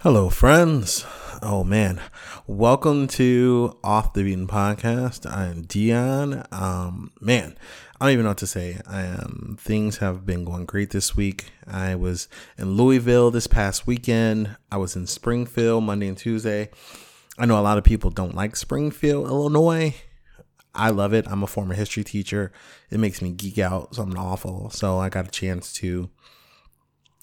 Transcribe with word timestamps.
Hello, 0.00 0.28
friends. 0.28 1.06
Oh 1.40 1.64
man, 1.64 2.02
welcome 2.46 3.06
to 3.08 3.78
Off 3.82 4.12
the 4.12 4.24
Beaten 4.24 4.46
Podcast. 4.46 5.28
I 5.28 5.46
am 5.46 5.62
Dion. 5.62 6.44
Um, 6.52 7.12
man, 7.18 7.56
I 7.98 8.04
don't 8.04 8.12
even 8.12 8.24
know 8.24 8.30
what 8.30 8.38
to 8.38 8.46
say. 8.46 8.78
I 8.86 9.00
am. 9.00 9.56
Things 9.58 9.96
have 9.96 10.26
been 10.26 10.44
going 10.44 10.66
great 10.66 10.90
this 10.90 11.16
week. 11.16 11.46
I 11.66 11.94
was 11.94 12.28
in 12.58 12.72
Louisville 12.72 13.30
this 13.30 13.46
past 13.46 13.86
weekend. 13.86 14.54
I 14.70 14.76
was 14.76 14.96
in 14.96 15.06
Springfield 15.06 15.82
Monday 15.84 16.08
and 16.08 16.18
Tuesday. 16.18 16.68
I 17.38 17.46
know 17.46 17.58
a 17.58 17.64
lot 17.64 17.78
of 17.78 17.84
people 17.84 18.10
don't 18.10 18.34
like 18.34 18.54
Springfield, 18.54 19.26
Illinois. 19.26 19.94
I 20.74 20.90
love 20.90 21.14
it. 21.14 21.26
I'm 21.26 21.42
a 21.42 21.46
former 21.46 21.74
history 21.74 22.04
teacher. 22.04 22.52
It 22.90 23.00
makes 23.00 23.22
me 23.22 23.32
geek 23.32 23.58
out 23.58 23.94
something 23.94 24.18
awful. 24.18 24.68
So 24.68 24.98
I 24.98 25.08
got 25.08 25.26
a 25.26 25.30
chance 25.30 25.72
to 25.74 26.10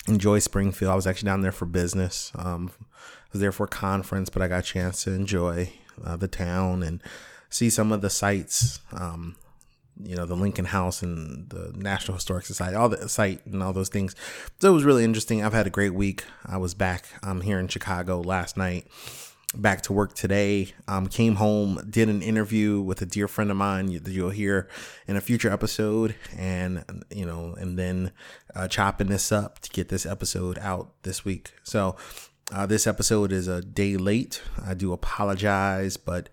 enjoy 0.07 0.39
Springfield. 0.39 0.91
I 0.91 0.95
was 0.95 1.07
actually 1.07 1.27
down 1.27 1.41
there 1.41 1.51
for 1.51 1.65
business. 1.65 2.31
Um, 2.35 2.71
I 2.81 3.29
was 3.31 3.41
there 3.41 3.51
for 3.51 3.65
a 3.65 3.69
conference, 3.69 4.29
but 4.29 4.41
I 4.41 4.47
got 4.47 4.59
a 4.59 4.63
chance 4.63 5.03
to 5.03 5.11
enjoy 5.11 5.71
uh, 6.03 6.17
the 6.17 6.27
town 6.27 6.83
and 6.83 7.01
see 7.49 7.69
some 7.69 7.91
of 7.91 8.01
the 8.01 8.09
sites. 8.09 8.79
Um, 8.91 9.35
you 10.01 10.15
know, 10.15 10.25
the 10.25 10.35
Lincoln 10.35 10.65
House 10.65 11.03
and 11.03 11.49
the 11.49 11.71
National 11.75 12.15
Historic 12.15 12.45
Society, 12.45 12.75
all 12.75 12.89
the 12.89 13.07
site 13.07 13.45
and 13.45 13.61
all 13.61 13.73
those 13.73 13.89
things. 13.89 14.15
So 14.59 14.71
it 14.71 14.73
was 14.73 14.83
really 14.83 15.03
interesting. 15.03 15.43
I've 15.43 15.53
had 15.53 15.67
a 15.67 15.71
great 15.71 15.93
week. 15.93 16.23
I 16.45 16.57
was 16.57 16.73
back 16.73 17.05
um, 17.21 17.41
here 17.41 17.59
in 17.59 17.67
Chicago 17.67 18.19
last 18.19 18.57
night 18.57 18.87
back 19.53 19.81
to 19.83 19.93
work 19.93 20.13
today. 20.15 20.73
Um, 20.87 21.07
came 21.07 21.35
home, 21.35 21.85
did 21.89 22.09
an 22.09 22.21
interview 22.21 22.81
with 22.81 23.01
a 23.01 23.05
dear 23.05 23.27
friend 23.27 23.51
of 23.51 23.57
mine 23.57 23.87
that 24.03 24.11
you'll 24.11 24.29
hear 24.29 24.67
in 25.07 25.15
a 25.15 25.21
future 25.21 25.51
episode, 25.51 26.15
and 26.37 26.83
you 27.09 27.25
know, 27.25 27.55
and 27.57 27.77
then 27.77 28.11
uh, 28.55 28.67
chopping 28.67 29.07
this 29.07 29.31
up 29.31 29.59
to 29.59 29.69
get 29.69 29.89
this 29.89 30.05
episode 30.05 30.57
out 30.59 30.93
this 31.03 31.23
week. 31.23 31.53
So 31.63 31.95
uh, 32.51 32.65
this 32.65 32.87
episode 32.87 33.31
is 33.31 33.47
a 33.47 33.61
day 33.61 33.97
late. 33.97 34.41
I 34.65 34.73
do 34.73 34.93
apologize, 34.93 35.97
but 35.97 36.29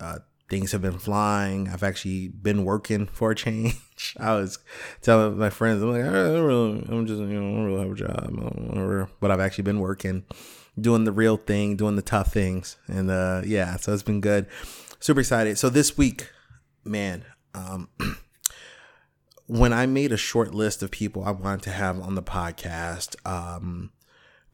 uh, 0.00 0.18
things 0.48 0.72
have 0.72 0.82
been 0.82 0.98
flying. 0.98 1.68
I've 1.68 1.82
actually 1.82 2.28
been 2.28 2.64
working 2.64 3.06
for 3.06 3.30
a 3.30 3.34
change. 3.34 3.80
I 4.20 4.34
was 4.34 4.58
telling 5.02 5.38
my 5.38 5.50
friends, 5.50 5.82
I'm 5.82 5.92
like, 5.92 6.02
I 6.04 6.12
don't 6.12 6.42
really, 6.42 6.86
I'm 6.88 7.06
just, 7.06 7.20
you 7.20 7.26
know, 7.26 7.40
I 7.40 7.54
don't 7.54 7.64
really 7.64 7.82
have 7.82 7.92
a 7.92 7.94
job, 7.94 8.30
whatever. 8.68 9.08
but 9.20 9.30
I've 9.30 9.40
actually 9.40 9.64
been 9.64 9.80
working 9.80 10.24
doing 10.80 11.04
the 11.04 11.12
real 11.12 11.36
thing, 11.36 11.76
doing 11.76 11.96
the 11.96 12.02
tough 12.02 12.32
things. 12.32 12.76
And 12.86 13.10
uh, 13.10 13.42
yeah, 13.44 13.76
so 13.76 13.92
it's 13.92 14.02
been 14.02 14.20
good. 14.20 14.46
Super 15.00 15.20
excited. 15.20 15.58
So 15.58 15.68
this 15.68 15.96
week, 15.96 16.30
man, 16.84 17.24
um, 17.54 17.88
when 19.46 19.72
I 19.72 19.86
made 19.86 20.12
a 20.12 20.16
short 20.16 20.54
list 20.54 20.82
of 20.82 20.90
people 20.90 21.24
I 21.24 21.30
wanted 21.30 21.62
to 21.62 21.70
have 21.70 22.00
on 22.00 22.14
the 22.14 22.22
podcast, 22.22 23.16
um, 23.26 23.90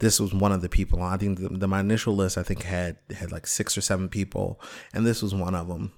this 0.00 0.18
was 0.18 0.34
one 0.34 0.52
of 0.52 0.62
the 0.62 0.68
people. 0.68 1.02
I 1.02 1.16
think 1.16 1.38
the, 1.38 1.48
the, 1.48 1.68
my 1.68 1.80
initial 1.80 2.14
list 2.14 2.36
I 2.36 2.42
think 2.42 2.62
had 2.62 2.96
had 3.10 3.32
like 3.32 3.46
six 3.46 3.76
or 3.76 3.80
seven 3.80 4.08
people, 4.08 4.60
and 4.92 5.06
this 5.06 5.22
was 5.22 5.34
one 5.34 5.54
of 5.54 5.68
them. 5.68 5.92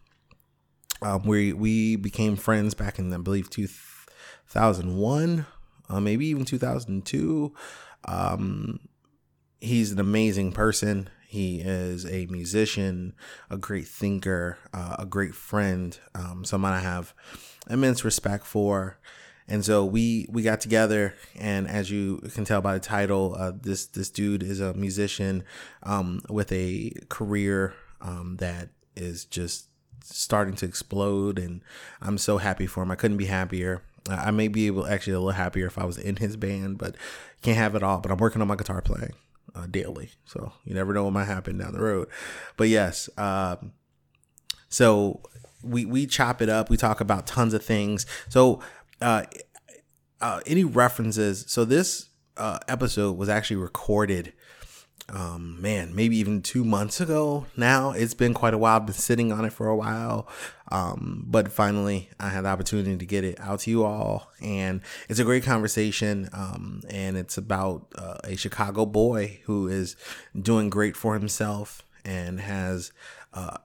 Um, 1.01 1.23
we 1.25 1.53
we 1.53 1.97
became 1.97 2.37
friends 2.37 2.75
back 2.75 2.99
in 2.99 3.13
I 3.13 3.19
believe 3.19 3.49
two 3.49 3.69
thousand 4.49 4.97
one, 4.97 5.47
uh, 5.89 6.01
maybe 6.01 6.27
even 6.27 6.45
two 6.45 6.59
thousand 6.59 7.07
two. 7.07 7.55
Um, 8.05 8.81
he's 9.63 9.93
an 9.93 10.01
amazing 10.01 10.53
person. 10.53 11.09
He 11.27 11.61
is 11.61 12.05
a 12.05 12.27
musician, 12.27 13.15
a 13.49 13.57
great 13.57 13.87
thinker, 13.87 14.59
uh, 14.75 14.97
a 14.99 15.07
great 15.07 15.35
friend, 15.35 15.99
um, 16.15 16.45
someone 16.45 16.73
I 16.73 16.81
have 16.81 17.15
immense 17.71 18.05
respect 18.05 18.45
for. 18.45 18.99
And 19.49 19.65
so 19.65 19.85
we 19.85 20.27
we 20.31 20.43
got 20.43 20.61
together, 20.61 21.15
and 21.39 21.67
as 21.69 21.91
you 21.91 22.19
can 22.33 22.45
tell 22.45 22.61
by 22.61 22.75
the 22.75 22.81
title, 22.81 23.35
uh, 23.39 23.53
this 23.61 23.87
this 23.87 24.09
dude 24.09 24.43
is 24.43 24.61
a 24.61 24.73
musician 24.75 25.43
um, 25.83 26.23
with 26.29 26.53
a 26.53 26.93
career 27.09 27.75
um, 28.01 28.37
that 28.39 28.69
is 28.95 29.25
just 29.25 29.67
starting 30.05 30.55
to 30.57 30.67
explode, 30.67 31.39
and 31.39 31.63
I'm 32.01 32.19
so 32.19 32.39
happy 32.39 32.67
for 32.67 32.83
him. 32.83 32.91
I 32.91 32.95
couldn't 32.95 33.17
be 33.17 33.27
happier. 33.27 33.83
I 34.09 34.31
may 34.31 34.49
be 34.49 34.69
able 34.69 34.87
actually 34.87 35.15
a 35.15 35.19
little 35.19 35.33
happier 35.33 35.67
if 35.67 35.79
I 35.79 35.85
was 35.85 35.99
in 35.99 36.17
his 36.17 36.37
band, 36.37 36.79
but 36.79 36.97
can't 37.43 37.59
have 37.59 37.75
it 37.75 37.83
all. 37.83 37.99
But 37.99 38.13
I'm 38.13 38.19
working 38.19 38.43
on 38.43 38.49
my 38.49 38.57
guitar 38.57 38.81
playing 38.81 39.15
uh, 39.55 39.67
daily. 39.67 40.11
So 40.25 40.53
you 40.65 40.75
never 40.75 40.93
know 40.93 41.05
what 41.05 41.13
might 41.13 41.25
happen 41.25 41.59
down 41.59 41.73
the 41.73 41.81
road. 41.81 42.09
But 42.57 42.69
yes, 42.69 43.09
um, 43.17 43.73
so 44.69 45.23
we 45.63 45.85
we 45.85 46.07
chop 46.07 46.43
it 46.43 46.49
up. 46.49 46.71
We 46.71 46.77
talk 46.77 47.01
about 47.01 47.27
tons 47.27 47.55
of 47.55 47.65
things. 47.65 48.07
So 48.29 48.61
uh, 49.01 49.25
uh, 50.21 50.41
any 50.47 50.65
references? 50.65 51.45
So 51.49 51.65
this 51.65 52.09
uh, 52.37 52.59
episode 52.69 53.17
was 53.17 53.29
actually 53.29 53.57
recorded 53.57 54.33
um, 55.09 55.61
man, 55.61 55.95
maybe 55.95 56.17
even 56.17 56.43
two 56.43 56.65
months 56.65 57.01
ago 57.01 57.47
now. 57.57 57.91
It's 57.91 58.15
been 58.15 58.35
quite 58.35 58.55
a 58.55 58.59
while. 58.59 58.77
I've 58.77 58.87
been 58.87 58.95
sitting 58.95 59.33
on 59.33 59.45
it 59.45 59.53
for 59.53 59.69
a 59.69 59.77
while. 59.77 60.29
Um, 60.73 61.27
but 61.29 61.53
finally, 61.53 62.09
I 62.19 62.31
had 62.31 62.45
the 62.45 62.49
opportunity 62.49 62.97
to 62.97 63.05
get 63.05 63.25
it 63.25 63.39
out 63.39 63.61
to 63.61 63.71
you 63.71 63.85
all. 63.85 64.33
And 64.41 64.81
it's 65.07 65.21
a 65.21 65.25
great 65.25 65.45
conversation. 65.45 66.31
Um, 66.33 66.81
and 66.89 67.19
it's 67.19 67.37
about 67.37 67.89
uh, 67.95 68.17
a 68.25 68.37
Chicago 68.37 68.87
boy 68.87 69.41
who 69.45 69.69
is 69.69 69.97
doing 70.41 70.71
great 70.71 70.97
for 70.97 71.13
himself 71.13 71.85
and 72.07 72.41
has 72.41 72.91
uh, 73.35 73.59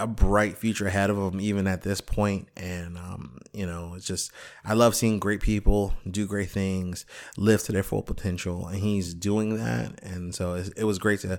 a 0.00 0.06
bright 0.08 0.58
future 0.58 0.88
ahead 0.88 1.10
of 1.10 1.16
him 1.16 1.40
even 1.40 1.68
at 1.68 1.82
this 1.82 2.00
point 2.00 2.48
and 2.56 2.98
um, 2.98 3.38
you 3.52 3.64
know 3.64 3.94
it's 3.94 4.06
just 4.06 4.32
i 4.64 4.72
love 4.72 4.96
seeing 4.96 5.18
great 5.18 5.40
people 5.40 5.94
do 6.10 6.26
great 6.26 6.50
things 6.50 7.04
live 7.36 7.62
to 7.62 7.72
their 7.72 7.82
full 7.82 8.02
potential 8.02 8.66
and 8.66 8.78
he's 8.78 9.14
doing 9.14 9.56
that 9.56 10.02
and 10.02 10.34
so 10.34 10.54
it 10.76 10.84
was 10.84 10.98
great 10.98 11.20
to 11.20 11.38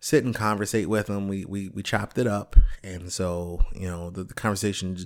sit 0.00 0.24
and 0.24 0.34
conversate 0.34 0.88
with 0.88 1.08
him 1.08 1.28
we 1.28 1.44
we, 1.44 1.68
we 1.68 1.82
chopped 1.82 2.18
it 2.18 2.26
up 2.26 2.56
and 2.82 3.12
so 3.12 3.60
you 3.74 3.88
know 3.88 4.10
the, 4.10 4.24
the 4.24 4.34
conversation 4.34 4.96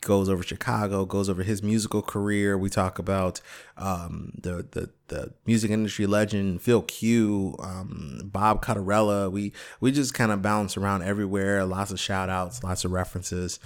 goes 0.00 0.28
over 0.28 0.42
Chicago, 0.42 1.04
goes 1.04 1.28
over 1.28 1.42
his 1.42 1.62
musical 1.62 2.02
career. 2.02 2.56
We 2.56 2.70
talk 2.70 2.98
about 2.98 3.40
um, 3.76 4.32
the, 4.40 4.66
the 4.70 4.90
the 5.08 5.34
music 5.46 5.70
industry 5.70 6.06
legend 6.06 6.62
Phil 6.62 6.82
Q, 6.82 7.56
um, 7.58 8.20
Bob 8.24 8.64
Cottarella. 8.64 9.30
We 9.30 9.52
we 9.80 9.92
just 9.92 10.14
kind 10.14 10.32
of 10.32 10.42
bounce 10.42 10.76
around 10.76 11.02
everywhere. 11.02 11.64
Lots 11.64 11.90
of 11.90 12.00
shout 12.00 12.28
outs, 12.28 12.62
lots 12.62 12.84
of 12.84 12.92
references, 12.92 13.58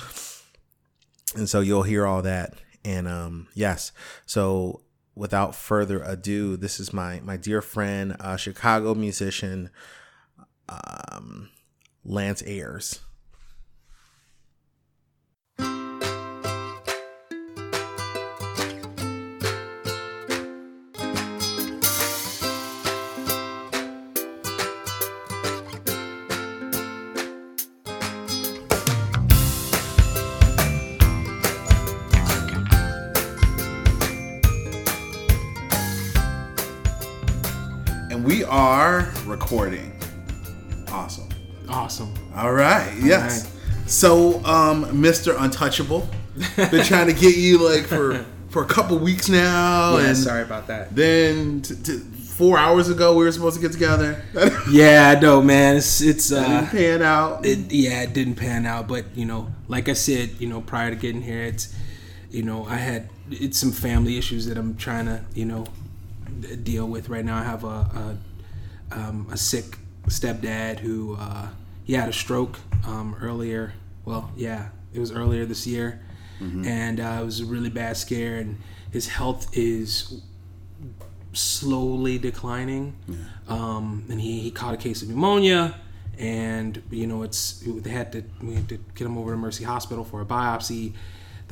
and 1.37 1.49
so 1.49 1.61
you'll 1.61 1.83
hear 1.83 2.07
all 2.07 2.23
that. 2.23 2.55
And 2.85 3.07
um, 3.07 3.49
yes, 3.55 3.93
so 4.27 4.81
without 5.15 5.55
further 5.55 6.03
ado, 6.03 6.57
this 6.57 6.81
is 6.81 6.93
my 6.93 7.21
my 7.21 7.37
dear 7.37 7.61
friend, 7.61 8.17
uh, 8.21 8.37
Chicago 8.37 8.95
musician, 8.95 9.71
um, 11.13 11.51
Lance 12.05 12.43
Ayers. 12.47 13.01
And 38.11 38.25
we 38.25 38.45
are 38.45 39.11
recording. 39.25 39.92
All 42.35 42.53
right. 42.53 42.93
Yes. 43.01 43.45
All 43.45 43.51
right. 43.51 43.91
So, 43.91 44.45
um, 44.45 44.87
Mr. 44.87 45.35
Untouchable, 45.39 46.09
been 46.57 46.85
trying 46.85 47.09
to 47.09 47.13
get 47.13 47.37
you 47.37 47.59
like 47.59 47.85
for 47.85 48.25
for 48.49 48.63
a 48.63 48.67
couple 48.67 48.99
weeks 48.99 49.29
now. 49.29 49.99
Yeah, 49.99 50.09
and 50.09 50.17
sorry 50.17 50.43
about 50.43 50.67
that. 50.69 50.95
Then 50.95 51.63
t- 51.63 51.75
t- 51.75 51.99
four 51.99 52.59
hours 52.59 52.89
ago 52.89 53.17
we 53.17 53.25
were 53.25 53.33
supposed 53.33 53.57
to 53.57 53.63
get 53.63 53.73
together. 53.73 54.23
yeah, 54.71 55.15
I 55.17 55.21
know, 55.21 55.43
man. 55.43 55.77
It's 55.77 56.01
it's 56.01 56.33
uh, 56.33 56.47
didn't 56.47 56.71
pan 56.71 57.03
out. 57.03 57.45
It, 57.45 57.73
yeah, 57.73 58.03
it 58.03 58.13
didn't 58.13 58.37
pan 58.37 58.67
out. 58.67 58.89
But 58.89 59.15
you 59.15 59.27
know, 59.27 59.49
like 59.69 59.89
I 59.89 59.95
said, 59.95 60.31
you 60.39 60.49
know, 60.49 60.61
prior 60.61 60.91
to 60.91 60.97
getting 60.97 61.23
here, 61.23 61.43
it's 61.43 61.75
you 62.31 62.43
know, 62.43 62.65
I 62.67 62.77
had 62.77 63.09
it's 63.31 63.59
some 63.59 63.73
family 63.73 64.17
issues 64.17 64.47
that 64.47 64.57
I'm 64.57 64.77
trying 64.77 65.07
to 65.07 65.25
you 65.35 65.45
know 65.45 65.67
deal 66.63 66.87
with 66.87 67.09
right 67.09 67.25
now. 67.25 67.39
I 67.39 67.45
have 67.45 67.65
a, 67.65 67.69
a 67.69 68.19
um, 68.93 69.29
a 69.31 69.37
sick 69.37 69.79
stepdad 70.09 70.79
who 70.81 71.17
uh, 71.19 71.49
he 71.93 71.99
had 71.99 72.09
a 72.09 72.13
stroke 72.13 72.59
um, 72.87 73.15
earlier. 73.21 73.75
Well, 74.07 74.33
yeah, 74.35 74.71
it 74.95 74.99
was 74.99 75.13
earlier 75.13 75.45
this 75.45 75.67
year, 75.67 76.01
mm-hmm. 76.41 76.65
and 76.65 76.99
uh, 76.99 77.19
it 77.21 77.25
was 77.27 77.41
a 77.41 77.45
really 77.45 77.69
bad 77.69 77.99
scare. 77.99 78.37
And 78.37 78.59
his 78.91 79.09
health 79.09 79.47
is 79.53 80.23
slowly 81.35 82.19
declining. 82.19 82.97
Yeah. 83.07 83.17
Um, 83.47 84.07
and 84.09 84.19
he, 84.19 84.41
he 84.41 84.51
caught 84.51 84.73
a 84.73 84.79
case 84.79 85.03
of 85.03 85.11
pneumonia, 85.11 85.79
and 86.19 86.83
you 86.91 87.07
know 87.07 87.25
it's 87.25 87.63
they 87.67 87.91
had 87.91 88.11
to 88.13 88.25
we 88.41 88.55
had 88.55 88.71
to 88.71 88.79
get 88.95 89.07
him 89.07 89.19
over 89.19 89.33
to 89.33 89.37
Mercy 89.37 89.65
Hospital 89.65 90.03
for 90.03 90.23
a 90.23 90.25
biopsy. 90.25 90.95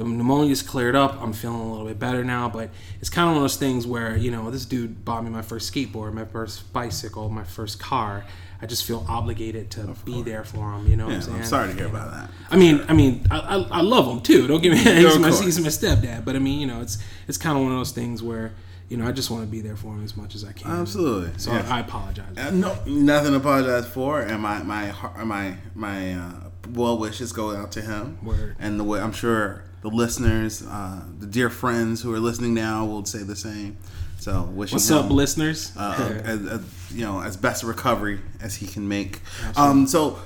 The 0.05 0.09
pneumonia's 0.17 0.63
cleared 0.63 0.97
up. 0.97 1.21
I'm 1.23 1.33
feeling 1.33 1.61
a 1.61 1.71
little 1.71 1.87
bit 1.87 1.99
better 1.99 2.25
now, 2.25 2.49
but 2.49 2.71
it's 3.01 3.11
kind 3.11 3.29
of 3.29 3.35
one 3.35 3.37
of 3.39 3.43
those 3.45 3.57
things 3.57 3.87
where 3.87 4.17
you 4.17 4.31
know 4.31 4.51
this 4.51 4.65
dude 4.65 5.05
bought 5.05 5.23
me 5.25 5.31
my 5.31 5.43
first 5.43 5.73
skateboard, 5.73 6.13
my 6.13 6.25
first 6.25 6.73
bicycle, 6.73 7.29
my 7.29 7.45
first 7.45 7.79
car. 7.79 8.25
I 8.63 8.67
just 8.67 8.85
feel 8.85 9.07
obligated 9.09 9.71
to 9.73 9.95
be 10.05 10.23
there 10.23 10.45
for 10.45 10.73
him. 10.75 10.87
You 10.87 10.97
know 10.97 11.07
what 11.07 11.15
I'm 11.15 11.23
saying? 11.23 11.37
I'm 11.39 11.45
sorry 11.45 11.69
to 11.69 11.75
hear 11.75 11.87
You 11.87 11.93
know? 11.93 11.99
about 11.99 12.13
that. 12.13 12.31
I 12.51 12.57
mean, 12.57 12.85
I 12.89 12.93
mean, 12.93 13.27
I, 13.31 13.39
I, 13.39 13.79
I 13.79 13.81
love 13.81 14.07
him 14.07 14.21
too. 14.21 14.47
Don't 14.47 14.63
get 14.63 14.73
me. 14.73 14.79
He's 14.79 15.19
my, 15.19 15.29
he's 15.31 15.59
my 15.61 15.69
stepdad, 15.69 16.25
but 16.27 16.37
I 16.37 16.41
mean, 16.41 16.61
you 16.61 16.67
know, 16.67 16.81
it's 16.83 16.99
it's 17.27 17.39
kind 17.39 17.57
of 17.57 17.63
one 17.63 17.73
of 17.73 17.79
those 17.79 17.93
things 17.93 18.23
where 18.23 18.53
you 18.89 18.97
know 18.99 19.07
I 19.07 19.13
just 19.13 19.31
want 19.31 19.45
to 19.45 19.51
be 19.51 19.61
there 19.63 19.77
for 19.77 19.95
him 19.95 20.05
as 20.05 20.15
much 20.17 20.35
as 20.35 20.45
I 20.45 20.53
can. 20.53 20.71
Absolutely. 20.71 21.31
So 21.39 21.53
Yes. 21.53 21.71
I 21.71 21.81
apologize. 21.81 22.37
Uh, 22.37 22.51
no, 22.51 22.77
nothing 22.87 23.31
to 23.33 23.39
apologize 23.39 23.87
for, 23.87 24.21
and 24.21 24.43
my 24.43 24.63
my 24.63 24.93
my 25.25 25.57
my 25.75 26.15
uh, 26.15 26.33
well 26.75 26.99
wishes 26.99 27.33
go 27.33 27.57
out 27.57 27.73
to 27.73 27.81
him. 27.81 28.19
Word. 28.23 28.57
And 28.59 28.79
the 28.79 28.85
way 28.85 29.01
I'm 29.01 29.13
sure 29.13 29.65
the 29.83 29.89
listeners, 29.89 30.63
uh, 30.67 31.03
the 31.19 31.27
dear 31.27 31.51
friends 31.51 32.03
who 32.03 32.13
are 32.15 32.21
listening 32.21 32.55
now, 32.55 32.85
will 32.85 33.05
say 33.05 33.23
the 33.23 33.37
same. 33.37 33.77
So 34.19 34.43
wishing 34.53 34.77
What's 34.77 34.91
him, 34.91 34.99
up, 34.99 35.11
listeners? 35.11 35.73
Uh, 35.77 36.21
as, 36.25 36.47
as, 36.47 36.93
you 36.93 37.05
know, 37.05 37.21
as 37.23 37.37
best 37.37 37.63
a 37.63 37.67
recovery 37.67 38.21
as 38.41 38.57
he 38.57 38.67
can 38.67 38.87
make. 38.89 39.21
Um, 39.57 39.87
so. 39.87 40.19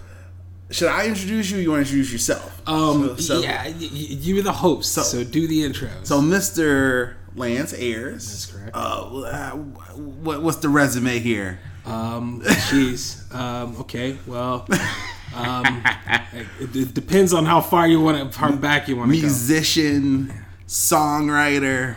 Should 0.70 0.88
I 0.88 1.06
introduce 1.06 1.50
you? 1.50 1.58
Or 1.58 1.60
you 1.60 1.70
want 1.70 1.86
to 1.86 1.92
introduce 1.92 2.10
yourself? 2.10 2.60
um, 2.66 3.16
So- 3.18 3.34
so- 3.34 3.40
yeah, 3.42 3.66
you're 3.68 4.42
the 4.42 4.50
host, 4.50 4.92
so, 4.92 5.22
do 5.22 5.46
the 5.46 5.62
intro. 5.62 5.88
So, 6.04 6.20
Mr. 6.20 7.14
Lance 7.36 7.74
Ayers. 7.74 8.26
That's 8.26 8.46
correct. 8.46 8.74
Uh, 8.74 9.20
uh, 9.20 9.50
what, 9.52 10.42
what's 10.42 10.56
the 10.58 10.70
resume 10.70 11.18
here? 11.18 11.60
Um, 11.84 12.40
jeez. 12.42 13.32
Um, 13.34 13.76
okay. 13.80 14.16
Well, 14.26 14.66
um, 15.34 15.82
it, 16.60 16.76
it 16.76 16.94
depends 16.94 17.32
on 17.32 17.44
how 17.44 17.60
far 17.60 17.86
you 17.86 18.00
want 18.00 18.32
to, 18.32 18.38
how 18.38 18.52
back 18.52 18.88
you 18.88 18.96
want 18.96 19.10
to 19.10 19.16
go. 19.16 19.22
musician, 19.22 20.32
songwriter, 20.66 21.96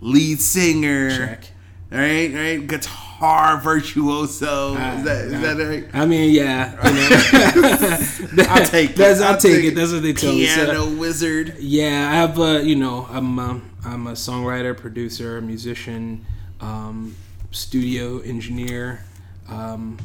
lead 0.00 0.40
singer. 0.40 1.10
Check. 1.10 1.44
Right, 1.90 2.34
right. 2.34 2.66
Guitar 2.66 3.58
virtuoso. 3.60 4.74
Ah, 4.76 4.98
is 4.98 5.04
that 5.04 5.24
is 5.24 5.32
nah. 5.32 5.54
that 5.54 5.66
right? 5.66 5.86
I 5.94 6.04
mean, 6.04 6.34
yeah. 6.34 6.76
You 6.86 8.36
know. 8.36 8.46
I'll 8.50 8.66
take 8.66 8.90
it. 8.90 8.96
That's, 8.96 9.20
I'll, 9.20 9.32
I'll 9.32 9.40
take, 9.40 9.64
it. 9.64 9.74
That's 9.74 9.92
what 9.92 10.02
they 10.02 10.12
tell 10.12 10.32
me. 10.32 10.46
So- 10.46 10.66
Piano 10.66 10.96
wizard. 10.98 11.56
Yeah, 11.58 12.10
I 12.10 12.16
have 12.16 12.38
a 12.38 12.62
you 12.62 12.76
know 12.76 13.06
I'm 13.10 13.38
a, 13.38 13.60
I'm 13.86 14.06
a 14.06 14.12
songwriter, 14.12 14.76
producer, 14.76 15.40
musician, 15.40 16.26
um, 16.60 17.16
studio 17.52 18.20
engineer. 18.20 19.02
Um, 19.48 19.98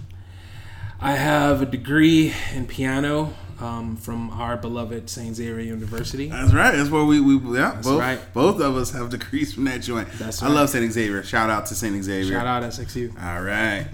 I 1.00 1.14
have 1.16 1.62
a 1.62 1.66
degree 1.66 2.34
in 2.54 2.66
piano 2.68 3.34
um, 3.60 3.98
from 3.98 4.30
our 4.30 4.58
beloved 4.58 5.10
Saint 5.10 5.36
Xavier 5.36 5.60
University. 5.60 6.30
That's 6.30 6.54
right. 6.54 6.76
That's 6.76 6.90
where 6.90 7.04
we 7.04 7.20
we 7.20 7.58
yeah. 7.58 7.80
both 7.84 8.00
right. 8.00 8.34
both 8.34 8.60
of 8.62 8.76
us 8.76 8.92
have 8.92 9.10
degrees 9.10 9.54
from 9.54 9.66
that 9.66 9.82
joint. 9.82 10.10
That's 10.14 10.42
right. 10.42 10.50
I 10.50 10.54
love 10.54 10.70
Saint 10.70 10.92
Xavier. 10.92 11.24
Shout 11.24 11.50
out 11.50 11.66
to 11.68 11.76
Saint 11.76 12.02
Xavier. 12.04 12.32
Shout 12.32 12.48
out 12.48 12.64
SXU. 12.64 13.22
All 13.22 13.42
right. 13.42 13.88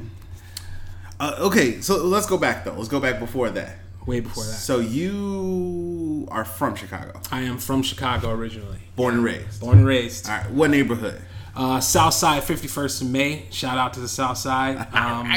Uh, 1.20 1.36
okay, 1.40 1.82
so 1.82 1.98
let's 2.06 2.26
go 2.26 2.38
back 2.38 2.64
though. 2.64 2.74
Let's 2.74 2.88
go 2.88 3.00
back 3.00 3.20
before 3.20 3.50
that. 3.52 3.78
Way 4.06 4.22
before 4.22 4.44
that, 4.44 4.54
So 4.54 4.80
you 4.80 6.28
are 6.32 6.46
from 6.46 6.76
Chicago, 6.76 7.20
I 7.32 7.42
am 7.42 7.58
from 7.58 7.84
Chicago 7.84 8.32
originally, 8.32 8.80
born 8.96 9.16
and 9.16 9.24
raised. 9.24 9.60
born 9.60 9.80
and 9.80 9.88
raised. 9.88 10.30
All 10.30 10.38
right, 10.38 10.50
what 10.50 10.70
neighborhood? 10.72 11.22
Uh, 11.56 11.82
South 11.82 12.14
Side, 12.14 12.44
51st 12.44 13.02
of 13.02 13.10
May. 13.10 13.46
Shout 13.50 13.78
out 13.78 13.94
to 13.96 14.00
the 14.00 14.08
South 14.08 14.38
Side. 14.38 14.88
Um, 14.94 15.34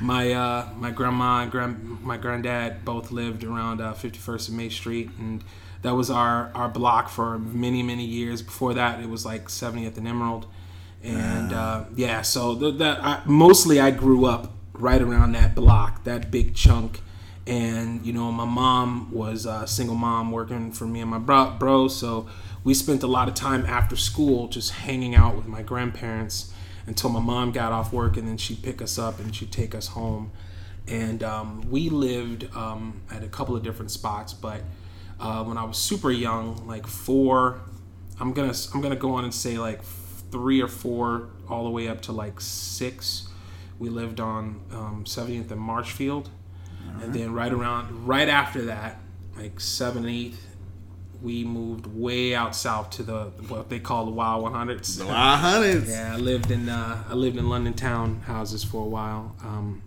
my 0.00 0.32
uh, 0.32 0.68
my 0.76 0.90
grandma 0.90 1.42
and 1.42 1.50
grand, 1.50 2.02
my 2.02 2.16
granddad 2.16 2.84
both 2.84 3.10
lived 3.10 3.44
around 3.44 3.80
uh, 3.80 3.94
51st 3.94 4.48
and 4.48 4.56
May 4.56 4.68
Street, 4.68 5.10
and 5.18 5.44
that 5.82 5.92
was 5.92 6.10
our, 6.10 6.50
our 6.54 6.68
block 6.68 7.08
for 7.08 7.38
many 7.38 7.82
many 7.82 8.04
years. 8.04 8.42
Before 8.42 8.74
that, 8.74 9.00
it 9.00 9.08
was 9.08 9.26
like 9.26 9.48
70th 9.48 9.96
and 9.98 10.08
Emerald, 10.08 10.46
and 11.02 11.52
uh, 11.52 11.84
yeah. 11.94 12.22
So 12.22 12.58
th- 12.58 12.78
that 12.78 13.04
I, 13.04 13.22
mostly 13.26 13.80
I 13.80 13.90
grew 13.90 14.24
up 14.24 14.54
right 14.72 15.00
around 15.00 15.32
that 15.32 15.54
block, 15.54 16.04
that 16.04 16.30
big 16.30 16.54
chunk. 16.54 17.00
And 17.46 18.04
you 18.06 18.12
know, 18.12 18.30
my 18.30 18.44
mom 18.44 19.10
was 19.12 19.44
a 19.44 19.66
single 19.66 19.96
mom 19.96 20.30
working 20.30 20.72
for 20.72 20.86
me 20.86 21.00
and 21.00 21.10
my 21.10 21.18
bro, 21.18 21.56
bro 21.58 21.88
so 21.88 22.28
we 22.62 22.74
spent 22.74 23.02
a 23.02 23.06
lot 23.06 23.28
of 23.28 23.34
time 23.34 23.64
after 23.66 23.96
school 23.96 24.46
just 24.48 24.70
hanging 24.70 25.14
out 25.14 25.34
with 25.34 25.46
my 25.46 25.62
grandparents 25.62 26.52
until 26.90 27.10
my 27.10 27.20
mom 27.20 27.52
got 27.52 27.72
off 27.72 27.92
work 27.92 28.16
and 28.16 28.26
then 28.26 28.36
she'd 28.36 28.62
pick 28.62 28.82
us 28.82 28.98
up 28.98 29.18
and 29.20 29.34
she'd 29.34 29.52
take 29.52 29.74
us 29.74 29.88
home. 29.88 30.32
And 30.88 31.22
um, 31.22 31.70
we 31.70 31.88
lived 31.88 32.54
um, 32.56 33.02
at 33.10 33.22
a 33.22 33.28
couple 33.28 33.54
of 33.54 33.62
different 33.62 33.90
spots 33.90 34.32
but 34.32 34.62
uh, 35.20 35.44
when 35.44 35.58
i 35.58 35.62
was 35.62 35.76
super 35.76 36.10
young 36.10 36.66
like 36.66 36.86
four 36.86 37.60
i'm 38.18 38.32
gonna 38.32 38.54
i'm 38.72 38.80
gonna 38.80 38.96
go 38.96 39.12
on 39.12 39.24
and 39.24 39.34
say 39.34 39.58
like 39.58 39.82
three 40.32 40.62
or 40.62 40.66
four 40.66 41.28
all 41.48 41.64
the 41.64 41.70
way 41.70 41.88
up 41.88 42.00
to 42.00 42.12
like 42.12 42.40
six 42.40 43.28
we 43.80 43.88
lived 43.88 44.20
on 44.20 44.60
um, 44.72 45.04
70th 45.04 45.50
and 45.50 45.60
marshfield. 45.60 46.28
And 47.02 47.14
then 47.14 47.32
right 47.32 47.52
around 47.52 48.06
right 48.06 48.28
after 48.28 48.66
that 48.66 49.00
like 49.36 49.58
seven 49.58 50.06
eight 50.06 50.34
we 51.22 51.44
moved 51.44 51.86
way 51.86 52.34
out 52.34 52.54
south 52.56 52.90
to 52.90 53.02
the 53.02 53.24
what 53.48 53.68
they 53.68 53.78
call 53.78 54.04
the 54.06 54.10
wild 54.10 54.44
100s 54.44 55.04
Wild 55.04 55.40
hundreds. 55.40 55.90
yeah, 55.90 56.14
I 56.14 56.16
lived 56.16 56.50
in 56.50 56.68
uh, 56.68 57.04
I 57.08 57.14
lived 57.14 57.36
in 57.36 57.48
London 57.48 57.74
town 57.74 58.20
houses 58.20 58.64
for 58.64 58.82
a 58.82 58.88
while. 58.88 59.34
Um, 59.42 59.82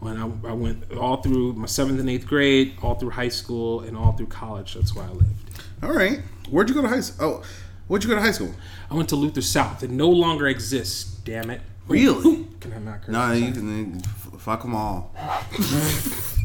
when 0.00 0.16
I, 0.16 0.24
I 0.48 0.52
went 0.52 0.92
all 0.92 1.22
through 1.22 1.54
my 1.54 1.66
seventh 1.66 1.98
and 1.98 2.08
eighth 2.08 2.26
grade, 2.26 2.74
all 2.82 2.94
through 2.94 3.10
high 3.10 3.28
school, 3.28 3.80
and 3.80 3.96
all 3.96 4.12
through 4.12 4.26
college. 4.26 4.74
That's 4.74 4.94
where 4.94 5.04
I 5.04 5.10
lived. 5.10 5.50
All 5.82 5.92
right. 5.92 6.20
Where'd 6.50 6.68
you 6.68 6.74
go 6.74 6.82
to 6.82 6.88
high 6.88 7.00
school? 7.00 7.42
Oh, 7.42 7.44
where'd 7.88 8.04
you 8.04 8.10
go 8.10 8.16
to 8.16 8.22
high 8.22 8.32
school? 8.32 8.54
I 8.90 8.94
went 8.94 9.08
to 9.08 9.16
Luther 9.16 9.42
South. 9.42 9.82
It 9.82 9.90
no 9.90 10.08
longer 10.08 10.46
exists. 10.46 11.04
Damn 11.24 11.50
it! 11.50 11.60
Really? 11.88 12.46
Can 12.60 12.72
I 12.72 12.78
not 12.78 13.02
curse? 13.02 13.12
No, 13.12 13.32
you 13.32 13.52
can 13.52 14.00
fuck 14.38 14.62
them 14.62 14.74
all. 14.74 15.14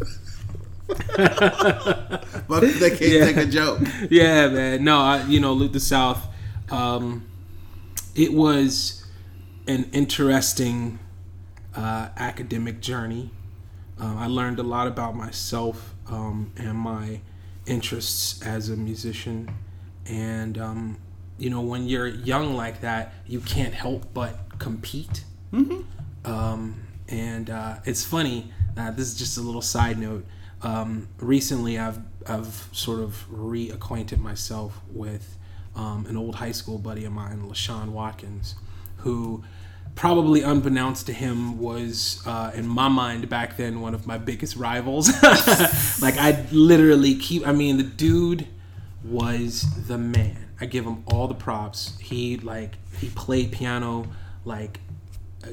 but 0.88 2.62
they 2.62 2.90
can't 2.90 3.02
Yeah. 3.02 3.26
take 3.26 3.38
a 3.38 3.46
joke. 3.46 3.80
yeah, 4.10 4.48
man. 4.48 4.84
No, 4.84 5.00
I, 5.00 5.24
you 5.24 5.40
know, 5.40 5.54
Luther 5.54 5.80
South. 5.80 6.28
Um, 6.70 7.26
it 8.16 8.34
was 8.34 9.06
an 9.68 9.90
interesting 9.94 11.00
uh, 11.76 12.10
academic 12.18 12.82
journey. 12.82 13.32
Uh, 14.02 14.16
I 14.18 14.28
learned 14.28 14.60
a 14.60 14.64
lot 14.64 14.88
about 14.88 15.16
myself 15.16 15.94
um, 16.10 16.52
and 16.58 16.76
my 16.78 17.22
interests 17.66 18.42
as 18.46 18.70
a 18.70 18.76
musician. 18.76 19.50
And, 20.08 20.58
um, 20.58 20.98
you 21.38 21.50
know, 21.50 21.62
when 21.62 21.88
you're 21.88 22.08
young 22.08 22.56
like 22.56 22.82
that, 22.82 23.14
you 23.28 23.40
can't 23.40 23.74
help 23.74 24.14
but 24.14 24.58
compete. 24.60 25.24
Um, 26.26 26.82
and 27.10 27.50
uh, 27.50 27.78
it's 27.86 28.04
funny. 28.06 28.52
Uh, 28.78 28.92
this 28.92 29.08
is 29.08 29.16
just 29.16 29.38
a 29.38 29.42
little 29.42 29.62
side 29.62 29.98
note. 30.00 30.26
Um, 30.64 31.08
recently, 31.18 31.78
I've 31.80 32.00
I've 32.28 32.70
sort 32.72 33.00
of 33.00 33.26
reacquainted 33.32 34.20
myself 34.20 34.80
with 34.92 35.38
um, 35.76 36.06
an 36.08 36.18
old 36.18 36.36
high 36.36 36.52
school 36.52 36.78
buddy 36.78 37.06
of 37.06 37.14
mine, 37.14 37.42
LaShawn 37.42 37.90
Watkins, 37.90 38.56
who 38.98 39.44
probably 39.96 40.42
unbeknownst 40.42 41.06
to 41.08 41.14
him 41.14 41.60
was 41.60 42.22
uh, 42.26 42.52
in 42.54 42.68
my 42.68 42.88
mind 42.88 43.28
back 43.30 43.58
then 43.58 43.82
one 43.82 43.94
of 43.94 44.06
my 44.08 44.18
biggest 44.18 44.56
rivals. 44.56 45.10
like 46.02 46.18
I 46.18 46.46
literally 46.52 47.16
keep. 47.16 47.48
I 47.48 47.52
mean, 47.52 47.78
the 47.78 47.84
dude 47.84 48.48
was 49.04 49.66
the 49.88 49.98
man. 49.98 50.38
I 50.60 50.66
give 50.66 50.86
him 50.86 51.04
all 51.08 51.28
the 51.28 51.34
props. 51.34 51.98
He 52.00 52.38
like 52.38 52.76
he 53.00 53.10
played 53.10 53.52
piano 53.52 54.08
like 54.46 54.80
uh, 55.44 55.50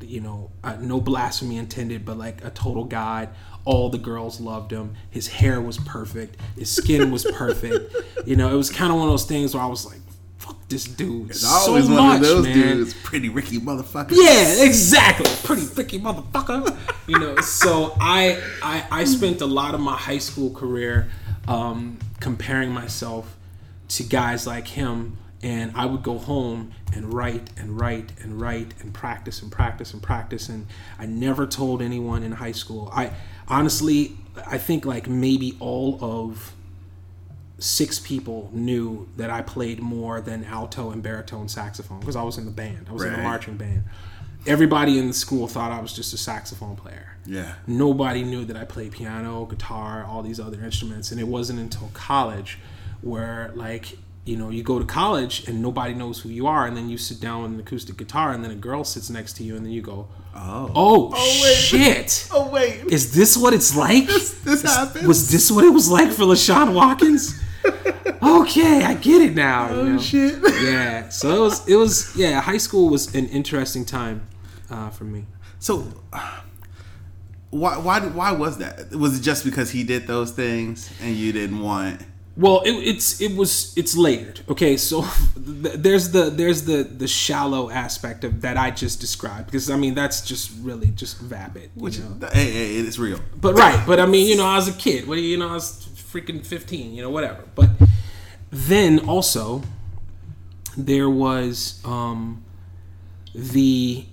you 0.00 0.20
know, 0.20 0.50
uh, 0.64 0.76
no 0.80 1.00
blasphemy 1.00 1.56
intended, 1.56 2.04
but 2.04 2.16
like 2.18 2.44
a 2.44 2.50
total 2.50 2.84
god. 2.84 3.28
All 3.68 3.90
the 3.90 3.98
girls 3.98 4.40
loved 4.40 4.70
him. 4.72 4.94
His 5.10 5.26
hair 5.28 5.60
was 5.60 5.76
perfect. 5.76 6.36
His 6.56 6.70
skin 6.74 7.10
was 7.10 7.24
perfect. 7.24 7.94
you 8.26 8.34
know, 8.34 8.48
it 8.50 8.56
was 8.56 8.70
kind 8.70 8.90
of 8.90 8.96
one 8.98 9.08
of 9.08 9.12
those 9.12 9.26
things 9.26 9.54
where 9.54 9.62
I 9.62 9.66
was 9.66 9.84
like, 9.84 10.00
"Fuck 10.38 10.56
this 10.68 10.84
dude 10.84 11.28
It's 11.30 11.40
so 11.42 11.48
always 11.72 11.86
one 11.86 11.96
much, 11.96 12.16
of 12.22 12.26
those 12.26 12.44
man." 12.46 12.54
dudes. 12.54 12.94
Pretty 12.94 13.28
Ricky 13.28 13.58
motherfucker. 13.58 14.12
Yeah, 14.12 14.64
exactly. 14.64 15.30
Pretty 15.44 15.66
Ricky 15.76 15.98
motherfucker. 16.00 16.74
You 17.06 17.18
know, 17.18 17.36
so 17.42 17.94
I, 18.00 18.42
I 18.62 18.84
I 19.00 19.04
spent 19.04 19.42
a 19.42 19.46
lot 19.46 19.74
of 19.74 19.80
my 19.80 19.96
high 19.96 20.18
school 20.18 20.50
career 20.50 21.10
um, 21.46 21.98
comparing 22.20 22.70
myself 22.70 23.36
to 23.88 24.02
guys 24.02 24.46
like 24.46 24.68
him, 24.68 25.18
and 25.42 25.72
I 25.74 25.84
would 25.86 26.02
go 26.02 26.16
home 26.18 26.72
and 26.94 27.12
write 27.12 27.50
and 27.58 27.78
write 27.78 28.12
and 28.22 28.40
write 28.40 28.72
and 28.80 28.92
practice 28.94 29.42
and 29.42 29.52
practice 29.52 29.92
and 29.92 30.02
practice, 30.02 30.48
and 30.48 30.66
I 30.98 31.04
never 31.06 31.46
told 31.46 31.82
anyone 31.82 32.22
in 32.22 32.32
high 32.32 32.52
school. 32.52 32.90
I 32.94 33.10
honestly, 33.48 34.16
I 34.46 34.58
think 34.58 34.84
like 34.84 35.08
maybe 35.08 35.56
all 35.60 35.98
of 36.00 36.54
six 37.58 37.98
people 37.98 38.50
knew 38.52 39.08
that 39.16 39.30
I 39.30 39.42
played 39.42 39.80
more 39.80 40.20
than 40.20 40.44
alto 40.44 40.90
and 40.90 41.02
baritone 41.02 41.48
saxophone 41.48 42.00
because 42.00 42.16
I 42.16 42.22
was 42.22 42.38
in 42.38 42.44
the 42.44 42.52
band. 42.52 42.86
I 42.88 42.92
was 42.92 43.02
in 43.02 43.12
the 43.12 43.18
marching 43.18 43.56
band. 43.56 43.84
Everybody 44.46 44.98
in 44.98 45.08
the 45.08 45.12
school 45.12 45.48
thought 45.48 45.72
I 45.72 45.80
was 45.80 45.92
just 45.92 46.14
a 46.14 46.16
saxophone 46.16 46.76
player. 46.76 47.16
Yeah. 47.26 47.56
Nobody 47.66 48.22
knew 48.22 48.44
that 48.44 48.56
I 48.56 48.64
played 48.64 48.92
piano, 48.92 49.44
guitar, 49.44 50.04
all 50.04 50.22
these 50.22 50.38
other 50.38 50.62
instruments, 50.62 51.10
and 51.10 51.20
it 51.20 51.26
wasn't 51.26 51.58
until 51.58 51.90
college 51.92 52.58
where 53.02 53.50
like 53.54 53.98
you 54.24 54.36
know, 54.36 54.50
you 54.50 54.62
go 54.62 54.78
to 54.78 54.84
college 54.84 55.48
and 55.48 55.62
nobody 55.62 55.94
knows 55.94 56.20
who 56.20 56.28
you 56.28 56.46
are, 56.46 56.66
and 56.66 56.76
then 56.76 56.88
you 56.90 56.98
sit 56.98 57.20
down 57.20 57.42
with 57.42 57.52
an 57.52 57.60
acoustic 57.60 57.96
guitar, 57.96 58.32
and 58.32 58.44
then 58.44 58.50
a 58.50 58.54
girl 58.56 58.84
sits 58.84 59.08
next 59.10 59.34
to 59.38 59.42
you, 59.44 59.56
and 59.56 59.64
then 59.64 59.72
you 59.72 59.82
go, 59.82 60.06
Oh. 60.34 60.70
"Oh, 60.74 61.10
wait. 61.42 61.56
shit! 61.56 62.28
Oh 62.30 62.48
wait. 62.48 62.84
Is 62.92 63.12
this 63.14 63.36
what 63.36 63.54
it's 63.54 63.74
like? 63.76 64.06
this 64.06 64.46
Is- 64.46 64.62
happens? 64.62 65.06
Was 65.06 65.30
this 65.30 65.50
what 65.50 65.64
it 65.64 65.70
was 65.72 65.90
like 65.90 66.10
for 66.12 66.24
LaShawn 66.24 66.74
Watkins? 66.74 67.40
okay, 68.22 68.84
I 68.84 68.94
get 68.94 69.20
it 69.22 69.34
now. 69.34 69.70
you 69.72 69.80
oh 69.80 69.84
know? 69.84 69.98
shit. 69.98 70.38
Yeah, 70.62 71.08
so 71.08 71.30
it 71.34 71.40
was, 71.40 71.68
it 71.68 71.76
was, 71.76 72.14
yeah. 72.16 72.40
High 72.40 72.56
school 72.58 72.88
was 72.90 73.14
an 73.14 73.26
interesting 73.28 73.84
time 73.84 74.26
uh, 74.70 74.90
for 74.90 75.04
me. 75.04 75.24
So, 75.60 75.86
why 77.50 77.78
why 77.78 78.00
why 78.00 78.32
was 78.32 78.58
that? 78.58 78.90
Was 78.92 79.18
it 79.18 79.22
just 79.22 79.44
because 79.44 79.70
he 79.70 79.82
did 79.84 80.06
those 80.06 80.32
things 80.32 80.90
and 81.00 81.14
you 81.16 81.32
didn't 81.32 81.60
want? 81.60 82.02
Well, 82.38 82.60
it, 82.60 82.70
it's 82.70 83.20
it 83.20 83.34
was 83.34 83.76
it's 83.76 83.96
layered. 83.96 84.40
Okay, 84.48 84.76
so 84.76 85.00
there's 85.36 86.12
the 86.12 86.30
there's 86.30 86.64
the 86.66 86.84
the 86.84 87.08
shallow 87.08 87.68
aspect 87.68 88.22
of 88.22 88.42
that 88.42 88.56
I 88.56 88.70
just 88.70 89.00
described 89.00 89.46
because 89.46 89.68
I 89.68 89.76
mean 89.76 89.94
that's 89.94 90.20
just 90.20 90.52
really 90.60 90.86
just 90.86 91.18
vapid. 91.18 91.72
Which 91.74 91.98
know? 91.98 92.28
hey, 92.32 92.50
hey, 92.52 92.74
it's 92.76 92.96
real. 92.96 93.18
But 93.40 93.54
right, 93.54 93.84
but 93.84 93.98
I 93.98 94.06
mean, 94.06 94.28
you 94.28 94.36
know, 94.36 94.46
I 94.46 94.54
was 94.54 94.68
a 94.68 94.72
kid. 94.72 95.08
What 95.08 95.18
you, 95.18 95.24
you 95.24 95.36
know, 95.36 95.48
I 95.48 95.54
was 95.54 95.84
freaking 95.96 96.46
15, 96.46 96.94
you 96.94 97.02
know, 97.02 97.10
whatever. 97.10 97.42
But 97.56 97.70
then 98.50 99.00
also 99.00 99.62
there 100.76 101.10
was 101.10 101.82
um 101.84 102.44
the 103.34 104.06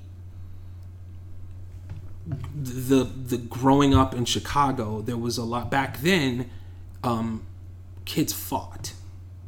the 2.56 3.04
the 3.04 3.38
growing 3.38 3.94
up 3.94 4.16
in 4.16 4.26
Chicago, 4.26 5.02
there 5.02 5.16
was 5.16 5.38
a 5.38 5.44
lot 5.44 5.70
back 5.70 6.00
then 6.00 6.50
um 7.04 7.46
kids 8.06 8.34
fought 8.34 8.94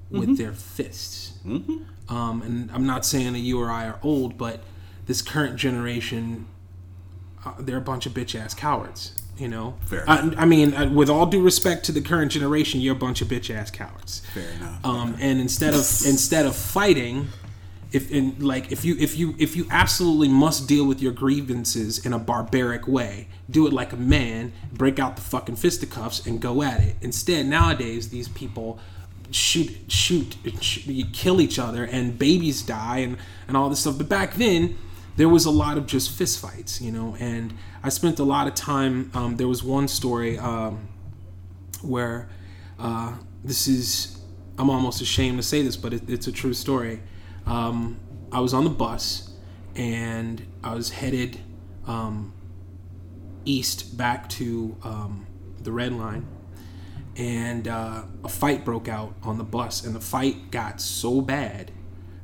with 0.09 0.37
their 0.37 0.53
fists. 0.53 1.33
Um 2.09 2.41
and 2.41 2.71
I'm 2.71 2.85
not 2.85 3.05
saying 3.05 3.33
that 3.33 3.39
you 3.39 3.59
or 3.61 3.69
I 3.71 3.87
are 3.87 3.99
old, 4.03 4.37
but 4.37 4.61
this 5.05 5.21
current 5.21 5.55
generation 5.55 6.47
uh, 7.45 7.53
they're 7.59 7.77
a 7.77 7.81
bunch 7.81 8.05
of 8.05 8.13
bitch 8.13 8.39
ass 8.39 8.53
cowards. 8.53 9.13
You 9.37 9.47
know, 9.47 9.75
Fair 9.85 10.03
I, 10.09 10.33
I 10.35 10.45
mean, 10.45 10.73
uh, 10.73 10.89
with 10.89 11.11
all 11.11 11.27
due 11.27 11.43
respect 11.43 11.85
to 11.85 11.91
the 11.91 12.01
current 12.01 12.31
generation, 12.31 12.81
you're 12.81 12.95
a 12.95 12.99
bunch 12.99 13.21
of 13.21 13.27
bitch 13.27 13.53
ass 13.53 13.69
cowards. 13.69 14.21
Fair 14.33 14.49
enough. 14.53 14.83
Um, 14.83 15.15
and 15.19 15.39
instead 15.39 15.75
of 15.75 15.81
instead 16.07 16.47
of 16.47 16.55
fighting, 16.55 17.27
if 17.91 18.11
in 18.11 18.35
like 18.39 18.71
if 18.71 18.83
you 18.83 18.95
if 18.99 19.17
you 19.17 19.35
if 19.37 19.55
you 19.55 19.65
absolutely 19.71 20.27
must 20.27 20.67
deal 20.67 20.85
with 20.85 21.01
your 21.01 21.13
grievances 21.13 22.05
in 22.05 22.13
a 22.13 22.19
barbaric 22.19 22.87
way, 22.87 23.27
do 23.49 23.65
it 23.65 23.73
like 23.73 23.93
a 23.93 23.97
man, 23.97 24.51
break 24.73 24.99
out 24.99 25.15
the 25.15 25.21
fucking 25.21 25.55
fisticuffs 25.55 26.25
and 26.25 26.41
go 26.41 26.61
at 26.61 26.81
it. 26.81 26.95
Instead, 27.01 27.45
nowadays 27.45 28.09
these 28.09 28.27
people 28.27 28.79
shoot 29.31 29.71
shoot, 29.87 30.35
shoot 30.61 30.85
you 30.85 31.05
kill 31.05 31.41
each 31.41 31.59
other 31.59 31.83
and 31.85 32.17
babies 32.17 32.61
die 32.61 32.99
and 32.99 33.17
and 33.47 33.55
all 33.55 33.69
this 33.69 33.79
stuff. 33.79 33.97
But 33.97 34.09
back 34.09 34.33
then 34.33 34.77
there 35.15 35.29
was 35.29 35.45
a 35.45 35.51
lot 35.51 35.77
of 35.77 35.87
just 35.87 36.11
fist 36.11 36.39
fights, 36.39 36.81
you 36.81 36.91
know, 36.91 37.15
and 37.19 37.53
I 37.83 37.89
spent 37.89 38.19
a 38.19 38.23
lot 38.23 38.47
of 38.47 38.53
time. 38.53 39.11
Um, 39.13 39.37
there 39.37 39.47
was 39.47 39.63
one 39.63 39.87
story 39.87 40.37
um, 40.37 40.89
where 41.81 42.29
uh, 42.77 43.15
this 43.43 43.67
is 43.67 44.19
I'm 44.57 44.69
almost 44.69 45.01
ashamed 45.01 45.37
to 45.37 45.43
say 45.43 45.61
this, 45.61 45.77
but 45.77 45.93
it, 45.93 46.09
it's 46.09 46.27
a 46.27 46.31
true 46.31 46.53
story. 46.53 47.01
Um, 47.47 47.99
I 48.31 48.41
was 48.41 48.53
on 48.53 48.65
the 48.65 48.69
bus 48.69 49.31
and 49.75 50.45
I 50.63 50.73
was 50.75 50.89
headed 50.89 51.39
um, 51.85 52.33
east 53.45 53.97
back 53.97 54.27
to 54.31 54.75
um, 54.83 55.25
the 55.61 55.71
red 55.71 55.93
line, 55.93 56.27
and 57.15 57.67
uh, 57.67 58.03
a 58.23 58.29
fight 58.29 58.65
broke 58.65 58.87
out 58.87 59.15
on 59.23 59.37
the 59.37 59.43
bus, 59.43 59.85
and 59.85 59.95
the 59.95 59.99
fight 59.99 60.51
got 60.51 60.81
so 60.81 61.21
bad 61.21 61.71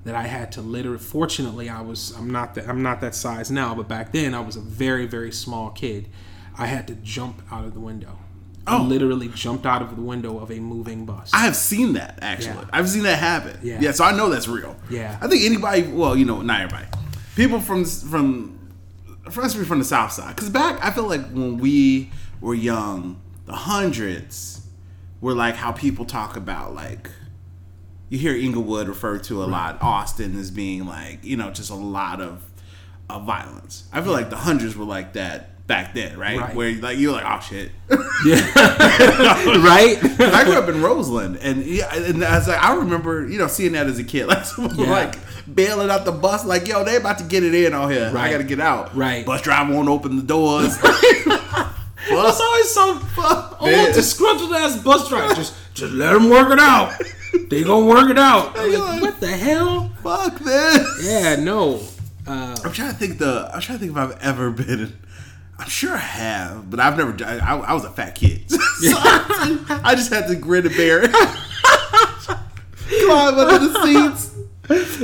that 0.04 0.16
I 0.16 0.24
had 0.24 0.52
to 0.54 0.62
literally. 0.62 1.00
Fortunately, 1.00 1.70
I 1.70 1.82
was 1.82 2.12
I'm 2.18 2.30
not 2.30 2.56
that 2.56 2.68
I'm 2.68 2.84
not 2.84 3.00
that 3.02 3.16
size 3.16 3.50
now, 3.50 3.74
but 3.74 3.88
back 3.88 4.12
then 4.12 4.34
I 4.34 4.42
was 4.42 4.56
a 4.56 4.62
very 4.62 5.06
very 5.06 5.32
small 5.32 5.70
kid. 5.70 6.10
I 6.58 6.66
had 6.68 6.88
to 6.88 6.96
jump 6.96 7.42
out 7.52 7.64
of 7.64 7.74
the 7.74 7.80
window. 7.80 8.20
Oh. 8.66 8.82
literally 8.82 9.28
jumped 9.30 9.66
out 9.66 9.82
of 9.82 9.96
the 9.96 10.02
window 10.02 10.40
of 10.40 10.50
a 10.50 10.60
moving 10.60 11.06
bus. 11.06 11.32
I 11.34 11.40
have 11.40 11.56
seen 11.56 11.94
that 11.94 12.20
actually. 12.22 12.56
Yeah. 12.56 12.70
I've 12.72 12.90
seen 12.90 13.04
that 13.04 13.20
happen. 13.20 13.60
Yeah. 13.62 13.80
Yeah. 13.82 13.92
So 13.92 14.06
I 14.06 14.16
know 14.16 14.30
that's 14.30 14.48
real. 14.48 14.76
Yeah. 14.90 15.18
I 15.22 15.28
think 15.28 15.44
anybody, 15.44 15.84
well, 15.84 16.16
you 16.16 16.24
know, 16.24 16.42
not 16.42 16.62
everybody, 16.62 16.88
people 17.36 17.60
from 17.60 17.84
from, 17.86 18.60
us 19.26 19.54
from 19.54 19.80
the 19.80 19.86
South 19.86 20.12
Side, 20.12 20.36
because 20.36 20.50
back 20.50 20.84
I 20.84 20.92
feel 20.92 21.08
like 21.08 21.30
when 21.32 21.58
we 21.58 22.12
were 22.40 22.56
young, 22.56 23.22
the 23.46 23.54
hundreds 23.54 24.66
were 25.20 25.34
like 25.34 25.56
how 25.56 25.72
people 25.72 26.06
talk 26.06 26.38
about 26.38 26.74
like. 26.74 27.10
You 28.10 28.20
hear 28.20 28.36
Englewood 28.36 28.88
referred 28.88 29.24
to 29.24 29.44
a 29.44 29.46
lot, 29.46 29.82
Austin 29.82 30.38
as 30.38 30.52
being 30.52 30.86
like, 30.86 31.26
you 31.26 31.36
know, 31.36 31.50
just 31.50 31.72
a 31.72 31.76
lot 31.76 32.22
of, 32.22 32.46
of 33.10 33.24
violence. 33.24 33.90
I 33.92 34.02
feel 34.02 34.12
like 34.12 34.30
the 34.30 34.36
hundreds 34.36 34.78
were 34.78 34.86
like 34.86 35.14
that 35.14 35.50
back 35.68 35.94
then, 35.94 36.18
right? 36.18 36.40
Right. 36.40 36.56
Where 36.56 36.74
like 36.76 36.98
you're 36.98 37.14
like, 37.14 37.26
oh 37.26 37.40
shit. 37.42 37.72
Yeah, 38.26 38.36
right? 39.66 39.98
I 40.02 40.44
grew 40.46 40.54
up 40.54 40.70
in 40.70 40.82
Roseland, 40.82 41.38
and 41.42 41.66
yeah, 41.66 41.94
and 41.94 42.24
I 42.24 42.38
was 42.38 42.48
like, 42.48 42.64
I 42.64 42.74
remember, 42.76 43.28
you 43.28 43.38
know, 43.38 43.48
seeing 43.48 43.74
that 43.74 43.88
as 43.88 44.00
a 44.00 44.04
kid, 44.04 44.28
like 44.28 44.46
someone 44.46 44.76
Yeah. 44.78 44.90
like 44.92 45.16
bailing 45.54 45.90
out 45.90 46.06
the 46.06 46.14
bus, 46.14 46.46
like, 46.46 46.68
yo, 46.68 46.86
they 46.86 46.96
about 46.96 47.18
to 47.18 47.26
get 47.26 47.44
it 47.44 47.54
in 47.54 47.74
out 47.74 47.92
here. 47.92 48.14
I 48.16 48.32
got 48.32 48.38
to 48.38 48.46
get 48.46 48.62
out. 48.62 48.96
Right. 48.96 49.26
Bus 49.26 49.42
driver 49.42 49.74
won't 49.74 49.90
open 49.90 50.16
the 50.16 50.24
doors. 50.24 50.78
That's 50.78 52.40
always 52.40 52.70
so 52.70 52.96
Fuck 53.00 53.58
oh, 53.60 53.92
disgruntled 53.94 54.54
ass 54.54 54.82
bus 54.82 55.10
driver. 55.10 55.34
Just, 55.36 55.54
just 55.74 55.94
let 55.94 56.14
them 56.14 56.30
work 56.30 56.52
it 56.52 56.60
out. 56.60 56.94
They 57.50 57.64
gonna 57.64 57.86
work 57.86 58.10
it 58.10 58.18
out. 58.20 58.56
Like, 58.56 58.78
like- 58.78 59.02
what 59.02 59.20
the 59.20 59.28
hell? 59.28 59.90
Fuck 60.02 60.40
this. 60.40 61.06
Yeah, 61.06 61.36
no. 61.38 61.82
Uh, 62.26 62.56
I'm 62.64 62.72
trying 62.72 62.92
to 62.92 62.98
think 62.98 63.18
the. 63.20 63.50
I'm 63.54 63.60
trying 63.60 63.80
to 63.80 63.86
think 63.86 63.92
if 63.92 63.98
I've 63.98 64.18
ever 64.22 64.50
been. 64.52 64.98
I'm 65.60 65.70
sure 65.70 65.94
I 65.94 65.98
have, 65.98 66.70
but 66.70 66.80
I've 66.80 66.98
never. 66.98 67.16
I, 67.24 67.38
I, 67.38 67.58
I 67.58 67.74
was 67.74 67.86
a 67.86 67.92
fat 67.92 68.16
kid, 68.16 68.50
so 68.52 68.58
I, 68.60 69.82
I 69.84 69.96
just 69.96 70.12
had 70.12 70.28
to 70.28 70.36
grin 70.36 70.66
and 70.66 70.76
bear 70.76 71.04
it. 71.04 71.12
Climb 73.06 73.38
under 73.38 73.60
the 73.60 73.84
seats. 73.84 74.36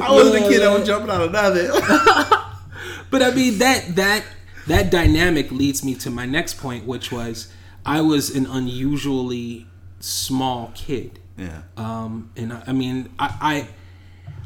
I 0.02 0.12
wasn't 0.12 0.46
a 0.46 0.50
kid 0.50 0.62
that 0.62 0.78
was 0.78 0.88
jumping 0.88 1.10
out 1.10 1.22
of 1.22 1.32
nothing. 1.32 1.70
but 3.12 3.22
I 3.22 3.32
mean 3.32 3.60
that 3.60 3.96
that 3.96 4.24
that 4.68 4.92
dynamic 4.92 5.52
leads 5.52 5.84
me 5.84 5.96
to 5.96 6.10
my 6.10 6.26
next 6.26 6.56
point, 6.56 6.86
which 6.86 7.12
was 7.12 7.52
I 7.86 8.02
was 8.02 8.36
an 8.36 8.46
unusually 8.46 9.68
small 10.00 10.72
kid. 10.76 11.20
yeah. 11.38 11.62
Um, 11.78 12.32
and 12.36 12.54
I, 12.54 12.64
I 12.68 12.72
mean, 12.74 13.10
I, 13.20 13.36
I 13.42 13.68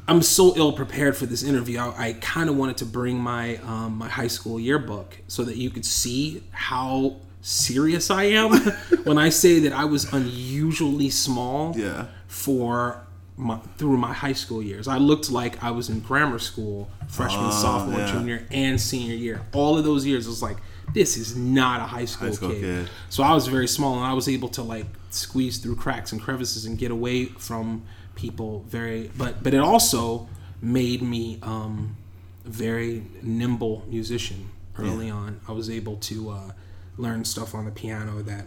I'm 0.08 0.22
so 0.22 0.54
ill 0.58 0.74
prepared 0.74 1.16
for 1.16 1.26
this 1.26 1.44
interview. 1.44 1.80
I, 1.80 2.08
I 2.10 2.14
kind 2.14 2.50
of 2.50 2.58
wanted 2.58 2.78
to 2.78 2.86
bring 2.86 3.18
my 3.20 3.58
um, 3.58 3.98
my 3.98 4.10
high 4.10 4.28
school 4.28 4.60
yearbook 4.60 5.18
so 5.28 5.44
that 5.44 5.56
you 5.58 5.70
could 5.70 5.86
see 5.86 6.44
how 6.52 7.18
serious 7.42 8.10
I 8.10 8.24
am 8.24 8.52
when 9.04 9.18
I 9.18 9.30
say 9.30 9.60
that 9.60 9.74
I 9.74 9.86
was 9.86 10.12
unusually 10.14 11.10
small 11.10 11.74
Yeah. 11.78 12.08
for 12.28 13.06
my, 13.36 13.58
through 13.78 13.98
my 13.98 14.14
high 14.14 14.34
school 14.34 14.62
years. 14.62 14.88
I 14.88 14.98
looked 14.98 15.30
like 15.32 15.62
I 15.64 15.72
was 15.72 15.90
in 15.90 16.00
grammar 16.02 16.40
school, 16.40 16.90
freshman, 17.08 17.52
sophomore, 17.52 18.00
yeah. 18.00 18.12
junior, 18.12 18.46
and 18.52 18.80
senior 18.80 19.16
year. 19.16 19.42
All 19.54 19.78
of 19.78 19.84
those 19.84 20.06
years, 20.06 20.26
it 20.26 20.30
was 20.30 20.42
like 20.44 20.58
this 20.94 21.18
is 21.18 21.36
not 21.36 21.80
a 21.82 21.86
high 21.86 22.06
school, 22.06 22.32
school 22.34 22.50
kid. 22.50 22.62
kid. 22.62 22.90
So 23.10 23.24
I 23.24 23.34
was 23.34 23.48
very 23.48 23.68
small, 23.68 23.96
and 23.96 24.06
I 24.06 24.14
was 24.14 24.28
able 24.30 24.50
to 24.50 24.62
like 24.62 24.86
squeeze 25.10 25.58
through 25.58 25.76
cracks 25.78 26.12
and 26.12 26.22
crevices 26.22 26.66
and 26.66 26.78
get 26.78 26.92
away 26.92 27.26
from 27.26 27.84
people 28.24 28.64
very. 28.68 29.12
But 29.18 29.44
but 29.44 29.54
it 29.54 29.60
also 29.60 30.30
made 30.62 31.02
me 31.02 31.40
um, 31.44 31.98
very 32.46 33.04
nimble 33.22 33.84
musician 33.88 34.50
early 34.80 35.10
on. 35.10 35.42
I 35.48 35.52
was 35.52 35.70
able 35.70 35.98
to 35.98 36.30
uh, 36.30 36.52
learn 36.98 37.26
stuff 37.26 37.54
on 37.54 37.66
the 37.66 37.72
piano 37.72 38.24
that 38.24 38.46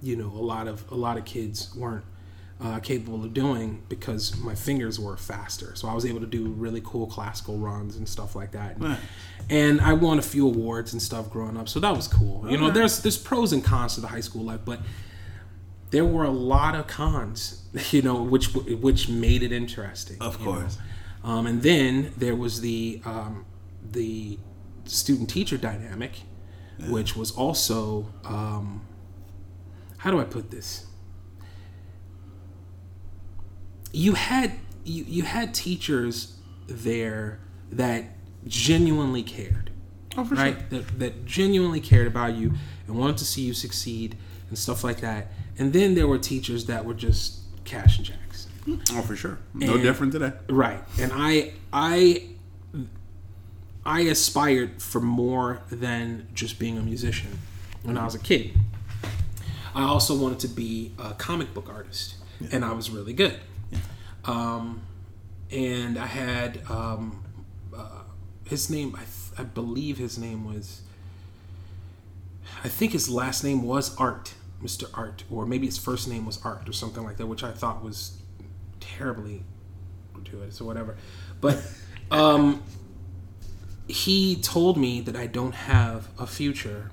you 0.00 0.14
know 0.16 0.28
a 0.28 0.44
lot 0.54 0.68
of 0.68 0.90
a 0.92 0.94
lot 0.94 1.18
of 1.18 1.24
kids 1.24 1.74
weren't 1.74 2.04
uh, 2.60 2.78
capable 2.78 3.24
of 3.24 3.34
doing 3.34 3.82
because 3.88 4.38
my 4.38 4.54
fingers 4.54 5.00
were 5.00 5.16
faster. 5.16 5.74
So 5.74 5.88
I 5.88 5.94
was 5.94 6.06
able 6.06 6.20
to 6.20 6.26
do 6.26 6.46
really 6.50 6.80
cool 6.84 7.06
classical 7.08 7.58
runs 7.58 7.96
and 7.96 8.08
stuff 8.08 8.36
like 8.36 8.52
that. 8.52 8.80
And 9.50 9.80
I 9.80 9.94
won 9.94 10.20
a 10.20 10.22
few 10.22 10.46
awards 10.46 10.92
and 10.92 11.02
stuff 11.02 11.28
growing 11.30 11.56
up, 11.56 11.68
so 11.68 11.80
that 11.80 11.96
was 11.96 12.06
cool. 12.06 12.46
You 12.48 12.58
know, 12.58 12.70
there's 12.70 13.00
there's 13.02 13.18
pros 13.18 13.52
and 13.52 13.64
cons 13.64 13.96
to 13.96 14.00
the 14.00 14.06
high 14.06 14.20
school 14.20 14.44
life, 14.44 14.60
but 14.64 14.78
there 15.92 16.04
were 16.04 16.24
a 16.24 16.30
lot 16.30 16.74
of 16.74 16.88
cons, 16.88 17.62
you 17.92 18.02
know, 18.02 18.20
which 18.22 18.52
which 18.54 19.08
made 19.08 19.44
it 19.44 19.52
interesting. 19.52 20.16
Of 20.20 20.40
you 20.40 20.46
know. 20.46 20.52
course. 20.52 20.78
Um, 21.22 21.46
and 21.46 21.62
then 21.62 22.12
there 22.16 22.34
was 22.34 22.60
the 22.60 23.00
um, 23.04 23.46
the 23.92 24.38
student 24.84 25.30
teacher 25.30 25.56
dynamic, 25.56 26.22
which 26.88 27.14
was 27.14 27.30
also 27.30 28.08
um, 28.24 28.84
how 29.98 30.10
do 30.10 30.18
I 30.18 30.24
put 30.24 30.50
this? 30.50 30.86
You 33.92 34.14
had 34.14 34.52
you, 34.84 35.04
you 35.04 35.22
had 35.22 35.54
teachers 35.54 36.38
there 36.66 37.38
that 37.70 38.06
genuinely 38.46 39.22
cared, 39.22 39.70
Oh, 40.16 40.24
for 40.24 40.34
right? 40.34 40.70
That, 40.70 40.98
that 40.98 41.24
genuinely 41.24 41.80
cared 41.80 42.06
about 42.06 42.34
you 42.34 42.54
and 42.86 42.96
wanted 42.96 43.18
to 43.18 43.24
see 43.24 43.42
you 43.42 43.54
succeed 43.54 44.16
and 44.48 44.58
stuff 44.58 44.82
like 44.82 45.00
that. 45.00 45.30
And 45.58 45.72
then 45.72 45.94
there 45.94 46.06
were 46.08 46.18
teachers 46.18 46.66
that 46.66 46.84
were 46.84 46.94
just 46.94 47.40
cash 47.64 47.98
and 47.98 48.06
checks. 48.06 48.46
Oh, 48.92 49.02
for 49.02 49.16
sure. 49.16 49.38
No 49.54 49.74
And- 49.74 49.82
different 49.82 50.12
today. 50.12 50.32
Right. 50.48 50.82
And 50.98 51.12
I 51.14 51.52
I 51.72 52.28
I 53.84 54.02
aspired 54.02 54.80
for 54.80 55.00
more 55.00 55.60
than 55.70 56.28
just 56.34 56.58
being 56.58 56.78
a 56.78 56.82
musician 56.82 57.38
when 57.82 57.98
I 57.98 58.04
was 58.04 58.14
a 58.14 58.18
kid. 58.18 58.52
I 59.74 59.82
also 59.84 60.16
wanted 60.16 60.38
to 60.40 60.48
be 60.48 60.92
a 60.98 61.14
comic 61.14 61.52
book 61.54 61.68
artist, 61.68 62.14
and 62.52 62.64
I 62.64 62.72
was 62.72 62.90
really 62.90 63.12
good. 63.14 63.38
Yeah. 63.70 63.78
Um, 64.24 64.82
and 65.50 65.98
I 65.98 66.06
had 66.06 66.60
um, 66.70 67.24
uh, 67.76 68.02
his 68.44 68.70
name. 68.70 68.94
I, 68.94 68.98
th- 69.04 69.40
I 69.40 69.42
believe 69.44 69.98
his 69.98 70.16
name 70.18 70.44
was. 70.44 70.82
I 72.62 72.68
think 72.68 72.92
his 72.92 73.08
last 73.08 73.42
name 73.42 73.62
was 73.62 73.96
Art, 73.96 74.34
Mr. 74.62 74.88
Art, 74.94 75.24
or 75.30 75.44
maybe 75.46 75.66
his 75.66 75.78
first 75.78 76.08
name 76.08 76.24
was 76.24 76.40
Art 76.44 76.68
or 76.68 76.72
something 76.72 77.02
like 77.02 77.16
that, 77.16 77.26
which 77.26 77.42
I 77.42 77.50
thought 77.50 77.82
was 77.82 78.18
terribly 78.80 79.42
gratuitous 80.12 80.60
or 80.60 80.64
whatever. 80.64 80.96
But 81.40 81.62
um, 82.10 82.62
he 83.88 84.36
told 84.36 84.76
me 84.76 85.00
that 85.00 85.16
I 85.16 85.26
don't 85.26 85.54
have 85.54 86.08
a 86.18 86.26
future 86.26 86.90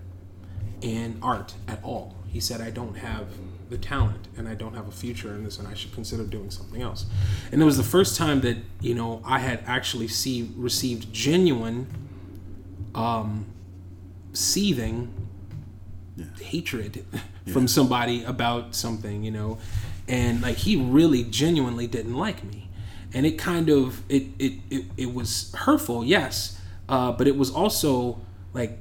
in 0.81 1.19
art 1.21 1.53
at 1.67 1.83
all. 1.83 2.15
He 2.27 2.39
said 2.39 2.61
I 2.61 2.69
don't 2.69 2.95
have 2.95 3.27
the 3.69 3.77
talent 3.77 4.27
and 4.37 4.47
I 4.47 4.55
don't 4.55 4.73
have 4.73 4.87
a 4.87 4.91
future 4.91 5.33
in 5.35 5.43
this 5.43 5.59
and 5.59 5.67
I 5.67 5.73
should 5.73 5.93
consider 5.93 6.23
doing 6.23 6.49
something 6.49 6.81
else. 6.81 7.05
And 7.51 7.61
it 7.61 7.65
was 7.65 7.77
the 7.77 7.83
first 7.83 8.17
time 8.17 8.41
that, 8.41 8.57
you 8.81 8.95
know, 8.95 9.21
I 9.23 9.39
had 9.39 9.63
actually 9.67 10.07
see 10.07 10.51
received 10.55 11.13
genuine 11.13 11.87
um 12.95 13.45
seething 14.33 15.28
hatred 16.41 17.05
from 17.51 17.67
somebody 17.67 18.23
about 18.23 18.75
something, 18.75 19.23
you 19.23 19.31
know. 19.31 19.57
And 20.07 20.41
like 20.41 20.57
he 20.57 20.75
really 20.75 21.23
genuinely 21.23 21.87
didn't 21.87 22.15
like 22.15 22.43
me. 22.43 22.69
And 23.13 23.25
it 23.25 23.37
kind 23.37 23.69
of 23.69 24.03
it 24.09 24.23
it 24.39 24.53
it, 24.69 24.85
it 24.97 25.13
was 25.13 25.53
hurtful, 25.53 26.03
yes. 26.03 26.59
Uh, 26.87 27.11
but 27.11 27.27
it 27.27 27.35
was 27.37 27.51
also 27.51 28.19
like 28.53 28.79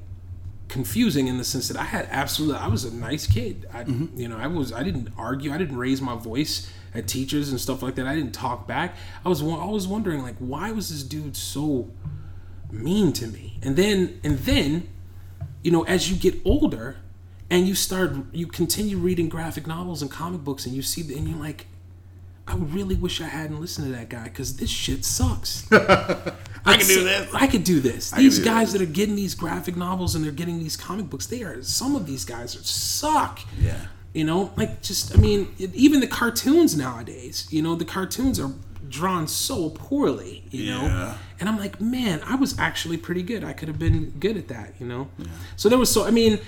confusing 0.69 1.29
in 1.29 1.39
the 1.39 1.45
sense 1.45 1.69
that 1.69 1.77
I 1.79 1.85
had 1.85 2.07
absolutely 2.11 2.59
I 2.59 2.69
was 2.69 2.85
a 2.85 2.95
nice 2.95 3.27
kid. 3.27 3.67
I 3.73 3.85
you 3.85 4.29
know, 4.29 4.37
I 4.37 4.47
was 4.47 4.73
I 4.73 4.83
didn't 4.83 5.09
argue, 5.17 5.53
I 5.53 5.59
didn't 5.59 5.77
raise 5.77 6.01
my 6.03 6.17
voice 6.17 6.71
at 6.95 7.07
teachers 7.07 7.51
and 7.51 7.61
stuff 7.61 7.83
like 7.83 7.95
that. 7.97 8.07
I 8.07 8.15
didn't 8.15 8.33
talk 8.33 8.67
back. 8.67 8.97
I 9.25 9.29
was 9.29 9.43
wa- 9.43 9.63
I 9.63 9.71
was 9.71 9.87
wondering 9.87 10.23
like 10.23 10.37
why 10.39 10.71
was 10.73 10.91
this 10.91 11.03
dude 11.03 11.37
so 11.37 11.91
mean 12.71 13.13
to 13.15 13.27
me? 13.27 13.59
And 13.63 13.77
then 13.77 14.21
and 14.25 14.39
then 14.41 14.89
you 15.63 15.71
know, 15.71 15.85
as 15.85 16.11
you 16.11 16.17
get 16.17 16.41
older 16.45 16.97
and 17.51 17.67
you 17.67 17.75
start 17.75 18.13
you 18.33 18.47
continue 18.47 18.99
reading 18.99 19.29
graphic 19.29 19.67
novels 19.67 20.03
and 20.03 20.11
comic 20.11 20.43
books 20.45 20.67
and 20.67 20.75
you 20.75 20.83
see 20.83 21.03
the, 21.03 21.17
and 21.17 21.29
you're 21.29 21.39
like 21.39 21.67
I 22.47 22.55
really 22.57 22.95
wish 22.95 23.21
I 23.21 23.27
hadn't 23.27 23.61
listened 23.61 23.89
to 23.89 23.93
that 23.99 24.09
guy 24.09 24.25
because 24.25 24.57
this 24.57 24.71
shit 24.71 25.05
sucks. 25.05 25.71
I 25.73 26.77
can 26.79 26.87
do 26.87 27.05
this. 27.05 27.35
I 27.35 27.47
could 27.47 27.63
do 27.63 27.79
this. 27.81 28.11
These 28.11 28.39
do 28.39 28.45
guys 28.47 28.73
that 28.73 28.81
are 28.81 28.87
getting 28.87 29.17
these 29.17 29.35
graphic 29.35 29.77
novels 29.77 30.15
and 30.15 30.25
they're 30.25 30.33
getting 30.33 30.59
these 30.59 30.75
comic 30.75 31.11
books, 31.11 31.27
they 31.27 31.43
are 31.43 31.63
some 31.63 31.95
of 31.95 32.07
these 32.07 32.25
guys 32.25 32.57
are 32.57 32.63
suck. 32.63 33.41
Yeah. 33.61 33.79
You 34.15 34.25
know, 34.25 34.51
like 34.57 34.81
just 34.81 35.15
I 35.15 35.21
mean, 35.21 35.55
even 35.59 36.01
the 36.01 36.07
cartoons 36.07 36.75
nowadays, 36.75 37.47
you 37.51 37.61
know, 37.61 37.75
the 37.75 37.85
cartoons 37.85 38.41
are 38.41 38.53
drawn 38.89 39.29
so 39.29 39.69
poorly, 39.69 40.43
you 40.51 40.65
Yeah. 40.65 40.89
know. 40.89 41.15
And 41.41 41.49
I'm 41.51 41.59
like, 41.59 41.81
man, 41.83 42.23
I 42.25 42.37
was 42.37 42.59
actually 42.59 42.97
pretty 42.97 43.23
good. 43.23 43.45
I 43.45 43.53
could 43.53 43.69
have 43.69 43.79
been 43.79 44.11
good 44.19 44.39
at 44.39 44.49
that, 44.49 44.73
you 44.81 44.87
know. 44.87 45.09
yeah. 45.19 45.27
So 45.57 45.69
there 45.69 45.79
was 45.79 45.93
so 45.93 46.07
I 46.07 46.11
mean, 46.11 46.39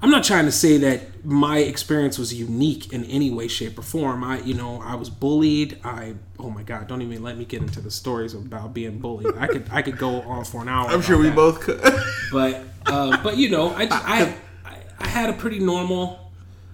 I'm 0.00 0.10
not 0.10 0.22
trying 0.22 0.44
to 0.44 0.52
say 0.52 0.78
that 0.78 1.24
my 1.24 1.58
experience 1.58 2.18
was 2.18 2.32
unique 2.32 2.92
in 2.92 3.04
any 3.04 3.32
way, 3.32 3.48
shape, 3.48 3.78
or 3.78 3.82
form. 3.82 4.22
I, 4.22 4.40
you 4.40 4.54
know, 4.54 4.80
I 4.80 4.94
was 4.94 5.10
bullied. 5.10 5.78
I, 5.82 6.14
oh 6.38 6.50
my 6.50 6.62
God, 6.62 6.86
don't 6.86 7.02
even 7.02 7.22
let 7.22 7.36
me 7.36 7.44
get 7.44 7.62
into 7.62 7.80
the 7.80 7.90
stories 7.90 8.32
about 8.32 8.72
being 8.74 9.00
bullied. 9.00 9.36
I 9.36 9.48
could, 9.48 9.68
I 9.72 9.82
could 9.82 9.98
go 9.98 10.22
on 10.22 10.44
for 10.44 10.62
an 10.62 10.68
hour. 10.68 10.88
I'm 10.88 11.02
sure 11.02 11.18
we 11.18 11.30
both 11.30 11.60
could. 11.60 11.80
But, 12.30 12.62
uh, 12.84 13.22
but 13.22 13.38
you 13.38 13.48
know, 13.48 13.74
I, 13.74 13.86
just, 13.86 14.04
I, 14.08 14.36
I, 14.64 14.82
I 14.98 15.08
had 15.08 15.30
a 15.30 15.32
pretty 15.32 15.60
normal 15.60 16.30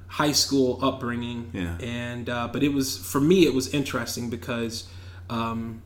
high 0.08 0.32
school 0.32 0.80
upbringing. 0.82 1.50
Yeah. 1.52 1.78
And, 1.78 2.28
uh, 2.28 2.48
but 2.52 2.64
it 2.64 2.72
was 2.72 2.98
for 2.98 3.20
me, 3.20 3.46
it 3.46 3.54
was 3.54 3.72
interesting 3.72 4.30
because. 4.30 4.88
Um, 5.30 5.82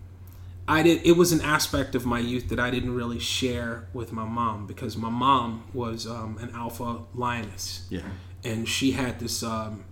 I 0.69 0.83
did. 0.83 1.05
It 1.05 1.17
was 1.17 1.33
an 1.33 1.41
aspect 1.41 1.95
of 1.95 2.05
my 2.05 2.19
youth 2.19 2.51
that 2.51 2.61
I 2.61 2.71
didn't 2.71 2.95
really 2.95 3.19
share 3.19 3.89
with 3.95 4.13
my 4.13 4.25
mom 4.25 4.67
because 4.67 4.97
my 4.97 5.09
mom 5.09 5.65
was 5.73 6.07
um, 6.07 6.37
an 6.41 6.51
alpha 6.55 7.01
lioness, 7.15 7.87
yeah. 7.89 8.03
and 8.45 8.69
she 8.69 8.93
had 8.93 9.19
this 9.19 9.43
um, 9.43 9.85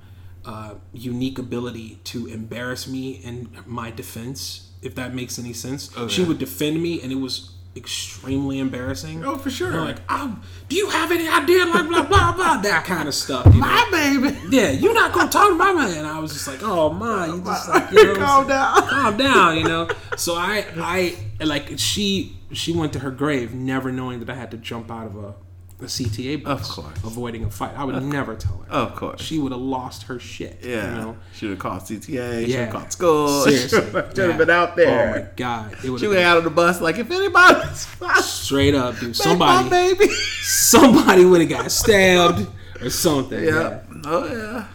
uh, 0.44 0.74
unique 0.92 1.38
ability 1.38 2.00
to 2.04 2.26
embarrass 2.26 2.86
me 2.86 3.12
in 3.12 3.48
my 3.64 3.90
defense, 3.90 4.72
if 4.82 4.94
that 4.94 5.14
makes 5.14 5.38
any 5.38 5.54
sense. 5.54 5.90
She 6.08 6.22
yeah. 6.22 6.28
would 6.28 6.38
defend 6.38 6.82
me, 6.82 7.00
and 7.00 7.10
it 7.10 7.16
was 7.16 7.55
extremely 7.76 8.58
embarrassing. 8.58 9.24
Oh, 9.24 9.36
for 9.36 9.50
sure. 9.50 9.70
Like, 9.72 9.98
oh, 10.08 10.38
do 10.68 10.76
you 10.76 10.88
have 10.90 11.12
any 11.12 11.28
idea? 11.28 11.64
Like, 11.66 11.88
blah 11.88 12.02
blah 12.02 12.32
blah, 12.32 12.56
that 12.62 12.84
kind 12.84 13.08
of 13.08 13.14
stuff. 13.14 13.46
You 13.46 13.52
know? 13.52 13.58
My 13.60 13.88
baby. 13.90 14.36
Yeah, 14.50 14.70
you're 14.70 14.94
not 14.94 15.12
gonna 15.12 15.30
talk 15.30 15.48
to 15.48 15.54
my 15.54 15.72
man. 15.72 15.98
And 15.98 16.06
I 16.06 16.18
was 16.18 16.32
just 16.32 16.48
like, 16.48 16.62
oh 16.62 16.90
my, 16.90 17.26
you 17.26 17.40
just 17.42 17.68
like, 17.70 17.90
you 17.92 18.04
know, 18.04 18.14
Calm 18.16 18.48
down. 18.48 18.74
calm 18.88 19.16
down, 19.16 19.56
you 19.56 19.64
know. 19.64 19.88
So 20.16 20.34
I, 20.34 20.64
I 20.76 21.44
like 21.44 21.78
she, 21.78 22.36
she 22.52 22.72
went 22.72 22.92
to 22.94 23.00
her 23.00 23.10
grave 23.10 23.54
never 23.54 23.92
knowing 23.92 24.20
that 24.20 24.30
I 24.30 24.34
had 24.34 24.50
to 24.52 24.56
jump 24.56 24.90
out 24.90 25.06
of 25.06 25.16
a, 25.16 25.34
a 25.78 25.84
CTA 25.84 26.42
bus, 26.42 26.70
Of 26.70 26.74
course. 26.84 26.96
avoiding 27.04 27.44
a 27.44 27.50
fight. 27.50 27.76
I 27.76 27.84
would 27.84 28.02
never 28.02 28.34
tell 28.34 28.64
her. 28.66 28.72
Of 28.72 28.96
course. 28.96 29.20
She 29.20 29.38
would 29.38 29.52
have 29.52 29.60
lost 29.60 30.04
her 30.04 30.18
shit. 30.18 30.60
Yeah. 30.62 30.88
you 30.88 31.00
know. 31.02 31.16
Should 31.34 31.50
have 31.50 31.58
called 31.58 31.82
CTA. 31.82 32.46
Yeah. 32.46 32.64
have 32.64 32.72
called 32.72 32.92
school. 32.92 33.28
Seriously, 33.44 33.80
Should 33.82 33.94
have 33.94 34.16
yeah. 34.16 34.36
been 34.38 34.48
out 34.50 34.74
there. 34.76 35.08
Oh 35.16 35.20
my 35.20 35.26
god, 35.36 35.76
it 35.84 35.90
would 35.90 36.00
she 36.00 36.06
have 36.06 36.14
went 36.14 36.24
out 36.26 36.38
on 36.38 36.44
the 36.44 36.50
bus 36.50 36.80
like, 36.80 36.98
if 36.98 37.10
anybody's 37.10 37.86
straight 38.24 38.74
up, 38.74 38.98
dude. 38.98 39.14
somebody, 39.14 39.68
Somebody, 39.68 39.94
baby. 39.94 40.14
somebody 40.42 41.24
would 41.26 41.40
have 41.42 41.50
got 41.50 41.70
stabbed 41.70 42.46
or 42.80 42.88
something. 42.90 43.44
yeah. 43.44 43.80
Oh 44.04 44.26
yeah. 44.26 44.66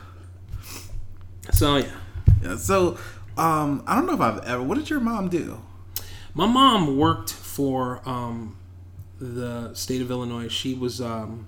yeah. 1.46 1.52
So 1.52 1.78
yeah. 1.78 1.86
Yeah. 2.44 2.58
So, 2.58 2.98
um, 3.38 3.84
I 3.88 3.96
don't 3.96 4.06
know 4.08 4.14
if 4.14 4.22
I've 4.22 4.44
ever. 4.46 4.62
What 4.64 4.78
did 4.78 4.90
your 4.90 5.00
mom 5.00 5.30
do? 5.30 5.60
My 6.34 6.46
mom 6.48 6.98
worked 6.98 7.32
for 7.32 8.02
um, 8.08 8.56
the 9.22 9.74
state 9.76 10.02
of 10.02 10.10
Illinois. 10.12 10.48
She 10.48 10.74
was, 10.74 11.00
um, 11.00 11.48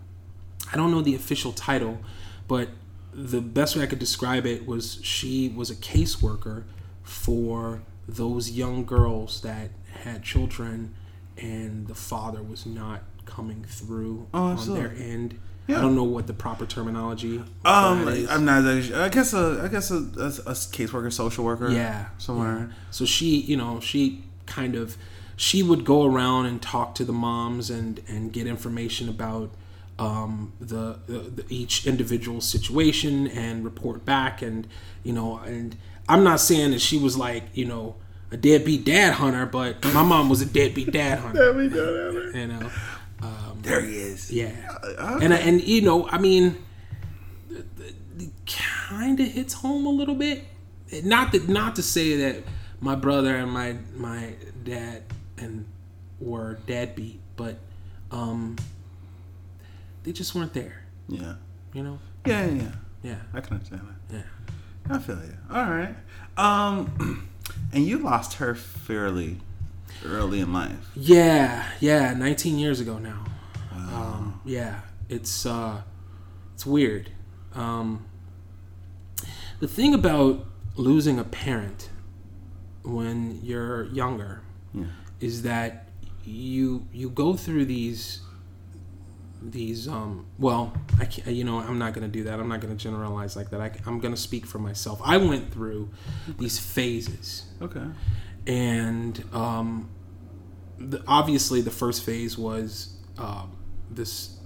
I 0.72 0.78
don't 0.78 0.92
know 0.92 1.02
the 1.02 1.16
official 1.16 1.52
title, 1.52 2.00
but 2.48 2.70
the 3.14 3.42
best 3.42 3.76
way 3.76 3.84
I 3.84 3.86
could 3.88 4.00
describe 4.00 4.46
it 4.46 4.66
was 4.66 5.00
she 5.04 5.50
was 5.50 5.70
a 5.70 5.76
caseworker 5.76 6.64
for 7.04 7.82
those 8.08 8.52
young 8.52 8.86
girls 8.86 9.42
that 9.42 9.70
had 10.04 10.24
children 10.24 10.94
and 11.38 11.88
the 11.88 11.96
father 11.96 12.42
was 12.44 12.66
not 12.66 13.02
coming 13.26 13.64
through 13.68 14.28
Oh, 14.34 14.44
on 14.44 14.74
their 14.74 14.92
end. 14.92 15.40
Yeah. 15.68 15.78
I 15.78 15.82
don't 15.82 15.96
know 15.96 16.04
what 16.04 16.28
the 16.28 16.34
proper 16.34 16.66
terminology. 16.66 17.38
Um. 17.64 18.08
I'm 18.30 18.44
not. 18.46 18.66
I 18.66 19.08
guess 19.10 19.34
a. 19.34 19.62
I 19.64 19.68
guess 19.70 19.92
a, 19.92 19.96
a, 19.96 20.00
a 20.28 20.54
caseworker, 20.54 21.12
social 21.12 21.46
worker. 21.46 21.70
yeah 21.70 22.08
somewhere. 22.18 22.68
yeah. 22.70 22.76
so 22.92 23.06
she 23.06 23.38
you 23.40 23.56
know 23.56 23.80
she 23.80 24.24
kind 24.46 24.76
of 24.76 24.98
she 25.36 25.64
would 25.64 25.84
go 25.86 26.06
around 26.06 26.46
and 26.46 26.62
talk 26.62 26.96
to 26.96 27.04
the 27.06 27.14
moms 27.14 27.70
and 27.70 28.02
and 28.08 28.32
get 28.34 28.48
information 28.48 29.10
about 29.10 29.52
um, 30.00 30.54
the, 30.60 31.00
the, 31.06 31.20
the 31.20 31.46
each 31.50 31.86
individual 31.86 32.42
situation 32.42 33.28
and 33.28 33.64
report 33.64 34.04
back 34.06 34.42
and 34.42 34.68
you 35.04 35.14
know 35.14 35.38
and 35.38 35.76
i'm 36.10 36.24
not 36.24 36.40
saying 36.40 36.72
that 36.72 36.82
she 36.82 36.98
was 36.98 37.16
like 37.16 37.44
you 37.54 37.64
know 37.66 37.96
a 38.32 38.38
deadbeat 38.38 38.84
dad 38.86 39.14
hunter 39.14 39.46
but 39.46 39.84
my 39.94 40.02
mom 40.04 40.30
was 40.30 40.42
a 40.42 40.46
deadbeat 40.48 40.92
dad 40.92 41.20
hunter 41.20 41.46
Let 41.46 41.56
me 41.56 41.68
know 41.68 42.14
that. 42.24 42.36
you 42.36 42.48
know 42.48 42.72
um, 43.22 43.60
There 43.62 43.82
he 43.82 43.96
is. 43.98 44.32
yeah 44.32 44.52
Uh, 44.98 45.20
and 45.22 45.32
and 45.34 45.62
you 45.64 45.82
know, 45.82 46.10
I 46.10 46.18
mean, 46.18 46.58
kind 48.46 49.20
of 49.20 49.28
hits 49.28 49.54
home 49.54 49.86
a 49.86 49.90
little 49.90 50.16
bit. 50.16 50.44
Not 51.04 51.32
that 51.32 51.48
not 51.48 51.76
to 51.78 51.84
say 51.84 52.18
that 52.18 52.44
my 52.80 52.96
brother 52.96 53.36
and 53.36 53.52
my 53.52 53.78
my 53.96 54.34
dad 54.64 55.04
and 55.44 55.66
were 56.20 56.56
deadbeat, 56.66 57.20
but 57.36 57.58
um, 58.12 58.56
they 60.04 60.12
just 60.12 60.34
weren't 60.34 60.54
there. 60.54 60.84
yeah. 61.08 61.36
You 61.74 61.84
know? 61.84 62.00
Yeah. 62.26 62.46
Yeah. 62.46 62.54
Yeah. 62.54 62.72
Yeah, 63.04 63.16
I 63.34 63.42
can 63.42 63.54
understand 63.56 63.82
that. 64.10 64.16
yeah. 64.16 64.96
I 64.96 65.00
feel 65.00 65.18
you. 65.18 65.36
All 65.52 65.70
right. 65.70 65.96
Um, 66.38 67.28
and 67.74 67.86
you 67.86 67.98
lost 67.98 68.36
her 68.36 68.56
fairly 68.56 69.40
early 70.06 70.40
in 70.40 70.54
life. 70.54 70.90
Yeah, 70.96 71.68
yeah, 71.80 72.14
19 72.14 72.58
years 72.60 72.80
ago 72.80 72.98
now. 73.00 73.26
Um, 73.72 74.40
yeah, 74.46 74.82
it's 75.10 75.46
uh, 75.46 75.82
it's 76.54 76.66
weird. 76.66 77.12
Um, 77.54 78.06
the 79.60 79.68
thing 79.68 79.94
about 79.94 80.46
losing 80.76 81.20
a 81.20 81.24
parent 81.24 81.90
when 82.84 83.40
you're 83.44 83.86
younger 83.86 84.42
Yeah. 84.74 84.86
Is 85.24 85.44
that 85.44 85.88
you 86.26 86.86
you 86.92 87.10
go 87.10 87.34
through 87.34 87.64
these 87.64 88.20
these 89.42 89.88
um 89.88 90.26
well 90.38 90.74
i 91.00 91.06
can't 91.06 91.28
you 91.30 91.44
know 91.44 91.60
i'm 91.60 91.78
not 91.78 91.94
going 91.94 92.06
to 92.06 92.12
do 92.12 92.24
that. 92.26 92.40
I'm 92.40 92.48
not 92.48 92.60
going 92.60 92.76
to 92.76 92.82
generalize 92.82 93.36
like 93.36 93.50
that. 93.52 93.62
I, 93.62 93.72
i'm 93.86 94.00
going 94.00 94.14
to 94.14 94.20
speak 94.20 94.46
for 94.46 94.60
myself. 94.60 95.02
I 95.04 95.18
went 95.18 95.52
through 95.54 95.90
these 96.38 96.60
phases. 96.60 97.46
Okay. 97.62 97.86
and 98.48 99.24
um 99.34 99.90
the, 100.78 101.02
obviously 101.08 101.62
the 101.62 101.72
first 101.72 102.04
phase 102.06 102.38
was 102.38 102.98
um 103.18 103.56
this, 103.90 104.38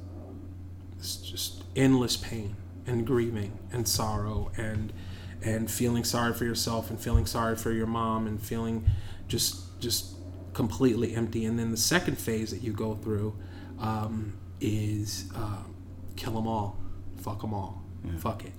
this 0.97 1.17
just 1.17 1.63
endless 1.75 2.17
pain 2.17 2.55
and 2.85 3.05
grieving 3.05 3.57
and 3.71 3.87
sorrow 3.87 4.51
and 4.57 4.93
and 5.41 5.69
feeling 5.69 6.03
sorry 6.03 6.33
for 6.33 6.45
yourself 6.45 6.89
and 6.89 6.99
feeling 6.99 7.25
sorry 7.25 7.55
for 7.55 7.71
your 7.71 7.87
mom 7.87 8.27
and 8.27 8.41
feeling 8.41 8.85
just 9.27 9.79
just 9.79 10.16
completely 10.57 11.13
empty 11.13 11.45
and 11.45 11.59
then 11.59 11.69
the 11.69 11.77
second 11.77 12.17
phase 12.17 12.49
that 12.49 12.63
you 12.63 12.73
go 12.73 12.95
through 12.95 13.31
um, 13.79 14.33
is 14.59 15.29
uh, 15.35 15.61
kill 16.15 16.33
them 16.33 16.47
all 16.47 16.79
fuck 17.21 17.41
them 17.41 17.53
all 17.53 17.83
fuck 18.17 18.43
it 18.43 18.53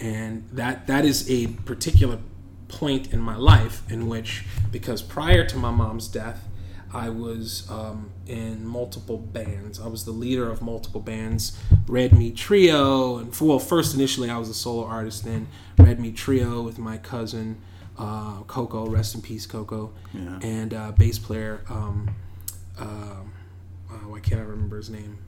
and 0.00 0.48
that 0.50 0.88
that 0.88 1.04
is 1.04 1.30
a 1.30 1.46
particular 1.46 2.18
point 2.66 3.12
in 3.12 3.20
my 3.20 3.36
life 3.36 3.88
in 3.88 4.08
which 4.08 4.46
because 4.72 5.00
prior 5.00 5.46
to 5.46 5.56
my 5.56 5.70
mom's 5.70 6.08
death 6.08 6.48
I 6.92 7.08
was 7.10 7.70
um, 7.70 8.12
in 8.26 8.66
multiple 8.66 9.18
bands. 9.18 9.78
I 9.78 9.88
was 9.88 10.06
the 10.06 10.10
leader 10.10 10.50
of 10.50 10.62
multiple 10.62 11.02
bands, 11.02 11.54
Red 11.86 12.14
Meat 12.18 12.34
Trio, 12.34 13.18
and 13.18 13.38
well, 13.42 13.58
first 13.58 13.94
initially 13.94 14.30
I 14.30 14.38
was 14.38 14.48
a 14.48 14.54
solo 14.54 14.86
artist. 14.86 15.26
Then 15.26 15.48
Red 15.76 16.00
Meat 16.00 16.16
Trio 16.16 16.62
with 16.62 16.78
my 16.78 16.96
cousin 16.96 17.60
uh, 17.98 18.42
Coco, 18.46 18.86
rest 18.86 19.14
in 19.14 19.22
peace, 19.22 19.46
Coco, 19.46 19.92
Yeah. 20.14 20.38
and 20.42 20.72
uh, 20.74 20.92
bass 20.92 21.18
player. 21.18 21.62
Um, 21.68 22.10
uh, 22.78 23.22
why 24.06 24.20
can't 24.20 24.40
I 24.40 24.44
remember 24.44 24.76
his 24.76 24.90
name? 24.90 25.18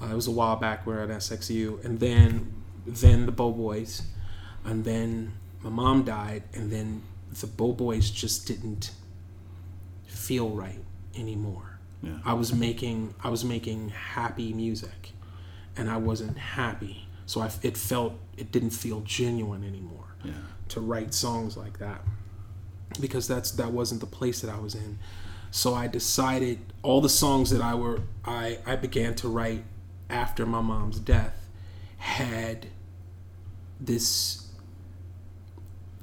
Uh, 0.00 0.06
it 0.06 0.14
was 0.14 0.26
a 0.26 0.30
while 0.32 0.56
back. 0.56 0.86
We 0.86 0.92
are 0.94 1.00
at 1.00 1.08
SXU, 1.10 1.84
and 1.84 1.98
then 2.00 2.52
then 2.86 3.26
the 3.26 3.32
Bow 3.32 3.52
Boys, 3.52 4.02
and 4.64 4.84
then 4.84 5.32
my 5.62 5.70
mom 5.70 6.02
died, 6.04 6.42
and 6.52 6.70
then 6.70 7.02
the 7.40 7.46
Bow 7.46 7.72
Boys 7.72 8.10
just 8.10 8.46
didn't 8.46 8.90
feel 10.06 10.50
right 10.50 10.80
anymore. 11.16 11.78
Yeah. 12.02 12.18
I 12.24 12.34
was 12.34 12.52
making 12.52 13.14
I 13.22 13.28
was 13.28 13.44
making 13.44 13.90
happy 13.90 14.52
music, 14.52 15.12
and 15.76 15.88
I 15.88 15.96
wasn't 15.96 16.36
happy. 16.36 17.06
So 17.26 17.40
I, 17.40 17.50
it 17.62 17.76
felt 17.76 18.14
it 18.36 18.50
didn't 18.50 18.70
feel 18.70 19.00
genuine 19.02 19.62
anymore 19.64 20.16
Yeah. 20.24 20.32
To 20.72 20.80
write 20.80 21.14
songs 21.14 21.56
like 21.56 21.78
that 21.78 22.02
because 23.00 23.26
that's 23.28 23.50
that 23.52 23.70
wasn't 23.72 24.00
the 24.00 24.06
place 24.06 24.40
that 24.42 24.50
I 24.50 24.58
was 24.58 24.74
in. 24.74 24.98
So 25.50 25.74
I 25.74 25.86
decided 25.86 26.58
all 26.82 27.00
the 27.00 27.08
songs 27.08 27.50
that 27.50 27.60
I 27.62 27.74
were 27.74 28.00
I 28.24 28.58
I 28.66 28.76
began 28.76 29.14
to 29.16 29.28
write 29.28 29.64
after 30.10 30.44
my 30.46 30.60
mom's 30.60 30.98
death 30.98 31.48
had 31.98 32.66
this 33.80 34.46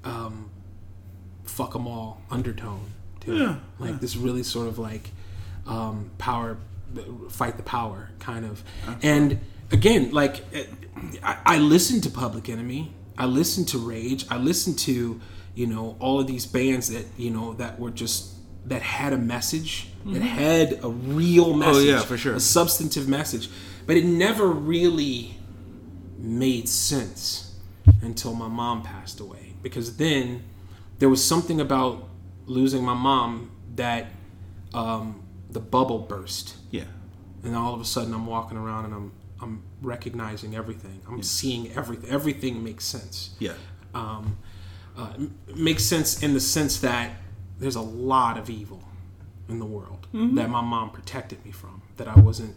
um 0.03 0.49
fuck 1.43 1.75
'em 1.75 1.87
all 1.87 2.21
undertone 2.31 2.85
to 3.21 3.35
Yeah, 3.35 3.53
it. 3.55 3.59
Like 3.79 3.99
this 3.99 4.15
really 4.15 4.43
sort 4.43 4.67
of 4.67 4.79
like 4.79 5.11
um 5.67 6.11
power 6.17 6.57
fight 7.29 7.57
the 7.57 7.63
power 7.63 8.09
kind 8.19 8.45
of. 8.45 8.63
And 9.03 9.39
again, 9.71 10.11
like 10.11 10.43
I, 11.23 11.37
I 11.45 11.57
listened 11.59 12.03
to 12.03 12.09
Public 12.09 12.49
Enemy, 12.49 12.91
I 13.19 13.25
listened 13.25 13.67
to 13.69 13.77
Rage, 13.77 14.25
I 14.29 14.37
listened 14.37 14.79
to 14.79 15.19
you 15.55 15.67
know 15.67 15.97
all 15.99 16.19
of 16.19 16.27
these 16.27 16.45
bands 16.45 16.89
that 16.89 17.05
you 17.17 17.29
know 17.29 17.53
that 17.53 17.79
were 17.79 17.91
just 17.91 18.33
that 18.65 18.81
had 18.81 19.13
a 19.13 19.17
message, 19.17 19.87
that 20.05 20.21
had 20.21 20.79
a 20.83 20.89
real 20.89 21.53
message, 21.53 21.87
yeah, 21.87 22.01
for 22.01 22.17
sure. 22.17 22.35
a 22.35 22.39
substantive 22.39 23.07
message, 23.07 23.49
but 23.85 23.97
it 23.97 24.05
never 24.05 24.47
really 24.47 25.35
made 26.17 26.69
sense 26.69 27.55
until 28.01 28.33
my 28.33 28.47
mom 28.47 28.83
passed 28.83 29.19
away. 29.19 29.53
Because 29.61 29.97
then 29.97 30.43
there 30.99 31.09
was 31.09 31.23
something 31.23 31.59
about 31.59 32.07
losing 32.45 32.83
my 32.83 32.93
mom 32.93 33.51
that 33.75 34.07
um, 34.73 35.23
the 35.49 35.59
bubble 35.59 35.99
burst. 35.99 36.57
Yeah. 36.71 36.83
and 37.43 37.55
all 37.55 37.73
of 37.73 37.81
a 37.81 37.85
sudden 37.85 38.13
I'm 38.13 38.25
walking 38.25 38.57
around 38.57 38.85
and 38.85 38.93
I'm 38.93 39.11
I'm 39.41 39.63
recognizing 39.81 40.55
everything. 40.55 41.01
I'm 41.07 41.23
seeing 41.23 41.71
everything. 41.73 42.09
Everything 42.09 42.63
makes 42.63 42.85
sense. 42.85 43.35
Yeah. 43.39 43.53
Um, 43.93 44.37
uh, 44.97 45.13
m- 45.15 45.35
makes 45.55 45.83
sense 45.85 46.21
in 46.21 46.33
the 46.33 46.39
sense 46.39 46.79
that 46.81 47.11
there's 47.59 47.75
a 47.75 47.81
lot 47.81 48.37
of 48.37 48.49
evil 48.49 48.83
in 49.47 49.59
the 49.59 49.65
world 49.65 50.07
that 50.13 50.49
my 50.49 50.61
mom 50.61 50.89
protected 50.91 51.43
me 51.45 51.51
from 51.51 51.81
that 51.97 52.07
I 52.07 52.19
wasn't 52.19 52.55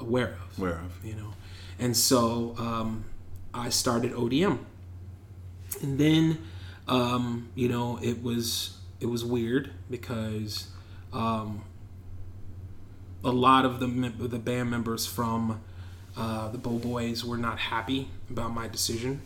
aware 0.00 0.36
of. 0.48 0.58
Aware 0.58 0.80
of. 0.80 1.04
You 1.04 1.14
know, 1.14 1.34
and 1.78 1.96
so 1.96 2.54
um, 2.58 3.04
I 3.54 3.68
started 3.68 4.12
ODM, 4.12 4.58
and 5.82 5.98
then 5.98 6.38
um, 6.88 7.48
you 7.54 7.68
know 7.68 7.98
it 8.02 8.22
was 8.22 8.76
it 9.00 9.06
was 9.06 9.24
weird 9.24 9.70
because 9.90 10.68
um, 11.12 11.62
a 13.24 13.30
lot 13.30 13.64
of 13.64 13.80
the 13.80 13.86
the 13.86 14.38
band 14.38 14.70
members 14.70 15.06
from 15.06 15.60
uh, 16.16 16.48
the 16.48 16.58
Bow 16.58 16.78
Boys 16.78 17.24
were 17.24 17.36
not 17.36 17.58
happy 17.58 18.08
about 18.30 18.52
my 18.52 18.68
decision, 18.68 19.20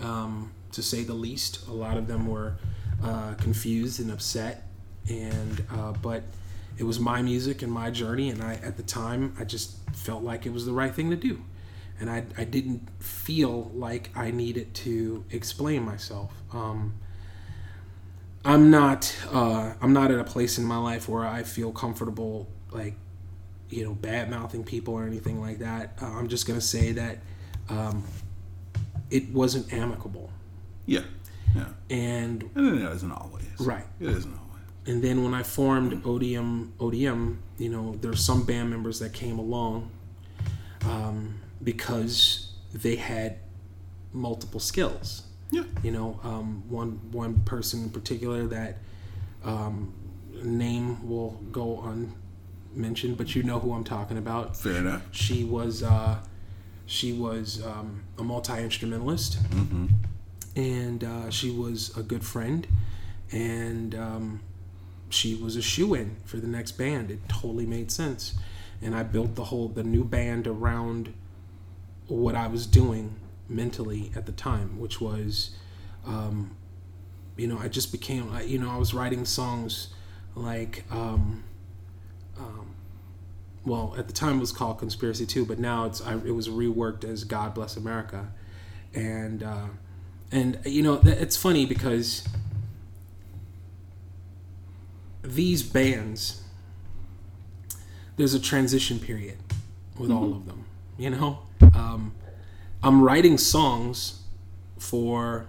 um, 0.00 0.52
to 0.72 0.82
say 0.82 1.02
the 1.02 1.14
least. 1.14 1.66
A 1.68 1.72
lot 1.72 1.96
of 1.96 2.06
them 2.06 2.26
were 2.26 2.56
uh, 3.02 3.34
confused 3.34 4.00
and 4.00 4.10
upset, 4.10 4.66
and 5.08 5.64
uh, 5.72 5.92
but 5.92 6.22
it 6.78 6.84
was 6.84 7.00
my 7.00 7.22
music 7.22 7.62
and 7.62 7.72
my 7.72 7.90
journey, 7.90 8.28
and 8.30 8.42
I 8.42 8.54
at 8.54 8.76
the 8.76 8.82
time 8.82 9.34
I 9.38 9.44
just 9.44 9.76
felt 9.92 10.22
like 10.22 10.46
it 10.46 10.52
was 10.52 10.66
the 10.66 10.72
right 10.72 10.94
thing 10.94 11.10
to 11.10 11.16
do, 11.16 11.42
and 11.98 12.10
I 12.10 12.24
I 12.36 12.44
didn't 12.44 12.88
feel 13.00 13.70
like 13.74 14.10
I 14.14 14.30
needed 14.30 14.74
to 14.74 15.24
explain 15.30 15.84
myself. 15.84 16.32
Um, 16.52 16.94
I'm 18.44 18.70
not 18.70 19.14
uh, 19.32 19.74
I'm 19.80 19.92
not 19.92 20.10
at 20.10 20.20
a 20.20 20.24
place 20.24 20.58
in 20.58 20.64
my 20.64 20.76
life 20.76 21.08
where 21.08 21.24
I 21.26 21.42
feel 21.42 21.72
comfortable 21.72 22.46
like 22.70 22.94
you 23.70 23.84
know 23.84 23.94
bad 23.94 24.30
mouthing 24.30 24.64
people 24.64 24.94
or 24.94 25.04
anything 25.06 25.40
like 25.40 25.58
that. 25.58 25.98
Uh, 26.00 26.06
I'm 26.06 26.28
just 26.28 26.46
gonna 26.46 26.60
say 26.60 26.92
that 26.92 27.18
um, 27.68 28.04
it 29.10 29.28
wasn't 29.32 29.72
amicable, 29.72 30.30
Yeah. 30.86 31.02
Yeah. 31.54 31.68
and 31.90 32.48
And 32.54 32.78
it 32.80 32.92
isn't 32.92 33.10
always. 33.12 33.44
Right. 33.58 33.86
It 34.00 34.08
isn't 34.10 34.32
always. 34.32 34.64
and 34.86 35.02
then 35.02 35.24
when 35.24 35.32
I 35.34 35.42
formed 35.42 36.02
ODM, 36.04 36.70
ODM, 36.78 37.36
you 37.58 37.68
know, 37.70 37.96
there's 38.00 38.22
some 38.24 38.44
band 38.44 38.70
members 38.70 38.98
that 39.00 39.12
came 39.12 39.38
along 39.38 39.90
um, 40.84 41.40
because 41.62 42.52
they 42.74 42.96
had 42.96 43.38
multiple 44.12 44.60
skills. 44.60 45.22
Yeah. 45.50 45.64
You 45.82 45.92
know, 45.92 46.20
um, 46.24 46.62
one 46.68 47.00
one 47.12 47.40
person 47.42 47.84
in 47.84 47.90
particular 47.90 48.46
that 48.48 48.78
um, 49.44 49.94
name 50.42 51.08
will 51.08 51.32
go 51.52 51.78
unmentioned, 52.76 53.16
but 53.16 53.34
you 53.34 53.42
know 53.42 53.58
who 53.58 53.72
I'm 53.72 53.84
talking 53.84 54.18
about. 54.18 54.56
Fair 54.56 54.76
enough. 54.76 55.02
She 55.10 55.44
was 55.44 55.82
uh, 55.82 56.18
she 56.84 57.12
was 57.12 57.64
um, 57.64 58.04
a 58.18 58.22
multi 58.22 58.62
instrumentalist, 58.62 59.38
and 60.54 61.02
uh, 61.02 61.30
she 61.30 61.50
was 61.50 61.96
a 61.96 62.02
good 62.02 62.24
friend, 62.24 62.66
and 63.32 63.94
um, 63.94 64.40
she 65.08 65.34
was 65.34 65.56
a 65.56 65.62
shoe 65.62 65.94
in 65.94 66.16
for 66.24 66.36
the 66.36 66.46
next 66.46 66.72
band. 66.72 67.10
It 67.10 67.28
totally 67.28 67.66
made 67.66 67.90
sense, 67.90 68.38
and 68.82 68.94
I 68.94 69.02
built 69.02 69.34
the 69.34 69.44
whole 69.44 69.68
the 69.68 69.82
new 69.82 70.04
band 70.04 70.46
around 70.46 71.12
what 72.08 72.36
I 72.36 72.46
was 72.46 72.66
doing 72.66 73.16
mentally 73.48 74.12
at 74.14 74.26
the 74.26 74.32
time, 74.32 74.78
which 74.78 75.00
was, 75.00 75.50
um, 76.06 76.56
you 77.36 77.48
know, 77.48 77.58
I 77.58 77.68
just 77.68 77.90
became, 77.90 78.30
you 78.44 78.58
know, 78.58 78.70
I 78.70 78.76
was 78.76 78.94
writing 78.94 79.24
songs 79.24 79.88
like. 80.34 80.84
Um, 80.90 81.42
um, 82.38 82.65
well, 83.66 83.94
at 83.98 84.06
the 84.06 84.12
time 84.12 84.36
it 84.36 84.40
was 84.40 84.52
called 84.52 84.78
Conspiracy 84.78 85.26
Two, 85.26 85.44
but 85.44 85.58
now 85.58 85.84
it's 85.84 86.00
I, 86.00 86.14
it 86.14 86.34
was 86.34 86.48
reworked 86.48 87.04
as 87.04 87.24
God 87.24 87.52
Bless 87.52 87.76
America, 87.76 88.28
and 88.94 89.42
uh, 89.42 89.66
and 90.30 90.60
you 90.64 90.82
know 90.82 91.00
it's 91.04 91.36
funny 91.36 91.66
because 91.66 92.26
these 95.22 95.64
bands 95.64 96.42
there's 98.16 98.34
a 98.34 98.40
transition 98.40 98.98
period 98.98 99.36
with 99.98 100.10
all 100.10 100.32
of 100.32 100.46
them. 100.46 100.64
You 100.96 101.10
know, 101.10 101.40
um, 101.74 102.14
I'm 102.82 103.02
writing 103.02 103.36
songs 103.36 104.22
for 104.78 105.46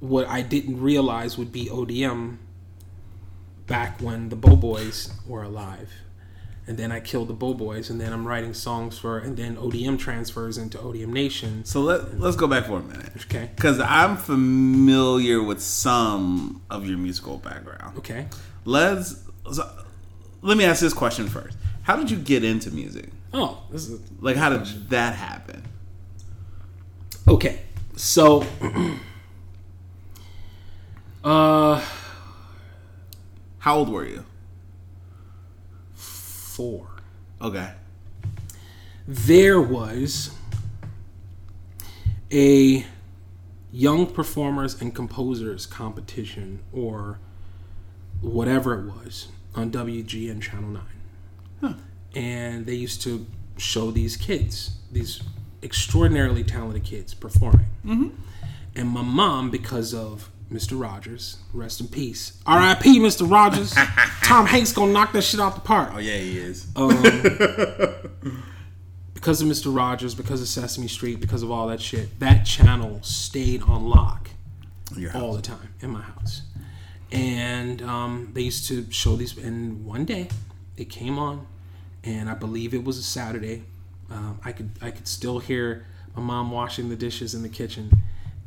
what 0.00 0.28
I 0.28 0.42
didn't 0.42 0.80
realize 0.80 1.36
would 1.36 1.52
be 1.52 1.66
ODM 1.66 2.38
back 3.68 4.00
when 4.00 4.30
the 4.30 4.36
Bow 4.36 4.56
Boys 4.56 5.12
were 5.26 5.44
alive. 5.44 5.90
And 6.66 6.76
then 6.76 6.92
I 6.92 7.00
killed 7.00 7.28
the 7.28 7.32
Bow 7.34 7.54
Boys, 7.54 7.88
and 7.88 7.98
then 7.98 8.12
I'm 8.12 8.26
writing 8.26 8.52
songs 8.52 8.98
for, 8.98 9.18
and 9.18 9.38
then 9.38 9.56
ODM 9.56 9.98
transfers 9.98 10.58
into 10.58 10.76
ODM 10.76 11.08
Nation. 11.08 11.64
So 11.64 11.80
let 11.80 12.20
let's 12.20 12.36
go 12.36 12.46
back 12.46 12.66
for 12.66 12.78
a 12.78 12.82
minute. 12.82 13.10
Okay. 13.24 13.48
Because 13.56 13.80
I'm 13.80 14.18
familiar 14.18 15.42
with 15.42 15.62
some 15.62 16.60
of 16.68 16.86
your 16.86 16.98
musical 16.98 17.38
background. 17.38 17.96
Okay. 17.98 18.26
Let's 18.66 19.22
so, 19.50 19.66
let 20.42 20.58
me 20.58 20.64
ask 20.64 20.82
this 20.82 20.92
question 20.92 21.26
first. 21.28 21.56
How 21.84 21.96
did 21.96 22.10
you 22.10 22.18
get 22.18 22.44
into 22.44 22.70
music? 22.70 23.08
Oh, 23.32 23.62
this 23.70 23.88
is 23.88 24.00
Like, 24.20 24.36
how 24.36 24.50
did 24.50 24.90
that 24.90 25.14
happen? 25.14 25.62
okay. 27.26 27.60
So, 27.96 28.44
uh, 31.24 31.82
How 33.58 33.76
old 33.76 33.88
were 33.88 34.06
you? 34.06 34.24
four. 36.58 36.88
Okay. 37.40 37.70
There 39.06 39.60
was 39.60 40.32
a 42.32 42.84
young 43.70 44.06
performers 44.06 44.82
and 44.82 44.92
composers 44.92 45.66
competition 45.66 46.58
or 46.72 47.20
whatever 48.20 48.74
it 48.74 48.86
was 48.86 49.28
on 49.54 49.70
WGN 49.70 50.42
Channel 50.42 50.70
9. 50.70 50.82
Huh. 51.60 51.74
And 52.16 52.66
they 52.66 52.74
used 52.74 53.02
to 53.02 53.24
show 53.56 53.92
these 53.92 54.16
kids, 54.16 54.78
these 54.90 55.22
extraordinarily 55.62 56.42
talented 56.42 56.82
kids 56.82 57.14
performing. 57.14 57.66
Mm-hmm. 57.86 58.08
And 58.74 58.88
my 58.88 59.02
mom, 59.02 59.52
because 59.52 59.94
of 59.94 60.28
Mr. 60.52 60.80
Rogers, 60.80 61.36
rest 61.52 61.80
in 61.80 61.88
peace. 61.88 62.40
R.I.P. 62.46 63.00
Mr. 63.00 63.30
Rogers. 63.30 63.74
Tom 64.22 64.46
Hanks 64.46 64.72
gonna 64.72 64.92
knock 64.92 65.12
that 65.12 65.22
shit 65.22 65.40
out 65.40 65.54
the 65.54 65.60
park 65.60 65.90
Oh 65.92 65.98
yeah, 65.98 66.16
he 66.16 66.38
is. 66.38 66.64
because 69.14 69.42
of 69.42 69.48
Mr. 69.48 69.74
Rogers, 69.74 70.14
because 70.14 70.40
of 70.40 70.48
Sesame 70.48 70.88
Street, 70.88 71.20
because 71.20 71.42
of 71.42 71.50
all 71.50 71.66
that 71.68 71.82
shit, 71.82 72.18
that 72.20 72.44
channel 72.46 73.00
stayed 73.02 73.62
on 73.62 73.88
lock 73.88 74.30
all 75.14 75.34
the 75.34 75.42
time 75.42 75.74
in 75.80 75.90
my 75.90 76.00
house. 76.00 76.42
And 77.12 77.82
um, 77.82 78.30
they 78.32 78.42
used 78.42 78.68
to 78.68 78.86
show 78.90 79.16
these. 79.16 79.36
And 79.36 79.84
one 79.84 80.04
day, 80.04 80.28
it 80.76 80.86
came 80.86 81.18
on, 81.18 81.46
and 82.04 82.28
I 82.28 82.34
believe 82.34 82.74
it 82.74 82.84
was 82.84 82.98
a 82.98 83.02
Saturday. 83.02 83.64
Um, 84.10 84.40
I 84.44 84.52
could 84.52 84.70
I 84.80 84.90
could 84.90 85.08
still 85.08 85.38
hear 85.38 85.84
my 86.14 86.22
mom 86.22 86.50
washing 86.50 86.88
the 86.88 86.96
dishes 86.96 87.34
in 87.34 87.42
the 87.42 87.48
kitchen, 87.48 87.90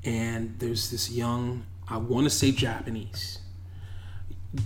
and 0.03 0.55
there's 0.59 0.89
this 0.89 1.11
young 1.11 1.63
I 1.91 1.97
want 1.97 2.23
to 2.23 2.29
say 2.29 2.51
Japanese 2.51 3.39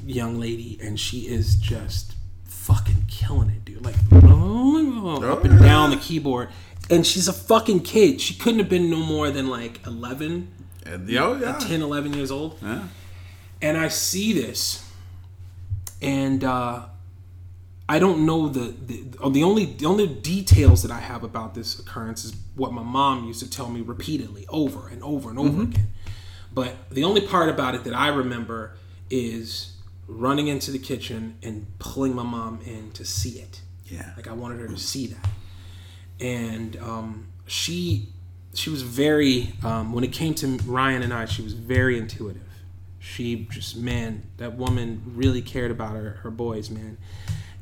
young 0.05 0.39
lady, 0.39 0.77
and 0.81 0.99
she 0.99 1.21
is 1.21 1.55
just 1.55 2.15
fucking 2.45 3.05
killing 3.07 3.49
it, 3.49 3.65
dude. 3.65 3.83
Like 3.83 3.95
up 5.23 5.43
and 5.43 5.59
down 5.59 5.89
the 5.91 5.97
keyboard, 5.97 6.49
and 6.89 7.05
she's 7.05 7.27
a 7.27 7.33
fucking 7.33 7.81
kid. 7.81 8.21
She 8.21 8.33
couldn't 8.35 8.59
have 8.59 8.69
been 8.69 8.89
no 8.89 8.97
more 8.97 9.29
than 9.31 9.49
like 9.49 9.85
11, 9.85 10.51
yeah. 11.07 11.57
10, 11.59 11.81
11 11.81 12.13
years 12.13 12.31
old. 12.31 12.59
Yeah. 12.61 12.87
And 13.61 13.77
I 13.77 13.87
see 13.87 14.33
this, 14.33 14.87
and 16.01 16.43
uh, 16.43 16.85
I 17.87 17.99
don't 17.99 18.25
know 18.25 18.49
the 18.49 18.73
the, 18.85 19.03
oh, 19.19 19.29
the 19.29 19.43
only 19.43 19.65
the 19.65 19.85
only 19.85 20.07
details 20.07 20.83
that 20.83 20.91
I 20.91 20.99
have 20.99 21.23
about 21.23 21.55
this 21.55 21.79
occurrence 21.79 22.25
is 22.25 22.35
what 22.55 22.73
my 22.73 22.83
mom 22.83 23.25
used 23.25 23.39
to 23.41 23.49
tell 23.49 23.69
me 23.69 23.81
repeatedly, 23.81 24.45
over 24.49 24.87
and 24.89 25.01
over 25.03 25.29
and 25.29 25.39
over 25.39 25.63
again. 25.63 25.87
But 26.55 26.89
the 26.89 27.03
only 27.03 27.21
part 27.21 27.49
about 27.49 27.75
it 27.75 27.83
that 27.83 27.93
I 27.93 28.07
remember 28.07 28.77
is 29.09 29.73
running 30.07 30.47
into 30.47 30.71
the 30.71 30.79
kitchen 30.79 31.37
and 31.43 31.67
pulling 31.79 32.15
my 32.15 32.23
mom 32.23 32.61
in 32.65 32.91
to 32.91 33.03
see 33.03 33.39
it. 33.39 33.61
Yeah. 33.85 34.13
Like 34.15 34.27
I 34.27 34.33
wanted 34.33 34.61
her 34.61 34.67
to 34.67 34.77
see 34.77 35.07
that, 35.07 35.29
and 36.19 36.75
um, 36.77 37.27
she 37.45 38.09
she 38.55 38.69
was 38.69 38.81
very 38.81 39.53
um, 39.63 39.93
when 39.93 40.03
it 40.03 40.11
came 40.11 40.33
to 40.35 40.47
Ryan 40.65 41.03
and 41.03 41.13
I, 41.13 41.25
she 41.25 41.43
was 41.43 41.53
very 41.53 41.99
intuitive. 41.99 42.41
She 42.97 43.47
just 43.51 43.75
man, 43.75 44.23
that 44.37 44.55
woman 44.55 45.03
really 45.05 45.41
cared 45.41 45.69
about 45.69 45.95
her 45.95 46.19
her 46.23 46.31
boys, 46.31 46.71
man, 46.71 46.97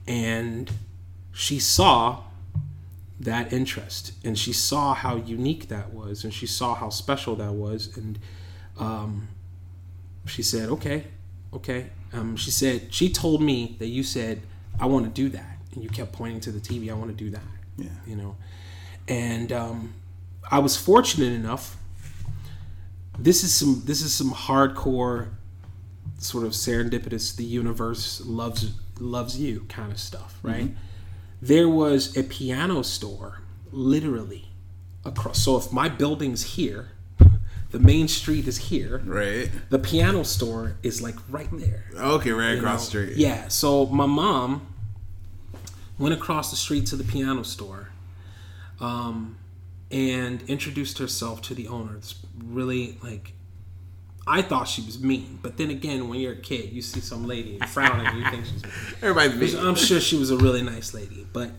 and 0.07 0.71
she 1.33 1.59
saw 1.59 2.23
that 3.19 3.51
interest 3.51 4.13
and 4.23 4.37
she 4.37 4.53
saw 4.53 4.93
how 4.93 5.15
unique 5.15 5.67
that 5.69 5.93
was 5.93 6.23
and 6.23 6.33
she 6.33 6.45
saw 6.45 6.75
how 6.75 6.89
special 6.89 7.35
that 7.35 7.53
was 7.53 7.95
and 7.97 8.19
um, 8.79 9.27
she 10.25 10.43
said 10.43 10.69
okay 10.69 11.05
okay. 11.53 11.89
Um, 12.11 12.35
she 12.35 12.51
said 12.51 12.93
she 12.93 13.11
told 13.11 13.41
me 13.41 13.75
that 13.79 13.87
you 13.87 14.03
said 14.03 14.41
i 14.79 14.85
want 14.85 15.05
to 15.05 15.11
do 15.11 15.29
that 15.29 15.57
and 15.73 15.83
you 15.83 15.89
kept 15.89 16.11
pointing 16.11 16.39
to 16.41 16.51
the 16.51 16.59
tv 16.59 16.91
i 16.91 16.93
want 16.93 17.09
to 17.09 17.23
do 17.23 17.29
that. 17.31 17.41
Yeah. 17.77 17.89
you 18.05 18.15
know? 18.15 18.35
And 19.07 19.51
um, 19.51 19.93
i 20.49 20.59
was 20.59 20.77
fortunate 20.77 21.33
enough 21.33 21.77
this 23.17 23.43
is 23.43 23.53
some 23.53 23.81
this 23.85 24.01
is 24.01 24.13
some 24.13 24.31
hardcore 24.31 25.29
sort 26.17 26.45
of 26.45 26.51
serendipitous 26.51 27.35
the 27.35 27.43
universe 27.43 28.21
loves 28.25 28.73
loves 28.99 29.39
you 29.39 29.65
kind 29.69 29.91
of 29.91 29.99
stuff 29.99 30.39
right? 30.43 30.71
There 31.41 31.67
was 31.67 32.15
a 32.15 32.23
piano 32.23 32.83
store 32.83 33.41
literally 33.71 34.49
across 35.03 35.43
so 35.43 35.57
if 35.57 35.73
my 35.73 35.89
building's 35.89 36.55
here 36.55 36.92
the 37.73 37.79
main 37.79 38.07
street 38.07 38.47
is 38.47 38.57
here 38.69 39.01
Right. 39.03 39.49
the 39.69 39.79
piano 39.79 40.23
store 40.23 40.75
is 40.83 41.01
like 41.01 41.15
right 41.29 41.49
there 41.51 41.83
Okay, 41.95 42.31
right 42.31 42.57
across 42.57 42.85
the 42.85 42.89
street. 42.89 43.17
Yeah. 43.17 43.49
So 43.49 43.87
my 43.87 44.05
mom 44.05 44.65
went 45.97 46.13
across 46.13 46.49
the 46.51 46.55
street 46.55 46.85
to 46.87 46.95
the 46.95 47.03
piano 47.03 47.43
store, 47.43 47.89
um, 48.79 49.37
and 49.91 50.41
introduced 50.47 50.97
herself 50.99 51.41
to 51.43 51.53
the 51.53 51.67
owner. 51.67 51.95
It's 51.97 52.15
really 52.43 52.97
like. 53.03 53.33
I 54.25 54.41
thought 54.41 54.69
she 54.69 54.81
was 54.81 54.99
mean, 55.01 55.39
but 55.41 55.57
then 55.57 55.69
again, 55.69 56.07
when 56.07 56.19
you're 56.21 56.31
a 56.31 56.37
kid, 56.37 56.71
you 56.71 56.81
see 56.81 57.01
some 57.01 57.25
lady 57.27 57.59
frowning, 57.67 58.15
you 58.17 58.29
think 58.31 58.45
she's 58.45 58.63
mean. 58.63 58.71
Everybody's 59.01 59.53
mean. 59.55 59.65
I'm 59.65 59.75
sure 59.75 59.99
she 59.99 60.15
was 60.15 60.31
a 60.31 60.37
really 60.37 60.61
nice 60.61 60.93
lady, 60.93 61.27
but 61.33 61.51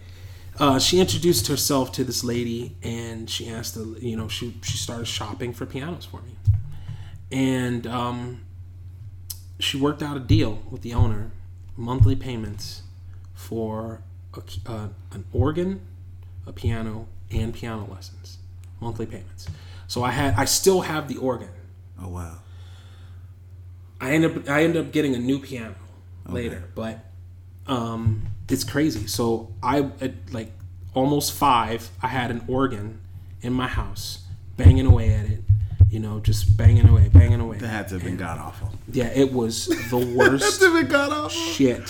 uh, 0.59 0.79
she 0.79 1.01
introduced 1.01 1.49
herself 1.49 1.93
to 1.93 2.05
this 2.05 2.23
lady, 2.25 2.77
and 2.83 3.29
she 3.29 3.49
asked, 3.49 3.75
her, 3.75 3.85
you 3.99 4.17
know, 4.17 4.29
she 4.29 4.55
she 4.63 4.77
started 4.77 5.07
shopping 5.07 5.53
for 5.53 5.67
pianos 5.67 6.05
for 6.05 6.23
me, 6.23 6.37
and 7.33 7.87
um, 7.87 8.45
she 9.59 9.77
worked 9.77 10.03
out 10.03 10.17
a 10.17 10.21
deal 10.21 10.63
with 10.71 10.83
the 10.83 10.95
owner, 10.95 11.31
monthly 11.77 12.17
payments 12.17 12.83
for 13.35 14.03
a, 14.35 14.71
uh, 14.71 14.89
an 15.13 15.25
organ, 15.33 15.81
a 16.47 16.53
piano, 16.53 17.09
and 17.31 17.53
piano 17.53 17.89
lessons, 17.91 18.39
monthly 18.81 19.07
payments. 19.07 19.49
So 19.87 20.03
I 20.03 20.11
had, 20.11 20.35
I 20.35 20.45
still 20.45 20.83
have 20.83 21.09
the 21.09 21.17
organ. 21.17 21.51
Oh 22.01 22.09
wow. 22.09 22.39
I 24.01 24.13
end 24.13 24.25
up 24.25 24.49
I 24.49 24.65
ended 24.65 24.85
up 24.87 24.93
getting 24.93 25.15
a 25.15 25.19
new 25.19 25.39
piano 25.39 25.77
later, 26.29 26.65
but 26.75 26.99
um, 27.67 28.23
it's 28.49 28.65
crazy. 28.65 29.07
So 29.07 29.53
I 29.63 29.91
at 30.01 30.13
like 30.33 30.53
almost 30.95 31.33
five, 31.33 31.91
I 32.03 32.09
had 32.09 32.31
an 32.31 32.45
organ 32.49 33.01
in 33.43 33.53
my 33.53 33.67
house, 33.69 34.25
banging 34.57 34.87
away 34.87 35.13
at 35.15 35.27
it. 35.27 35.41
You 35.91 36.01
know, 36.01 36.19
just 36.19 36.57
banging 36.57 36.89
away, 36.89 37.09
banging 37.09 37.39
away. 37.41 37.59
That 37.59 37.69
had 37.69 37.89
to 37.89 37.95
have 37.95 38.05
been 38.05 38.17
god 38.17 38.39
awful. 38.39 38.71
Yeah, 38.91 39.13
it 39.15 39.33
was 39.33 39.67
the 39.67 39.75
That 39.99 40.07
worst 40.17 40.61
had 40.61 40.67
to 40.67 40.73
have 40.75 40.83
been 40.83 40.91
god 40.91 41.13
awful. 41.13 41.29
shit. 41.31 41.87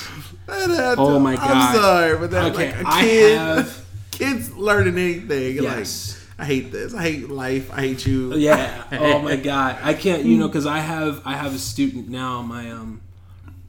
That 0.47 0.69
had 0.71 0.99
Oh 0.99 1.15
to- 1.15 1.21
my 1.21 1.37
God. 1.37 1.51
I'm 1.51 1.75
sorry, 1.75 2.19
but 2.19 2.31
that 2.33 2.53
Okay, 2.53 2.73
like 2.77 2.85
a 2.85 2.89
I 2.89 3.01
kid, 3.01 3.39
have- 3.39 3.87
kids 4.11 4.53
learning 4.57 4.99
anything. 4.99 5.63
Yes. 5.63 6.19
Like 6.19 6.21
I 6.37 6.45
hate 6.47 6.73
this. 6.73 6.93
I 6.95 7.03
hate 7.03 7.31
life. 7.31 7.71
I 7.73 7.81
hate 7.81 8.05
you. 8.05 8.35
Yeah. 8.35 8.85
Oh 8.93 9.21
my 9.21 9.37
god. 9.53 9.79
I 9.83 9.95
can't. 9.95 10.25
You 10.25 10.37
know, 10.37 10.49
because 10.49 10.67
I 10.67 10.81
have 10.81 11.23
I 11.25 11.35
have 11.37 11.55
a 11.55 11.59
student 11.59 12.09
now. 12.09 12.43
My 12.43 12.71
um, 12.73 13.01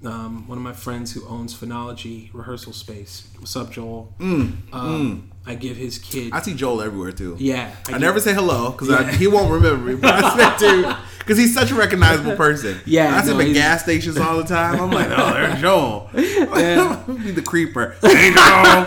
um, 0.07 0.47
one 0.47 0.57
of 0.57 0.63
my 0.63 0.73
friends 0.73 1.13
who 1.13 1.25
owns 1.27 1.53
Phonology 1.55 2.29
Rehearsal 2.33 2.73
Space. 2.73 3.27
What's 3.39 3.55
up, 3.55 3.71
Joel? 3.71 4.13
um, 4.19 5.31
I 5.45 5.55
give 5.55 5.77
his 5.77 5.97
kid. 5.99 6.31
I 6.33 6.41
see 6.41 6.53
Joel 6.55 6.81
everywhere 6.81 7.11
too. 7.11 7.35
yeah. 7.39 7.75
I 7.87 7.91
give- 7.93 8.01
never 8.01 8.19
say 8.19 8.33
hello 8.33 8.71
because 8.71 8.89
Yeah. 8.89 9.11
he 9.11 9.27
won't 9.27 9.51
remember 9.51 9.85
me. 9.85 9.95
But 9.95 10.23
I 10.23 10.35
said 10.37 10.57
to 10.83 10.97
because 11.19 11.37
he's 11.39 11.53
such 11.55 11.71
a 11.71 11.75
recognizable 11.75 12.35
person. 12.35 12.79
Yeah, 12.85 13.15
I 13.15 13.21
see 13.23 13.31
no, 13.31 13.39
him 13.39 13.49
at 13.49 13.53
gas 13.53 13.83
stations 13.83 14.17
all 14.17 14.37
the 14.37 14.43
time. 14.43 14.79
I'm 14.79 14.91
like, 14.91 15.07
oh, 15.09 15.33
there's 15.33 15.59
Joel. 15.61 16.09
be 16.13 17.31
the 17.31 17.41
creeper. 17.43 17.95
Hey, 18.01 18.31
Joel. 18.31 18.85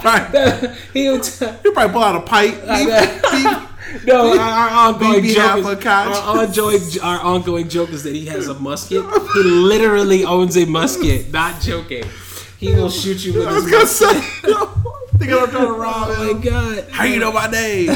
probably, 0.00 0.70
he 0.92 1.08
would 1.10 1.22
t- 1.22 1.46
he'll 1.62 1.72
probably 1.72 1.92
pull 1.92 2.02
out 2.04 2.16
a 2.16 2.20
pipe. 2.20 2.54
Beep, 2.66 3.22
beep. 3.32 3.68
No, 4.04 4.32
our, 4.32 4.38
our 4.38 4.88
ongoing 4.94 5.24
joke 5.24 5.58
is, 5.58 5.86
our, 5.86 6.38
ongoing, 6.38 6.80
our 7.02 7.20
ongoing 7.20 7.68
joke 7.68 7.90
is 7.90 8.02
that 8.02 8.14
he 8.14 8.26
has 8.26 8.48
a 8.48 8.54
musket. 8.54 9.04
He 9.34 9.42
literally 9.42 10.24
owns 10.24 10.56
a 10.56 10.66
musket. 10.66 11.30
Not 11.32 11.60
joking. 11.60 12.04
He 12.58 12.74
will 12.74 12.90
shoot 12.90 13.24
you 13.24 13.34
with 13.34 13.46
I 13.48 13.52
was 13.52 13.64
his 13.64 13.72
gonna 13.72 13.84
musket. 13.84 14.22
say, 14.22 15.18
thinking 15.18 15.38
I'm 15.38 15.50
trying 15.50 15.66
to 15.66 15.72
rob 15.72 16.08
him. 16.08 16.16
Oh 16.18 16.34
my 16.34 16.40
god. 16.42 16.88
How 16.90 17.04
you 17.04 17.18
know 17.18 17.32
my 17.32 17.46
name? 17.48 17.86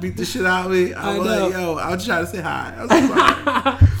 Beat 0.00 0.16
the 0.16 0.24
shit 0.24 0.44
out 0.46 0.66
of 0.66 0.72
me. 0.72 0.94
I 0.94 1.14
I 1.14 1.18
was 1.18 1.26
know. 1.26 1.44
like, 1.46 1.52
yo, 1.52 1.74
I 1.76 1.90
was 1.94 2.04
trying 2.06 2.24
to 2.24 2.30
say 2.30 2.40
hi. 2.40 2.74
So 2.88 3.06
sorry. 3.08 3.88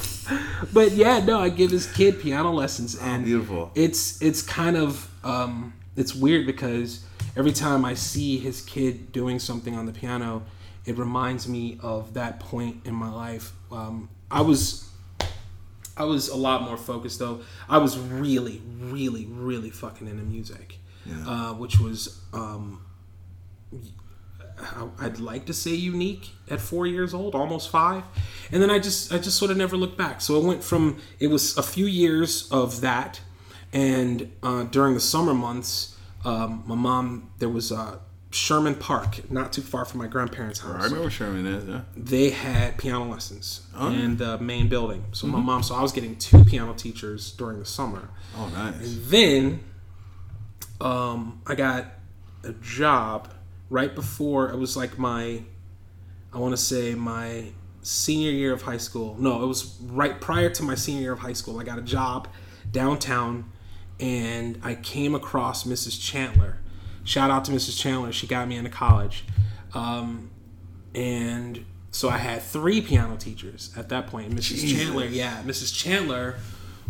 But 0.74 0.92
yeah, 0.92 1.20
no, 1.24 1.40
I 1.40 1.48
give 1.48 1.70
his 1.70 1.86
kid 1.90 2.20
piano 2.20 2.52
lessons, 2.52 2.94
and 2.98 3.24
beautiful. 3.24 3.70
It's 3.74 4.20
it's 4.20 4.42
kind 4.42 4.76
of 4.76 5.08
um, 5.24 5.72
it's 5.96 6.14
weird 6.14 6.44
because 6.46 7.04
every 7.36 7.52
time 7.52 7.84
I 7.86 7.94
see 7.94 8.38
his 8.38 8.60
kid 8.60 9.10
doing 9.10 9.38
something 9.38 9.74
on 9.74 9.86
the 9.86 9.92
piano, 9.92 10.42
it 10.88 10.96
reminds 10.96 11.46
me 11.46 11.78
of 11.82 12.14
that 12.14 12.40
point 12.40 12.86
in 12.86 12.94
my 12.94 13.10
life. 13.10 13.52
Um, 13.70 14.08
I 14.30 14.40
was 14.40 14.88
I 15.98 16.04
was 16.04 16.28
a 16.28 16.36
lot 16.36 16.62
more 16.62 16.78
focused 16.78 17.18
though. 17.18 17.40
I 17.68 17.76
was 17.76 17.98
really, 17.98 18.62
really, 18.80 19.26
really 19.26 19.68
fucking 19.68 20.08
into 20.08 20.22
music, 20.22 20.78
uh, 21.26 21.52
which 21.52 21.78
was 21.78 22.20
um, 22.32 22.86
I'd 24.98 25.18
like 25.20 25.44
to 25.46 25.52
say 25.52 25.74
unique 25.74 26.30
at 26.48 26.58
four 26.58 26.86
years 26.86 27.12
old, 27.12 27.34
almost 27.34 27.68
five, 27.68 28.04
and 28.50 28.62
then 28.62 28.70
I 28.70 28.78
just 28.78 29.12
I 29.12 29.18
just 29.18 29.36
sort 29.36 29.50
of 29.50 29.58
never 29.58 29.76
looked 29.76 29.98
back. 29.98 30.22
So 30.22 30.40
it 30.40 30.44
went 30.44 30.64
from 30.64 30.98
it 31.20 31.26
was 31.26 31.56
a 31.58 31.62
few 31.62 31.84
years 31.84 32.48
of 32.50 32.80
that, 32.80 33.20
and 33.74 34.32
uh, 34.42 34.62
during 34.64 34.94
the 34.94 35.00
summer 35.00 35.34
months, 35.34 35.98
um, 36.24 36.62
my 36.66 36.74
mom 36.74 37.30
there 37.40 37.50
was 37.50 37.70
uh, 37.72 37.98
Sherman 38.30 38.74
Park, 38.74 39.30
not 39.30 39.52
too 39.52 39.62
far 39.62 39.84
from 39.86 40.00
my 40.00 40.06
grandparents' 40.06 40.60
house 40.60 40.82
I 40.82 40.84
remember 40.84 41.08
Sherman 41.08 41.46
is. 41.46 41.66
Yeah. 41.66 41.80
they 41.96 42.30
had 42.30 42.76
piano 42.76 43.08
lessons 43.10 43.62
in 43.80 44.18
the 44.18 44.36
main 44.38 44.68
building. 44.68 45.04
So 45.12 45.26
my 45.26 45.40
mom, 45.40 45.62
so 45.62 45.74
I 45.74 45.82
was 45.82 45.92
getting 45.92 46.16
two 46.16 46.44
piano 46.44 46.74
teachers 46.74 47.32
during 47.32 47.58
the 47.58 47.64
summer. 47.64 48.10
Oh, 48.36 48.48
nice. 48.48 48.74
And 48.74 49.04
then 49.06 49.60
um, 50.80 51.40
I 51.46 51.54
got 51.54 51.86
a 52.44 52.52
job 52.52 53.32
right 53.70 53.94
before 53.94 54.50
it 54.50 54.58
was 54.58 54.76
like 54.76 54.98
my, 54.98 55.42
I 56.32 56.38
want 56.38 56.52
to 56.52 56.62
say 56.62 56.94
my 56.94 57.52
senior 57.82 58.30
year 58.30 58.52
of 58.52 58.62
high 58.62 58.76
school. 58.76 59.16
No, 59.18 59.42
it 59.42 59.46
was 59.46 59.78
right 59.80 60.20
prior 60.20 60.50
to 60.50 60.62
my 60.62 60.74
senior 60.74 61.00
year 61.00 61.12
of 61.12 61.20
high 61.20 61.32
school. 61.32 61.58
I 61.58 61.64
got 61.64 61.78
a 61.78 61.82
job 61.82 62.28
downtown, 62.70 63.50
and 63.98 64.60
I 64.62 64.74
came 64.74 65.14
across 65.14 65.64
Mrs. 65.64 65.98
Chandler. 66.00 66.58
Shout 67.08 67.30
out 67.30 67.46
to 67.46 67.52
Mrs. 67.52 67.80
Chandler. 67.80 68.12
She 68.12 68.26
got 68.26 68.46
me 68.46 68.56
into 68.56 68.68
college. 68.68 69.24
Um, 69.72 70.30
and 70.94 71.64
so 71.90 72.10
I 72.10 72.18
had 72.18 72.42
three 72.42 72.82
piano 72.82 73.16
teachers 73.16 73.72
at 73.78 73.88
that 73.88 74.08
point. 74.08 74.30
Mrs. 74.30 74.56
Jesus. 74.56 74.78
Chandler, 74.78 75.06
yeah, 75.06 75.42
Mrs. 75.42 75.74
Chandler 75.74 76.36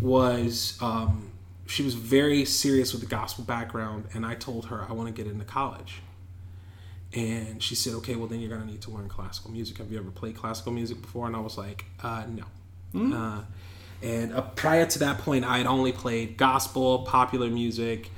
was 0.01 0.77
um, 0.81 1.31
she 1.67 1.85
was 1.85 1.95
very 1.95 2.45
serious 2.45 2.91
with 2.93 3.01
the 3.01 3.07
gospel 3.07 3.45
background, 3.45 4.07
and 4.13 4.27
I 4.27 4.35
told 4.35 4.67
her 4.67 4.85
I 4.89 4.93
want 4.93 5.07
to 5.07 5.15
get 5.15 5.31
into 5.31 5.45
college. 5.45 6.03
And 7.15 7.63
she 7.63 7.77
said, 7.77 7.95
"Okay, 7.95 8.17
well 8.17 8.27
then 8.27 8.41
you're 8.41 8.51
gonna 8.51 8.67
need 8.67 8.83
to 8.83 8.91
learn 8.91 9.09
classical 9.09 9.53
music. 9.53 9.79
Have 9.79 9.93
you 9.93 9.99
ever 10.01 10.11
played 10.11 10.37
classical 10.37 10.73
music 10.73 11.01
before?" 11.01 11.29
And 11.29 11.37
I 11.37 11.41
was 11.41 11.57
like, 11.57 11.85
uh, 12.03 12.25
"No." 12.29 12.45
Uh, 13.17 13.43
and 14.03 14.33
uh, 14.35 14.41
prior 14.41 14.85
to 14.85 14.99
that 14.99 15.19
point, 15.19 15.45
I 15.45 15.59
had 15.59 15.67
only 15.67 15.93
played 15.93 16.37
gospel, 16.37 17.05
popular 17.05 17.49
music, 17.49 18.11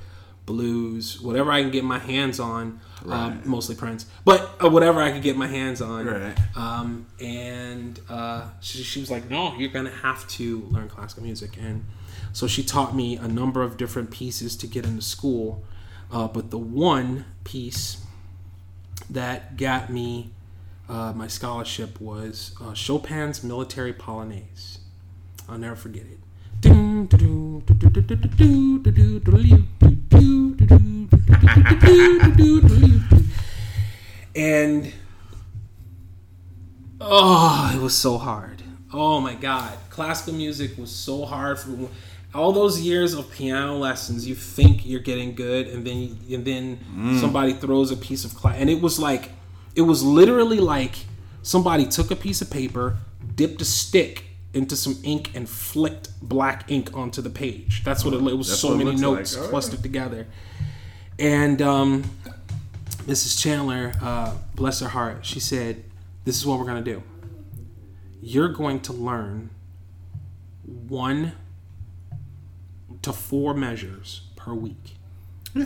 blues, 0.45 1.21
whatever 1.21 1.51
I 1.51 1.61
can 1.61 1.71
get 1.71 1.83
my 1.83 1.99
hands 1.99 2.39
on. 2.39 2.79
Um, 3.07 3.41
mostly 3.45 3.75
Prince, 3.75 4.05
but 4.25 4.57
uh, 4.63 4.69
whatever 4.69 5.01
I 5.01 5.11
could 5.11 5.23
get 5.23 5.35
my 5.35 5.47
hands 5.47 5.81
on. 5.81 6.05
Right. 6.05 6.37
Um, 6.55 7.07
and 7.19 7.99
uh, 8.07 8.49
she, 8.59 8.83
she 8.83 8.99
was 8.99 9.09
like, 9.09 9.27
"No, 9.27 9.55
you're 9.57 9.71
gonna 9.71 9.89
have 9.89 10.27
to 10.29 10.59
learn 10.69 10.87
classical 10.87 11.23
music." 11.23 11.57
And 11.59 11.83
so 12.31 12.45
she 12.45 12.61
taught 12.61 12.95
me 12.95 13.17
a 13.17 13.27
number 13.27 13.63
of 13.63 13.75
different 13.75 14.11
pieces 14.11 14.55
to 14.57 14.67
get 14.67 14.85
into 14.85 15.01
school. 15.01 15.63
Uh, 16.11 16.27
but 16.27 16.51
the 16.51 16.59
one 16.59 17.25
piece 17.43 18.05
that 19.09 19.57
got 19.57 19.89
me 19.89 20.29
uh, 20.91 21.13
my 21.15 21.27
scholarship 21.27 22.01
was 22.01 22.53
uh, 22.61 22.73
Chopin's 22.73 23.43
Military 23.43 23.93
Polonaise. 23.93 24.79
I'll 25.47 25.57
never 25.57 25.75
forget 25.75 26.03
it. 26.03 26.19
And 34.35 34.93
oh, 36.99 37.71
it 37.75 37.81
was 37.81 37.95
so 37.95 38.17
hard. 38.17 38.63
Oh 38.93 39.19
my 39.21 39.35
god, 39.35 39.77
classical 39.89 40.33
music 40.33 40.77
was 40.77 40.91
so 40.91 41.25
hard 41.25 41.59
for 41.59 41.89
all 42.33 42.51
those 42.51 42.79
years 42.79 43.13
of 43.13 43.31
piano 43.31 43.77
lessons. 43.77 44.27
You 44.27 44.35
think 44.35 44.85
you're 44.85 44.99
getting 44.99 45.35
good, 45.35 45.67
and 45.67 45.85
then 45.85 46.17
and 46.31 46.45
then 46.45 46.79
mm. 46.95 47.19
somebody 47.19 47.53
throws 47.53 47.91
a 47.91 47.97
piece 47.97 48.25
of 48.25 48.33
class, 48.35 48.55
and 48.57 48.69
it 48.69 48.81
was 48.81 48.99
like 48.99 49.31
it 49.75 49.81
was 49.81 50.03
literally 50.03 50.59
like 50.59 50.95
somebody 51.41 51.85
took 51.85 52.11
a 52.11 52.15
piece 52.15 52.41
of 52.41 52.49
paper, 52.49 52.97
dipped 53.35 53.61
a 53.61 53.65
stick 53.65 54.30
into 54.53 54.75
some 54.75 54.97
ink, 55.03 55.31
and 55.33 55.47
flicked 55.49 56.09
black 56.21 56.69
ink 56.69 56.95
onto 56.95 57.21
the 57.21 57.29
page. 57.29 57.83
That's 57.83 58.03
what 58.03 58.13
it, 58.13 58.17
it 58.17 58.37
was. 58.37 58.47
That's 58.49 58.59
so 58.59 58.75
many 58.75 58.91
looks 58.91 59.01
like. 59.01 59.11
notes 59.17 59.35
All 59.35 59.41
right. 59.43 59.49
clustered 59.49 59.81
together, 59.83 60.27
and 61.17 61.61
um, 61.61 62.03
Mrs. 63.07 63.39
Chandler, 63.41 63.93
uh, 64.01 64.35
bless 64.55 64.79
her 64.81 64.89
heart, 64.89 65.25
she 65.25 65.39
said, 65.39 65.83
"This 66.25 66.37
is 66.37 66.45
what 66.45 66.59
we're 66.59 66.65
gonna 66.65 66.81
do. 66.81 67.01
You're 68.21 68.49
going 68.49 68.81
to 68.81 68.93
learn 68.93 69.49
one 70.63 71.33
to 73.01 73.11
four 73.13 73.53
measures 73.53 74.21
per 74.35 74.53
week, 74.53 74.95
Yeah. 75.55 75.65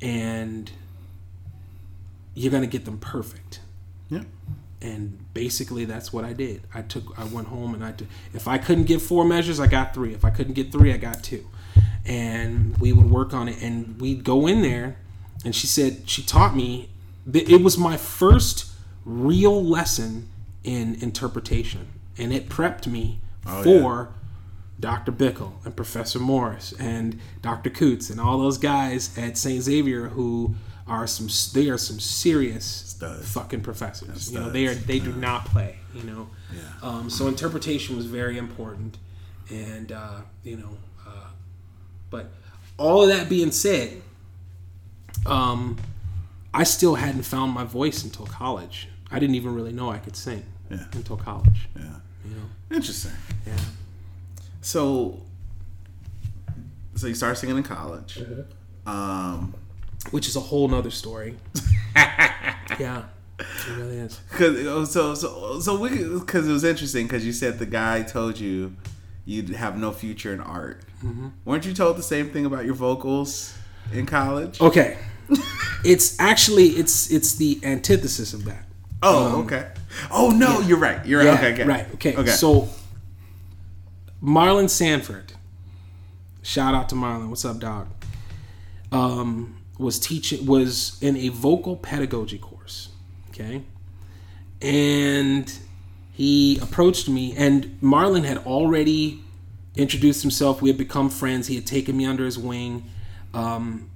and 0.00 0.70
you're 2.34 2.50
gonna 2.52 2.66
get 2.66 2.84
them 2.84 2.98
perfect." 2.98 3.60
Yeah. 4.82 4.90
and 4.90 5.32
basically 5.34 5.84
that's 5.84 6.12
what 6.12 6.24
I 6.24 6.32
did. 6.32 6.62
I 6.74 6.82
took, 6.82 7.18
I 7.18 7.24
went 7.24 7.48
home 7.48 7.74
and 7.74 7.84
I, 7.84 7.92
took, 7.92 8.08
if 8.34 8.48
I 8.48 8.58
couldn't 8.58 8.84
get 8.84 9.00
four 9.00 9.24
measures, 9.24 9.60
I 9.60 9.66
got 9.66 9.94
three. 9.94 10.12
If 10.14 10.24
I 10.24 10.30
couldn't 10.30 10.54
get 10.54 10.72
three, 10.72 10.92
I 10.92 10.96
got 10.96 11.22
two, 11.22 11.46
and 12.04 12.76
we 12.78 12.92
would 12.92 13.10
work 13.10 13.32
on 13.32 13.48
it. 13.48 13.60
And 13.62 14.00
we'd 14.00 14.24
go 14.24 14.46
in 14.46 14.62
there, 14.62 14.96
and 15.44 15.54
she 15.54 15.66
said 15.66 16.08
she 16.08 16.22
taught 16.22 16.54
me. 16.56 16.88
that 17.26 17.48
It 17.48 17.62
was 17.62 17.78
my 17.78 17.96
first 17.96 18.70
real 19.04 19.62
lesson 19.64 20.28
in 20.64 20.96
interpretation, 21.02 21.88
and 22.18 22.32
it 22.32 22.48
prepped 22.48 22.86
me 22.86 23.20
Oh, 23.46 23.62
for. 23.62 24.08
Dr. 24.80 25.12
Bickle 25.12 25.64
and 25.64 25.76
Professor 25.76 26.18
Morris 26.18 26.72
and 26.76 27.20
Dr. 27.40 27.70
Coots 27.70 28.10
and 28.10 28.20
all 28.20 28.36
those 28.38 28.58
guys 28.58 29.16
at 29.16 29.38
St. 29.38 29.62
Xavier 29.62 30.08
who 30.08 30.56
are 30.92 31.06
some 31.06 31.28
they 31.54 31.68
are 31.70 31.78
some 31.78 31.98
serious 31.98 32.64
Studs. 32.64 33.32
fucking 33.32 33.62
professors. 33.62 34.30
You 34.30 34.40
know, 34.40 34.50
they 34.50 34.66
are 34.66 34.74
they 34.74 34.98
do 34.98 35.12
not 35.12 35.46
play. 35.46 35.76
You 35.94 36.02
know, 36.04 36.28
Yeah. 36.54 36.60
um, 36.88 37.10
so 37.10 37.26
interpretation 37.28 37.96
was 37.96 38.06
very 38.06 38.36
important, 38.38 38.98
and 39.50 39.90
uh, 39.90 40.20
you 40.44 40.56
know, 40.56 40.76
uh, 41.06 41.28
but 42.10 42.26
all 42.76 43.02
of 43.02 43.08
that 43.08 43.28
being 43.28 43.52
said, 43.52 44.02
um, 45.26 45.76
I 46.54 46.64
still 46.64 46.96
hadn't 46.96 47.22
found 47.22 47.52
my 47.52 47.64
voice 47.64 48.04
until 48.04 48.26
college. 48.26 48.88
I 49.10 49.18
didn't 49.18 49.34
even 49.36 49.54
really 49.54 49.72
know 49.72 49.90
I 49.90 49.98
could 49.98 50.16
sing 50.16 50.44
Yeah. 50.70 50.84
until 50.92 51.16
college. 51.16 51.68
Yeah. 51.76 51.82
You 52.24 52.34
know, 52.36 52.76
Interesting. 52.76 53.12
yeah. 53.46 53.56
So, 54.60 55.20
so 56.94 57.06
you 57.06 57.14
start 57.14 57.36
singing 57.38 57.56
in 57.56 57.62
college. 57.62 58.18
Mm-hmm. 58.20 58.88
Um, 58.88 59.54
Which 60.10 60.28
is 60.28 60.36
a 60.36 60.40
whole 60.40 60.68
nother 60.68 60.90
story. 60.90 61.36
yeah, 61.96 63.04
it 63.38 63.76
really 63.76 63.98
is. 63.98 64.20
cause 64.30 64.92
so 64.92 65.14
so 65.14 65.60
so 65.60 65.78
we 65.78 65.90
because 65.90 66.48
it 66.48 66.52
was 66.52 66.64
interesting 66.64 67.06
because 67.06 67.24
you 67.24 67.32
said 67.32 67.58
the 67.58 67.66
guy 67.66 68.02
told 68.02 68.38
you 68.38 68.76
you'd 69.24 69.50
have 69.50 69.78
no 69.78 69.92
future 69.92 70.32
in 70.32 70.40
art. 70.40 70.82
Mm-hmm. 71.04 71.28
Weren't 71.44 71.64
you 71.64 71.72
told 71.72 71.96
the 71.96 72.02
same 72.02 72.30
thing 72.30 72.46
about 72.46 72.64
your 72.64 72.74
vocals 72.74 73.56
in 73.92 74.06
college? 74.06 74.60
Okay, 74.60 74.98
it's 75.84 76.18
actually 76.20 76.68
it's 76.70 77.10
it's 77.10 77.36
the 77.36 77.60
antithesis 77.62 78.34
of 78.34 78.44
that. 78.44 78.64
Oh, 79.02 79.42
okay. 79.42 79.70
Oh 80.10 80.30
no, 80.30 80.60
you're 80.60 80.78
right. 80.78 81.04
You're 81.06 81.20
right. 81.20 81.26
Yeah, 81.26 81.34
okay, 81.34 81.52
okay. 81.54 81.64
right. 81.64 81.94
Okay. 81.94 82.16
Okay. 82.16 82.30
So 82.30 82.68
Marlon 84.22 84.68
Sanford, 84.70 85.32
shout 86.42 86.74
out 86.74 86.88
to 86.90 86.94
Marlon. 86.94 87.28
What's 87.28 87.44
up, 87.44 87.58
dog? 87.58 87.88
Um, 88.92 89.61
was 89.82 89.98
teaching 89.98 90.46
was 90.46 90.98
in 91.02 91.16
a 91.16 91.28
vocal 91.28 91.76
pedagogy 91.76 92.38
course. 92.38 92.88
Okay, 93.30 93.62
and 94.60 95.52
he 96.12 96.58
approached 96.60 97.08
me, 97.08 97.34
and 97.36 97.78
Marlon 97.82 98.24
had 98.24 98.38
already 98.38 99.22
introduced 99.74 100.22
himself. 100.22 100.60
We 100.60 100.68
had 100.68 100.78
become 100.78 101.08
friends. 101.10 101.46
He 101.46 101.54
had 101.54 101.66
taken 101.66 101.96
me 101.96 102.04
under 102.04 102.24
his 102.24 102.38
wing. 102.38 102.84
Um, 103.34 103.90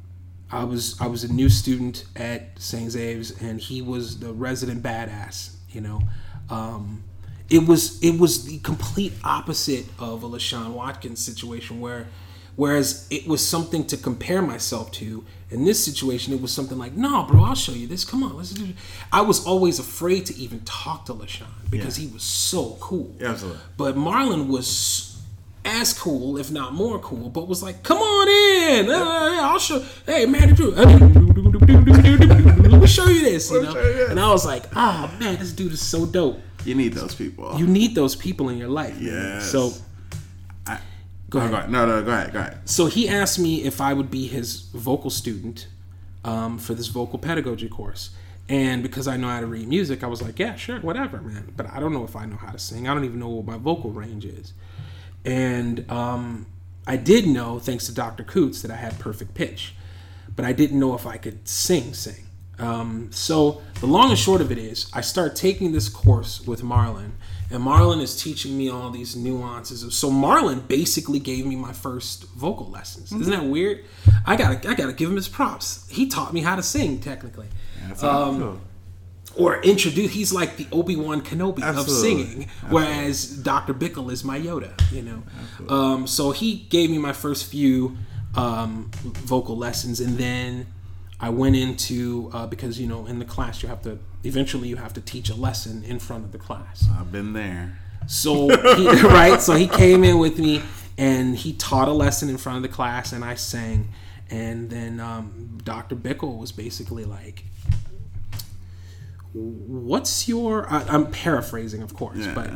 I 0.51 0.65
was 0.65 1.01
I 1.01 1.07
was 1.07 1.25
a 1.25 1.33
new 1.33 1.49
student 1.49 2.05
at 2.15 2.59
St. 2.61 2.91
Xavier's, 2.91 3.31
and 3.41 3.61
he 3.61 3.83
was 3.83 4.19
the 4.19 4.33
resident 4.33 4.83
badass. 4.83 5.55
You 5.71 5.83
know, 5.83 6.01
um, 6.49 7.05
it 7.51 7.67
was 7.67 8.03
it 8.03 8.19
was 8.19 8.45
the 8.45 8.59
complete 8.59 9.13
opposite 9.25 9.87
of 9.99 10.23
a 10.23 10.29
LaShawn 10.29 10.73
Watkins 10.73 11.25
situation 11.25 11.81
where. 11.81 12.07
Whereas 12.57 13.07
it 13.11 13.27
was 13.29 13.47
something 13.47 13.87
to 13.87 13.97
compare 13.97 14.43
myself 14.43 14.91
to. 14.93 15.25
In 15.49 15.65
this 15.65 15.85
situation, 15.85 16.33
it 16.33 16.41
was 16.43 16.51
something 16.51 16.77
like, 16.77 16.97
"No, 16.97 17.23
bro, 17.23 17.45
I'll 17.45 17.55
show 17.55 17.73
you 17.73 17.87
this. 17.87 18.05
Come 18.05 18.23
on, 18.25 18.37
let's 18.37 18.51
do." 18.51 18.65
it." 18.65 18.75
I 19.13 19.21
was 19.21 19.45
always 19.45 19.79
afraid 19.79 20.27
to 20.27 20.37
even 20.37 20.61
talk 20.65 21.05
to 21.07 21.15
LaShawn 21.15 21.47
because 21.71 21.97
he 21.97 22.09
was 22.09 22.23
so 22.23 22.77
cool. 22.81 23.15
Absolutely. 23.21 23.61
But 23.77 23.97
Marlon 23.97 24.49
was 24.49 25.17
as 25.65 25.93
cool, 25.93 26.37
if 26.39 26.51
not 26.51 26.75
more 26.75 26.99
cool, 26.99 27.29
but 27.29 27.47
was 27.47 27.63
like, 27.63 27.83
"Come 27.83 27.99
on 27.99 28.29
in, 28.29 28.91
Uh, 28.91 29.41
I'll 29.43 29.59
show." 29.59 29.85
Hey, 30.05 30.27
man, 30.27 30.55
Drew, 30.55 30.71
let 30.73 30.89
me 32.81 32.87
show 32.87 33.07
you 33.07 33.21
this, 33.23 33.51
you 33.51 33.63
know. 33.63 33.73
show 33.73 33.83
you 33.83 33.95
this. 33.95 34.11
And 34.11 34.19
I 34.19 34.31
was 34.31 34.45
like, 34.45 34.65
"Ah, 34.75 35.13
man, 35.21 35.37
this 35.39 35.53
dude 35.53 35.73
is 35.73 35.81
so 35.81 36.07
dope." 36.07 36.41
You 36.65 36.75
need 36.75 36.95
those 36.95 37.15
people. 37.15 37.57
You 37.59 37.67
need 37.67 37.95
those 37.95 38.17
people 38.17 38.49
in 38.49 38.59
your 38.59 38.69
life. 38.69 38.97
Yes. 39.01 39.51
So, 39.53 39.73
Go 41.37 41.41
ahead. 41.41 41.51
go 41.51 41.57
ahead. 41.59 41.71
No, 41.71 41.87
no, 41.87 42.03
go 42.03 42.11
ahead. 42.13 42.33
Go 42.33 42.41
ahead. 42.41 42.69
So 42.69 42.87
he 42.87 43.09
asked 43.09 43.39
me 43.39 43.65
if 43.65 43.81
I 43.81 43.93
would 43.93 44.11
be 44.11 44.27
his 44.27 44.61
vocal 44.61 45.11
student 45.11 45.69
um, 46.25 46.59
for 46.59 46.75
this 46.75 46.89
vocal 46.89 47.19
pedagogy 47.19 47.69
course. 47.69 48.11
And 48.49 48.83
because 48.83 49.09
I 49.09 49.17
know 49.17 49.29
how 49.29 49.41
to 49.41 49.47
read 49.47 49.69
music, 49.69 50.05
I 50.05 50.07
was 50.07 50.23
like, 50.23 50.39
yeah, 50.39 50.55
sure, 50.55 50.79
whatever, 50.81 51.21
man. 51.21 51.53
But 51.57 51.71
I 51.71 51.81
don't 51.81 51.93
know 51.93 52.05
if 52.05 52.15
I 52.15 52.27
know 52.27 52.37
how 52.37 52.53
to 52.53 52.59
sing. 52.59 52.89
I 52.89 52.95
don't 52.95 53.05
even 53.05 53.19
know 53.19 53.29
what 53.29 53.45
my 53.45 53.57
vocal 53.57 53.91
range 53.91 54.25
is. 54.25 54.53
And 55.25 55.91
um, 55.91 56.47
I 56.87 56.97
did 56.97 57.27
know, 57.27 57.59
thanks 57.59 57.87
to 57.87 57.93
Dr. 57.93 58.23
Coots, 58.23 58.63
that 58.63 58.71
I 58.71 58.77
had 58.77 58.99
perfect 59.01 59.35
pitch. 59.35 59.75
But 60.37 60.45
I 60.45 60.53
didn't 60.53 60.79
know 60.79 60.95
if 60.95 61.07
I 61.07 61.17
could 61.17 61.49
sing, 61.49 61.93
sing. 61.93 62.27
Um, 62.59 63.11
so 63.11 63.63
the 63.81 63.87
long 63.87 64.11
and 64.11 64.19
short 64.19 64.41
of 64.41 64.53
it 64.53 64.59
is, 64.59 64.89
I 64.93 65.01
start 65.01 65.35
taking 65.35 65.73
this 65.73 65.89
course 65.89 66.47
with 66.47 66.63
Marlon, 66.63 67.13
and 67.51 67.63
Marlon 67.63 68.01
is 68.01 68.21
teaching 68.21 68.57
me 68.59 68.69
all 68.69 68.91
these 68.91 69.15
nuances. 69.17 69.83
Of, 69.83 69.93
so 69.93 70.11
Marlon 70.11 70.67
basically 70.67 71.19
gave 71.19 71.47
me 71.47 71.57
my 71.57 71.73
first 71.73 72.25
vocal 72.31 72.69
lessons. 72.71 73.13
Isn't 73.13 73.31
that 73.33 73.45
weird? 73.45 73.85
I 74.27 74.37
gotta, 74.37 74.69
I 74.69 74.75
gotta 74.75 74.93
give 74.93 75.09
him 75.09 75.17
his 75.17 75.29
props. 75.29 75.87
He 75.89 76.09
taught 76.09 76.33
me 76.33 76.41
how 76.41 76.57
to 76.57 76.63
sing, 76.63 77.01
technically, 77.01 77.47
That's 77.89 78.03
Um, 78.03 78.61
or 79.37 79.61
introduce. 79.63 80.13
He's 80.13 80.33
like 80.33 80.57
the 80.57 80.67
Obi 80.73 80.97
Wan 80.97 81.21
Kenobi 81.23 81.59
of 81.59 81.77
Absolutely. 81.79 82.25
singing, 82.25 82.49
whereas 82.69 83.29
Dr. 83.29 83.75
Bickle 83.75 84.11
is 84.11 84.25
my 84.25 84.41
Yoda. 84.41 84.73
You 84.93 85.03
know, 85.03 85.23
um, 85.69 86.07
so 86.07 86.31
he 86.33 86.67
gave 86.71 86.91
me 86.91 86.99
my 86.99 87.13
first 87.13 87.47
few 87.47 87.97
um, 88.35 88.91
vocal 89.03 89.57
lessons, 89.57 90.01
and 90.01 90.19
then 90.19 90.67
I 91.21 91.31
went 91.31 91.55
into 91.57 92.31
uh, 92.33 92.47
because 92.47 92.81
you 92.81 92.87
know 92.87 93.07
in 93.07 93.19
the 93.19 93.25
class 93.25 93.63
you 93.63 93.69
have 93.69 93.83
to 93.83 93.99
eventually 94.27 94.69
you 94.69 94.77
have 94.77 94.93
to 94.95 95.01
teach 95.01 95.29
a 95.31 95.35
lesson 95.35 95.85
in 95.85 95.99
front 95.99 96.25
of 96.25 96.33
the 96.33 96.39
class. 96.39 96.85
I've 96.99 97.11
been 97.13 97.33
there. 97.33 97.79
So 98.07 98.49
he, 98.77 98.89
right, 99.03 99.41
so 99.41 99.55
he 99.55 99.67
came 99.67 100.05
in 100.05 100.19
with 100.19 100.39
me 100.39 100.63
and 100.99 101.37
he 101.37 101.53
taught 101.55 101.89
a 101.89 101.93
lesson 101.93 102.29
in 102.29 102.37
front 102.39 102.57
of 102.57 102.63
the 102.63 102.69
class, 102.75 103.13
and 103.13 103.25
I 103.25 103.35
sang. 103.35 103.89
And 104.31 104.71
then 104.71 104.99
um, 105.01 105.59
Dr. 105.65 105.95
Bickle 105.97 106.39
was 106.39 106.51
basically 106.53 107.05
like, 107.05 107.45
"What's 109.33 110.29
your?" 110.29 110.71
I, 110.73 110.83
I'm 110.85 111.11
paraphrasing, 111.11 111.83
of 111.83 111.95
course, 111.95 112.19
Yeah. 112.19 112.35
but 112.35 112.51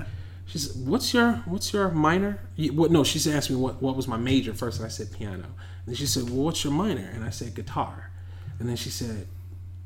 she's, 0.47 0.73
"What's 0.75 1.13
your? 1.15 1.35
What's 1.47 1.73
your 1.73 1.91
minor?" 1.91 2.41
You- 2.57 2.73
What? 2.73 2.91
No, 2.91 3.05
she 3.05 3.19
asked 3.31 3.51
me 3.51 3.57
what 3.57 3.83
what 3.83 3.97
was 3.97 4.09
my 4.09 4.17
major 4.17 4.55
first, 4.55 4.79
and 4.79 4.87
I 4.87 4.89
said 4.91 5.13
piano. 5.13 5.47
And 5.87 5.97
she 5.97 6.07
said, 6.07 6.25
"Well, 6.25 6.45
what's 6.45 6.65
your 6.65 6.73
minor?" 6.73 7.09
And 7.15 7.25
I 7.25 7.31
said 7.31 7.55
guitar. 7.55 8.11
And 8.59 8.69
then 8.69 8.77
she 8.77 8.91
said, 8.91 9.27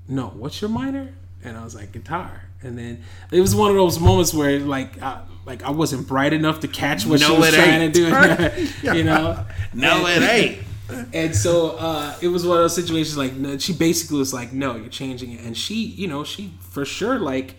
no, 0.09 0.27
what's 0.31 0.61
your 0.61 0.69
minor? 0.69 1.15
And 1.45 1.57
I 1.57 1.65
was 1.65 1.75
like, 1.75 1.93
guitar. 1.93 2.43
And 2.63 2.79
then 2.79 3.03
it 3.31 3.41
was 3.41 3.55
one 3.55 3.71
of 3.71 3.77
those 3.77 4.01
moments 4.01 4.33
where 4.33 4.59
like, 4.61 5.01
I, 5.03 5.23
like 5.45 5.63
I 5.63 5.71
wasn't 5.71 6.09
bright 6.09 6.33
enough 6.33 6.61
to 6.61 6.69
catch 6.69 7.05
what 7.05 7.21
she 7.21 7.31
was 7.31 7.53
it 7.53 7.55
trying 7.55 7.83
ain't. 7.83 7.95
to 7.95 8.67
do, 8.83 8.93
you 8.97 9.05
know. 9.05 9.45
No, 9.75 10.07
it 10.07 10.23
ain't. 10.23 10.63
And 11.13 11.35
so 11.35 11.77
uh, 11.79 12.15
it 12.21 12.29
was 12.29 12.47
one 12.47 12.59
of 12.59 12.65
those 12.65 12.75
situations 12.75 13.17
like 13.17 13.33
no, 13.35 13.59
she 13.59 13.73
basically 13.73 14.19
was 14.19 14.35
like, 14.35 14.53
no, 14.53 14.77
you're 14.77 14.89
changing 14.89 15.33
it. 15.33 15.41
And 15.41 15.57
she, 15.57 15.85
you 15.85 16.07
know, 16.07 16.25
she 16.25 16.53
for 16.61 16.85
sure 16.85 17.19
like 17.19 17.57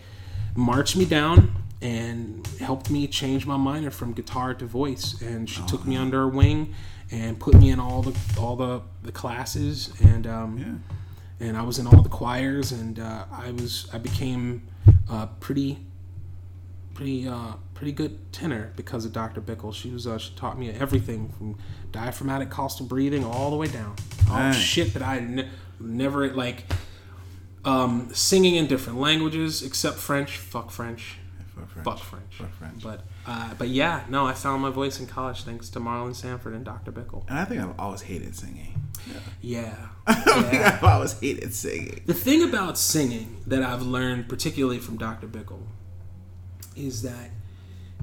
marched 0.56 0.96
me 0.96 1.06
down 1.06 1.56
and 1.82 2.46
helped 2.60 2.90
me 2.90 3.08
change 3.08 3.46
my 3.46 3.58
minor 3.58 3.92
from 3.92 4.14
guitar 4.14 4.54
to 4.56 4.66
voice. 4.66 5.22
And 5.22 5.50
she 5.50 5.62
took 5.64 5.86
me 5.86 5.96
under 5.96 6.18
her 6.20 6.28
wing 6.28 6.74
and 7.12 7.40
put 7.40 7.56
me 7.56 7.70
in 7.70 7.80
all 7.80 8.02
the 8.02 8.18
all 8.40 8.56
the, 8.56 8.82
the 9.04 9.12
classes 9.12 9.94
and 10.02 10.26
um, 10.28 10.84
and 11.40 11.58
I 11.58 11.62
was 11.64 11.80
in 11.80 11.88
all 11.88 12.02
the 12.02 12.10
choirs 12.10 12.72
and 12.72 13.00
uh, 13.00 13.26
I 13.32 13.52
was 13.52 13.88
I 13.94 13.98
became 13.98 14.68
uh, 15.10 15.28
pretty 15.40 15.80
pretty 16.94 17.28
uh, 17.28 17.54
pretty 17.74 17.92
good 17.92 18.32
tenor 18.32 18.72
because 18.76 19.06
of 19.06 19.12
Dr. 19.14 19.42
Bickle. 19.42 19.74
She 19.74 19.90
was 19.92 20.08
uh, 20.08 20.18
she 20.18 20.34
taught 20.36 20.58
me 20.58 20.70
everything 20.72 21.30
from 21.38 21.58
diaphragmatic 21.92 22.50
costal 22.50 22.86
breathing 22.86 23.24
all 23.26 23.50
the 23.50 23.58
way 23.58 23.68
down. 23.68 23.96
All 24.30 24.38
Nice. 24.38 24.56
shit 24.58 24.94
that 24.94 25.04
I 25.04 25.20
ne- 25.20 25.50
never 25.80 26.34
like 26.34 26.64
um, 27.64 28.10
singing 28.14 28.56
in 28.56 28.68
different 28.68 29.00
languages 29.00 29.64
except 29.64 29.98
French. 29.98 30.38
Fuck 30.38 30.72
French. 30.72 31.18
Fuck 31.56 31.70
French. 31.70 31.86
Fuck 31.86 32.00
French. 32.00 32.36
Fuck 32.36 32.54
French. 32.54 32.84
But 32.84 33.02
uh, 33.28 33.54
but 33.58 33.70
yeah, 33.70 34.04
no, 34.10 34.26
I 34.26 34.34
found 34.34 34.62
my 34.62 34.70
voice 34.70 35.00
in 35.00 35.08
college 35.08 35.44
thanks 35.44 35.70
to 35.72 35.80
Marlon 35.80 36.16
Sanford 36.16 36.54
and 36.54 36.64
Dr. 36.64 36.92
Bickle. 36.92 37.26
And 37.28 37.40
I 37.40 37.46
think 37.46 37.62
I've 37.62 37.78
always 37.80 38.02
hated 38.02 38.36
singing. 38.36 38.82
Yeah. 39.42 39.74
Think 39.74 39.90
yeah. 40.10 40.78
I've 40.78 40.84
always 40.84 41.20
hated 41.20 41.54
singing. 41.54 42.02
The 42.06 42.14
thing 42.14 42.44
about 42.44 42.78
singing 42.78 43.38
that 43.48 43.64
I've 43.64 43.82
learned, 43.82 44.30
particularly 44.30 44.80
from 44.80 44.98
Dr. 44.98 45.28
Bickle, 45.28 45.64
is 46.76 47.02
that 47.04 47.32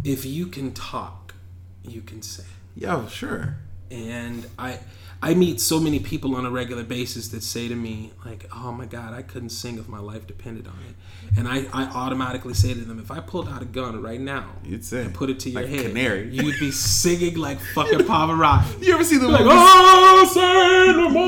if 0.05 0.25
you 0.25 0.47
can 0.47 0.73
talk, 0.73 1.35
you 1.83 2.01
can 2.03 2.23
sing. 2.23 2.47
Yeah, 2.75 3.07
sure. 3.09 3.57
And 3.91 4.47
I 4.59 4.79
I 5.25 5.35
meet 5.35 5.61
so 5.61 5.79
many 5.79 6.01
people 6.01 6.35
on 6.35 6.45
a 6.47 6.51
regular 6.51 6.83
basis 6.83 7.29
that 7.29 7.45
say 7.45 7.69
to 7.69 7.77
me, 7.77 8.11
like, 8.25 8.47
oh 8.53 8.73
my 8.73 8.87
God, 8.87 9.13
I 9.15 9.23
couldn't 9.23 9.51
sing 9.51 9.79
if 9.79 9.87
my 9.89 10.01
life 10.01 10.27
depended 10.27 10.67
on 10.67 10.75
it. 10.89 11.39
And 11.39 11.47
I, 11.47 11.59
I 11.73 11.85
automatically 11.85 12.55
say 12.55 12.75
to 12.75 12.81
them, 12.81 12.99
if 12.99 13.13
I 13.13 13.21
pulled 13.21 13.49
out 13.49 13.63
a 13.63 13.65
gun 13.65 14.03
right 14.03 14.21
now 14.21 14.47
You'd 14.65 14.85
sing. 14.85 15.07
and 15.07 15.15
put 15.15 15.31
it 15.31 15.39
to 15.41 15.51
your 15.51 15.63
Like 15.63 15.71
head, 15.71 15.87
Canary. 15.87 16.29
you'd 16.35 16.59
be 16.59 16.71
singing 16.73 17.37
like 17.37 17.61
fucking 17.61 18.01
Pavarotti. 18.01 18.83
You 18.85 18.95
ever 18.95 19.05
see 19.05 19.19
the 19.19 19.29
like, 19.29 19.43
movie? 19.43 19.55
oh, 19.55 20.31
say 20.35 20.93
no 20.97 21.09
more. 21.11 21.22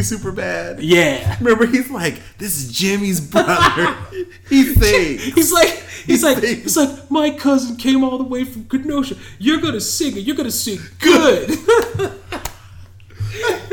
Movie 0.00 0.16
Superbad? 0.16 0.78
Yeah. 0.80 1.36
Remember, 1.40 1.66
he's 1.66 1.90
like, 1.90 2.20
"This 2.38 2.56
is 2.56 2.72
Jimmy's 2.72 3.20
brother." 3.20 3.96
he 4.48 4.74
sings. 4.74 5.22
He's 5.34 5.52
like, 5.52 5.68
he's 6.06 6.22
like, 6.22 6.38
sings. 6.38 6.62
he's 6.62 6.76
like, 6.76 7.10
my 7.10 7.30
cousin 7.30 7.76
came 7.76 8.02
all 8.04 8.18
the 8.18 8.24
way 8.24 8.44
from 8.44 8.64
Kenosha. 8.64 9.16
You're 9.38 9.60
gonna 9.60 9.80
sing 9.80 10.16
it. 10.16 10.20
You're 10.20 10.36
gonna 10.36 10.50
sing 10.50 10.78
good. 11.00 11.50
and 11.50 11.58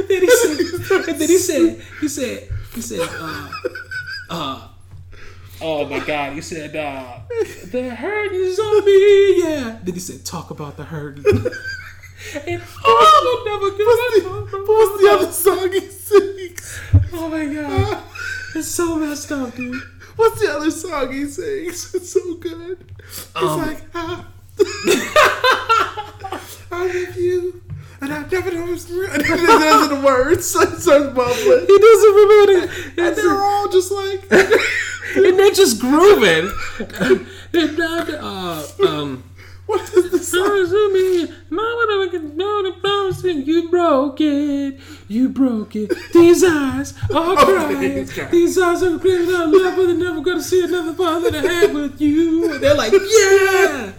then 0.08 0.22
he 0.22 0.30
said, 0.30 0.60
and 1.08 1.20
then 1.20 1.30
he 1.30 1.38
said, 1.38 1.82
he 2.02 2.08
said, 2.08 2.50
he 2.74 2.82
said, 2.82 3.00
uh, 3.02 3.50
uh, 4.30 4.68
oh 5.62 5.86
my 5.86 6.00
God, 6.00 6.34
he 6.34 6.42
said, 6.42 6.76
uh, 6.76 7.20
the 7.72 7.96
hurt 7.96 8.32
is 8.34 8.60
on 8.60 8.86
me, 8.86 9.44
yeah. 9.44 9.80
Then 9.82 9.94
he 9.94 10.00
said, 10.00 10.26
talk 10.26 10.52
about 10.52 10.78
the 10.78 10.84
hurt. 10.84 11.20
and 12.46 12.62
oh, 12.86 13.44
never 13.46 13.70
gonna. 13.72 14.64
What's 14.66 15.02
the 15.02 15.10
other 15.12 15.32
song 15.32 15.72
he 15.72 15.80
sings? 15.90 16.80
Oh 17.14 17.30
my 17.30 17.46
God, 17.46 18.04
it's 18.56 18.68
so 18.68 18.96
messed 18.98 19.32
up, 19.32 19.56
dude. 19.56 19.82
What's 20.16 20.42
the 20.42 20.52
other 20.52 20.72
song 20.72 21.12
he 21.12 21.26
sings? 21.26 21.94
It's 21.96 22.12
so 22.14 22.36
good. 22.36 22.86
It's 23.00 23.28
Um, 23.36 23.62
like, 23.62 23.82
ah. 23.94 24.26
I 26.72 26.86
love 27.06 27.16
you, 27.18 27.62
and 28.02 28.14
I 28.14 28.26
never 28.32 28.52
know 28.52 28.74
it's 28.74 28.90
real. 28.90 29.10
And 29.12 29.22
then 29.24 29.60
there's 29.60 29.90
the 29.90 30.02
words, 30.04 30.46
so 30.48 30.62
it 30.62 30.80
starts 30.80 31.06
bubbling. 31.14 31.66
He 31.68 31.78
doesn't 31.78 32.16
remember 32.16 32.52
it. 32.52 32.70
And 32.98 33.16
they're 33.16 33.42
all 33.42 33.70
just 33.70 33.92
like, 33.92 34.22
and 34.32 35.40
they're 35.40 35.52
just 35.52 35.80
grooving. 35.80 36.52
And 37.54 37.78
not, 37.78 38.10
uh, 38.10 38.64
um, 38.88 39.24
what 39.68 39.82
is 39.94 40.06
it? 40.74 41.30
No, 41.52 41.62
I 41.62 41.86
don't 42.12 42.36
know 42.36 42.64
the 42.64 43.14
song? 43.14 43.42
you 43.46 43.70
broke 43.70 44.20
it, 44.22 44.80
you 45.08 45.30
broke 45.30 45.76
it. 45.76 45.92
These 46.14 46.44
eyes 46.44 46.94
are 47.04 47.06
oh, 47.12 47.36
crying. 47.38 48.06
these 48.32 48.58
eyes. 48.58 48.84
Are 48.84 48.98
crying 49.00 49.30
out 49.34 49.50
loud, 49.50 49.76
but 49.76 49.86
they're 49.88 49.96
never 49.96 50.22
gonna 50.22 50.42
see 50.44 50.64
another 50.64 50.94
father 50.94 51.30
I 51.36 51.42
had 51.42 51.74
with 51.74 52.00
you. 52.02 52.52
And 52.54 52.62
they're 52.64 52.76
like, 52.76 52.92
yeah. 52.94 53.92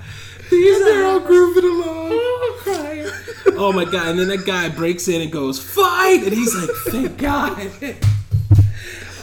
These 0.50 0.82
They're 0.84 1.04
all 1.04 1.20
grooving 1.20 1.64
along. 1.64 2.12
are 2.12 2.52
crying. 2.62 3.06
Oh 3.60 3.72
my 3.72 3.84
god! 3.84 4.08
And 4.08 4.18
then 4.20 4.28
that 4.28 4.46
guy 4.46 4.68
breaks 4.68 5.08
in 5.08 5.20
and 5.20 5.32
goes, 5.32 5.58
"Fight!" 5.58 6.22
And 6.22 6.32
he's 6.32 6.54
like, 6.54 6.70
"Thank 6.90 7.18
God." 7.18 7.56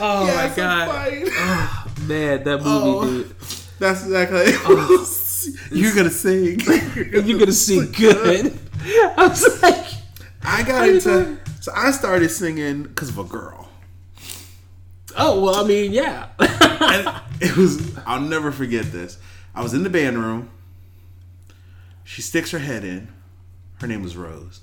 Oh 0.02 0.26
Yes, 0.26 0.50
my 0.50 0.64
god! 0.64 0.90
Oh 1.32 1.94
man, 2.02 2.44
that 2.44 2.58
movie, 2.58 2.64
Oh. 2.66 3.06
dude. 3.06 3.36
That's 3.80 4.04
exactly. 4.04 4.52
You're 5.72 5.96
gonna 5.96 6.10
sing. 6.10 6.60
You're 6.96 7.40
gonna 7.40 7.52
sing 7.52 7.92
good. 7.92 8.58
I 9.18 9.28
was 9.28 9.62
like, 9.62 9.86
I 10.44 10.64
got 10.64 10.88
into. 10.88 11.38
So 11.62 11.72
I 11.76 11.92
started 11.92 12.30
singing 12.30 12.84
because 12.84 13.10
of 13.10 13.18
a 13.18 13.24
girl. 13.24 13.70
oh 15.18 15.42
well, 15.42 15.56
I 15.56 15.68
mean, 15.68 15.92
yeah. 15.92 16.28
And 16.40 17.22
it 17.42 17.56
was. 17.58 17.98
I'll 18.06 18.22
never 18.22 18.52
forget 18.52 18.92
this. 18.92 19.18
I 19.54 19.62
was 19.64 19.74
in 19.74 19.84
the 19.84 19.90
band 19.90 20.18
room. 20.20 20.50
She 22.04 22.22
sticks 22.22 22.52
her 22.52 22.60
head 22.60 22.84
in. 22.84 23.08
Her 23.82 23.88
name 23.88 24.04
was 24.04 24.16
Rose. 24.16 24.62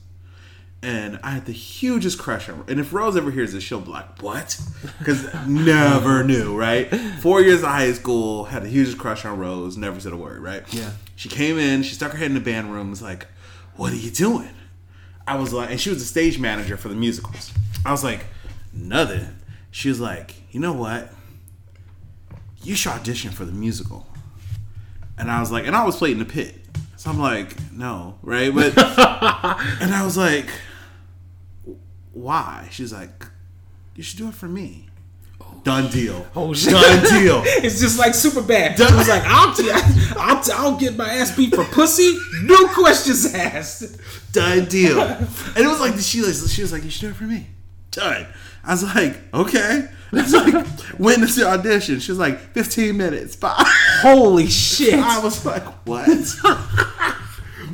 And 0.85 1.21
I 1.23 1.31
had 1.31 1.47
the 1.47 1.53
hugest 1.53 2.19
crush 2.19 2.49
on 2.49 2.59
her. 2.59 2.65
And 2.67 2.81
if 2.81 2.93
Rose 2.93 3.17
ever 3.17 3.31
hears 3.31 3.53
this, 3.53 3.63
she'll 3.63 3.81
be 3.81 3.91
like, 3.91 4.21
What? 4.21 4.61
Because 4.99 5.33
never 5.47 6.25
knew, 6.25 6.59
right? 6.59 6.93
Four 7.21 7.41
years 7.41 7.63
of 7.63 7.69
high 7.69 7.93
school, 7.93 8.45
had 8.45 8.65
the 8.65 8.69
hugest 8.69 8.99
crush 8.99 9.25
on 9.25 9.39
Rose, 9.39 9.77
never 9.77 10.01
said 10.01 10.13
a 10.13 10.17
word, 10.17 10.43
right? 10.43 10.63
Yeah. 10.75 10.91
She 11.15 11.29
came 11.29 11.57
in, 11.59 11.83
she 11.85 11.95
stuck 11.95 12.13
her 12.13 12.19
head 12.19 12.29
in 12.29 12.35
the 12.35 12.41
band 12.41 12.73
room, 12.73 12.91
was 12.91 13.01
like, 13.03 13.29
What 13.77 13.93
are 13.93 13.97
you 13.97 14.11
doing? 14.11 14.51
I 15.27 15.37
was 15.37 15.53
like, 15.53 15.71
and 15.71 15.81
she 15.81 15.89
was 15.89 16.01
the 16.01 16.05
stage 16.05 16.41
manager 16.41 16.77
for 16.77 16.89
the 16.89 16.97
musicals. 16.97 17.53
I 17.87 17.93
was 17.93 18.03
like, 18.03 18.27
Nothing. 18.73 19.29
She 19.71 19.89
was 19.89 20.01
like, 20.01 20.35
You 20.51 20.59
know 20.59 20.73
what? 20.73 21.13
You 22.65 22.75
should 22.75 22.93
audition 22.93 23.31
for 23.31 23.45
the 23.45 23.53
musical. 23.53 24.07
And 25.19 25.31
I 25.31 25.39
was 25.41 25.53
like, 25.53 25.67
and 25.67 25.77
I 25.77 25.85
was 25.85 25.97
playing 25.97 26.19
in 26.19 26.27
the 26.27 26.33
pit. 26.33 26.57
So 26.97 27.11
I'm 27.11 27.19
like, 27.19 27.55
no, 27.73 28.19
right? 28.23 28.55
But 28.55 28.77
and 28.79 29.95
I 29.95 30.03
was 30.05 30.17
like, 30.17 30.47
why? 32.13 32.69
She's 32.71 32.93
like, 32.93 33.27
you 33.97 34.03
should 34.03 34.19
do 34.19 34.29
it 34.29 34.35
for 34.35 34.49
me. 34.49 34.89
Oh, 35.41 35.61
Done 35.65 35.91
deal. 35.91 36.27
Oh 36.37 36.53
shit! 36.55 36.73
Done 36.73 37.03
deal. 37.23 37.43
It's 37.47 37.81
just 37.81 37.99
like 37.99 38.15
super 38.15 38.43
bad. 38.43 38.77
Done- 38.77 38.93
I 38.93 38.97
was 38.97 39.09
like, 39.09 39.23
I'll, 39.25 39.55
t- 39.55 39.71
I'll, 40.17 40.43
t- 40.43 40.53
I'll 40.55 40.77
get 40.77 40.97
my 40.97 41.09
ass 41.09 41.37
beat 41.37 41.55
for 41.55 41.65
pussy. 41.65 42.17
No 42.43 42.67
questions 42.69 43.35
asked. 43.35 43.97
Done 44.33 44.67
deal. 44.67 45.01
And 45.01 45.57
it 45.59 45.67
was 45.69 45.81
like 45.81 45.95
she 45.99 46.21
was 46.21 46.53
she 46.53 46.63
was 46.63 46.73
like, 46.73 46.85
you 46.85 46.91
should 46.91 47.03
do 47.03 47.09
it 47.09 47.17
for 47.17 47.25
me. 47.25 47.49
Done. 47.91 48.27
I 48.65 48.71
was 48.73 48.83
like, 48.85 49.19
okay. 49.35 49.89
I 50.13 50.17
was 50.17 50.33
like, 50.33 50.67
when 50.99 51.23
is 51.23 51.37
the 51.37 51.47
audition? 51.49 51.99
She 51.99 52.13
was 52.13 52.19
like, 52.19 52.39
15 52.39 52.97
minutes. 52.97 53.35
Bye. 53.35 53.55
Holy 54.03 54.47
shit! 54.47 54.95
I 54.95 55.19
was 55.23 55.45
like, 55.45 55.65
what? 55.87 56.07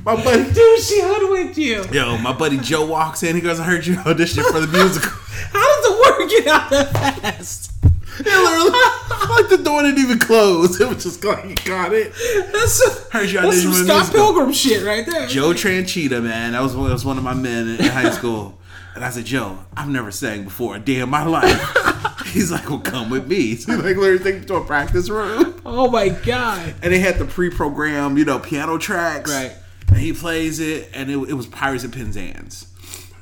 My 0.04 0.14
buddy, 0.24 0.50
Dude, 0.52 0.80
she 0.80 1.00
hoodwinked 1.02 1.58
you. 1.58 1.84
yo, 1.92 2.16
my 2.18 2.32
buddy 2.32 2.58
Joe 2.58 2.86
walks 2.86 3.22
in. 3.22 3.34
He 3.36 3.42
goes, 3.42 3.60
I 3.60 3.64
heard 3.64 3.86
you 3.86 3.96
audition 3.98 4.44
for 4.44 4.60
the 4.60 4.66
musical. 4.66 5.10
How 5.52 5.74
did 5.74 5.84
the 5.84 5.96
word 5.98 6.28
get 6.30 6.46
out 6.48 6.70
that 6.70 6.92
fast? 6.92 7.72
He 8.18 8.24
literally, 8.24 8.70
like 8.70 9.48
the 9.48 9.60
door 9.62 9.82
didn't 9.82 10.00
even 10.00 10.18
close. 10.18 10.80
It 10.80 10.88
was 10.88 11.04
just 11.04 11.22
like 11.24 11.44
he 11.44 11.54
got 11.54 11.92
it. 11.92 12.12
That's, 12.52 12.72
some- 12.72 13.10
Heard 13.12 13.30
you 13.30 13.40
that's 13.40 13.62
some 13.62 13.72
Scott. 13.72 14.10
Pilgrim 14.12 14.52
shit 14.52 14.84
right 14.84 15.06
there. 15.06 15.26
Joe 15.28 15.50
Tranchita, 15.52 16.20
man, 16.22 16.52
that 16.52 16.60
was 16.62 16.74
one, 16.74 16.88
that 16.88 16.94
was 16.94 17.04
one 17.04 17.16
of 17.16 17.22
my 17.24 17.34
men 17.34 17.68
in 17.68 17.84
high 17.84 18.10
school. 18.10 18.58
And 18.96 19.04
I 19.04 19.10
said, 19.10 19.24
Joe, 19.26 19.58
I've 19.76 19.88
never 19.88 20.10
sang 20.10 20.42
before 20.42 20.74
a 20.74 20.80
day 20.80 20.98
in 20.98 21.08
my 21.08 21.24
life. 21.24 22.26
He's 22.26 22.50
like, 22.50 22.68
well, 22.68 22.80
come 22.80 23.08
with 23.10 23.28
me. 23.28 23.54
So 23.54 23.70
he 23.72 23.78
like 23.78 23.96
literally 23.96 24.18
take 24.18 24.40
me 24.40 24.46
to 24.46 24.56
a 24.56 24.64
practice 24.64 25.08
room. 25.08 25.60
Oh 25.64 25.88
my 25.88 26.08
god! 26.08 26.74
And 26.82 26.92
they 26.92 26.98
had 26.98 27.18
the 27.18 27.24
pre-programmed, 27.24 28.18
you 28.18 28.24
know, 28.24 28.38
piano 28.40 28.76
tracks. 28.78 29.30
Right. 29.30 29.52
And 29.88 29.96
he 29.98 30.12
plays 30.12 30.60
it, 30.60 30.90
and 30.94 31.10
it, 31.10 31.16
it 31.30 31.34
was 31.34 31.46
Pirates 31.46 31.84
of 31.84 31.92
Penzance. 31.92 32.66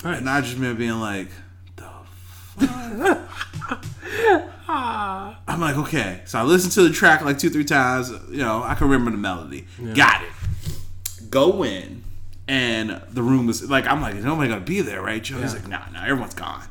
Right. 0.04 0.18
And 0.18 0.28
I 0.28 0.40
just 0.40 0.54
remember 0.54 0.78
being 0.78 1.00
like, 1.00 1.28
the 1.76 1.88
fuck? 3.56 3.78
I'm 4.68 5.60
like, 5.60 5.76
okay. 5.76 6.22
So 6.24 6.38
I 6.38 6.42
listened 6.42 6.72
to 6.72 6.82
the 6.82 6.90
track 6.90 7.22
like 7.22 7.38
two, 7.38 7.50
three 7.50 7.64
times. 7.64 8.10
You 8.30 8.38
know, 8.38 8.62
I 8.62 8.74
can 8.74 8.88
remember 8.88 9.10
the 9.10 9.16
melody. 9.16 9.66
Got 9.94 10.22
it. 10.22 10.30
Go 11.30 11.64
in. 11.64 12.02
And 12.48 13.00
the 13.10 13.22
room 13.22 13.46
was 13.46 13.68
like, 13.68 13.86
I'm 13.86 14.00
like, 14.00 14.14
is 14.14 14.24
nobody 14.24 14.48
gonna 14.48 14.60
be 14.60 14.80
there, 14.80 15.02
right? 15.02 15.22
Joe? 15.22 15.40
He's 15.40 15.54
like, 15.54 15.66
nah, 15.66 15.88
nah, 15.92 16.02
everyone's 16.04 16.34
gone. 16.34 16.62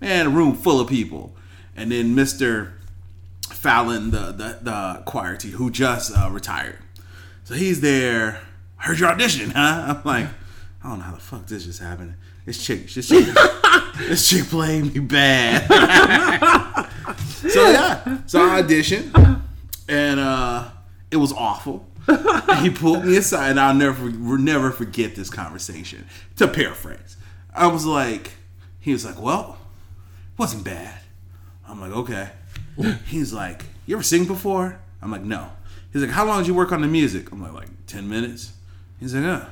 Man, 0.00 0.26
a 0.26 0.30
room 0.30 0.54
full 0.54 0.80
of 0.80 0.88
people. 0.88 1.34
And 1.76 1.92
then 1.92 2.14
Mr. 2.14 2.72
Fallon, 3.50 4.10
the 4.10 4.32
the, 4.32 4.58
the 4.62 5.02
choir 5.04 5.36
teacher, 5.36 5.56
who 5.56 5.70
just 5.70 6.16
uh, 6.16 6.30
retired. 6.30 6.78
So 7.44 7.54
he's 7.54 7.80
there. 7.80 8.40
I 8.78 8.84
heard 8.84 8.98
your 8.98 9.08
audition, 9.08 9.50
huh? 9.50 9.96
I'm 9.96 10.02
like, 10.04 10.26
I 10.82 10.88
don't 10.88 10.98
know 10.98 11.04
how 11.04 11.14
the 11.14 11.20
fuck 11.20 11.46
this 11.46 11.64
just 11.64 11.80
happened. 11.80 12.14
This 12.44 12.64
chick, 12.64 12.88
this 12.88 13.08
chick, 13.08 13.26
this 13.98 14.28
chick 14.28 14.44
played 14.44 14.94
me 14.94 15.00
bad. 15.00 15.66
so 17.26 17.70
yeah, 17.70 18.18
so 18.26 18.40
I 18.40 18.62
auditioned, 18.62 19.42
and 19.88 20.20
uh, 20.20 20.70
it 21.10 21.16
was 21.16 21.32
awful. 21.32 21.86
He 22.62 22.70
pulled 22.70 23.04
me 23.04 23.16
aside, 23.16 23.50
and 23.50 23.60
I'll 23.60 23.74
never, 23.74 24.10
never 24.10 24.72
forget 24.72 25.14
this 25.14 25.30
conversation. 25.30 26.06
To 26.36 26.48
paraphrase, 26.48 27.16
I 27.54 27.68
was 27.68 27.86
like, 27.86 28.32
he 28.80 28.92
was 28.92 29.04
like, 29.04 29.20
well, 29.20 29.58
wasn't 30.38 30.64
bad. 30.64 30.98
I'm 31.68 31.80
like, 31.80 31.92
okay. 31.92 32.30
He's 33.06 33.32
like, 33.32 33.64
you 33.86 33.94
ever 33.94 34.02
sing 34.02 34.24
before? 34.24 34.80
I'm 35.02 35.12
like, 35.12 35.22
no. 35.22 35.50
He's 35.92 36.02
like, 36.02 36.10
how 36.10 36.24
long 36.24 36.38
did 36.40 36.48
you 36.48 36.54
work 36.54 36.72
on 36.72 36.80
the 36.80 36.88
music? 36.88 37.30
I'm 37.30 37.42
like, 37.42 37.52
like 37.52 37.86
10 37.86 38.08
minutes. 38.08 38.52
He's 39.00 39.14
like, 39.14 39.24
uh. 39.24 39.46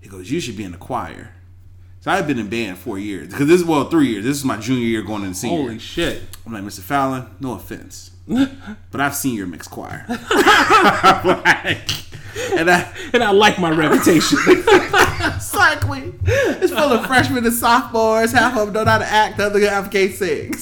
He 0.00 0.08
goes, 0.08 0.30
you 0.30 0.40
should 0.40 0.56
be 0.56 0.64
in 0.64 0.72
the 0.72 0.78
choir. 0.78 1.34
So 2.00 2.10
I've 2.10 2.26
been 2.26 2.38
in 2.38 2.48
band 2.48 2.78
four 2.78 2.98
years. 2.98 3.28
Because 3.28 3.46
this 3.46 3.60
is, 3.60 3.66
well, 3.66 3.90
three 3.90 4.08
years. 4.08 4.24
This 4.24 4.38
is 4.38 4.44
my 4.44 4.56
junior 4.56 4.86
year 4.86 5.02
going 5.02 5.22
into 5.22 5.34
senior. 5.34 5.58
Holy 5.58 5.78
shit! 5.78 6.22
I'm 6.46 6.52
like, 6.54 6.62
Mr. 6.62 6.80
Fallon, 6.80 7.26
no 7.40 7.52
offense. 7.52 8.12
but 8.26 9.00
I've 9.00 9.14
seen 9.14 9.34
your 9.34 9.46
mixed 9.46 9.70
choir. 9.70 10.06
Like, 10.08 11.90
and 12.56 12.70
I, 12.70 12.90
And 13.12 13.22
I 13.22 13.32
like 13.32 13.58
my 13.58 13.70
reputation. 13.70 14.38
Exactly. 14.46 16.14
It's 16.24 16.72
full 16.72 16.92
of 16.92 17.06
freshmen 17.06 17.44
and 17.44 17.52
sophomores. 17.52 18.32
Half 18.32 18.56
of 18.56 18.66
them 18.66 18.74
don't 18.74 18.84
know 18.86 18.92
how 18.92 18.98
to 18.98 19.06
act. 19.06 19.36
The 19.36 19.46
other 19.46 19.60
half 19.68 19.90
can't 19.90 20.14
sing. 20.14 20.54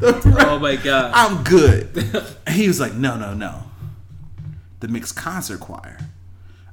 oh 0.00 0.58
my 0.60 0.76
god! 0.76 1.10
I'm 1.14 1.42
good. 1.42 1.96
And 2.46 2.54
he 2.54 2.68
was 2.68 2.78
like, 2.78 2.94
no, 2.94 3.16
no, 3.16 3.34
no. 3.34 3.64
The 4.80 4.88
mixed 4.88 5.16
concert 5.16 5.60
choir. 5.60 5.98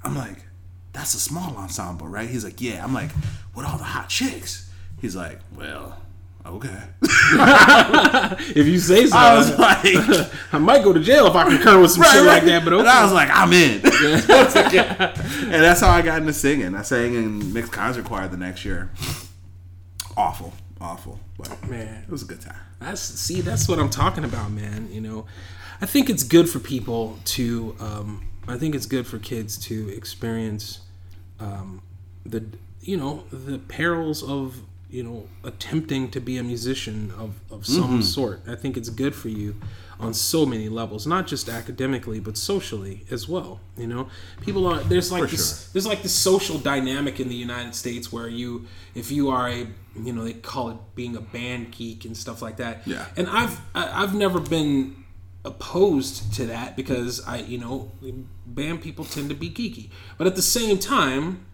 I'm 0.03 0.15
like, 0.15 0.45
that's 0.93 1.13
a 1.13 1.19
small 1.19 1.55
ensemble, 1.57 2.07
right? 2.07 2.29
He's 2.29 2.43
like, 2.43 2.61
yeah. 2.61 2.83
I'm 2.83 2.93
like, 2.93 3.11
with 3.55 3.65
all 3.65 3.77
the 3.77 3.83
hot 3.83 4.09
chicks. 4.09 4.69
He's 4.99 5.15
like, 5.15 5.39
well, 5.55 5.97
okay. 6.45 6.83
If 8.53 8.67
you 8.67 8.79
say 8.79 9.05
so, 9.05 9.17
I 9.17 9.35
was 9.35 9.57
like, 9.57 10.29
I 10.53 10.57
might 10.57 10.83
go 10.83 10.93
to 10.93 10.99
jail 10.99 11.27
if 11.27 11.35
I 11.35 11.47
concur 11.47 11.79
with 11.79 11.91
some 11.91 12.03
shit 12.03 12.25
like 12.25 12.43
that. 12.43 12.63
But 12.63 12.73
okay. 12.73 12.79
And 12.81 12.89
I 12.89 13.03
was 13.03 13.13
like, 13.13 13.29
I'm 13.31 13.53
in. 13.53 13.73
and 13.83 15.63
that's 15.63 15.81
how 15.81 15.91
I 15.91 16.01
got 16.01 16.19
into 16.21 16.33
singing. 16.33 16.75
I 16.75 16.81
sang 16.81 17.13
in 17.13 17.53
mixed 17.53 17.71
concert 17.71 18.05
choir 18.05 18.27
the 18.27 18.37
next 18.37 18.65
year. 18.65 18.89
Awful, 20.17 20.53
awful, 20.79 21.19
but 21.37 21.67
man, 21.69 22.03
it 22.03 22.09
was 22.09 22.23
a 22.23 22.25
good 22.25 22.41
time. 22.41 22.59
That's 22.79 23.01
see, 23.01 23.41
that's 23.41 23.67
what 23.67 23.79
I'm 23.79 23.89
talking 23.89 24.23
about, 24.23 24.51
man. 24.51 24.89
You 24.91 25.01
know, 25.01 25.25
I 25.81 25.85
think 25.85 26.09
it's 26.09 26.23
good 26.23 26.49
for 26.49 26.59
people 26.59 27.19
to. 27.25 27.75
Um, 27.79 28.30
I 28.47 28.57
think 28.57 28.75
it's 28.75 28.85
good 28.85 29.05
for 29.07 29.19
kids 29.19 29.57
to 29.67 29.89
experience 29.89 30.81
um, 31.39 31.81
the 32.25 32.43
you 32.81 32.97
know 32.97 33.23
the 33.31 33.59
perils 33.59 34.23
of 34.23 34.61
you 34.89 35.03
know 35.03 35.27
attempting 35.43 36.09
to 36.11 36.19
be 36.19 36.37
a 36.37 36.43
musician 36.43 37.11
of 37.17 37.35
of 37.51 37.65
some 37.65 38.01
sort. 38.01 38.41
I 38.47 38.55
think 38.55 38.77
it's 38.77 38.89
good 38.89 39.15
for 39.15 39.29
you 39.29 39.55
on 39.99 40.15
so 40.15 40.47
many 40.47 40.67
levels, 40.67 41.05
not 41.05 41.27
just 41.27 41.47
academically 41.47 42.19
but 42.19 42.35
socially 42.35 43.05
as 43.11 43.29
well. 43.29 43.59
You 43.77 43.87
know, 43.87 44.09
people 44.41 44.65
are 44.67 44.79
there's 44.81 45.11
like 45.11 45.23
For 45.23 45.27
this 45.29 45.61
sure. 45.61 45.69
there's 45.73 45.87
like 45.87 46.01
this 46.01 46.13
social 46.13 46.57
dynamic 46.57 47.19
in 47.19 47.29
the 47.29 47.35
United 47.35 47.75
States 47.75 48.11
where 48.11 48.27
you 48.27 48.65
if 48.95 49.11
you 49.11 49.29
are 49.29 49.47
a 49.47 49.67
you 49.95 50.13
know 50.13 50.23
they 50.23 50.33
call 50.33 50.71
it 50.71 50.77
being 50.95 51.15
a 51.15 51.21
band 51.21 51.71
geek 51.71 52.05
and 52.05 52.17
stuff 52.17 52.41
like 52.41 52.57
that. 52.57 52.85
Yeah. 52.87 53.05
And 53.15 53.27
I've 53.29 53.59
I've 53.75 54.15
never 54.15 54.39
been 54.39 55.00
opposed 55.43 56.33
to 56.35 56.45
that 56.45 56.75
because 56.75 57.25
I 57.25 57.37
you 57.37 57.57
know 57.57 57.91
band 58.45 58.81
people 58.81 59.05
tend 59.05 59.29
to 59.29 59.35
be 59.35 59.49
geeky, 59.49 59.89
but 60.17 60.27
at 60.27 60.35
the 60.35 60.41
same 60.41 60.77
time. 60.77 61.45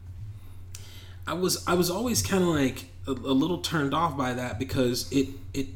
I 1.30 1.34
was 1.34 1.62
I 1.68 1.74
was 1.74 1.90
always 1.90 2.22
kind 2.22 2.42
of 2.42 2.50
like 2.52 2.86
a, 3.06 3.12
a 3.12 3.36
little 3.36 3.58
turned 3.58 3.94
off 3.94 4.16
by 4.18 4.34
that 4.34 4.58
because 4.58 5.12
it 5.12 5.28
it 5.54 5.68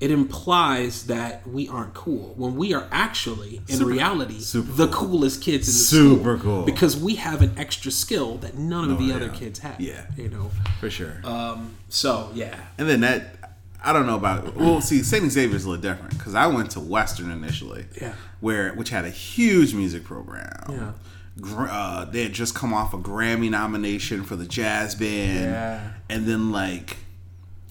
it 0.00 0.10
implies 0.10 1.06
that 1.06 1.46
we 1.46 1.68
aren't 1.68 1.94
cool 1.94 2.34
when 2.36 2.56
we 2.56 2.74
are 2.74 2.86
actually 2.90 3.62
in 3.68 3.84
reality 3.84 4.38
super 4.38 4.70
the 4.72 4.88
cool. 4.88 5.08
coolest 5.08 5.40
kids 5.42 5.66
in 5.68 5.72
the 5.72 5.78
Super 6.12 6.38
school 6.38 6.56
cool. 6.56 6.64
because 6.64 6.96
we 6.96 7.14
have 7.14 7.42
an 7.42 7.54
extra 7.56 7.90
skill 7.90 8.36
that 8.38 8.56
none 8.58 8.90
of 8.90 8.98
the 8.98 9.04
yeah. 9.04 9.16
other 9.16 9.30
kids 9.30 9.60
have. 9.60 9.80
Yeah. 9.80 10.04
you 10.16 10.28
know. 10.28 10.50
For 10.78 10.90
sure. 10.90 11.20
Um. 11.24 11.76
So 11.88 12.30
yeah. 12.34 12.54
and 12.76 12.88
then 12.88 13.00
that, 13.00 13.43
I 13.84 13.92
don't 13.92 14.06
know 14.06 14.16
about. 14.16 14.56
Well, 14.56 14.80
see, 14.80 15.02
St. 15.02 15.30
Xavier's 15.30 15.64
a 15.64 15.70
little 15.70 15.82
different 15.82 16.16
because 16.18 16.34
I 16.34 16.46
went 16.46 16.70
to 16.72 16.80
Western 16.80 17.30
initially. 17.30 17.86
Yeah. 18.00 18.14
Where 18.40 18.72
which 18.74 18.90
had 18.90 19.04
a 19.04 19.10
huge 19.10 19.74
music 19.74 20.04
program. 20.04 20.64
Yeah. 20.68 20.92
Gr- 21.40 21.66
Uh, 21.68 22.04
they 22.06 22.22
had 22.22 22.32
just 22.32 22.54
come 22.54 22.72
off 22.72 22.94
a 22.94 22.98
Grammy 22.98 23.50
nomination 23.50 24.22
for 24.24 24.36
the 24.36 24.46
jazz 24.46 24.94
band. 24.94 25.44
Yeah. 25.50 25.90
And 26.08 26.26
then 26.26 26.50
like, 26.52 26.96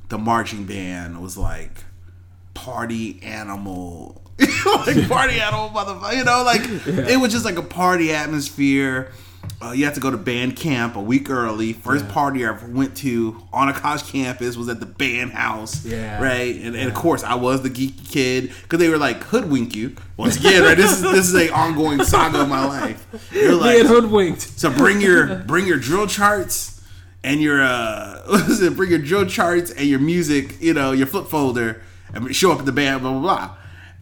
the 0.09 0.17
marching 0.17 0.65
band 0.65 1.21
was 1.21 1.37
like, 1.37 1.83
party 2.53 3.19
animal. 3.23 4.21
like 4.39 5.07
party 5.09 5.39
animal 5.39 5.69
motherfucker. 5.69 6.17
You 6.17 6.23
know, 6.23 6.43
like 6.43 6.61
it 7.09 7.19
was 7.19 7.31
just 7.31 7.45
like 7.45 7.57
a 7.57 7.61
party 7.63 8.11
atmosphere. 8.13 9.11
Uh, 9.63 9.71
you 9.71 9.85
have 9.85 9.93
to 9.93 10.01
go 10.01 10.11
to 10.11 10.17
band 10.17 10.57
camp 10.57 10.97
a 10.97 11.01
week 11.01 11.29
early. 11.29 11.71
First 11.71 12.09
party 12.09 12.45
I 12.45 12.49
ever 12.49 12.67
went 12.67 12.97
to 12.97 13.41
on 13.53 13.69
a 13.69 13.73
college 13.73 14.03
campus 14.03 14.57
was 14.57 14.67
at 14.67 14.81
the 14.81 14.85
band 14.85 15.31
house. 15.31 15.85
Yeah. 15.85 16.21
Right. 16.21 16.55
And, 16.57 16.75
and 16.75 16.89
of 16.89 16.93
course 16.93 17.23
I 17.23 17.35
was 17.35 17.61
the 17.61 17.69
geeky 17.69 18.11
kid 18.11 18.51
because 18.63 18.79
they 18.79 18.89
were 18.89 18.97
like 18.97 19.23
hoodwink 19.23 19.73
you. 19.73 19.95
Once 20.17 20.35
again, 20.35 20.63
right? 20.63 20.75
This 20.75 20.91
is 20.91 21.01
this 21.01 21.29
is 21.29 21.35
a 21.35 21.49
ongoing 21.53 22.03
saga 22.03 22.41
of 22.41 22.49
my 22.49 22.65
life. 22.65 23.29
You're 23.31 23.55
like 23.55 23.77
Being 23.77 23.87
hoodwinked. 23.87 24.41
so 24.41 24.69
bring 24.69 24.99
your 24.99 25.35
bring 25.47 25.65
your 25.65 25.77
drill 25.79 26.07
charts 26.07 26.83
and 27.23 27.41
your 27.41 27.63
uh 27.63 28.21
what 28.27 28.49
is 28.49 28.61
it? 28.61 28.75
Bring 28.75 28.89
your 28.89 28.99
drill 28.99 29.25
charts 29.27 29.71
and 29.71 29.87
your 29.87 29.99
music, 29.99 30.61
you 30.61 30.73
know, 30.73 30.91
your 30.91 31.07
flip 31.07 31.27
folder 31.27 31.81
and 32.13 32.35
show 32.35 32.51
up 32.51 32.59
at 32.59 32.65
the 32.65 32.73
band, 32.73 33.01
blah 33.01 33.11
blah 33.11 33.21
blah. 33.21 33.55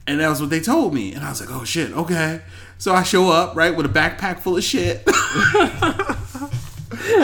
And 0.07 0.19
that 0.19 0.29
was 0.29 0.41
what 0.41 0.49
they 0.49 0.59
told 0.59 0.95
me. 0.95 1.13
And 1.13 1.23
I 1.23 1.29
was 1.29 1.39
like, 1.39 1.51
oh 1.51 1.63
shit, 1.63 1.91
okay. 1.91 2.41
So 2.81 2.95
I 2.95 3.03
show 3.03 3.29
up, 3.29 3.55
right, 3.55 3.75
with 3.75 3.85
a 3.85 3.89
backpack 3.89 4.39
full 4.39 4.57
of 4.57 4.63
shit. 4.63 5.03
and 5.05 5.13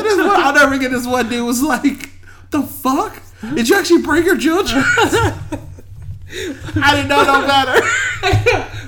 this 0.05 0.17
one, 0.19 0.29
I'll 0.29 0.53
never 0.53 0.77
get 0.77 0.91
this 0.91 1.07
one 1.07 1.27
dude 1.29 1.43
was 1.47 1.63
like, 1.63 2.11
the 2.51 2.61
fuck? 2.61 3.19
Did 3.55 3.67
you 3.67 3.75
actually 3.75 4.03
bring 4.03 4.23
your 4.23 4.37
charts? 4.37 4.71
I 4.71 5.33
didn't 6.95 7.07
know 7.07 7.23
no 7.23 7.47
better. 7.47 7.71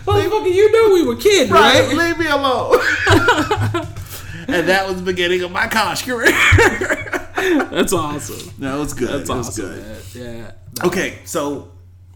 Motherfucker, 0.05 0.53
you 0.53 0.71
know 0.71 0.93
we 0.93 1.07
were 1.07 1.15
kids, 1.15 1.49
Right, 1.49 1.87
right? 1.87 1.97
leave 1.97 2.19
me 2.19 2.27
alone. 2.27 2.75
and 4.47 4.69
that 4.69 4.85
was 4.87 4.97
the 4.97 5.01
beginning 5.03 5.41
of 5.41 5.49
my 5.51 5.67
college 5.67 6.05
career. 6.05 6.29
That's 7.71 7.93
awesome. 7.93 8.53
no, 8.59 8.75
it 8.75 8.79
was 8.81 8.93
good. 8.93 9.09
That's 9.25 9.29
it 9.31 9.33
awesome. 9.33 9.65
good. 9.65 10.03
Yeah. 10.13 10.51
Okay, 10.85 11.17
so 11.25 11.71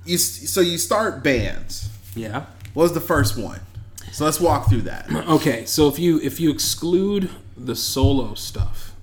you 0.06 0.20
so 0.20 0.62
you 0.62 0.78
start 0.78 1.24
bands. 1.24 1.90
Yeah. 2.14 2.46
What 2.76 2.84
was 2.84 2.94
the 2.94 3.02
first 3.02 3.36
one? 3.36 3.60
So 4.14 4.26
let's 4.26 4.40
walk 4.40 4.70
through 4.70 4.84
that. 4.84 5.10
Okay, 5.28 5.66
so 5.66 5.88
if 5.88 5.98
you 5.98 6.20
if 6.22 6.40
you 6.40 6.52
exclude 6.52 7.30
the 7.58 7.76
solo 7.76 8.36
stuff, 8.36 8.94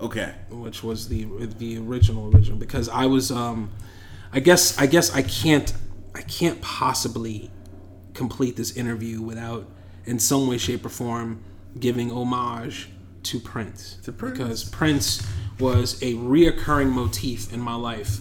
Okay. 0.00 0.34
which 0.50 0.82
was 0.82 1.08
the 1.08 1.24
the 1.58 1.78
original 1.78 2.34
original, 2.34 2.58
because 2.58 2.88
I 2.88 3.06
was 3.06 3.30
um, 3.30 3.70
I 4.32 4.40
guess 4.40 4.76
I 4.78 4.86
guess 4.86 5.14
I 5.14 5.22
can't 5.22 5.72
I 6.14 6.22
can't 6.22 6.60
possibly 6.60 7.50
complete 8.14 8.56
this 8.56 8.76
interview 8.76 9.22
without 9.22 9.66
in 10.04 10.18
some 10.18 10.48
way, 10.48 10.58
shape, 10.58 10.84
or 10.84 10.88
form 10.88 11.42
giving 11.78 12.10
homage 12.10 12.88
to 13.24 13.38
Prince. 13.38 13.98
To 14.04 14.12
Prince. 14.12 14.38
Because 14.38 14.64
Prince 14.64 15.26
was 15.60 16.00
a 16.02 16.14
reoccurring 16.14 16.90
motif 16.90 17.52
in 17.52 17.60
my 17.60 17.74
life, 17.74 18.18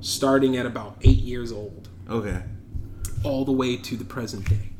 starting 0.00 0.56
at 0.56 0.66
about 0.66 0.96
eight 1.02 1.18
years 1.18 1.52
old 1.52 1.88
Okay. 2.08 2.42
all 3.24 3.44
the 3.44 3.52
way 3.52 3.76
to 3.76 3.96
the 3.96 4.04
present 4.04 4.48
day. 4.48 4.70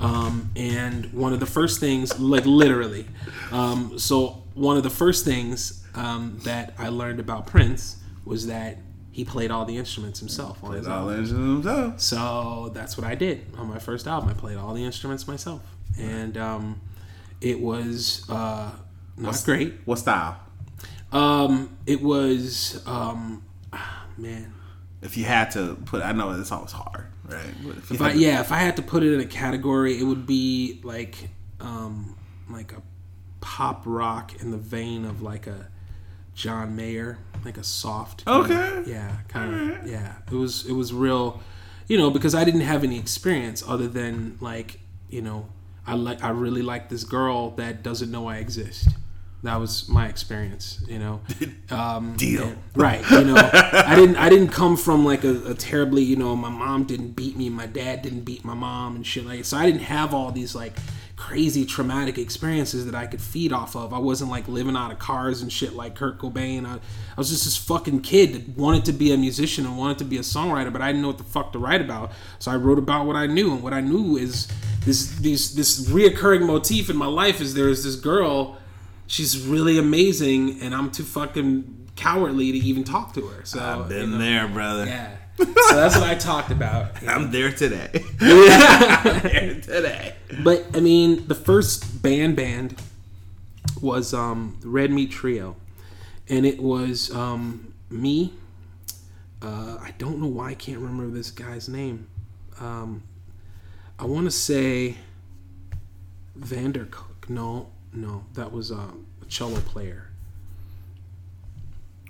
Um, 0.00 0.50
and 0.56 1.12
one 1.12 1.32
of 1.32 1.40
the 1.40 1.46
first 1.46 1.80
things, 1.80 2.18
like 2.20 2.44
literally, 2.44 3.06
um, 3.50 3.98
so 3.98 4.42
one 4.54 4.76
of 4.76 4.82
the 4.82 4.90
first 4.90 5.24
things 5.24 5.84
um, 5.94 6.38
that 6.44 6.74
I 6.78 6.88
learned 6.88 7.20
about 7.20 7.46
Prince 7.46 7.96
was 8.24 8.46
that 8.48 8.78
he 9.10 9.24
played 9.24 9.50
all 9.50 9.64
the 9.64 9.78
instruments 9.78 10.20
himself 10.20 10.62
on 10.62 10.74
his 10.74 10.86
All 10.86 11.08
engines 11.08 11.30
themselves. 11.64 12.04
So 12.04 12.70
that's 12.74 12.98
what 12.98 13.06
I 13.06 13.14
did 13.14 13.46
on 13.56 13.66
my 13.68 13.78
first 13.78 14.06
album. 14.06 14.28
I 14.28 14.34
played 14.34 14.58
all 14.58 14.74
the 14.74 14.84
instruments 14.84 15.26
myself, 15.26 15.62
and 15.98 16.36
um, 16.36 16.80
it 17.40 17.58
was 17.58 18.28
uh, 18.28 18.72
not 19.16 19.42
great. 19.46 19.74
What 19.86 19.98
style? 19.98 20.38
Um, 21.12 21.78
it 21.86 22.02
was 22.02 22.82
um, 22.86 23.42
ah, 23.72 24.06
man. 24.18 24.52
If 25.00 25.16
you 25.16 25.24
had 25.24 25.50
to 25.52 25.76
put, 25.86 26.02
I 26.02 26.12
know 26.12 26.32
it's 26.32 26.52
always 26.52 26.72
hard, 26.72 27.06
right? 27.28 27.54
If 27.78 27.90
If 27.92 28.00
I, 28.02 28.12
to- 28.12 28.18
yeah, 28.18 28.40
if 28.40 28.52
I 28.52 28.58
had 28.58 28.76
to 28.76 28.82
put 28.82 29.02
it 29.02 29.12
in 29.12 29.20
a 29.20 29.26
category, 29.26 29.98
it 29.98 30.04
would 30.04 30.26
be 30.26 30.80
like 30.84 31.28
um, 31.60 32.16
like 32.48 32.72
a 32.72 32.82
pop 33.40 33.82
rock 33.86 34.40
in 34.42 34.50
the 34.50 34.56
vein 34.58 35.04
of 35.04 35.22
like 35.22 35.46
a 35.46 35.68
John 36.34 36.76
Mayer, 36.76 37.18
like 37.44 37.56
a 37.58 37.64
soft. 37.64 38.24
kind 38.24 38.44
of- 38.44 38.50
Okay. 38.50 38.90
yeah, 38.90 39.16
kind 39.28 39.72
of. 39.72 39.86
Yeah, 39.86 40.12
it 40.30 40.34
was 40.34 40.66
it 40.66 40.72
was 40.72 40.92
real, 40.92 41.40
you 41.88 41.96
know, 41.96 42.10
because 42.10 42.34
I 42.34 42.44
didn't 42.44 42.60
have 42.62 42.84
any 42.84 42.98
experience 42.98 43.62
other 43.66 43.88
than 43.88 44.36
like 44.40 44.80
you 45.08 45.22
know 45.22 45.48
I 45.86 45.94
like 45.94 46.22
I 46.24 46.30
really 46.30 46.62
like 46.62 46.88
this 46.88 47.04
girl 47.04 47.50
that 47.52 47.82
doesn't 47.82 48.10
know 48.10 48.28
I 48.28 48.36
exist. 48.38 48.88
That 49.42 49.60
was 49.60 49.88
my 49.88 50.08
experience, 50.08 50.82
you 50.88 50.98
know. 50.98 51.20
Um, 51.70 52.14
Deal. 52.16 52.44
and- 52.44 52.58
right? 52.76 53.02
You 53.10 53.24
know, 53.24 53.36
I 53.36 53.94
didn't. 53.96 54.16
I 54.16 54.28
didn't 54.28 54.48
come 54.48 54.76
from 54.76 55.04
like 55.04 55.24
a, 55.24 55.50
a 55.50 55.54
terribly, 55.54 56.02
you 56.02 56.14
know, 56.16 56.36
my 56.36 56.48
mom 56.48 56.84
didn't 56.84 57.10
beat 57.16 57.36
me, 57.36 57.48
my 57.50 57.66
dad 57.66 58.02
didn't 58.02 58.20
beat 58.20 58.44
my 58.44 58.54
mom, 58.54 58.94
and 58.96 59.04
shit 59.06 59.26
like. 59.26 59.44
So 59.44 59.56
I 59.56 59.66
didn't 59.66 59.82
have 59.82 60.14
all 60.14 60.30
these 60.30 60.54
like 60.54 60.78
crazy 61.16 61.64
traumatic 61.64 62.18
experiences 62.18 62.84
that 62.86 62.94
I 62.94 63.06
could 63.06 63.20
feed 63.20 63.52
off 63.52 63.74
of. 63.74 63.92
I 63.92 63.98
wasn't 63.98 64.30
like 64.30 64.46
living 64.46 64.76
out 64.76 64.92
of 64.92 64.98
cars 65.00 65.42
and 65.42 65.52
shit 65.52 65.72
like 65.72 65.96
Kurt 65.96 66.18
Cobain. 66.18 66.64
I, 66.64 66.74
I 66.74 66.78
was 67.16 67.30
just 67.30 67.44
this 67.44 67.56
fucking 67.56 68.02
kid 68.02 68.32
that 68.34 68.56
wanted 68.56 68.84
to 68.84 68.92
be 68.92 69.12
a 69.12 69.16
musician 69.16 69.66
and 69.66 69.76
wanted 69.76 69.98
to 69.98 70.04
be 70.04 70.18
a 70.18 70.20
songwriter, 70.20 70.72
but 70.72 70.82
I 70.82 70.88
didn't 70.88 71.02
know 71.02 71.08
what 71.08 71.18
the 71.18 71.24
fuck 71.24 71.52
to 71.54 71.58
write 71.58 71.80
about. 71.80 72.12
So 72.38 72.52
I 72.52 72.56
wrote 72.56 72.78
about 72.78 73.06
what 73.06 73.16
I 73.16 73.26
knew, 73.26 73.52
and 73.52 73.62
what 73.62 73.72
I 73.72 73.80
knew 73.80 74.16
is 74.16 74.46
this 74.84 75.16
these 75.16 75.54
this 75.56 75.88
reoccurring 75.88 76.46
motif 76.46 76.90
in 76.90 76.96
my 76.96 77.06
life 77.06 77.40
is 77.40 77.54
there 77.54 77.68
is 77.68 77.82
this 77.82 77.96
girl. 77.96 78.56
She's 79.06 79.46
really 79.46 79.78
amazing, 79.78 80.60
and 80.60 80.74
I'm 80.74 80.90
too 80.90 81.04
fucking 81.04 81.90
cowardly 81.96 82.52
to 82.52 82.58
even 82.58 82.84
talk 82.84 83.14
to 83.14 83.26
her. 83.28 83.44
So 83.44 83.60
I've 83.60 83.88
been 83.88 84.12
you 84.12 84.18
know, 84.18 84.24
there, 84.24 84.48
brother. 84.48 84.86
Yeah. 84.86 85.16
So 85.38 85.76
that's 85.76 85.96
what 85.96 86.04
I 86.04 86.14
talked 86.14 86.50
about. 86.50 87.02
I'm 87.06 87.30
there 87.30 87.52
today. 87.52 87.90
I'm 88.20 89.20
there 89.20 89.60
today. 89.60 90.14
But 90.42 90.64
I 90.74 90.80
mean, 90.80 91.26
the 91.26 91.34
first 91.34 92.02
band 92.02 92.36
band 92.36 92.80
was 93.80 94.14
um, 94.14 94.56
the 94.60 94.68
Red 94.68 94.90
Meat 94.90 95.10
Trio, 95.10 95.56
and 96.28 96.46
it 96.46 96.60
was 96.60 97.14
um, 97.14 97.74
me. 97.90 98.32
Uh, 99.42 99.76
I 99.80 99.92
don't 99.98 100.20
know 100.20 100.26
why 100.26 100.50
I 100.50 100.54
can't 100.54 100.78
remember 100.78 101.14
this 101.14 101.30
guy's 101.30 101.68
name. 101.68 102.08
Um, 102.58 103.02
I 103.98 104.06
want 104.06 104.24
to 104.26 104.30
say 104.30 104.96
Vandercook. 106.38 107.28
No, 107.28 107.68
no, 107.96 108.24
that 108.34 108.52
was 108.52 108.70
um, 108.70 109.06
a 109.22 109.24
cello 109.26 109.56
player. 109.60 110.08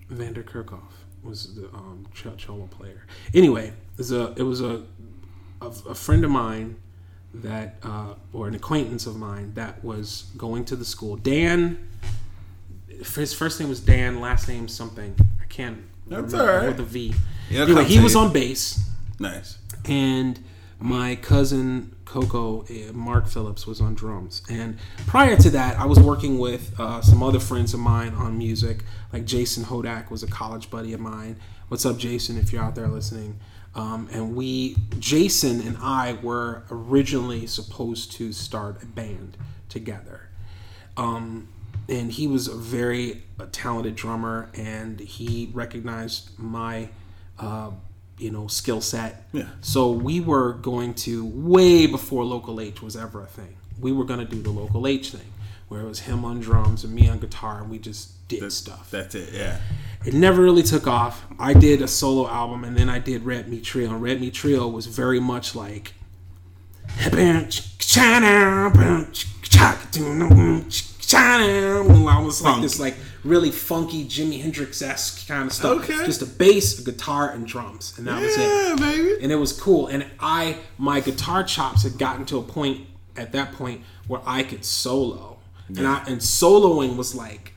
Vander 0.09 0.43
Kirchhoff 0.43 0.81
was 1.23 1.55
the 1.55 1.67
um, 1.69 2.07
cello 2.37 2.67
player. 2.71 3.07
Anyway, 3.35 3.69
it 3.69 3.99
was 3.99 4.13
a 4.13 4.33
it 4.37 4.43
was 4.43 4.61
a 4.61 4.83
a, 5.61 5.67
a 5.89 5.95
friend 5.95 6.25
of 6.25 6.31
mine 6.31 6.77
that 7.35 7.77
uh, 7.83 8.15
or 8.33 8.49
an 8.49 8.55
acquaintance 8.55 9.07
of 9.07 9.17
mine 9.17 9.53
that 9.55 9.83
was 9.85 10.27
going 10.37 10.65
to 10.67 10.77
the 10.77 10.85
school. 10.85 11.17
Dan, 11.17 11.89
his 12.89 13.33
first 13.35 13.59
name 13.61 13.69
was 13.69 13.81
Dan, 13.81 14.21
last 14.21 14.49
name 14.49 14.69
something. 14.69 15.15
I 15.41 15.45
can't. 15.47 15.79
That's 16.07 16.33
remember, 16.33 16.53
all 16.53 16.59
right. 16.59 16.69
With 16.69 16.81
a 16.81 16.85
V. 16.85 17.15
It'll 17.51 17.63
anyway, 17.63 17.81
come 17.83 17.91
he 17.91 17.97
to 17.97 18.03
was 18.03 18.15
you. 18.15 18.21
on 18.21 18.33
bass 18.33 18.89
Nice. 19.19 19.59
and 19.85 20.39
my 20.79 21.17
cousin 21.17 21.97
Coco, 22.05 22.63
uh, 22.63 22.93
Mark 22.93 23.29
Phillips, 23.29 23.67
was 23.67 23.81
on 23.81 23.95
drums. 23.95 24.43
And 24.51 24.79
prior 25.07 25.37
to 25.37 25.51
that, 25.51 25.79
I 25.79 25.87
was 25.87 25.99
working 25.99 26.39
with 26.39 26.79
uh, 26.79 27.01
some 27.03 27.23
other 27.23 27.41
friends 27.41 27.75
of 27.75 27.81
mine 27.81 28.15
on 28.15 28.37
music. 28.37 28.85
Like 29.13 29.25
Jason 29.25 29.65
Hodak 29.65 30.11
was 30.11 30.23
a 30.23 30.27
college 30.27 30.71
buddy 30.71 30.93
of 30.93 31.01
mine. 31.01 31.37
What's 31.69 31.87
up, 31.87 31.99
Jason? 31.99 32.37
If 32.39 32.53
you're 32.53 32.63
out 32.63 32.75
there 32.75 32.89
listening. 32.89 33.41
Um, 33.75 34.09
and 34.11 34.35
we, 34.35 34.77
Jason 34.99 35.61
and 35.61 35.77
I, 35.79 36.15
were 36.23 36.63
originally 36.71 37.47
supposed 37.47 38.13
to 38.13 38.33
start 38.33 38.83
a 38.83 38.87
band 38.87 39.37
together. 39.69 40.29
Um, 40.97 41.49
and 41.89 42.11
he 42.11 42.27
was 42.27 42.49
a 42.49 42.55
very 42.55 43.25
talented 43.53 43.95
drummer, 43.95 44.49
and 44.55 44.99
he 44.99 45.51
recognized 45.53 46.39
my, 46.39 46.89
uh, 47.39 47.71
you 48.19 48.31
know, 48.31 48.47
skill 48.47 48.81
set. 48.81 49.25
Yeah. 49.33 49.49
So 49.61 49.91
we 49.91 50.21
were 50.21 50.55
going 50.55 50.95
to 50.95 51.27
way 51.27 51.87
before 51.87 52.25
Local 52.25 52.61
H 52.61 52.83
was 52.83 52.97
ever 52.97 53.23
a 53.23 53.27
thing. 53.27 53.57
We 53.79 53.93
were 53.93 54.05
going 54.05 54.21
to 54.21 54.27
do 54.27 54.41
the 54.41 54.51
Local 54.51 54.87
H 54.87 55.11
thing, 55.11 55.33
where 55.69 55.83
it 55.83 55.87
was 55.87 56.01
him 56.01 56.25
on 56.25 56.41
drums 56.41 56.85
and 56.85 56.95
me 56.95 57.09
on 57.09 57.19
guitar, 57.19 57.61
and 57.61 57.71
we 57.71 57.79
just 57.79 58.27
did 58.29 58.51
stuff. 58.53 58.91
That's 58.91 59.15
it. 59.15 59.33
Yeah. 59.33 59.61
It 60.05 60.15
never 60.15 60.43
really 60.43 60.63
took 60.63 60.87
off. 60.87 61.25
I 61.39 61.53
did 61.53 61.83
a 61.83 61.89
solo 61.89 62.29
album, 62.29 62.65
and 62.65 62.77
then 62.77 62.89
I 62.89 62.99
did 62.99 63.25
Red 63.25 63.49
Meat 63.49 63.65
Trio. 63.65 63.91
And 63.91 64.03
Red 64.03 64.21
Meat 64.21 64.35
Trio 64.35 64.67
was 64.69 64.87
very 64.87 65.21
much 65.21 65.55
like. 65.55 65.93
I 72.09 72.21
was 72.21 72.43
like 72.43 72.63
this 72.63 72.81
like 72.81 72.95
really 73.25 73.51
funky 73.51 74.05
Jimi 74.05 74.41
Hendrix 74.41 74.81
esque 74.83 75.27
kind 75.29 75.47
of 75.47 75.53
stuff. 75.53 75.83
Okay. 75.83 76.05
Just 76.05 76.23
a 76.23 76.27
bass, 76.27 76.79
a 76.79 76.85
guitar, 76.85 77.31
and 77.31 77.47
drums, 77.47 77.95
and 77.99 78.07
that 78.07 78.21
was 78.23 78.37
it 78.37 78.41
Yeah, 78.41 78.77
baby. 78.79 79.17
and 79.23 79.33
it 79.33 79.37
was 79.37 79.53
cool. 79.53 79.87
And 79.89 80.07
I, 80.21 80.59
my 80.79 81.01
guitar 81.01 81.43
chops 81.45 81.83
had 81.83 81.99
gotten 81.99 82.25
to 82.27 82.39
a 82.39 82.43
point 82.43 82.87
at 83.17 83.33
that 83.33 83.53
point 83.53 83.83
where 84.07 84.21
I 84.27 84.43
could 84.43 84.65
solo, 84.65 85.39
and 85.69 85.87
I 85.87 86.05
and 86.07 86.21
soloing 86.21 86.97
was 86.97 87.15
like, 87.15 87.53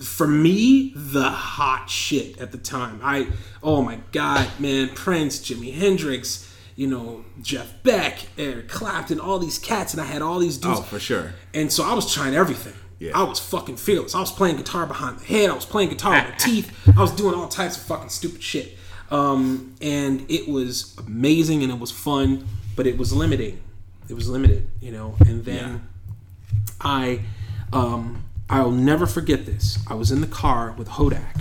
for 0.00 0.26
me, 0.26 0.92
the 0.96 1.30
hot 1.30 1.88
shit 1.88 2.38
at 2.40 2.52
the 2.52 2.58
time. 2.58 3.00
I, 3.02 3.28
oh 3.62 3.82
my 3.82 4.00
god, 4.10 4.48
man, 4.58 4.90
Prince, 4.90 5.38
Jimi 5.40 5.74
Hendrix. 5.74 6.48
You 6.74 6.86
know, 6.86 7.26
Jeff 7.42 7.82
Beck, 7.82 8.18
Eric 8.38 8.66
Clapton, 8.66 9.20
all 9.20 9.38
these 9.38 9.58
cats, 9.58 9.92
and 9.92 10.00
I 10.00 10.06
had 10.06 10.22
all 10.22 10.38
these 10.38 10.56
dudes. 10.56 10.78
Oh, 10.80 10.82
for 10.82 10.98
sure. 10.98 11.34
And 11.52 11.70
so 11.70 11.84
I 11.84 11.92
was 11.92 12.12
trying 12.12 12.34
everything. 12.34 12.72
Yeah. 13.02 13.18
I 13.18 13.24
was 13.24 13.40
fucking 13.40 13.78
fearless. 13.78 14.14
I 14.14 14.20
was 14.20 14.30
playing 14.30 14.58
guitar 14.58 14.86
behind 14.86 15.18
the 15.18 15.24
head. 15.24 15.50
I 15.50 15.54
was 15.54 15.64
playing 15.64 15.88
guitar 15.88 16.14
with 16.14 16.30
my 16.30 16.36
teeth. 16.38 16.88
I 16.96 17.00
was 17.00 17.10
doing 17.10 17.34
all 17.34 17.48
types 17.48 17.76
of 17.76 17.82
fucking 17.82 18.10
stupid 18.10 18.40
shit. 18.40 18.78
Um, 19.10 19.74
and 19.82 20.24
it 20.30 20.46
was 20.46 20.96
amazing 21.04 21.64
and 21.64 21.72
it 21.72 21.80
was 21.80 21.90
fun, 21.90 22.46
but 22.76 22.86
it 22.86 22.96
was 22.96 23.12
limiting. 23.12 23.60
It 24.08 24.14
was 24.14 24.28
limited, 24.28 24.70
you 24.80 24.92
know. 24.92 25.16
And 25.26 25.44
then 25.44 25.88
I, 26.80 27.22
um, 27.72 28.24
I'll 28.48 28.70
never 28.70 29.06
forget 29.06 29.46
this. 29.46 29.80
I 29.90 29.94
was 29.94 30.12
in 30.12 30.20
the 30.20 30.28
car 30.28 30.72
with 30.78 30.88
Hodak, 30.90 31.40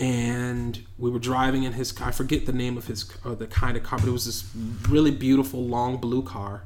and 0.00 0.84
we 0.98 1.10
were 1.10 1.20
driving 1.20 1.62
in 1.62 1.74
his 1.74 1.92
car. 1.92 2.08
I 2.08 2.10
forget 2.10 2.44
the 2.44 2.52
name 2.52 2.76
of 2.76 2.88
his 2.88 3.08
or 3.24 3.36
the 3.36 3.46
kind 3.46 3.76
of 3.76 3.84
car, 3.84 4.00
but 4.00 4.08
it 4.08 4.12
was 4.12 4.26
this 4.26 4.50
really 4.88 5.12
beautiful 5.12 5.64
long 5.64 5.98
blue 5.98 6.24
car. 6.24 6.64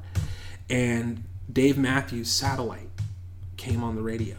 And 0.71 1.23
Dave 1.51 1.77
Matthews 1.77 2.31
Satellite 2.31 2.88
came 3.59 3.83
on 3.83 3.95
the 3.95 4.01
radio, 4.01 4.37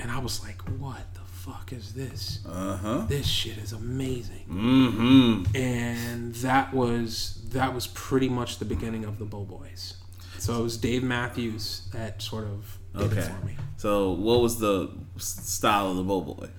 and 0.00 0.10
I 0.10 0.18
was 0.18 0.42
like, 0.42 0.60
"What 0.78 1.14
the 1.14 1.20
fuck 1.20 1.72
is 1.72 1.94
this? 1.94 2.40
Uh 2.46 2.76
huh. 2.76 3.04
This 3.08 3.26
shit 3.26 3.56
is 3.58 3.72
amazing." 3.72 4.44
Mm-hmm. 4.50 5.56
And 5.56 6.34
that 6.36 6.74
was 6.74 7.40
that 7.50 7.72
was 7.72 7.86
pretty 7.86 8.28
much 8.28 8.58
the 8.58 8.64
beginning 8.64 9.04
of 9.04 9.18
the 9.18 9.24
Bow 9.24 9.44
Boys. 9.44 9.94
So 10.38 10.58
it 10.58 10.62
was 10.62 10.76
Dave 10.76 11.02
Matthews 11.04 11.88
that 11.92 12.20
sort 12.20 12.44
of 12.44 12.78
did 12.96 13.16
it 13.16 13.22
for 13.22 13.46
me. 13.46 13.56
So 13.76 14.12
what 14.12 14.40
was 14.40 14.58
the 14.58 14.90
style 15.16 15.90
of 15.90 15.96
the 15.96 16.02
Bo 16.02 16.20
Boys? 16.20 16.50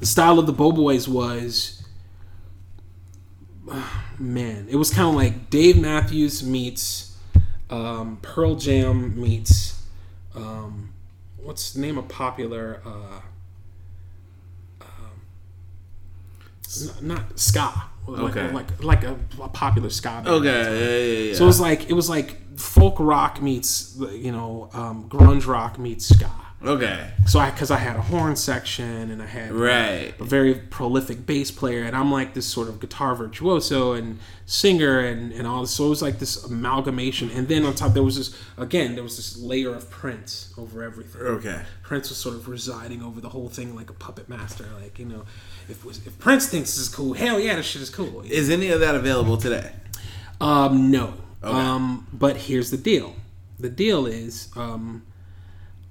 The 0.00 0.06
style 0.06 0.38
of 0.38 0.46
the 0.46 0.52
Bo 0.52 0.72
Boys 0.72 1.06
was, 1.06 1.86
man, 4.18 4.66
it 4.68 4.76
was 4.76 4.90
kind 4.90 5.08
of 5.08 5.14
like 5.14 5.50
Dave 5.50 5.80
Matthews 5.80 6.42
meets 6.42 7.16
um, 7.70 8.18
Pearl 8.22 8.56
Jam 8.56 9.20
meets 9.20 9.82
um, 10.34 10.93
what's 11.44 11.72
the 11.74 11.80
name 11.80 11.98
of 11.98 12.08
popular 12.08 12.80
uh, 12.84 13.20
um, 14.80 14.88
not 17.02 17.38
ska 17.38 17.72
like, 18.06 18.36
Okay. 18.36 18.50
like 18.52 18.84
like 18.84 19.02
a, 19.04 19.16
a 19.42 19.48
popular 19.48 19.88
ska 19.90 20.08
band. 20.08 20.28
Okay, 20.28 20.46
yeah, 20.46 20.70
yeah, 20.70 21.28
yeah. 21.30 21.34
So 21.34 21.44
it 21.44 21.46
was 21.46 21.60
like 21.60 21.88
it 21.88 21.94
was 21.94 22.08
like 22.10 22.36
folk 22.58 22.96
rock 22.98 23.40
meets 23.40 23.96
you 24.12 24.32
know 24.32 24.68
um, 24.74 25.08
grunge 25.08 25.46
rock 25.46 25.78
meets 25.78 26.06
ska. 26.14 26.30
Okay, 26.64 27.10
So 27.26 27.38
I 27.38 27.50
because 27.50 27.70
I 27.70 27.78
had 27.78 27.96
a 27.96 28.02
horn 28.02 28.36
section 28.36 29.10
and 29.10 29.22
I 29.22 29.26
had 29.26 29.52
right. 29.52 30.14
a 30.18 30.24
very 30.24 30.54
prolific 30.54 31.26
bass 31.26 31.50
player, 31.50 31.82
and 31.84 31.96
I'm 31.96 32.10
like 32.10 32.34
this 32.34 32.46
sort 32.46 32.68
of 32.68 32.80
guitar 32.80 33.14
virtuoso 33.14 33.92
and 33.92 34.18
singer 34.46 35.00
and, 35.00 35.32
and 35.32 35.46
all 35.46 35.62
this. 35.62 35.72
So 35.72 35.86
it 35.86 35.88
was 35.90 36.02
like 36.02 36.18
this 36.18 36.44
amalgamation. 36.44 37.30
And 37.30 37.48
then 37.48 37.64
on 37.64 37.74
top, 37.74 37.94
there 37.94 38.02
was 38.02 38.16
this 38.16 38.40
again, 38.56 38.94
there 38.94 39.04
was 39.04 39.16
this 39.16 39.36
layer 39.38 39.74
of 39.74 39.90
Prince 39.90 40.52
over 40.56 40.82
everything. 40.82 41.20
Okay. 41.22 41.62
Prince 41.82 42.08
was 42.08 42.18
sort 42.18 42.34
of 42.34 42.48
residing 42.48 43.02
over 43.02 43.20
the 43.20 43.28
whole 43.30 43.48
thing 43.48 43.74
like 43.74 43.90
a 43.90 43.94
puppet 43.94 44.28
master. 44.28 44.66
Like 44.80 44.98
you 44.98 45.06
know, 45.06 45.24
if 45.68 45.84
if 45.86 46.18
Prince 46.18 46.48
thinks 46.48 46.74
this 46.74 46.82
is 46.82 46.88
cool, 46.88 47.14
hell 47.14 47.38
yeah, 47.38 47.56
this 47.56 47.66
shit 47.66 47.82
is 47.82 47.90
cool. 47.90 48.22
Is 48.22 48.50
any 48.50 48.70
of 48.70 48.80
that 48.80 48.94
available 48.94 49.36
today? 49.36 49.72
Um, 50.40 50.90
no. 50.90 51.14
Okay. 51.42 51.56
Um, 51.56 52.06
but 52.12 52.36
here's 52.36 52.70
the 52.70 52.76
deal. 52.76 53.16
The 53.58 53.68
deal 53.68 54.06
is, 54.06 54.50
um, 54.56 55.04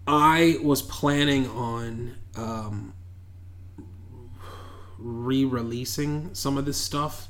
I 0.06 0.58
was 0.62 0.82
planning 0.82 1.48
on 1.50 2.16
um, 2.36 2.94
re-releasing 4.98 6.34
some 6.34 6.58
of 6.58 6.66
this 6.66 6.78
stuff 6.78 7.30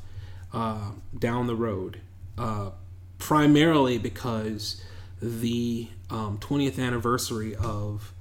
uh, 0.52 0.92
down 1.18 1.48
the 1.48 1.56
road, 1.56 2.02
uh, 2.38 2.72
primarily 3.18 3.98
because 3.98 4.84
the 5.22 5.88
um, 6.10 6.38
20th 6.40 6.80
anniversary 6.80 7.56
of 7.56 8.14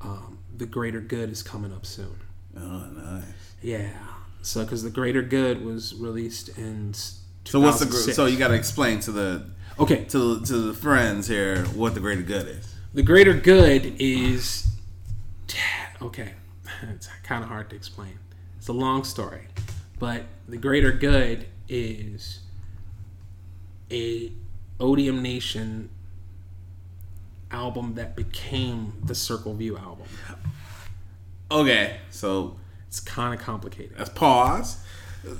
um, 0.00 0.38
the 0.56 0.66
Greater 0.66 1.00
Good 1.00 1.30
is 1.30 1.42
coming 1.42 1.72
up 1.72 1.86
soon. 1.86 2.18
Oh, 2.56 2.86
nice. 2.86 3.24
Yeah. 3.62 3.90
So, 4.42 4.64
because 4.64 4.82
the 4.82 4.90
Greater 4.90 5.22
Good 5.22 5.64
was 5.64 5.94
released 5.94 6.48
in. 6.58 6.94
So 7.44 7.60
what's 7.60 7.80
the 7.80 7.90
so 7.90 8.26
you 8.26 8.38
got 8.38 8.48
to 8.48 8.54
explain 8.54 9.00
to 9.00 9.12
the 9.12 9.50
Okay. 9.78 10.04
to 10.06 10.40
to 10.40 10.58
the 10.58 10.74
friends 10.74 11.26
here 11.26 11.64
what 11.66 11.94
the 11.94 12.00
greater 12.00 12.22
good 12.22 12.46
is. 12.46 12.74
The 12.92 13.02
greater 13.02 13.34
good 13.34 13.94
is 13.98 14.66
okay. 16.02 16.34
It's 16.94 17.08
kind 17.24 17.42
of 17.44 17.50
hard 17.50 17.68
to 17.70 17.76
explain. 17.76 18.18
It's 18.56 18.68
a 18.68 18.72
long 18.72 19.04
story, 19.04 19.48
but 19.98 20.24
the 20.48 20.56
greater 20.56 20.92
good 20.92 21.46
is 21.68 22.40
a 23.90 24.32
Odium 24.78 25.22
Nation 25.22 25.90
album 27.50 27.94
that 27.96 28.16
became 28.16 28.94
the 29.04 29.14
Circle 29.14 29.54
View 29.54 29.76
album. 29.76 30.06
Okay, 31.50 31.98
so 32.10 32.56
It's 32.88 33.00
kind 33.00 33.34
of 33.38 33.44
complicated. 33.44 33.98
let's 33.98 34.10
pause. 34.10 34.78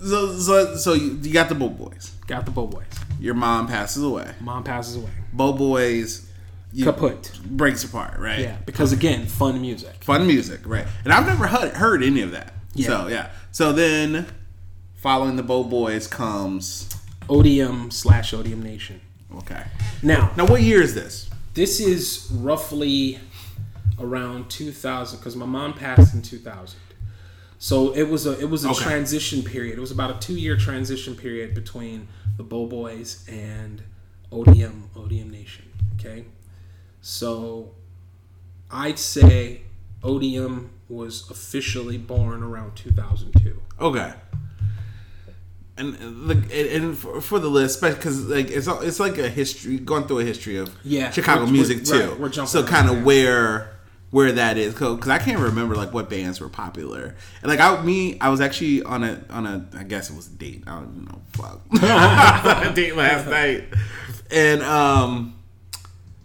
So 0.03 0.37
so, 0.39 0.77
so 0.77 0.93
you, 0.93 1.19
you 1.23 1.33
got 1.33 1.49
the 1.49 1.55
Bo 1.55 1.71
Boys. 1.71 2.13
Got 2.27 2.45
the 2.45 2.51
Bo 2.51 2.67
Boys. 2.67 2.85
Your 3.19 3.35
mom 3.35 3.67
passes 3.67 4.03
away. 4.03 4.35
Mom 4.41 4.63
passes 4.63 4.97
away. 4.97 5.11
Bo 5.33 5.55
Boys 5.55 6.30
you, 6.73 6.85
Kaput. 6.85 7.41
breaks 7.45 7.85
apart, 7.85 8.19
right? 8.19 8.39
Yeah, 8.41 8.57
because 8.67 8.93
again, 8.93 9.27
fun 9.27 9.61
music. 9.61 10.05
Fun 10.05 10.27
music, 10.27 10.61
right? 10.65 10.87
And 11.05 11.13
I've 11.13 11.27
never 11.27 11.47
heard, 11.47 11.73
heard 11.75 12.03
any 12.03 12.23
of 12.23 12.31
that. 12.33 12.53
Yeah. 12.75 12.87
So 12.87 13.07
yeah. 13.09 13.31
So 13.53 13.73
then, 13.73 14.27
following 14.95 15.37
the 15.37 15.43
Bo 15.43 15.65
Boys 15.65 16.07
comes 16.07 16.89
Odium 17.29 17.91
slash 17.91 18.33
Odium 18.33 18.63
Nation. 18.63 19.01
okay. 19.39 19.65
Now, 20.03 20.31
Now 20.37 20.47
what 20.47 20.63
year 20.63 20.81
is 20.83 20.95
this? 20.95 21.29
This 21.55 21.81
is 21.81 22.29
roughly 22.33 23.19
around 23.99 24.49
2000 24.51 25.19
because 25.19 25.37
my 25.37 25.47
mom 25.47 25.75
passed 25.75 26.15
in 26.15 26.23
2000. 26.23 26.79
So 27.59 27.93
it 27.95 28.05
was 28.05 28.27
a 28.27 28.39
it 28.41 28.49
was 28.49 28.65
a 28.65 28.71
Okay. 28.71 28.83
transition 28.85 29.43
period. 29.43 29.77
It 29.77 29.81
was 29.81 29.91
about 29.91 30.11
a 30.17 30.19
two 30.27 30.35
year 30.39 30.57
transition 30.57 31.15
period 31.17 31.55
between 31.55 32.09
the 32.37 32.43
Bo 32.43 32.67
Boys 32.67 33.27
and 33.29 33.83
Odium 34.33 34.89
Odium 34.97 35.29
Nation. 35.31 35.67
Okay, 35.99 36.25
so 37.01 37.73
I'd 38.71 38.99
say 38.99 39.63
Odium 40.03 40.71
was 40.89 41.29
officially 41.31 41.99
born 41.99 42.43
around 42.43 42.75
2002. 42.77 43.61
Okay. 43.81 44.13
And 45.77 45.95
the 46.29 46.77
and 46.77 46.99
for, 46.99 47.21
for 47.23 47.39
the 47.39 47.49
list, 47.49 47.81
because 47.81 48.27
like 48.27 48.51
it's 48.51 48.69
all- 48.69 48.83
it's 48.83 49.01
like 49.01 49.17
a 49.17 49.29
history 49.31 49.79
going 49.79 50.05
through 50.07 50.19
a 50.19 50.25
history 50.25 50.57
of 50.59 50.75
Yeah, 50.85 51.11
Chicago 51.11 51.43
we're- 51.43 51.53
music 51.53 51.85
we're- 51.87 52.09
too. 52.09 52.15
right, 52.17 52.49
so 52.49 52.63
kind 52.65 52.91
of 52.91 53.03
where 53.03 53.71
where 54.11 54.33
that 54.33 54.59
is 54.59 54.75
because 54.75 55.09
I 55.09 55.19
can't 55.19 55.39
remember 55.39 55.77
like 55.77 55.95
what 55.95 56.11
bands 56.11 56.39
were 56.41 56.51
popular. 56.51 57.15
And 57.41 57.51
like 57.51 57.61
I 57.61 57.83
me 57.83 58.19
I 58.21 58.29
was 58.29 58.43
actually 58.43 58.83
on 58.83 59.05
a 59.05 59.23
on 59.31 59.47
a 59.47 59.67
I 59.75 59.85
guess 59.85 60.11
it 60.11 60.17
was 60.17 60.27
a 60.27 60.33
date. 60.33 60.65
I 60.67 60.73
don't 60.81 61.07
know. 61.09 61.23
Fuck. 61.33 61.63
date 62.75 62.95
last 62.97 63.27
night, 63.29 63.65
and 64.31 64.63
um, 64.63 65.35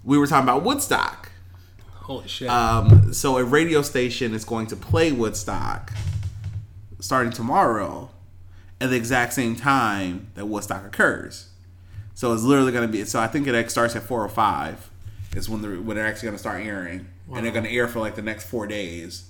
we 0.06 0.18
were 0.18 0.28
talking 0.28 0.44
about 0.48 0.64
Woodstock. 0.64 1.32
Holy 1.94 2.28
shit! 2.28 2.50
Um, 2.50 3.12
so 3.14 3.38
a 3.38 3.44
radio 3.44 3.82
station 3.82 4.34
is 4.34 4.46
going 4.46 4.68
to 4.68 4.76
play 4.76 5.12
Woodstock 5.12 5.92
starting 7.00 7.32
tomorrow 7.32 8.10
at 8.80 8.90
the 8.90 8.96
exact 8.96 9.34
same 9.34 9.56
time 9.56 10.28
that 10.36 10.46
Woodstock 10.46 10.86
occurs. 10.86 11.50
So 12.14 12.32
it's 12.34 12.44
literally 12.44 12.72
going 12.72 12.86
to 12.88 12.92
be. 12.92 13.04
So 13.06 13.20
I 13.20 13.28
think 13.28 13.48
it 13.48 13.72
starts 13.72 13.96
at 13.96 14.04
four 14.04 14.24
or 14.24 14.30
five. 14.30 14.90
Is 15.36 15.50
when 15.50 15.62
they're 15.62 15.72
when 15.82 15.98
they're 15.98 16.06
actually 16.06 16.28
going 16.28 16.36
to 16.36 16.40
start 16.40 16.62
airing, 16.62 17.08
and 17.34 17.44
they're 17.46 17.52
going 17.52 17.66
to 17.66 17.72
air 17.72 17.88
for 17.88 18.00
like 18.00 18.16
the 18.16 18.22
next 18.22 18.46
four 18.46 18.68
days. 18.68 19.30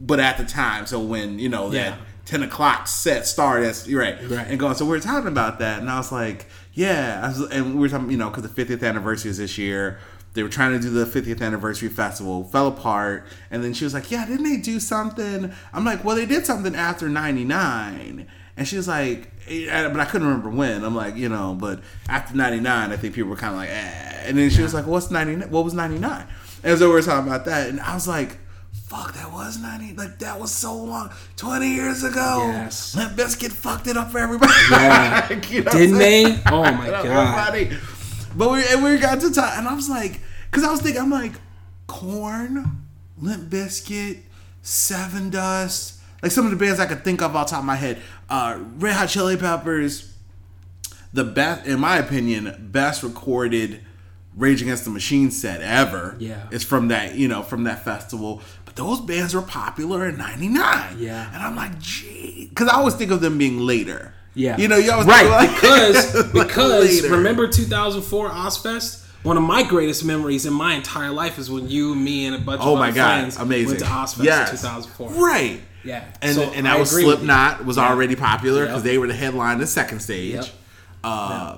But 0.00 0.18
at 0.18 0.36
the 0.38 0.44
time, 0.44 0.86
so 0.86 0.98
when 0.98 1.38
you 1.38 1.48
know 1.48 1.70
Yeah. 1.70 1.90
that 1.90 1.98
ten 2.24 2.42
o'clock 2.42 2.88
set 2.88 3.26
start, 3.26 3.62
that's 3.62 3.86
you're 3.86 4.00
right, 4.00 4.16
Right. 4.28 4.46
and 4.48 4.58
going. 4.58 4.74
So 4.74 4.84
we 4.84 4.90
were 4.92 5.00
talking 5.00 5.28
about 5.28 5.58
that, 5.60 5.78
and 5.80 5.88
I 5.88 5.98
was 5.98 6.10
like, 6.10 6.46
yeah, 6.72 7.20
I 7.22 7.28
was, 7.28 7.40
and 7.52 7.74
we 7.74 7.80
were 7.82 7.88
talking, 7.88 8.10
you 8.10 8.16
know, 8.16 8.30
because 8.30 8.42
the 8.50 8.64
50th 8.64 8.82
anniversary 8.82 9.30
is 9.30 9.38
this 9.38 9.56
year. 9.58 10.00
They 10.34 10.42
were 10.42 10.48
trying 10.48 10.72
to 10.72 10.80
do 10.80 10.90
the 10.90 11.06
50th 11.06 11.40
anniversary 11.40 11.88
festival, 11.88 12.44
fell 12.44 12.66
apart, 12.68 13.26
and 13.50 13.62
then 13.62 13.72
she 13.72 13.84
was 13.84 13.94
like, 13.94 14.10
"Yeah, 14.10 14.26
didn't 14.26 14.44
they 14.44 14.56
do 14.56 14.80
something?" 14.80 15.52
I'm 15.72 15.84
like, 15.84 16.04
"Well, 16.04 16.16
they 16.16 16.26
did 16.26 16.44
something 16.44 16.74
after 16.74 17.08
'99," 17.08 18.26
and 18.56 18.68
she 18.68 18.76
was 18.76 18.88
like, 18.88 19.30
eh, 19.48 19.88
"But 19.88 20.00
I 20.00 20.04
couldn't 20.04 20.26
remember 20.26 20.50
when." 20.50 20.84
I'm 20.84 20.94
like, 20.94 21.16
you 21.16 21.28
know, 21.28 21.56
but 21.58 21.80
after 22.08 22.36
'99, 22.36 22.92
I 22.92 22.96
think 22.96 23.14
people 23.14 23.30
were 23.30 23.36
kind 23.36 23.52
of 23.54 23.58
like, 23.60 23.70
"Eh," 23.70 24.24
and 24.26 24.36
then 24.36 24.50
she 24.50 24.62
was 24.62 24.74
like, 24.74 24.86
"What's 24.86 25.10
'99? 25.10 25.50
What 25.50 25.64
was 25.64 25.72
'99?" 25.74 26.26
And 26.64 26.78
so 26.78 26.88
we 26.88 26.94
were 26.94 27.02
talking 27.02 27.28
about 27.28 27.44
that, 27.46 27.68
and 27.68 27.80
I 27.80 27.94
was 27.94 28.06
like. 28.08 28.38
Fuck, 28.88 29.14
that 29.14 29.32
was 29.32 29.58
90, 29.58 29.94
like 29.94 30.18
that 30.18 30.38
was 30.38 30.52
so 30.52 30.74
long, 30.76 31.10
20 31.36 31.68
years 31.74 32.04
ago. 32.04 32.42
Yes. 32.52 32.94
Limp 32.94 33.12
Bizkit 33.12 33.50
fucked 33.50 33.86
it 33.86 33.96
up 33.96 34.10
for 34.10 34.18
everybody. 34.18 34.52
Yeah. 34.70 35.28
You 35.48 35.62
know 35.62 35.72
Didn't 35.72 35.98
they? 35.98 36.24
Oh 36.46 36.62
my 36.62 36.72
Fucked 36.72 36.88
it 36.88 36.94
up 36.94 37.02
for 37.02 37.08
god! 37.08 37.48
everybody. 37.54 37.76
But 38.36 38.50
we 38.50 38.64
and 38.68 38.82
we 38.82 38.98
got 38.98 39.20
to 39.20 39.30
talk, 39.32 39.56
and 39.56 39.68
I 39.68 39.74
was 39.74 39.88
like, 39.88 40.20
because 40.50 40.64
I 40.64 40.70
was 40.70 40.80
thinking, 40.82 41.00
I'm 41.00 41.10
like, 41.10 41.32
Korn, 41.86 42.84
Limp 43.20 43.50
Bizkit, 43.50 44.20
Sevendust, 44.62 45.98
like 46.22 46.32
some 46.32 46.44
of 46.44 46.50
the 46.50 46.56
bands 46.56 46.80
I 46.80 46.86
could 46.86 47.04
think 47.04 47.22
of 47.22 47.36
off 47.36 47.46
the 47.46 47.50
top 47.52 47.60
of 47.60 47.66
my 47.66 47.76
head. 47.76 48.00
Uh, 48.28 48.58
Red 48.78 48.94
Hot 48.94 49.08
Chili 49.08 49.36
Peppers, 49.36 50.14
the 51.12 51.24
best, 51.24 51.66
in 51.66 51.80
my 51.80 51.98
opinion, 51.98 52.68
best 52.72 53.02
recorded 53.02 53.80
Rage 54.36 54.62
Against 54.62 54.84
the 54.84 54.90
Machine 54.90 55.30
set 55.30 55.60
ever. 55.60 56.16
Yeah. 56.18 56.48
it's 56.50 56.64
from 56.64 56.88
that 56.88 57.14
you 57.14 57.28
know 57.28 57.42
from 57.42 57.64
that 57.64 57.84
festival. 57.84 58.42
But 58.64 58.74
those 58.76 59.00
bands 59.00 59.34
were 59.34 59.42
popular 59.42 60.08
in 60.08 60.16
'99. 60.16 60.96
Yeah. 60.98 61.30
and 61.32 61.42
I'm 61.42 61.54
like, 61.54 61.78
gee, 61.78 62.46
because 62.48 62.68
I 62.68 62.74
always 62.74 62.94
think 62.94 63.10
of 63.10 63.20
them 63.20 63.38
being 63.38 63.60
later. 63.60 64.14
Yeah, 64.34 64.56
you 64.58 64.68
know, 64.68 64.76
you 64.76 64.90
always 64.92 65.06
right 65.06 65.28
like- 65.28 65.54
because 65.54 66.12
because 66.32 67.02
later. 67.02 67.14
remember 67.16 67.46
2004 67.48 68.30
Ozzfest. 68.30 69.00
One 69.22 69.38
of 69.38 69.42
my 69.42 69.62
greatest 69.62 70.04
memories 70.04 70.44
in 70.44 70.52
my 70.52 70.74
entire 70.74 71.10
life 71.10 71.38
is 71.38 71.50
when 71.50 71.66
you, 71.70 71.94
me, 71.94 72.26
and 72.26 72.36
a 72.36 72.38
bunch 72.38 72.60
Oh 72.62 72.74
of 72.74 72.78
my 72.78 72.90
god, 72.90 73.20
friends 73.20 73.38
amazing! 73.38 73.68
went 73.68 73.78
to 73.80 73.84
Ozzfest 73.86 74.24
Yes. 74.24 74.50
in 74.50 74.56
2004. 74.58 75.10
right? 75.12 75.60
Yeah, 75.82 76.04
and 76.20 76.34
So 76.34 76.42
and 76.42 76.68
I 76.68 76.72
that 76.74 76.80
was 76.80 76.92
with 76.92 77.00
you. 77.04 77.06
Slipknot 77.12 77.64
was 77.64 77.76
Yeah. 77.78 77.88
already 77.88 78.16
popular 78.16 78.66
because 78.66 78.82
Yep. 78.82 78.84
they 78.84 78.98
were 78.98 79.06
the 79.06 79.14
headline 79.14 79.58
the 79.58 79.66
second 79.66 80.00
stage. 80.00 80.34
Yep. 80.34 80.46
Uh, 81.02 81.56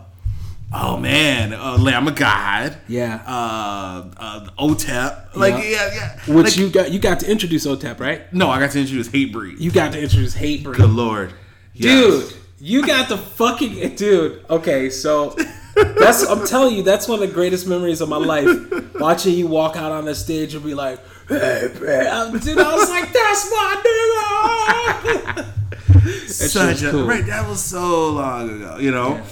Oh 0.74 0.96
man, 0.96 1.52
uh, 1.54 1.76
Lamb 1.78 2.08
of 2.08 2.16
God. 2.16 2.76
Yeah. 2.88 3.20
Uh, 3.24 4.04
uh, 4.16 4.46
OTEP. 4.58 5.36
Like 5.36 5.54
Yeah. 5.54 5.60
yeah, 5.70 5.94
yeah. 6.26 6.34
Which 6.34 6.44
Like, 6.46 6.56
you 6.56 6.68
got 6.70 6.90
you 6.92 6.98
got 6.98 7.20
to 7.20 7.30
introduce 7.30 7.66
OTEP, 7.66 8.00
right? 8.00 8.32
No, 8.34 8.50
I 8.50 8.58
got 8.58 8.72
to 8.72 8.80
introduce 8.80 9.08
Hatebreed. 9.08 9.60
You 9.60 9.70
got 9.70 9.92
to 9.92 10.00
introduce 10.02 10.34
Hatebreed. 10.34 10.74
Good 10.76 10.90
lord, 10.90 11.32
Dude, 11.78 12.32
you 12.58 12.86
got 12.86 13.08
the 13.08 13.18
fucking 13.18 13.96
dude. 13.96 14.44
Okay, 14.48 14.90
so 14.90 15.36
That's 15.76 16.26
I'm 16.26 16.46
telling 16.46 16.74
you, 16.74 16.82
that's 16.82 17.06
one 17.06 17.22
of 17.22 17.28
the 17.28 17.34
greatest 17.34 17.66
memories 17.66 18.00
of 18.00 18.08
my 18.08 18.16
life. 18.16 18.48
Watching 18.94 19.34
you 19.34 19.46
walk 19.46 19.76
out 19.76 19.92
on 19.92 20.06
the 20.06 20.14
stage 20.14 20.54
and 20.54 20.64
be 20.64 20.72
like, 20.74 20.98
"Hey, 21.28 21.68
man," 21.80 22.32
dude, 22.38 22.58
I 22.58 22.74
was 22.74 22.88
like, 22.88 23.12
"That's 23.12 23.50
my 23.50 25.44
nigga." 25.44 26.28
Such 26.28 26.82
a, 26.82 26.90
cool. 26.92 27.06
right. 27.06 27.26
That 27.26 27.46
was 27.46 27.62
so 27.62 28.10
long 28.10 28.50
ago. 28.50 28.78
You 28.78 28.90
know. 28.90 29.16
Yeah. 29.16 29.26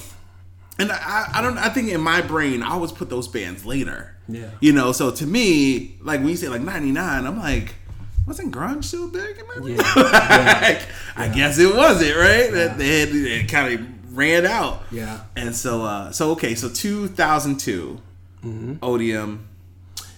And 0.81 0.93
I, 0.93 1.31
I 1.35 1.41
don't. 1.41 1.57
I 1.57 1.71
think 1.71 1.89
in 1.89 2.01
my 2.03 2.21
brain, 2.21 2.63
I 2.63 2.73
always 2.73 2.93
put 2.93 3.09
those 3.09 3.27
bands 3.27 3.65
later. 3.65 4.15
Yeah. 4.29 4.51
You 4.61 4.73
know. 4.73 4.93
So 4.93 5.11
to 5.13 5.27
me, 5.27 5.97
like 6.03 6.21
when 6.21 6.29
you 6.29 6.37
say 6.37 6.49
like 6.49 6.61
'99, 6.61 7.27
I'm 7.27 7.39
like, 7.39 7.75
wasn't 8.27 8.55
grunge 8.55 8.85
still 8.85 9.09
big 9.09 9.39
in 9.39 9.47
'99? 9.47 9.77
Yeah. 9.77 10.61
like, 10.63 10.83
I 11.17 11.29
guess 11.29 11.59
it 11.59 11.75
wasn't 11.75 12.17
right. 12.17 12.51
That 12.53 12.79
they 12.79 13.01
had 13.01 13.09
it 13.11 13.49
kind 13.49 13.75
of 13.81 14.17
ran 14.17 14.47
out. 14.47 14.83
Yeah. 14.91 15.21
And 15.37 15.55
so, 15.55 15.83
uh, 15.83 16.11
so 16.13 16.31
okay, 16.33 16.55
so 16.55 16.69
2002, 16.69 18.01
Odium, 18.83 19.49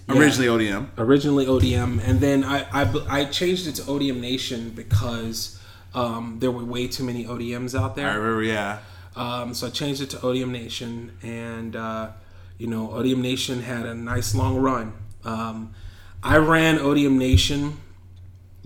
Mm-hmm. 0.08 0.12
Yeah. 0.14 0.20
originally 0.20 0.46
ODM. 0.66 0.86
originally 0.98 1.46
ODM, 1.46 2.00
and 2.06 2.20
then 2.20 2.44
I, 2.44 2.64
I 2.72 2.94
I 3.08 3.24
changed 3.24 3.66
it 3.66 3.74
to 3.76 3.82
ODM 3.82 4.20
Nation 4.20 4.70
because 4.70 5.60
um, 5.94 6.36
there 6.38 6.52
were 6.52 6.64
way 6.64 6.86
too 6.86 7.02
many 7.02 7.24
ODMs 7.24 7.76
out 7.76 7.96
there. 7.96 8.08
I 8.08 8.14
remember, 8.14 8.42
yeah. 8.44 8.78
Um, 9.16 9.52
so 9.54 9.66
I 9.66 9.70
changed 9.70 10.00
it 10.02 10.10
to 10.10 10.20
Odium 10.24 10.52
Nation, 10.52 11.10
and 11.24 11.74
uh, 11.74 12.10
you 12.58 12.68
know, 12.68 12.92
Odium 12.92 13.20
Nation 13.20 13.62
had 13.62 13.84
a 13.86 13.94
nice 13.96 14.32
long 14.34 14.56
run. 14.58 14.92
Um, 15.24 15.74
I 16.22 16.36
ran 16.36 16.78
Odium 16.78 17.18
Nation 17.18 17.78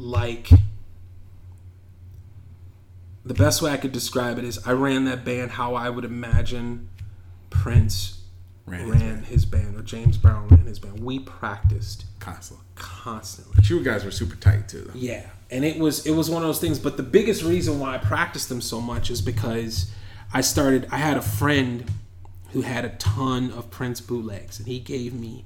like 0.00 0.48
the 3.24 3.34
best 3.34 3.60
way 3.62 3.70
I 3.70 3.76
could 3.76 3.92
describe 3.92 4.38
it 4.38 4.44
is 4.44 4.66
I 4.66 4.72
ran 4.72 5.04
that 5.04 5.24
band 5.24 5.52
how 5.52 5.74
I 5.74 5.90
would 5.90 6.04
imagine 6.04 6.88
Prince 7.50 8.22
Ran 8.66 8.88
ran, 8.88 9.18
his 9.18 9.28
his 9.28 9.44
band 9.46 9.76
or 9.76 9.82
James 9.82 10.16
Brown 10.16 10.48
ran 10.48 10.66
his 10.66 10.78
band. 10.78 11.00
We 11.00 11.18
practiced 11.18 12.04
Constantly. 12.20 12.64
constantly. 12.76 13.62
You 13.64 13.82
guys 13.82 14.04
were 14.04 14.10
super 14.10 14.36
tight 14.36 14.68
too. 14.68 14.82
Though. 14.82 14.92
Yeah, 14.94 15.26
and 15.50 15.64
it 15.64 15.78
was 15.78 16.06
it 16.06 16.12
was 16.12 16.30
one 16.30 16.42
of 16.42 16.48
those 16.48 16.60
things. 16.60 16.78
But 16.78 16.96
the 16.96 17.02
biggest 17.02 17.42
reason 17.42 17.78
why 17.80 17.94
I 17.94 17.98
practiced 17.98 18.48
them 18.48 18.60
so 18.60 18.80
much 18.80 19.10
is 19.10 19.20
because 19.20 19.90
I 20.32 20.40
started. 20.40 20.86
I 20.90 20.98
had 20.98 21.16
a 21.16 21.22
friend 21.22 21.90
who 22.52 22.62
had 22.62 22.84
a 22.84 22.90
ton 22.90 23.50
of 23.52 23.70
Prince 23.70 24.00
bootlegs, 24.00 24.58
and 24.58 24.68
he 24.68 24.78
gave 24.78 25.12
me. 25.14 25.44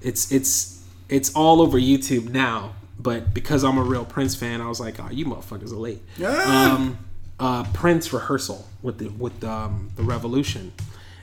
It's 0.00 0.32
it's 0.32 0.82
it's 1.08 1.32
all 1.34 1.60
over 1.60 1.78
YouTube 1.78 2.30
now. 2.30 2.74
But 3.02 3.34
because 3.34 3.64
I'm 3.64 3.78
a 3.78 3.82
real 3.82 4.04
Prince 4.04 4.34
fan, 4.36 4.60
I 4.60 4.68
was 4.68 4.78
like, 4.78 5.00
"Oh, 5.00 5.08
you 5.10 5.24
motherfuckers 5.24 5.72
are 5.72 5.76
late." 5.76 6.02
Ah. 6.22 6.74
Um, 6.76 6.98
uh, 7.40 7.64
Prince 7.72 8.12
rehearsal 8.12 8.68
with 8.82 8.98
the 8.98 9.08
with 9.08 9.42
um, 9.42 9.90
the 9.96 10.02
Revolution, 10.04 10.72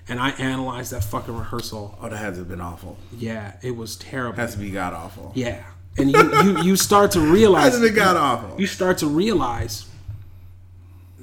and 0.08 0.20
I 0.20 0.32
analyzed 0.32 0.92
that 0.92 1.04
fucking 1.06 1.38
rehearsal. 1.38 1.98
Oh, 2.02 2.10
that 2.10 2.18
had 2.18 2.34
to 2.34 2.40
have 2.40 2.50
been 2.50 2.60
awful. 2.60 2.98
Yeah, 3.16 3.54
it 3.62 3.78
was 3.78 3.96
terrible. 3.96 4.36
Has 4.36 4.54
to 4.54 4.60
be 4.60 4.72
god 4.72 4.94
awful. 4.94 5.32
Yeah, 5.36 5.64
and 5.98 6.12
you 6.12 6.34
you, 6.44 6.62
you 6.64 6.76
start 6.76 7.12
to 7.12 7.20
Has 7.22 7.30
realize 7.30 7.76
to 7.76 7.82
be 7.82 7.92
god 7.92 8.18
awful. 8.18 8.60
you 8.60 8.68
start 8.68 8.98
to 8.98 9.08
realize, 9.08 9.86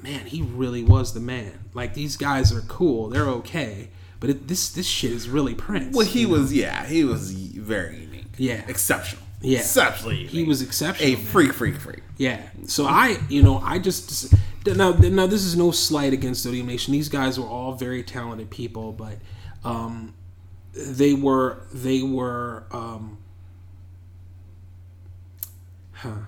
man, 0.01 0.25
he 0.25 0.41
really 0.41 0.83
was 0.83 1.13
the 1.13 1.19
man. 1.19 1.53
Like 1.75 1.93
these 1.93 2.17
guys 2.17 2.51
are 2.51 2.61
cool, 2.61 3.09
they're 3.09 3.27
okay, 3.29 3.89
but 4.19 4.31
it, 4.31 4.47
this 4.47 4.69
this 4.71 4.87
shit 4.87 5.11
is 5.11 5.29
really 5.29 5.53
Prince. 5.53 5.95
Well, 5.95 6.07
he 6.07 6.25
was, 6.25 6.51
yeah, 6.53 6.85
he 6.87 7.03
was 7.03 7.31
very 7.33 7.97
unique. 7.99 8.25
Yeah. 8.37 8.63
Exceptional. 8.67 9.23
Yeah. 9.41 9.59
Exceptionally 9.59 10.15
unique. 10.17 10.31
he 10.31 10.43
was 10.43 10.61
exceptional. 10.61 11.13
a 11.13 11.15
freak, 11.15 11.53
freak, 11.53 11.75
freak. 11.75 12.01
Yeah. 12.17 12.41
So 12.65 12.85
I, 12.85 13.17
you 13.29 13.43
know, 13.43 13.59
I 13.59 13.77
just 13.79 14.33
now 14.65 14.91
now 14.93 15.27
this 15.27 15.43
is 15.43 15.55
no 15.55 15.71
slight 15.71 16.13
against 16.13 16.45
Odium 16.45 16.67
Nation. 16.67 16.91
These 16.91 17.09
guys 17.09 17.39
were 17.39 17.45
all 17.45 17.73
very 17.73 18.03
talented 18.03 18.49
people, 18.49 18.91
but 18.91 19.19
um, 19.63 20.15
they 20.73 21.13
were 21.13 21.61
they 21.73 22.01
were 22.01 22.65
um, 22.71 23.19
huh. 25.93 26.21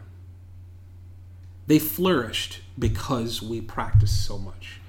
They 1.68 1.80
flourished 1.80 2.62
because 2.78 3.42
we 3.44 3.62
practiced 3.62 4.26
so 4.26 4.38
much. 4.38 4.80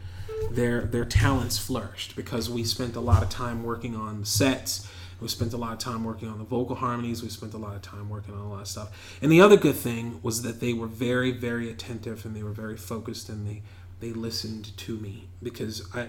Their 0.51 0.83
their 0.83 1.05
talents 1.05 1.59
flourished 1.59 2.17
because 2.17 2.49
we 2.49 2.65
spent 2.65 2.97
a 2.97 3.01
lot 3.01 3.23
of 3.23 3.29
time 3.29 3.63
working 3.63 3.95
on 3.95 4.25
sets. 4.25 4.91
We 5.21 5.29
spent 5.29 5.53
a 5.53 5.57
lot 5.57 5.73
of 5.73 5.79
time 5.79 6.05
working 6.05 6.29
on 6.29 6.39
the 6.39 6.45
vocal 6.45 6.77
harmonies. 6.77 7.23
We 7.23 7.29
spent 7.29 7.55
a 7.55 7.59
lot 7.59 7.75
of 7.77 7.83
time 7.83 8.09
working 8.09 8.35
on 8.35 8.41
a 8.41 8.49
lot 8.51 8.61
of 8.63 8.69
stuff. 8.69 9.17
And 9.21 9.31
the 9.31 9.41
other 9.41 9.57
good 9.57 9.75
thing 9.77 10.19
was 10.23 10.43
that 10.43 10.61
they 10.61 10.73
were 10.73 10.87
very, 10.87 11.31
very 11.31 11.71
attentive 11.71 12.25
and 12.25 12.35
they 12.35 12.43
were 12.43 12.53
very 12.53 12.77
focused 12.77 13.29
and 13.29 13.47
they 13.47 13.63
they 14.01 14.13
listened 14.15 14.75
to 14.79 14.97
me 14.97 15.29
because 15.43 15.87
I, 15.95 16.09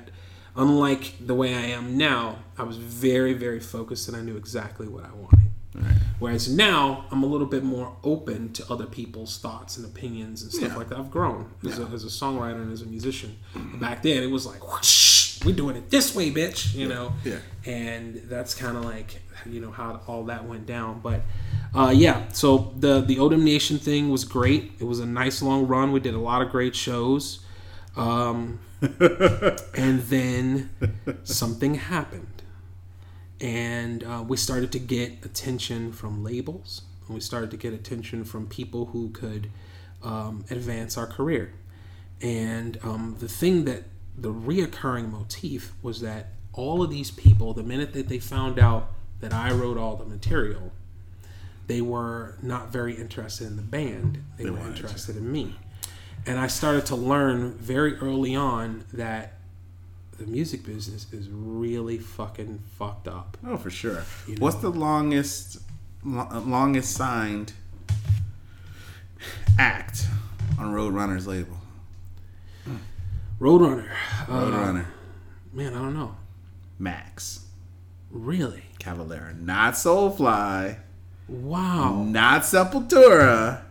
unlike 0.56 1.14
the 1.20 1.34
way 1.36 1.54
I 1.56 1.62
am 1.62 1.98
now, 1.98 2.38
I 2.58 2.64
was 2.64 2.78
very, 2.78 3.34
very 3.34 3.60
focused 3.60 4.08
and 4.08 4.16
I 4.16 4.22
knew 4.22 4.38
exactly 4.38 4.88
what 4.88 5.04
I 5.06 5.12
wanted. 5.14 5.40
Right. 5.74 5.96
Whereas 6.20 6.50
now 6.54 7.06
I'm 7.12 7.24
a 7.24 7.26
little 7.26 7.48
bit 7.48 7.64
more 7.64 7.96
open 8.04 8.52
to 8.54 8.66
other 8.72 8.86
people's 8.86 9.38
thoughts 9.38 9.78
and 9.78 9.86
opinions 9.86 10.42
and 10.42 10.52
stuff 10.52 10.70
Yeah. 10.72 10.76
like 10.78 10.90
that. 10.90 11.00
I've 11.00 11.12
grown 11.12 11.52
as, 11.66 11.80
a, 11.80 11.84
as 11.86 12.04
a 12.04 12.08
songwriter 12.08 12.62
and 12.62 12.72
as 12.74 12.82
a 12.82 12.86
musician. 12.86 13.38
Back 13.80 14.04
then, 14.04 14.22
it 14.24 14.30
was 14.32 14.46
like, 14.46 14.62
whoosh, 14.70 15.01
we're 15.46 15.56
doing 15.56 15.76
it 15.76 15.90
this 15.90 16.16
way, 16.16 16.32
bitch, 16.32 16.74
you 16.76 16.88
know. 16.88 17.14
Yeah. 17.24 17.38
And 17.66 18.16
that's 18.26 18.54
kind 18.54 18.78
of 18.78 18.86
like 18.86 19.22
you 19.46 19.60
know 19.60 19.72
how 19.72 20.02
all 20.08 20.26
that 20.26 20.46
went 20.46 20.66
down. 20.66 21.00
But 21.02 21.22
uh, 21.74 21.94
yeah, 21.96 22.28
so 22.30 22.74
the 22.78 23.02
the 23.02 23.20
Odium 23.20 23.44
Nation 23.44 23.78
thing 23.78 24.10
was 24.10 24.24
great. 24.24 24.74
It 24.80 24.86
was 24.86 25.00
a 25.00 25.06
nice 25.06 25.42
long 25.42 25.68
run. 25.68 25.92
We 25.92 26.00
did 26.00 26.14
a 26.14 26.20
lot 26.20 26.42
of 26.42 26.50
great 26.50 26.76
shows. 26.76 27.46
Um, 27.96 28.60
and 28.82 30.02
then 30.02 30.72
something 31.24 31.76
happened 31.76 32.42
and 33.40 34.04
uh, 34.04 34.24
we 34.28 34.38
started 34.38 34.72
to 34.72 34.80
get 34.80 35.26
attention 35.26 35.92
from 35.92 36.24
labels 36.24 36.82
and 37.06 37.14
we 37.14 37.22
started 37.22 37.52
to 37.52 37.58
get 37.58 37.74
attention 37.74 38.24
from 38.24 38.48
people 38.48 38.88
who 38.88 39.10
could 39.10 39.52
um, 40.02 40.46
advance 40.50 40.98
our 40.98 41.06
career 41.06 41.54
and 42.22 42.80
um, 42.84 43.18
the 43.20 43.28
thing 43.28 43.66
that 43.66 43.84
the 44.18 44.34
reoccurring 44.34 45.12
motif 45.12 45.74
was 45.82 46.02
that 46.02 46.28
all 46.54 46.84
of 46.84 46.90
these 46.90 47.12
people 47.12 47.54
the 47.54 47.64
minute 47.64 47.94
that 47.94 48.08
they 48.10 48.20
found 48.20 48.60
out 48.60 48.90
that 49.20 49.34
i 49.34 49.52
wrote 49.52 49.78
all 49.78 49.96
the 49.96 50.06
material 50.06 50.72
they 51.68 51.82
were 51.82 52.36
not 52.42 52.70
very 52.70 52.94
interested 52.96 53.48
in 53.48 53.56
the 53.56 53.62
band 53.62 54.24
they, 54.38 54.46
were 54.50 54.58
weren't. 54.58 54.76
interested 54.76 55.16
in 55.16 55.32
me 55.32 55.56
and 56.26 56.40
i 56.40 56.48
started 56.48 56.86
to 56.86 56.96
learn 56.96 57.54
very 57.54 57.96
early 57.98 58.36
on 58.36 58.84
that 58.94 59.34
the 60.18 60.28
music 60.28 60.64
business 60.64 61.08
is 61.12 61.28
really 61.30 61.98
fucking 61.98 62.60
fucked 62.78 63.08
up. 63.08 63.38
Oh, 63.44 63.58
for 63.58 63.72
sure. 63.72 64.04
You 64.28 64.36
What's 64.36 64.62
know. 64.62 64.70
the 64.70 64.78
longest, 64.78 65.58
lo- 66.06 66.28
longest 66.46 66.94
signed 66.96 67.54
act 69.58 70.06
on 70.60 70.74
Roadrunner's 70.74 71.26
label? 71.26 71.58
Hmm. 72.66 72.76
Roadrunner. 73.42 73.90
Uh, 74.30 74.46
Roadrunner. 74.46 74.86
man, 75.52 75.74
I 75.74 75.78
don't 75.80 75.96
know. 75.96 76.16
Max 76.80 77.46
Really? 78.12 78.64
Cavalera, 78.80 79.34
not 79.42 79.74
Soulfly, 79.76 80.78
Wow. 81.30 82.04
not 82.04 82.42
Sepultura. 82.42 83.62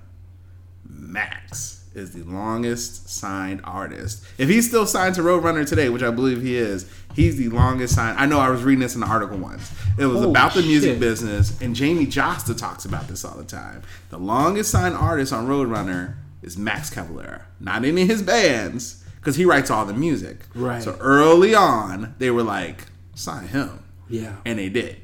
Max 0.89 1.85
is 1.95 2.12
the 2.12 2.23
longest 2.23 3.09
signed 3.11 3.61
artist. 3.64 4.25
If 4.39 4.49
he's 4.49 4.66
still 4.68 4.87
signed 4.87 5.14
to 5.16 5.21
Roadrunner 5.23 5.66
today, 5.68 5.89
which 5.89 6.03
I 6.03 6.11
believe 6.11 6.41
he 6.41 6.57
is, 6.57 6.91
he's 7.14 7.37
the 7.37 7.49
longest 7.51 7.95
signed. 7.97 8.18
I 8.18 8.27
know 8.27 8.39
I 8.41 8.49
was 8.49 8.62
reading 8.62 8.81
this 8.81 8.95
in 8.97 9.03
an 9.03 9.11
article 9.11 9.37
once. 9.37 9.71
It 9.99 10.07
was 10.07 10.18
Holy 10.21 10.31
about 10.31 10.55
the 10.55 10.62
music 10.62 10.93
shit. 10.93 11.01
business, 11.01 11.61
and 11.61 11.77
Jamey 11.77 12.07
Jasta 12.07 12.57
talks 12.57 12.85
about 12.87 13.09
this 13.09 13.25
all 13.25 13.37
the 13.37 13.45
time. 13.45 13.83
The 14.09 14.18
longest 14.18 14.71
signed 14.71 14.95
artist 14.95 15.33
on 15.33 15.47
Roadrunner 15.49 16.14
is 16.43 16.57
Max 16.57 16.89
Cavalera. 16.91 17.43
Not 17.61 17.85
any 17.85 18.03
of 18.03 18.09
his 18.09 18.23
bands, 18.23 18.99
because 19.21 19.37
he 19.37 19.45
writes 19.45 19.71
all 19.71 19.85
the 19.85 19.93
music. 19.95 20.39
Right. 20.55 20.83
So 20.83 20.97
early 21.01 21.55
on, 21.55 22.14
they 22.18 22.31
were 22.31 22.43
like, 22.43 22.87
sign 23.14 23.49
him 23.49 23.83
Yeah. 24.09 24.37
and 24.45 24.59
they 24.59 24.68
did. 24.71 24.97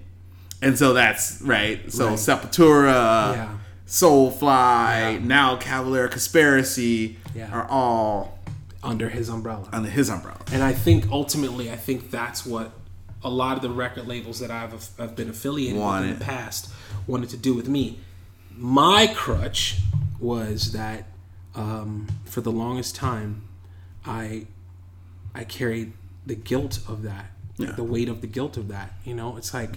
And 0.62 0.79
so 0.79 0.93
that's 0.95 1.41
right. 1.43 1.93
So 1.93 2.09
Right. 2.09 2.19
Sepultura, 2.19 3.35
Yeah. 3.37 3.49
Soulfly, 3.87 5.23
now 5.23 5.57
Cavalera 5.57 6.11
Conspiracy 6.11 7.19
Yeah. 7.35 7.51
are 7.53 7.67
all 7.69 8.39
Under 8.83 9.09
his 9.09 9.29
umbrella. 9.29 9.69
under 9.73 9.91
his 9.91 10.09
umbrella. 10.09 10.39
And 10.53 10.62
I 10.62 10.73
think 10.73 11.07
ultimately, 11.11 11.71
I 11.71 11.77
think 11.77 12.11
that's 12.11 12.45
what 12.47 12.73
a 13.23 13.31
lot 13.31 13.57
of 13.57 13.62
the 13.62 13.71
record 13.71 14.07
labels 14.07 14.39
that 14.41 14.51
I've, 14.51 14.73
I've 14.99 15.14
been 15.17 15.29
affiliated 15.29 15.81
with 15.81 16.03
in 16.05 16.19
the 16.19 16.25
past 16.25 16.71
wanted 17.07 17.29
to 17.31 17.37
do 17.37 17.55
with 17.55 17.69
me. 17.69 17.99
My 18.57 19.09
crutch 19.14 19.79
was 20.19 20.73
that 20.73 21.09
um, 21.55 22.07
for 22.25 22.41
the 22.43 22.53
longest 22.53 22.95
time, 22.95 23.43
I 24.07 24.46
I 25.34 25.44
carried 25.44 25.92
the 26.24 26.34
guilt 26.34 26.80
of 26.88 27.02
that, 27.02 27.26
Yeah. 27.59 27.72
the 27.72 27.84
weight 27.84 28.09
of 28.09 28.20
the 28.20 28.26
guilt 28.26 28.57
of 28.57 28.68
that. 28.68 28.94
You 29.04 29.14
know, 29.14 29.36
it's 29.36 29.52
like, 29.54 29.76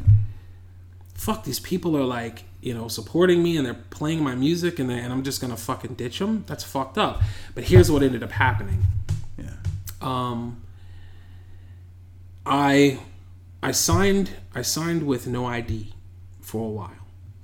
fuck, 1.13 1.43
these 1.43 1.59
people 1.59 1.95
are 1.97 2.03
like, 2.05 2.43
you 2.61 2.73
know, 2.73 2.87
supporting 2.87 3.43
me 3.43 3.57
and 3.57 3.65
they're 3.65 3.73
playing 3.89 4.23
my 4.23 4.35
music 4.35 4.79
and, 4.79 4.89
and 4.91 5.11
I'm 5.13 5.23
just 5.23 5.41
gonna 5.41 5.57
fucking 5.57 5.95
ditch 5.95 6.19
them. 6.19 6.43
That's 6.47 6.63
fucked 6.63 6.97
up. 6.97 7.21
But 7.55 7.65
here's 7.65 7.91
what 7.91 8.03
ended 8.03 8.23
up 8.23 8.31
happening 8.31 8.83
Yeah. 9.37 9.51
um, 10.01 10.61
I 12.45 12.99
I 13.61 13.71
signed 13.71 14.31
I 14.55 14.61
signed 14.61 15.03
with 15.05 15.27
No 15.27 15.45
ID 15.45 15.93
for 16.41 16.65
a 16.65 16.69
while. 16.71 16.98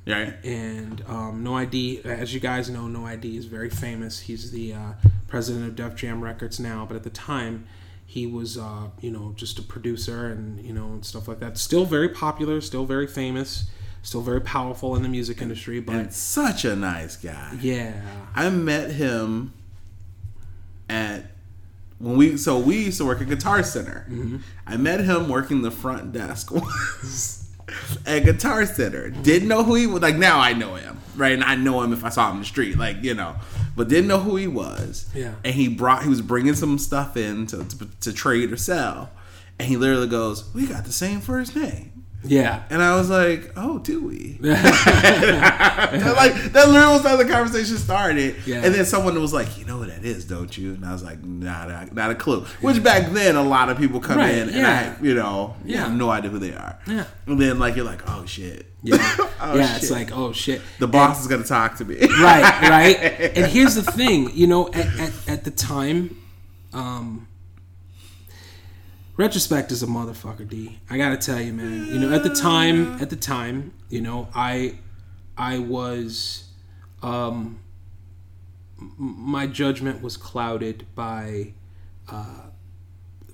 Right. 0.08 0.34
And 0.43 1.03
um, 1.08 1.43
No 1.43 1.56
ID, 1.56 2.01
as 2.06 2.34
you 2.34 2.39
guys 2.39 2.70
know, 2.70 2.88
No 2.88 3.06
ID 3.06 3.38
is 3.38 3.45
very 3.45 3.70
famous. 3.70 4.20
He's 4.22 4.51
the 4.51 4.74
uh, 4.74 4.91
president 5.28 5.66
of 5.68 5.76
Def 5.76 5.95
Jam 5.95 6.22
Records 6.24 6.60
now, 6.60 6.86
but 6.88 6.95
at 6.95 7.03
the 7.03 7.10
time, 7.10 7.66
he 8.06 8.28
was, 8.28 8.58
uh, 8.58 8.89
you 9.01 9.10
know, 9.10 9.34
just 9.36 9.58
a 9.58 9.64
producer 9.64 10.28
and 10.28 10.64
you 10.64 10.74
know 10.74 10.86
and 10.88 11.03
stuff 11.03 11.28
like 11.28 11.39
that. 11.39 11.58
Still 11.58 11.86
very 11.86 12.08
popular, 12.10 12.62
still 12.62 12.86
very 12.86 13.08
famous, 13.08 13.66
still 14.03 14.22
very 14.22 14.41
powerful 14.41 14.95
in 14.95 15.01
the 15.01 15.10
music 15.10 15.41
industry. 15.41 15.80
But 15.80 15.95
And 15.95 16.14
such 16.14 16.66
a 16.66 16.76
nice 16.76 17.18
guy. 17.18 17.58
yeah, 17.62 17.99
I 18.36 18.49
met 18.51 18.91
him 18.91 19.53
at 20.88 21.32
when 21.97 22.16
we 22.16 22.38
so 22.38 22.60
we 22.60 22.86
used 22.86 22.99
to 22.99 23.06
work 23.06 23.22
at 23.22 23.28
Guitar 23.28 23.64
Center. 23.64 24.06
Mm-hmm. 24.08 24.38
I 24.68 24.78
met 24.78 24.99
him 24.99 25.28
working 25.28 25.64
the 25.64 25.72
front 25.72 26.12
desk 26.12 26.51
once 26.51 27.45
at 28.05 28.24
Guitar 28.24 28.66
Center. 28.66 29.09
Didn't 29.09 29.47
know 29.47 29.63
who 29.63 29.76
he 29.76 29.88
was. 29.88 30.01
Like 30.01 30.16
now 30.16 30.39
I 30.39 30.53
know 30.53 30.76
him, 30.76 30.99
right? 31.16 31.34
And 31.34 31.43
I 31.43 31.55
know 31.55 31.82
him 31.82 31.93
if 31.93 32.03
I 32.03 32.09
saw 32.09 32.30
him 32.30 32.38
in 32.38 32.41
the 32.41 32.47
street, 32.47 32.78
like 32.78 33.03
you 33.03 33.13
know. 33.13 33.36
But 33.76 33.89
didn't 33.89 34.07
know 34.07 34.20
who 34.20 34.38
he 34.38 34.47
was. 34.47 35.09
Yeah. 35.13 35.36
And 35.43 35.53
he 35.53 35.68
brought 35.68 36.03
he 36.03 36.09
was 36.09 36.22
bringing 36.22 36.53
some 36.53 36.78
stuff 36.78 37.18
in 37.18 37.47
to, 37.47 37.66
to, 37.66 37.86
to 38.01 38.13
trade 38.13 38.51
or 38.51 38.57
sell, 38.57 39.09
and 39.59 39.68
he 39.68 39.78
literally 39.78 40.07
goes, 40.07 40.53
"We 40.53 40.68
got 40.68 40.86
the 40.86 40.93
same 40.93 41.22
first 41.22 41.55
name." 41.55 41.95
Yeah, 42.26 42.63
And 42.69 42.82
I 42.82 42.95
was 42.95 43.09
like, 43.09 43.51
"Oh, 43.55 43.80
do 43.80 44.03
we?" 44.05 44.38
like 44.41 44.53
that 46.53 46.67
literally 46.67 46.93
was 46.93 47.01
how 47.03 47.15
the 47.15 47.26
conversation 47.26 47.78
started. 47.78 48.36
Yeah. 48.45 48.61
And 48.63 48.73
then 48.73 48.86
someone 48.86 49.19
was 49.21 49.34
like, 49.34 49.57
"You 49.57 49.65
know 49.65 49.78
what 49.80 49.88
that 49.89 50.03
is, 50.03 50.26
don't 50.26 50.55
you?" 50.57 50.73
And 50.73 50.86
I 50.86 50.91
was 50.91 51.03
like, 51.03 51.23
"Not 51.23 51.69
a, 51.69 51.89
not 51.93 52.11
a 52.11 52.15
clue." 52.15 52.41
Which 52.61 52.84
back 52.84 53.11
then, 53.11 53.36
a 53.36 53.43
lot 53.43 53.69
of 53.69 53.78
people 53.78 53.99
come 53.99 54.17
Right, 54.17 54.36
in 54.36 54.49
and. 54.49 54.65
I, 54.67 54.95
you 55.01 55.13
know, 55.15 55.55
Yeah. 55.65 55.86
have 55.86 55.93
no 55.93 56.09
idea 56.09 56.30
who 56.32 56.39
they 56.39 56.53
are. 56.53 56.78
Yeah. 56.88 57.05
And 57.28 57.39
then 57.39 57.59
like 57.59 57.76
you're 57.76 57.86
like, 57.86 58.01
"Oh 58.09 58.26
shit." 58.26 58.65
yeah, 58.84 58.97
Oh, 59.41 59.55
yeah. 59.55 59.73
shit. 59.73 59.84
It's 59.84 59.91
like 59.91 60.11
oh 60.15 60.32
shit, 60.32 60.61
the 60.80 60.88
boss 60.88 61.21
is 61.21 61.28
gonna 61.28 61.43
talk 61.43 61.76
to 61.78 61.86
me. 61.86 61.97
right, 61.99 62.61
right. 62.69 62.97
And 63.36 63.45
here's 63.47 63.76
the 63.76 63.82
thing, 63.84 64.30
you 64.34 64.45
know, 64.47 64.67
at, 64.69 64.86
at, 64.99 65.13
at 65.28 65.43
the 65.43 65.51
time, 65.51 66.15
um, 66.73 67.28
retrospect 69.18 69.72
is 69.72 69.82
a 69.84 69.88
motherfucker, 69.88 70.47
D. 70.47 70.80
I 70.89 70.97
gotta 70.97 71.18
tell 71.18 71.41
you, 71.41 71.53
man. 71.53 71.88
You 71.88 71.99
know, 71.99 72.13
at 72.13 72.24
the 72.24 72.34
time, 72.34 73.01
at 73.01 73.09
the 73.09 73.16
time, 73.16 73.74
you 73.89 74.01
know, 74.01 74.28
I, 74.34 74.80
I 75.38 75.59
was, 75.59 76.49
um, 77.01 77.59
my 78.78 79.47
judgment 79.47 80.01
was 80.01 80.18
clouded 80.18 80.86
by 80.95 81.53
uh, 82.09 82.47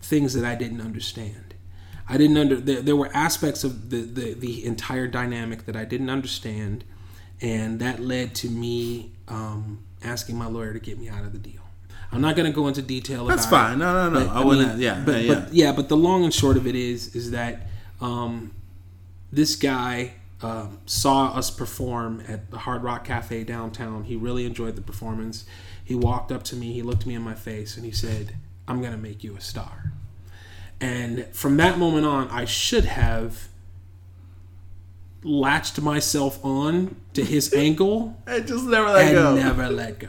things 0.01 0.33
that 0.33 0.45
I 0.45 0.55
didn't 0.55 0.81
understand. 0.81 1.55
I 2.07 2.17
didn't 2.17 2.37
under 2.37 2.55
there, 2.57 2.81
there 2.81 2.95
were 2.95 3.09
aspects 3.13 3.63
of 3.63 3.89
the, 3.89 4.01
the 4.01 4.33
the 4.33 4.65
entire 4.65 5.07
dynamic 5.07 5.65
that 5.65 5.75
I 5.75 5.85
didn't 5.85 6.09
understand, 6.09 6.83
and 7.39 7.79
that 7.79 7.99
led 8.01 8.35
to 8.35 8.49
me 8.49 9.13
um, 9.27 9.83
asking 10.03 10.37
my 10.37 10.47
lawyer 10.47 10.73
to 10.73 10.79
get 10.79 10.99
me 10.99 11.07
out 11.07 11.23
of 11.23 11.31
the 11.31 11.39
deal. 11.39 11.60
I'm 12.11 12.21
not 12.21 12.35
going 12.35 12.51
to 12.51 12.55
go 12.55 12.67
into 12.67 12.81
detail. 12.81 13.25
About 13.25 13.35
That's 13.37 13.45
fine. 13.49 13.75
It, 13.75 13.77
No, 13.77 14.09
no, 14.09 14.19
no. 14.19 14.25
but, 14.27 14.35
I 14.35 14.43
wouldn't. 14.43 14.69
mean, 14.73 14.79
yeah, 14.79 15.01
but, 15.05 15.21
yeah, 15.23 15.33
but 15.33 15.53
yeah, 15.53 15.71
but 15.71 15.89
the 15.89 15.97
long 15.97 16.23
and 16.23 16.33
short 16.33 16.57
of 16.57 16.67
it 16.67 16.75
is, 16.75 17.15
is 17.15 17.31
that 17.31 17.67
um, 18.01 18.51
this 19.31 19.55
guy 19.55 20.13
um, 20.41 20.79
saw 20.85 21.27
us 21.33 21.49
perform 21.49 22.21
at 22.27 22.51
the 22.51 22.57
Hard 22.59 22.83
Rock 22.83 23.05
Cafe 23.05 23.43
downtown. 23.45 24.03
He 24.03 24.15
really 24.15 24.45
enjoyed 24.45 24.75
the 24.75 24.81
performance. 24.81 25.45
He 25.83 25.95
walked 25.95 26.31
up 26.31 26.43
to 26.43 26.55
me, 26.55 26.73
he 26.73 26.81
looked 26.81 27.05
me 27.05 27.15
in 27.15 27.21
my 27.21 27.33
face, 27.35 27.75
and 27.77 27.85
he 27.85 27.91
said, 27.91 28.35
"I'm 28.67 28.81
gonna 28.81 28.97
make 28.97 29.23
you 29.23 29.35
a 29.35 29.41
star." 29.41 29.91
And 30.79 31.27
from 31.31 31.57
that 31.57 31.77
moment 31.77 32.05
on, 32.05 32.27
I 32.29 32.45
should 32.45 32.85
have 32.85 33.49
latched 35.23 35.79
myself 35.81 36.43
on 36.43 36.95
to 37.13 37.23
his 37.23 37.53
ankle 37.55 38.17
I 38.25 38.39
just 38.39 38.65
never 38.65 38.89
let 38.89 39.05
and 39.07 39.15
go. 39.15 39.35
never 39.35 39.69
let 39.69 39.99
go. 39.99 40.07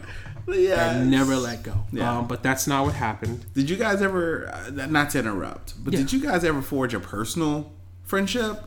Yeah. 0.49 0.97
And 0.97 1.11
never 1.11 1.36
let 1.36 1.62
go. 1.62 1.74
Yeah. 1.93 2.18
Um, 2.18 2.26
but 2.28 2.43
that's 2.43 2.66
not 2.66 2.84
what 2.84 2.95
happened. 2.95 3.45
Did 3.55 3.68
you 3.70 3.76
guys 3.76 4.03
ever? 4.03 4.49
Uh, 4.53 4.86
not 4.86 5.11
to 5.11 5.18
interrupt, 5.20 5.74
but 5.84 5.93
Yeah. 5.93 6.01
did 6.01 6.12
you 6.12 6.20
guys 6.20 6.45
ever 6.45 6.62
forge 6.62 6.95
a 6.95 7.01
personal 7.01 7.72
friendship? 8.05 8.64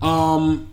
Um, 0.00 0.68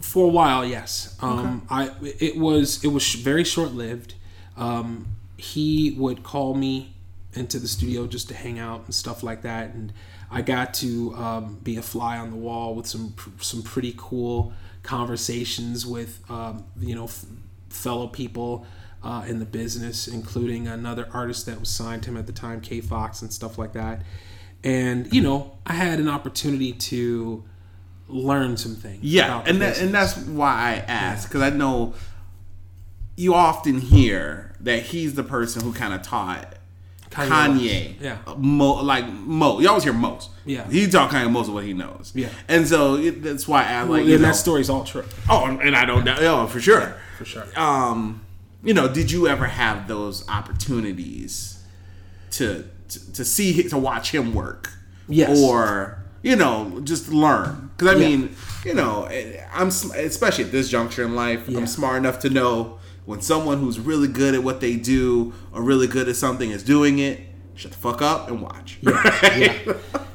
for 0.00 0.26
a 0.26 0.30
while, 0.30 0.64
yes. 0.64 1.16
Um, 1.20 1.66
I 1.70 1.90
it 2.20 2.36
was 2.36 2.82
it 2.84 2.88
was 2.88 3.02
sh- 3.02 3.16
very 3.16 3.44
short 3.44 3.72
lived. 3.72 4.14
Um, 4.56 5.06
he 5.36 5.94
would 5.98 6.22
call 6.22 6.54
me 6.54 6.94
into 7.34 7.58
the 7.58 7.68
studio 7.68 8.06
just 8.06 8.28
to 8.28 8.34
hang 8.34 8.58
out 8.58 8.84
and 8.84 8.94
stuff 8.94 9.22
like 9.22 9.42
that, 9.42 9.72
and 9.74 9.92
I 10.30 10.42
got 10.42 10.74
to 10.74 11.14
um, 11.14 11.58
be 11.62 11.76
a 11.76 11.82
fly 11.82 12.18
on 12.18 12.30
the 12.30 12.36
wall 12.36 12.74
with 12.74 12.86
some 12.86 13.12
pr- 13.16 13.30
some 13.40 13.62
pretty 13.62 13.94
cool 13.96 14.52
conversations 14.82 15.86
with 15.86 16.20
um, 16.30 16.64
you 16.80 16.94
know 16.94 17.04
f- 17.04 17.24
fellow 17.68 18.08
people. 18.08 18.66
Uh, 19.04 19.24
in 19.26 19.40
the 19.40 19.44
business, 19.44 20.06
including 20.06 20.68
another 20.68 21.08
artist 21.12 21.46
that 21.46 21.58
was 21.58 21.68
signed 21.68 22.04
to 22.04 22.10
him 22.10 22.16
at 22.16 22.26
the 22.28 22.32
time, 22.32 22.60
K 22.60 22.80
Fox, 22.80 23.20
and 23.20 23.32
stuff 23.32 23.58
like 23.58 23.72
that. 23.72 24.02
And 24.62 25.12
you 25.12 25.20
know, 25.20 25.56
I 25.66 25.72
had 25.72 25.98
an 25.98 26.08
opportunity 26.08 26.72
to 26.72 27.42
learn 28.06 28.56
some 28.56 28.76
things. 28.76 29.02
Yeah, 29.02 29.42
and 29.44 29.60
that, 29.60 29.80
and 29.80 29.92
that's 29.92 30.16
why 30.16 30.52
I 30.52 30.74
asked 30.86 31.26
because 31.28 31.42
I 31.42 31.50
know 31.50 31.94
you 33.16 33.34
often 33.34 33.80
hear 33.80 34.54
that 34.60 34.84
he's 34.84 35.14
the 35.14 35.24
person 35.24 35.62
who 35.62 35.72
kind 35.72 35.92
of 35.94 36.02
taught 36.02 36.54
Kanye 37.10 37.28
Kanye, 37.28 38.00
Yeah. 38.00 38.18
mo, 38.38 38.82
like 38.84 39.06
Mo. 39.08 39.58
You 39.60 39.68
always 39.68 39.82
hear 39.84 39.92
most. 39.92 40.30
Yeah. 40.46 40.68
he 40.70 40.88
taught 40.88 41.10
Kanye 41.10 41.30
most 41.30 41.48
of 41.48 41.54
what 41.54 41.64
he 41.64 41.72
knows. 41.74 42.12
Yeah. 42.14 42.28
and 42.48 42.66
so 42.68 42.94
it, 42.96 43.22
that's 43.22 43.46
why 43.48 43.64
I. 43.64 43.80
Like, 43.82 43.88
Well, 43.90 43.98
and 44.00 44.08
know, 44.10 44.18
that 44.18 44.36
story's 44.36 44.70
all 44.70 44.84
true. 44.84 45.04
oh, 45.28 45.44
and 45.46 45.74
I 45.76 45.84
don't 45.84 46.04
know, 46.04 46.16
oh, 46.20 46.46
for 46.46 46.60
sure, 46.60 46.96
For 47.18 47.24
sure. 47.24 47.46
um, 47.56 48.20
you 48.64 48.74
know, 48.74 48.88
did 48.88 49.10
you 49.10 49.26
ever 49.28 49.46
have 49.46 49.88
those 49.88 50.26
opportunities 50.28 51.62
to 52.32 52.64
to, 52.88 53.12
to 53.14 53.24
see 53.24 53.62
to 53.68 53.78
watch 53.78 54.10
him 54.14 54.34
work? 54.34 54.70
Yes. 55.08 55.38
Or 55.40 55.98
you 56.22 56.36
know, 56.36 56.80
just 56.84 57.08
learn. 57.10 57.70
Because 57.76 57.96
I 57.96 57.98
Yeah. 57.98 58.08
mean, 58.08 58.36
you 58.64 58.74
know, 58.74 59.08
I'm 59.52 59.68
especially 59.68 60.44
at 60.44 60.52
this 60.52 60.68
juncture 60.68 61.04
in 61.04 61.14
life, 61.16 61.48
Yeah. 61.48 61.58
I'm 61.58 61.66
smart 61.66 61.96
enough 61.96 62.20
to 62.20 62.30
know 62.30 62.78
when 63.04 63.20
someone 63.20 63.58
who's 63.58 63.80
really 63.80 64.06
good 64.06 64.34
at 64.34 64.44
what 64.44 64.60
they 64.60 64.76
do 64.76 65.32
or 65.52 65.62
really 65.62 65.88
good 65.88 66.08
at 66.08 66.14
something 66.16 66.50
is 66.50 66.62
doing 66.62 67.00
it. 67.00 67.20
Shut 67.54 67.72
the 67.72 67.78
fuck 67.78 68.00
up 68.00 68.28
and 68.30 68.40
watch. 68.40 68.78
yeah. 68.82 69.58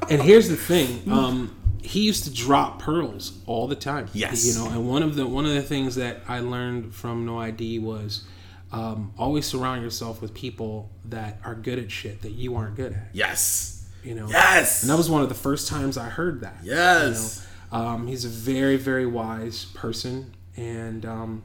And 0.08 0.22
here's 0.22 0.48
the 0.48 0.56
thing. 0.56 1.02
Um, 1.10 1.54
he 1.82 2.00
used 2.00 2.24
to 2.24 2.32
drop 2.32 2.80
pearls 2.80 3.38
all 3.46 3.68
the 3.68 3.76
time. 3.76 4.08
Yes. 4.14 4.46
You 4.46 4.54
know, 4.54 4.70
and 4.70 4.88
one 4.88 5.02
of 5.02 5.14
the 5.14 5.26
one 5.26 5.44
of 5.44 5.52
the 5.52 5.62
things 5.62 5.94
that 5.96 6.22
I 6.26 6.40
learned 6.40 6.94
from 6.94 7.26
No 7.26 7.38
ID 7.38 7.78
was 7.80 8.24
um, 8.72 9.12
always 9.18 9.46
surround 9.46 9.82
yourself 9.82 10.20
with 10.20 10.34
people 10.34 10.90
that 11.06 11.38
are 11.44 11.54
good 11.54 11.78
at 11.78 11.90
shit 11.90 12.22
that 12.22 12.32
you 12.32 12.56
aren't 12.56 12.76
good 12.76 12.92
at. 12.92 13.08
yes. 13.12 13.74
You 14.04 14.14
know. 14.14 14.28
Yes. 14.28 14.82
And 14.82 14.90
that 14.90 14.96
was 14.96 15.10
one 15.10 15.22
of 15.22 15.28
the 15.28 15.34
first 15.34 15.68
times 15.68 15.98
I 15.98 16.08
heard 16.08 16.40
that. 16.42 16.58
Yes. 16.62 17.46
You 17.72 17.78
know? 17.78 17.84
um, 17.86 18.06
he's 18.06 18.24
a 18.24 18.28
very, 18.28 18.76
very 18.76 19.06
wise 19.06 19.64
person, 19.66 20.34
and 20.56 21.04
um, 21.04 21.42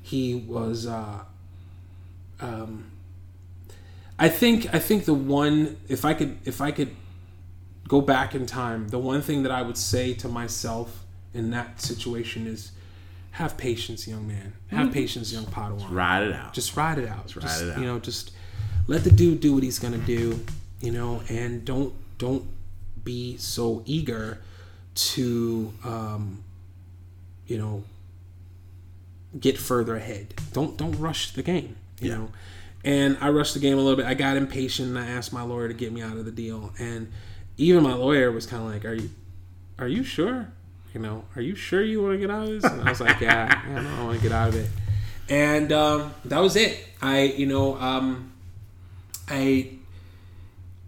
he 0.00 0.34
was. 0.34 0.86
Uh, 0.86 1.24
um, 2.40 2.90
I 4.18 4.28
think. 4.28 4.72
I 4.72 4.78
think 4.78 5.06
the 5.06 5.14
one. 5.14 5.76
If 5.88 6.04
I 6.04 6.14
could. 6.14 6.38
If 6.44 6.60
I 6.60 6.70
could 6.70 6.94
go 7.88 8.00
back 8.00 8.34
in 8.34 8.46
time, 8.46 8.88
the 8.88 8.98
one 8.98 9.20
thing 9.20 9.42
that 9.42 9.52
I 9.52 9.62
would 9.62 9.76
say 9.76 10.14
to 10.14 10.28
myself 10.28 11.04
in 11.34 11.50
that 11.50 11.80
situation 11.80 12.46
is, 12.46 12.70
have 13.32 13.56
patience, 13.56 14.06
young 14.08 14.26
man. 14.26 14.52
Have 14.68 14.92
patience, 14.92 15.32
young 15.32 15.44
Padawan 15.46 15.90
Ride 15.90 16.24
it 16.28 16.32
out. 16.32 16.52
just 16.54 16.76
ride 16.76 16.98
it 16.98 17.08
out. 17.08 17.26
Just, 17.28 17.36
ride 17.36 17.62
it 17.68 17.72
out. 17.74 17.78
You 17.80 17.86
know, 17.86 17.98
just 17.98 18.32
let 18.86 19.04
the 19.04 19.10
dude 19.10 19.40
do 19.40 19.54
what 19.54 19.62
he's 19.62 19.78
gonna 19.78 19.98
do. 19.98 20.44
You 20.80 20.92
know, 20.92 21.22
and 21.28 21.64
don't 21.64 21.92
don't 22.18 22.44
be 23.04 23.36
so 23.36 23.82
eager 23.86 24.40
to 24.94 25.72
um, 25.84 26.42
you 27.46 27.58
know 27.58 27.84
get 29.38 29.58
further 29.58 29.96
ahead. 29.96 30.34
Don't 30.52 30.76
don't 30.76 30.92
rush 30.98 31.32
the 31.32 31.42
game. 31.42 31.76
You 32.00 32.08
Yeah. 32.10 32.16
know. 32.16 32.28
And 32.84 33.18
I 33.20 33.28
rushed 33.30 33.54
the 33.54 33.60
game 33.60 33.74
a 33.76 33.80
little 33.80 33.96
bit. 33.96 34.06
I 34.06 34.14
got 34.14 34.36
impatient 34.36 34.88
and 34.88 34.98
I 34.98 35.06
asked 35.06 35.32
my 35.32 35.42
lawyer 35.42 35.66
to 35.68 35.74
get 35.74 35.92
me 35.92 36.00
out 36.00 36.16
of 36.16 36.24
the 36.24 36.30
deal. 36.30 36.72
And 36.78 37.10
even 37.56 37.82
my 37.82 37.92
lawyer 37.94 38.30
was 38.30 38.46
kind 38.46 38.62
of 38.64 38.70
like, 38.70 38.84
"Are 38.84 38.94
you, 38.94 39.10
are 39.80 39.88
you 39.88 40.04
sure? 40.04 40.52
You 40.98 41.04
know, 41.04 41.24
are 41.36 41.42
you 41.42 41.54
sure 41.54 41.80
you 41.80 42.02
want 42.02 42.14
to 42.14 42.18
get 42.18 42.28
out 42.28 42.48
of 42.48 42.60
this?" 42.60 42.64
And 42.64 42.82
I 42.82 42.90
was 42.90 43.00
like, 43.00 43.20
"Yeah, 43.20 43.62
yeah 43.68 43.82
no, 43.82 43.88
I 43.88 44.04
want 44.04 44.16
to 44.16 44.22
get 44.22 44.32
out 44.32 44.48
of 44.48 44.56
it." 44.56 44.68
And 45.28 45.70
um, 45.70 46.12
that 46.24 46.40
was 46.40 46.56
it. 46.56 46.84
I, 47.00 47.22
you 47.22 47.46
know, 47.46 47.76
um, 47.78 48.32
I, 49.28 49.74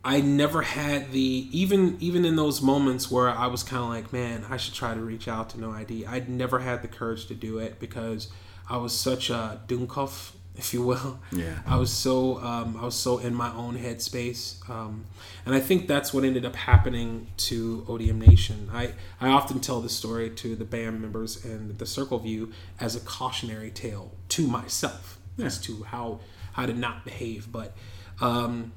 I 0.05 0.21
never 0.21 0.63
had 0.63 1.13
the 1.13 1.49
even 1.53 1.97
even 2.01 2.25
in 2.25 2.35
those 2.35 2.61
moments 2.61 3.09
where 3.09 3.29
I 3.31 3.47
was 3.47 3.63
kind 3.63 3.85
of 3.85 3.89
like, 3.89 4.13
man, 4.13 4.45
I 4.51 4.57
should 4.57 4.75
try 4.75 4.95
to 4.95 5.01
reach 5.01 5.29
out 5.29 5.51
to 5.51 5.61
No 5.61 5.71
ID. 5.71 6.07
I'd 6.07 6.29
never 6.29 6.59
had 6.59 6.83
the 6.83 6.89
courage 6.89 7.27
to 7.27 7.35
do 7.35 7.59
it 7.59 7.79
because 7.79 8.27
I 8.69 8.79
was 8.79 8.99
such 8.99 9.31
a 9.31 9.61
Dunkov 9.69 10.33
if 10.61 10.75
you 10.75 10.83
will. 10.83 11.19
Yeah. 11.33 11.61
I 11.65 11.77
was 11.77 11.93
so 11.93 12.39
um, 12.43 12.77
I 12.77 12.85
was 12.85 12.97
so 12.97 13.19
in 13.19 13.35
my 13.35 13.51
own 13.55 13.79
headspace, 13.79 14.69
um, 14.69 15.05
and 15.47 15.55
I 15.55 15.61
think 15.61 15.87
that's 15.87 16.13
what 16.13 16.25
ended 16.25 16.45
up 16.45 16.57
happening 16.57 17.29
to 17.49 17.85
Odium 17.89 18.21
Nation. 18.21 18.69
I 18.73 18.93
I 19.21 19.29
often 19.29 19.61
tell 19.61 19.81
this 19.81 19.97
story 19.97 20.29
to 20.29 20.57
the 20.57 20.65
band 20.65 21.01
members 21.01 21.43
and 21.45 21.79
the 21.79 21.87
Circle 21.87 22.19
View 22.19 22.53
as 22.79 22.97
a 22.97 23.01
cautionary 23.01 23.71
tale 23.71 24.13
to 24.31 24.47
myself 24.47 25.19
as 25.39 25.59
to 25.63 25.85
how 25.85 26.21
how 26.53 26.67
to 26.67 26.75
not 26.75 27.05
behave. 27.05 27.51
But 27.51 27.75
um, 28.21 28.73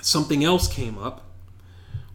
something 0.00 0.44
else 0.44 0.68
came 0.68 0.96
up 0.96 1.24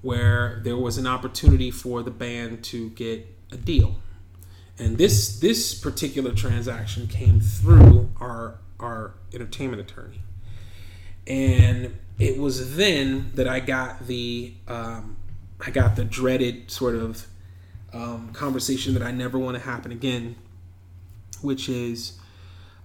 where 0.01 0.61
there 0.63 0.77
was 0.77 0.97
an 0.97 1.05
opportunity 1.05 1.69
for 1.69 2.01
the 2.01 2.11
band 2.11 2.63
to 2.63 2.89
get 2.91 3.27
a 3.51 3.57
deal 3.57 3.97
and 4.79 4.97
this 4.97 5.39
this 5.39 5.73
particular 5.73 6.33
transaction 6.33 7.07
came 7.07 7.39
through 7.39 8.11
our 8.19 8.59
our 8.79 9.13
entertainment 9.33 9.81
attorney. 9.81 10.21
And 11.25 11.97
it 12.19 12.37
was 12.37 12.75
then 12.75 13.31
that 13.35 13.47
i 13.47 13.59
got 13.59 14.07
the 14.07 14.53
um, 14.67 15.17
i 15.65 15.69
got 15.69 15.95
the 15.95 16.03
dreaded 16.03 16.69
sort 16.69 16.95
of 16.95 17.27
um, 17.93 18.31
conversation 18.33 18.93
that 18.93 19.03
i 19.03 19.11
never 19.11 19.37
want 19.37 19.55
to 19.57 19.63
happen 19.63 19.91
again 19.91 20.35
which 21.41 21.67
is 21.69 22.19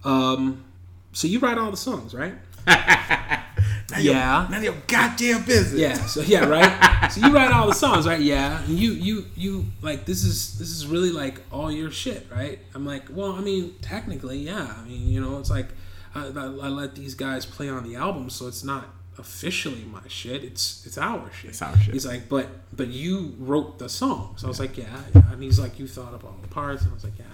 um, 0.03 0.63
so 1.11 1.27
you 1.27 1.39
write 1.39 1.57
all 1.57 1.71
the 1.71 1.77
songs 1.77 2.13
right 2.13 2.35
yeah 3.99 4.47
None 4.49 4.59
of 4.59 4.63
your 4.63 4.75
goddamn 4.87 5.43
business. 5.43 5.79
yeah. 5.79 5.93
So 6.05 6.21
yeah, 6.21 6.45
right. 6.45 7.11
So 7.11 7.25
you 7.25 7.33
write 7.33 7.51
all 7.51 7.67
the 7.67 7.73
songs, 7.73 8.07
right? 8.07 8.21
Yeah. 8.21 8.63
And 8.63 8.77
you 8.77 8.91
you 8.91 9.25
you 9.35 9.65
like 9.81 10.05
this 10.05 10.23
is 10.23 10.57
this 10.59 10.69
is 10.69 10.85
really 10.87 11.09
like 11.11 11.41
all 11.51 11.71
your 11.71 11.91
shit, 11.91 12.27
right? 12.31 12.59
I'm 12.75 12.85
like, 12.85 13.05
well, 13.11 13.31
I 13.33 13.41
mean, 13.41 13.75
technically, 13.81 14.37
yeah. 14.39 14.75
I 14.79 14.87
mean, 14.87 15.09
you 15.09 15.19
know, 15.19 15.39
it's 15.39 15.49
like 15.49 15.67
I, 16.15 16.27
I, 16.27 16.43
I 16.45 16.67
let 16.69 16.95
these 16.95 17.15
guys 17.15 17.45
play 17.45 17.67
on 17.69 17.83
the 17.83 17.95
album, 17.95 18.29
so 18.29 18.47
it's 18.47 18.63
not 18.63 18.85
officially 19.17 19.83
my 19.91 20.01
shit. 20.07 20.43
It's 20.43 20.85
it's 20.85 20.97
our 20.97 21.31
shit. 21.33 21.49
It's 21.51 21.61
our 21.61 21.75
shit. 21.77 21.93
He's 21.93 22.05
like, 22.05 22.29
but 22.29 22.47
but 22.75 22.87
you 22.89 23.33
wrote 23.39 23.79
the 23.79 23.89
song. 23.89 24.35
So 24.37 24.47
I 24.47 24.49
was 24.49 24.59
like, 24.59 24.77
yeah, 24.77 24.85
yeah. 25.15 25.31
And 25.31 25.41
he's 25.43 25.59
like, 25.59 25.79
you 25.79 25.87
thought 25.87 26.13
of 26.13 26.23
all 26.23 26.37
the 26.41 26.47
parts. 26.47 26.83
And 26.83 26.91
I 26.91 26.93
was 26.93 27.03
like, 27.03 27.17
yeah. 27.17 27.25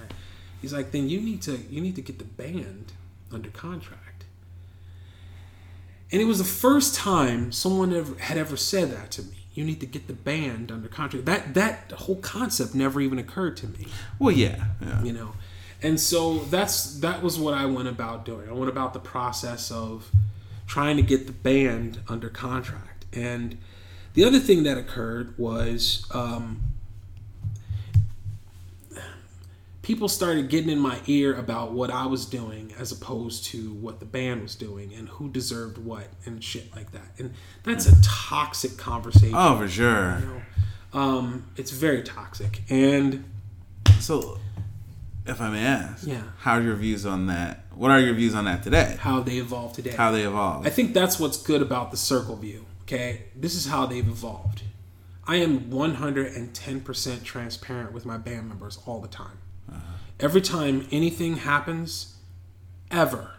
He's 0.61 0.73
like, 0.73 0.91
then 0.91 1.09
you 1.09 1.19
need 1.19 1.41
to 1.43 1.57
you 1.69 1.81
need 1.81 1.95
to 1.95 2.01
get 2.01 2.17
the 2.17 2.25
band 2.25 2.93
under 3.31 3.49
contract. 3.49 4.01
And 6.12 6.22
it 6.22 6.26
was 6.26 6.38
the 6.38 6.43
first 6.43 6.95
time 6.95 7.51
someone 7.51 7.93
ever, 7.93 8.16
had 8.16 8.38
ever 8.38 8.56
said 8.56 8.91
that 8.91 9.12
to 9.12 9.24
me. 9.24 9.38
You 9.53 9.64
need 9.64 9.80
to 9.80 9.86
get 9.86 10.08
the 10.08 10.14
band 10.14 10.72
under 10.72 10.88
contract. 10.89 11.26
That 11.26 11.53
that 11.53 11.91
whole 11.93 12.18
concept 12.18 12.76
never 12.76 12.99
even 12.99 13.18
occurred 13.18 13.56
to 13.58 13.68
me, 13.68 13.88
Well, 14.20 14.36
yeah. 14.36 14.66
yeah. 14.82 15.01
you 15.01 15.14
know. 15.14 15.34
And 15.82 15.99
so 15.99 16.39
that's 16.39 16.99
that 16.99 17.24
was 17.24 17.39
what 17.39 17.53
I 17.53 17.66
went 17.66 17.88
about 17.88 18.26
doing. 18.26 18.49
I 18.49 18.53
went 18.53 18.70
about 18.70 18.93
the 18.93 18.99
process 18.99 19.72
of 19.72 20.12
trying 20.68 20.97
to 20.97 21.03
get 21.03 21.28
the 21.28 21.34
band 21.34 21.99
under 22.10 22.28
contract. 22.30 23.06
And 23.14 23.58
the 24.14 24.24
other 24.26 24.39
thing 24.39 24.64
that 24.64 24.78
occurred 24.78 25.38
was 25.38 26.06
um, 26.12 26.62
people 29.86 30.09
started 30.09 30.49
getting 30.49 30.71
in 30.71 30.79
my 30.79 30.99
ear 31.05 31.36
about 31.36 31.71
what 31.71 31.91
I 31.91 32.07
was 32.07 32.25
doing 32.25 32.73
as 32.79 32.91
opposed 32.91 33.45
to 33.45 33.71
what 33.73 33.99
the 33.99 34.05
band 34.05 34.41
was 34.41 34.55
doing 34.55 34.91
and 34.95 35.07
who 35.07 35.29
deserved 35.29 35.77
what 35.77 36.07
and 36.25 36.43
shit 36.43 36.75
like 36.75 36.91
that. 36.93 37.05
And 37.19 37.36
that's 37.61 37.86
a 37.86 37.95
toxic 38.01 38.77
conversation. 38.79 39.36
Oh, 39.36 39.55
for 39.59 39.67
sure. 39.67 40.17
you 40.19 40.25
know? 40.25 40.41
Um, 40.99 41.45
it's 41.55 41.69
very 41.69 42.01
toxic. 42.01 42.63
And 42.67 43.25
So, 43.99 44.39
if 45.27 45.39
I 45.39 45.51
may 45.51 45.63
ask, 45.63 46.07
Yeah. 46.07 46.23
how 46.39 46.53
are 46.53 46.63
your 46.63 46.75
views 46.75 47.05
on 47.05 47.27
that? 47.27 47.65
What 47.75 47.91
are 47.91 47.99
your 47.99 48.15
views 48.15 48.33
on 48.33 48.45
that 48.45 48.63
today? 48.63 48.97
how 48.99 49.19
they 49.19 49.38
evolve 49.38 49.73
today. 49.73 49.91
How 49.91 50.11
they 50.11 50.23
evolve? 50.23 50.65
I 50.65 50.71
think 50.71 50.95
that's 50.95 51.19
what's 51.19 51.38
good 51.38 51.61
about 51.61 51.91
the 51.91 51.97
circle 51.97 52.36
view. 52.38 52.65
Okay, 52.86 53.25
this 53.36 53.53
is 53.53 53.67
how 53.67 53.86
they've 53.86 54.07
evolved. 54.07 54.63
I 55.27 55.36
am 55.36 55.69
110% 55.69 57.23
transparent 57.23 57.93
with 57.93 58.03
my 58.03 58.17
band 58.17 58.47
members 58.47 58.79
all 58.88 58.99
the 58.99 59.07
time. 59.07 59.38
Every 60.20 60.41
time 60.41 60.88
anything 60.91 61.38
happens, 61.38 62.16
ever, 62.89 63.32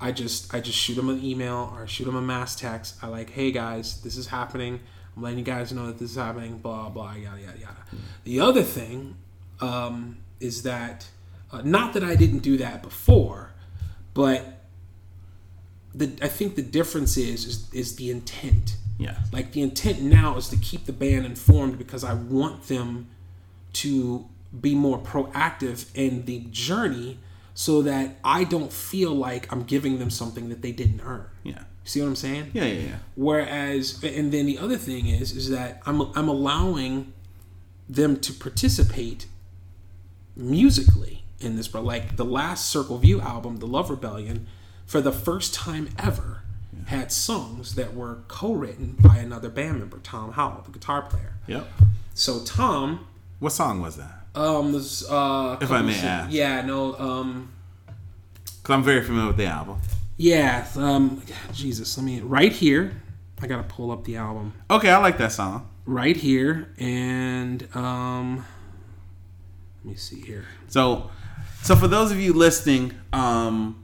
I 0.00 0.12
just 0.12 0.52
I 0.54 0.60
just 0.60 0.78
shoot 0.78 0.94
them 0.94 1.08
an 1.08 1.22
email 1.22 1.72
or 1.74 1.86
shoot 1.86 2.04
them 2.04 2.16
a 2.16 2.22
mass 2.22 2.56
text. 2.56 2.96
I 3.02 3.06
like, 3.08 3.30
hey 3.30 3.50
guys, 3.50 4.00
this 4.02 4.16
is 4.16 4.28
happening. 4.28 4.80
I'm 5.16 5.22
letting 5.22 5.38
you 5.38 5.44
guys 5.44 5.72
know 5.72 5.86
that 5.86 5.98
this 5.98 6.10
is 6.12 6.16
happening. 6.16 6.58
Blah 6.58 6.90
blah 6.90 7.14
yada 7.14 7.40
yada 7.40 7.58
yada. 7.58 7.76
The 8.24 8.40
other 8.40 8.62
thing 8.62 9.16
um, 9.60 10.18
is 10.38 10.62
that 10.62 11.08
uh, 11.52 11.62
not 11.64 11.94
that 11.94 12.04
I 12.04 12.14
didn't 12.14 12.40
do 12.40 12.56
that 12.58 12.82
before, 12.82 13.52
but 14.14 14.64
the 15.94 16.12
I 16.22 16.28
think 16.28 16.56
the 16.56 16.62
difference 16.62 17.16
is 17.16 17.44
is, 17.44 17.74
is 17.74 17.96
the 17.96 18.10
intent. 18.10 18.76
yeah. 18.98 19.18
Like 19.32 19.52
the 19.52 19.62
intent 19.62 20.02
now 20.02 20.36
is 20.36 20.48
to 20.48 20.56
keep 20.56 20.86
the 20.86 20.92
band 20.92 21.26
informed 21.26 21.78
because 21.78 22.04
I 22.04 22.14
want 22.14 22.64
them 22.68 23.08
to 23.74 24.26
be 24.58 24.74
more 24.74 24.98
proactive 24.98 25.86
in 25.94 26.24
the 26.24 26.40
journey 26.50 27.18
so 27.54 27.82
that 27.82 28.16
I 28.24 28.44
don't 28.44 28.72
feel 28.72 29.12
like 29.14 29.52
I'm 29.52 29.64
giving 29.64 29.98
them 29.98 30.10
something 30.10 30.48
that 30.48 30.62
they 30.62 30.72
didn't 30.72 31.02
earn. 31.04 31.26
Yeah. 31.42 31.64
See 31.84 32.00
what 32.00 32.06
I'm 32.08 32.16
saying? 32.16 32.50
Yeah, 32.52 32.64
yeah, 32.64 32.80
yeah. 32.88 32.96
Whereas, 33.16 34.02
and 34.02 34.32
then 34.32 34.46
the 34.46 34.58
other 34.58 34.76
thing 34.76 35.06
is, 35.06 35.32
is 35.32 35.50
that 35.50 35.82
I'm 35.86 36.00
I'm 36.16 36.28
allowing 36.28 37.12
them 37.88 38.20
to 38.20 38.32
participate 38.32 39.26
musically 40.36 41.24
in 41.40 41.56
this. 41.56 41.68
But 41.68 41.84
like 41.84 42.16
the 42.16 42.24
last 42.24 42.68
Circle 42.68 42.98
View 42.98 43.20
album, 43.20 43.56
The 43.56 43.66
Love 43.66 43.90
Rebellion, 43.90 44.46
for 44.86 45.00
the 45.00 45.12
first 45.12 45.54
time 45.54 45.88
ever, 45.98 46.42
had 46.86 47.10
songs 47.10 47.74
that 47.74 47.94
were 47.94 48.18
co-written 48.28 48.96
by 49.00 49.16
another 49.16 49.48
band 49.48 49.78
member, 49.80 49.98
Tom 49.98 50.32
Howell, 50.32 50.62
the 50.64 50.70
guitar 50.72 51.02
player. 51.02 51.34
Yep. 51.46 51.66
So 52.14 52.44
Tom, 52.44 53.06
What 53.40 53.52
song 53.52 53.80
was 53.80 53.96
that? 53.96 54.19
Um, 54.34 54.72
was 54.72 55.08
uh, 55.10 55.58
If 55.60 55.70
I 55.70 55.82
may 55.82 55.98
ask. 56.00 56.32
yeah, 56.32 56.62
no, 56.62 56.94
um, 56.98 57.50
Because 58.44 58.74
I'm 58.74 58.82
very 58.84 59.02
familiar 59.02 59.28
with 59.28 59.36
the 59.36 59.46
album. 59.46 59.78
yeah, 60.16 60.66
um, 60.76 61.22
Jesus, 61.52 61.96
let 61.96 62.04
me 62.04 62.20
right 62.20 62.52
here. 62.52 63.00
I 63.42 63.46
gotta 63.46 63.62
pull 63.62 63.90
up 63.90 64.04
the 64.04 64.16
album. 64.16 64.52
Okay, 64.70 64.90
I 64.90 64.98
like 64.98 65.16
that 65.18 65.32
song. 65.32 65.66
right 65.86 66.16
here 66.16 66.68
and 66.78 67.66
um 67.74 68.44
let 69.82 69.90
me 69.92 69.94
see 69.96 70.20
here 70.20 70.44
So, 70.68 71.10
so 71.62 71.74
for 71.74 71.88
those 71.88 72.12
of 72.12 72.20
you 72.20 72.32
listening, 72.34 72.92
um, 73.14 73.82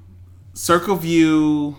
Circle 0.52 0.96
View 0.96 1.76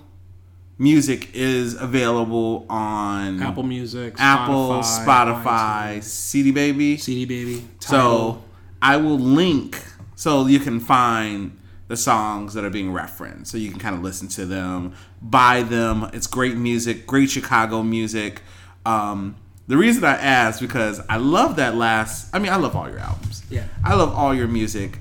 music 0.79 1.29
is 1.33 1.73
available 1.75 2.65
on 2.69 3.41
apple 3.41 3.63
music 3.63 4.15
Apple, 4.19 4.79
Spotify, 4.81 5.97
iTunes, 5.97 6.03
CD 6.03 6.51
Baby. 6.51 6.97
cd 6.97 7.25
baby 7.25 7.67
So 7.79 7.91
Tidal. 7.91 8.43
I 8.81 8.97
will 8.97 9.19
link 9.19 9.83
so 10.15 10.45
you 10.47 10.59
can 10.59 10.79
find 10.79 11.57
the 11.87 11.97
songs 11.97 12.53
that 12.53 12.65
are 12.65 12.69
being 12.69 12.91
referenced. 12.91 13.51
So 13.51 13.57
you 13.57 13.69
can 13.69 13.79
kind 13.79 13.95
of 13.95 14.01
listen 14.01 14.27
to 14.29 14.45
them, 14.45 14.93
buy 15.21 15.63
them. 15.63 16.09
It's 16.13 16.27
great 16.27 16.57
music, 16.57 17.07
great 17.07 17.29
Chicago 17.29 17.81
music. 17.83 18.41
Um, 18.85 19.37
the 19.67 19.77
reason 19.77 20.03
I 20.03 20.15
asked 20.15 20.61
because 20.61 21.01
I 21.09 21.17
love 21.17 21.55
that 21.57 21.75
last. 21.75 22.33
I 22.33 22.39
mean, 22.39 22.51
I 22.51 22.55
love 22.57 22.75
all 22.75 22.89
your 22.89 22.99
albums. 22.99 23.43
Yeah. 23.49 23.65
I 23.83 23.95
love 23.95 24.13
all 24.13 24.33
your 24.33 24.47
music. 24.47 24.99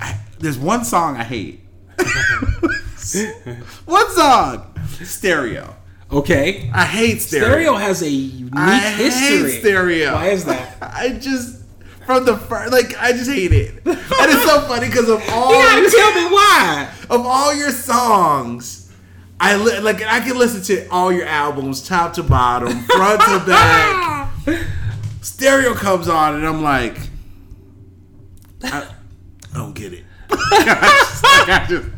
I, 0.00 0.18
there's 0.38 0.58
one 0.58 0.84
song 0.84 1.16
I 1.16 1.24
hate. 1.24 1.60
one 3.84 4.10
song, 4.10 4.74
Stereo. 5.02 5.76
okay 6.10 6.70
I 6.74 6.84
hate 6.84 7.20
Stereo. 7.20 7.46
stereo 7.48 7.74
has 7.74 8.02
a 8.02 8.08
unique 8.10 8.52
I 8.54 8.78
history 8.78 9.50
hate 9.52 9.60
stereo. 9.60 10.14
why 10.14 10.28
is 10.28 10.44
that 10.44 10.76
I 10.82 11.10
just 11.10 11.55
from 12.06 12.24
the 12.24 12.36
first, 12.36 12.72
like 12.72 12.96
I 12.98 13.12
just 13.12 13.30
hate 13.30 13.52
it, 13.52 13.74
and 13.84 13.96
it's 13.96 14.44
so 14.44 14.60
funny 14.62 14.86
because 14.86 15.08
of 15.08 15.20
all 15.28 15.52
you 15.52 15.62
gotta 15.62 15.90
tell 15.90 16.14
me 16.14 16.32
why 16.32 16.90
of 17.10 17.26
all 17.26 17.54
your 17.54 17.70
songs, 17.70 18.92
I 19.40 19.56
li- 19.56 19.80
like 19.80 20.02
I 20.02 20.20
can 20.20 20.38
listen 20.38 20.62
to 20.62 20.88
all 20.88 21.12
your 21.12 21.26
albums 21.26 21.86
top 21.86 22.14
to 22.14 22.22
bottom, 22.22 22.78
front 22.84 23.20
to 23.20 23.44
back. 23.46 24.32
Stereo 25.20 25.74
comes 25.74 26.08
on, 26.08 26.36
and 26.36 26.46
I'm 26.46 26.62
like, 26.62 26.96
I, 28.62 28.88
I 29.52 29.56
don't 29.58 29.74
get 29.74 29.92
it. 29.92 30.04
I, 30.30 30.98
just, 30.98 31.24
like, 31.24 31.48
I 31.48 31.66
just, 31.68 31.88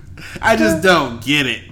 I 0.43 0.57
just 0.57 0.83
don't 0.83 1.23
get 1.23 1.47
it. 1.47 1.63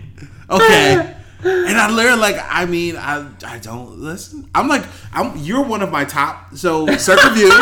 Okay. 0.50 1.15
And 1.44 1.76
I 1.78 1.90
literally 1.90 2.18
like 2.20 2.36
I 2.48 2.64
mean 2.66 2.96
I 2.96 3.26
I 3.46 3.58
don't 3.58 3.98
listen. 3.98 4.48
I'm 4.54 4.68
like 4.68 4.84
I'm 5.12 5.36
you're 5.36 5.62
one 5.62 5.82
of 5.82 5.90
my 5.90 6.04
top 6.04 6.56
so 6.56 6.86
Circle 6.96 7.30
View 7.32 7.52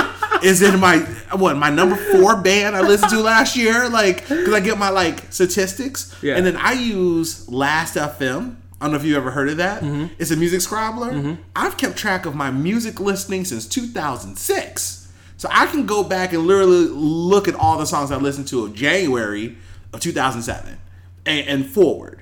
is 0.42 0.62
in 0.62 0.78
my 0.80 0.98
what 1.36 1.56
my 1.56 1.70
number 1.70 1.96
four 1.96 2.36
band 2.40 2.76
I 2.76 2.80
listened 2.82 3.10
to 3.10 3.20
last 3.20 3.56
year 3.56 3.88
like 3.88 4.22
because 4.28 4.52
I 4.54 4.60
get 4.60 4.78
my 4.78 4.90
like 4.90 5.32
statistics 5.32 6.14
Yeah. 6.22 6.36
and 6.36 6.46
then 6.46 6.56
I 6.56 6.72
use 6.72 7.48
Last 7.48 7.96
FM. 7.96 8.56
I 8.80 8.86
don't 8.86 8.92
know 8.92 8.98
if 8.98 9.04
you 9.04 9.16
ever 9.16 9.30
heard 9.30 9.48
of 9.48 9.56
that. 9.58 9.82
Mm-hmm. 9.82 10.14
It's 10.18 10.30
a 10.30 10.36
music 10.36 10.60
scrobbler. 10.60 11.10
Mm-hmm. 11.12 11.42
I've 11.56 11.76
kept 11.76 11.96
track 11.96 12.26
of 12.26 12.34
my 12.34 12.50
music 12.50 13.00
listening 13.00 13.44
since 13.46 13.66
2006. 13.66 15.12
So 15.36 15.48
I 15.50 15.66
can 15.66 15.86
go 15.86 16.02
back 16.04 16.32
and 16.32 16.46
literally 16.46 16.86
look 16.88 17.48
at 17.48 17.54
all 17.54 17.78
the 17.78 17.86
songs 17.86 18.10
I 18.10 18.16
listened 18.16 18.48
to 18.48 18.64
of 18.64 18.74
January 18.74 19.56
of 19.92 20.00
2007. 20.00 20.78
and, 21.26 21.48
and 21.48 21.66
forward. 21.66 22.20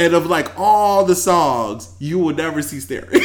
And 0.00 0.14
of 0.14 0.26
like 0.26 0.58
all 0.58 1.04
the 1.04 1.14
songs, 1.14 1.92
you 1.98 2.18
will 2.18 2.34
never 2.34 2.62
see 2.62 2.80
stereo. 2.80 3.10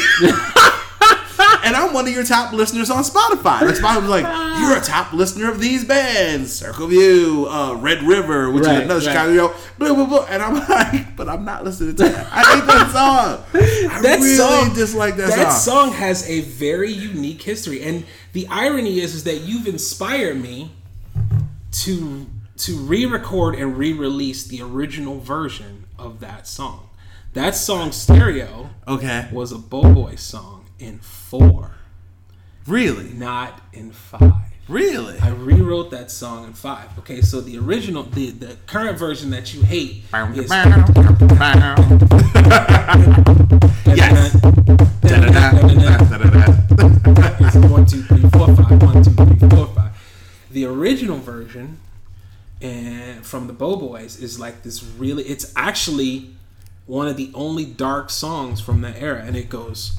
and 1.64 1.76
I'm 1.76 1.93
one 1.93 2.07
of 2.07 2.14
your 2.14 2.23
top 2.23 2.52
listeners 2.53 2.89
on 2.89 3.03
Spotify. 3.03 3.61
Like 3.61 3.76
Spotify 3.76 4.02
was 4.02 4.10
like, 4.10 4.60
you're 4.60 4.77
a 4.77 4.81
top 4.81 5.14
listener 5.14 5.49
of 5.49 5.60
these 5.60 5.85
bands, 5.85 6.53
Circle 6.53 6.88
View, 6.88 7.47
uh, 7.49 7.76
Red 7.76 8.03
River, 8.03 8.52
which 8.52 8.65
Right, 8.65 8.80
is 8.80 8.81
another 8.84 9.06
right. 9.06 9.14
Chicago, 9.14 9.56
blah 9.77 9.93
blah 9.93 10.06
blah. 10.06 10.26
And 10.30 10.43
I'm 10.43 10.56
like, 10.69 11.15
but 11.15 11.30
I'm 11.30 11.45
not 11.45 11.64
listening 11.64 11.95
to 11.95 12.03
that. 12.03 12.27
I 12.31 12.41
hate 12.56 12.65
that 12.68 12.91
song. 12.91 13.45
I 13.91 14.02
that 14.02 14.19
really 14.19 14.35
song 14.35 14.73
dislike 14.73 15.15
that, 15.15 15.30
that 15.30 15.31
song. 15.31 15.43
That 15.43 15.52
song 15.52 15.91
has 15.93 16.30
a 16.30 16.41
very 16.41 16.91
unique 16.91 17.41
history 17.41 17.84
and 17.84 18.06
the 18.34 18.47
irony 18.49 18.99
is 18.99 19.15
is 19.15 19.23
that 19.23 19.41
you've 19.41 19.68
inspired 19.68 20.41
me 20.41 20.72
to 21.72 22.26
to 22.57 22.77
re-record 22.77 23.56
and 23.56 23.77
re-release 23.77 24.45
the 24.45 24.61
original 24.61 25.19
version 25.19 25.84
of 25.97 26.19
that 26.19 26.47
song 26.47 26.89
that 27.34 27.55
song 27.55 27.91
stereo 27.91 28.69
Okay, 28.88 29.27
was 29.31 29.51
a 29.51 29.55
Boboy 29.57 30.17
song 30.17 30.65
in 30.80 30.99
four 30.99 31.72
really, 32.67 33.09
not 33.13 33.61
in 33.73 33.91
five 33.91 34.45
really. 34.67 35.19
I 35.19 35.30
rewrote 35.30 35.91
that 35.91 36.11
song 36.11 36.45
in 36.45 36.53
five. 36.53 36.97
Okay, 36.99 37.22
so 37.22 37.41
the 37.41 37.57
original, 37.57 38.03
the, 38.03 38.31
the 38.31 38.57
current 38.65 38.97
version 38.97 39.30
that 39.31 39.53
you 39.53 39.61
hate 39.61 40.03
is 40.34 40.49
Yes. 43.95 44.35
It's 47.38 47.55
one, 47.69 47.85
two, 47.85 48.01
three, 48.03 48.22
four, 48.30 48.55
five. 48.55 48.81
One, 48.81 49.03
two, 49.03 49.11
three, 49.11 49.49
four, 49.49 49.67
five. 49.67 49.91
The 50.51 50.65
original 50.65 51.17
version, 51.17 51.77
and 52.61 53.26
from 53.26 53.48
the 53.48 53.53
Bo 53.53 53.76
Boys, 53.76 54.18
is 54.19 54.40
like 54.40 54.64
this 54.64 54.84
really. 54.84 55.23
It's 55.23 55.52
actually 55.56 56.30
one 56.86 57.07
of 57.07 57.18
the 57.18 57.32
only 57.34 57.65
dark 57.65 58.10
songs 58.10 58.61
from 58.61 58.82
that 58.82 58.95
era, 59.02 59.23
and 59.26 59.36
it 59.36 59.49
goes. 59.49 59.98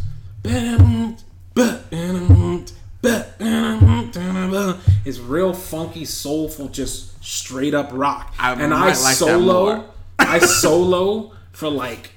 It's 5.04 5.18
real 5.20 5.52
funky, 5.52 6.04
soulful, 6.04 6.68
just 6.68 7.22
straight 7.24 7.74
up 7.74 7.90
rock. 7.92 8.34
I 8.38 8.52
and 8.52 8.74
I 8.74 8.86
like 8.86 8.94
solo. 8.94 9.90
I 10.18 10.38
solo 10.40 11.32
for 11.52 11.68
like 11.70 12.10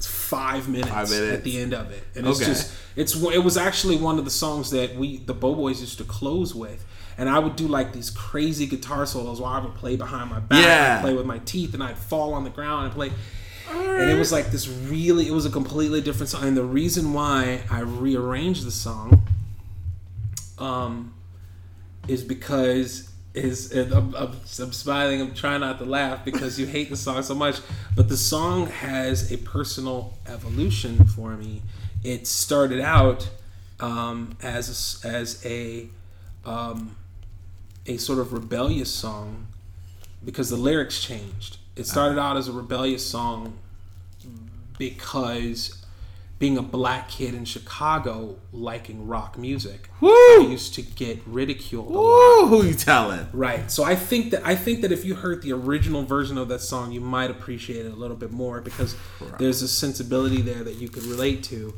five 0.00 0.68
minutes, 0.68 0.88
Five 0.90 1.10
minutes. 1.10 1.32
at 1.38 1.44
the 1.44 1.58
end 1.58 1.74
of 1.74 1.90
it, 1.90 2.02
and 2.14 2.26
it's 2.26 2.40
Okay. 2.40 2.50
just 2.50 2.72
it's 2.96 3.14
it 3.22 3.38
was 3.44 3.56
actually 3.56 3.96
one 3.96 4.18
of 4.18 4.24
the 4.24 4.30
songs 4.30 4.70
that 4.70 4.96
we 4.96 5.18
the 5.18 5.34
Bo 5.34 5.54
Boys 5.54 5.80
used 5.80 5.98
to 5.98 6.04
close 6.04 6.54
with, 6.54 6.84
and 7.18 7.28
I 7.28 7.38
would 7.38 7.56
do 7.56 7.68
like 7.68 7.92
these 7.92 8.10
crazy 8.10 8.66
guitar 8.66 9.06
solos 9.06 9.40
while 9.40 9.52
I 9.52 9.64
would 9.64 9.74
play 9.74 9.96
behind 9.96 10.30
my 10.30 10.40
back, 10.40 10.62
Yeah. 10.62 11.00
Play 11.00 11.14
with 11.14 11.26
my 11.26 11.38
teeth, 11.38 11.74
and 11.74 11.82
I'd 11.82 11.98
fall 11.98 12.34
on 12.34 12.44
the 12.44 12.50
ground 12.50 12.86
and 12.86 12.94
play. 12.94 13.12
And 13.70 14.10
it 14.10 14.18
was 14.18 14.32
like 14.32 14.50
this 14.50 14.68
really, 14.68 15.28
it 15.28 15.32
was 15.32 15.46
a 15.46 15.50
completely 15.50 16.00
different 16.00 16.28
song. 16.28 16.44
And 16.44 16.56
the 16.56 16.64
reason 16.64 17.12
why 17.12 17.62
I 17.70 17.80
rearranged 17.80 18.66
the 18.66 18.70
song, 18.70 19.26
um, 20.58 21.14
is 22.08 22.22
because 22.22 23.08
is 23.34 23.72
and 23.72 23.92
I'm, 23.92 24.14
I'm, 24.14 24.32
I'm 24.60 24.72
smiling. 24.72 25.20
I'm 25.20 25.34
trying 25.34 25.60
not 25.60 25.78
to 25.78 25.84
laugh 25.84 26.24
because 26.24 26.58
you 26.58 26.66
hate 26.66 26.90
the 26.90 26.96
song 26.96 27.22
so 27.22 27.34
much. 27.34 27.60
But 27.96 28.08
the 28.08 28.16
song 28.16 28.66
has 28.66 29.32
a 29.32 29.38
personal 29.38 30.14
evolution 30.26 31.04
for 31.04 31.36
me. 31.36 31.62
It 32.04 32.26
started 32.26 32.80
out 32.80 33.30
um, 33.80 34.36
as 34.42 35.02
a, 35.04 35.08
as 35.08 35.44
a 35.46 35.88
um, 36.44 36.96
a 37.86 37.96
sort 37.96 38.18
of 38.18 38.32
rebellious 38.32 38.90
song 38.90 39.46
because 40.24 40.50
the 40.50 40.56
lyrics 40.56 41.02
changed. 41.02 41.58
It 41.74 41.86
started 41.86 42.18
out 42.18 42.36
as 42.36 42.48
a 42.48 42.52
rebellious 42.52 43.04
song 43.04 43.58
because 44.78 45.84
being 46.38 46.58
a 46.58 46.62
black 46.62 47.08
kid 47.08 47.34
in 47.34 47.44
Chicago 47.44 48.36
liking 48.52 49.06
rock 49.06 49.38
music, 49.38 49.88
I 50.02 50.46
used 50.50 50.74
to 50.74 50.82
get 50.82 51.20
ridiculed 51.24 51.88
a 51.88 51.92
lot. 51.92 52.42
Woo! 52.42 52.46
Who 52.48 52.66
you 52.66 52.74
telling? 52.74 53.28
Right. 53.32 53.70
So 53.70 53.84
I 53.84 53.94
think 53.94 54.32
that 54.32 54.44
I 54.44 54.56
think 54.56 54.82
that 54.82 54.90
if 54.90 55.04
you 55.04 55.14
heard 55.14 55.42
the 55.42 55.52
original 55.52 56.02
version 56.02 56.36
of 56.36 56.48
that 56.48 56.60
song, 56.60 56.90
you 56.92 57.00
might 57.00 57.30
appreciate 57.30 57.86
it 57.86 57.92
a 57.92 57.96
little 57.96 58.16
bit 58.16 58.32
more 58.32 58.60
because 58.60 58.96
there's 59.38 59.62
a 59.62 59.68
sensibility 59.68 60.42
there 60.42 60.64
that 60.64 60.74
you 60.74 60.88
could 60.88 61.04
relate 61.04 61.44
to. 61.44 61.74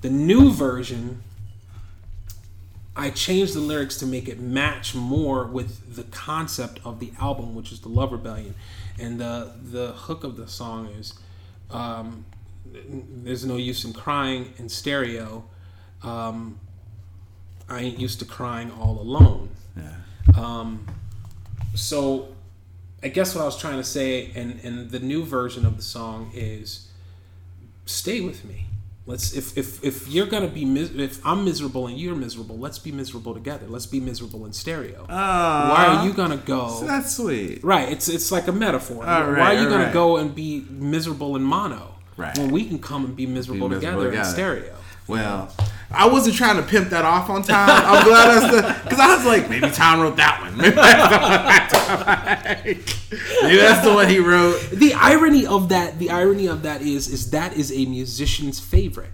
The 0.00 0.10
new 0.10 0.50
version 0.50 1.22
I 2.96 3.10
changed 3.10 3.54
the 3.54 3.60
lyrics 3.60 3.96
to 3.98 4.06
make 4.06 4.28
it 4.28 4.40
match 4.40 4.94
more 4.94 5.44
with 5.46 5.94
the 5.94 6.02
concept 6.04 6.80
of 6.84 6.98
the 6.98 7.12
album, 7.20 7.54
which 7.54 7.72
is 7.72 7.80
the 7.80 7.88
Love 7.88 8.12
Rebellion, 8.12 8.54
and 8.98 9.20
the 9.20 9.52
the 9.62 9.92
hook 9.92 10.24
of 10.24 10.36
the 10.36 10.48
song 10.48 10.86
is, 10.98 11.14
um, 11.70 12.24
"There's 13.24 13.44
no 13.44 13.56
use 13.56 13.84
in 13.84 13.92
crying 13.92 14.52
in 14.58 14.68
stereo. 14.68 15.44
Um, 16.02 16.58
I 17.68 17.80
ain't 17.80 18.00
used 18.00 18.18
to 18.18 18.24
crying 18.24 18.72
all 18.72 19.00
alone." 19.00 19.50
Um, 20.34 20.86
so, 21.74 22.34
I 23.02 23.08
guess 23.08 23.34
what 23.34 23.42
I 23.42 23.44
was 23.44 23.56
trying 23.56 23.76
to 23.76 23.84
say, 23.84 24.32
and 24.34 24.60
and 24.64 24.90
the 24.90 25.00
new 25.00 25.24
version 25.24 25.64
of 25.64 25.76
the 25.76 25.82
song 25.82 26.32
is, 26.34 26.88
"Stay 27.86 28.20
with 28.20 28.44
me." 28.44 28.66
Let's 29.06 29.32
if 29.32 29.56
if 29.56 29.82
if 29.82 30.08
you're 30.08 30.26
gonna 30.26 30.48
be 30.48 30.64
mis- 30.64 30.90
if 30.90 31.24
I'm 31.26 31.44
miserable 31.44 31.86
and 31.86 31.98
you're 31.98 32.14
miserable, 32.14 32.58
let's 32.58 32.78
be 32.78 32.92
miserable 32.92 33.34
together. 33.34 33.66
Let's 33.66 33.86
be 33.86 33.98
miserable 33.98 34.44
in 34.46 34.52
stereo. 34.52 35.04
Why 35.08 35.86
are 35.88 36.06
you 36.06 36.12
gonna 36.12 36.36
go? 36.36 36.80
That's 36.84 37.16
sweet. 37.16 37.64
Right, 37.64 37.90
it's 37.90 38.08
it's 38.08 38.30
like 38.30 38.46
a 38.46 38.52
metaphor. 38.52 38.98
Why 38.98 39.54
are 39.54 39.54
you 39.54 39.68
gonna 39.68 39.84
right. 39.84 39.92
go 39.92 40.18
and 40.18 40.34
be 40.34 40.66
miserable 40.68 41.34
in 41.36 41.42
mono? 41.42 41.94
Right. 42.16 42.36
When 42.38 42.50
we 42.50 42.66
can 42.66 42.78
come 42.78 43.06
and 43.06 43.16
be 43.16 43.26
miserable, 43.26 43.68
Be 43.70 43.76
miserable 43.76 44.04
together, 44.04 44.18
in 44.18 44.24
stereo. 44.26 44.76
Well, 45.08 45.50
I 45.92 46.06
wasn't 46.06 46.36
trying 46.36 46.56
to 46.56 46.62
pimp 46.62 46.90
that 46.90 47.04
off 47.04 47.28
on 47.30 47.42
time. 47.42 47.68
I'm 47.68 48.04
glad 48.06 48.40
that's 48.40 48.54
the 48.54 48.82
because 48.84 49.00
I 49.00 49.16
was 49.16 49.26
like 49.26 49.50
maybe 49.50 49.68
Tom 49.70 50.00
wrote 50.00 50.16
that 50.16 50.40
one. 50.40 50.56
Maybe 50.56 50.76
that's, 50.76 51.74
maybe 53.42 53.56
that's 53.56 53.84
the 53.84 53.92
one 53.92 54.08
he 54.08 54.18
wrote. 54.20 54.60
The 54.70 54.94
irony 54.94 55.46
of 55.46 55.68
that, 55.70 55.98
the 55.98 56.10
irony 56.10 56.46
of 56.46 56.62
that 56.62 56.82
is, 56.82 57.08
is 57.08 57.30
that 57.30 57.56
is 57.56 57.72
a 57.72 57.86
musician's 57.86 58.60
favorite. 58.60 59.10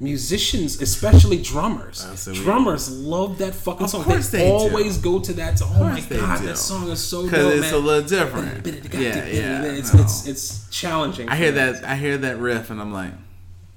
Musicians, 0.00 0.82
especially 0.82 1.40
drummers, 1.40 2.04
drummers 2.34 2.90
love 2.90 3.38
that 3.38 3.54
fucking 3.54 3.84
Of 3.84 3.90
song. 3.90 4.02
course 4.04 4.28
they, 4.28 4.38
they 4.38 4.48
do. 4.48 4.52
always 4.52 4.98
go 4.98 5.20
to 5.20 5.32
that. 5.34 5.58
song. 5.60 5.70
Oh 5.76 5.84
my 5.84 6.00
god, 6.00 6.40
do. 6.40 6.46
that 6.46 6.58
song 6.58 6.88
is 6.90 7.02
so 7.02 7.22
Because 7.22 7.54
it's 7.54 7.60
man. 7.70 7.74
a 7.74 7.78
little 7.78 8.06
different. 8.08 8.66
Yeah, 8.92 9.24
yeah. 9.26 9.62
It's, 9.62 9.94
no. 9.94 10.02
it's 10.02 10.26
it's 10.26 10.68
challenging. 10.70 11.28
I 11.28 11.36
hear 11.36 11.52
that. 11.52 11.84
I 11.84 11.94
hear 11.94 12.18
that 12.18 12.38
riff, 12.38 12.70
and 12.70 12.80
I'm 12.80 12.92
like, 12.92 13.12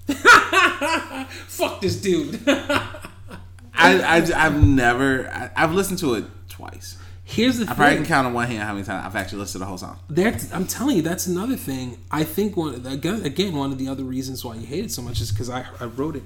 Fuck 1.47 1.81
this 1.81 1.95
dude. 1.99 2.39
I, 2.47 3.99
I 4.01 4.15
I've 4.45 4.63
never. 4.65 5.29
I, 5.29 5.51
I've 5.55 5.73
listened 5.73 5.99
to 5.99 6.15
it 6.15 6.25
twice. 6.49 6.97
Here's 7.23 7.57
the 7.57 7.65
thing 7.65 7.73
I 7.73 7.75
probably 7.75 7.95
can 7.97 8.05
count 8.05 8.25
on 8.27 8.33
one 8.33 8.47
hand 8.47 8.63
how 8.63 8.73
many 8.73 8.85
times 8.85 9.05
I've 9.05 9.15
actually 9.17 9.39
listened 9.39 9.53
to 9.55 9.59
the 9.59 9.65
whole 9.65 9.77
song. 9.77 9.99
That's, 10.09 10.51
I'm 10.53 10.65
telling 10.65 10.95
you, 10.95 11.01
that's 11.01 11.27
another 11.27 11.57
thing. 11.57 11.97
I 12.09 12.23
think 12.23 12.55
one 12.55 12.85
again, 12.85 13.25
again 13.25 13.53
one 13.53 13.73
of 13.73 13.77
the 13.77 13.89
other 13.89 14.03
reasons 14.05 14.45
why 14.45 14.55
you 14.55 14.65
hate 14.65 14.85
it 14.85 14.91
so 14.91 15.01
much 15.01 15.19
is 15.19 15.31
because 15.31 15.49
I, 15.49 15.65
I 15.81 15.85
wrote 15.85 16.15
it 16.15 16.23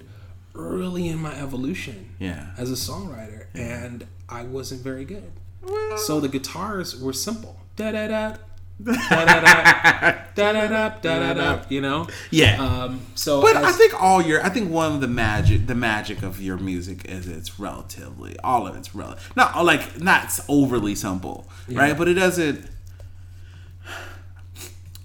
early 0.53 1.08
in 1.08 1.18
my 1.18 1.34
evolution 1.34 2.14
Yeah. 2.20 2.52
as 2.56 2.70
a 2.70 2.76
songwriter, 2.76 3.48
and 3.56 4.06
I 4.30 4.44
wasn't 4.44 4.82
very 4.82 5.03
good. 5.06 5.32
So 6.06 6.20
the 6.20 6.28
guitars 6.30 7.02
were 7.02 7.14
simple. 7.14 7.60
Da 7.76 7.91
da 7.91 8.08
da. 8.08 8.36
Da 8.84 10.53
da 10.53 10.68
da 10.68 10.99
da 11.02 11.34
da. 11.34 11.62
You 11.70 11.82
know. 11.82 12.08
Yeah. 12.32 12.62
Um. 12.64 13.02
So. 13.16 13.41
But 13.41 13.56
as- 13.58 13.64
I 13.66 13.72
think 13.74 14.02
all 14.02 14.22
your, 14.22 14.44
I 14.44 14.49
think 14.49 14.72
one 14.72 14.94
of 14.94 15.02
the 15.02 15.08
magic, 15.08 15.68
the 15.68 15.76
magic 15.76 16.24
of 16.24 16.41
your 16.41 16.58
music 16.58 17.06
is 17.06 17.28
it's 17.28 17.60
relatively, 17.60 18.38
all 18.44 18.66
of 18.68 18.76
it's 18.76 18.95
relative, 18.95 19.32
not 19.36 19.64
like 19.64 19.99
not 20.02 20.40
overly 20.49 20.95
simple, 20.95 21.48
right? 21.70 21.98
But 21.98 22.08
it 22.08 22.16
doesn't, 22.16 22.66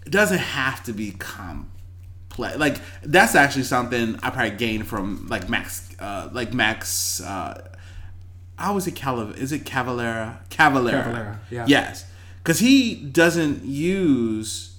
it 0.07 0.11
doesn't 0.11 0.39
have 0.39 0.83
to 0.85 0.93
be 0.93 1.13
complex. 1.13 2.57
Like 2.59 2.77
that's 3.03 3.35
actually 3.35 3.65
something 3.65 4.19
I 4.23 4.31
probably 4.31 4.57
gained 4.57 4.87
from 4.87 5.27
like 5.29 5.49
Max, 5.49 5.89
uh, 5.99 6.29
like 6.33 6.55
Max. 6.55 7.21
Uh, 7.21 7.69
I 8.59 8.69
always 8.69 8.85
say 8.85 8.91
Calav. 8.93 9.37
Is 9.37 9.53
it 9.53 9.65
Cavalera? 9.65 10.39
Cavalera. 10.49 11.05
Cavalera, 11.05 11.39
yeah. 11.51 11.65
Yes, 11.69 12.07
because 12.47 12.61
he 12.61 12.95
doesn't 12.95 13.65
use 13.65 14.77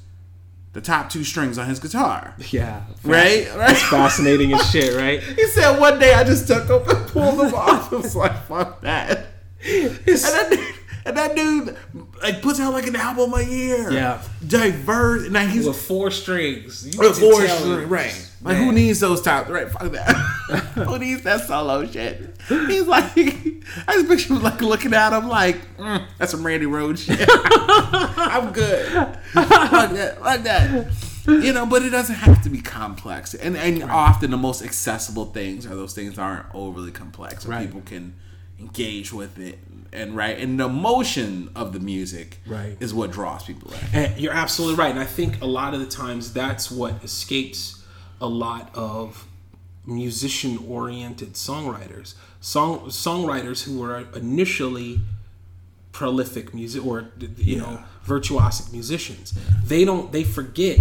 the 0.72 0.80
top 0.80 1.10
two 1.10 1.26
strings 1.26 1.58
on 1.58 1.68
his 1.68 1.80
guitar. 1.80 2.34
yeah. 2.50 2.84
Right, 3.04 3.54
right. 3.58 3.76
Fascinating 3.76 4.54
as 4.54 4.72
shit, 4.72 4.96
right? 4.98 5.22
He 5.22 5.48
said 5.48 5.78
one 5.78 6.00
day 6.00 6.14
I 6.14 6.24
just 6.24 6.48
took 6.48 6.66
them 6.70 6.82
and 6.88 7.08
pulled 7.10 7.40
them 7.40 7.54
off. 7.54 7.92
I 7.92 7.98
was 7.98 8.16
like, 8.16 8.32
fuck 8.46 8.80
that. 8.82 9.28
And 9.66 9.90
that 9.98 10.48
dude, 10.50 10.76
and 11.08 11.18
that 11.18 11.36
dude 11.36 11.76
like 12.22 12.42
puts 12.42 12.60
out 12.60 12.74
like 12.74 12.86
an 12.88 12.96
album 12.96 13.34
a 13.34 13.42
year. 13.42 13.92
Yeah. 13.92 14.22
Diverse. 14.46 15.30
Now 15.30 15.46
he's 15.48 15.66
With 15.66 15.82
four 15.82 16.12
strings. 16.12 16.86
You 16.94 17.00
with 17.00 17.20
four 17.20 17.48
strings, 17.48 17.86
right. 17.90 18.32
Like 18.42 18.58
who 18.58 18.72
needs 18.72 19.00
those 19.00 19.22
top 19.22 19.50
right? 19.50 19.70
Fuck 19.72 19.92
that. 19.94 20.16
who 20.76 21.00
needs 21.00 21.24
that 21.24 21.42
solo 21.48 21.86
shit? 21.86 22.36
He's 22.48 22.86
like, 22.88 23.12
I 23.18 23.94
just 23.94 24.08
picture 24.08 24.34
him 24.36 24.44
like 24.44 24.62
looking 24.62 24.94
at 24.94 25.12
him 25.18 25.28
like, 25.28 25.58
mm, 25.78 26.06
that's 26.18 26.32
some 26.32 26.46
Randy 26.46 26.66
Rhoads 26.68 27.00
shit. 27.00 27.28
I'm 27.30 28.52
good. 28.54 28.88
Fuck 29.34 29.92
that. 29.92 30.18
Fuck 30.22 30.44
that. 30.44 30.88
You 31.28 31.52
know, 31.52 31.66
but 31.66 31.82
it 31.84 31.90
doesn't 31.90 32.16
have 32.16 32.42
to 32.44 32.50
be 32.50 32.62
complex. 32.62 33.34
And 33.34 33.58
and 33.58 33.84
often 33.84 34.32
the 34.32 34.38
most 34.38 34.62
accessible 34.62 35.26
things 35.26 35.66
are 35.66 35.76
those 35.76 35.94
things 35.94 36.16
that 36.16 36.22
aren't 36.22 36.46
overly 36.54 36.92
complex, 36.92 37.44
so 37.44 37.50
Right. 37.50 37.66
people 37.66 37.82
can 37.82 38.14
engage 38.60 39.12
with 39.12 39.38
it. 39.40 39.60
And 39.98 40.16
right, 40.16 40.38
and 40.38 40.60
the 40.60 40.66
emotion 40.66 41.50
of 41.56 41.74
the 41.74 41.80
music 41.80 42.38
Right. 42.46 42.78
is 42.80 42.94
what 42.94 43.12
draws 43.12 43.44
people 43.44 43.74
in. 43.74 43.80
And 43.94 44.20
you're 44.22 44.34
absolutely 44.34 44.76
right. 44.76 44.92
And 44.92 45.00
I 45.00 45.06
think 45.06 45.42
a 45.42 45.46
lot 45.48 45.74
of 45.74 45.80
the 45.80 45.88
times 45.88 46.34
that's 46.34 46.70
what 46.72 47.04
escapes 47.04 47.84
a 48.22 48.28
lot 48.28 48.70
of 48.76 49.26
musician 49.86 50.58
oriented 50.68 51.34
songwriters. 51.34 52.14
Song 52.42 52.82
songwriters 52.90 53.64
who 53.64 53.80
were 53.80 54.06
initially 54.16 55.00
prolific 55.92 56.54
music 56.54 56.86
or 56.86 57.10
you 57.38 57.58
know 57.58 57.80
virtuosic 58.06 58.72
musicians. 58.72 59.34
They 59.66 59.84
don't 59.86 60.12
they 60.12 60.24
forget 60.24 60.80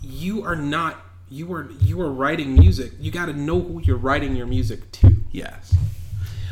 you 0.00 0.44
are 0.44 0.56
not 0.56 0.96
you 1.28 1.52
are 1.54 1.68
you 1.80 2.00
are 2.00 2.10
writing 2.12 2.54
music. 2.54 2.92
You 3.00 3.10
got 3.10 3.26
to 3.26 3.32
know 3.32 3.60
who 3.60 3.80
you're 3.82 3.96
writing 3.96 4.36
your 4.36 4.46
music 4.46 4.92
to. 4.92 5.16
Yes. 5.32 5.74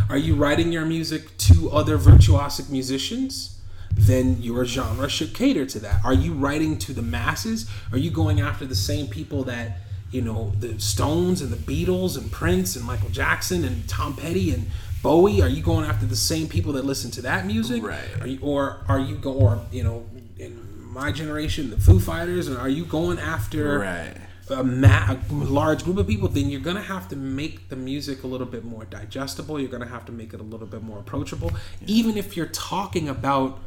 Are 0.08 0.16
you 0.16 0.34
writing 0.34 0.72
your 0.72 0.84
music 0.84 1.36
to 1.38 1.70
other 1.70 1.98
virtuosic 1.98 2.70
musicians? 2.70 3.56
Then 3.92 4.40
your 4.40 4.64
genre 4.64 5.08
should 5.08 5.34
cater 5.34 5.66
to 5.66 5.78
that. 5.80 6.04
Are 6.04 6.14
you 6.14 6.32
writing 6.32 6.78
to 6.78 6.92
the 6.92 7.02
masses? 7.02 7.68
Are 7.92 7.98
you 7.98 8.10
going 8.10 8.40
after 8.40 8.64
the 8.64 8.74
same 8.74 9.08
people 9.08 9.44
that, 9.44 9.78
you 10.10 10.22
know, 10.22 10.52
the 10.58 10.78
Stones 10.80 11.42
and 11.42 11.52
the 11.52 11.56
Beatles 11.56 12.16
and 12.16 12.30
Prince 12.30 12.76
and 12.76 12.84
Michael 12.84 13.10
Jackson 13.10 13.64
and 13.64 13.88
Tom 13.88 14.14
Petty 14.16 14.52
and 14.52 14.70
Bowie? 15.02 15.42
Are 15.42 15.48
you 15.48 15.62
going 15.62 15.84
after 15.84 16.06
the 16.06 16.16
same 16.16 16.48
people 16.48 16.72
that 16.74 16.84
listen 16.84 17.10
to 17.12 17.22
that 17.22 17.46
music? 17.46 17.82
Right. 17.82 18.20
Are 18.20 18.26
you, 18.26 18.38
or 18.42 18.78
are 18.88 19.00
you 19.00 19.16
go 19.16 19.32
or 19.32 19.60
you 19.72 19.82
know, 19.82 20.06
in 20.38 20.58
my 20.92 21.12
generation, 21.12 21.70
the 21.70 21.76
Foo 21.78 22.00
Fighters, 22.00 22.48
or 22.48 22.58
are 22.58 22.68
you 22.68 22.84
going 22.84 23.18
after 23.18 23.78
Right. 23.80 24.16
A, 24.50 24.64
ma- 24.64 25.12
a 25.12 25.32
large 25.32 25.84
group 25.84 25.98
of 25.98 26.06
people, 26.06 26.28
then 26.28 26.50
you're 26.50 26.60
gonna 26.60 26.82
have 26.82 27.08
to 27.08 27.16
make 27.16 27.68
the 27.68 27.76
music 27.76 28.22
a 28.24 28.26
little 28.26 28.46
bit 28.46 28.64
more 28.64 28.84
digestible. 28.84 29.58
You're 29.60 29.70
gonna 29.70 29.86
have 29.86 30.04
to 30.06 30.12
make 30.12 30.32
it 30.34 30.40
a 30.40 30.44
little 30.44 30.66
bit 30.66 30.82
more 30.82 30.98
approachable, 30.98 31.52
even 31.86 32.16
if 32.16 32.36
you're 32.36 32.46
talking 32.46 33.08
about 33.08 33.58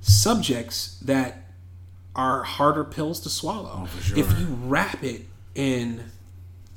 subjects 0.00 0.98
that 1.04 1.44
are 2.14 2.42
harder 2.42 2.84
pills 2.84 3.20
to 3.20 3.28
swallow. 3.28 3.86
sure. 4.00 4.18
If 4.18 4.38
you 4.38 4.46
wrap 4.46 5.02
it 5.04 5.22
in 5.54 6.04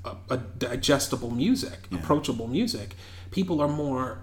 a, 0.06 0.16
a 0.30 0.38
digestible 0.38 1.32
music, 1.32 1.88
approachable 1.92 2.48
music, 2.48 2.96
people 3.32 3.62
are 3.62 3.68
more, 3.68 4.20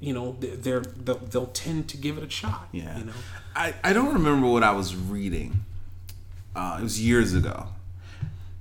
you 0.00 0.12
know, 0.12 0.36
they're, 0.40 0.56
they're 0.56 0.80
they'll, 0.80 1.18
they'll 1.18 1.46
tend 1.46 1.88
to 1.88 1.96
give 1.96 2.18
it 2.18 2.24
a 2.24 2.30
shot. 2.30 2.68
Yeah. 2.72 2.98
you 2.98 3.04
know. 3.04 3.12
I, 3.54 3.74
I 3.82 3.92
don't 3.92 4.12
remember 4.12 4.46
what 4.46 4.62
I 4.62 4.72
was 4.72 4.94
reading. 4.94 5.64
Uh, 6.54 6.78
it 6.80 6.82
was 6.82 7.00
years 7.00 7.34
ago. 7.34 7.68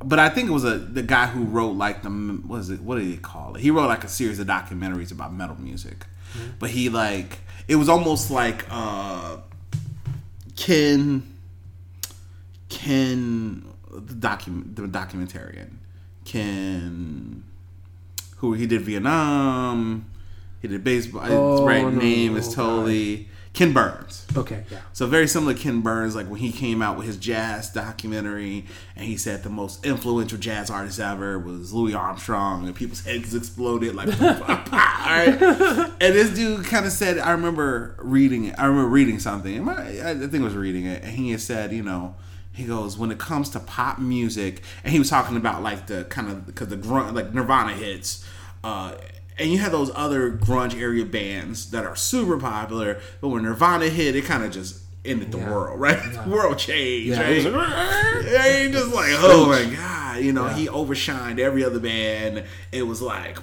But 0.03 0.17
I 0.19 0.29
think 0.29 0.49
it 0.49 0.53
was 0.53 0.63
a 0.63 0.77
the 0.77 1.03
guy 1.03 1.27
who 1.27 1.43
wrote 1.43 1.71
like 1.75 2.03
the 2.03 2.09
what 2.09 2.59
is 2.61 2.69
it 2.69 2.79
what 2.81 2.95
did 2.95 3.05
he 3.05 3.17
call 3.17 3.55
it? 3.55 3.61
He 3.61 3.69
wrote 3.69 3.87
like 3.87 4.03
a 4.03 4.07
series 4.07 4.39
of 4.39 4.47
documentaries 4.47 5.11
about 5.11 5.33
metal 5.33 5.57
music. 5.59 6.05
But 6.57 6.69
he 6.69 6.89
like 6.89 7.39
it 7.67 7.75
was 7.75 7.89
almost 7.89 8.31
like 8.31 8.65
uh 8.69 9.37
Ken 10.55 11.23
Ken 12.69 13.65
the 13.91 14.13
document 14.13 14.75
the 14.75 14.83
documentarian. 14.83 15.71
Ken 16.25 17.43
who 18.37 18.53
he 18.53 18.65
did 18.67 18.81
Vietnam. 18.81 20.05
He 20.61 20.67
did 20.69 20.83
baseball. 20.83 21.21
His 21.23 21.31
Oh, 21.33 21.65
right 21.65 21.83
no, 21.83 21.89
name 21.89 22.33
no, 22.33 22.39
is 22.39 22.53
totally 22.53 23.27
Ken 23.59 23.73
Burns 23.73 24.25
Okay. 24.37 24.63
Yeah. 24.71 24.79
so 24.93 25.05
very 25.05 25.27
similar 25.27 25.53
to 25.53 25.59
Ken 25.59 25.81
Burns, 25.81 26.15
like 26.15 26.27
when 26.27 26.39
he 26.39 26.49
came 26.49 26.81
out 26.81 26.95
with 26.97 27.05
his 27.05 27.17
jazz 27.17 27.69
documentary, 27.69 28.65
and 28.95 29.05
he 29.05 29.17
said 29.17 29.43
the 29.43 29.49
most 29.49 29.85
influential 29.85 30.37
jazz 30.37 30.69
artist 30.69 30.97
ever 30.97 31.37
was 31.37 31.73
Louis 31.73 31.93
Armstrong, 31.93 32.65
and 32.67 32.73
people's 32.73 33.03
heads 33.03 33.35
exploded 33.35 33.95
like, 33.95 34.07
all 34.21 34.27
right. 34.29 35.37
And 35.99 36.15
this 36.15 36.29
dude 36.33 36.63
kind 36.67 36.85
of 36.85 36.93
said, 36.93 37.17
I 37.17 37.31
remember 37.31 37.97
reading 37.99 38.45
it. 38.45 38.55
I 38.57 38.65
remember 38.67 38.87
reading 38.89 39.19
something. 39.19 39.67
I 39.67 40.13
think 40.15 40.35
I 40.35 40.39
was 40.39 40.55
reading 40.55 40.85
it, 40.85 41.03
and 41.03 41.11
he 41.11 41.31
had 41.31 41.41
said, 41.41 41.73
you 41.73 41.83
know. 41.83 42.15
He 42.53 42.63
goes 42.65 42.97
when 42.97 43.11
it 43.11 43.19
comes 43.19 43.49
to 43.51 43.59
pop 43.59 43.99
music, 43.99 44.63
and 44.83 44.93
he 44.93 44.99
was 44.99 45.09
talking 45.09 45.35
about 45.35 45.63
like 45.63 45.87
the 45.87 46.05
kind 46.05 46.29
of 46.29 46.45
because 46.45 46.69
the 46.69 46.75
grunt 46.77 47.13
like 47.13 47.33
Nirvana 47.33 47.73
hits, 47.73 48.25
uh, 48.63 48.95
and 49.39 49.51
you 49.51 49.57
have 49.59 49.71
those 49.71 49.91
other 49.95 50.31
grunge 50.31 50.79
area 50.79 51.05
bands 51.05 51.71
that 51.71 51.85
are 51.85 51.95
super 51.95 52.37
popular, 52.37 52.99
but 53.21 53.29
when 53.29 53.43
Nirvana 53.43 53.89
hit, 53.89 54.15
it 54.15 54.25
kind 54.25 54.43
of 54.43 54.51
just 54.51 54.81
ended 55.05 55.31
the 55.31 55.37
Yeah. 55.37 55.49
world, 55.49 55.79
right? 55.85 56.11
The 56.23 56.29
world 56.29 56.57
changed, 56.57 57.07
Yeah, 57.17 57.21
right? 57.21 57.43
like, 57.43 58.25
Yeah, 58.31 58.63
he 58.65 58.71
just 58.71 58.93
like, 58.93 59.11
oh 59.19 59.47
my 59.47 59.73
god, 59.75 60.21
you 60.23 60.33
know, 60.33 60.47
he 60.47 60.67
overshined 60.67 61.39
every 61.39 61.63
other 61.63 61.79
band. 61.79 62.43
It 62.71 62.83
was 62.83 63.01
like, 63.01 63.37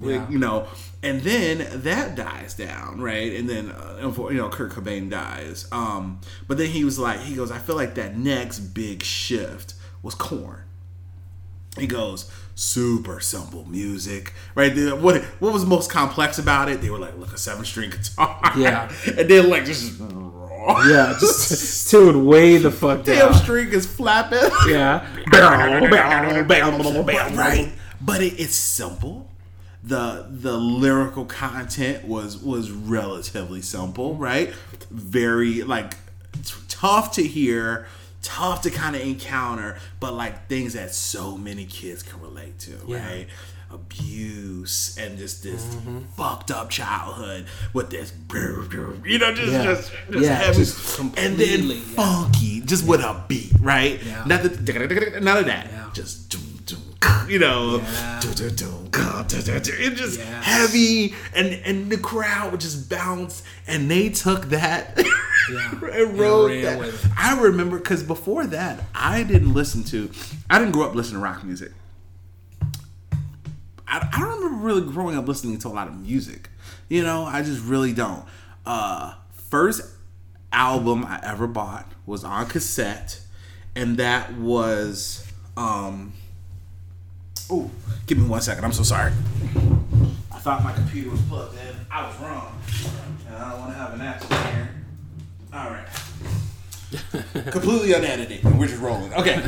Yeah. 0.00 0.28
you 0.30 0.38
know, 0.38 0.68
and 1.02 1.20
then 1.22 1.66
that 1.82 2.14
dies 2.14 2.54
down, 2.54 3.00
right? 3.00 3.34
And 3.34 3.50
then, 3.50 3.70
uh, 3.70 4.12
you 4.30 4.34
know, 4.36 4.48
Kurt 4.48 4.70
Cobain 4.70 5.10
dies. 5.10 5.66
Um, 5.72 6.20
but 6.46 6.58
then 6.58 6.68
he 6.70 6.84
was 6.84 6.96
like, 6.98 7.18
he 7.20 7.34
goes, 7.34 7.50
I 7.50 7.58
feel 7.58 7.74
like 7.74 7.96
that 7.96 8.16
next 8.16 8.60
big 8.60 9.02
shift 9.02 9.74
was 10.02 10.14
Korn. 10.14 10.62
He 11.76 11.86
goes, 11.88 12.30
super 12.54 13.20
simple 13.20 13.64
music, 13.68 14.32
right? 14.54 14.74
What 14.98 15.22
what 15.40 15.52
was 15.52 15.64
most 15.64 15.90
complex 15.90 16.38
about 16.38 16.68
it? 16.68 16.80
They 16.80 16.90
were 16.90 16.98
like, 16.98 17.16
look, 17.18 17.32
a 17.32 17.38
seven 17.38 17.64
string 17.64 17.90
guitar, 17.90 18.40
Yeah. 18.56 18.92
and 19.06 19.28
then 19.28 19.48
like 19.50 19.64
just 19.64 19.98
Yeah, 20.00 21.16
just 21.18 21.90
tuned 21.90 22.26
way 22.26 22.58
the 22.58 22.70
fuck 22.70 23.04
damn 23.04 23.32
down. 23.32 23.34
string 23.34 23.68
is 23.68 23.86
flapping. 23.86 24.38
Yeah. 24.68 25.06
right 27.36 27.72
but 28.00 28.22
it, 28.22 28.34
it's 28.38 28.54
simple 28.54 29.28
the 29.84 30.26
the 30.30 30.56
lyrical 30.56 31.24
content 31.24 32.04
was 32.04 32.36
was 32.38 32.70
relatively 32.70 33.60
simple 33.62 34.14
right 34.16 34.52
very 34.90 35.62
like 35.62 35.94
tough 36.68 37.12
to 37.12 37.22
hear 37.24 37.86
tough 38.22 38.62
to 38.62 38.70
kind 38.70 38.94
of 38.96 39.02
encounter 39.02 39.76
but 40.00 40.14
like 40.14 40.48
things 40.48 40.74
that 40.74 40.94
so 40.94 41.36
many 41.36 41.64
kids 41.66 42.02
can 42.02 42.20
relate 42.20 42.58
to 42.60 42.72
Yeah. 42.86 43.06
right? 43.06 43.26
Abuse 43.70 44.96
and 45.00 45.18
just 45.18 45.42
this 45.42 45.64
mm-hmm. 45.64 46.00
fucked 46.16 46.50
up 46.50 46.68
childhood 46.70 47.46
with 47.72 47.90
this 47.90 48.12
you 49.04 49.18
know 49.18 49.34
just 49.34 49.52
Yeah. 49.52 49.64
just, 49.64 49.92
just 50.10 50.24
Yeah, 50.24 50.34
heavy. 50.34 50.58
Just 50.58 50.98
and 50.98 51.36
then 51.38 51.70
funky 51.80 52.60
just 52.60 52.86
with 52.86 53.00
a 53.00 53.24
beat 53.28 53.52
right? 53.60 54.02
Yeah. 54.04 54.24
Not 54.26 54.42
the, 54.42 55.20
none 55.20 55.36
of 55.38 55.46
that. 55.46 55.94
Just 55.94 56.28
doom, 56.30 56.60
doom, 56.66 57.28
you 57.28 57.38
know, 57.38 57.78
Yeah. 57.78 58.20
it's 58.22 60.00
just 60.00 60.18
Yes. 60.18 60.44
heavy, 60.44 61.14
and 61.34 61.48
and 61.64 61.90
the 61.90 61.98
crowd 61.98 62.52
would 62.52 62.60
just 62.60 62.88
bounce, 62.88 63.42
and 63.66 63.90
they 63.90 64.08
took 64.08 64.46
that 64.50 64.96
Yeah. 65.50 65.70
and 65.82 66.20
And 66.20 66.64
that. 66.64 67.12
I 67.16 67.40
remember 67.40 67.78
because 67.78 68.02
before 68.02 68.46
that, 68.46 68.84
I 68.94 69.22
didn't 69.22 69.54
listen 69.54 69.84
to, 69.84 70.10
I 70.50 70.58
didn't 70.58 70.72
grow 70.72 70.86
up 70.86 70.94
listening 70.94 71.20
to 71.20 71.24
rock 71.24 71.44
music. 71.44 71.72
I, 73.86 74.08
I 74.12 74.20
don't 74.20 74.42
remember 74.42 74.64
really 74.64 74.80
growing 74.82 75.16
up 75.16 75.28
listening 75.28 75.58
to 75.58 75.68
a 75.68 75.70
lot 75.70 75.88
of 75.88 75.98
music. 76.00 76.48
You 76.88 77.02
know, 77.02 77.24
I 77.24 77.42
just 77.42 77.62
really 77.64 77.92
don't. 77.92 78.24
Uh, 78.64 79.14
first 79.50 79.82
album 80.52 81.04
I 81.04 81.20
ever 81.22 81.46
bought 81.46 81.90
was 82.06 82.24
on 82.24 82.46
cassette, 82.46 83.20
and 83.74 83.96
that 83.98 84.34
was 84.34 85.26
um. 85.56 86.12
Oh, 87.50 87.70
give 88.06 88.18
me 88.18 88.26
one 88.26 88.40
second. 88.40 88.64
I'm 88.64 88.72
so 88.72 88.82
sorry. 88.82 89.12
I 90.30 90.38
thought 90.38 90.64
my 90.64 90.72
computer 90.72 91.10
was 91.10 91.20
plugged 91.22 91.54
in. 91.58 91.74
I 91.90 92.06
was 92.06 92.18
wrong, 92.20 92.58
and 93.26 93.36
I 93.36 93.50
don't 93.50 93.60
want 93.60 93.72
to 93.72 93.78
have 93.78 93.94
an 93.94 94.00
accident 94.00 94.46
here. 94.54 94.81
All 95.52 95.70
right. 95.70 95.86
Completely 97.50 97.92
unedited, 97.92 98.44
and 98.44 98.58
we're 98.58 98.68
just 98.68 98.80
rolling. 98.80 99.12
Okay. 99.14 99.42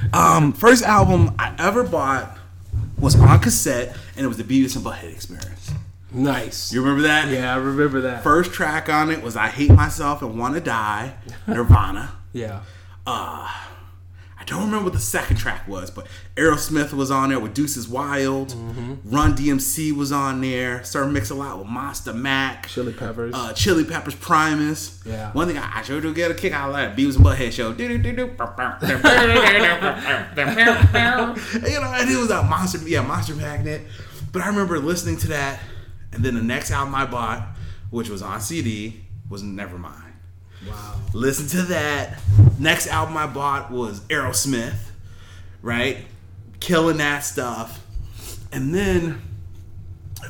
um, 0.12 0.52
first 0.52 0.84
album 0.84 1.34
I 1.38 1.54
ever 1.58 1.82
bought 1.82 2.36
was 2.98 3.18
on 3.18 3.40
cassette, 3.40 3.96
and 4.16 4.24
it 4.24 4.28
was 4.28 4.36
the 4.36 4.44
Beavis 4.44 4.76
and 4.76 4.84
Butthead 4.84 5.12
Experience. 5.12 5.72
Nice. 6.12 6.72
You 6.72 6.82
remember 6.82 7.02
that? 7.02 7.28
Yeah, 7.28 7.54
I 7.54 7.58
remember 7.58 8.00
that. 8.02 8.22
First 8.22 8.52
track 8.52 8.88
on 8.88 9.10
it 9.10 9.22
was 9.22 9.36
"I 9.36 9.48
Hate 9.48 9.70
Myself 9.70 10.22
and 10.22 10.38
Want 10.38 10.54
to 10.54 10.60
Die," 10.60 11.14
Nirvana. 11.46 12.12
Yeah. 12.32 12.60
Uh, 13.06 13.48
I 13.48 13.69
don't 14.50 14.64
remember 14.64 14.84
what 14.84 14.92
the 14.94 14.98
second 14.98 15.36
track 15.36 15.68
was, 15.68 15.92
but 15.92 16.08
Aerosmith 16.34 16.92
was 16.92 17.10
on 17.12 17.28
there 17.28 17.38
with 17.38 17.54
Deuces 17.54 17.88
Wild. 17.88 18.52
Run 19.04 19.36
DMC 19.36 19.92
was 19.96 20.10
on 20.10 20.40
there. 20.40 20.82
Started 20.82 21.12
mixing 21.12 21.36
a 21.36 21.40
lot 21.40 21.58
with 21.58 21.68
Monster 21.68 22.12
Mac. 22.12 22.66
Chili 22.66 22.92
Peppers. 22.92 23.32
Uh, 23.32 23.52
Chili 23.52 23.84
Peppers 23.84 24.16
Primus. 24.16 25.00
Yeah. 25.06 25.30
One 25.32 25.46
thing 25.46 25.56
I, 25.56 25.78
I 25.78 25.82
sure 25.82 26.00
do 26.00 26.12
get 26.12 26.32
a 26.32 26.34
kick 26.34 26.52
out 26.52 26.70
of 26.70 26.74
that 26.74 26.96
Beavis 26.96 27.14
and 27.14 27.24
Butthead 27.24 27.52
show. 27.52 27.72
you 31.70 31.80
know, 31.80 31.92
and 31.94 32.10
it 32.10 32.16
was 32.18 32.30
a 32.30 32.42
monster, 32.42 32.78
yeah, 32.88 33.02
Monster 33.02 33.36
Magnet. 33.36 33.82
But 34.32 34.42
I 34.42 34.48
remember 34.48 34.80
listening 34.80 35.16
to 35.18 35.28
that, 35.28 35.60
and 36.12 36.24
then 36.24 36.34
the 36.34 36.42
next 36.42 36.72
album 36.72 36.94
I 36.96 37.06
bought, 37.06 37.46
which 37.90 38.08
was 38.08 38.20
on 38.20 38.40
CD, 38.40 39.04
was 39.28 39.44
Nevermind. 39.44 40.09
Wow. 40.68 40.94
Listen 41.14 41.46
to 41.58 41.62
that. 41.68 42.18
Next 42.58 42.86
album 42.86 43.16
I 43.16 43.26
bought 43.26 43.70
was 43.70 44.00
Aerosmith, 44.02 44.76
right? 45.62 45.98
Killing 46.60 46.98
that 46.98 47.20
stuff. 47.20 47.84
And 48.52 48.74
then 48.74 49.22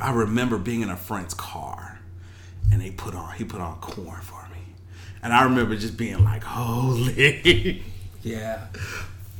I 0.00 0.12
remember 0.12 0.58
being 0.58 0.82
in 0.82 0.90
a 0.90 0.96
friend's 0.96 1.34
car 1.34 2.00
and 2.72 2.80
they 2.80 2.90
put 2.92 3.14
on 3.14 3.34
he 3.34 3.44
put 3.44 3.60
on 3.60 3.78
Korn 3.80 4.20
for 4.20 4.46
me. 4.52 4.58
And 5.22 5.32
I 5.32 5.42
remember 5.44 5.74
just 5.76 5.96
being 5.96 6.22
like, 6.22 6.44
holy 6.44 7.82
Yeah. 8.22 8.66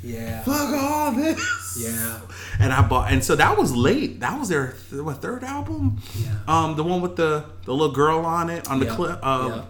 Yeah. 0.02 0.42
fuck 0.42 0.70
all 0.74 1.12
this. 1.12 1.76
Yeah. 1.78 2.20
And 2.58 2.72
I 2.72 2.86
bought 2.86 3.12
and 3.12 3.22
so 3.22 3.36
that 3.36 3.56
was 3.56 3.76
late. 3.76 4.20
That 4.20 4.38
was 4.38 4.48
their 4.48 4.74
th- 4.90 5.02
what 5.02 5.22
third 5.22 5.44
album? 5.44 6.00
Yeah. 6.18 6.34
Um 6.48 6.74
the 6.76 6.82
one 6.82 7.00
with 7.00 7.16
the 7.16 7.44
the 7.64 7.72
little 7.72 7.94
girl 7.94 8.20
on 8.20 8.50
it 8.50 8.66
on 8.68 8.80
the 8.80 8.86
Yeah. 8.86 8.94
clip 8.96 9.24
um 9.24 9.52
Yeah. 9.52 9.62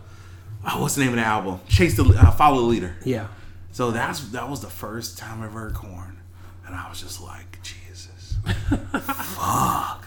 Oh, 0.65 0.83
what's 0.83 0.95
the 0.95 1.03
name 1.03 1.11
of 1.11 1.17
the 1.17 1.25
album? 1.25 1.61
Chase 1.69 1.97
the 1.97 2.05
uh, 2.05 2.31
follow 2.33 2.61
the 2.63 2.67
leader. 2.67 2.97
Yeah. 3.05 3.29
So 3.73 3.91
that's 3.91 4.21
that 4.31 4.49
was 4.49 4.61
the 4.61 4.71
first 4.71 5.19
time 5.19 5.43
I 5.43 5.47
ever 5.47 5.61
heard 5.61 5.75
Korn, 5.75 6.19
and 6.67 6.75
I 6.75 6.89
was 6.89 7.01
just 7.01 7.23
like, 7.23 7.63
Jesus, 7.63 8.37
fuck. 8.91 10.05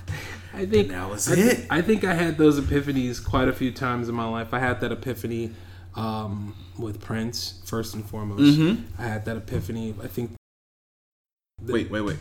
I 0.53 0.65
think 0.67 0.89
that 0.89 1.09
was 1.09 1.31
I, 1.31 1.35
it. 1.35 1.67
I 1.69 1.81
think 1.81 2.03
I 2.03 2.13
had 2.13 2.37
those 2.37 2.59
epiphanies 2.59 3.23
quite 3.23 3.47
a 3.47 3.53
few 3.53 3.71
times 3.71 4.09
in 4.09 4.15
my 4.15 4.27
life. 4.27 4.53
I 4.53 4.59
had 4.59 4.81
that 4.81 4.91
epiphany 4.91 5.51
um, 5.95 6.55
with 6.77 7.01
Prince 7.01 7.61
first 7.65 7.95
and 7.95 8.05
foremost. 8.05 8.59
Mm-hmm. 8.59 9.01
I 9.01 9.07
had 9.07 9.25
that 9.25 9.37
epiphany. 9.37 9.95
I 10.03 10.07
think. 10.07 10.31
Wait, 11.61 11.89
wait, 11.89 12.01
wait. 12.01 12.17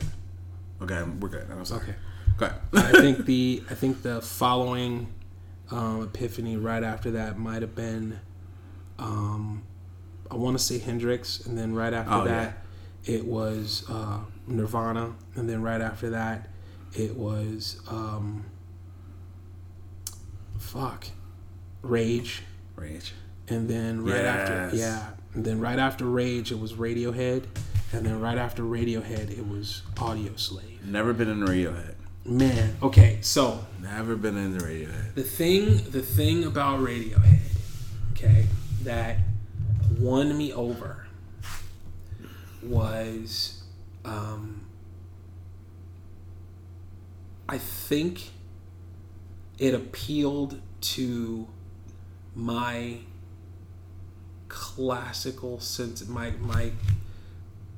Okay, 0.80 1.02
we're 1.20 1.28
good. 1.28 1.46
I'm 1.50 1.64
sorry. 1.64 1.82
Okay. 1.82 1.94
Go 2.36 2.46
ahead. 2.46 2.60
I 2.72 3.00
think 3.00 3.24
the 3.26 3.62
I 3.70 3.74
think 3.74 4.02
the 4.02 4.22
following 4.22 5.08
um, 5.72 6.02
epiphany 6.02 6.56
right 6.56 6.82
after 6.84 7.10
that 7.12 7.38
might 7.38 7.62
have 7.62 7.74
been, 7.74 8.20
um, 8.98 9.62
I 10.30 10.34
want 10.36 10.56
to 10.58 10.62
say 10.62 10.78
Hendrix, 10.78 11.40
and 11.46 11.56
then 11.58 11.74
right 11.74 11.92
after 11.92 12.12
Oh, 12.12 12.24
that, 12.24 12.58
it 13.04 13.24
was 13.24 13.84
uh, 13.90 14.18
Nirvana, 14.46 15.14
and 15.34 15.48
then 15.48 15.62
right 15.62 15.80
after 15.80 16.10
that, 16.10 16.48
it 16.94 17.16
was 17.16 17.80
um, 17.88 18.44
fuck, 20.58 21.06
Rage, 21.82 22.42
Rage. 22.76 23.12
and 23.48 23.68
then 23.68 24.04
right 24.04 24.24
after 24.24 24.76
yeah, 24.76 25.08
and 25.34 25.44
then 25.44 25.58
right 25.60 25.78
after 25.78 26.04
Rage, 26.04 26.52
it 26.52 26.58
was 26.60 26.74
Radiohead, 26.74 27.44
and 27.92 28.04
then 28.06 28.20
right 28.20 28.38
after 28.38 28.62
Radiohead, 28.62 29.30
it 29.36 29.46
was 29.48 29.82
Audioslave. 29.96 30.84
Never 30.84 31.12
been 31.12 31.28
in 31.28 31.40
Radiohead. 31.40 31.94
Man, 32.24 32.76
okay, 32.82 33.18
so 33.20 33.66
Never 33.80 34.14
been 34.14 34.36
in 34.36 34.56
the 34.56 34.64
Radiohead. 34.64 35.14
the 35.14 35.24
thing 35.24 35.78
the 35.90 36.02
thing 36.02 36.44
about 36.44 36.78
Radiohead, 36.80 37.40
okay, 38.12 38.46
that 38.84 39.18
won 39.98 40.36
me 40.38 40.52
over 40.52 41.06
was 42.62 43.62
um 44.04 44.66
I 47.48 47.58
think 47.58 48.30
it 49.58 49.74
appealed 49.74 50.60
to 50.80 51.48
my 52.34 52.98
classical 54.48 55.58
sense 55.60 56.06
my 56.06 56.30
my 56.40 56.70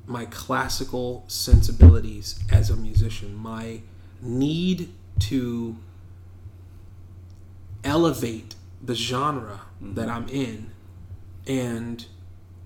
my 0.05 0.25
classical 0.25 1.23
sensibilities 1.27 2.39
as 2.51 2.69
a 2.69 2.75
musician 2.75 3.35
my 3.35 3.81
need 4.25 4.89
to 5.19 5.75
elevate 7.83 8.55
the 8.83 8.95
genre 8.95 9.61
that 9.81 10.09
I'm 10.09 10.27
in 10.29 10.71
and 11.47 12.05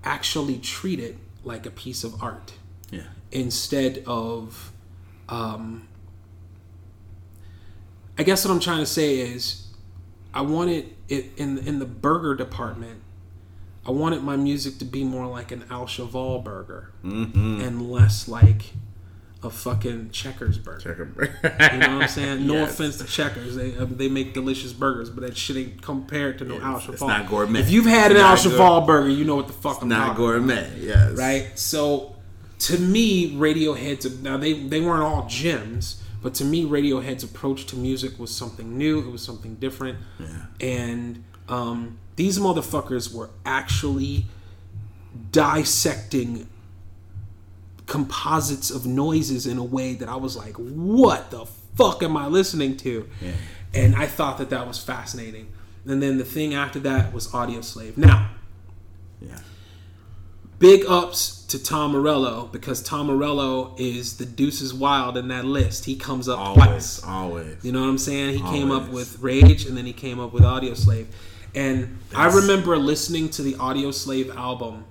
actually 0.02 0.58
treat 0.58 0.98
it 0.98 1.16
like 1.44 1.66
a 1.66 1.70
piece 1.70 2.04
of 2.04 2.22
art 2.22 2.54
Yeah. 2.90 3.02
instead 3.30 4.02
of 4.06 4.72
um, 5.28 5.86
I 8.18 8.22
guess 8.22 8.44
what 8.44 8.52
I'm 8.52 8.60
trying 8.60 8.80
to 8.80 8.86
say 8.86 9.18
is 9.18 9.66
I 10.34 10.40
wanted 10.42 10.94
it 11.08 11.32
in 11.36 11.58
in 11.58 11.78
the 11.78 11.86
burger 11.86 12.34
department 12.34 13.00
I 13.86 13.90
wanted 13.92 14.22
my 14.22 14.36
music 14.36 14.78
to 14.78 14.84
be 14.84 15.04
more 15.04 15.26
like 15.26 15.52
an 15.52 15.64
Au 15.70 15.86
Cheval 15.86 16.40
burger 16.40 16.90
Mm-hmm. 17.04 17.60
and 17.62 17.90
less 17.90 18.28
like 18.28 18.72
a 19.42 19.48
fucking 19.50 20.10
Checkers 20.10 20.58
burger. 20.58 21.08
You 21.42 21.78
know 21.78 21.94
what 21.96 22.02
I'm 22.02 22.08
saying? 22.08 22.46
No 22.46 22.54
Yes. 22.56 22.72
offense 22.74 22.98
to 22.98 23.04
Checkers, 23.04 23.56
they 23.56 23.74
um, 23.76 23.96
they 23.96 24.08
make 24.08 24.34
delicious 24.34 24.72
burgers, 24.72 25.08
but 25.10 25.22
that 25.22 25.36
shit 25.36 25.56
ain't 25.56 25.82
compared 25.82 26.38
to 26.38 26.44
no 26.44 26.60
Al 26.60 26.76
it's 26.88 27.00
not 27.00 27.26
gourmet. 27.28 27.60
If 27.60 27.70
you've 27.70 27.86
had 27.86 28.10
an 28.12 28.18
Au 28.18 28.36
Cheval 28.36 28.82
burger, 28.82 29.08
you 29.08 29.24
know 29.24 29.36
what 29.36 29.46
the 29.46 29.52
fuck 29.54 29.80
I'm 29.82 29.88
Not 29.88 29.96
talking 29.96 30.10
about, 30.12 30.16
gourmet. 30.16 30.70
Yes. 30.80 31.16
right? 31.16 31.58
So, 31.58 32.16
to 32.60 32.78
me, 32.78 33.34
Radiohead's 33.36 34.20
now 34.22 34.36
they 34.36 34.52
they 34.52 34.80
weren't 34.82 35.02
all 35.02 35.26
gems, 35.26 36.02
but 36.22 36.34
to 36.34 36.44
me, 36.44 36.64
Radiohead's 36.66 37.24
approach 37.24 37.64
to 37.66 37.76
music 37.76 38.18
was 38.18 38.34
something 38.34 38.76
new. 38.76 38.98
It 39.00 39.10
was 39.10 39.22
something 39.22 39.54
different, 39.54 39.98
Yeah. 40.18 40.26
and 40.60 41.24
um, 41.48 41.98
these 42.16 42.38
motherfuckers 42.38 43.14
were 43.14 43.30
actually 43.46 44.26
dissecting 45.32 46.46
composites 47.90 48.70
of 48.70 48.86
noises 48.86 49.46
in 49.48 49.58
a 49.58 49.64
way 49.64 49.94
that 49.94 50.08
I 50.08 50.14
was 50.14 50.36
like, 50.36 50.54
what 50.54 51.32
the 51.32 51.44
fuck 51.74 52.04
am 52.04 52.16
I 52.16 52.28
listening 52.28 52.76
to? 52.78 53.08
Yeah. 53.20 53.32
And 53.74 53.96
I 53.96 54.06
thought 54.06 54.38
that 54.38 54.48
that 54.50 54.66
was 54.68 54.78
fascinating. 54.82 55.48
And 55.84 56.00
then 56.00 56.16
the 56.16 56.24
thing 56.24 56.54
after 56.54 56.78
that 56.80 57.12
was 57.12 57.26
Audioslave. 57.28 57.96
Now, 57.96 58.30
Yeah. 59.20 59.40
big 60.60 60.84
ups 60.86 61.44
to 61.48 61.60
Tom 61.60 61.90
Morello 61.90 62.48
because 62.52 62.80
Tom 62.80 63.08
Morello 63.08 63.74
is 63.76 64.18
the 64.18 64.24
deuces 64.24 64.72
wild 64.72 65.16
in 65.16 65.26
that 65.28 65.44
list. 65.44 65.84
He 65.86 65.96
comes 65.96 66.28
up 66.28 66.38
Always. 66.38 66.64
twice. 66.66 67.02
Always. 67.02 67.56
You 67.64 67.72
know 67.72 67.80
what 67.80 67.88
I'm 67.88 67.98
saying? 67.98 68.36
He 68.38 68.42
came 68.42 68.70
up 68.70 68.88
with 68.90 69.18
Rage 69.20 69.66
and 69.66 69.76
then 69.76 69.84
he 69.84 69.92
came 69.92 70.20
up 70.20 70.32
with 70.32 70.44
Audioslave. 70.44 71.06
And 71.56 71.98
I 72.14 72.26
remember 72.28 72.76
listening 72.78 73.30
to 73.30 73.42
the 73.42 73.54
Audioslave 73.54 74.32
album 74.36 74.84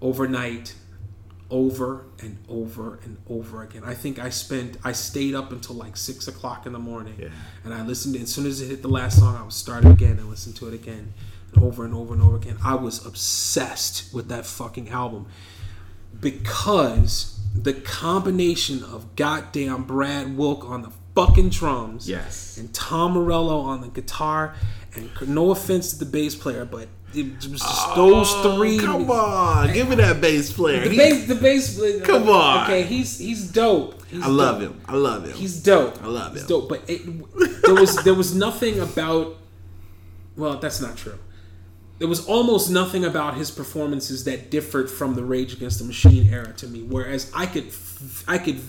overnight 0.00 0.74
over 1.50 2.06
and 2.20 2.38
over 2.48 2.98
and 3.04 3.18
over 3.28 3.62
again. 3.62 3.82
I 3.84 3.94
think 3.94 4.18
I 4.18 4.30
spent 4.30 4.78
I 4.84 4.92
stayed 4.92 5.34
up 5.34 5.52
until 5.52 5.76
like 5.76 5.96
six 5.96 6.26
o'clock 6.28 6.66
in 6.66 6.72
the 6.72 6.78
morning. 6.78 7.14
Yeah. 7.18 7.28
And 7.64 7.72
I 7.72 7.82
listened 7.82 8.16
as 8.16 8.32
soon 8.34 8.46
as 8.46 8.60
it 8.60 8.66
hit 8.68 8.82
the 8.82 8.88
last 8.88 9.18
song, 9.18 9.36
I 9.36 9.42
would 9.42 9.52
start 9.52 9.84
it 9.84 9.90
again 9.92 10.18
and 10.18 10.28
listen 10.28 10.52
to 10.54 10.68
it 10.68 10.74
again. 10.74 11.14
And 11.54 11.62
over 11.62 11.84
and 11.84 11.94
over 11.94 12.14
and 12.14 12.22
over 12.22 12.36
again. 12.36 12.58
I 12.64 12.74
was 12.74 13.04
obsessed 13.06 14.12
with 14.12 14.28
that 14.28 14.44
fucking 14.46 14.88
album. 14.88 15.26
Because 16.20 17.38
the 17.54 17.72
combination 17.74 18.82
of 18.82 19.14
goddamn 19.16 19.84
Brad 19.84 20.36
Wilk 20.36 20.64
on 20.64 20.82
the 20.82 20.90
fucking 21.14 21.50
drums 21.50 22.08
Yes. 22.08 22.56
and 22.58 22.72
Tom 22.74 23.12
Morello 23.12 23.60
on 23.60 23.80
the 23.82 23.88
guitar. 23.88 24.54
And 24.94 25.10
no 25.28 25.50
offense 25.50 25.90
to 25.92 25.98
the 25.98 26.06
bass 26.10 26.34
player, 26.34 26.64
but 26.64 26.88
it 27.14 27.50
was 27.50 27.60
just 27.60 27.94
those 27.94 28.26
oh, 28.30 28.56
three. 28.56 28.78
Oh, 28.78 28.82
Come 28.82 29.10
on. 29.10 29.72
Give 29.72 29.88
me 29.88 29.96
that 29.96 30.20
bass 30.20 30.52
player. 30.52 30.86
The 30.88 30.96
bass, 30.96 31.26
the 31.26 31.34
bass. 31.34 31.76
player- 31.78 32.00
Come 32.00 32.28
on. 32.28 32.64
Okay, 32.64 32.82
he's 32.82 33.18
he's 33.18 33.50
dope. 33.50 34.04
He's 34.08 34.22
I 34.22 34.28
love 34.28 34.60
dope. 34.60 34.72
him. 34.72 34.80
I 34.86 34.94
love 34.96 35.24
him. 35.24 35.32
He's 35.36 35.62
dope. 35.62 36.02
I 36.02 36.06
love 36.06 36.32
He's 36.32 36.42
him. 36.42 36.48
dope. 36.48 36.68
But 36.68 36.82
it, 36.88 37.62
there 37.62 37.74
was 37.74 37.96
there 38.04 38.14
was 38.14 38.34
nothing 38.34 38.78
about. 38.80 39.36
Well, 40.36 40.58
that's 40.58 40.80
not 40.80 40.96
true. 40.96 41.18
There 41.98 42.08
was 42.08 42.26
almost 42.26 42.70
nothing 42.70 43.06
about 43.06 43.36
his 43.36 43.50
performances 43.50 44.24
that 44.24 44.50
differed 44.50 44.90
from 44.90 45.14
the 45.14 45.24
Rage 45.24 45.54
Against 45.54 45.78
the 45.78 45.84
Machine 45.86 46.28
era 46.30 46.52
to 46.54 46.66
me. 46.68 46.82
Whereas 46.82 47.32
I 47.34 47.46
could 47.46 47.68
I 48.28 48.36
could 48.38 48.60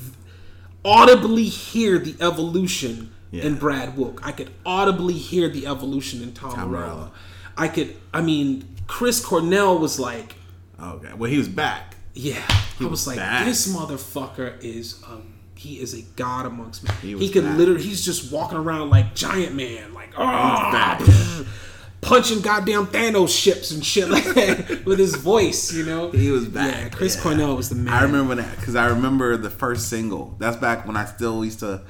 audibly 0.86 1.44
hear 1.44 2.00
the 2.00 2.16
evolution 2.22 3.12
in 3.34 3.56
Brad 3.56 3.98
Wilk. 3.98 4.26
I 4.26 4.32
could 4.32 4.52
audibly 4.66 5.14
hear 5.16 5.50
the 5.50 5.68
evolution 5.68 6.22
in 6.22 6.32
Tom, 6.34 6.54
Tom 6.54 6.72
Morello. 6.72 7.12
I 7.58 7.68
could. 7.68 7.96
I 8.14 8.22
mean, 8.22 8.68
Chris 8.88 9.24
Cornell 9.24 9.80
was 9.80 10.00
like. 10.00 10.36
okay. 10.82 11.14
Well, 11.14 11.30
he 11.30 11.38
was 11.38 11.50
back. 11.50 11.96
Yeah, 12.14 12.42
I 12.80 12.86
was 12.86 13.06
like, 13.06 13.18
back. 13.18 13.46
this 13.46 13.68
motherfucker 13.72 14.64
is 14.64 15.04
a 15.04 15.20
he 15.58 15.80
is 15.80 15.94
a 15.94 16.02
god 16.16 16.46
amongst 16.46 16.84
men. 16.84 16.96
He, 17.02 17.16
was 17.16 17.32
could 17.32 17.44
literally, 17.44 17.82
he's 17.82 18.04
just 18.04 18.32
walking 18.32 18.58
around 18.58 18.90
like 18.90 19.16
giant 19.16 19.56
man, 19.56 19.94
like 19.94 20.10
oh, 20.18 21.46
punching 22.02 22.42
goddamn 22.42 22.88
Thanos 22.88 23.38
ships 23.38 23.72
and 23.72 23.84
shit 23.84 24.10
like 24.10 24.24
that 24.24 24.82
with 24.86 25.00
his 25.00 25.16
voice. 25.16 25.74
You 25.74 25.86
know, 25.86 26.12
He 26.12 26.32
was 26.32 26.48
back. 26.48 26.76
Yeah, 26.76 26.90
Chris 26.90 27.20
Cornell 27.20 27.56
was 27.56 27.70
the 27.70 27.76
man. 27.76 27.94
I 27.94 28.04
remember 28.04 28.36
that 28.36 28.56
because 28.58 28.76
I 28.76 28.88
remember 28.88 29.36
the 29.38 29.50
first 29.50 29.90
single. 29.90 30.36
That's 30.40 30.58
back 30.58 30.86
when 30.86 30.96
I 30.96 31.06
still 31.06 31.44
used 31.44 31.60
to 31.60 31.82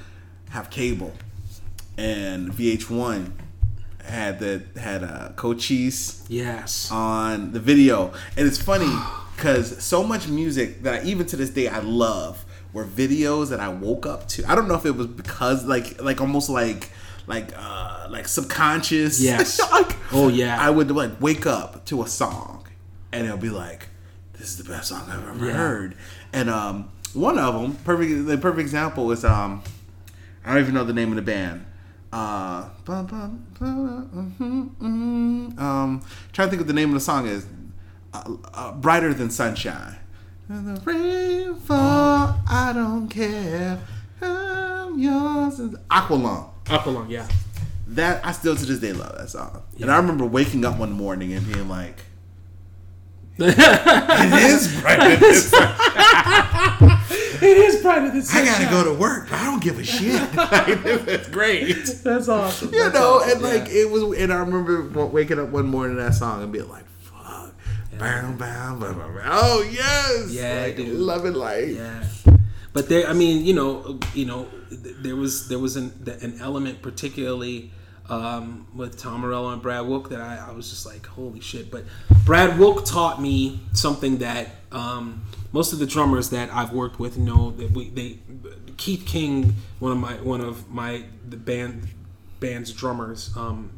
have 0.50 0.70
cable, 0.70 1.14
and 1.98 2.52
VH1 2.52 3.32
had 4.08 4.40
the 4.40 4.64
had 4.80 5.04
uh, 5.04 5.30
Cochise 5.36 6.24
Yes. 6.30 6.90
on 6.92 7.52
the 7.54 7.60
video, 7.60 8.14
and 8.36 8.48
it's 8.48 8.62
funny 8.62 8.92
because 9.36 9.84
so 9.84 10.04
much 10.04 10.28
music 10.28 10.84
that 10.84 11.02
I, 11.02 11.06
even 11.06 11.26
to 11.28 11.36
this 11.36 11.50
day 11.50 11.68
I 11.68 11.80
love 11.80 12.44
were 12.74 12.86
videos 12.86 13.50
that 13.50 13.60
I 13.60 13.70
woke 13.70 14.06
up 14.06 14.28
to. 14.30 14.50
I 14.50 14.56
don't 14.56 14.68
know 14.68 14.76
if 14.76 14.86
it 14.86 14.92
was 14.96 15.08
because 15.08 15.66
like 15.66 16.02
like 16.02 16.22
almost 16.22 16.50
like 16.50 16.90
like 17.28 17.50
uh 17.58 18.08
like 18.10 18.28
subconscious. 18.28 19.20
Yes. 19.22 19.60
Like, 19.72 19.96
Oh, 20.14 20.30
yeah. 20.30 20.58
I 20.60 20.70
would 20.70 20.90
like 20.92 21.20
wake 21.20 21.46
up 21.46 21.84
to 21.88 22.02
a 22.02 22.08
song, 22.08 22.66
and 23.12 23.26
it'll 23.26 23.38
be 23.38 23.50
like, 23.50 23.90
"This 24.34 24.48
is 24.52 24.58
the 24.58 24.64
best 24.64 24.88
song 24.88 25.04
I've 25.10 25.28
ever 25.28 25.46
Yeah. 25.48 25.52
heard." 25.54 25.96
And 26.32 26.50
um, 26.50 26.90
one 27.14 27.38
of 27.38 27.54
them, 27.62 27.76
perfect 27.84 28.26
the 28.26 28.38
perfect 28.38 28.62
example 28.62 29.12
is 29.12 29.26
um, 29.26 29.64
I 30.46 30.54
don't 30.54 30.62
even 30.64 30.74
know 30.74 30.86
the 30.86 30.94
name 30.94 31.10
of 31.10 31.18
the 31.18 31.22
band. 31.22 31.66
Uh, 32.12 32.70
mhm, 32.86 34.70
mhm. 34.80 35.60
um, 35.60 36.02
trying 36.32 36.48
to 36.48 36.50
think 36.50 36.62
of 36.62 36.68
the 36.68 36.74
name 36.74 36.90
of 36.90 36.94
the 36.94 37.02
song 37.02 37.28
is 37.28 37.46
uh, 38.14 38.36
uh, 38.54 38.72
"Brighter 38.74 39.14
Than 39.14 39.30
Sunshine." 39.30 39.98
And 40.48 40.78
the 40.78 40.82
rain 40.82 41.56
fall, 41.56 42.36
I 42.50 42.72
don't 42.74 43.10
care. 43.10 43.82
I'm 44.22 44.98
yours. 44.98 45.60
Aqualung. 45.92 46.50
Aqualung, 46.66 47.10
yeah. 47.10 47.28
That 47.88 48.26
I 48.26 48.32
still 48.32 48.56
to 48.56 48.66
this 48.66 48.80
day 48.80 48.94
love 48.94 49.18
that 49.18 49.30
song. 49.30 49.64
And 49.82 49.92
I 49.92 49.98
remember 49.98 50.26
waking 50.26 50.64
up 50.64 50.78
one 50.78 50.94
morning 50.94 51.34
and 51.34 51.46
being 51.52 51.68
like, 51.68 52.00
"It 53.38 54.52
is 54.52 54.82
brighter 54.82 55.18
than 55.18 55.34
sunshine." 55.34 56.94
It 57.48 57.58
is 57.58 57.82
brighter 57.82 58.10
than 58.10 58.24
I 58.34 58.46
gotta 58.46 58.66
go 58.70 58.84
to 58.84 58.94
work, 59.00 59.30
but 59.30 59.40
I 59.40 59.46
don't 59.46 59.62
give 59.62 59.80
a 59.80 59.84
shit. 59.84 60.22
It's 61.08 61.30
great. 61.40 61.74
That's 62.04 62.28
awesome. 62.28 62.74
You 62.74 62.80
That's 62.84 62.94
know, 62.96 63.16
awesome. 63.20 63.32
and 63.32 63.42
like 63.42 63.70
it 63.70 63.90
was, 63.90 64.18
and 64.18 64.32
I 64.34 64.38
remember 64.38 65.06
waking 65.08 65.40
up 65.40 65.50
one 65.50 65.66
morning 65.68 65.96
to 65.98 66.04
that 66.04 66.14
song 66.14 66.44
and 66.44 66.52
being 66.52 66.68
like, 66.70 66.86
"Fuck, 67.02 67.54
bam, 67.98 68.38
bam, 68.38 68.80
bam, 68.80 68.98
bam, 68.98 69.14
bam. 69.16 69.22
oh 69.26 69.68
yes, 69.72 70.30
Yeah, 70.32 70.64
like, 70.64 70.76
dude. 70.76 70.90
love 71.00 71.26
it, 71.26 71.36
like 71.36 71.68
Yeah, 71.70 72.04
but 72.74 72.90
there. 72.90 73.08
I 73.08 73.14
mean, 73.14 73.46
you 73.46 73.54
know, 73.54 74.00
you 74.14 74.26
know, 74.26 74.48
there 74.70 75.16
was 75.16 75.48
there 75.48 75.60
was 75.60 75.76
an 75.78 75.92
an 76.22 76.38
element 76.42 76.82
particularly 76.82 77.72
um, 78.10 78.68
with 78.76 78.98
Tom 78.98 79.22
Morello 79.22 79.52
and 79.52 79.62
Brad 79.62 79.86
Wilk 79.86 80.10
that 80.10 80.22
I, 80.22 80.48
I 80.50 80.52
was 80.52 80.70
just 80.70 80.86
like, 80.86 81.06
holy 81.06 81.40
shit. 81.42 81.70
But 81.72 81.84
Brad 82.26 82.58
Wilk 82.60 82.86
taught 82.86 83.22
me 83.22 83.60
something 83.74 84.18
that 84.20 84.48
um, 84.72 85.24
most 85.52 85.74
of 85.74 85.80
the 85.80 85.86
drummers 85.86 86.30
that 86.30 86.54
I've 86.54 86.74
worked 86.74 87.00
with 87.00 87.18
know 87.18 87.52
that 87.52 87.72
we 87.72 87.90
they 87.90 88.20
Keith 88.78 89.06
King, 89.06 89.56
one 89.80 89.92
of 89.92 89.98
my 89.98 90.14
one 90.16 90.42
of 90.42 90.70
my 90.70 91.04
the 91.28 91.38
band 91.38 91.88
band's 92.40 92.72
drummers. 92.72 93.36
Um, 93.36 93.72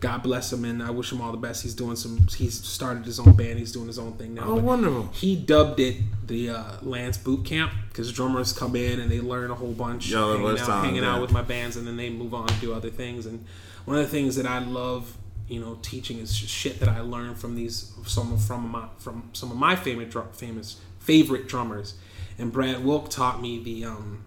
God 0.00 0.22
bless 0.22 0.50
him, 0.50 0.64
and 0.64 0.82
I 0.82 0.90
wish 0.90 1.12
him 1.12 1.20
all 1.20 1.30
the 1.30 1.36
best. 1.36 1.62
He's 1.62 1.74
doing 1.74 1.94
some. 1.94 2.26
He's 2.28 2.64
started 2.64 3.04
his 3.04 3.20
own 3.20 3.32
band. 3.34 3.58
He's 3.58 3.70
doing 3.70 3.86
his 3.86 3.98
own 3.98 4.14
thing 4.14 4.34
now. 4.34 4.44
Oh, 4.46 4.54
wonderful. 4.54 5.10
He 5.12 5.36
dubbed 5.36 5.78
it 5.78 5.96
the 6.26 6.50
uh, 6.50 6.64
Lance 6.80 7.18
Boot 7.18 7.44
Camp 7.44 7.72
because 7.88 8.10
drummers 8.10 8.52
come 8.52 8.74
in 8.76 8.98
and 8.98 9.10
they 9.10 9.20
learn 9.20 9.50
a 9.50 9.54
whole 9.54 9.72
bunch, 9.72 10.08
Yeah, 10.08 10.26
hanging, 10.26 10.46
out, 10.48 10.58
songs, 10.58 10.84
hanging 10.86 11.04
out 11.04 11.20
with 11.20 11.32
my 11.32 11.42
bands, 11.42 11.76
and 11.76 11.86
then 11.86 11.98
they 11.98 12.08
move 12.08 12.32
on 12.32 12.48
and 12.48 12.60
do 12.62 12.72
other 12.72 12.88
things. 12.88 13.26
And 13.26 13.44
one 13.84 13.98
of 13.98 14.02
the 14.02 14.08
things 14.08 14.36
that 14.36 14.46
I 14.46 14.58
love, 14.60 15.18
you 15.48 15.60
know, 15.60 15.78
teaching 15.82 16.18
is 16.18 16.34
just 16.34 16.52
shit 16.52 16.80
that 16.80 16.88
I 16.88 17.00
learned 17.00 17.36
from 17.36 17.54
these 17.54 17.92
some 18.06 18.38
from 18.38 18.70
my 18.70 18.88
from 18.96 19.28
some 19.34 19.50
of 19.50 19.58
my 19.58 19.76
favorite 19.76 20.10
drum, 20.10 20.28
famous 20.32 20.80
favorite 21.00 21.48
drummers. 21.48 21.94
And 22.38 22.52
Brad 22.52 22.84
Wilk 22.84 23.10
taught 23.10 23.42
me 23.42 23.62
the 23.62 23.84
um, 23.84 24.24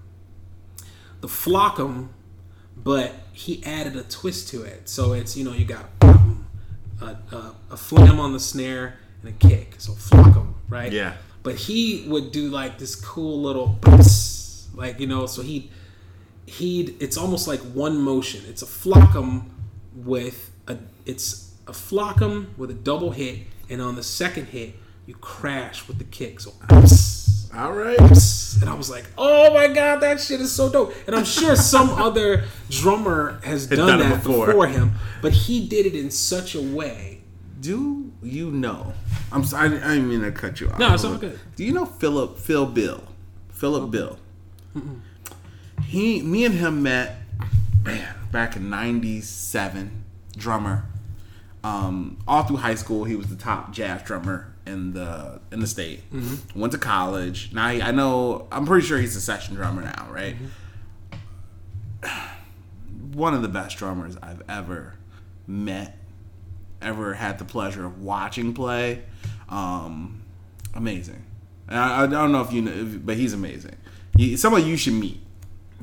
the 1.22 1.28
flockum, 1.28 2.10
but 2.76 3.14
he 3.32 3.64
added 3.64 3.96
a 3.96 4.04
twist 4.04 4.50
to 4.50 4.64
it. 4.64 4.90
So 4.90 5.14
it's 5.14 5.38
you 5.38 5.46
know 5.46 5.54
you 5.54 5.66
got 5.66 5.86
a, 7.02 7.06
a, 7.32 7.56
a 7.72 7.78
flam 7.78 8.20
on 8.20 8.34
the 8.34 8.40
snare 8.40 8.98
and 9.22 9.30
a 9.30 9.48
kick. 9.48 9.76
So 9.78 9.94
flockum, 9.94 10.54
right? 10.70 10.92
Yeah. 10.92 11.14
But 11.42 11.56
he 11.56 12.06
would 12.08 12.32
do 12.32 12.50
like 12.50 12.78
this 12.78 12.96
cool 12.96 13.42
little 13.42 13.80
like 14.76 15.00
you 15.00 15.08
know. 15.08 15.26
So 15.26 15.42
he 15.42 15.72
he'd 16.46 17.02
it's 17.02 17.18
almost 17.18 17.48
like 17.48 17.62
one 17.62 17.98
motion. 17.98 18.44
It's 18.48 18.62
a 18.62 18.68
flockum 18.68 19.50
with 19.96 20.52
a 20.68 20.78
it's 21.06 21.56
a 21.68 21.72
flockum 21.72 22.56
with 22.58 22.70
a 22.70 22.76
double 22.76 23.12
hit, 23.12 23.40
and 23.70 23.82
on 23.82 23.96
the 23.96 24.04
second 24.04 24.48
hit 24.48 24.76
you 25.06 25.16
crash 25.16 25.88
with 25.88 25.98
the 25.98 26.04
kick. 26.06 26.40
So. 26.40 26.54
all 27.56 27.74
right. 27.74 28.00
And 28.00 28.70
I 28.70 28.74
was 28.76 28.90
like, 28.90 29.06
"Oh 29.18 29.54
my 29.54 29.68
god, 29.68 29.98
that 29.98 30.22
shit 30.22 30.40
is 30.40 30.52
so 30.52 30.70
dope!" 30.72 30.94
And 31.08 31.16
I'm 31.16 31.26
sure 31.26 31.56
some 31.56 31.90
other 32.02 32.46
drummer 32.70 33.40
has 33.44 33.68
done, 33.68 33.88
done 33.88 34.00
that 34.00 34.24
before. 34.24 34.48
before. 34.48 34.68
him, 34.68 34.94
but 35.22 35.34
he 35.34 35.68
did 35.68 35.86
it 35.86 35.96
in 35.96 36.12
such 36.12 36.56
a 36.56 36.62
way. 36.62 37.22
Do 37.60 38.12
you 38.22 38.52
know? 38.52 38.94
I'm 39.32 39.44
sorry, 39.44 39.78
I 39.82 39.96
didn't 39.96 40.10
mean 40.10 40.22
to 40.22 40.32
cut 40.32 40.62
you 40.62 40.70
off. 40.70 40.80
No, 40.80 40.94
it's 40.94 41.04
all 41.04 41.18
good. 41.18 41.40
Do 41.56 41.64
you 41.64 41.74
know 41.74 41.86
Philip 41.86 42.38
Phil 42.38 42.66
Bill? 42.66 43.04
Philip 43.50 43.92
Bill. 43.92 44.20
He, 45.84 46.22
me 46.22 46.46
and 46.46 46.56
him 46.56 46.84
met, 46.84 47.18
man, 47.84 48.16
back 48.32 48.56
in 48.56 48.70
'97. 48.70 50.04
Drummer. 50.36 50.86
Um, 51.64 52.18
all 52.28 52.44
through 52.44 52.58
high 52.58 52.76
school, 52.76 53.04
he 53.04 53.16
was 53.16 53.28
the 53.28 53.36
top 53.36 53.72
jazz 53.72 54.02
drummer 54.02 54.53
in 54.66 54.94
the 54.94 55.42
in 55.52 55.60
the 55.60 55.68
state. 55.68 56.02
Went 56.56 56.72
to 56.74 56.80
college. 56.80 57.52
Now 57.54 57.70
he, 57.70 57.82
I 57.82 57.92
know. 57.92 58.48
I'm 58.52 58.66
pretty 58.66 58.86
sure 58.86 58.98
he's 58.98 59.16
a 59.16 59.22
session 59.22 59.56
drummer 59.56 59.82
now, 59.82 60.08
right? 60.12 60.36
One 63.14 63.34
of 63.34 63.42
the 63.42 63.48
best 63.48 63.78
drummers 63.78 64.18
I've 64.22 64.42
ever 64.50 64.96
met 65.46 65.98
ever 66.82 67.14
had 67.14 67.40
the 67.40 67.46
pleasure 67.46 67.86
of 67.86 68.02
watching 68.02 68.54
play. 68.54 69.04
Um, 69.50 70.24
amazing. 70.74 71.24
And 71.68 71.78
I, 71.78 72.04
I 72.04 72.08
don't 72.08 72.32
know 72.32 72.42
if 72.42 72.52
you 72.52 72.62
know, 72.62 73.00
but 73.04 73.16
he's 73.16 73.34
amazing. 73.34 73.76
He, 74.18 74.36
somebody 74.38 74.66
you 74.66 74.78
should 74.78 74.94
meet. 74.94 75.22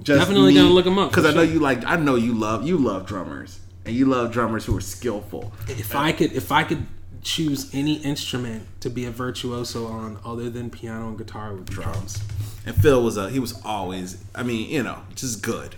Just 0.02 0.20
Definitely 0.20 0.54
gonna 0.54 0.68
look 0.68 0.86
him 0.86 0.98
up, 0.98 1.10
because 1.10 1.26
I 1.26 1.30
know 1.32 1.44
sure. 1.44 1.54
you 1.54 1.60
like. 1.60 1.84
I 1.84 1.96
know 1.96 2.14
you 2.14 2.32
love 2.32 2.66
you 2.66 2.78
love 2.78 3.06
drummers 3.06 3.60
and 3.84 3.94
you 3.94 4.06
love 4.06 4.32
drummers 4.32 4.64
who 4.64 4.76
are 4.76 4.80
skillful. 4.80 5.52
If 5.68 5.94
I 5.94 6.12
could, 6.12 6.32
if 6.32 6.50
I 6.52 6.64
could 6.64 6.86
choose 7.22 7.70
any 7.74 7.94
instrument 7.94 8.66
to 8.80 8.90
be 8.90 9.04
a 9.04 9.10
virtuoso 9.10 9.86
on 9.86 10.18
other 10.24 10.48
than 10.50 10.70
piano 10.70 11.08
and 11.08 11.18
guitar, 11.18 11.54
with 11.54 11.68
drums. 11.68 12.22
And 12.66 12.74
Phil 12.76 13.02
was 13.02 13.16
a 13.16 13.30
he 13.30 13.38
was 13.38 13.60
always. 13.64 14.22
I 14.34 14.42
mean, 14.42 14.68
you 14.70 14.82
know, 14.82 15.00
just 15.14 15.42
good, 15.42 15.74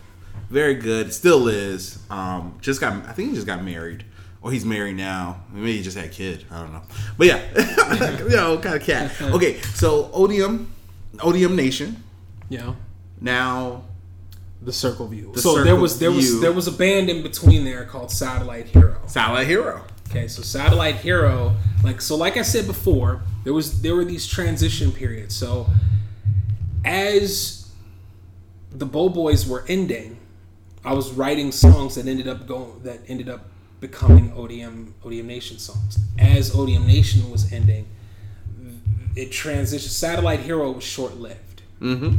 very 0.51 0.75
good. 0.75 1.13
Still 1.13 1.49
is. 1.49 1.99
Um, 2.11 2.59
just 2.61 2.81
got. 2.81 2.93
I 3.07 3.13
think 3.13 3.31
he 3.31 3.35
just 3.35 3.47
got 3.47 3.63
married. 3.65 4.05
Or 4.45 4.51
he's 4.51 4.65
married 4.65 4.97
now. 4.97 5.43
Maybe 5.53 5.77
he 5.77 5.83
just 5.85 5.97
had 5.97 6.07
a 6.07 6.09
kid. 6.09 6.45
I 6.51 6.63
don't 6.63 6.73
know. 6.73 6.83
But 7.17 7.29
yeah, 7.29 8.19
you 8.25 8.31
know, 8.31 8.59
kind 8.59 8.75
of 8.75 8.83
cat. 8.83 9.13
Okay, 9.21 9.61
so 9.61 10.11
Odium, 10.13 10.73
Odium 11.21 11.55
Nation. 11.55 12.03
Yeah. 12.49 12.75
Now 13.21 13.85
The 14.61 14.73
circle 14.73 15.07
view. 15.07 15.31
The 15.33 15.41
so 15.41 15.63
there 15.63 15.77
was 15.77 16.01
there 16.01 16.11
View. 16.11 16.17
was 16.19 16.41
there 16.41 16.53
was 16.53 16.67
a 16.67 16.73
band 16.73 17.09
in 17.09 17.23
between 17.23 17.65
there 17.65 17.85
called 17.85 18.11
Satellite 18.11 18.67
Hero. 18.67 18.97
Satellite 19.07 19.47
Hero. 19.47 19.85
Okay, 20.13 20.29
so 20.29 20.43
Satellite 20.43 20.97
Hero, 20.97 21.57
like 21.83 22.03
so, 22.03 22.17
like 22.17 22.37
I 22.37 22.43
said 22.43 22.67
before, 22.67 23.23
there 23.45 23.55
was 23.55 23.81
there 23.81 23.97
were 23.97 24.05
these 24.05 24.27
transition 24.27 24.93
periods. 24.93 25.35
So 25.35 25.69
as 26.85 27.71
the 28.71 28.85
Bow 28.85 29.09
Boys 29.09 29.49
were 29.49 29.65
ending, 29.69 30.19
I 30.85 30.93
was 30.93 31.13
writing 31.13 31.51
songs 31.51 31.95
that 31.95 32.07
ended 32.07 32.29
up 32.29 32.47
going 32.47 32.83
that 32.83 33.01
ended 33.09 33.31
up 33.31 33.47
becoming 33.81 34.35
Odium 34.37 34.95
Odium 35.03 35.27
Nation 35.27 35.59
songs. 35.59 35.99
As 36.19 36.55
Odium 36.55 36.87
Nation 36.87 37.31
was 37.31 37.51
ending, 37.51 37.87
it 39.17 39.31
transitioned. 39.31 39.89
Satellite 39.89 40.41
Hero 40.41 40.73
was 40.73 40.85
short 40.85 41.17
lived. 41.17 41.63
Mm-hmm. 41.81 42.19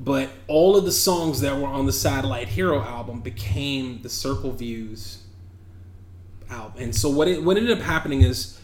But 0.00 0.30
all 0.48 0.76
of 0.76 0.84
the 0.84 0.92
songs 0.92 1.40
that 1.42 1.56
were 1.56 1.68
on 1.68 1.86
the 1.86 1.92
Satellite 1.92 2.48
Hero 2.48 2.82
album 2.82 3.20
became 3.20 4.02
the 4.02 4.08
Circle 4.08 4.50
Views 4.50 5.22
album. 6.50 6.82
And 6.82 6.94
so 6.94 7.08
what 7.10 7.28
it 7.28 7.42
what 7.42 7.56
ended 7.56 7.76
up 7.76 7.84
happening 7.84 8.22
is 8.22 8.60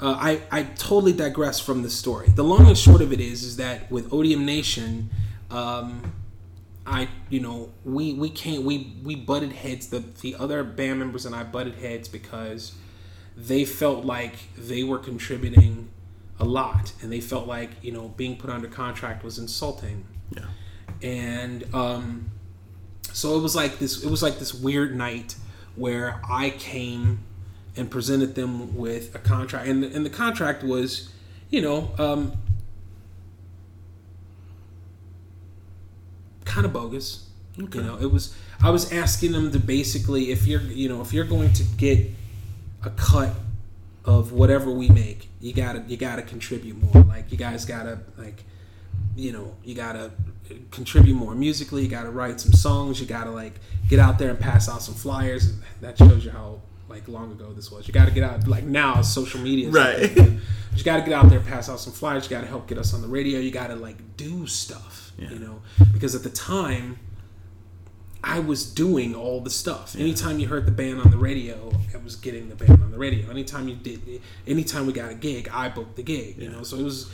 uh, 0.00 0.16
I 0.18 0.42
I 0.50 0.62
totally 0.64 1.12
digress 1.12 1.60
from 1.60 1.82
the 1.82 1.90
story. 1.90 2.28
The 2.28 2.44
long 2.44 2.66
and 2.66 2.76
short 2.78 3.00
of 3.02 3.12
it 3.12 3.20
is 3.20 3.42
is 3.42 3.56
that 3.56 3.90
with 3.90 4.12
Odium 4.12 4.44
Nation, 4.44 5.10
um, 5.50 6.12
I 6.86 7.08
you 7.30 7.40
know 7.40 7.70
we 7.84 8.12
we 8.14 8.28
can't 8.30 8.62
we 8.64 8.96
we 9.04 9.14
butted 9.16 9.52
heads. 9.52 9.88
The 9.88 10.00
the 10.20 10.34
other 10.36 10.64
band 10.64 10.98
members 10.98 11.26
and 11.26 11.34
I 11.34 11.44
butted 11.44 11.76
heads 11.76 12.08
because 12.08 12.72
they 13.36 13.64
felt 13.64 14.04
like 14.04 14.34
they 14.56 14.84
were 14.84 14.98
contributing 14.98 15.88
a 16.40 16.44
lot, 16.44 16.92
and 17.00 17.12
they 17.12 17.20
felt 17.20 17.46
like 17.46 17.70
you 17.82 17.92
know 17.92 18.08
being 18.16 18.36
put 18.36 18.50
under 18.50 18.68
contract 18.68 19.22
was 19.24 19.38
insulting 19.38 20.04
Yeah. 20.36 20.44
and 21.02 21.64
um, 21.74 22.30
so 23.12 23.36
it 23.38 23.42
was 23.42 23.54
like 23.54 23.78
this 23.78 24.02
it 24.04 24.10
was 24.10 24.22
like 24.22 24.38
this 24.40 24.52
weird 24.52 24.96
night 24.96 25.36
where 25.76 26.20
I 26.28 26.50
came 26.50 27.20
and 27.76 27.90
presented 27.90 28.34
them 28.34 28.76
with 28.76 29.14
a 29.14 29.18
contract, 29.18 29.68
and 29.68 29.84
and 29.84 30.04
the 30.06 30.10
contract 30.10 30.62
was, 30.62 31.10
you 31.50 31.60
know, 31.60 31.90
um, 31.98 32.32
kind 36.44 36.64
of 36.64 36.72
bogus. 36.72 37.28
Okay. 37.60 37.78
You 37.78 37.84
know, 37.84 37.98
it 37.98 38.10
was. 38.12 38.36
I 38.62 38.70
was 38.70 38.92
asking 38.92 39.32
them 39.32 39.50
to 39.52 39.58
basically, 39.58 40.30
if 40.30 40.46
you're, 40.46 40.62
you 40.62 40.88
know, 40.88 41.02
if 41.02 41.12
you're 41.12 41.24
going 41.26 41.52
to 41.54 41.62
get 41.62 42.10
a 42.82 42.90
cut 42.90 43.34
of 44.04 44.32
whatever 44.32 44.70
we 44.70 44.88
make, 44.88 45.28
you 45.40 45.52
gotta, 45.52 45.84
you 45.86 45.96
gotta 45.96 46.22
contribute 46.22 46.82
more. 46.82 47.04
Like 47.04 47.30
you 47.30 47.36
guys 47.36 47.66
gotta, 47.66 47.98
like, 48.16 48.44
you 49.16 49.32
know, 49.32 49.54
you 49.64 49.74
gotta 49.74 50.10
contribute 50.70 51.14
more 51.14 51.34
musically. 51.34 51.82
You 51.82 51.88
gotta 51.88 52.10
write 52.10 52.40
some 52.40 52.52
songs. 52.52 53.00
You 53.00 53.06
gotta 53.06 53.30
like 53.30 53.54
get 53.88 53.98
out 53.98 54.18
there 54.18 54.30
and 54.30 54.38
pass 54.40 54.68
out 54.68 54.82
some 54.82 54.94
flyers. 54.94 55.52
That 55.80 55.96
shows 55.98 56.24
you 56.24 56.30
how 56.30 56.60
like 56.88 57.08
long 57.08 57.32
ago 57.32 57.52
this 57.52 57.70
was. 57.70 57.88
You 57.88 57.94
got 57.94 58.04
to 58.06 58.10
get 58.10 58.22
out 58.22 58.46
like 58.46 58.64
now 58.64 59.00
social 59.02 59.40
media, 59.40 59.70
Right. 59.70 60.16
like. 60.16 60.28
You 60.76 60.82
got 60.84 60.96
to 60.96 61.02
get 61.02 61.12
out 61.12 61.30
there, 61.30 61.40
pass 61.40 61.68
out 61.70 61.80
some 61.80 61.92
flyers. 61.92 62.24
You 62.24 62.30
got 62.30 62.42
to 62.42 62.46
help 62.46 62.66
get 62.68 62.78
us 62.78 62.92
on 62.94 63.00
the 63.00 63.08
radio. 63.08 63.38
You 63.40 63.50
got 63.50 63.68
to 63.68 63.74
like 63.76 64.16
do 64.18 64.46
stuff, 64.46 65.12
Yeah. 65.18 65.30
you 65.30 65.38
know, 65.38 65.62
because 65.92 66.14
at 66.14 66.22
the 66.24 66.30
time 66.30 66.98
I 68.22 68.38
was 68.40 68.64
doing 68.64 69.14
all 69.14 69.40
the 69.40 69.50
stuff. 69.50 69.96
Anytime 69.98 70.38
you 70.38 70.46
heard 70.48 70.66
the 70.66 70.72
band 70.72 71.00
on 71.00 71.10
the 71.10 71.16
radio, 71.16 71.72
I 71.94 71.98
was 71.98 72.16
getting 72.16 72.48
the 72.48 72.54
band 72.54 72.82
on 72.82 72.90
the 72.90 72.98
radio. 72.98 73.30
Anytime 73.30 73.68
you 73.68 73.76
did, 73.76 74.20
anytime 74.46 74.86
we 74.86 74.92
got 74.92 75.10
a 75.10 75.14
gig, 75.14 75.48
I 75.52 75.68
booked 75.68 75.96
the 75.96 76.02
gig. 76.02 76.38
You 76.40 76.50
know, 76.50 76.62
so 76.62 76.76
it 76.78 76.82
was, 76.82 77.10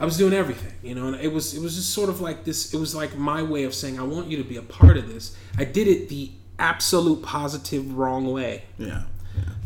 I 0.00 0.04
was 0.04 0.16
doing 0.16 0.32
everything. 0.32 0.72
You 0.82 0.94
know, 0.94 1.08
and 1.08 1.16
it 1.20 1.32
was 1.32 1.54
it 1.54 1.60
was 1.60 1.74
just 1.76 1.90
sort 1.90 2.08
of 2.08 2.20
like 2.20 2.44
this. 2.44 2.72
It 2.74 2.78
was 2.78 2.94
like 2.94 3.16
my 3.16 3.42
way 3.42 3.64
of 3.64 3.74
saying 3.74 3.98
I 3.98 4.02
want 4.02 4.28
you 4.28 4.36
to 4.38 4.44
be 4.44 4.56
a 4.56 4.62
part 4.62 4.96
of 4.96 5.08
this. 5.08 5.36
I 5.58 5.64
did 5.64 5.88
it 5.88 6.08
the 6.08 6.30
absolute 6.58 7.22
positive 7.22 7.94
wrong 7.96 8.30
way 8.30 8.62
Yeah. 8.78 9.02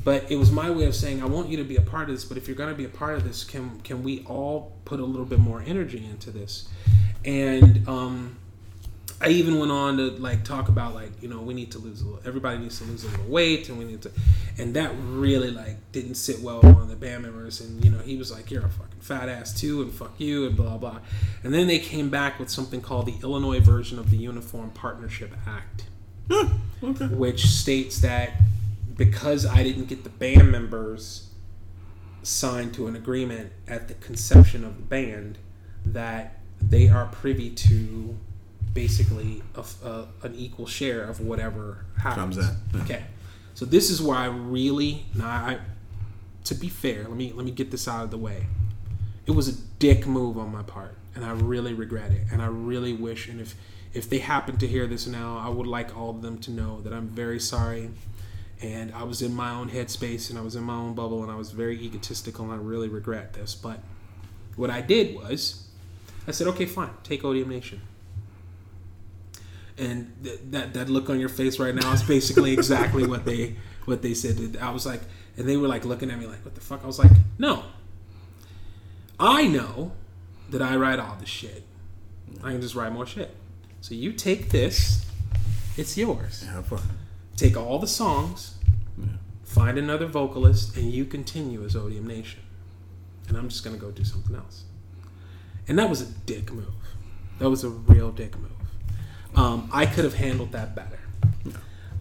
but 0.03 0.31
it 0.31 0.37
was 0.37 0.51
my 0.51 0.71
way 0.71 0.85
of 0.87 0.95
saying 0.95 1.21
I 1.23 1.27
want 1.27 1.49
you 1.51 1.57
to 1.59 1.65
be 1.65 1.77
a 1.77 1.81
part 1.83 2.09
of 2.09 2.15
this. 2.15 2.25
But 2.25 2.39
if 2.39 2.47
you're 2.49 2.57
going 2.57 2.71
to 2.71 2.77
be 2.77 2.85
a 2.85 2.89
part 2.89 3.17
of 3.17 3.25
this, 3.25 3.45
can 3.45 3.81
can 3.81 4.03
we 4.03 4.25
all 4.25 4.73
put 4.85 5.01
a 5.01 5.05
little 5.05 5.27
bit 5.27 5.39
more 5.41 5.63
energy 5.67 6.05
into 6.05 6.31
this? 6.31 6.69
And 7.25 7.87
um, 7.89 8.37
I 9.21 9.29
even 9.29 9.59
went 9.59 9.73
on 9.73 9.97
to 9.97 10.11
like 10.11 10.45
talk 10.45 10.69
about 10.69 10.95
like 10.95 11.23
you 11.23 11.29
know 11.29 11.41
we 11.41 11.55
need 11.55 11.73
to 11.73 11.79
lose 11.79 12.03
a 12.03 12.05
little. 12.05 12.21
Everybody 12.27 12.59
needs 12.59 12.79
to 12.79 12.85
lose 12.85 13.05
a 13.05 13.09
little 13.09 13.27
weight, 13.27 13.69
and 13.69 13.79
we 13.79 13.85
need 13.85 14.03
to. 14.03 14.11
And 14.59 14.75
that 14.75 14.93
really 15.01 15.51
like 15.51 15.77
didn't 15.93 16.17
sit 16.17 16.41
well 16.41 16.61
with 16.61 16.75
one 16.75 16.83
of 16.83 16.89
the 16.89 16.97
band 16.97 17.23
members. 17.23 17.61
And 17.61 17.83
you 17.85 17.91
know 17.91 17.99
he 17.99 18.17
was 18.17 18.31
like, 18.31 18.51
"You're 18.51 18.67
a 18.67 18.69
fucking 18.69 19.01
fat 19.01 19.29
ass 19.29 19.59
too," 19.59 19.83
and 19.83 19.93
"fuck 19.93 20.15
you," 20.19 20.47
and 20.47 20.57
blah 20.57 20.77
blah. 20.77 21.01
And 21.43 21.55
then 21.55 21.67
they 21.67 21.79
came 21.79 22.11
back 22.11 22.39
with 22.39 22.51
something 22.51 22.81
called 22.81 23.07
the 23.07 23.17
Illinois 23.23 23.61
version 23.61 23.99
of 23.99 24.11
the 24.11 24.19
Uniform 24.19 24.71
Partnership 24.71 25.33
Act 25.47 25.85
okay. 26.31 27.07
which 27.07 27.47
states 27.47 28.01
that 28.01 28.33
because 28.97 29.45
I 29.45 29.63
didn't 29.63 29.87
get 29.87 30.05
the 30.05 30.11
band 30.11 30.51
members 30.51 31.31
signed 32.23 32.75
to 32.75 32.87
an 32.87 32.97
agreement 32.97 33.53
at 33.69 33.89
the 33.89 33.95
conception 33.95 34.65
of 34.65 34.77
the 34.77 34.83
band, 34.83 35.39
that 35.85 36.41
they 36.61 36.89
are 36.89 37.07
privy 37.07 37.51
to 37.51 38.17
basically 38.77 39.43
a, 39.57 39.65
a- 39.85 40.07
an 40.23 40.35
equal 40.37 40.67
share 40.67 41.03
of 41.05 41.19
whatever 41.21 41.85
happens. 41.99 42.37
Comes 42.37 42.51
in. 42.75 42.81
Okay, 42.83 43.03
so 43.55 43.65
this 43.65 43.91
is 43.91 44.01
where 44.03 44.17
I 44.17 44.27
really 44.27 45.07
now 45.15 45.27
I. 45.29 45.59
To 46.45 46.55
be 46.55 46.69
fair, 46.69 47.03
let 47.09 47.17
me 47.17 47.33
let 47.33 47.45
me 47.45 47.51
get 47.51 47.73
this 47.73 47.89
out 47.89 48.05
of 48.05 48.11
the 48.13 48.19
way. 48.19 48.47
It 49.25 49.33
was 49.33 49.49
a 49.49 49.55
dick 49.81 50.07
move 50.07 50.39
on 50.39 50.53
my 50.53 50.63
part, 50.63 50.95
and 51.17 51.25
I 51.25 51.33
really 51.33 51.75
regret 51.75 52.13
it. 52.13 52.23
And 52.31 52.41
I 52.41 52.47
really 52.47 52.93
wish, 52.93 53.27
and 53.29 53.41
if 53.41 53.57
if 53.95 54.09
they 54.09 54.19
happen 54.19 54.57
to 54.59 54.67
hear 54.69 54.87
this 54.87 55.07
now, 55.09 55.39
I 55.39 55.49
would 55.49 55.67
like 55.67 55.97
all 55.97 56.11
of 56.11 56.23
them 56.23 56.39
to 56.47 56.51
know 56.53 56.81
that 56.83 56.93
I'm 56.93 57.09
very 57.09 57.41
sorry. 57.41 57.91
And 58.63 58.93
I 58.95 59.03
was 59.03 59.21
in 59.23 59.35
my 59.35 59.51
own 59.51 59.69
headspace, 59.71 60.31
and 60.31 60.39
I 60.39 60.43
was 60.43 60.55
in 60.55 60.63
my 60.63 60.75
own 60.75 60.95
bubble, 60.95 61.23
and 61.23 61.31
I 61.33 61.35
was 61.35 61.51
very 61.51 61.79
egotistical, 61.87 62.45
and 62.45 62.55
I 62.55 62.57
really 62.73 62.89
regret 62.89 63.33
this. 63.35 63.55
But 63.55 63.81
what 64.55 64.71
I 64.71 64.81
did 64.81 65.15
was, 65.15 65.67
I 66.27 66.31
said, 66.31 66.47
okay, 66.49 66.65
fine, 66.65 66.91
take 67.03 67.23
Odium 67.25 67.49
Nation. 67.51 67.81
And 69.79 70.13
th- 70.25 70.41
that 70.51 70.75
that 70.75 70.89
look 70.89 71.11
on 71.11 71.21
your 71.21 71.29
face 71.29 71.59
right 71.59 71.75
now 71.75 71.93
is 71.93 72.03
basically 72.03 72.53
exactly 72.53 73.07
what 73.07 73.25
they 73.25 73.57
what 73.85 74.03
they 74.03 74.15
said. 74.15 74.57
I 74.61 74.71
was 74.71 74.87
like, 74.87 75.01
and 75.37 75.49
they 75.49 75.57
were 75.57 75.69
like 75.69 75.85
looking 75.85 76.11
at 76.11 76.19
me 76.19 76.27
like, 76.27 76.45
what 76.45 76.55
the 76.55 76.61
fuck? 76.61 76.83
I 76.83 76.87
was 76.87 76.99
like, 76.99 77.11
no. 77.39 77.63
I 79.19 79.47
know 79.47 79.93
that 80.51 80.63
I 80.63 80.77
write 80.77 80.99
all 80.99 81.17
this 81.19 81.29
shit. 81.29 81.65
I 82.43 82.53
can 82.53 82.61
just 82.61 82.75
write 82.75 82.93
more 82.93 83.07
shit. 83.07 83.35
So 83.81 83.95
you 83.95 84.13
take 84.13 84.51
this, 84.51 85.07
it's 85.77 85.97
yours. 85.97 86.45
Have 86.45 86.67
fun. 86.67 86.81
Take 87.37 87.57
all 87.57 87.79
the 87.79 87.87
songs, 87.87 88.59
find 89.45 89.79
another 89.79 90.07
vocalist, 90.07 90.77
and 90.77 90.91
you 90.91 91.05
continue 91.05 91.65
as 91.65 91.77
Odium 91.77 92.07
Nation. 92.07 92.41
And 93.29 93.37
I'm 93.37 93.49
just 93.49 93.65
gonna 93.65 93.77
go 93.77 93.91
do 93.91 94.05
something 94.05 94.35
else. 94.35 94.65
And 95.69 95.79
that 95.79 95.91
was 95.91 96.01
a 96.01 96.07
dick 96.07 96.53
move. 96.53 96.67
That 97.39 97.51
was 97.51 97.65
a 97.65 97.69
real 97.69 98.11
dick 98.11 98.39
move. 98.39 98.51
Um, 99.37 99.69
I 99.73 99.87
could 99.87 100.05
have 100.05 100.15
handled 100.15 100.53
that 100.53 100.75
better. 100.75 100.99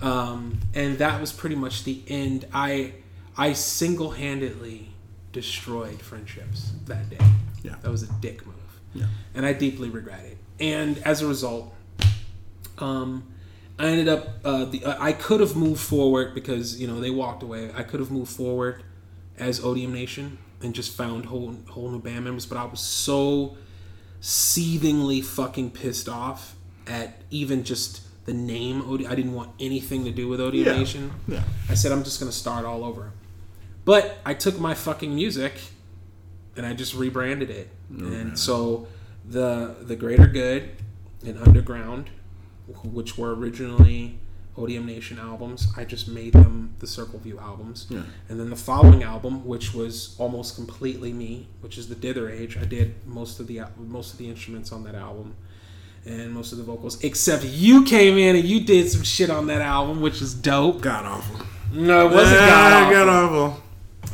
Um, 0.02 0.60
and 0.74 0.98
that 0.98 1.20
was 1.22 1.32
pretty 1.32 1.56
much 1.56 1.84
the 1.84 2.02
end. 2.08 2.46
I 2.54 2.94
I 3.38 3.54
single 3.54 4.12
handedly 4.12 4.90
destroyed 5.32 6.02
friendships 6.02 6.72
that 6.86 7.10
day. 7.10 7.18
Yeah. 7.64 7.76
That 7.82 7.92
was 7.92 8.04
a 8.04 8.12
dick 8.22 8.46
move. 8.46 8.56
Yeah. 8.94 9.08
And 9.34 9.46
I 9.46 9.54
deeply 9.54 9.90
regret 9.90 10.24
it. 10.26 10.38
And 10.60 10.98
as 11.00 11.22
a 11.22 11.28
result, 11.28 11.74
um, 12.78 13.28
I 13.78 13.88
ended 13.88 14.08
up. 14.08 14.28
Uh, 14.44 14.66
the 14.66 14.86
uh, 14.86 14.96
I 15.00 15.12
could 15.12 15.42
have 15.42 15.56
moved 15.56 15.82
forward 15.82 16.34
because 16.34 16.80
you 16.80 16.88
know 16.88 17.00
they 17.02 17.10
walked 17.10 17.44
away. 17.44 17.72
I 17.76 17.84
could 17.84 18.00
have 18.00 18.12
moved 18.12 18.32
forward 18.32 18.84
as 19.38 19.64
Odium 19.64 19.94
Nation 19.94 20.38
and 20.62 20.74
just 20.74 20.96
found 20.96 21.26
whole 21.26 21.56
whole 21.70 21.90
new 21.90 22.00
band 22.00 22.24
members. 22.24 22.46
But 22.46 22.58
I 22.58 22.66
was 22.66 22.80
so 22.80 23.58
seethingly 24.22 25.22
fucking 25.22 25.72
pissed 25.72 26.08
off 26.08 26.56
at 26.88 27.22
even 27.32 27.64
just 27.64 28.02
the 28.26 28.34
name 28.34 28.82
Odium. 28.82 29.12
I 29.12 29.16
didn't 29.16 29.34
want 29.34 29.52
anything 29.60 30.04
to 30.06 30.12
do 30.12 30.28
with 30.28 30.40
Odium 30.42 30.66
Yeah. 30.68 30.78
Nation. 30.78 31.12
Yeah. 31.28 31.44
I 31.70 31.74
said 31.76 31.92
I'm 31.92 32.04
just 32.04 32.20
gonna 32.20 32.32
start 32.32 32.66
all 32.66 32.84
over. 32.84 33.12
But 33.84 34.18
I 34.26 34.34
took 34.34 34.60
my 34.60 34.74
fucking 34.74 35.14
music 35.14 35.54
and 36.58 36.66
I 36.66 36.74
just 36.74 36.96
rebranded 36.96 37.50
it. 37.50 37.70
Oh, 38.02 38.06
and 38.06 38.38
so 38.40 38.88
the 39.28 39.76
the 39.82 39.96
Greater 39.96 40.28
Good 40.28 40.70
and 41.26 41.38
Underground, 41.40 42.10
which 42.84 43.18
were 43.18 43.36
originally 43.36 44.20
Odium 44.58 44.86
Nation 44.86 45.20
albums, 45.20 45.68
I 45.78 45.84
just 45.84 46.08
made 46.08 46.34
them 46.34 46.74
the 46.80 46.88
Circle 46.88 47.20
View 47.20 47.38
albums. 47.40 47.88
Yeah. 47.90 48.04
And 48.30 48.40
then 48.40 48.50
the 48.50 48.56
following 48.56 49.04
album, 49.04 49.46
which 49.46 49.74
was 49.74 50.16
almost 50.18 50.56
completely 50.56 51.12
me, 51.14 51.48
which 51.62 51.78
is 51.78 51.90
the 51.90 51.96
Dither 51.96 52.30
Age, 52.30 52.58
I 52.58 52.64
did 52.66 52.96
most 53.06 53.40
of 53.40 53.48
the 53.48 53.62
most 53.78 54.14
of 54.14 54.18
the 54.18 54.30
instruments 54.30 54.72
on 54.72 54.84
that 54.86 54.96
album. 54.96 55.36
And 56.06 56.32
most 56.32 56.52
of 56.52 56.60
the 56.60 56.64
vocals, 56.64 57.04
except 57.04 57.44
you 57.44 57.84
came 57.84 58.18
in 58.18 58.36
and 58.36 58.46
you 58.46 58.60
did 58.62 58.90
some 58.92 59.02
shit 59.04 59.30
on 59.32 59.48
that 59.48 59.62
album, 59.62 60.02
which 60.02 60.22
is 60.22 60.34
dope. 60.36 60.82
God 60.82 61.04
awful. 61.06 61.46
No, 61.74 62.08
it 62.08 62.14
wasn't 62.14 62.40
Ah, 62.42 62.90
god 62.92 63.10
awful. 63.10 63.64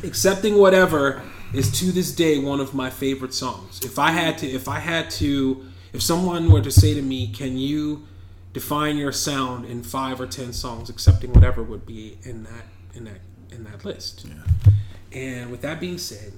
Accepting 0.02 0.56
whatever 0.56 1.22
is 1.52 1.70
to 1.80 1.92
this 1.92 2.12
day 2.12 2.38
one 2.38 2.60
of 2.60 2.72
my 2.72 2.88
favorite 2.88 3.34
songs. 3.34 3.80
If 3.84 3.98
I 3.98 4.10
had 4.10 4.38
to, 4.38 4.48
if 4.48 4.68
I 4.68 4.78
had 4.78 5.10
to, 5.12 5.66
if 5.92 6.02
someone 6.02 6.50
were 6.50 6.62
to 6.62 6.70
say 6.70 6.94
to 6.94 7.02
me, 7.02 7.28
"Can 7.28 7.58
you 7.58 8.06
define 8.54 8.96
your 8.96 9.12
sound 9.12 9.66
in 9.66 9.82
five 9.82 10.18
or 10.18 10.26
ten 10.26 10.54
songs?" 10.54 10.88
Accepting 10.88 11.32
whatever 11.34 11.62
would 11.62 11.84
be 11.84 12.16
in 12.22 12.44
that 12.44 12.64
in 12.94 13.04
that 13.04 13.20
in 13.50 13.64
that 13.64 13.84
list. 13.84 14.24
Yeah. 14.26 14.72
And 15.12 15.50
with 15.50 15.60
that 15.60 15.78
being 15.78 15.98
said, 15.98 16.32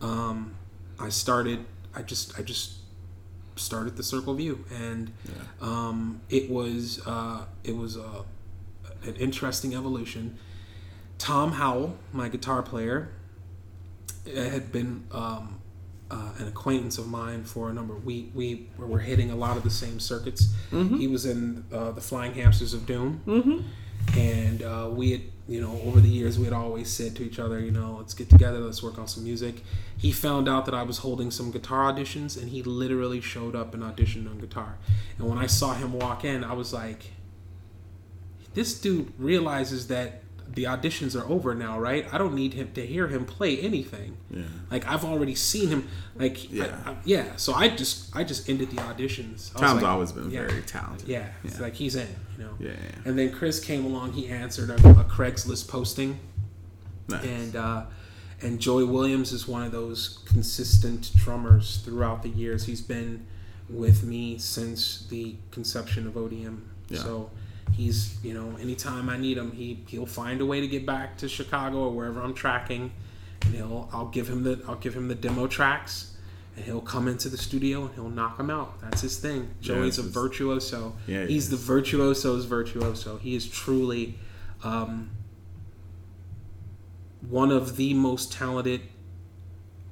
um, 0.00 0.54
I 0.98 1.10
started. 1.10 1.66
I 1.94 2.00
just 2.02 2.38
I 2.38 2.42
just 2.42 2.72
started 3.58 3.96
the 3.96 4.02
Circle 4.02 4.34
View, 4.34 4.64
and 4.74 5.12
um, 5.60 6.20
it 6.30 6.50
was 6.50 7.00
uh, 7.06 7.44
it 7.64 7.76
was 7.76 7.96
a, 7.96 8.24
an 9.04 9.16
interesting 9.16 9.74
evolution. 9.74 10.36
Tom 11.18 11.52
Howell, 11.52 11.96
my 12.12 12.28
guitar 12.28 12.62
player, 12.62 13.08
uh, 14.26 14.40
had 14.40 14.70
been 14.72 15.04
um, 15.12 15.60
uh, 16.10 16.30
an 16.38 16.48
acquaintance 16.48 16.96
of 16.98 17.08
mine 17.08 17.44
for 17.44 17.68
a 17.70 17.72
number. 17.72 17.94
Of, 17.94 18.04
We 18.06 18.30
we 18.34 18.68
were 18.78 19.00
hitting 19.00 19.30
a 19.30 19.36
lot 19.36 19.56
of 19.56 19.62
the 19.64 19.70
same 19.70 19.98
circuits. 20.00 20.54
He 20.98 21.08
was 21.08 21.26
in 21.26 21.64
uh, 21.72 21.90
the 21.92 22.00
Flying 22.00 22.34
Hamsters 22.34 22.72
of 22.74 22.86
Doom, 22.86 23.20
and 24.16 24.62
uh, 24.62 24.88
we 24.92 25.10
had 25.12 25.20
you 25.48 25.60
know 25.60 25.80
over 25.84 25.98
the 26.00 26.08
years 26.08 26.38
we 26.38 26.44
had 26.44 26.52
always 26.52 26.90
said 26.90 27.16
to 27.16 27.24
each 27.24 27.38
other, 27.38 27.58
you 27.58 27.70
know, 27.70 27.96
let's 27.98 28.14
get 28.14 28.28
together, 28.28 28.58
let's 28.58 28.82
work 28.82 28.98
on 28.98 29.08
some 29.08 29.24
music. 29.24 29.64
He 29.96 30.12
found 30.12 30.48
out 30.48 30.66
that 30.66 30.74
I 30.74 30.82
was 30.82 30.98
holding 30.98 31.30
some 31.30 31.50
guitar 31.50 31.92
auditions, 31.92 32.40
and 32.40 32.50
he 32.50 32.62
literally 32.62 33.20
showed 33.20 33.56
up 33.56 33.74
and 33.74 33.82
auditioned 33.82 34.30
on 34.30 34.38
guitar. 34.38 34.76
And 35.18 35.28
when 35.28 35.38
I 35.38 35.46
saw 35.46 35.74
him 35.74 35.92
walk 35.94 36.24
in, 36.24 36.44
I 36.44 36.52
was 36.52 36.72
like, 36.72 37.12
this 38.54 38.78
dude 38.78 39.12
realizes 39.18 39.88
that 39.88 40.22
the 40.54 40.64
auditions 40.64 41.20
are 41.20 41.26
over 41.28 41.54
now, 41.54 41.78
right? 41.78 42.06
I 42.12 42.18
don't 42.18 42.34
need 42.34 42.54
him 42.54 42.72
to 42.72 42.84
hear 42.86 43.08
him 43.08 43.24
play 43.24 43.58
anything. 43.60 44.16
Yeah. 44.30 44.42
Like 44.70 44.86
I've 44.86 45.04
already 45.04 45.34
seen 45.34 45.68
him. 45.68 45.88
Like 46.16 46.50
Yeah. 46.50 46.66
yeah, 46.66 46.78
I, 46.84 46.90
I, 46.90 46.96
yeah. 47.04 47.36
So 47.36 47.54
I 47.54 47.68
just 47.68 48.14
I 48.16 48.24
just 48.24 48.48
ended 48.48 48.70
the 48.70 48.76
auditions. 48.76 49.54
I 49.56 49.60
Tom's 49.60 49.82
like, 49.82 49.90
always 49.90 50.12
been 50.12 50.30
yeah. 50.30 50.46
very 50.46 50.62
talented. 50.62 51.08
Yeah, 51.08 51.26
it's 51.44 51.60
like 51.60 51.74
he's 51.74 51.96
in, 51.96 52.08
you 52.36 52.44
know. 52.44 52.54
Yeah. 52.58 52.72
And 53.04 53.18
then 53.18 53.32
Chris 53.32 53.60
came 53.60 53.84
along. 53.84 54.12
He 54.12 54.28
answered 54.28 54.70
a, 54.70 54.74
a 54.74 55.04
Craigslist 55.04 55.68
posting, 55.68 56.18
Nice. 57.08 57.24
and 57.24 57.56
uh, 57.56 57.84
and 58.40 58.58
Joey 58.58 58.84
Williams 58.84 59.32
is 59.32 59.46
one 59.48 59.62
of 59.62 59.72
those 59.72 60.20
consistent 60.26 61.10
drummers 61.16 61.78
throughout 61.84 62.22
the 62.22 62.28
years. 62.30 62.66
He's 62.66 62.80
been 62.80 63.26
with 63.68 64.02
me 64.02 64.38
since 64.38 65.06
the 65.08 65.36
conception 65.50 66.06
of 66.06 66.14
ODM. 66.14 66.60
Yeah. 66.88 67.00
So 67.00 67.30
he's 67.72 68.16
you 68.22 68.34
know 68.34 68.56
anytime 68.60 69.08
I 69.08 69.16
need 69.16 69.38
him, 69.38 69.52
he 69.52 69.82
he'll 69.88 70.06
find 70.06 70.40
a 70.40 70.46
way 70.46 70.60
to 70.60 70.68
get 70.68 70.84
back 70.86 71.16
to 71.18 71.28
Chicago 71.28 71.78
or 71.78 71.90
wherever 71.90 72.20
I'm 72.20 72.34
tracking, 72.34 72.92
and 73.44 73.54
he'll 73.54 73.88
I'll 73.92 74.08
give 74.08 74.28
him 74.28 74.44
the 74.44 74.62
I'll 74.66 74.76
give 74.76 74.94
him 74.94 75.08
the 75.08 75.14
demo 75.14 75.46
tracks. 75.46 76.14
And 76.56 76.64
he'll 76.64 76.80
come 76.80 77.06
into 77.06 77.28
the 77.28 77.36
studio 77.36 77.84
and 77.84 77.94
he'll 77.94 78.10
knock 78.10 78.36
them 78.36 78.50
out. 78.50 78.80
That's 78.80 79.00
his 79.02 79.16
thing. 79.16 79.54
Joey's 79.60 79.98
a 79.98 80.02
virtuoso. 80.02 80.94
Yeah, 81.06 81.24
he 81.24 81.34
He's 81.34 81.50
the 81.50 81.56
virtuoso's 81.56 82.46
virtuoso. 82.46 83.18
He 83.18 83.36
is 83.36 83.48
truly 83.48 84.18
um, 84.64 85.10
one 87.20 87.50
of 87.50 87.76
the 87.76 87.94
most 87.94 88.32
talented, 88.32 88.80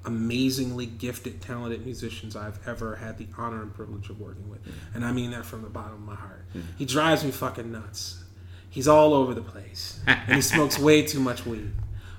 amazingly 0.06 0.86
gifted, 0.86 1.42
talented 1.42 1.84
musicians 1.84 2.36
I've 2.36 2.58
ever 2.66 2.96
had 2.96 3.18
the 3.18 3.26
honor 3.36 3.60
and 3.62 3.74
privilege 3.74 4.08
of 4.08 4.20
working 4.20 4.48
with. 4.48 4.60
And 4.94 5.04
I 5.04 5.12
mean 5.12 5.32
that 5.32 5.44
from 5.44 5.62
the 5.62 5.68
bottom 5.68 5.94
of 5.94 6.00
my 6.00 6.14
heart. 6.14 6.44
He 6.78 6.84
drives 6.86 7.24
me 7.24 7.30
fucking 7.32 7.70
nuts. 7.70 8.22
He's 8.70 8.88
all 8.88 9.12
over 9.14 9.34
the 9.34 9.42
place. 9.42 10.00
and 10.06 10.34
he 10.36 10.40
smokes 10.40 10.78
way 10.78 11.02
too 11.02 11.20
much 11.20 11.44
weed. 11.46 11.70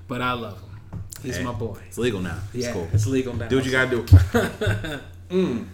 But 0.06 0.22
I 0.22 0.32
love 0.32 0.60
him. 0.60 1.00
He's 1.22 1.36
Hey, 1.36 1.44
my 1.44 1.52
boy. 1.52 1.78
It's 1.88 1.98
legal 1.98 2.20
now. 2.20 2.38
It's 2.54 2.66
yeah, 2.66 2.72
cool. 2.72 2.88
it's 2.92 3.06
legal 3.06 3.34
now. 3.34 3.48
Do 3.48 3.56
what 3.56 3.64
you 3.64 3.72
gotta 3.72 3.90
do. 3.90 5.00
Mm. 5.30 5.66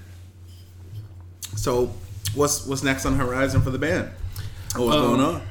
So, 1.56 1.92
what's 2.34 2.66
what's 2.66 2.82
next 2.82 3.06
on 3.06 3.16
the 3.16 3.24
horizon 3.24 3.62
for 3.62 3.70
the 3.70 3.78
band? 3.78 4.10
Oh, 4.74 4.86
what's 4.86 4.96
Um, 4.96 5.02
going 5.16 5.20
on? 5.20 5.42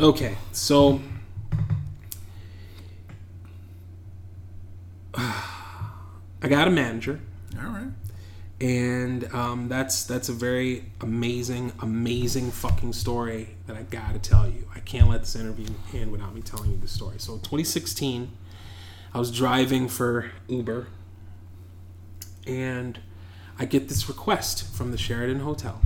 Okay, 0.00 0.36
so 0.52 1.00
I 6.42 6.48
got 6.48 6.68
a 6.68 6.70
manager, 6.70 7.20
All 7.60 7.68
right. 7.70 7.88
and 8.60 9.32
um, 9.34 9.68
that's 9.68 10.04
that's 10.04 10.28
a 10.28 10.32
very 10.32 10.84
amazing, 11.00 11.72
amazing 11.80 12.50
fucking 12.52 12.92
story 12.92 13.56
that 13.66 13.76
I 13.76 13.82
gotta 13.82 14.18
tell 14.20 14.46
you. 14.48 14.68
I 14.74 14.80
can't 14.80 15.08
let 15.08 15.20
this 15.20 15.34
interview 15.34 15.66
end 15.92 16.12
without 16.12 16.34
me 16.34 16.40
telling 16.42 16.70
you 16.70 16.76
the 16.78 16.88
story. 16.88 17.18
So, 17.18 17.34
2016, 17.38 18.30
I 19.12 19.18
was 19.18 19.30
driving 19.36 19.88
for 19.88 20.30
Uber, 20.48 20.86
and 22.46 23.00
I 23.58 23.64
get 23.64 23.88
this 23.88 24.08
request 24.08 24.64
from 24.74 24.92
the 24.92 24.98
Sheraton 24.98 25.40
Hotel. 25.40 25.80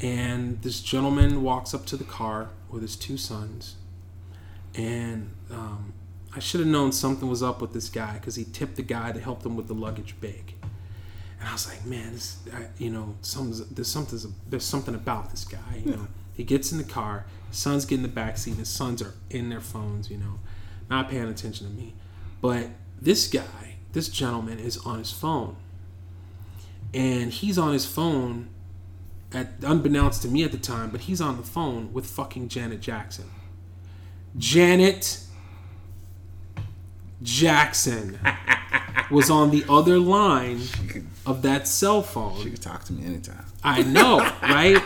And 0.00 0.60
this 0.62 0.80
gentleman 0.80 1.42
walks 1.42 1.74
up 1.74 1.86
to 1.86 1.96
the 1.96 2.04
car 2.04 2.50
with 2.70 2.82
his 2.82 2.96
two 2.96 3.16
sons. 3.16 3.76
And 4.74 5.30
um, 5.50 5.92
I 6.34 6.40
should 6.40 6.60
have 6.60 6.68
known 6.68 6.92
something 6.92 7.28
was 7.28 7.42
up 7.42 7.60
with 7.60 7.72
this 7.72 7.88
guy 7.88 8.14
because 8.14 8.36
he 8.36 8.44
tipped 8.44 8.76
the 8.76 8.82
guy 8.82 9.12
to 9.12 9.20
help 9.20 9.44
him 9.44 9.56
with 9.56 9.68
the 9.68 9.74
luggage 9.74 10.18
bag. 10.20 10.54
And 11.38 11.48
I 11.48 11.52
was 11.52 11.68
like, 11.68 11.84
man, 11.84 12.12
this, 12.12 12.38
I, 12.52 12.66
you 12.78 12.88
know, 12.88 13.16
something's, 13.20 13.66
there's 13.68 13.88
something, 13.88 14.18
there's 14.48 14.64
something 14.64 14.94
about 14.94 15.30
this 15.30 15.44
guy. 15.44 15.82
You 15.84 15.92
know, 15.92 16.06
he 16.34 16.44
gets 16.44 16.72
in 16.72 16.78
the 16.78 16.84
car, 16.84 17.26
his 17.48 17.58
sons 17.58 17.84
get 17.84 17.96
in 17.96 18.02
the 18.02 18.08
back 18.08 18.38
seat, 18.38 18.54
his 18.54 18.68
sons 18.68 19.02
are 19.02 19.14
in 19.28 19.50
their 19.50 19.60
phones. 19.60 20.10
You 20.10 20.18
know, 20.18 20.38
not 20.88 21.10
paying 21.10 21.28
attention 21.28 21.66
to 21.66 21.72
me. 21.72 21.94
But 22.40 22.68
this 23.00 23.28
guy, 23.28 23.76
this 23.92 24.08
gentleman, 24.08 24.58
is 24.58 24.78
on 24.78 24.98
his 24.98 25.10
phone, 25.10 25.56
and 26.94 27.30
he's 27.30 27.58
on 27.58 27.72
his 27.72 27.86
phone 27.86 28.48
at 29.32 29.52
unbeknownst 29.62 30.22
to 30.22 30.28
me 30.28 30.44
at 30.44 30.52
the 30.52 30.58
time, 30.58 30.90
but 30.90 31.02
he's 31.02 31.20
on 31.20 31.36
the 31.36 31.42
phone 31.42 31.92
with 31.92 32.06
fucking 32.06 32.48
Janet 32.48 32.80
Jackson. 32.80 33.30
Janet 34.36 35.20
Jackson 37.22 38.18
was 39.10 39.30
on 39.30 39.50
the 39.50 39.64
other 39.68 39.98
line 39.98 40.60
of 41.26 41.42
that 41.42 41.68
cell 41.68 42.02
phone. 42.02 42.42
can 42.42 42.54
talk 42.54 42.84
to 42.84 42.92
me 42.92 43.04
anytime. 43.04 43.44
I 43.62 43.82
know, 43.82 44.18
right? 44.42 44.82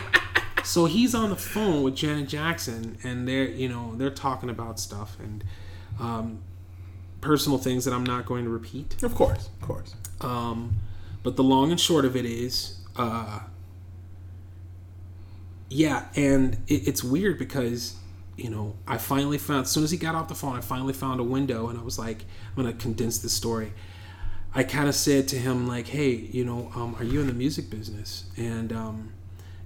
So 0.63 0.85
he's 0.85 1.15
on 1.15 1.29
the 1.29 1.35
phone 1.35 1.83
with 1.83 1.95
Janet 1.95 2.27
Jackson, 2.27 2.97
and 3.03 3.27
they're 3.27 3.47
you 3.47 3.69
know 3.69 3.95
they're 3.95 4.09
talking 4.09 4.49
about 4.49 4.79
stuff 4.79 5.17
and 5.19 5.43
um, 5.99 6.39
personal 7.21 7.57
things 7.57 7.85
that 7.85 7.93
I'm 7.93 8.05
not 8.05 8.25
going 8.25 8.43
to 8.43 8.49
repeat. 8.49 9.01
Of 9.01 9.15
course, 9.15 9.47
of 9.47 9.67
course. 9.67 9.95
Um, 10.21 10.77
but 11.23 11.35
the 11.35 11.43
long 11.43 11.71
and 11.71 11.79
short 11.79 12.05
of 12.05 12.15
it 12.15 12.25
is, 12.25 12.79
uh, 12.95 13.41
yeah, 15.69 16.05
and 16.15 16.55
it, 16.67 16.87
it's 16.87 17.03
weird 17.03 17.39
because 17.39 17.95
you 18.37 18.49
know 18.49 18.75
I 18.87 18.97
finally 18.97 19.37
found 19.37 19.65
as 19.65 19.71
soon 19.71 19.83
as 19.83 19.91
he 19.91 19.97
got 19.97 20.15
off 20.15 20.27
the 20.29 20.35
phone, 20.35 20.55
I 20.55 20.61
finally 20.61 20.93
found 20.93 21.19
a 21.19 21.23
window, 21.23 21.67
and 21.67 21.77
I 21.77 21.81
was 21.81 21.99
like, 21.99 22.23
I'm 22.55 22.63
gonna 22.63 22.73
condense 22.73 23.17
this 23.17 23.33
story. 23.33 23.73
I 24.55 24.63
kind 24.63 24.87
of 24.87 24.95
said 24.95 25.27
to 25.29 25.37
him 25.37 25.67
like, 25.67 25.87
hey, 25.87 26.11
you 26.11 26.45
know, 26.45 26.71
um, 26.75 26.95
are 26.99 27.03
you 27.03 27.19
in 27.19 27.27
the 27.27 27.33
music 27.33 27.69
business? 27.69 28.29
And 28.37 28.71
um, 28.71 29.13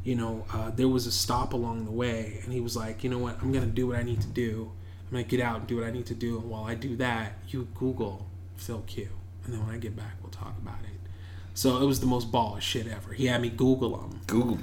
you 0.04 0.16
know, 0.16 0.46
uh, 0.52 0.72
there 0.72 0.88
was 0.88 1.06
a 1.06 1.12
stop 1.12 1.54
along 1.54 1.86
the 1.86 1.92
way, 1.92 2.40
and 2.44 2.52
he 2.52 2.62
was 2.62 2.76
like, 2.76 3.04
you 3.04 3.10
know 3.10 3.20
what, 3.20 3.38
I'm 3.42 3.52
gonna 3.52 3.68
do 3.68 3.88
what 3.88 3.98
I 3.98 4.04
need 4.04 4.22
to 4.22 4.28
do. 4.28 4.72
I'm 5.06 5.12
gonna 5.12 5.24
get 5.24 5.42
out 5.42 5.60
and 5.60 5.68
do 5.68 5.78
what 5.78 5.86
I 5.86 5.92
need 5.92 6.06
to 6.08 6.16
do, 6.16 6.40
and 6.40 6.50
while 6.50 6.64
I 6.64 6.76
do 6.76 6.96
that, 6.96 7.34
you 7.50 7.68
Google 7.76 8.28
Phil 8.56 8.82
Q, 8.88 9.10
and 9.44 9.54
then 9.54 9.66
when 9.66 9.76
I 9.76 9.78
get 9.78 9.96
back, 9.96 10.14
we'll 10.22 10.32
talk 10.32 10.58
about 10.58 10.80
it. 10.84 10.92
So 11.54 11.82
it 11.82 11.86
was 11.86 12.00
the 12.00 12.06
most 12.06 12.32
baller 12.32 12.62
shit 12.62 12.88
ever. 12.88 13.14
He 13.14 13.28
had 13.28 13.42
me 13.42 13.50
Google 13.50 14.00
him. 14.00 14.22
Google. 14.26 14.58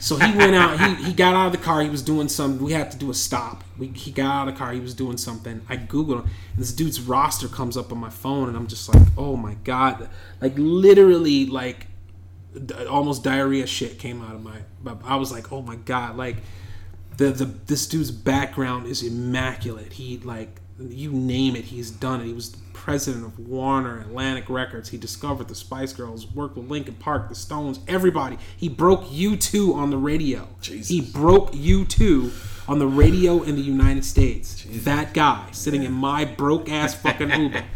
So 0.00 0.16
he 0.16 0.36
went 0.36 0.54
out. 0.54 0.80
He, 0.80 1.04
he 1.04 1.12
got 1.12 1.34
out 1.34 1.46
of 1.46 1.52
the 1.52 1.58
car. 1.58 1.82
He 1.82 1.90
was 1.90 2.02
doing 2.02 2.28
some. 2.28 2.58
We 2.58 2.72
had 2.72 2.90
to 2.92 2.98
do 2.98 3.10
a 3.10 3.14
stop. 3.14 3.64
We, 3.76 3.88
he 3.88 4.10
got 4.10 4.26
out 4.26 4.48
of 4.48 4.54
the 4.54 4.58
car. 4.58 4.72
He 4.72 4.80
was 4.80 4.94
doing 4.94 5.16
something. 5.16 5.60
I 5.68 5.76
googled 5.76 6.24
him. 6.24 6.30
This 6.56 6.72
dude's 6.72 7.00
roster 7.00 7.48
comes 7.48 7.76
up 7.76 7.92
on 7.92 7.98
my 7.98 8.10
phone, 8.10 8.48
and 8.48 8.56
I'm 8.56 8.66
just 8.66 8.92
like, 8.92 9.06
oh 9.16 9.36
my 9.36 9.54
god! 9.64 10.08
Like 10.40 10.54
literally, 10.56 11.46
like 11.46 11.86
almost 12.88 13.22
diarrhea 13.22 13.66
shit 13.66 13.98
came 13.98 14.22
out 14.22 14.34
of 14.34 14.42
my. 14.42 14.58
I 15.04 15.16
was 15.16 15.30
like, 15.30 15.52
oh 15.52 15.62
my 15.62 15.76
god! 15.76 16.16
Like 16.16 16.36
the 17.16 17.30
the 17.30 17.44
this 17.44 17.86
dude's 17.86 18.10
background 18.10 18.86
is 18.86 19.02
immaculate. 19.02 19.92
He 19.94 20.18
like 20.18 20.60
you 20.80 21.12
name 21.12 21.56
it, 21.56 21.66
he's 21.66 21.90
done 21.90 22.20
it. 22.20 22.26
He 22.26 22.32
was 22.32 22.56
president 22.88 23.26
of 23.26 23.38
Warner 23.38 24.00
Atlantic 24.00 24.48
Records. 24.48 24.88
He 24.88 24.96
discovered 24.96 25.46
the 25.48 25.54
Spice 25.54 25.92
Girls, 25.92 26.26
worked 26.26 26.56
with 26.56 26.70
Linkin 26.70 26.94
Park, 26.94 27.28
the 27.28 27.34
Stones, 27.34 27.80
everybody. 27.86 28.38
He 28.56 28.70
broke 28.70 29.04
U2 29.04 29.74
on 29.74 29.90
the 29.90 29.98
radio. 29.98 30.48
Jesus. 30.62 30.88
He 30.88 31.02
broke 31.02 31.52
U2 31.52 32.66
on 32.66 32.78
the 32.78 32.86
radio 32.86 33.42
in 33.42 33.56
the 33.56 33.60
United 33.60 34.06
States. 34.06 34.64
That 34.70 35.12
guy 35.12 35.48
sitting 35.52 35.82
in 35.82 35.92
my 35.92 36.24
broke 36.24 36.70
ass 36.70 36.94
fucking 36.94 37.30
Uber. 37.30 37.64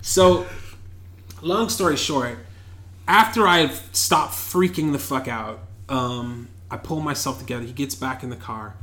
So, 0.00 0.46
long 1.42 1.68
story 1.68 1.98
short, 1.98 2.38
after 3.06 3.46
I 3.46 3.68
stopped 3.92 4.32
freaking 4.32 4.92
the 4.92 4.98
fuck 4.98 5.28
out, 5.28 5.58
um, 5.90 6.48
I 6.70 6.78
pull 6.78 7.00
myself 7.00 7.38
together. 7.40 7.66
He 7.66 7.72
gets 7.72 7.94
back 7.94 8.22
in 8.22 8.30
the 8.30 8.36
car, 8.36 8.74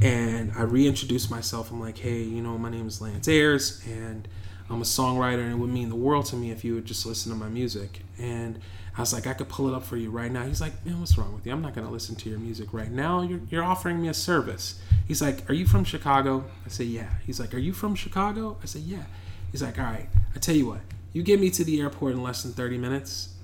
and 0.00 0.52
I 0.56 0.62
reintroduce 0.62 1.28
myself. 1.28 1.70
I'm 1.70 1.80
like, 1.80 1.98
hey, 1.98 2.22
you 2.22 2.40
know, 2.40 2.56
my 2.56 2.70
name 2.70 2.86
is 2.86 3.02
Lance 3.02 3.28
Ayers, 3.28 3.82
and 3.86 4.26
I'm 4.70 4.80
a 4.80 4.84
songwriter, 4.84 5.40
and 5.40 5.52
it 5.52 5.56
would 5.56 5.70
mean 5.70 5.88
the 5.88 5.96
world 5.96 6.26
to 6.26 6.36
me 6.36 6.50
if 6.50 6.64
you 6.64 6.74
would 6.74 6.86
just 6.86 7.04
listen 7.04 7.30
to 7.32 7.38
my 7.38 7.48
music. 7.48 8.00
And 8.18 8.58
I 8.96 9.00
was 9.00 9.12
like, 9.12 9.26
I 9.26 9.34
could 9.34 9.48
pull 9.48 9.68
it 9.68 9.74
up 9.74 9.84
for 9.84 9.96
you 9.96 10.10
right 10.10 10.30
now. 10.30 10.44
He's 10.46 10.60
like, 10.60 10.72
man, 10.86 11.00
what's 11.00 11.18
wrong 11.18 11.34
with 11.34 11.44
you? 11.44 11.52
I'm 11.52 11.60
not 11.60 11.74
going 11.74 11.86
to 11.86 11.92
listen 11.92 12.14
to 12.16 12.30
your 12.30 12.38
music 12.38 12.72
right 12.72 12.90
now. 12.90 13.22
You're, 13.22 13.40
you're 13.50 13.64
offering 13.64 14.00
me 14.00 14.08
a 14.08 14.14
service. 14.14 14.80
He's 15.06 15.20
like, 15.20 15.48
are 15.50 15.54
you 15.54 15.66
from 15.66 15.84
Chicago? 15.84 16.44
I 16.64 16.68
say, 16.68 16.84
yeah. 16.84 17.08
He's 17.26 17.40
like, 17.40 17.54
are 17.54 17.58
you 17.58 17.72
from 17.72 17.94
Chicago? 17.94 18.56
I 18.62 18.66
say, 18.66 18.80
yeah. 18.80 19.04
He's 19.50 19.62
like, 19.62 19.78
all 19.78 19.84
right, 19.84 20.08
I 20.34 20.38
tell 20.38 20.56
you 20.56 20.66
what, 20.66 20.80
you 21.12 21.22
get 21.22 21.38
me 21.38 21.48
to 21.50 21.62
the 21.62 21.80
airport 21.80 22.12
in 22.12 22.22
less 22.22 22.42
than 22.42 22.52
30 22.52 22.78
minutes, 22.78 23.34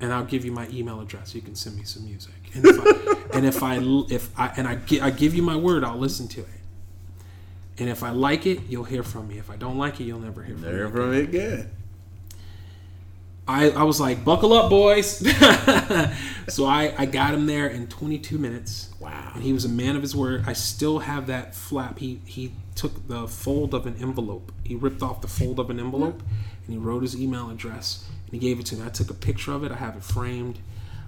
and 0.00 0.12
I'll 0.12 0.24
give 0.24 0.44
you 0.44 0.52
my 0.52 0.66
email 0.70 1.00
address. 1.00 1.34
You 1.34 1.42
can 1.42 1.54
send 1.54 1.76
me 1.76 1.84
some 1.84 2.06
music. 2.06 2.32
And 2.54 2.64
if 2.64 2.80
I, 2.80 3.16
and 3.34 3.46
if 3.46 3.62
I, 3.62 3.76
if 4.08 4.40
I, 4.40 4.52
and 4.56 4.66
I, 4.66 4.78
I 5.02 5.10
give 5.10 5.34
you 5.34 5.42
my 5.42 5.56
word, 5.56 5.84
I'll 5.84 5.98
listen 5.98 6.28
to 6.28 6.40
it. 6.40 6.59
And 7.80 7.88
if 7.88 8.02
I 8.02 8.10
like 8.10 8.46
it, 8.46 8.60
you'll 8.68 8.84
hear 8.84 9.02
from 9.02 9.26
me. 9.26 9.38
If 9.38 9.50
I 9.50 9.56
don't 9.56 9.78
like 9.78 10.00
it, 10.00 10.04
you'll 10.04 10.20
never 10.20 10.42
hear 10.42 10.54
from 10.54 10.64
me. 10.64 10.70
There 10.70 10.88
from 10.90 11.14
it 11.14 11.32
good. 11.32 11.70
I, 13.48 13.70
I 13.70 13.82
was 13.84 13.98
like, 13.98 14.22
buckle 14.22 14.52
up, 14.52 14.68
boys. 14.68 15.26
so 16.48 16.66
I, 16.66 16.94
I 16.96 17.06
got 17.06 17.32
him 17.32 17.46
there 17.46 17.66
in 17.66 17.88
22 17.88 18.38
minutes. 18.38 18.90
Wow. 19.00 19.32
And 19.34 19.42
he 19.42 19.54
was 19.54 19.64
a 19.64 19.68
man 19.68 19.96
of 19.96 20.02
his 20.02 20.14
word. 20.14 20.44
I 20.46 20.52
still 20.52 21.00
have 21.00 21.26
that 21.28 21.54
flap. 21.54 21.98
He 21.98 22.20
he 22.26 22.52
took 22.74 23.08
the 23.08 23.26
fold 23.26 23.74
of 23.74 23.86
an 23.86 23.96
envelope. 23.96 24.52
He 24.62 24.76
ripped 24.76 25.02
off 25.02 25.22
the 25.22 25.28
fold 25.28 25.58
of 25.58 25.70
an 25.70 25.80
envelope 25.80 26.22
and 26.64 26.72
he 26.72 26.78
wrote 26.78 27.02
his 27.02 27.20
email 27.20 27.50
address 27.50 28.08
and 28.26 28.34
he 28.34 28.38
gave 28.38 28.60
it 28.60 28.66
to 28.66 28.76
me. 28.76 28.84
I 28.84 28.90
took 28.90 29.10
a 29.10 29.14
picture 29.14 29.52
of 29.52 29.64
it. 29.64 29.72
I 29.72 29.76
have 29.76 29.96
it 29.96 30.04
framed. 30.04 30.60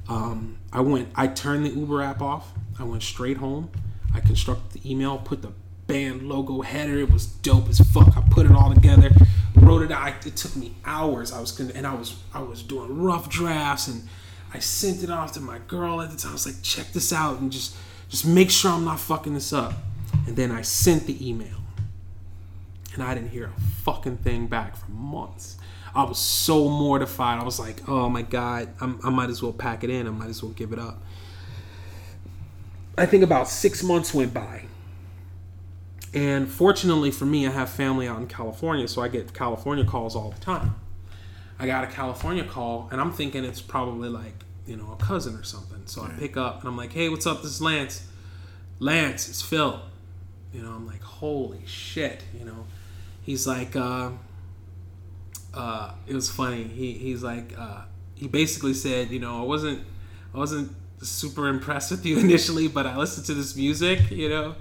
Um, 0.08 0.58
I 0.72 0.80
went. 0.80 1.10
I 1.14 1.28
turned 1.28 1.66
the 1.66 1.70
Uber 1.70 2.02
app 2.02 2.22
off. 2.22 2.52
I 2.78 2.84
went 2.84 3.02
straight 3.02 3.36
home. 3.36 3.70
I 4.14 4.20
constructed 4.20 4.80
the 4.82 4.90
email, 4.90 5.18
put 5.18 5.42
the 5.42 5.52
band 5.86 6.28
logo 6.28 6.62
header. 6.62 6.98
It 6.98 7.10
was 7.10 7.26
dope 7.26 7.68
as 7.68 7.80
fuck. 7.80 8.16
I 8.16 8.22
put 8.30 8.46
it 8.46 8.52
all 8.52 8.72
together, 8.72 9.10
wrote 9.56 9.82
it 9.82 9.92
out. 9.92 10.26
It 10.26 10.36
took 10.36 10.56
me 10.56 10.74
hours. 10.84 11.32
I 11.32 11.40
was 11.40 11.52
gonna, 11.52 11.72
and 11.74 11.86
I 11.86 11.94
was 11.94 12.16
I 12.32 12.42
was 12.42 12.62
doing 12.62 13.02
rough 13.02 13.28
drafts, 13.28 13.88
and 13.88 14.08
I 14.52 14.58
sent 14.58 15.02
it 15.02 15.10
off 15.10 15.32
to 15.32 15.40
my 15.40 15.58
girl 15.68 16.00
at 16.00 16.10
the 16.10 16.16
time. 16.16 16.30
I 16.30 16.34
was 16.34 16.46
like, 16.46 16.62
check 16.62 16.92
this 16.92 17.12
out, 17.12 17.40
and 17.40 17.50
just 17.50 17.76
just 18.08 18.26
make 18.26 18.50
sure 18.50 18.70
I'm 18.70 18.84
not 18.84 19.00
fucking 19.00 19.34
this 19.34 19.52
up. 19.52 19.74
And 20.26 20.36
then 20.36 20.50
I 20.50 20.62
sent 20.62 21.06
the 21.06 21.28
email, 21.28 21.58
and 22.94 23.02
I 23.02 23.14
didn't 23.14 23.30
hear 23.30 23.46
a 23.46 23.60
fucking 23.84 24.18
thing 24.18 24.46
back 24.46 24.76
for 24.76 24.90
months. 24.90 25.56
I 25.94 26.04
was 26.04 26.18
so 26.18 26.68
mortified. 26.68 27.38
I 27.38 27.44
was 27.44 27.58
like, 27.58 27.86
oh 27.88 28.08
my 28.08 28.22
god, 28.22 28.68
I'm, 28.80 28.98
I 29.04 29.10
might 29.10 29.28
as 29.30 29.42
well 29.42 29.52
pack 29.52 29.84
it 29.84 29.90
in. 29.90 30.06
I 30.06 30.10
might 30.10 30.28
as 30.28 30.42
well 30.42 30.52
give 30.52 30.72
it 30.72 30.78
up. 30.78 31.02
I 32.96 33.06
think 33.06 33.22
about 33.22 33.48
six 33.48 33.82
months 33.82 34.12
went 34.12 34.32
by. 34.34 34.64
And 36.14 36.48
fortunately 36.48 37.10
for 37.10 37.24
me, 37.24 37.46
I 37.46 37.50
have 37.50 37.70
family 37.70 38.06
out 38.06 38.18
in 38.18 38.26
California, 38.26 38.86
so 38.86 39.02
I 39.02 39.08
get 39.08 39.32
California 39.32 39.84
calls 39.84 40.14
all 40.14 40.30
the 40.30 40.40
time. 40.40 40.74
I 41.58 41.66
got 41.66 41.84
a 41.84 41.86
California 41.86 42.44
call, 42.44 42.88
and 42.90 43.00
I'm 43.00 43.12
thinking 43.12 43.44
it's 43.44 43.60
probably 43.60 44.08
like, 44.08 44.34
you 44.66 44.76
know, 44.76 44.92
a 44.92 44.96
cousin 45.02 45.36
or 45.36 45.42
something. 45.42 45.82
So 45.86 46.02
I 46.02 46.10
pick 46.10 46.36
up, 46.36 46.60
and 46.60 46.68
I'm 46.68 46.76
like, 46.76 46.92
hey, 46.92 47.08
what's 47.08 47.26
up? 47.26 47.42
This 47.42 47.52
is 47.52 47.62
Lance. 47.62 48.06
Lance, 48.78 49.28
it's 49.28 49.40
Phil. 49.40 49.80
You 50.52 50.62
know, 50.62 50.70
I'm 50.70 50.86
like, 50.86 51.02
holy 51.02 51.62
shit, 51.66 52.22
you 52.38 52.44
know. 52.44 52.66
He's 53.22 53.46
like, 53.46 53.76
uh, 53.76 54.10
uh, 55.54 55.92
it 56.06 56.14
was 56.14 56.30
funny. 56.30 56.64
He, 56.64 56.92
he's 56.92 57.22
like, 57.22 57.54
uh, 57.56 57.82
he 58.14 58.28
basically 58.28 58.74
said, 58.74 59.10
you 59.10 59.20
know, 59.20 59.40
I 59.40 59.46
wasn't, 59.46 59.82
I 60.34 60.38
wasn't 60.38 60.74
super 61.00 61.48
impressed 61.48 61.90
with 61.90 62.04
you 62.04 62.18
initially, 62.20 62.68
but 62.68 62.86
I 62.86 62.96
listened 62.96 63.26
to 63.26 63.34
this 63.34 63.56
music, 63.56 64.10
you 64.10 64.28
know. 64.28 64.56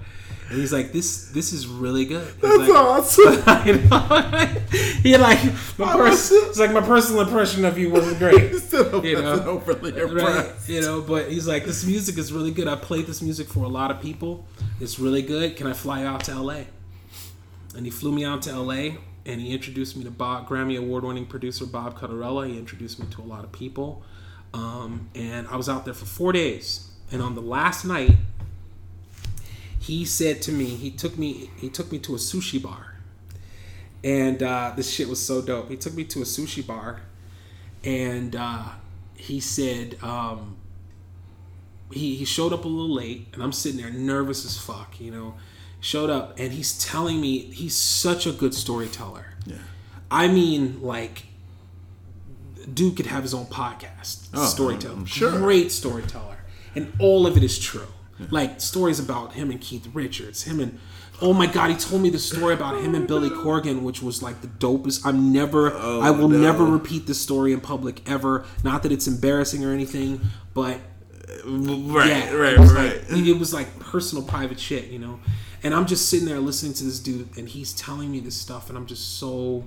And 0.51 0.59
he's 0.59 0.73
like, 0.73 0.91
"This, 0.91 1.29
this 1.29 1.53
is 1.53 1.65
really 1.65 2.03
good." 2.03 2.25
He's 2.25 2.41
That's 2.41 2.57
like, 2.57 2.69
awesome. 2.71 3.43
I 3.47 3.71
know. 3.71 4.61
he 5.01 5.15
like 5.15 5.41
my 5.77 5.93
pers- 5.93 6.29
it's 6.29 6.59
like 6.59 6.73
my 6.73 6.81
personal 6.81 7.21
impression 7.21 7.63
of 7.63 7.77
you 7.77 7.89
wasn't 7.89 8.19
great. 8.19 8.53
Still 8.59 9.05
You 9.05 9.21
know, 9.21 9.41
overly 9.45 9.93
right? 9.93 10.51
You 10.67 10.81
know, 10.81 10.99
but 10.99 11.31
he's 11.31 11.47
like, 11.47 11.63
this 11.63 11.85
music 11.85 12.17
is 12.17 12.33
really 12.33 12.51
good. 12.51 12.67
I 12.67 12.75
played 12.75 13.07
this 13.07 13.21
music 13.21 13.47
for 13.47 13.63
a 13.63 13.69
lot 13.69 13.91
of 13.91 14.01
people. 14.01 14.45
It's 14.81 14.99
really 14.99 15.21
good. 15.21 15.55
Can 15.55 15.67
I 15.67 15.73
fly 15.73 16.03
out 16.03 16.25
to 16.25 16.37
LA? 16.37 16.63
And 17.73 17.85
he 17.85 17.89
flew 17.89 18.11
me 18.11 18.25
out 18.25 18.41
to 18.41 18.59
LA 18.59 18.97
and 19.25 19.39
he 19.39 19.53
introduced 19.53 19.95
me 19.95 20.03
to 20.03 20.11
Bob 20.11 20.49
Grammy 20.49 20.77
award 20.77 21.05
winning 21.05 21.27
producer 21.27 21.65
Bob 21.65 21.97
Cottarella. 21.97 22.49
He 22.49 22.57
introduced 22.57 22.99
me 22.99 23.05
to 23.11 23.21
a 23.21 23.23
lot 23.23 23.45
of 23.45 23.53
people. 23.53 24.03
Um, 24.53 25.09
and 25.15 25.47
I 25.47 25.55
was 25.55 25.69
out 25.69 25.85
there 25.85 25.93
for 25.93 26.03
four 26.05 26.33
days. 26.33 26.89
And 27.09 27.21
on 27.21 27.35
the 27.35 27.41
last 27.41 27.85
night, 27.85 28.17
he 29.91 30.05
said 30.05 30.41
to 30.41 30.53
me, 30.53 30.67
he 30.67 30.89
took 30.89 31.17
me, 31.17 31.49
he 31.57 31.67
took 31.67 31.91
me 31.91 31.99
to 31.99 32.15
a 32.15 32.17
sushi 32.17 32.63
bar, 32.63 32.95
and 34.05 34.41
uh, 34.41 34.71
this 34.73 34.89
shit 34.89 35.09
was 35.09 35.19
so 35.23 35.41
dope. 35.41 35.69
He 35.69 35.75
took 35.75 35.93
me 35.93 36.05
to 36.05 36.21
a 36.21 36.23
sushi 36.23 36.65
bar, 36.65 37.01
and 37.83 38.33
uh, 38.33 38.69
he 39.17 39.41
said 39.41 40.01
um, 40.01 40.55
he 41.91 42.15
he 42.15 42.23
showed 42.23 42.53
up 42.53 42.63
a 42.63 42.69
little 42.69 42.95
late, 42.95 43.27
and 43.33 43.43
I'm 43.43 43.51
sitting 43.51 43.81
there 43.81 43.91
nervous 43.91 44.45
as 44.45 44.57
fuck, 44.57 44.97
you 45.01 45.11
know. 45.11 45.33
Showed 45.81 46.09
up, 46.09 46.39
and 46.39 46.53
he's 46.53 46.81
telling 46.81 47.19
me 47.19 47.39
he's 47.51 47.75
such 47.75 48.25
a 48.25 48.31
good 48.31 48.53
storyteller. 48.53 49.25
Yeah. 49.45 49.57
I 50.09 50.29
mean, 50.29 50.81
like, 50.81 51.23
dude 52.73 52.95
could 52.95 53.07
have 53.07 53.23
his 53.23 53.33
own 53.33 53.47
podcast. 53.47 54.29
Oh, 54.33 54.45
storyteller, 54.45 54.93
I'm 54.93 55.05
sure. 55.05 55.31
great 55.31 55.69
storyteller, 55.69 56.37
and 56.75 56.93
all 56.97 57.27
of 57.27 57.35
it 57.35 57.43
is 57.43 57.59
true. 57.59 57.87
Like 58.29 58.61
stories 58.61 58.99
about 58.99 59.33
him 59.33 59.49
and 59.51 59.59
Keith 59.59 59.87
Richards, 59.93 60.43
him 60.43 60.59
and 60.59 60.79
oh 61.21 61.33
my 61.33 61.45
god, 61.45 61.69
he 61.69 61.77
told 61.77 62.01
me 62.01 62.09
the 62.09 62.19
story 62.19 62.53
about 62.53 62.81
him 62.81 62.95
and 62.95 63.07
Billy 63.07 63.29
Corgan, 63.29 63.83
which 63.83 64.01
was 64.01 64.21
like 64.21 64.41
the 64.41 64.47
dopest. 64.47 65.05
I'm 65.05 65.31
never, 65.31 65.71
oh, 65.73 66.01
I 66.01 66.11
will 66.11 66.27
no. 66.27 66.37
never 66.37 66.65
repeat 66.65 67.05
this 67.07 67.21
story 67.21 67.53
in 67.53 67.61
public 67.61 68.07
ever. 68.09 68.45
Not 68.63 68.83
that 68.83 68.91
it's 68.91 69.07
embarrassing 69.07 69.63
or 69.63 69.71
anything, 69.71 70.21
but 70.53 70.77
uh, 70.77 71.49
Right, 71.49 72.07
yeah, 72.09 72.33
right, 72.33 72.53
it 72.53 72.59
right. 72.59 73.11
Like, 73.11 73.25
it 73.25 73.37
was 73.37 73.53
like 73.53 73.79
personal, 73.79 74.23
private 74.23 74.59
shit, 74.59 74.89
you 74.89 74.99
know. 74.99 75.19
And 75.63 75.75
I'm 75.75 75.85
just 75.85 76.09
sitting 76.09 76.25
there 76.25 76.39
listening 76.39 76.73
to 76.73 76.83
this 76.83 76.99
dude, 76.99 77.37
and 77.37 77.47
he's 77.47 77.73
telling 77.73 78.11
me 78.11 78.19
this 78.19 78.35
stuff, 78.35 78.69
and 78.69 78.77
I'm 78.77 78.87
just 78.87 79.19
so 79.19 79.63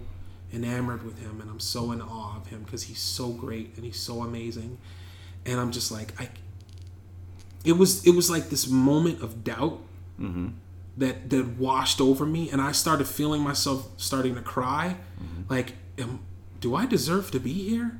enamored 0.52 1.04
with 1.04 1.20
him, 1.20 1.40
and 1.40 1.48
I'm 1.48 1.60
so 1.60 1.92
in 1.92 2.02
awe 2.02 2.36
of 2.36 2.48
him 2.48 2.64
because 2.64 2.84
he's 2.84 3.00
so 3.00 3.28
great 3.28 3.76
and 3.76 3.84
he's 3.84 4.00
so 4.00 4.22
amazing. 4.22 4.78
And 5.46 5.60
I'm 5.60 5.70
just 5.70 5.92
like, 5.92 6.20
I. 6.20 6.28
It 7.64 7.72
was 7.78 8.06
it 8.06 8.14
was 8.14 8.28
like 8.30 8.50
this 8.50 8.68
moment 8.68 9.22
of 9.22 9.42
doubt 9.44 9.80
Mm-hmm. 10.20 10.48
that 10.98 11.28
that 11.30 11.46
washed 11.58 12.00
over 12.00 12.24
me, 12.24 12.48
and 12.50 12.60
I 12.62 12.70
started 12.72 13.06
feeling 13.08 13.42
myself 13.42 13.88
starting 13.96 14.34
to 14.36 14.42
cry, 14.42 14.96
Mm-hmm. 15.20 15.52
like, 15.52 15.72
am, 15.98 16.20
do 16.60 16.74
I 16.76 16.86
deserve 16.86 17.30
to 17.32 17.40
be 17.40 17.52
here? 17.52 17.98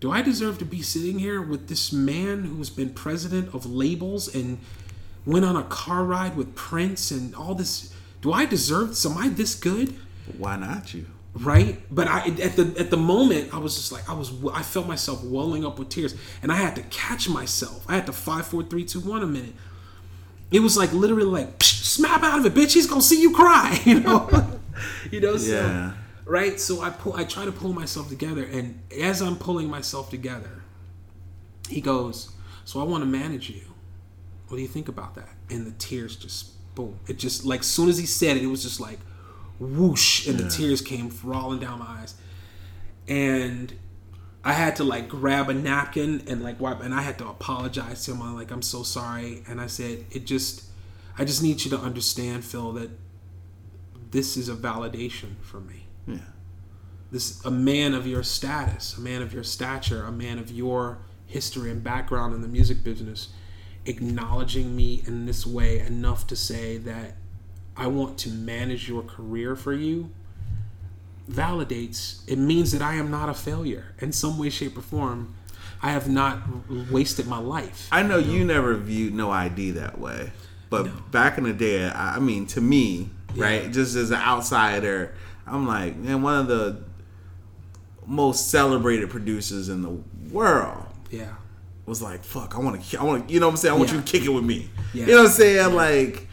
do 0.00 0.10
I 0.10 0.20
deserve 0.20 0.58
to 0.58 0.64
be 0.64 0.82
sitting 0.82 1.20
here 1.20 1.40
with 1.40 1.68
this 1.68 1.92
man 1.92 2.42
who's 2.42 2.70
been 2.70 2.90
president 2.90 3.54
of 3.54 3.64
labels 3.66 4.26
and 4.34 4.58
went 5.24 5.44
on 5.44 5.54
a 5.54 5.62
car 5.62 6.02
ride 6.04 6.34
with 6.36 6.56
Prince 6.56 7.12
and 7.12 7.34
all 7.36 7.54
this? 7.54 7.94
Do 8.20 8.32
I 8.32 8.44
deserve 8.44 8.88
this? 8.88 9.06
Am 9.06 9.16
I 9.16 9.28
this 9.28 9.54
good? 9.54 9.94
Why 10.38 10.56
not 10.56 10.92
you? 10.92 11.06
Right? 11.34 11.80
But 11.90 12.08
I 12.08 12.26
at 12.26 12.56
the 12.56 12.74
at 12.78 12.90
the 12.90 12.96
moment 12.98 13.54
I 13.54 13.58
was 13.58 13.74
just 13.76 13.90
like 13.90 14.08
I 14.08 14.12
was 14.12 14.32
I 14.52 14.62
felt 14.62 14.86
myself 14.86 15.24
welling 15.24 15.64
up 15.64 15.78
with 15.78 15.88
tears 15.88 16.14
and 16.42 16.52
I 16.52 16.56
had 16.56 16.76
to 16.76 16.82
catch 16.82 17.28
myself. 17.28 17.84
I 17.88 17.94
had 17.94 18.06
to 18.06 18.12
five, 18.12 18.46
four, 18.46 18.62
three, 18.62 18.84
two, 18.84 19.00
one 19.00 19.22
a 19.22 19.26
minute. 19.26 19.54
It 20.50 20.60
was 20.60 20.76
like 20.76 20.92
literally 20.92 21.24
like 21.24 21.58
Psh, 21.58 21.84
snap 21.84 22.22
out 22.22 22.38
of 22.38 22.44
it, 22.46 22.54
bitch. 22.54 22.74
He's 22.74 22.86
gonna 22.86 23.00
see 23.00 23.20
you 23.22 23.32
cry, 23.32 23.80
you 23.86 24.00
know. 24.00 24.28
you 25.10 25.20
know. 25.20 25.36
So, 25.38 25.52
Yeah. 25.54 25.92
right 26.26 26.58
so 26.60 26.80
i 26.82 26.88
pull 26.90 27.14
i 27.14 27.24
try 27.24 27.44
to 27.44 27.52
pull 27.52 27.72
myself 27.72 28.08
together 28.08 28.44
and 28.44 28.80
as 29.00 29.20
i'm 29.20 29.36
pulling 29.36 29.68
myself 29.68 30.08
together 30.10 30.62
he 31.68 31.80
goes 31.80 32.30
so 32.64 32.80
i 32.80 32.84
want 32.84 33.02
to 33.02 33.06
manage 33.06 33.50
you 33.50 33.62
what 34.48 34.56
do 34.56 34.62
you 34.62 34.68
think 34.68 34.88
about 34.88 35.14
that 35.16 35.28
and 35.50 35.66
the 35.66 35.72
tears 35.72 36.14
just 36.16 36.74
boom 36.74 36.98
it 37.08 37.18
just 37.18 37.44
like 37.44 37.62
soon 37.64 37.88
as 37.88 37.98
he 37.98 38.06
said 38.06 38.36
it 38.36 38.42
it 38.44 38.46
was 38.46 38.62
just 38.62 38.78
like 38.80 38.98
whoosh 39.62 40.26
and 40.26 40.38
the 40.38 40.48
tears 40.48 40.80
came 40.80 41.10
rolling 41.22 41.60
down 41.60 41.78
my 41.78 41.86
eyes. 41.86 42.14
And 43.08 43.72
i 44.44 44.52
had 44.52 44.74
to 44.76 44.84
like 44.84 45.08
grab 45.08 45.48
a 45.48 45.54
napkin 45.54 46.20
and 46.26 46.42
like 46.42 46.58
wipe 46.58 46.80
and 46.82 46.92
i 46.92 47.00
had 47.00 47.16
to 47.18 47.28
apologize 47.28 48.04
to 48.04 48.12
him. 48.12 48.22
I'm 48.22 48.34
like 48.34 48.50
i'm 48.50 48.62
so 48.62 48.82
sorry. 48.82 49.42
And 49.48 49.60
i 49.60 49.66
said 49.66 50.04
it 50.10 50.26
just 50.26 50.64
i 51.18 51.24
just 51.24 51.42
need 51.42 51.64
you 51.64 51.70
to 51.70 51.78
understand 51.78 52.44
phil 52.44 52.72
that 52.72 52.90
this 54.10 54.36
is 54.36 54.48
a 54.48 54.54
validation 54.54 55.36
for 55.42 55.58
me. 55.60 55.86
Yeah. 56.06 56.18
this 57.10 57.44
a 57.44 57.50
man 57.50 57.94
of 57.94 58.06
your 58.06 58.22
status, 58.22 58.96
a 58.96 59.00
man 59.00 59.22
of 59.22 59.32
your 59.32 59.44
stature, 59.44 60.04
a 60.04 60.12
man 60.12 60.38
of 60.38 60.50
your 60.50 60.98
history 61.26 61.70
and 61.70 61.82
background 61.82 62.34
in 62.34 62.42
the 62.42 62.48
music 62.48 62.84
business, 62.84 63.28
acknowledging 63.86 64.76
me 64.76 65.02
in 65.06 65.26
this 65.26 65.46
way 65.46 65.78
enough 65.80 66.26
to 66.26 66.36
say 66.36 66.76
that 66.78 67.14
I 67.76 67.86
want 67.86 68.18
to 68.18 68.30
manage 68.30 68.88
your 68.88 69.02
career 69.02 69.56
for 69.56 69.72
you 69.72 70.10
validates 71.30 72.20
it 72.28 72.36
means 72.36 72.72
that 72.72 72.82
I 72.82 72.94
am 72.94 73.10
not 73.10 73.28
a 73.28 73.34
failure 73.34 73.94
in 74.00 74.12
some 74.12 74.38
way, 74.38 74.50
shape, 74.50 74.76
or 74.76 74.80
form. 74.82 75.34
I 75.80 75.90
have 75.92 76.08
not 76.08 76.40
wasted 76.90 77.26
my 77.26 77.38
life. 77.38 77.88
I 77.90 78.02
know 78.02 78.18
you 78.18 78.44
never 78.44 78.76
viewed 78.76 79.14
No 79.14 79.30
ID 79.30 79.72
that 79.72 79.98
way, 79.98 80.32
but 80.70 81.10
back 81.10 81.38
in 81.38 81.44
the 81.44 81.52
day, 81.52 81.84
I 81.86 82.16
I 82.16 82.18
mean, 82.18 82.46
to 82.48 82.60
me, 82.60 83.10
right, 83.36 83.72
just 83.72 83.96
as 83.96 84.10
an 84.10 84.20
outsider, 84.20 85.14
I'm 85.46 85.66
like, 85.66 85.96
man, 85.96 86.22
one 86.22 86.38
of 86.40 86.46
the 86.48 86.82
most 88.06 88.50
celebrated 88.50 89.10
producers 89.10 89.68
in 89.68 89.82
the 89.82 89.96
world 90.32 90.86
Yeah. 91.10 91.34
was 91.86 92.02
like, 92.02 92.24
fuck, 92.24 92.54
I 92.56 92.58
want 92.58 92.82
to, 92.82 93.00
I 93.00 93.04
want 93.04 93.28
to, 93.28 93.34
you 93.34 93.40
know 93.40 93.46
what 93.46 93.52
I'm 93.52 93.56
saying? 93.56 93.74
I 93.74 93.78
want 93.78 93.90
Yeah. 93.90 93.96
you 93.96 94.02
to 94.02 94.06
kick 94.12 94.24
it 94.24 94.28
with 94.28 94.44
me. 94.44 94.68
Yeah. 94.92 95.06
You 95.06 95.12
know 95.12 95.22
what 95.22 95.26
I'm 95.30 95.32
saying? 95.36 95.74
Like, 95.74 96.28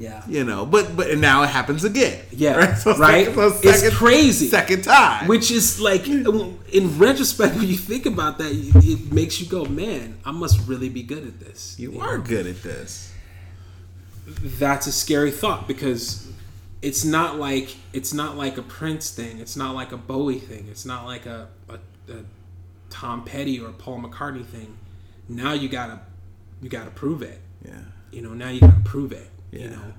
Yeah. 0.00 0.22
you 0.26 0.44
know, 0.44 0.64
but 0.64 0.96
but 0.96 1.10
and 1.10 1.20
now 1.20 1.42
it 1.42 1.50
happens 1.50 1.84
again. 1.84 2.24
Yeah, 2.32 2.54
right. 2.56 2.76
So 2.78 2.96
right? 2.96 3.26
second- 3.26 3.34
so 3.52 3.68
It's 3.68 3.96
crazy. 3.96 4.48
Second 4.48 4.82
time. 4.82 5.28
Which 5.28 5.50
is 5.50 5.78
like, 5.78 6.08
in 6.72 6.98
retrospect, 6.98 7.54
when 7.56 7.68
you 7.68 7.76
think 7.76 8.06
about 8.06 8.38
that, 8.38 8.50
it 8.50 9.12
makes 9.12 9.40
you 9.42 9.46
go, 9.46 9.66
"Man, 9.66 10.16
I 10.24 10.30
must 10.32 10.66
really 10.66 10.88
be 10.88 11.02
good 11.02 11.26
at 11.26 11.38
this." 11.38 11.78
you 11.78 12.00
are 12.00 12.16
good 12.16 12.46
at 12.46 12.62
this. 12.62 13.12
That's 14.26 14.86
a 14.86 14.92
scary 14.92 15.30
thought 15.30 15.68
because 15.68 16.26
it's 16.82 17.04
not 17.04 17.38
like 17.38 17.76
it's 17.92 18.14
not 18.14 18.36
like 18.38 18.56
a 18.56 18.62
Prince 18.62 19.10
thing. 19.10 19.38
It's 19.38 19.56
not 19.56 19.74
like 19.74 19.92
a 19.92 19.96
Bowie 19.98 20.38
thing. 20.38 20.66
It's 20.70 20.86
not 20.86 21.04
like 21.04 21.26
a, 21.26 21.48
a, 21.68 21.74
a 22.12 22.24
Tom 22.88 23.24
Petty 23.24 23.60
or 23.60 23.68
a 23.68 23.72
Paul 23.72 24.00
McCartney 24.00 24.46
thing. 24.46 24.78
Now 25.28 25.52
you 25.52 25.68
gotta 25.68 26.00
you 26.62 26.70
gotta 26.70 26.90
prove 26.90 27.20
it. 27.22 27.40
Yeah. 27.66 27.74
you 28.10 28.22
know 28.22 28.32
now 28.32 28.48
you 28.48 28.60
gotta 28.60 28.80
prove 28.84 29.12
it 29.12 29.28
you 29.50 29.68
know 29.68 29.92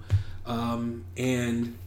um, 0.46 1.06
and 1.18 1.78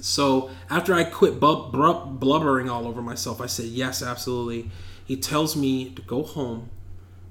so 0.00 0.50
after 0.70 0.94
i 0.94 1.04
quit 1.04 1.38
bub- 1.38 1.72
brub- 1.72 2.18
blubbering 2.18 2.68
all 2.68 2.86
over 2.86 3.02
myself 3.02 3.40
i 3.40 3.46
said 3.46 3.66
yes 3.66 4.02
absolutely 4.02 4.70
he 5.04 5.16
tells 5.16 5.56
me 5.56 5.90
to 5.90 6.02
go 6.02 6.22
home 6.22 6.70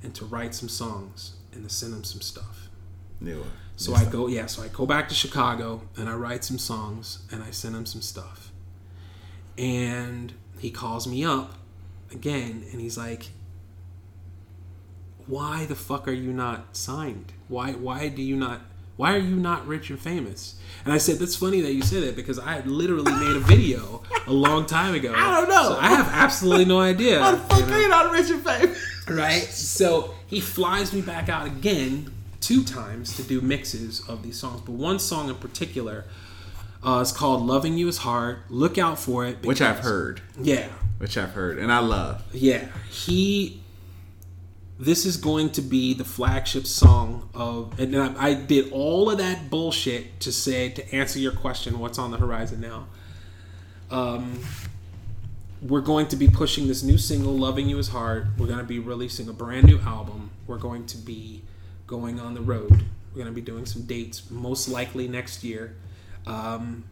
and 0.04 0.14
to 0.16 0.26
write 0.26 0.54
some 0.54 0.70
songs 0.70 1.36
and 1.54 1.64
to 1.64 1.74
send 1.74 1.94
him 1.94 2.04
some 2.04 2.22
stuff 2.22 2.62
New. 3.22 3.46
So 3.76 3.94
I 3.94 4.06
go, 4.06 4.28
yeah. 4.28 4.48
So 4.48 4.64
I 4.64 4.68
go 4.68 4.86
back 4.86 5.08
to 5.10 5.16
Chicago 5.16 5.84
and 5.96 6.10
I 6.10 6.14
write 6.14 6.44
some 6.44 6.58
songs 6.58 7.20
and 7.32 7.44
I 7.44 7.52
send 7.52 7.76
him 7.76 7.86
some 7.86 8.02
stuff. 8.02 8.52
And 9.58 10.34
he 10.60 10.72
calls 10.72 11.08
me 11.08 11.24
up 11.24 11.54
again 12.12 12.66
and 12.72 12.82
he's 12.82 12.98
like, 12.98 13.32
"Why 15.28 15.66
the 15.66 15.76
fuck 15.76 16.08
are 16.08 16.14
you 16.14 16.34
not 16.34 16.76
signed? 16.76 17.34
Why 17.48 17.74
why 17.74 18.08
do 18.08 18.22
you 18.22 18.36
not 18.36 18.62
why 19.02 19.16
are 19.16 19.26
you 19.32 19.36
not 19.36 19.68
rich 19.68 19.90
and 19.90 20.00
famous?" 20.00 20.56
And 20.86 20.94
I 20.94 20.98
said, 20.98 21.20
"That's 21.20 21.36
funny 21.36 21.62
that 21.62 21.74
you 21.74 21.82
said 21.82 22.04
that 22.04 22.16
because 22.16 22.38
I 22.40 22.54
had 22.54 22.68
literally 22.68 23.12
made 23.26 23.36
a 23.36 23.40
video 23.40 24.02
a 24.28 24.34
long 24.34 24.66
time 24.66 24.94
ago. 24.96 25.14
I 25.16 25.40
don't 25.40 25.50
know. 25.50 25.70
So 25.70 25.78
I 25.80 25.90
have 25.90 26.08
absolutely 26.26 26.66
no 26.66 26.80
idea. 26.80 27.20
How 27.22 27.32
the 27.32 27.38
fuck 27.40 27.60
you 27.60 27.66
know? 27.68 27.74
are 27.76 27.82
you 27.82 27.90
not 27.90 28.12
rich 28.12 28.30
and 28.30 28.44
famous? 28.44 28.78
right? 29.10 29.44
So 29.44 30.14
he 30.28 30.40
flies 30.40 30.94
me 30.94 31.02
back 31.02 31.30
out 31.30 31.46
again 31.48 32.12
two 32.40 32.64
times 32.64 33.16
to 33.18 33.24
do 33.24 33.42
mixes 33.42 34.02
of 34.08 34.24
these 34.24 34.38
songs, 34.40 34.62
but 34.62 34.74
one 34.74 34.98
song 35.00 35.30
in 35.30 35.36
particular 35.36 36.06
uh, 36.84 37.00
is 37.06 37.12
called 37.12 37.46
"Loving 37.46 37.78
You 37.78 37.88
Is 37.88 38.00
Hard." 38.00 38.40
Look 38.50 38.78
out 38.78 38.98
for 39.00 39.26
it, 39.26 39.44
Which 39.46 39.62
I've 39.62 39.80
heard. 39.80 40.22
Yeah, 40.42 40.68
Which 40.98 41.18
I've 41.18 41.34
heard, 41.34 41.60
and 41.60 41.72
I 41.72 41.80
love. 41.80 42.24
yeah. 42.32 42.68
He. 42.90 43.61
This 44.82 45.06
is 45.06 45.16
going 45.16 45.52
to 45.52 45.62
be 45.62 45.94
the 45.94 46.04
flagship 46.04 46.66
song 46.66 47.30
of, 47.36 47.80
and 47.80 47.96
I, 47.96 48.30
I 48.30 48.34
did 48.34 48.72
all 48.72 49.12
of 49.12 49.20
that 49.20 49.52
bullshit 49.52 50.20
to 50.22 50.32
say 50.32 50.70
to 50.70 50.96
answer 50.96 51.20
your 51.20 51.34
question. 51.34 51.78
What's 51.78 52.00
on 52.00 52.10
the 52.10 52.18
horizon 52.18 52.62
now? 52.62 52.88
Um, 53.92 54.40
we're 55.62 55.82
going 55.82 56.08
to 56.08 56.16
be 56.16 56.28
pushing 56.28 56.68
this 56.68 56.82
new 56.82 56.98
single 56.98 57.38
loving 57.38 57.70
you 57.70 57.78
is 57.78 57.90
hard. 57.90 58.40
We're 58.40 58.48
going 58.48 58.58
to 58.58 58.66
be 58.66 58.80
releasing 58.80 59.30
a 59.30 59.34
brand 59.34 59.68
new 59.68 59.78
album. 59.82 60.32
We're 60.48 60.58
going 60.58 60.88
to 60.88 60.98
be 60.98 61.44
going 61.86 62.20
on 62.20 62.34
the 62.34 62.42
road. 62.42 62.72
We're 63.12 63.24
going 63.24 63.28
to 63.28 63.34
be 63.34 63.42
doing 63.42 63.68
some 63.68 63.84
dates 63.84 64.32
most 64.32 64.68
likely 64.68 65.08
next 65.08 65.44
year. 65.44 65.76
Um, 66.26 66.86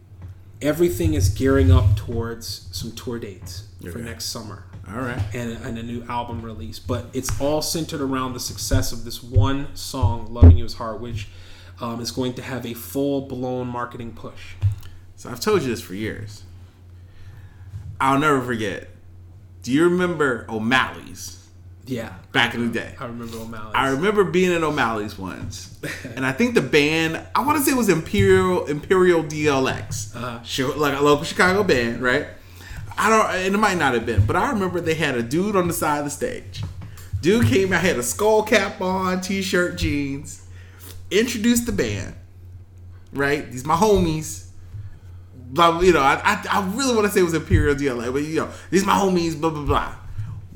everything 0.62 1.14
is 1.14 1.28
gearing 1.28 1.72
up 1.72 1.96
towards 1.96 2.68
some 2.70 2.92
tour 2.92 3.18
dates 3.18 3.66
for 3.90 3.98
next 3.98 4.26
summer 4.26 4.69
All 4.94 5.00
right. 5.02 5.22
and, 5.34 5.52
and 5.64 5.78
a 5.78 5.82
new 5.82 6.04
album 6.08 6.42
release 6.42 6.78
but 6.78 7.06
it's 7.12 7.40
all 7.40 7.62
centered 7.62 8.00
around 8.00 8.32
the 8.34 8.40
success 8.40 8.92
of 8.92 9.04
this 9.04 9.22
one 9.22 9.74
song 9.76 10.26
loving 10.32 10.56
you 10.58 10.64
is 10.64 10.74
hard 10.74 11.00
which 11.00 11.28
um, 11.80 12.00
is 12.00 12.10
going 12.10 12.34
to 12.34 12.42
have 12.42 12.66
a 12.66 12.74
full-blown 12.74 13.66
marketing 13.66 14.12
push 14.12 14.54
So 15.16 15.30
I've 15.30 15.40
told 15.40 15.62
you 15.62 15.68
this 15.68 15.80
for 15.80 15.94
years. 15.94 16.44
I'll 18.00 18.18
never 18.18 18.40
forget. 18.40 18.88
Do 19.62 19.72
you 19.72 19.84
remember 19.84 20.46
O'Malley's 20.48 21.36
yeah 21.86 22.14
back 22.32 22.54
in 22.54 22.66
the 22.66 22.72
day? 22.80 22.94
i 22.98 23.04
remember 23.04 23.36
O'Malley's. 23.38 23.74
I 23.74 23.90
remember 23.90 24.24
being 24.24 24.52
at 24.52 24.62
O'Malley's 24.62 25.18
once, 25.18 25.78
and 26.16 26.24
I 26.24 26.32
think 26.32 26.54
the 26.54 26.62
band 26.62 27.20
I 27.34 27.44
want 27.44 27.58
to 27.58 27.64
say 27.64 27.72
it 27.72 27.76
was 27.76 27.90
Imperial 27.90 28.64
Imperial 28.66 29.22
DLX. 29.22 30.16
Uh-huh. 30.16 30.72
Like 30.78 30.98
a 30.98 31.02
local 31.02 31.24
Chicago 31.24 31.62
band, 31.62 32.00
right? 32.00 32.28
I 33.00 33.08
don't, 33.08 33.30
and 33.30 33.54
it 33.54 33.58
might 33.58 33.78
not 33.78 33.94
have 33.94 34.04
been, 34.04 34.26
but 34.26 34.36
I 34.36 34.50
remember 34.50 34.78
they 34.78 34.92
had 34.92 35.14
a 35.14 35.22
dude 35.22 35.56
on 35.56 35.66
the 35.66 35.72
side 35.72 36.00
of 36.00 36.04
the 36.04 36.10
stage. 36.10 36.62
Dude 37.22 37.46
came 37.46 37.72
out, 37.72 37.80
had 37.80 37.96
a 37.96 38.02
skull 38.02 38.42
cap 38.42 38.82
on, 38.82 39.22
t-shirt, 39.22 39.78
jeans, 39.78 40.46
introduced 41.10 41.64
the 41.64 41.72
band, 41.72 42.14
right? 43.14 43.50
These 43.50 43.64
my 43.64 43.74
homies. 43.74 44.48
Blah, 45.34 45.80
you 45.80 45.94
know, 45.94 46.00
I, 46.00 46.20
I, 46.22 46.44
I 46.50 46.70
really 46.74 46.94
want 46.94 47.06
to 47.06 47.12
say 47.12 47.20
it 47.20 47.24
was 47.24 47.32
Imperial 47.32 47.74
DLX, 47.74 48.12
but 48.12 48.22
you 48.22 48.36
know, 48.36 48.50
these 48.68 48.84
my 48.84 48.92
homies, 48.92 49.40
blah 49.40 49.48
blah 49.48 49.64
blah. 49.64 49.94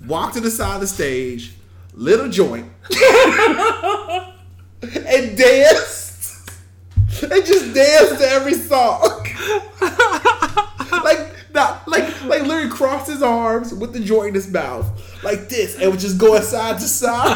Walked 0.06 0.34
to 0.34 0.40
the 0.40 0.50
side 0.50 0.74
of 0.74 0.80
the 0.82 0.86
stage, 0.86 1.54
lit 1.94 2.20
a 2.20 2.28
joint, 2.28 2.70
and 4.82 5.36
danced. 5.36 6.50
And 7.22 7.46
just 7.46 7.74
danced 7.74 8.18
to 8.20 8.28
every 8.28 8.52
song. 8.52 9.26
like 11.55 11.86
not 11.86 11.89
like 11.89 12.24
like 12.24 12.43
literally 12.43 12.68
crossed 12.68 13.10
his 13.10 13.22
arms 13.22 13.72
with 13.72 13.93
the 13.93 14.01
joint 14.01 14.28
in 14.28 14.35
his 14.35 14.51
mouth. 14.51 14.86
Like 15.22 15.48
this. 15.48 15.78
And 15.78 15.93
was 15.93 16.02
just 16.02 16.18
going 16.18 16.43
side 16.43 16.78
to 16.78 16.85
side. 16.89 17.35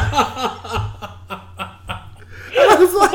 I 2.51 2.75
was 2.77 2.93
like 2.93 3.13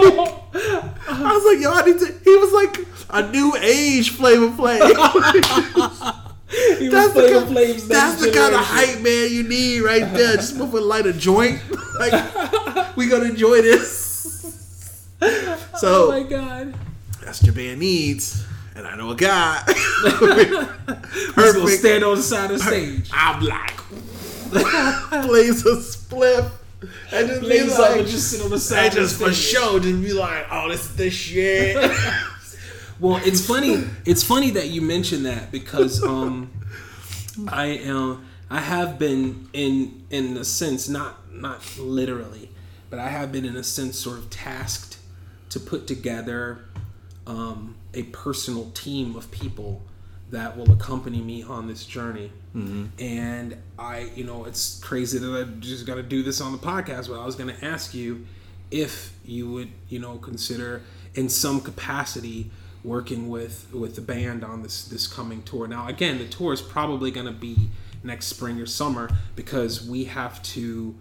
I 1.07 1.33
was 1.33 1.45
like, 1.45 1.61
yo, 1.61 1.71
I 1.73 1.85
need 1.85 1.99
to 1.99 2.07
he 2.25 2.37
was 2.37 2.53
like 2.53 2.87
a 3.11 3.31
new 3.31 3.55
age 3.57 4.11
Flavor 4.11 4.49
Flav. 4.49 6.21
He 6.79 6.89
was 6.89 6.93
That's 6.93 7.15
the, 7.15 7.29
kind, 7.33 7.49
Flav's 7.49 7.89
that's 7.89 8.21
the 8.25 8.31
kind 8.31 8.55
of 8.55 8.61
hype 8.61 9.01
man 9.01 9.33
you 9.33 9.43
need 9.43 9.81
right 9.81 10.13
there. 10.13 10.37
Just 10.37 10.57
move 10.57 10.73
and 10.75 10.85
light 10.87 11.07
a 11.07 11.13
joint. 11.13 11.61
Like 11.99 12.97
we 12.97 13.09
gonna 13.09 13.27
enjoy 13.27 13.63
this. 13.63 15.07
So 15.79 16.07
Oh 16.07 16.09
my 16.11 16.23
god. 16.23 16.75
that's 17.25 17.41
what 17.41 17.47
your 17.47 17.55
band 17.55 17.81
needs. 17.81 18.45
And 18.77 18.87
I 18.87 18.97
know 18.97 19.11
a 19.11 19.17
guy. 19.17 19.63
He's 19.67 21.53
gonna 21.53 21.69
stand 21.69 22.05
on 22.05 22.17
the 22.17 22.23
side 22.23 22.51
of 22.51 22.59
the 22.59 22.65
stage. 22.65 23.11
I'm 23.13 23.43
like 23.43 23.77
plays 25.27 25.65
a 25.67 25.77
spliff. 25.77 26.51
And 27.13 27.29
just 27.29 27.41
be 27.43 27.61
up 27.61 27.63
and 27.63 27.79
like 27.79 28.07
just 28.07 28.31
sit 28.31 28.43
on 28.43 28.51
the 28.51 28.59
side. 28.59 28.79
and 28.79 28.87
of 28.89 28.95
the 28.95 29.01
just 29.01 29.21
for 29.21 29.33
show, 29.33 29.79
just 29.79 30.03
be 30.03 30.13
like, 30.13 30.47
oh, 30.51 30.69
this 30.69 30.91
is 30.91 30.97
the 30.97 31.11
shit. 31.11 31.77
Well, 33.01 33.21
it's 33.25 33.45
funny. 33.45 33.85
It's 34.07 34.23
funny 34.23 34.51
that 34.51 34.69
you 34.69 34.81
mentioned 34.81 35.27
that 35.27 35.51
because 35.51 36.03
um, 36.03 36.51
I 37.49 37.67
am. 37.67 38.25
I 38.49 38.61
have 38.61 39.01
been 39.01 39.49
in 39.53 40.05
in 40.11 40.37
a 40.37 40.45
sense, 40.45 40.89
not 40.89 41.33
not 41.33 41.61
literally, 41.77 42.51
but 42.91 43.01
I 43.01 43.09
have 43.09 43.33
been 43.33 43.45
in 43.45 43.57
a 43.57 43.65
sense 43.65 43.99
sort 43.99 44.19
of 44.19 44.31
tasked 44.31 44.99
to 45.51 45.59
put 45.59 45.89
together 45.89 46.67
um, 47.27 47.75
a 47.95 48.05
personal 48.05 48.71
team 48.71 49.17
of 49.17 49.31
people 49.31 49.83
that 50.31 50.57
will 50.57 50.71
accompany 50.73 51.21
me 51.21 51.43
on 51.43 51.69
this 51.69 51.85
journey. 51.87 52.33
And 53.01 53.57
I, 53.79 54.11
you 54.15 54.25
know, 54.25 54.45
it's 54.45 54.79
crazy 54.81 55.19
that 55.19 55.41
I 55.41 55.45
just 55.61 55.87
got 55.87 55.97
to 55.97 56.03
do 56.03 56.23
this 56.23 56.41
on 56.41 56.53
the 56.53 56.59
podcast, 56.59 57.09
but 57.09 57.21
I 57.21 57.25
was 57.25 57.37
going 57.37 57.55
to 57.55 57.65
ask 57.65 57.95
you 57.95 58.27
if 58.71 59.13
you 59.25 59.51
would, 59.51 59.71
you 59.89 59.99
know, 59.99 60.19
consider 60.19 60.83
in 61.15 61.29
some 61.29 61.61
capacity 61.61 62.51
working 62.83 63.31
with 63.31 63.67
with 63.73 63.95
the 63.95 64.03
band 64.03 64.45
on 64.45 64.63
this 64.63 64.85
this 64.87 65.07
coming 65.07 65.43
tour. 65.43 65.67
Now, 65.67 65.89
again, 65.89 66.19
the 66.19 66.27
tour 66.27 66.53
is 66.53 66.61
probably 66.61 67.11
going 67.11 67.27
to 67.27 67.33
be 67.33 67.71
next 68.03 68.27
spring 68.27 68.61
or 68.61 68.67
summer 68.67 69.09
because 69.37 69.87
we 69.87 70.05
have 70.05 70.43
to 70.43 70.95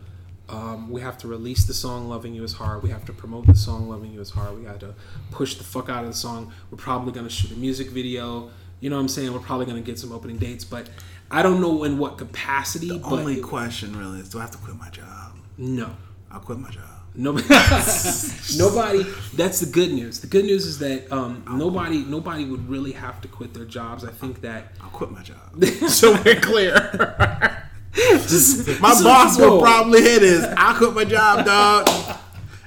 um, 0.49 0.89
we 0.91 1.01
have 1.01 1.17
to 1.19 1.27
release 1.27 1.65
the 1.65 1.73
song 1.73 2.09
"Loving 2.09 2.33
You 2.35 2.43
Is 2.43 2.53
Hard." 2.53 2.83
We 2.83 2.89
have 2.89 3.05
to 3.05 3.13
promote 3.13 3.45
the 3.47 3.55
song 3.55 3.87
"Loving 3.89 4.11
You 4.13 4.21
Is 4.21 4.31
Hard." 4.31 4.57
We 4.57 4.63
got 4.65 4.79
to 4.81 4.93
push 5.31 5.55
the 5.55 5.63
fuck 5.63 5.89
out 5.89 6.03
of 6.03 6.09
the 6.11 6.15
song. 6.17 6.51
We're 6.69 6.77
probably 6.77 7.11
going 7.13 7.25
to 7.27 7.31
shoot 7.33 7.51
a 7.51 7.55
music 7.55 7.89
video. 7.89 8.49
You 8.79 8.89
know 8.89 8.97
what 8.97 9.03
I'm 9.03 9.07
saying? 9.07 9.31
We're 9.31 9.39
probably 9.39 9.65
going 9.65 9.81
to 9.81 9.85
get 9.85 9.97
some 9.97 10.11
opening 10.11 10.37
dates, 10.37 10.65
but 10.65 10.89
I 11.31 11.41
don't 11.41 11.61
know 11.61 11.83
in 11.85 11.97
what 11.97 12.17
capacity. 12.17 12.89
but 12.89 13.03
Only 13.11 13.35
it- 13.35 13.41
question 13.43 13.97
really 13.97 14.19
is, 14.19 14.29
do 14.29 14.39
I 14.39 14.41
have 14.41 14.51
to 14.51 14.57
quit 14.57 14.77
my 14.77 14.89
job? 14.89 15.35
no, 15.57 15.89
I'll 16.31 16.39
quit 16.41 16.59
my 16.59 16.69
job. 16.69 16.83
Nobody, 17.15 17.47
nobody. 18.57 19.03
That's 19.35 19.59
the 19.59 19.67
good 19.71 19.93
news. 19.93 20.19
The 20.19 20.27
good 20.27 20.45
news 20.45 20.65
is 20.65 20.79
that 20.79 21.11
um, 21.11 21.43
nobody, 21.47 21.99
nobody 22.03 22.43
would 22.43 22.67
really 22.67 22.91
have 22.93 23.21
to 23.21 23.27
quit 23.27 23.53
their 23.53 23.65
jobs. 23.65 24.03
I 24.03 24.09
think 24.11 24.41
that 24.41 24.73
I'll 24.81 24.89
quit 24.89 25.11
my 25.11 25.21
job. 25.21 25.63
so 25.87 26.19
we're 26.23 26.39
clear. 26.41 27.69
just 27.93 28.67
My 28.81 28.93
so 28.93 29.03
boss 29.03 29.37
will 29.37 29.59
probably 29.59 30.01
hit 30.01 30.23
is 30.23 30.43
I'll 30.57 30.75
quit 30.75 30.93
my 30.93 31.05
job, 31.05 31.45
dog. 31.45 31.89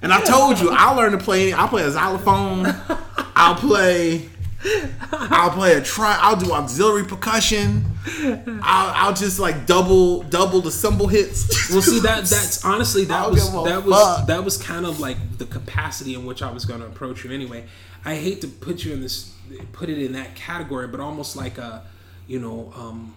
And 0.02 0.12
I 0.12 0.20
told 0.22 0.60
you 0.60 0.70
I 0.70 0.94
learned 0.94 1.18
to 1.18 1.24
play. 1.24 1.52
I'll 1.52 1.68
play 1.68 1.82
a 1.82 1.90
xylophone. 1.90 2.66
I'll 3.34 3.56
play. 3.56 4.28
I'll 5.12 5.50
play 5.50 5.74
a 5.74 5.80
try. 5.80 6.18
I'll 6.20 6.36
do 6.36 6.52
auxiliary 6.52 7.04
percussion. 7.04 7.84
I'll, 8.62 9.08
I'll 9.08 9.14
just 9.14 9.38
like 9.38 9.66
double 9.66 10.22
double 10.24 10.60
the 10.60 10.70
cymbal 10.70 11.08
hits. 11.08 11.70
Well, 11.70 11.82
see 11.82 12.00
that 12.00 12.24
that's 12.24 12.64
honestly 12.64 13.04
that 13.06 13.30
was 13.30 13.52
that 13.64 13.84
was 13.84 13.94
fuck. 13.94 14.26
that 14.26 14.44
was 14.44 14.56
kind 14.56 14.86
of 14.86 15.00
like 15.00 15.38
the 15.38 15.46
capacity 15.46 16.14
in 16.14 16.24
which 16.24 16.42
I 16.42 16.50
was 16.50 16.64
going 16.64 16.80
to 16.80 16.86
approach 16.86 17.24
you 17.24 17.32
anyway. 17.32 17.64
I 18.04 18.14
hate 18.14 18.40
to 18.42 18.48
put 18.48 18.84
you 18.84 18.92
in 18.92 19.00
this, 19.00 19.34
put 19.72 19.88
it 19.88 19.98
in 19.98 20.12
that 20.12 20.36
category, 20.36 20.86
but 20.86 21.00
almost 21.00 21.36
like 21.36 21.58
a, 21.58 21.82
you 22.28 22.38
know, 22.38 22.72
um, 22.76 23.16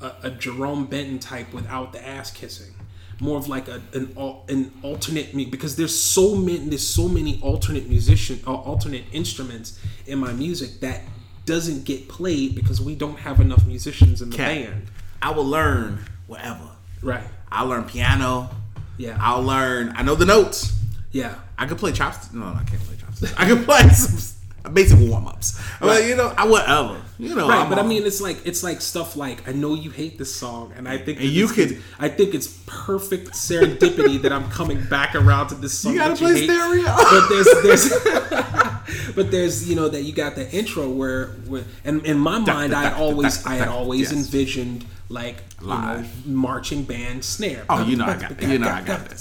a, 0.00 0.12
a 0.24 0.30
Jerome 0.30 0.86
Benton 0.86 1.18
type 1.18 1.52
without 1.52 1.92
the 1.92 2.06
ass 2.06 2.30
kissing. 2.30 2.74
More 3.20 3.36
of 3.36 3.48
like 3.48 3.68
a, 3.68 3.82
an 3.92 4.16
an 4.48 4.72
alternate 4.82 5.34
because 5.50 5.76
there's 5.76 5.94
so 5.98 6.34
many 6.34 6.58
there's 6.70 6.86
so 6.86 7.06
many 7.06 7.38
alternate 7.42 7.86
musician 7.88 8.40
uh, 8.46 8.54
alternate 8.54 9.04
instruments 9.12 9.78
in 10.06 10.18
my 10.18 10.32
music 10.32 10.80
that 10.80 11.02
doesn't 11.44 11.84
get 11.84 12.08
played 12.08 12.54
because 12.54 12.80
we 12.80 12.94
don't 12.94 13.18
have 13.18 13.40
enough 13.40 13.66
musicians 13.66 14.22
in 14.22 14.30
the 14.30 14.36
Cat. 14.36 14.48
band. 14.70 14.86
I 15.20 15.32
will 15.32 15.44
learn 15.44 16.04
whatever. 16.28 16.70
Right. 17.02 17.24
I'll 17.52 17.66
learn 17.66 17.84
piano. 17.84 18.48
Yeah. 18.96 19.18
I'll 19.20 19.42
learn. 19.42 19.92
I 19.96 20.02
know 20.02 20.14
the 20.14 20.26
notes. 20.26 20.72
yeah. 21.12 21.34
I 21.58 21.66
could 21.66 21.76
play 21.76 21.92
chopsticks. 21.92 22.32
No, 22.32 22.46
I 22.46 22.64
can't 22.64 22.80
play 22.84 22.96
chopsticks. 22.96 23.34
I 23.36 23.44
can 23.46 23.64
play 23.66 23.86
some. 23.90 24.72
basic 24.72 24.98
warm 25.10 25.26
ups. 25.26 25.60
Well, 25.80 26.00
you 26.02 26.16
know, 26.16 26.32
I 26.38 26.46
whatever. 26.46 27.02
You 27.20 27.34
know, 27.34 27.48
Right, 27.48 27.58
I'm 27.60 27.68
but 27.68 27.78
I 27.78 27.82
mean, 27.82 28.04
it's 28.06 28.20
like 28.20 28.38
it's 28.46 28.62
like 28.62 28.80
stuff 28.80 29.14
like 29.16 29.46
I 29.48 29.52
know 29.52 29.74
you 29.74 29.90
hate 29.90 30.16
this 30.18 30.34
song, 30.34 30.72
and 30.76 30.88
I 30.88 30.96
think 30.98 31.20
And 31.20 31.28
you 31.28 31.48
could- 31.48 31.72
is- 31.72 31.82
I 31.98 32.08
think 32.08 32.34
it's 32.34 32.48
perfect 32.66 33.32
serendipity 33.32 34.22
that 34.22 34.32
I'm 34.32 34.48
coming 34.50 34.82
back 34.84 35.14
around 35.14 35.48
to 35.48 35.54
this 35.54 35.78
song. 35.78 35.92
You 35.92 35.98
gotta 35.98 36.16
play 36.16 36.44
stereo. 36.44 36.84
but 36.96 37.28
there's 37.28 37.62
there's 37.62 39.14
but 39.14 39.30
there's 39.30 39.68
you 39.68 39.76
know 39.76 39.88
that 39.88 40.02
you 40.02 40.12
got 40.12 40.34
the 40.34 40.50
intro 40.50 40.88
where, 40.88 41.26
where 41.46 41.64
and 41.84 42.04
in 42.06 42.18
my 42.18 42.38
mind 42.38 42.74
I 42.74 42.84
had 42.84 42.92
always 42.94 43.44
I 43.46 43.56
had 43.56 43.68
always 43.68 44.12
envisioned 44.12 44.84
like 45.08 45.36
you 45.60 45.66
know 45.68 46.04
marching 46.26 46.84
band 46.84 47.24
snare. 47.24 47.64
Oh, 47.68 47.84
you 47.84 47.96
know 47.96 48.06
I 48.06 48.16
got- 48.16 48.42
you 48.42 48.58
know 48.58 48.68
I 48.68 48.82
got 48.82 49.08
this. 49.10 49.20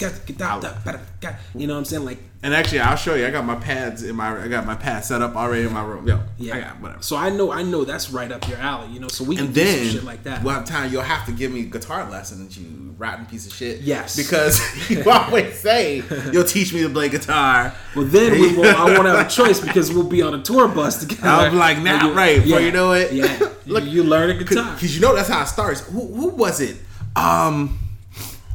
You 1.55 1.67
know 1.67 1.73
what 1.73 1.80
I'm 1.80 1.85
saying? 1.85 2.05
Like 2.05 2.19
And 2.41 2.53
actually, 2.53 2.80
I'll 2.80 2.95
show 2.95 3.16
you. 3.16 3.28
I 3.28 3.32
got 3.32 3.44
my 3.44 3.56
pads 3.56 4.02
in 4.02 4.16
my. 4.16 4.41
I 4.44 4.48
got 4.48 4.66
my 4.66 4.76
pad 4.76 5.03
set 5.03 5.22
up 5.22 5.36
already 5.36 5.66
in 5.68 5.74
my 5.74 5.84
room. 5.84 6.07
Yo, 6.07 6.22
yeah, 6.38 6.56
I 6.56 6.60
got 6.61 6.80
whatever. 6.80 7.02
So 7.02 7.18
I 7.18 7.30
know 7.30 7.52
I 7.52 7.64
know 7.64 7.84
that's 7.84 8.10
right 8.11 8.32
up 8.32 8.48
your 8.48 8.57
alley. 8.60 8.94
You 8.94 9.02
know, 9.02 9.10
so 9.10 9.26
we 9.26 9.36
can 9.36 9.48
And 9.48 9.53
do 9.53 9.61
then, 9.61 9.86
some 9.88 9.95
shit 9.95 10.03
like 10.06 10.24
that. 10.24 10.41
one 10.41 10.64
time 10.64 10.90
you'll 10.90 11.02
have 11.02 11.26
to 11.26 11.34
give 11.34 11.52
me 11.52 11.64
guitar 11.64 12.10
lessons, 12.10 12.57
you 12.57 12.95
rotten 12.98 13.26
piece 13.26 13.45
of 13.45 13.53
shit. 13.53 13.82
Yes. 13.82 14.16
because 14.16 14.61
you 14.90 15.03
always 15.11 15.60
say 15.60 16.02
you'll 16.32 16.45
teach 16.45 16.74
me 16.74 16.82
to 16.84 16.90
play 16.90 17.10
guitar. 17.10 17.74
Well, 17.94 18.06
then 18.06 18.32
we 18.32 18.56
will, 18.56 18.74
I 18.74 18.86
won't 18.86 19.06
have 19.06 19.26
a 19.28 19.30
choice 19.30 19.60
because 19.60 19.91
we'll 19.94 20.07
be 20.07 20.22
on 20.22 20.34
a 20.34 20.41
tour 20.41 20.70
bus 20.70 21.02
together. 21.06 21.28
I'm 21.28 21.57
like, 21.57 21.80
nah, 21.80 22.07
you- 22.07 22.14
right, 22.14 22.41
before 22.41 22.61
you 22.61 22.72
know 22.72 22.94
it. 22.94 23.11
Yeah, 23.11 23.49
Look, 23.66 23.84
you, 23.84 23.90
you 23.90 24.03
learn 24.06 24.30
a 24.30 24.34
guitar. 24.41 24.76
Because 24.76 24.95
you 24.95 25.02
know 25.02 25.14
that's 25.14 25.28
how 25.28 25.41
it 25.41 25.48
starts. 25.48 25.82
Who, 25.82 26.06
who 26.14 26.30
was 26.30 26.61
it? 26.61 26.78
Um, 27.18 27.80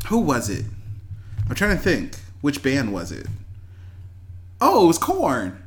who 0.09 0.21
was 0.21 0.49
it? 0.49 0.65
I'm 1.51 1.55
trying 1.55 1.77
to 1.77 1.83
think. 1.83 2.15
Which 2.41 2.63
band 2.63 2.91
was 2.93 3.13
it? 3.13 3.27
Oh, 4.67 4.85
it 4.85 4.87
was 4.87 4.99
Korn. 4.99 5.63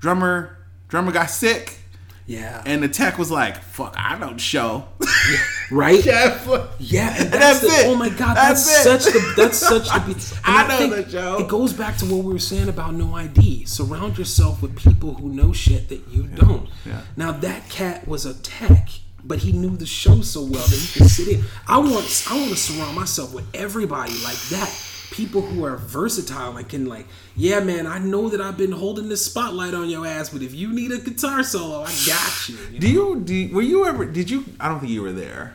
Drummer, 0.00 0.58
drummer 0.88 1.12
got 1.12 1.30
sick, 1.30 1.78
Yeah, 2.26 2.62
and 2.66 2.82
the 2.82 2.88
tech 2.88 3.16
was 3.16 3.30
like, 3.30 3.62
"Fuck, 3.62 3.94
I 3.96 4.18
don't 4.18 4.38
show." 4.38 4.88
right. 5.70 6.04
yeah, 6.04 6.66
Yeah, 6.78 7.14
and 7.16 7.32
that's, 7.32 7.60
that's 7.60 7.60
the, 7.60 7.66
it. 7.68 7.86
oh 7.86 7.94
my 7.94 8.08
god, 8.08 8.34
That's 8.36 8.84
that's, 8.84 9.04
such 9.04 9.12
the 9.14 9.34
that's 9.36 9.58
such 9.72 9.84
the. 9.88 10.40
and 10.46 10.56
I 10.58 10.68
know 10.68 10.76
think 10.78 10.94
that, 10.94 11.08
Joe. 11.08 11.38
It 11.38 11.48
goes 11.48 11.72
back 11.72 11.96
to 11.98 12.04
what 12.06 12.24
we 12.24 12.32
were 12.32 12.38
saying 12.40 12.68
about 12.68 12.94
no 12.94 13.14
ID. 13.14 13.64
Surround 13.66 14.18
yourself 14.18 14.60
with 14.60 14.76
people 14.76 15.14
who 15.14 15.28
know 15.28 15.52
shit 15.52 15.88
that 15.90 16.02
you 16.08 16.24
don't. 16.24 16.68
yeah. 16.84 17.02
Now 17.16 17.30
that 17.32 17.68
cat 17.70 18.06
was 18.08 18.26
a 18.26 18.34
tech, 18.34 18.88
but 19.22 19.38
he 19.38 19.52
knew 19.52 19.76
the 19.76 19.86
show 19.86 20.20
so 20.22 20.42
well 20.42 20.66
that 20.66 20.76
he 20.76 20.98
could 21.00 21.08
sit 21.10 21.28
in. 21.28 21.44
I 21.68 21.78
want 21.78 22.26
I 22.28 22.36
want 22.36 22.50
to 22.50 22.56
surround 22.56 22.96
myself 22.96 23.32
with 23.32 23.46
everybody 23.54 24.12
like 24.24 24.40
that. 24.50 24.70
People 25.14 25.42
who 25.42 25.64
are 25.64 25.76
versatile 25.76 26.56
and 26.56 26.68
can 26.68 26.86
like, 26.86 27.06
yeah, 27.36 27.60
man. 27.60 27.86
I 27.86 27.98
know 27.98 28.28
that 28.30 28.40
I've 28.40 28.56
been 28.56 28.72
holding 28.72 29.08
this 29.08 29.24
spotlight 29.24 29.72
on 29.72 29.88
your 29.88 30.04
ass, 30.04 30.30
but 30.30 30.42
if 30.42 30.52
you 30.52 30.72
need 30.72 30.90
a 30.90 30.98
guitar 30.98 31.44
solo, 31.44 31.82
I 31.82 31.94
got 32.04 32.48
you. 32.48 32.56
you 32.72 32.80
Do 32.80 32.88
you, 32.90 33.20
do 33.20 33.54
were 33.54 33.62
you 33.62 33.86
ever 33.86 34.04
did 34.06 34.28
you 34.28 34.44
I 34.58 34.68
don't 34.68 34.80
think 34.80 34.90
you 34.90 35.02
were 35.02 35.12
there. 35.12 35.54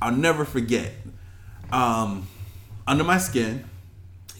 I'll 0.00 0.12
never 0.14 0.44
forget. 0.44 0.92
Um 1.72 2.28
Under 2.86 3.02
My 3.02 3.18
Skin, 3.18 3.64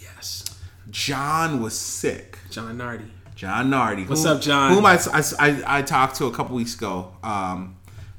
Yes, 0.01 0.45
John 0.91 1.61
was 1.63 1.77
sick. 1.77 2.39
John 2.51 2.77
Nardi. 2.79 3.11
John 3.35 3.71
Nardi. 3.71 4.05
What's 4.05 4.23
whom- 4.23 4.37
up, 4.37 4.41
John? 4.43 4.73
Whom 4.73 4.87
I, 4.87 4.97
I, 5.13 5.23
I, 5.41 5.79
I 5.79 5.83
talked 5.83 6.15
to 6.19 6.27
a 6.27 6.33
couple 6.33 6.55
weeks 6.55 6.75
ago. 6.77 7.13
Um, 7.25 7.75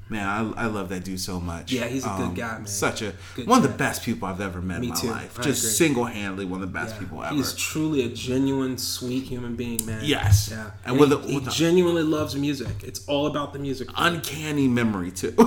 man, 0.10 0.27
I, 0.57 0.64
I 0.64 0.65
love 0.68 0.90
that 0.90 1.03
dude 1.03 1.19
so 1.19 1.40
much. 1.40 1.72
Yeah, 1.72 1.86
he's 1.86 2.06
a 2.06 2.10
good 2.10 2.22
Um, 2.27 2.34
guy, 2.34 2.57
man. 2.57 2.68
Such 2.68 3.02
a 3.02 3.14
Good 3.36 3.48
one 3.48 3.57
of 3.57 3.64
the 3.64 3.77
best 3.77 4.03
people 4.03 4.27
I've 4.27 4.41
ever 4.41 4.61
met 4.61 4.80
Me 4.82 4.88
in 4.88 4.94
my 4.94 4.99
too. 4.99 5.07
life. 5.10 5.40
I 5.40 5.44
Just 5.44 5.77
single 5.77 6.06
handedly 6.06 6.45
one 6.45 6.61
of 6.61 6.68
the 6.72 6.73
best 6.80 6.94
Yeah. 6.95 6.99
people 7.02 7.23
ever. 7.23 7.34
He's 7.36 7.53
truly 7.53 8.03
a 8.06 8.10
genuine, 8.10 8.77
sweet 8.77 9.23
human 9.23 9.56
being, 9.56 9.86
man. 9.86 10.02
Yes. 10.03 10.49
Yeah. 10.52 10.72
And 10.86 10.91
And, 10.91 10.99
with 10.99 11.10
he, 11.10 11.15
the- 11.15 11.27
he 11.34 11.40
the- 11.40 11.52
genuinely 11.52 12.03
loves 12.03 12.36
music. 12.36 12.84
It's 12.84 13.06
all 13.07 13.27
about 13.27 13.53
the 13.53 13.60
music. 13.60 13.90
uncanny 13.95 14.68
memory 14.68 15.11
too. 15.11 15.34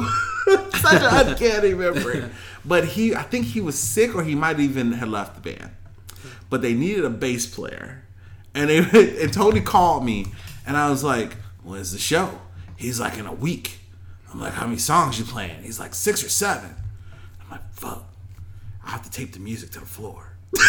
Such 0.74 1.02
an 1.02 1.26
uncanny 1.28 1.74
memory. 1.74 2.24
But 2.64 2.84
he, 2.84 3.14
I 3.14 3.22
think 3.22 3.46
he 3.46 3.60
was 3.62 3.78
sick, 3.78 4.14
or 4.14 4.22
he 4.24 4.34
might 4.34 4.60
even 4.60 4.92
have 4.92 5.08
left 5.08 5.42
the 5.42 5.52
band. 5.54 5.70
But 6.50 6.60
they 6.60 6.74
needed 6.74 7.04
a 7.04 7.08
bass 7.10 7.46
player, 7.46 8.02
and 8.54 8.68
they 8.68 8.78
and 9.22 9.32
Tony 9.32 9.60
called 9.62 10.04
me, 10.04 10.26
and 10.66 10.76
I 10.76 10.90
was 10.90 11.02
like, 11.02 11.34
"When's 11.62 11.92
the 11.92 11.98
show?" 11.98 12.40
He's 12.76 13.00
like, 13.00 13.16
"In 13.16 13.24
a 13.26 13.32
week." 13.32 13.78
I'm 14.32 14.40
like, 14.40 14.52
"How 14.52 14.66
many 14.66 14.78
songs 14.78 15.18
you 15.18 15.24
playing?" 15.24 15.62
He's 15.62 15.80
like, 15.80 15.94
six 15.94 16.22
or 16.24 16.28
seven. 16.28 16.74
I'm 17.44 17.50
like, 17.50 17.72
"Fuck." 17.72 18.04
I 18.84 18.90
have 18.90 19.02
to 19.02 19.10
tape 19.10 19.32
the 19.32 19.38
music 19.38 19.70
to 19.72 19.80
the 19.80 19.86
floor. 19.86 20.32
and 20.54 20.62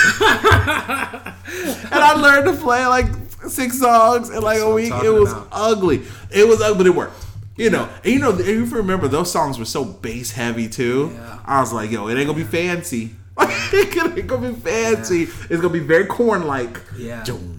I 1.93 2.13
learned 2.17 2.45
to 2.47 2.61
play 2.61 2.85
like 2.85 3.05
six 3.47 3.79
songs 3.79 4.29
in 4.29 4.41
like 4.41 4.57
That's 4.57 4.69
a 4.69 4.73
week. 4.73 4.91
It 4.91 5.09
was 5.09 5.31
about. 5.31 5.47
ugly. 5.51 6.01
It 6.31 6.47
was 6.47 6.61
ugly, 6.61 6.77
but 6.77 6.87
it 6.87 6.95
worked. 6.95 7.25
You 7.55 7.69
know, 7.69 7.89
and 8.03 8.13
you 8.13 8.19
know, 8.19 8.37
if 8.37 8.45
you 8.47 8.65
remember, 8.65 9.07
those 9.07 9.31
songs 9.31 9.59
were 9.59 9.65
so 9.65 9.83
bass 9.83 10.31
heavy 10.31 10.69
too. 10.69 11.11
Yeah. 11.13 11.39
I 11.45 11.59
was 11.59 11.73
like, 11.73 11.91
yo, 11.91 12.07
it 12.07 12.17
ain't 12.17 12.27
gonna 12.27 12.37
be 12.37 12.45
fancy. 12.45 13.15
it 13.39 14.17
ain't 14.17 14.27
gonna 14.27 14.51
be 14.51 14.59
fancy. 14.59 15.23
It's 15.23 15.61
gonna 15.61 15.69
be 15.69 15.79
very 15.79 16.05
Korn 16.05 16.45
like. 16.47 16.81
Yeah. 16.97 17.23
Doom, 17.23 17.37
doom, 17.37 17.37
doo, 17.37 17.45
doo, 17.47 17.58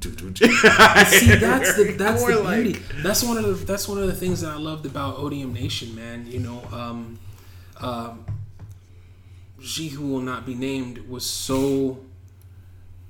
See, 1.06 1.34
that's 1.34 1.76
the 1.76 1.94
that's 1.98 2.24
the 2.24 2.62
beauty. 2.62 2.80
That's 3.02 3.24
one 3.24 3.36
of 3.36 3.44
the 3.44 3.64
that's 3.64 3.88
one 3.88 3.98
of 3.98 4.06
the 4.06 4.14
things 4.14 4.40
that 4.40 4.50
I 4.50 4.56
loved 4.56 4.86
about 4.86 5.18
Odium 5.18 5.52
Nation, 5.52 5.94
man. 5.94 6.26
You 6.26 6.40
know, 6.40 6.62
um, 6.72 7.18
um, 7.80 8.24
she 9.60 9.88
who 9.88 10.06
will 10.06 10.20
not 10.20 10.46
be 10.46 10.54
named 10.54 11.08
was 11.08 11.24
so 11.28 11.98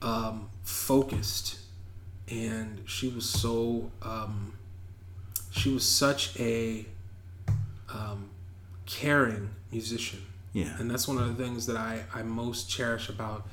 um, 0.02 0.48
focused, 0.62 1.58
and 2.30 2.82
she 2.86 3.08
was 3.08 3.28
so 3.28 3.90
um, 4.02 4.54
she 5.50 5.72
was 5.72 5.86
such 5.86 6.38
a 6.40 6.86
um, 7.92 8.30
caring 8.86 9.50
musician. 9.70 10.22
Yeah. 10.54 10.74
and 10.78 10.90
that's 10.90 11.06
one 11.06 11.18
of 11.18 11.36
the 11.36 11.44
things 11.44 11.66
that 11.66 11.76
I 11.76 12.04
I 12.12 12.22
most 12.22 12.70
cherish 12.70 13.08
about 13.08 13.46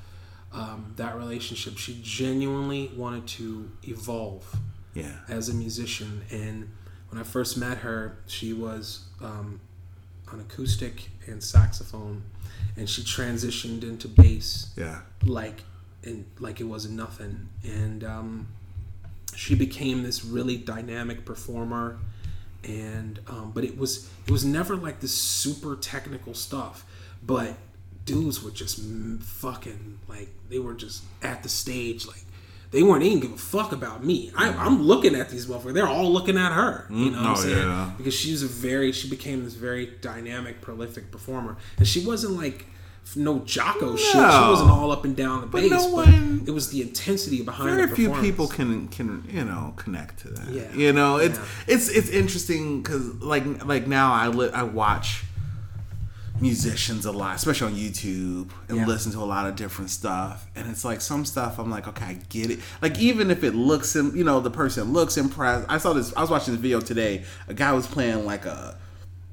um, 0.56 0.94
that 0.96 1.16
relationship. 1.18 1.78
She 1.78 2.00
genuinely 2.02 2.92
wanted 2.96 3.28
to 3.40 3.70
evolve 3.84 4.56
Yeah. 4.94 5.12
as 5.28 5.50
a 5.50 5.54
musician. 5.54 6.22
And 6.32 6.70
when 7.10 7.20
I 7.20 7.24
first 7.24 7.58
met 7.58 7.80
her, 7.80 8.18
she 8.28 8.54
was 8.54 9.06
um, 9.22 9.60
on 10.32 10.40
acoustic 10.40 11.10
and 11.28 11.44
saxophone, 11.44 12.24
and 12.78 12.90
she 12.90 13.02
transitioned 13.02 13.84
into 13.84 14.08
bass 14.08 14.72
Yeah. 14.78 15.02
like 15.24 15.64
and 16.04 16.26
like 16.40 16.62
it 16.62 16.66
was 16.68 16.90
nothing. 16.90 17.50
And 17.64 18.04
um, 18.04 18.48
she 19.36 19.56
became 19.56 20.04
this 20.04 20.24
really 20.24 20.58
dynamic 20.58 21.26
performer. 21.26 21.98
And 22.64 23.20
um, 23.28 23.52
but 23.54 23.64
it 23.64 23.78
was 23.78 24.10
it 24.26 24.32
was 24.32 24.44
never 24.44 24.76
like 24.76 25.00
this 25.00 25.14
super 25.14 25.76
technical 25.76 26.34
stuff, 26.34 26.84
but 27.24 27.54
dudes 28.06 28.44
were 28.44 28.52
just 28.52 28.80
fucking 29.22 30.00
like 30.08 30.30
they 30.50 30.60
were 30.60 30.74
just 30.74 31.04
at 31.24 31.44
the 31.44 31.50
stage 31.50 32.06
like 32.06 32.22
they 32.72 32.84
weren't 32.84 33.04
even 33.04 33.20
give 33.22 33.32
a 33.32 33.38
fuck 33.38 33.72
about 33.72 34.04
me. 34.04 34.32
I, 34.36 34.50
mm. 34.50 34.58
I'm 34.58 34.82
looking 34.82 35.16
at 35.16 35.30
these 35.30 35.46
motherfuckers. 35.46 35.74
They're 35.76 35.88
all 35.88 36.12
looking 36.12 36.38
at 36.38 36.52
her. 36.52 36.86
You 36.90 37.10
mm, 37.10 37.12
know 37.14 37.18
what 37.20 37.26
oh, 37.26 37.30
I'm 37.30 37.32
Oh, 37.32 37.36
saying? 37.36 37.58
yeah. 37.58 37.92
Because 37.96 38.14
she's 38.14 38.44
a 38.44 38.48
very, 38.48 38.92
she 38.92 39.10
became 39.10 39.46
this 39.46 39.54
very 39.54 39.86
dynamic, 40.02 40.60
prolific 40.60 41.10
performer, 41.10 41.56
and 41.78 41.88
she 41.88 42.06
wasn't 42.06 42.34
like 42.34 42.66
no 43.16 43.40
Jaco 43.42 43.98
shit. 43.98 44.12
She 44.12 44.18
wasn't 44.18 44.72
all 44.72 44.92
up 44.92 45.06
and 45.06 45.16
down 45.16 45.42
the 45.42 45.48
bass, 45.48 45.70
no 45.70 45.96
but 45.96 46.08
one- 46.08 46.44
it 46.46 46.52
was 46.52 46.70
the 46.72 46.82
intensity 46.82 47.44
behind 47.44 47.76
Very 47.76 47.88
few 47.96 48.12
people 48.16 48.48
can 48.48 48.88
can 48.90 49.24
you 49.32 49.46
know 49.46 49.74
connect 49.78 50.20
to 50.22 50.30
that. 50.30 50.50
Yeah. 50.50 50.74
You 50.74 50.92
know, 50.92 51.18
it's 51.18 51.38
Yeah. 51.38 51.46
it's 51.68 51.88
it's 51.88 52.10
interesting 52.10 52.82
because 52.82 53.22
like 53.22 53.64
like 53.66 53.88
now 53.88 54.12
I 54.12 54.28
li- 54.28 54.52
I 54.52 54.64
watch 54.64 55.24
musicians 56.42 57.06
a 57.06 57.12
lot, 57.12 57.36
especially 57.36 57.68
on 57.74 57.78
YouTube, 57.80 58.50
and 58.68 58.78
Yeah. 58.80 58.86
listen 58.86 59.12
to 59.14 59.20
a 59.20 59.26
lot 59.26 59.48
of 59.48 59.56
different 59.56 59.90
stuff. 59.90 60.46
And 60.56 60.70
it's 60.70 60.84
like 60.84 61.02
some 61.02 61.26
stuff 61.26 61.58
I'm 61.60 61.70
like, 61.72 61.88
okay, 61.88 62.06
I 62.06 62.14
get 62.30 62.52
it. 62.52 62.60
Like 62.82 63.00
even 63.00 63.32
if 63.32 63.44
it 63.44 63.56
looks, 63.56 63.96
you 63.96 64.24
know, 64.24 64.40
the 64.42 64.52
person 64.52 64.92
looks 64.94 65.18
impressed. 65.18 65.66
I 65.70 65.78
saw 65.78 65.94
this. 65.94 66.14
I 66.16 66.22
was 66.22 66.30
watching 66.30 66.54
this 66.54 66.62
video 66.62 66.82
today. 66.82 67.24
A 67.48 67.54
guy 67.54 67.72
was 67.72 67.88
playing 67.88 68.26
like 68.26 68.46
a 68.46 68.78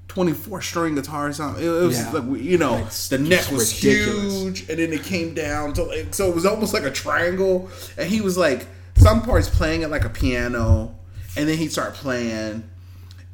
24 0.09 0.61
string 0.63 0.95
guitar 0.95 1.29
or 1.29 1.33
something. 1.33 1.63
It, 1.63 1.67
it 1.69 1.87
was 1.87 1.99
Yeah. 1.99 2.11
like 2.13 2.41
you 2.43 2.59
know, 2.59 2.75
Like, 2.75 2.91
the 2.93 3.19
neck 3.19 3.51
was 3.51 3.83
ridiculous. 3.83 4.43
huge, 4.43 4.61
and 4.71 4.79
then 4.79 4.93
it 4.93 5.03
came 5.03 5.35
down 5.35 5.73
to 5.75 5.85
like 5.85 6.15
so 6.15 6.29
it 6.29 6.35
was 6.35 6.47
almost 6.47 6.75
like 6.75 6.85
a 6.85 6.91
triangle. 6.91 7.71
And 7.97 8.09
he 8.09 8.21
was 8.21 8.37
like 8.37 8.67
some 8.99 9.23
parts 9.23 9.49
playing 9.49 9.83
it 9.83 9.91
like 9.91 10.05
a 10.05 10.11
piano, 10.11 10.95
and 11.37 11.49
then 11.49 11.57
he 11.59 11.69
started 11.69 11.95
playing. 11.95 12.65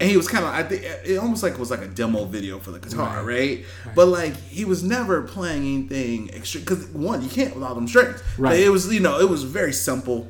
And 0.00 0.08
he 0.08 0.16
was 0.16 0.28
kind 0.28 0.44
of, 0.44 0.52
I 0.52 0.62
think 0.62 0.82
it 0.82 1.16
almost 1.18 1.42
like 1.42 1.58
was 1.58 1.72
like 1.72 1.80
a 1.82 1.88
demo 1.88 2.24
video 2.24 2.60
for 2.60 2.70
the 2.70 2.78
guitar, 2.78 3.24
right? 3.24 3.64
But 3.96 4.06
like 4.06 4.36
he 4.36 4.64
was 4.64 4.84
never 4.84 5.22
playing 5.22 5.62
anything 5.62 6.28
extreme 6.28 6.64
because 6.64 6.86
one, 6.88 7.20
you 7.22 7.28
can't 7.28 7.52
with 7.54 7.64
all 7.64 7.74
them 7.74 7.88
strings. 7.88 8.22
Right. 8.36 8.60
It 8.60 8.68
was, 8.68 8.92
you 8.92 9.00
know, 9.00 9.18
it 9.18 9.28
was 9.28 9.42
very 9.42 9.72
simple, 9.72 10.28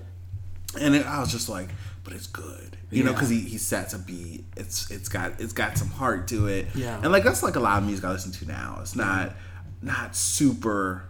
and 0.80 0.94
it, 0.94 1.04
I 1.04 1.20
was 1.20 1.30
just 1.30 1.50
like, 1.50 1.68
but 2.02 2.14
it's 2.14 2.26
good, 2.26 2.78
you 2.90 3.04
know, 3.04 3.12
because 3.12 3.28
he, 3.28 3.40
he 3.40 3.58
sets 3.58 3.92
a 3.92 3.98
beat. 3.98 4.46
It's 4.56 4.90
it's 4.90 5.10
got 5.10 5.38
it's 5.38 5.52
got 5.52 5.76
some 5.76 5.88
heart 5.88 6.28
to 6.28 6.46
it, 6.46 6.68
Yeah. 6.74 6.98
And 7.02 7.12
like 7.12 7.22
that's 7.24 7.42
like 7.42 7.56
a 7.56 7.60
lot 7.60 7.76
of 7.78 7.84
music 7.86 8.06
I 8.06 8.10
listen 8.12 8.32
to 8.32 8.46
now. 8.46 8.78
It's 8.80 8.96
not 8.96 9.36
not 9.82 10.16
super 10.16 11.04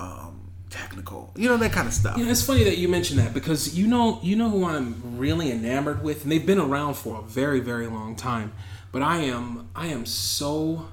um, 0.00 0.39
technical. 0.70 1.32
You 1.36 1.48
know 1.48 1.56
that 1.58 1.72
kind 1.72 1.86
of 1.86 1.92
stuff. 1.92 2.16
You 2.16 2.24
know, 2.24 2.30
it's 2.30 2.42
funny 2.42 2.64
that 2.64 2.78
you 2.78 2.88
mention 2.88 3.16
that 3.18 3.34
because 3.34 3.78
you 3.78 3.86
know, 3.86 4.20
you 4.22 4.36
know 4.36 4.48
who 4.48 4.64
I'm 4.64 5.18
really 5.18 5.50
enamored 5.50 6.02
with, 6.02 6.22
and 6.22 6.32
they've 6.32 6.46
been 6.46 6.58
around 6.60 6.94
for 6.94 7.18
a 7.18 7.22
very, 7.22 7.60
very 7.60 7.86
long 7.86 8.16
time. 8.16 8.52
But 8.92 9.02
I 9.02 9.18
am, 9.18 9.68
I 9.74 9.88
am 9.88 10.06
so 10.06 10.88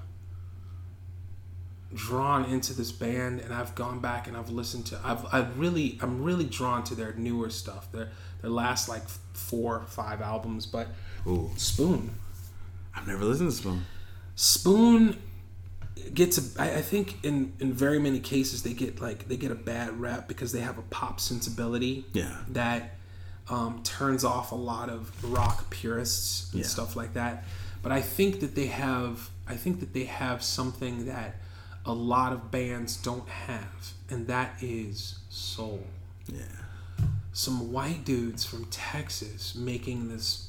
drawn 1.94 2.46
into 2.46 2.74
this 2.74 2.92
band, 2.92 3.40
and 3.40 3.54
I've 3.54 3.74
gone 3.76 4.00
back 4.00 4.28
and 4.28 4.36
I've 4.36 4.50
listened 4.50 4.86
to. 4.88 5.00
I've, 5.04 5.26
I 5.32 5.48
really, 5.56 5.98
I'm 6.02 6.24
really 6.24 6.46
drawn 6.46 6.84
to 6.86 6.96
their 6.96 7.14
newer 7.14 7.50
stuff. 7.50 7.92
Their, 7.92 8.10
their 8.42 8.52
last 8.52 8.90
like 8.90 9.08
four, 9.34 9.86
five 9.88 10.22
albums. 10.22 10.66
But 10.66 10.88
Ooh. 11.26 11.52
Spoon, 11.56 12.12
I've 12.96 13.08
never 13.08 13.24
listened 13.24 13.52
to 13.52 13.56
Spoon. 13.56 13.86
Spoon 14.36 15.18
gets 16.14 16.38
a, 16.38 16.62
I, 16.62 16.78
I 16.78 16.82
think 16.82 17.24
in 17.24 17.54
in 17.60 17.74
very 17.74 18.00
many 18.00 18.20
cases 18.20 18.64
they 18.64 18.74
get 18.74 19.02
like 19.02 19.28
they 19.28 19.38
get 19.38 19.52
a 19.52 19.56
bad 19.56 20.00
rap 20.00 20.28
because 20.28 20.52
they 20.52 20.62
have 20.62 20.78
a 20.78 20.82
pop 20.84 21.20
sensibility 21.20 22.06
Yeah. 22.14 22.36
that 22.50 22.96
um, 23.50 23.82
turns 23.84 24.24
off 24.26 24.52
a 24.52 24.56
lot 24.56 24.90
of 24.90 25.10
rock 25.24 25.70
purists 25.70 26.52
and 26.52 26.62
Yeah. 26.62 26.68
stuff 26.68 26.96
like 26.96 27.14
that 27.14 27.44
but 27.82 27.92
i 27.92 28.02
think 28.02 28.40
that 28.42 28.56
they 28.56 28.66
have 28.68 29.30
i 29.48 29.56
think 29.56 29.80
that 29.80 29.94
they 29.94 30.04
have 30.06 30.44
something 30.44 31.06
that 31.06 31.36
a 31.86 31.94
lot 31.94 32.34
of 32.34 32.52
bands 32.52 32.98
don't 32.98 33.28
have 33.30 33.94
and 34.10 34.28
that 34.28 34.56
is 34.62 35.20
soul 35.30 35.84
Yeah. 36.28 36.42
some 37.34 37.72
white 37.72 38.04
dudes 38.04 38.44
from 38.44 38.66
texas 38.66 39.56
making 39.56 40.10
this 40.10 40.47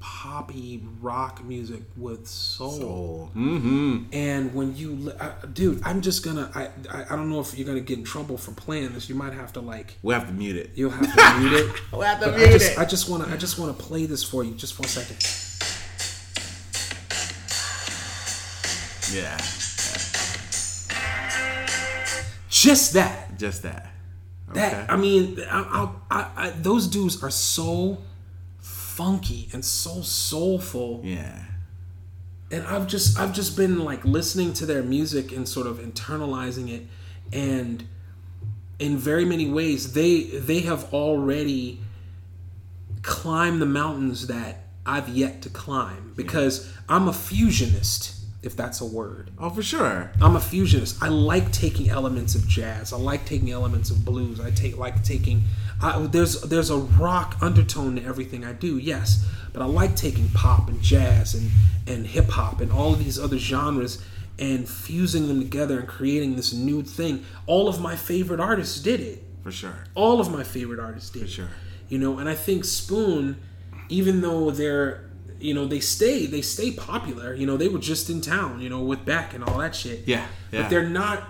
poppy 0.00 0.82
rock 1.00 1.44
music 1.44 1.82
with 1.96 2.26
soul 2.28 3.30
Mm-hmm. 3.36 4.04
and 4.12 4.54
when 4.54 4.76
you, 4.76 4.92
li- 4.94 5.12
uh, 5.18 5.32
dude, 5.52 5.80
I'm 5.84 6.00
just 6.02 6.24
gonna. 6.24 6.50
I, 6.54 6.68
I 6.90 7.04
I 7.10 7.16
don't 7.16 7.28
know 7.30 7.40
if 7.40 7.56
you're 7.58 7.66
gonna 7.66 7.80
get 7.80 7.98
in 7.98 8.04
trouble 8.04 8.38
for 8.38 8.52
playing 8.52 8.92
this. 8.92 9.08
You 9.08 9.14
might 9.16 9.32
have 9.32 9.52
to 9.54 9.60
like. 9.60 9.96
We'll 10.02 10.18
have 10.18 10.28
to 10.28 10.34
mute 10.34 10.56
it. 10.56 10.70
You'll 10.76 10.90
have 10.90 11.00
to 11.14 11.38
mute 11.40 11.52
it. 11.52 11.72
We'll 11.92 12.02
have 12.02 12.20
to 12.20 12.26
But 12.26 12.34
I 12.34 12.38
mute 12.38 12.50
just, 12.52 12.72
it. 12.72 12.78
I 12.78 12.84
just 12.84 13.08
wanna. 13.08 13.26
I 13.32 13.36
just 13.36 13.58
wanna 13.58 13.72
play 13.72 14.06
this 14.06 14.22
for 14.22 14.44
you, 14.44 14.54
just 14.54 14.74
for 14.74 14.82
a 14.84 14.88
second. 14.88 15.16
Yeah. 19.12 19.36
Just 22.48 22.92
that. 22.94 23.38
Just 23.38 23.62
that. 23.62 23.90
That. 24.54 24.90
I 24.90 24.96
mean, 24.96 25.38
I, 25.50 25.90
I, 26.10 26.16
I, 26.18 26.30
I, 26.46 26.50
those 26.50 26.86
dudes 26.88 27.22
are 27.22 27.30
so 27.30 27.98
funky 28.98 29.48
and 29.52 29.64
so 29.64 30.02
soulful. 30.02 31.00
Yeah. 31.04 31.44
and 32.50 32.62
I've 32.66 32.86
just 32.94 33.18
I've 33.20 33.32
just 33.32 33.56
been 33.56 33.76
like 33.90 34.04
listening 34.04 34.52
to 34.54 34.66
their 34.66 34.82
music 34.82 35.26
and 35.36 35.48
sort 35.48 35.66
of 35.66 35.78
internalizing 35.78 36.68
it 36.76 36.82
and 37.32 37.86
in 38.78 38.96
very 38.96 39.24
many 39.24 39.46
ways 39.58 39.92
they 39.92 40.14
they 40.50 40.60
have 40.70 40.82
already 40.92 41.80
climbed 43.02 43.60
the 43.62 43.66
mountains 43.66 44.26
that 44.26 44.64
I've 44.84 45.08
yet 45.08 45.42
to 45.42 45.50
climb 45.50 46.12
because 46.16 46.52
I'm 46.88 47.06
a 47.08 47.12
fusionist 47.12 48.14
if 48.42 48.54
that's 48.56 48.80
a 48.80 48.86
word. 48.86 49.30
Oh, 49.38 49.50
for 49.50 49.62
sure. 49.62 50.12
I'm 50.22 50.36
a 50.36 50.40
fusionist. 50.40 51.02
I 51.02 51.08
like 51.08 51.50
taking 51.52 51.90
elements 51.90 52.34
of 52.36 52.46
jazz. 52.46 52.92
I 52.92 52.96
like 52.96 53.26
taking 53.26 53.50
elements 53.50 53.90
of 53.90 54.04
blues. 54.04 54.40
I 54.40 54.50
take 54.52 54.78
like 54.78 55.02
taking. 55.02 55.42
I, 55.80 56.06
there's 56.06 56.40
there's 56.42 56.70
a 56.70 56.76
rock 56.76 57.36
undertone 57.40 57.96
to 57.96 58.04
everything 58.04 58.44
I 58.44 58.52
do. 58.52 58.78
Yes, 58.78 59.26
but 59.52 59.62
I 59.62 59.66
like 59.66 59.94
taking 59.94 60.28
pop 60.30 60.68
and 60.68 60.82
jazz 60.82 61.34
and 61.34 61.50
and 61.86 62.06
hip 62.06 62.28
hop 62.28 62.60
and 62.60 62.72
all 62.72 62.92
of 62.92 62.98
these 62.98 63.18
other 63.18 63.38
genres 63.38 64.02
and 64.38 64.68
fusing 64.68 65.28
them 65.28 65.40
together 65.40 65.80
and 65.80 65.88
creating 65.88 66.36
this 66.36 66.52
new 66.52 66.82
thing. 66.82 67.24
All 67.46 67.68
of 67.68 67.80
my 67.80 67.96
favorite 67.96 68.40
artists 68.40 68.80
did 68.80 69.00
it. 69.00 69.24
For 69.42 69.50
sure. 69.50 69.84
All 69.94 70.20
of 70.20 70.30
my 70.30 70.44
favorite 70.44 70.80
artists 70.80 71.10
did. 71.10 71.22
For 71.22 71.28
sure. 71.28 71.48
You 71.88 71.98
know, 71.98 72.18
and 72.18 72.28
I 72.28 72.34
think 72.34 72.64
Spoon, 72.64 73.40
even 73.88 74.20
though 74.20 74.50
they're 74.50 75.04
you 75.40 75.54
know 75.54 75.66
they 75.66 75.80
stay 75.80 76.26
they 76.26 76.42
stay 76.42 76.72
popular. 76.72 77.34
You 77.34 77.46
know 77.46 77.56
they 77.56 77.68
were 77.68 77.78
just 77.78 78.10
in 78.10 78.20
town. 78.20 78.60
You 78.60 78.68
know 78.68 78.80
with 78.80 79.04
Beck 79.04 79.34
and 79.34 79.44
all 79.44 79.58
that 79.58 79.74
shit. 79.74 80.06
Yeah, 80.06 80.26
yeah. 80.52 80.62
But 80.62 80.70
they're 80.70 80.88
not. 80.88 81.22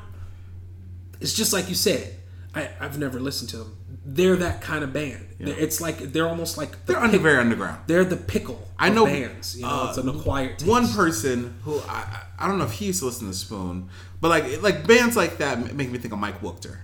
It's 1.20 1.34
just 1.34 1.52
like 1.52 1.68
you 1.68 1.74
said. 1.74 2.14
I, 2.54 2.70
I've 2.80 2.98
never 2.98 3.20
listened 3.20 3.50
to 3.50 3.58
them. 3.58 3.76
They're 4.10 4.36
that 4.36 4.62
kind 4.62 4.82
of 4.82 4.92
band. 4.92 5.26
They're- 5.38 5.54
It's 5.58 5.80
like 5.80 5.98
they're 6.12 6.26
almost 6.28 6.56
like 6.56 6.70
the 6.86 6.92
They're 6.94 7.02
under 7.02 7.18
very 7.18 7.36
underground. 7.38 7.80
They're 7.86 8.04
the 8.04 8.16
pickle. 8.16 8.66
I 8.78 8.88
know, 8.88 9.04
bands. 9.04 9.56
You 9.56 9.62
know, 9.66 9.68
uh, 9.68 9.86
it's 9.90 9.98
an 9.98 10.08
acquired 10.08 10.58
taste. 10.58 10.70
One 10.70 10.88
person 10.88 11.54
who 11.64 11.78
I, 11.88 11.92
I 11.96 12.22
I 12.44 12.48
don't 12.48 12.58
know 12.58 12.64
if 12.64 12.72
he 12.72 12.86
used 12.86 13.00
to 13.00 13.06
listen 13.06 13.26
to 13.28 13.34
Spoon, 13.34 13.88
but 14.20 14.28
like 14.30 14.62
like 14.62 14.86
bands 14.86 15.14
like 15.16 15.38
that 15.38 15.74
make 15.74 15.90
me 15.90 15.98
think 15.98 16.12
of 16.14 16.18
Mike 16.20 16.40
Wookter. 16.40 16.78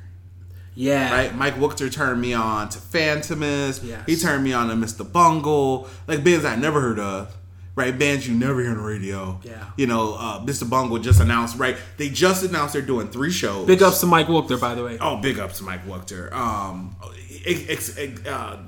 Yeah. 0.75 1.13
Right, 1.15 1.35
Mike 1.35 1.55
Wookter 1.55 1.91
turned 1.91 2.21
me 2.21 2.35
on 2.35 2.69
to 2.71 2.79
Fantômas. 2.79 3.81
Yes. 3.89 4.03
He 4.07 4.17
turned 4.17 4.43
me 4.43 4.53
on 4.53 4.69
to 4.69 4.75
Mr. 4.75 5.11
Bungle, 5.11 5.89
like 6.09 6.25
bands 6.25 6.45
I 6.45 6.57
never 6.57 6.81
heard 6.81 6.99
of. 6.99 7.35
Right, 7.77 7.99
bands 7.99 8.29
you 8.29 8.35
never 8.35 8.61
hear 8.61 8.71
on 8.71 8.77
the 8.77 8.83
radio. 8.85 9.41
Yeah. 9.43 9.65
you 9.77 9.89
know, 9.89 10.15
uh, 10.15 10.41
Mr. 10.45 10.69
Bungle 10.69 10.99
just 11.01 11.21
announced. 11.21 11.59
Right, 11.59 11.77
they 11.97 12.09
just 12.09 12.45
announced 12.45 12.73
they're 12.75 12.83
doing 12.83 13.09
three 13.09 13.33
shows. 13.33 13.67
Big 13.67 13.83
ups 13.83 13.99
to 14.01 14.07
Mike 14.07 14.29
Wookter, 14.29 14.61
by 14.61 14.77
the 14.77 14.85
way. 14.85 14.97
Oh, 15.01 15.17
big 15.17 15.41
ups 15.41 15.59
to 15.59 15.65
Mike 15.65 15.85
Wookter. 15.85 16.33
Um, 16.33 16.95
it, 17.29 17.69
it's 17.69 17.97
it, 17.99 18.25
uh, 18.29 18.59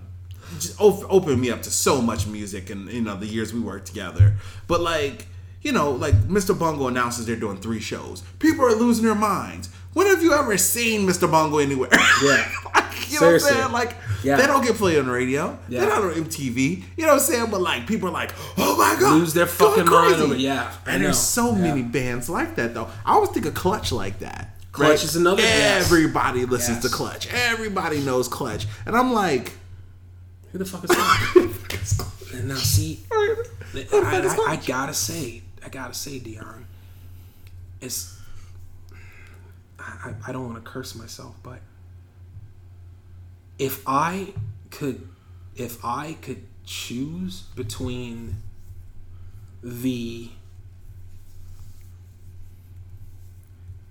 just 0.59 0.81
op- 0.81 1.05
opened 1.09 1.41
me 1.41 1.51
up 1.53 1.63
to 1.63 1.71
so 1.71 2.03
much 2.03 2.27
music, 2.27 2.69
and 2.71 2.91
you 2.91 3.01
know 3.01 3.15
the 3.17 3.27
years 3.27 3.53
we 3.55 3.61
worked 3.61 3.87
together. 3.87 4.35
But 4.67 4.81
like, 4.81 5.27
you 5.63 5.71
know, 5.71 5.93
like 5.93 6.15
Mr. 6.29 6.59
Bungle 6.59 6.89
announces 6.89 7.27
they're 7.27 7.37
doing 7.37 7.59
three 7.59 7.81
shows. 7.81 8.23
People 8.41 8.65
are 8.65 8.75
losing 8.75 9.05
their 9.05 9.15
minds. 9.15 9.69
When 9.93 10.09
have 10.09 10.23
you 10.23 10.35
ever 10.35 10.59
seen 10.59 11.07
Mr. 11.07 11.31
Bungle 11.31 11.61
anywhere? 11.61 11.91
Yeah. 12.23 12.51
Like, 12.75 13.13
you 13.13 13.21
know 13.21 13.27
what 13.29 13.35
I'm 13.35 13.39
Seriously. 13.41 13.53
saying? 13.53 13.73
Like, 13.73 13.95
Yeah. 14.23 14.37
they 14.37 14.47
don't 14.47 14.65
get 14.65 14.77
played 14.77 14.99
on 14.99 15.07
the 15.07 15.13
radio. 15.13 15.59
Yeah. 15.69 15.81
They're 15.81 15.89
not 15.89 16.03
on 16.05 16.13
MTV. 16.13 16.83
You 16.97 17.03
know 17.05 17.09
what 17.09 17.15
I'm 17.15 17.21
saying? 17.21 17.51
But 17.51 17.61
like, 17.61 17.87
people 17.87 18.09
are 18.09 18.13
like, 18.13 18.33
oh 18.59 18.77
my 18.77 18.97
god, 19.01 19.15
Lose 19.19 19.35
their 19.35 19.47
fucking 19.47 19.87
mind 19.87 20.15
over- 20.23 20.35
yeah, 20.37 20.73
And 20.87 21.05
there's 21.05 21.19
so 21.19 21.53
Yeah. 21.55 21.63
many 21.63 21.83
bands 21.83 22.29
like 22.29 22.57
that 22.57 22.75
though. 22.75 22.89
I 23.05 23.13
always 23.13 23.31
think 23.31 23.47
of 23.47 23.55
Clutch 23.55 23.93
like 23.93 24.19
that. 24.21 24.57
Clutch 24.73 25.05
is 25.05 25.17
another- 25.17 25.43
yes. 25.43 25.85
Everybody 25.87 26.45
listens 26.45 26.83
Yes. 26.83 26.85
to 26.85 26.89
Clutch. 26.97 27.27
Everybody 27.29 28.01
knows 28.01 28.29
Clutch, 28.29 28.67
and 28.85 28.97
I'm 28.97 29.13
like, 29.13 29.53
Who 30.53 30.59
the 30.59 30.65
fuck 30.65 30.85
is 30.85 30.91
that? 30.97 32.07
and 32.35 32.49
now 32.49 32.55
see, 32.57 33.01
Who 33.11 33.37
the 33.73 33.85
fuck 33.85 34.05
I, 34.05 34.51
I, 34.51 34.53
I 34.53 34.57
gotta 34.57 34.93
say, 34.95 35.43
I 35.65 35.69
gotta 35.69 35.95
say, 35.95 36.19
Dion, 36.19 36.67
it's. 37.81 38.15
I- 39.79 40.15
I 40.27 40.33
don't 40.33 40.45
want 40.51 40.63
to 40.65 40.69
curse 40.71 40.95
myself, 40.95 41.35
but 41.43 41.61
if 43.59 43.83
I 43.87 44.35
could, 44.71 45.09
if 45.55 45.85
I 45.85 46.15
could 46.21 46.43
choose 46.65 47.43
between 47.55 48.43
the 49.63 50.31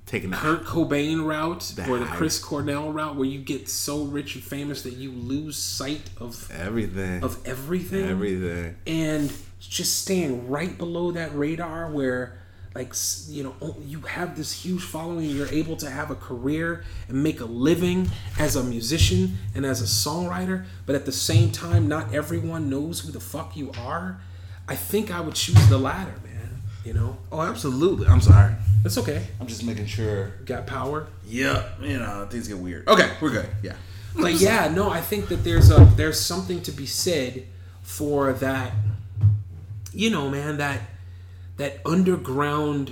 taking 0.06 0.30
the 0.30 0.36
Kurt 0.38 0.66
Cobain 0.66 1.26
route 1.26 1.74
or 1.90 1.98
the 2.00 2.06
Chris 2.06 2.40
Cornell 2.40 2.92
route, 2.92 3.16
where 3.16 3.28
you 3.28 3.40
get 3.40 3.68
so 3.68 4.04
rich 4.04 4.36
and 4.36 4.44
famous 4.44 4.84
that 4.84 4.94
you 4.94 5.12
lose 5.12 5.58
sight 5.58 6.10
of 6.18 6.50
everything, 6.52 7.24
of 7.24 7.46
everything, 7.46 8.06
everything. 8.06 8.76
and 8.86 9.34
just 9.60 10.02
staying 10.02 10.48
right 10.48 10.78
below 10.78 11.12
that 11.12 11.36
radar 11.36 11.92
where 11.92 12.40
like 12.76 12.94
you 13.30 13.42
know 13.42 13.56
oh, 13.62 13.76
you 13.86 14.02
have 14.02 14.36
this 14.36 14.52
huge 14.66 14.84
following 14.84 15.30
you're 15.30 15.48
able 15.48 15.78
to 15.78 15.90
have 15.90 16.12
a 16.12 16.16
career 16.16 16.84
and 17.08 17.24
make 17.24 17.40
a 17.40 17.46
living 17.46 18.10
as 18.38 18.56
a 18.58 18.64
musician 18.64 19.38
and 19.56 19.66
as 19.66 19.82
a 19.82 19.86
songwriter 19.86 20.66
but 20.86 20.94
at 20.96 21.06
the 21.06 21.12
same 21.12 21.52
time 21.52 21.88
not 21.88 22.14
everyone 22.14 22.70
knows 22.70 23.00
who 23.00 23.12
the 23.12 23.20
fuck 23.20 23.56
you 23.56 23.72
are 23.80 24.20
i 24.68 24.76
think 24.76 25.10
i 25.10 25.22
would 25.22 25.36
choose 25.36 25.68
the 25.70 25.78
latter 25.78 26.14
man 26.24 26.50
you 26.84 26.94
know 26.94 27.18
Oh, 27.32 27.42
absolutely. 27.42 28.08
I'm 28.08 28.22
sorry. 28.22 28.54
that's 28.84 28.98
okay 28.98 29.26
I'm 29.40 29.48
just 29.48 29.64
making 29.64 29.86
sure. 29.88 30.34
got 30.46 30.68
power 30.68 31.08
Yep. 31.28 31.78
You 31.82 31.98
know 31.98 32.28
things 32.30 32.48
get 32.48 32.58
weird. 32.58 32.88
Okay, 32.88 33.10
we're 33.22 33.32
good. 33.32 33.50
Yeah. 33.64 33.74
but 34.16 34.34
yeah 34.34 34.68
no 34.68 34.90
i 34.90 35.02
think 35.02 35.28
that 35.30 35.44
there's 35.44 35.72
a 35.72 35.86
there's 35.96 36.20
something 36.20 36.62
to 36.64 36.72
be 36.72 36.86
said 36.86 37.46
for 37.84 38.34
that 38.34 38.72
you 39.94 40.10
know 40.10 40.30
man 40.30 40.58
that 40.58 40.80
that 41.58 41.80
underground 41.86 42.92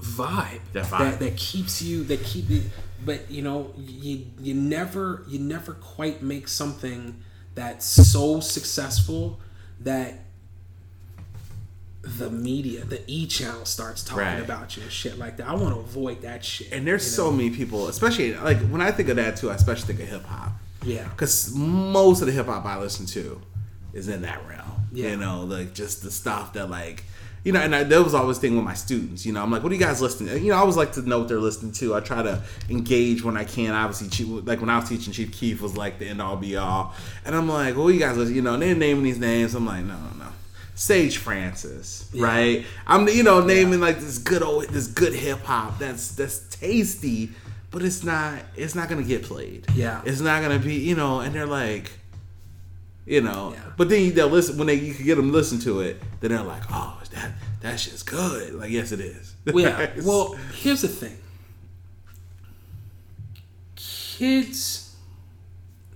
vibe 0.00 0.60
That 0.72 0.84
vibe. 0.86 0.98
that, 0.98 1.18
that 1.20 1.36
keeps 1.36 1.80
you 1.82 2.04
that 2.04 2.22
keep 2.22 2.50
it 2.50 2.62
but 3.04 3.30
you 3.30 3.42
know 3.42 3.72
you 3.76 4.26
you 4.40 4.54
never 4.54 5.24
you 5.28 5.38
never 5.38 5.74
quite 5.74 6.22
make 6.22 6.48
something 6.48 7.16
that's 7.54 7.86
so 7.86 8.40
successful 8.40 9.38
that 9.80 10.20
the 12.02 12.28
media, 12.28 12.84
the 12.84 13.00
E 13.06 13.26
channel 13.26 13.64
starts 13.64 14.04
talking 14.04 14.24
Right. 14.24 14.42
about 14.42 14.76
you 14.76 14.82
and 14.82 14.92
shit 14.92 15.18
like 15.18 15.38
that. 15.38 15.48
I 15.48 15.54
want 15.54 15.72
to 15.74 15.80
avoid 15.80 16.20
that 16.20 16.44
shit. 16.44 16.70
And 16.70 16.86
there's 16.86 17.02
you 17.02 17.10
so 17.10 17.30
many 17.32 17.48
people, 17.48 17.88
especially 17.88 18.34
like 18.34 18.58
when 18.68 18.82
I 18.82 18.90
think 18.92 19.08
of 19.08 19.16
that 19.16 19.38
too, 19.38 19.50
I 19.50 19.54
especially 19.54 19.86
think 19.94 20.00
of 20.00 20.08
hip 20.08 20.24
hop. 20.26 20.52
yeah, 20.84 21.04
Because 21.08 21.54
most 21.54 22.20
of 22.20 22.26
the 22.26 22.32
hip 22.34 22.44
hop 22.44 22.66
I 22.66 22.78
listen 22.78 23.06
to 23.06 23.40
is 23.94 24.08
in 24.08 24.20
that 24.20 24.46
realm. 24.46 24.73
Yeah. 24.94 25.10
You 25.10 25.16
know, 25.16 25.44
like 25.44 25.74
just 25.74 26.02
the 26.02 26.10
stuff 26.10 26.54
that 26.54 26.70
like 26.70 27.04
you 27.44 27.52
know, 27.52 27.60
and 27.60 27.74
I, 27.74 27.84
that 27.84 28.02
was 28.02 28.14
always 28.14 28.38
thing 28.38 28.56
with 28.56 28.64
my 28.64 28.72
students. 28.72 29.26
You 29.26 29.34
know, 29.34 29.42
I'm 29.42 29.50
like, 29.50 29.62
what 29.62 29.70
are 29.70 29.74
you 29.74 29.80
guys 29.80 30.00
listening? 30.00 30.30
to? 30.30 30.40
You 30.40 30.50
know, 30.50 30.56
I 30.56 30.60
always 30.60 30.78
like 30.78 30.92
to 30.92 31.02
know 31.02 31.18
what 31.18 31.28
they're 31.28 31.38
listening 31.38 31.72
to. 31.72 31.94
I 31.94 32.00
try 32.00 32.22
to 32.22 32.42
engage 32.70 33.22
when 33.22 33.36
I 33.36 33.44
can. 33.44 33.72
Obviously, 33.74 34.08
Chief, 34.08 34.46
like 34.46 34.60
when 34.60 34.70
I 34.70 34.78
was 34.78 34.88
teaching, 34.88 35.12
Chief 35.12 35.30
Keef 35.30 35.60
was 35.60 35.76
like 35.76 35.98
the 35.98 36.08
end 36.08 36.22
all 36.22 36.36
be 36.36 36.56
all, 36.56 36.94
and 37.24 37.34
I'm 37.34 37.48
like, 37.48 37.76
what 37.76 37.84
are 37.84 37.90
you 37.90 38.00
guys 38.00 38.16
listening? 38.16 38.36
You 38.36 38.42
know, 38.42 38.54
and 38.54 38.62
they're 38.62 38.74
naming 38.74 39.04
these 39.04 39.18
names. 39.18 39.54
I'm 39.54 39.66
like, 39.66 39.84
no, 39.84 39.94
no, 39.94 40.24
no. 40.24 40.26
Sage 40.74 41.18
Francis, 41.18 42.10
right? 42.16 42.64
I'm, 42.86 43.06
you 43.08 43.22
know, 43.22 43.44
naming 43.44 43.80
like 43.80 44.00
this 44.00 44.18
good 44.18 44.42
old, 44.42 44.64
this 44.70 44.86
good 44.86 45.12
hip 45.12 45.40
hop. 45.42 45.78
That's 45.78 46.12
that's 46.14 46.38
tasty, 46.48 47.30
but 47.70 47.82
it's 47.82 48.02
not. 48.02 48.40
It's 48.56 48.74
not 48.74 48.88
gonna 48.88 49.02
get 49.02 49.22
played. 49.22 49.66
Yeah. 49.74 50.00
it's 50.06 50.20
not 50.20 50.40
gonna 50.40 50.58
be. 50.58 50.76
You 50.76 50.96
know, 50.96 51.20
and 51.20 51.34
they're 51.34 51.46
like 51.46 51.90
you 53.06 53.20
know. 53.20 53.52
Yeah. 53.54 53.72
But 53.76 53.88
then 53.88 54.14
they'll 54.14 54.28
listen 54.28 54.56
when 54.58 54.66
they 54.66 54.74
you 54.74 54.94
can 54.94 55.04
get 55.04 55.16
them 55.16 55.32
listen 55.32 55.58
to 55.60 55.80
it. 55.80 56.02
Then 56.20 56.30
they're 56.30 56.42
like, 56.42 56.62
oh, 56.70 57.00
that 57.12 57.32
that 57.60 57.80
shit's 57.80 58.02
good. 58.02 58.54
Like, 58.54 58.70
yes, 58.70 58.92
it 58.92 59.00
is. 59.00 59.34
Well, 59.46 59.58
yeah. 59.58 59.90
Well, 60.02 60.34
here's 60.54 60.82
the 60.82 60.88
thing. 60.88 61.18
Kids, 63.76 64.96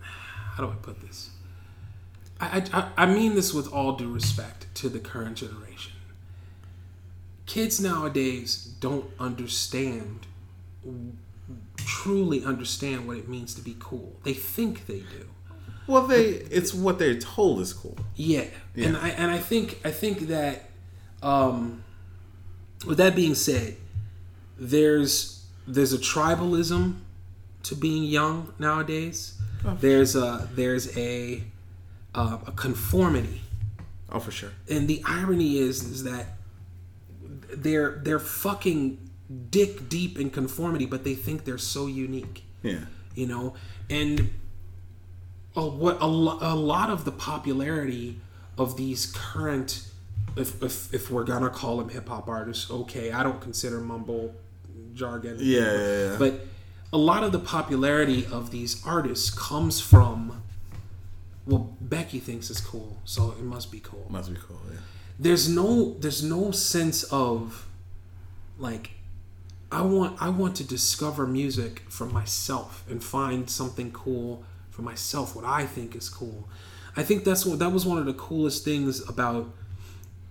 how 0.00 0.64
do 0.64 0.70
I 0.70 0.74
put 0.74 1.00
this? 1.00 1.30
I, 2.40 2.64
I 2.72 3.04
I 3.04 3.06
mean 3.06 3.34
this 3.34 3.52
with 3.54 3.72
all 3.72 3.92
due 3.92 4.12
respect 4.12 4.66
to 4.76 4.88
the 4.88 4.98
current 4.98 5.36
generation. 5.36 5.92
Kids 7.46 7.80
nowadays 7.80 8.74
don't 8.78 9.06
understand, 9.18 10.26
truly 11.76 12.44
understand 12.44 13.08
what 13.08 13.16
it 13.16 13.26
means 13.28 13.54
to 13.54 13.62
be 13.62 13.74
cool. 13.78 14.16
They 14.22 14.34
think 14.34 14.86
they 14.86 14.98
do. 14.98 15.28
Well, 15.88 16.06
they 16.06 16.24
it's 16.26 16.72
what 16.72 16.98
they're 17.00 17.18
told 17.18 17.60
is 17.60 17.72
cool. 17.72 17.96
Yeah. 18.14 18.44
And 18.76 18.96
I 18.96 19.08
and 19.10 19.30
I 19.30 19.38
think 19.38 19.80
I 19.84 19.90
think 19.90 20.28
that 20.28 20.70
um 21.22 21.82
with 22.86 22.98
that 22.98 23.16
being 23.16 23.34
said, 23.34 23.76
there's 24.58 25.44
there's 25.66 25.92
a 25.92 25.98
tribalism 25.98 26.96
to 27.64 27.74
being 27.74 28.04
young 28.04 28.52
nowadays. 28.58 29.34
There's 29.80 30.14
a 30.14 30.48
there's 30.54 30.96
a 30.96 31.42
uh, 32.14 32.38
a 32.46 32.52
conformity. 32.52 33.42
Oh, 34.10 34.20
for 34.20 34.30
sure. 34.30 34.52
And 34.70 34.88
the 34.88 35.02
irony 35.06 35.58
is 35.58 35.82
is 35.82 36.04
that 36.04 36.26
they're 37.54 38.00
they're 38.04 38.20
fucking 38.20 39.10
dick 39.50 39.88
deep 39.88 40.18
in 40.18 40.30
conformity, 40.30 40.86
but 40.86 41.04
they 41.04 41.14
think 41.14 41.44
they're 41.44 41.58
so 41.58 41.86
unique 41.86 42.44
Yeah. 42.62 42.84
you 43.14 43.26
know 43.26 43.54
and 43.90 44.30
a, 45.58 45.66
what 45.66 45.96
a, 46.00 46.04
a 46.06 46.54
lot 46.54 46.88
of 46.90 47.04
the 47.04 47.12
popularity 47.12 48.18
of 48.56 48.76
these 48.76 49.06
current 49.06 49.84
if, 50.36 50.62
if, 50.62 50.92
if 50.94 51.10
we're 51.10 51.24
gonna 51.24 51.50
call 51.50 51.78
them 51.78 51.88
hip-hop 51.88 52.28
artists 52.28 52.70
okay 52.70 53.10
i 53.12 53.22
don't 53.22 53.40
consider 53.40 53.78
mumble 53.80 54.34
jargon 54.94 55.36
Yeah, 55.40 55.60
yeah, 55.60 56.10
yeah. 56.12 56.16
but 56.18 56.32
a 56.92 56.98
lot 56.98 57.22
of 57.22 57.32
the 57.32 57.38
popularity 57.38 58.26
of 58.26 58.50
these 58.50 58.84
artists 58.86 59.30
comes 59.30 59.80
from 59.80 60.42
well 61.46 61.76
becky 61.80 62.18
thinks 62.18 62.50
it's 62.50 62.60
cool 62.60 62.98
so 63.04 63.30
it 63.38 63.42
must 63.42 63.70
be 63.72 63.80
cool 63.80 64.06
Must 64.10 64.32
be 64.32 64.38
cool. 64.46 64.60
Yeah. 64.70 64.78
there's 65.18 65.48
no 65.48 65.94
there's 66.00 66.22
no 66.22 66.50
sense 66.52 67.02
of 67.04 67.66
like 68.58 68.90
I 69.70 69.82
want 69.82 70.20
I 70.20 70.30
want 70.30 70.56
to 70.56 70.64
discover 70.64 71.26
music 71.26 71.82
for 71.88 72.06
myself 72.06 72.84
and 72.90 73.02
find 73.04 73.48
something 73.50 73.90
cool 73.92 74.42
for 74.78 74.82
myself 74.82 75.34
what 75.34 75.44
I 75.44 75.66
think 75.66 75.96
is 75.96 76.08
cool. 76.08 76.48
I 76.96 77.02
think 77.02 77.24
that's 77.24 77.44
what 77.44 77.58
that 77.58 77.72
was 77.72 77.84
one 77.84 77.98
of 77.98 78.06
the 78.06 78.12
coolest 78.12 78.64
things 78.64 79.06
about 79.08 79.50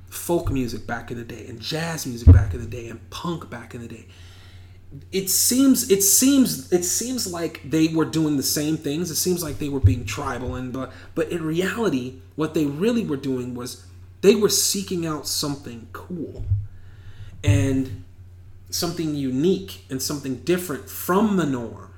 folk 0.08 0.50
music 0.50 0.88
back 0.88 1.12
in 1.12 1.18
the 1.18 1.26
day 1.26 1.48
and 1.48 1.60
jazz 1.60 2.08
music 2.08 2.32
back 2.32 2.54
in 2.54 2.62
the 2.62 2.66
day 2.66 2.88
and 2.88 3.10
punk 3.10 3.50
back 3.50 3.76
in 3.76 3.82
the 3.82 3.90
day. 3.90 4.08
It 5.12 5.30
seems 5.30 5.92
it 5.92 6.02
seems 6.02 6.72
it 6.72 6.86
seems 6.86 7.30
like 7.30 7.60
they 7.70 7.90
were 7.90 8.06
doing 8.06 8.38
the 8.38 8.44
same 8.44 8.78
things. 8.78 9.12
It 9.12 9.16
seems 9.16 9.44
like 9.44 9.60
they 9.60 9.68
were 9.68 9.82
being 9.82 10.06
tribal 10.06 10.56
and 10.56 10.72
but 10.72 10.94
but 11.14 11.30
in 11.30 11.44
reality 11.44 12.22
what 12.38 12.54
they 12.54 12.66
really 12.66 13.04
were 13.04 13.18
doing 13.18 13.54
was 13.54 13.86
they 14.22 14.34
were 14.34 14.48
seeking 14.48 15.06
out 15.06 15.28
something 15.28 15.90
cool 15.92 16.46
and 17.44 18.06
something 18.70 19.14
unique 19.14 19.84
and 19.90 20.02
something 20.02 20.36
different 20.38 20.90
from 20.90 21.36
the 21.36 21.46
norm. 21.46 21.92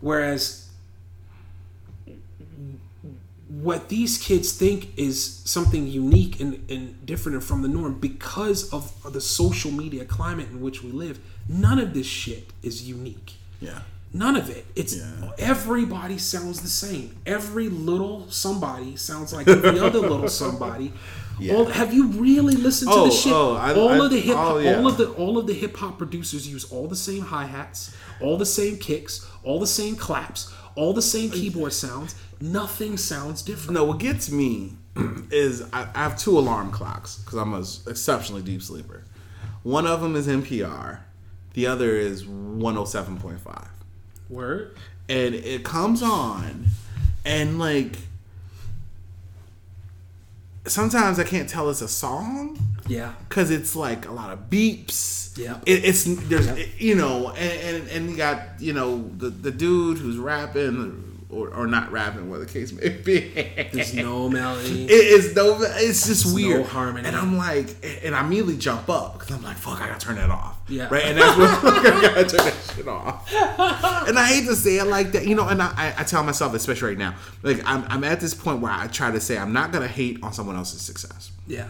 Whereas 0.00 0.65
what 3.48 3.88
these 3.88 4.18
kids 4.18 4.52
think 4.52 4.88
is 4.98 5.40
something 5.44 5.86
unique 5.86 6.40
and, 6.40 6.68
and 6.70 7.06
different 7.06 7.42
from 7.44 7.62
the 7.62 7.68
norm 7.68 7.98
because 7.98 8.72
of 8.72 8.92
the 9.12 9.20
social 9.20 9.70
media 9.70 10.04
climate 10.04 10.48
in 10.50 10.60
which 10.60 10.82
we 10.82 10.90
live, 10.90 11.20
none 11.48 11.78
of 11.78 11.94
this 11.94 12.06
shit 12.06 12.48
is 12.62 12.88
unique. 12.88 13.34
Yeah. 13.60 13.80
None 14.12 14.36
of 14.36 14.50
it. 14.50 14.64
It's 14.74 14.96
Yeah. 14.96 15.30
everybody 15.38 16.18
sounds 16.18 16.60
the 16.60 16.68
same. 16.68 17.16
Every 17.26 17.68
little 17.68 18.26
somebody 18.30 18.96
sounds 18.96 19.32
like 19.32 19.46
every 19.46 19.78
other 19.86 20.00
little 20.00 20.28
somebody. 20.28 20.92
All, 21.52 21.66
have 21.66 21.92
you 21.92 22.06
really 22.08 22.54
listened 22.54 22.90
to 22.90 22.96
Oh, 22.96 23.04
the 23.06 23.10
shit? 23.12 23.32
oh, 23.32 23.54
I- 23.56 23.74
all 23.74 23.90
I- 23.90 24.04
of 24.06 24.10
the 24.10 24.20
hip 24.20 24.36
oh, 24.38 24.58
yeah. 24.58 24.76
all 24.78 24.86
of 24.86 24.96
the 24.96 25.10
all 25.12 25.36
of 25.38 25.46
the 25.46 25.52
hip 25.52 25.76
hop 25.76 25.98
producers 25.98 26.48
use 26.48 26.64
all 26.72 26.88
the 26.88 26.96
same 26.96 27.22
hi 27.22 27.44
hats, 27.44 27.94
all 28.20 28.38
the 28.38 28.46
same 28.46 28.78
kicks, 28.78 29.26
all 29.44 29.60
the 29.60 29.66
same 29.66 29.96
claps, 29.96 30.50
all 30.76 30.94
the 30.94 31.02
same 31.02 31.30
uh, 31.30 31.34
keyboard 31.34 31.72
sounds. 31.74 32.14
Nothing 32.40 32.96
sounds 32.96 33.42
different. 33.42 33.72
No, 33.74 33.84
what 33.84 33.98
gets 33.98 34.30
me 34.30 34.74
is 35.30 35.62
I, 35.72 35.88
I 35.94 36.02
have 36.04 36.18
two 36.18 36.38
alarm 36.38 36.70
clocks 36.70 37.16
because 37.18 37.38
I'm 37.38 37.54
an 37.54 37.64
exceptionally 37.88 38.42
deep 38.42 38.62
sleeper. 38.62 39.04
One 39.62 39.86
of 39.86 40.00
them 40.00 40.14
is 40.16 40.26
NPR, 40.28 41.00
the 41.54 41.66
other 41.66 41.96
is 41.96 42.24
107.5. 42.24 43.68
Word. 44.28 44.76
and 45.08 45.34
it 45.34 45.64
comes 45.64 46.02
on 46.02 46.66
and 47.24 47.58
like 47.60 47.96
sometimes 50.66 51.18
i 51.20 51.24
can't 51.24 51.48
tell 51.48 51.70
it's 51.70 51.80
a 51.80 51.88
song 51.88 52.58
Yeah. 52.88 53.12
because 53.28 53.50
it's 53.52 53.76
like 53.76 54.06
a 54.06 54.10
lot 54.10 54.32
of 54.32 54.50
beeps 54.50 55.36
Yeah. 55.38 55.58
it, 55.64 55.84
it's 55.84 56.04
there's 56.04 56.48
you 56.80 56.96
know 56.96 57.30
and, 57.30 57.76
and 57.76 57.88
and 57.90 58.10
you 58.10 58.16
got 58.16 58.40
you 58.60 58.72
know 58.72 59.08
the 59.16 59.30
the 59.30 59.50
dude 59.52 59.98
who's 59.98 60.18
rapping 60.18 61.15
or, 61.28 61.48
or 61.52 61.66
not 61.66 61.90
rapping 61.90 62.30
whatever 62.30 62.44
the 62.46 62.52
case 62.52 62.72
may 62.72 62.88
be 62.88 63.30
There's 63.72 63.94
no 63.94 64.28
melody. 64.28 64.84
it 64.88 64.90
is 64.90 65.34
no 65.34 65.58
it's 65.60 66.06
just 66.06 66.32
weird 66.34 66.60
No 66.60 66.66
harmony. 66.66 67.06
and 67.08 67.16
i'm 67.16 67.36
like 67.36 67.74
and 68.04 68.14
i 68.14 68.24
immediately 68.24 68.56
jump 68.56 68.88
up 68.88 69.14
because 69.18 69.34
i'm 69.34 69.42
like 69.42 69.56
fuck 69.56 69.80
i 69.80 69.88
gotta 69.88 69.98
turn 69.98 70.14
that 70.16 70.30
off 70.30 70.56
Yeah. 70.68 70.88
right 70.88 71.04
and 71.04 71.18
that's 71.18 71.36
what 71.36 71.74
like, 71.74 71.86
i 71.94 72.00
gotta 72.00 72.24
turn 72.24 72.44
that 72.46 72.72
shit 72.76 72.86
off 72.86 73.28
and 74.08 74.18
i 74.18 74.24
hate 74.26 74.46
to 74.46 74.54
say 74.54 74.78
it 74.78 74.84
like 74.84 75.12
that 75.12 75.26
you 75.26 75.34
know 75.34 75.48
and 75.48 75.60
i, 75.60 75.66
I, 75.76 75.94
I 75.98 76.04
tell 76.04 76.22
myself 76.22 76.54
especially 76.54 76.90
right 76.90 76.98
now 76.98 77.16
like 77.42 77.60
I'm, 77.66 77.84
I'm 77.88 78.04
at 78.04 78.20
this 78.20 78.32
point 78.34 78.60
where 78.60 78.72
i 78.72 78.86
try 78.86 79.10
to 79.10 79.20
say 79.20 79.36
i'm 79.36 79.52
not 79.52 79.72
gonna 79.72 79.88
hate 79.88 80.22
on 80.22 80.32
someone 80.32 80.54
else's 80.56 80.80
success 80.82 81.32
yeah. 81.48 81.68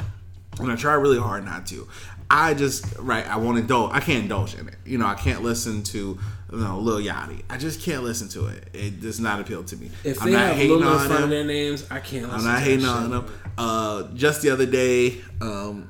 and 0.61 0.71
I 0.73 0.77
try 0.77 0.95
really 0.95 1.19
hard 1.19 1.45
not 1.45 1.67
to. 1.69 1.87
I 2.31 2.55
just 2.55 2.97
right. 2.99 3.27
I 3.27 3.37
want 3.37 3.57
to 3.57 3.63
indulge. 3.63 3.93
I 3.93 4.01
can't 4.01 4.23
indulge 4.25 4.55
in 4.55 4.69
it. 4.69 4.75
You 4.85 4.99
know, 4.99 5.07
I 5.07 5.15
can't 5.15 5.43
listen 5.43 5.83
to 5.85 6.19
you 6.53 6.59
know 6.59 6.79
Lil 6.79 6.99
Yachty. 6.99 7.43
I 7.49 7.57
just 7.57 7.81
can't 7.83 8.03
listen 8.03 8.29
to 8.31 8.47
it. 8.47 8.69
It 8.73 9.01
does 9.01 9.21
not 9.21 9.41
appeal 9.41 9.63
to 9.65 9.77
me. 9.77 9.91
If 10.05 10.21
I'm 10.21 10.29
they 10.29 10.33
not 10.33 10.49
have 10.49 10.57
hating 10.57 10.79
Lil 10.79 10.89
on 10.89 11.23
him. 11.23 11.31
their 11.31 11.45
names, 11.45 11.87
I 11.91 12.01
can't 12.01 12.25
listen 12.25 12.41
I'm 12.41 12.55
not 12.55 12.63
hating 12.63 12.87
on 12.87 13.11
them. 13.11 13.33
Uh, 13.57 14.05
just 14.15 14.43
the 14.43 14.51
other 14.51 14.67
day, 14.67 15.21
um, 15.41 15.89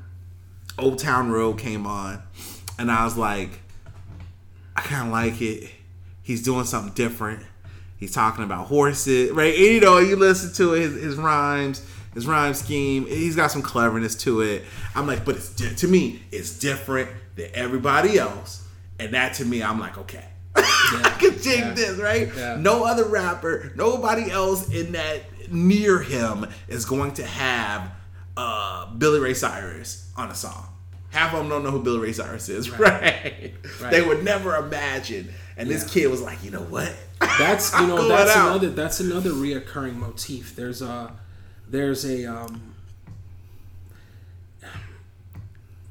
Old 0.79 0.99
Town 0.99 1.31
Road 1.31 1.59
came 1.59 1.87
on, 1.87 2.23
and 2.79 2.91
I 2.91 3.05
was 3.05 3.17
like, 3.17 3.61
I 4.77 4.83
kind 4.83 5.07
of 5.07 5.13
like 5.13 5.41
it. 5.41 5.71
He's 6.23 6.43
doing 6.43 6.65
something 6.65 6.93
different. 6.93 7.45
He's 7.99 8.13
talking 8.13 8.45
about 8.45 8.67
horses, 8.67 9.31
right? 9.31 9.55
And, 9.55 9.65
you 9.65 9.81
know, 9.81 9.99
you 9.99 10.17
listen 10.17 10.53
to 10.55 10.73
his, 10.73 10.93
his 10.95 11.17
rhymes, 11.17 11.83
his 12.17 12.27
rhyme 12.27 12.55
scheme. 12.55 13.07
He's 13.07 13.37
got 13.37 13.53
some 13.53 13.63
cleverness 13.63 14.17
to 14.25 14.41
it. 14.41 14.65
I'm 14.97 15.07
like, 15.07 15.25
but 15.25 15.37
it's 15.37 15.51
di- 15.51 15.75
to 15.77 15.87
me, 15.87 16.23
it's 16.33 16.59
different 16.59 17.09
than 17.37 17.51
everybody 17.55 18.19
else, 18.19 18.67
and 18.99 19.15
that 19.15 19.35
to 19.35 19.45
me, 19.45 19.63
I'm 19.63 19.79
like, 19.79 19.97
okay. 19.99 20.25
I 20.57 21.17
can 21.21 21.39
take 21.39 21.59
Yeah. 21.61 21.73
this, 21.75 21.99
right? 21.99 22.29
Yeah. 22.35 22.57
No 22.59 22.85
other 22.85 23.05
rapper, 23.05 23.71
nobody 23.77 24.31
else 24.31 24.69
in 24.73 24.93
that 24.93 25.21
near 25.53 26.01
him 26.03 26.47
is 26.67 26.85
going 26.87 27.13
to 27.15 27.25
have 27.27 27.93
uh, 28.37 28.87
Billy 28.95 29.21
Ray 29.21 29.35
Cyrus 29.35 30.11
on 30.17 30.31
a 30.31 30.35
song. 30.35 30.67
Half 31.11 31.33
of 31.35 31.39
them 31.41 31.49
don't 31.49 31.63
know 31.63 31.71
who 31.71 31.83
Billy 31.83 31.99
Ray 32.01 32.13
Cyrus 32.13 32.49
is, 32.49 32.71
right? 32.79 33.55
Right. 33.81 33.91
They 33.91 34.03
would 34.07 34.25
never 34.25 34.57
imagine. 34.57 35.33
And 35.59 35.71
this 35.71 35.89
kid 35.91 36.09
was 36.11 36.21
like, 36.21 36.43
you 36.45 36.51
know 36.51 36.63
what? 36.63 36.95
That's 37.21 37.73
you 37.81 37.87
know 37.87 38.09
that's 38.09 38.37
out. 38.37 38.49
another 38.51 38.71
that's 38.71 39.01
another 39.01 39.31
reoccurring 39.31 39.95
motif. 39.97 40.55
There's 40.57 40.83
a 40.83 41.13
there's 41.69 42.05
a 42.05 42.25
um 42.25 42.75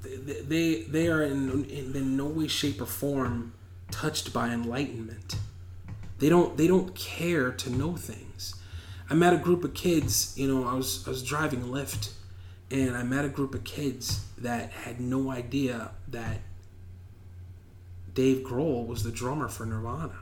they 0.03 0.41
they, 0.41 0.81
they 0.83 1.07
are 1.07 1.23
in, 1.23 1.65
in 1.65 1.95
in 1.95 2.17
no 2.17 2.25
way 2.25 2.47
shape 2.47 2.81
or 2.81 2.85
form 2.85 3.53
touched 3.91 4.33
by 4.33 4.49
enlightenment. 4.49 5.35
They 6.19 6.29
don't 6.29 6.57
they 6.57 6.67
don't 6.67 6.95
care 6.95 7.51
to 7.51 7.69
know 7.69 7.95
things. 7.95 8.55
I 9.09 9.13
met 9.13 9.33
a 9.33 9.37
group 9.37 9.63
of 9.63 9.73
kids, 9.73 10.33
you 10.35 10.47
know, 10.47 10.67
I 10.67 10.73
was 10.73 11.05
I 11.07 11.09
was 11.09 11.23
driving 11.23 11.63
Lyft 11.63 12.11
and 12.71 12.95
I 12.97 13.03
met 13.03 13.25
a 13.25 13.29
group 13.29 13.53
of 13.53 13.63
kids 13.63 14.25
that 14.37 14.71
had 14.71 14.99
no 14.99 15.29
idea 15.29 15.91
that 16.07 16.39
Dave 18.13 18.45
Grohl 18.45 18.87
was 18.87 19.03
the 19.03 19.11
drummer 19.11 19.47
for 19.47 19.65
Nirvana. 19.65 20.15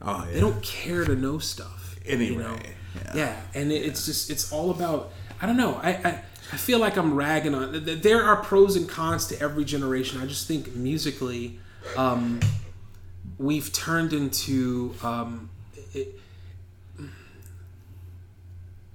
Oh 0.00 0.24
yeah. 0.26 0.34
They 0.34 0.40
don't 0.40 0.62
care 0.62 1.04
to 1.04 1.16
know 1.16 1.38
stuff. 1.38 1.96
Anyway, 2.06 2.74
yeah. 3.04 3.12
yeah. 3.14 3.40
and 3.54 3.70
it, 3.72 3.84
it's 3.84 4.06
just 4.06 4.30
it's 4.30 4.52
all 4.52 4.70
about 4.70 5.12
I 5.40 5.46
don't 5.46 5.56
know. 5.56 5.78
I, 5.82 5.90
I 5.92 6.20
I 6.52 6.56
feel 6.56 6.78
like 6.78 6.96
I'm 6.96 7.14
ragging 7.14 7.54
on. 7.54 7.72
th- 7.72 7.84
th- 7.84 8.02
There 8.02 8.22
are 8.24 8.36
pros 8.36 8.74
and 8.76 8.88
cons 8.88 9.26
to 9.28 9.40
every 9.40 9.64
generation. 9.64 10.20
I 10.20 10.26
just 10.26 10.48
think 10.48 10.74
musically, 10.74 11.58
um, 11.96 12.40
we've 13.38 13.70
turned 13.72 14.12
into 14.14 14.94
um, 15.02 15.50
it, 15.92 16.18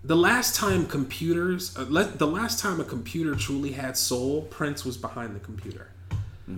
the 0.04 0.16
last 0.16 0.56
time 0.56 0.86
computers, 0.88 1.78
uh, 1.78 1.86
le- 1.88 2.06
the 2.06 2.28
last 2.28 2.60
time 2.60 2.80
a 2.80 2.84
computer 2.84 3.36
truly 3.36 3.72
had 3.72 3.96
soul, 3.98 4.42
Prince 4.44 4.84
was 4.84 4.98
behind 4.98 5.36
the 5.36 5.40
computer. 5.40 5.90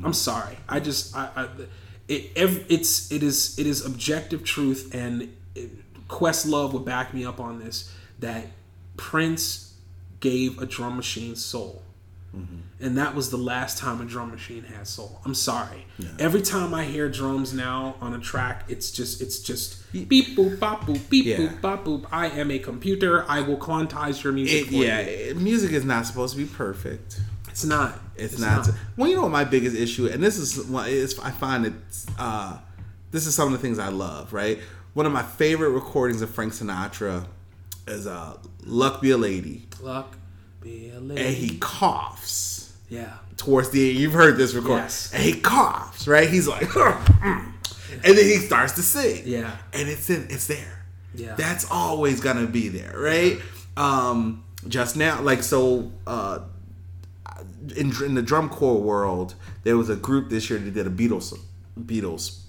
I'm 0.04 0.14
sorry. 0.14 0.58
I 0.68 0.80
just 0.80 1.16
I, 1.16 1.30
I 1.36 1.48
it 2.08 2.32
ev- 2.36 2.66
it's 2.70 3.12
it 3.12 3.22
is 3.22 3.58
it 3.60 3.68
is 3.68 3.86
objective 3.86 4.44
truth 4.44 4.96
and 4.96 5.30
it, 5.54 5.70
Questlove 6.10 6.74
would 6.74 6.86
back 6.86 7.14
me 7.14 7.26
up 7.26 7.40
on 7.40 7.60
this 7.60 7.92
that 8.20 8.48
Prince 8.98 9.74
gave 10.20 10.62
a 10.62 10.66
drum 10.66 10.96
machine 10.96 11.36
soul. 11.36 11.82
And 12.82 12.98
that 12.98 13.16
was 13.16 13.30
the 13.30 13.38
last 13.38 13.78
time 13.78 14.02
a 14.02 14.06
drum 14.06 14.30
machine 14.30 14.64
had 14.64 14.86
soul. 14.90 15.22
I'm 15.24 15.34
sorry. 15.34 15.86
Every 16.20 16.42
time 16.42 16.74
I 16.74 16.84
hear 16.84 17.08
drums 17.08 17.54
now 17.54 17.96
on 18.02 18.14
a 18.14 18.20
track, 18.20 18.66
it's 18.68 18.92
just 18.92 19.22
it's 19.22 19.40
just 19.40 19.90
beep 19.94 20.36
boop 20.36 20.60
bop 20.60 20.82
boop 20.82 21.10
beep 21.10 21.26
Yeah. 21.26 21.38
boop 21.38 21.62
bop 21.62 21.86
boop. 21.86 22.06
I 22.12 22.28
am 22.28 22.52
a 22.52 22.60
computer. 22.60 23.24
I 23.30 23.40
will 23.40 23.56
quantize 23.56 24.22
your 24.22 24.34
music. 24.34 24.68
It, 24.68 24.72
yeah, 24.74 25.00
you. 25.00 25.08
it- 25.08 25.38
music 25.38 25.72
is 25.72 25.86
not 25.86 26.06
supposed 26.06 26.34
to 26.36 26.38
be 26.44 26.46
perfect. 26.46 27.22
it's 27.48 27.64
not. 27.64 27.98
It's, 28.18 28.38
not. 28.38 28.70
Well, 28.98 29.10
you 29.10 29.16
know 29.16 29.22
what 29.22 29.32
my 29.32 29.46
biggest 29.46 29.76
issue, 29.78 30.08
and 30.08 30.22
this 30.22 30.38
is 30.38 30.66
what 30.68 30.90
is 30.90 31.18
I 31.20 31.32
find 31.32 31.66
it. 31.68 31.74
Uh, 32.20 32.58
this 33.12 33.28
is 33.28 33.34
some 33.36 33.48
of 33.48 33.54
the 33.54 33.60
things 33.60 33.80
I 33.80 33.88
love. 33.88 34.34
Right, 34.34 34.60
one 34.96 35.06
of 35.06 35.12
my 35.12 35.22
favorite 35.22 35.70
recordings 35.70 36.22
of 36.24 36.30
Frank 36.32 36.54
Sinatra 36.54 37.28
is 37.88 38.08
uh, 38.08 38.38
"Luck 38.66 39.02
Be 39.02 39.12
a 39.12 39.18
Lady," 39.18 39.68
Luck 39.82 40.18
be 40.62 40.90
a 40.90 41.00
lady. 41.00 41.22
and 41.22 41.36
he 41.36 41.58
coughs 41.60 42.74
yeah. 42.90 43.14
towards 43.38 43.70
the. 43.70 43.92
end, 43.92 44.00
You've 44.00 44.14
heard 44.14 44.38
this 44.38 44.56
recording, 44.56 44.86
Yes. 44.86 45.12
and 45.14 45.22
he 45.22 45.40
coughs. 45.40 46.08
Right, 46.08 46.28
he's 46.30 46.48
like, 46.48 46.76
and 47.24 47.54
then 48.04 48.16
he 48.16 48.38
starts 48.38 48.74
to 48.74 48.82
sing. 48.82 49.22
Yeah. 49.26 49.56
and 49.74 49.88
it's 49.88 50.10
in. 50.10 50.26
It's 50.32 50.48
there. 50.48 50.86
Yeah. 51.14 51.36
that's 51.36 51.70
always 51.72 52.20
gonna 52.20 52.48
be 52.48 52.68
there, 52.70 52.94
right? 52.98 53.40
Um, 53.78 54.44
just 54.68 54.98
now, 54.98 55.22
like 55.22 55.44
so. 55.44 55.92
Uh, 56.08 56.40
in, 57.76 57.92
in 58.04 58.14
the 58.16 58.22
drum 58.22 58.48
corps 58.50 58.80
world, 58.82 59.34
there 59.64 59.76
was 59.76 59.90
a 59.90 59.96
group 59.96 60.30
this 60.30 60.50
year 60.50 60.60
that 60.60 60.74
did 60.74 60.88
a 60.88 60.90
Beatles 60.90 61.38
Beatles 61.80 62.40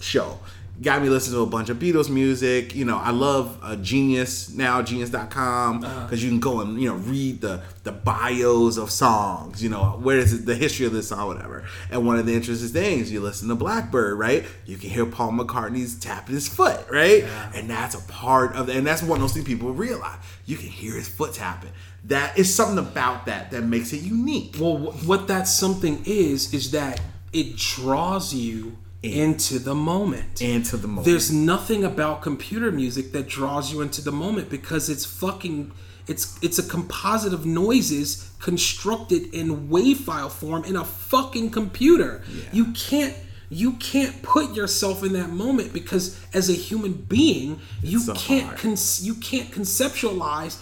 show. 0.00 0.38
Got 0.80 1.02
me 1.02 1.08
listening 1.08 1.34
to 1.34 1.42
a 1.42 1.46
bunch 1.46 1.70
of 1.70 1.78
Beatles 1.78 2.08
music. 2.08 2.72
You 2.72 2.84
know, 2.84 2.98
I 2.98 3.10
love 3.10 3.58
uh, 3.62 3.74
Genius 3.76 4.54
now, 4.54 4.80
genius.com, 4.80 5.80
because 5.80 6.22
you 6.22 6.30
can 6.30 6.38
go 6.38 6.60
and, 6.60 6.80
you 6.80 6.88
know, 6.88 6.94
read 6.94 7.40
the, 7.40 7.62
the 7.82 7.90
bios 7.90 8.76
of 8.78 8.92
songs, 8.92 9.60
you 9.60 9.70
know, 9.70 9.98
where 10.00 10.18
is 10.18 10.32
it, 10.32 10.46
the 10.46 10.54
history 10.54 10.86
of 10.86 10.92
this 10.92 11.08
song, 11.08 11.26
whatever. 11.26 11.64
And 11.90 12.06
one 12.06 12.18
of 12.18 12.26
the 12.26 12.34
interesting 12.34 12.68
things, 12.68 13.10
you 13.10 13.20
listen 13.20 13.48
to 13.48 13.56
Blackbird, 13.56 14.18
right? 14.18 14.44
You 14.66 14.76
can 14.76 14.90
hear 14.90 15.04
Paul 15.04 15.32
McCartney's 15.32 15.98
tapping 15.98 16.36
his 16.36 16.46
foot, 16.46 16.86
right? 16.88 17.24
And 17.56 17.68
that's 17.68 17.96
a 17.96 18.00
part 18.06 18.54
of, 18.54 18.68
and 18.68 18.86
that's 18.86 19.02
one 19.02 19.16
of 19.16 19.22
those 19.22 19.32
things 19.32 19.46
people 19.46 19.72
realize. 19.72 20.18
You 20.46 20.56
can 20.56 20.68
hear 20.68 20.94
his 20.94 21.08
foot 21.08 21.34
tapping. 21.34 21.70
That 22.04 22.38
is 22.38 22.54
something 22.54 22.78
about 22.78 23.26
that 23.26 23.50
that 23.50 23.62
makes 23.64 23.92
it 23.92 24.02
unique. 24.02 24.54
Well, 24.60 24.78
what 24.78 25.26
that 25.26 25.48
something 25.48 26.04
is 26.06 26.54
is 26.54 26.70
that 26.70 27.00
it 27.32 27.56
draws 27.56 28.32
you 28.32 28.76
into 29.02 29.58
the 29.58 29.74
moment. 29.74 30.40
into 30.42 30.76
the 30.76 30.88
moment. 30.88 31.06
There's 31.06 31.30
nothing 31.30 31.84
about 31.84 32.22
computer 32.22 32.72
music 32.72 33.12
that 33.12 33.28
draws 33.28 33.72
you 33.72 33.80
into 33.80 34.02
the 34.02 34.12
moment 34.12 34.50
because 34.50 34.88
it's 34.88 35.04
fucking 35.04 35.72
it's 36.06 36.38
it's 36.42 36.58
a 36.58 36.62
composite 36.62 37.32
of 37.32 37.44
noises 37.44 38.30
constructed 38.40 39.32
in 39.34 39.68
wave 39.68 39.98
file 40.00 40.30
form 40.30 40.64
in 40.64 40.74
a 40.74 40.84
fucking 40.84 41.50
computer. 41.50 42.22
You 42.50 42.72
can't 42.72 43.14
you 43.50 43.72
can't 43.74 44.20
put 44.22 44.54
yourself 44.54 45.02
in 45.02 45.12
that 45.14 45.30
moment 45.30 45.72
because 45.72 46.20
as 46.34 46.50
a 46.50 46.54
human 46.54 46.92
being, 46.92 47.60
you 47.82 48.00
so 48.00 48.14
can't 48.14 48.56
con- 48.56 48.76
you 49.00 49.14
can't 49.14 49.50
conceptualize 49.50 50.60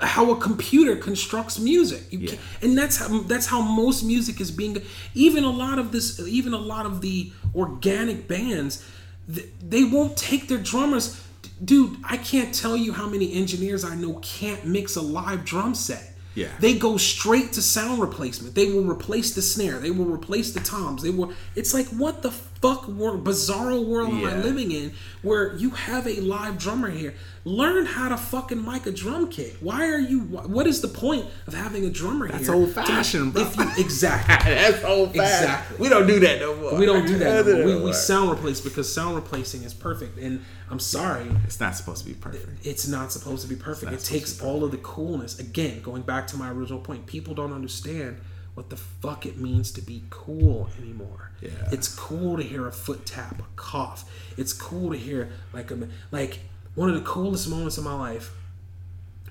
how 0.00 0.30
a 0.30 0.36
computer 0.36 0.96
constructs 0.96 1.58
music. 1.58 2.12
You 2.12 2.28
can't, 2.28 2.40
and 2.62 2.76
that's 2.76 2.96
how 2.96 3.20
that's 3.22 3.46
how 3.46 3.60
most 3.60 4.02
music 4.02 4.40
is 4.40 4.50
being. 4.50 4.80
Even 5.14 5.44
a 5.44 5.50
lot 5.50 5.78
of 5.78 5.92
this, 5.92 6.20
even 6.20 6.54
a 6.54 6.58
lot 6.58 6.86
of 6.86 7.00
the 7.00 7.32
organic 7.54 8.28
bands, 8.28 8.84
they 9.26 9.84
won't 9.84 10.16
take 10.16 10.48
their 10.48 10.58
drummers. 10.58 11.20
Dude, 11.64 11.96
I 12.04 12.16
can't 12.16 12.54
tell 12.54 12.76
you 12.76 12.92
how 12.92 13.08
many 13.08 13.32
engineers 13.34 13.84
I 13.84 13.94
know 13.94 14.14
can't 14.22 14.64
mix 14.66 14.96
a 14.96 15.02
live 15.02 15.44
drum 15.44 15.74
set. 15.74 16.14
Yeah. 16.34 16.48
They 16.58 16.76
go 16.76 16.96
straight 16.96 17.52
to 17.52 17.62
sound 17.62 18.00
replacement. 18.00 18.54
They 18.54 18.72
will 18.72 18.84
replace 18.84 19.34
the 19.34 19.42
snare. 19.42 19.78
They 19.78 19.92
will 19.92 20.06
replace 20.06 20.52
the 20.52 20.60
toms. 20.60 21.02
They 21.02 21.10
will. 21.10 21.32
It's 21.54 21.72
like 21.72 21.86
what 21.88 22.22
the 22.22 22.32
fuck 22.64 22.88
world, 22.88 23.22
bizarro 23.24 23.84
world 23.84 24.08
am 24.08 24.24
I 24.24 24.30
Yeah. 24.30 24.42
living 24.42 24.72
in 24.72 24.92
where 25.20 25.54
you 25.56 25.68
have 25.70 26.06
a 26.06 26.18
live 26.20 26.56
drummer 26.58 26.88
here? 26.88 27.12
Learn 27.44 27.84
how 27.84 28.08
to 28.08 28.16
fucking 28.16 28.64
mic 28.64 28.86
a 28.86 28.90
drum 28.90 29.28
kit. 29.28 29.58
Why 29.60 29.86
are 29.90 29.98
you? 29.98 30.20
What 30.20 30.66
is 30.66 30.80
the 30.80 30.88
point 30.88 31.26
of 31.46 31.52
having 31.52 31.84
a 31.84 31.90
drummer 31.90 32.24
here? 32.26 32.32
That's 32.36 32.46
here? 32.46 32.56
old 32.56 32.70
fashioned, 32.72 33.34
bro. 33.34 33.42
If 33.42 33.56
you, 33.58 33.70
exactly. 33.76 34.54
That's 34.54 34.82
old 34.82 35.14
fashioned. 35.14 35.44
Exactly. 35.44 35.76
We 35.78 35.88
don't 35.90 36.06
do 36.06 36.20
that 36.20 36.40
no 36.40 36.56
more. 36.56 36.74
We 36.78 36.86
don't 36.86 37.06
do 37.06 37.18
that. 37.18 37.44
don't. 37.44 37.66
We, 37.66 37.76
we 37.82 37.92
sound 38.10 38.30
replace 38.30 38.62
because 38.62 38.90
sound 38.90 39.14
replacing 39.16 39.62
is 39.64 39.74
perfect. 39.74 40.16
And 40.18 40.42
I'm 40.70 40.78
sorry, 40.80 41.26
It's 41.44 41.60
not 41.60 41.76
supposed 41.76 42.00
to 42.02 42.08
be 42.08 42.14
perfect. 42.14 42.66
it's 42.66 42.88
not 42.88 43.12
supposed 43.12 43.42
to 43.42 43.48
be 43.48 43.56
perfect. 43.56 43.92
It 43.92 44.00
takes 44.00 44.40
all 44.40 44.64
of 44.64 44.70
the 44.70 44.78
coolness. 44.78 45.38
Again, 45.38 45.82
going 45.82 46.00
back 46.00 46.26
to 46.28 46.38
my 46.38 46.50
original 46.50 46.80
point, 46.80 47.04
people 47.04 47.34
don't 47.34 47.52
understand 47.52 48.16
what 48.54 48.70
the 48.70 48.76
fuck 48.76 49.26
it 49.26 49.36
means 49.36 49.70
to 49.72 49.82
be 49.82 50.04
cool 50.08 50.70
anymore. 50.80 51.32
Yeah. 51.44 51.50
It's 51.72 51.88
cool 51.94 52.36
to 52.36 52.42
hear 52.42 52.66
a 52.66 52.72
foot 52.72 53.04
tap, 53.06 53.38
a 53.38 53.44
cough. 53.56 54.10
It's 54.36 54.52
cool 54.52 54.92
to 54.92 54.98
hear 54.98 55.30
like 55.52 55.70
a 55.70 55.88
like 56.10 56.40
one 56.74 56.88
of 56.88 56.94
the 56.94 57.02
coolest 57.02 57.48
moments 57.48 57.78
of 57.78 57.84
my 57.84 57.94
life 57.94 58.32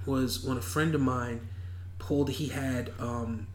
was 0.06 0.44
when 0.44 0.57
a 0.57 0.61
friend 0.61 0.94
of 0.95 1.02
mine 1.02 1.48
pulled 1.99 2.30
he 2.30 2.48
had 2.49 2.91
um 2.99 3.48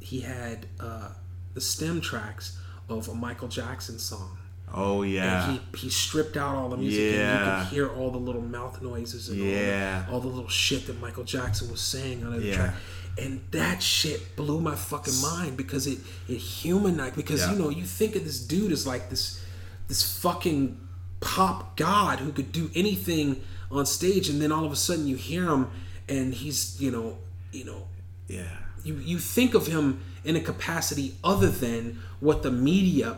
he 0.00 0.20
had 0.20 0.66
uh 0.80 1.08
the 1.54 1.60
stem 1.60 2.00
tracks 2.00 2.58
of 2.88 3.08
a 3.08 3.14
Michael 3.14 3.48
Jackson 3.48 3.98
song. 3.98 4.38
Oh 4.72 5.02
yeah. 5.02 5.48
And 5.50 5.60
he, 5.74 5.78
he 5.78 5.90
stripped 5.90 6.36
out 6.36 6.54
all 6.54 6.68
the 6.68 6.76
music 6.76 7.14
and 7.14 7.40
you 7.40 7.64
could 7.64 7.72
hear 7.74 7.88
all 7.88 8.10
the 8.10 8.18
little 8.18 8.42
mouth 8.42 8.80
noises 8.82 9.28
and 9.28 9.38
Yeah. 9.38 10.04
all, 10.10 10.20
the, 10.20 10.26
all 10.26 10.32
the 10.32 10.36
little 10.36 10.50
shit 10.50 10.86
that 10.86 11.00
Michael 11.00 11.24
Jackson 11.24 11.70
was 11.70 11.80
saying 11.80 12.24
on 12.24 12.32
the 12.38 12.42
Yeah. 12.46 12.54
track. 12.54 12.74
And 13.18 13.40
that 13.50 13.82
shit 13.82 14.36
blew 14.36 14.60
my 14.60 14.74
fucking 14.76 15.20
mind 15.20 15.56
because 15.56 15.86
it 15.86 15.98
it 16.28 16.36
humanized 16.38 17.16
because 17.16 17.40
Yeah. 17.40 17.52
you 17.52 17.58
know 17.58 17.68
you 17.68 17.84
think 17.84 18.14
of 18.16 18.24
this 18.24 18.40
dude 18.40 18.72
as 18.72 18.86
like 18.86 19.10
this 19.10 19.42
this 19.88 20.02
fucking 20.20 20.78
pop 21.20 21.76
god 21.76 22.20
who 22.20 22.30
could 22.30 22.52
do 22.52 22.70
anything 22.76 23.42
on 23.72 23.84
stage 23.86 24.28
and 24.28 24.40
then 24.40 24.52
all 24.52 24.64
of 24.64 24.70
a 24.72 24.76
sudden 24.76 25.06
you 25.08 25.16
hear 25.16 25.44
him 25.46 25.66
and 26.08 26.32
he's 26.32 26.80
you 26.80 26.90
know 26.92 27.18
you 27.52 27.64
know 27.64 27.82
yeah. 28.28 28.44
you 28.84 28.94
you 28.96 29.18
think 29.18 29.54
of 29.54 29.66
him 29.66 30.00
in 30.24 30.36
a 30.36 30.40
capacity 30.40 31.14
other 31.24 31.48
than 31.48 31.98
what 32.20 32.42
the 32.44 32.50
media 32.52 33.16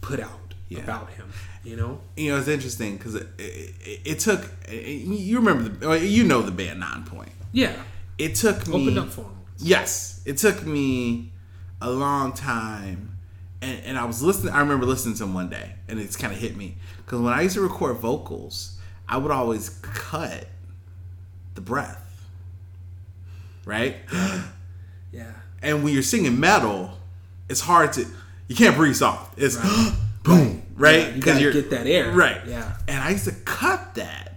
put 0.00 0.18
out 0.18 0.54
Yeah. 0.68 0.80
about 0.80 1.10
him 1.10 1.28
you 1.62 1.76
know 1.76 2.00
You 2.16 2.30
know, 2.32 2.38
it's 2.38 2.48
interesting 2.48 2.96
because 2.96 3.14
it, 3.14 3.28
it, 3.38 4.00
it 4.04 4.18
took. 4.20 4.40
You 4.70 5.38
remember 5.38 5.68
the? 5.68 5.98
You 6.06 6.24
know 6.24 6.40
the 6.42 6.52
band 6.52 6.80
Nine 6.80 7.04
Point. 7.04 7.32
yeah 7.52 7.76
It 8.18 8.34
took 8.34 8.66
me. 8.66 8.82
opened 8.82 8.98
up 8.98 9.08
for 9.10 9.22
him 9.22 9.36
Yes, 9.58 10.22
it 10.26 10.36
took 10.38 10.64
me 10.64 11.32
a 11.80 11.90
long 11.90 12.32
time, 12.32 13.16
and, 13.62 13.80
and 13.84 13.98
I 13.98 14.04
was 14.04 14.22
listening. 14.22 14.52
I 14.52 14.60
remember 14.60 14.86
listening 14.86 15.14
to 15.16 15.24
him 15.24 15.34
one 15.34 15.48
day, 15.48 15.74
and 15.88 15.98
it's 15.98 16.16
kind 16.16 16.32
of 16.32 16.38
hit 16.38 16.56
me 16.56 16.76
because 16.98 17.20
when 17.20 17.32
I 17.32 17.42
used 17.42 17.54
to 17.54 17.62
record 17.62 17.96
vocals, 17.96 18.78
I 19.08 19.16
would 19.16 19.30
always 19.30 19.70
cut 19.82 20.46
the 21.54 21.60
breath, 21.60 22.28
right? 23.64 23.96
yeah 25.12 25.32
and 25.62 25.82
when 25.82 25.92
you're 25.92 26.02
singing 26.02 26.38
metal, 26.38 26.92
it's 27.48 27.60
hard 27.60 27.92
to 27.94 28.06
you 28.48 28.54
can't 28.54 28.76
breathe 28.76 28.94
soft. 28.94 29.38
It's 29.38 29.56
boom, 30.22 30.62
right? 30.76 31.00
Yeah, 31.00 31.14
you 31.14 31.22
gotta 31.22 31.52
get 31.52 31.70
that 31.70 31.86
air. 31.86 32.12
right? 32.12 32.40
Yeah. 32.46 32.76
And 32.86 33.02
I 33.02 33.10
used 33.10 33.24
to 33.24 33.32
cut 33.32 33.94
that, 33.96 34.35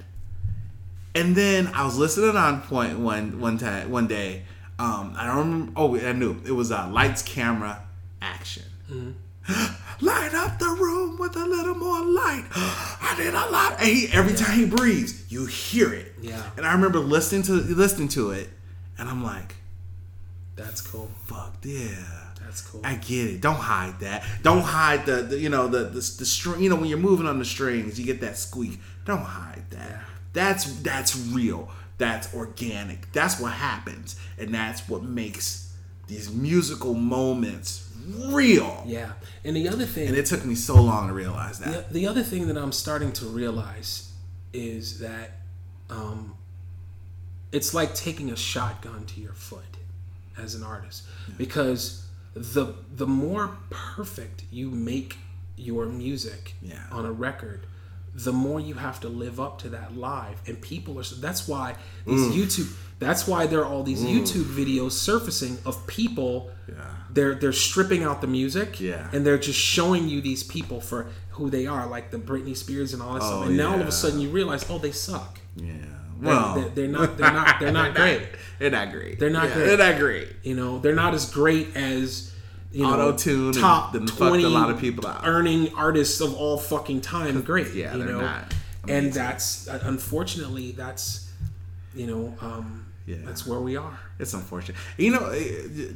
and 1.15 1.35
then 1.35 1.67
I 1.67 1.85
was 1.85 1.97
listening 1.97 2.35
on 2.35 2.61
point 2.61 2.99
one 2.99 3.39
one 3.39 3.57
time 3.57 3.89
one 3.91 4.07
day. 4.07 4.43
Um, 4.77 5.13
I 5.17 5.25
don't 5.27 5.37
remember. 5.37 5.71
Oh, 5.75 5.97
I 5.99 6.13
knew 6.13 6.37
it 6.45 6.51
was 6.51 6.71
uh, 6.71 6.89
lights, 6.89 7.21
camera, 7.21 7.83
action. 8.21 8.63
Mm-hmm. 8.89 9.11
Light 10.05 10.33
up 10.33 10.59
the 10.59 10.69
room 10.69 11.17
with 11.17 11.35
a 11.35 11.45
little 11.45 11.75
more 11.75 12.01
light. 12.01 12.45
I 12.55 13.15
need 13.19 13.33
a 13.33 13.51
lot. 13.51 13.79
And 13.79 13.87
he, 13.87 14.07
every 14.13 14.35
time 14.35 14.57
he 14.57 14.65
breathes, 14.65 15.29
you 15.29 15.45
hear 15.47 15.93
it. 15.93 16.13
Yeah. 16.21 16.41
And 16.55 16.65
I 16.65 16.73
remember 16.73 16.99
listening 16.99 17.43
to 17.43 17.53
listening 17.53 18.07
to 18.09 18.31
it, 18.31 18.49
and 18.97 19.09
I'm 19.09 19.23
like, 19.23 19.55
That's 20.55 20.81
cool. 20.81 21.09
Fuck 21.25 21.57
yeah. 21.63 22.29
That's 22.41 22.61
cool. 22.61 22.81
I 22.83 22.95
get 22.95 23.27
it. 23.27 23.41
Don't 23.41 23.59
hide 23.59 23.99
that. 23.99 24.23
Don't 24.41 24.63
hide 24.63 25.05
the, 25.05 25.17
the 25.23 25.37
you 25.37 25.49
know 25.49 25.67
the 25.67 25.83
the, 25.85 25.93
the 25.95 26.25
string. 26.25 26.61
You 26.61 26.69
know 26.69 26.77
when 26.77 26.85
you're 26.85 26.97
moving 26.97 27.27
on 27.27 27.37
the 27.37 27.45
strings, 27.45 27.99
you 27.99 28.05
get 28.05 28.21
that 28.21 28.37
squeak. 28.37 28.79
Don't 29.05 29.19
hide 29.19 29.65
that. 29.71 30.01
That's 30.33 30.65
that's 30.81 31.15
real. 31.17 31.69
That's 31.97 32.33
organic. 32.33 33.11
That's 33.11 33.39
what 33.39 33.53
happens, 33.53 34.15
and 34.37 34.53
that's 34.53 34.87
what 34.87 35.03
makes 35.03 35.73
these 36.07 36.31
musical 36.33 36.93
moments 36.93 37.91
real. 38.29 38.83
Yeah. 38.87 39.11
And 39.43 39.55
the 39.55 39.67
other 39.67 39.85
thing 39.85 40.07
And 40.07 40.17
it 40.17 40.25
took 40.25 40.43
me 40.45 40.55
so 40.55 40.81
long 40.81 41.07
to 41.09 41.13
realize 41.13 41.59
that. 41.59 41.89
the, 41.89 41.93
the 41.99 42.07
other 42.07 42.23
thing 42.23 42.47
that 42.47 42.57
I'm 42.57 42.71
starting 42.71 43.11
to 43.13 43.25
realize 43.25 44.11
is 44.53 44.99
that 44.99 45.31
um, 45.91 46.33
it's 47.51 47.73
like 47.73 47.93
taking 47.93 48.31
a 48.31 48.35
shotgun 48.35 49.05
to 49.07 49.21
your 49.21 49.33
foot 49.33 49.63
as 50.37 50.55
an 50.55 50.63
artist 50.63 51.03
because 51.37 52.05
the 52.33 52.73
the 52.95 53.05
more 53.07 53.57
perfect 53.69 54.43
you 54.51 54.71
make 54.71 55.17
your 55.57 55.85
music 55.85 56.53
Yeah. 56.61 56.81
on 56.91 57.05
a 57.05 57.11
record 57.11 57.65
the 58.25 58.33
more 58.33 58.59
you 58.59 58.73
have 58.75 58.99
to 58.99 59.07
live 59.09 59.39
up 59.39 59.59
to 59.63 59.69
that 59.69 59.95
live 59.95 60.37
and 60.47 60.59
people 60.61 60.99
are 60.99 61.03
that's 61.21 61.47
why 61.47 61.75
these 62.05 62.21
Mm. 62.27 62.33
youtube 62.39 62.69
that's 62.99 63.23
why 63.27 63.45
there 63.47 63.61
are 63.61 63.65
all 63.73 63.83
these 63.83 64.03
youtube 64.03 64.43
videos 64.61 64.91
surfacing 64.93 65.57
of 65.65 65.75
people 65.87 66.49
Yeah. 66.67 66.75
they're 67.15 67.35
they're 67.35 67.53
stripping 67.67 68.03
out 68.03 68.17
the 68.21 68.27
music 68.27 68.79
Yeah. 68.79 69.07
and 69.13 69.25
they're 69.25 69.37
just 69.49 69.59
showing 69.59 70.03
you 70.09 70.19
these 70.21 70.43
people 70.43 70.79
for 70.81 71.07
who 71.37 71.49
they 71.49 71.65
are 71.75 71.85
like 71.95 72.11
the 72.11 72.17
Britney 72.17 72.55
Spears 72.63 72.93
and 72.93 73.01
all 73.03 73.13
that 73.13 73.23
stuff 73.23 73.41
Oh, 73.43 73.47
and 73.47 73.55
now 73.55 73.71
all 73.73 73.81
of 73.81 73.87
a 73.87 73.91
sudden 74.03 74.19
you 74.19 74.29
realize 74.29 74.65
oh 74.69 74.79
they 74.79 74.91
suck 74.91 75.39
Yeah. 75.55 75.73
Well, 76.21 76.55
they're, 76.55 76.69
they're 76.75 76.87
not 76.99 77.17
they're 77.17 77.31
not 77.31 77.59
they're 77.61 77.71
not 77.81 77.95
great 77.95 78.27
They're 78.59 78.69
not 78.79 78.91
great. 78.91 79.19
They're 79.19 79.29
not 79.29 79.47
Yeah, 79.47 79.53
great. 79.55 79.65
They're 79.67 79.91
not 79.91 79.99
great. 79.99 80.27
you 80.43 80.55
know 80.59 80.79
they're 80.79 81.01
not 81.05 81.13
as 81.13 81.25
great 81.31 81.67
as 81.77 82.33
you 82.71 82.83
know 82.83 82.93
Auto-tune 82.93 83.53
top 83.53 83.93
then 83.93 84.05
fucked 84.07 84.17
20 84.19 84.43
a 84.43 84.49
lot 84.49 84.69
of 84.69 84.79
people 84.79 85.07
out. 85.07 85.21
earning 85.25 85.73
artists 85.75 86.21
of 86.21 86.35
all 86.35 86.57
fucking 86.57 87.01
time 87.01 87.41
great 87.51 87.73
Yeah, 87.73 87.93
you 87.95 88.03
they're 88.03 88.13
know 88.13 88.21
not 88.21 88.53
and 88.87 89.11
that's 89.11 89.67
unfortunately 89.67 90.71
that's 90.73 91.31
you 91.95 92.05
know 92.07 92.35
um 92.41 92.85
Yeah. 93.07 93.17
that's 93.25 93.45
where 93.47 93.59
we 93.59 93.75
are 93.75 93.99
It's 94.19 94.33
unfortunate. 94.33 94.77
You 94.97 95.11
know, 95.13 95.25
eh, 95.29 95.39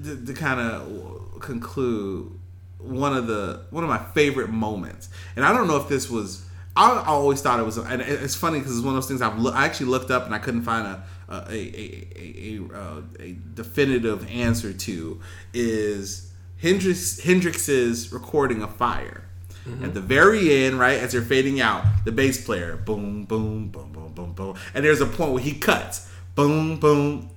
to, 0.03 0.25
to 0.25 0.33
kind 0.33 0.59
of 0.59 1.39
conclude, 1.41 2.31
one 2.79 3.13
of 3.15 3.27
the 3.27 3.61
one 3.69 3.83
of 3.83 3.89
my 3.89 3.99
favorite 4.13 4.49
moments, 4.49 5.09
and 5.35 5.45
I 5.45 5.51
don't 5.53 5.67
know 5.67 5.77
if 5.77 5.87
this 5.89 6.09
was. 6.09 6.43
I 6.75 7.03
always 7.05 7.39
thought 7.41 7.59
it 7.59 7.65
was, 7.65 7.77
and 7.77 8.01
it's 8.01 8.33
funny 8.35 8.57
because 8.59 8.75
it's 8.77 8.83
one 8.85 8.95
of 8.95 9.01
those 9.03 9.07
things 9.07 9.21
I've 9.21 9.37
loo- 9.37 9.51
I 9.51 9.65
actually 9.65 9.87
looked 9.87 10.09
up 10.09 10.25
and 10.25 10.33
I 10.33 10.39
couldn't 10.39 10.63
find 10.63 10.87
a 10.87 11.03
a 11.29 11.35
a, 11.51 12.07
a, 12.15 12.59
a, 12.73 13.03
a 13.19 13.35
definitive 13.53 14.25
answer 14.29 14.73
to 14.73 15.19
is 15.53 16.31
Hendrix 16.63 17.19
Hendrix's 17.19 18.11
recording 18.13 18.63
of 18.63 18.75
Fire. 18.77 19.25
Mm-hmm. 19.67 19.83
At 19.85 19.93
the 19.93 20.01
very 20.01 20.63
end, 20.65 20.79
right 20.79 20.97
as 20.99 21.13
you're 21.13 21.21
fading 21.23 21.61
out, 21.61 21.83
the 22.05 22.11
bass 22.11 22.43
player 22.43 22.77
boom 22.77 23.25
boom 23.25 23.67
boom 23.69 23.91
boom 23.91 24.13
boom 24.13 24.31
boom, 24.33 24.55
and 24.73 24.83
there's 24.83 25.01
a 25.01 25.05
point 25.05 25.33
where 25.33 25.43
he 25.43 25.53
cuts 25.53 26.09
boom 26.35 26.79
boom 26.79 27.29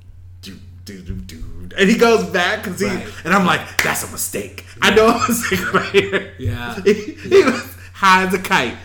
do, 0.42 0.56
do, 0.84 1.00
do, 1.02 1.14
do. 1.16 1.42
And 1.76 1.90
he 1.90 1.96
goes 1.98 2.24
back 2.30 2.62
because 2.62 2.78
he, 2.80 2.86
Right. 2.86 3.06
and 3.24 3.34
I'm 3.34 3.44
like, 3.44 3.82
that's 3.82 4.08
a 4.08 4.10
mistake. 4.12 4.64
I 4.80 4.94
know 4.94 5.08
a 5.08 5.18
mistake 5.28 5.72
right 5.74 5.90
here. 5.92 6.34
Yeah. 6.38 6.80
He, 6.84 6.92
he 6.94 7.42
was 7.44 7.74
high 7.92 8.24
as 8.26 8.34
a 8.34 8.38
kite. 8.38 8.76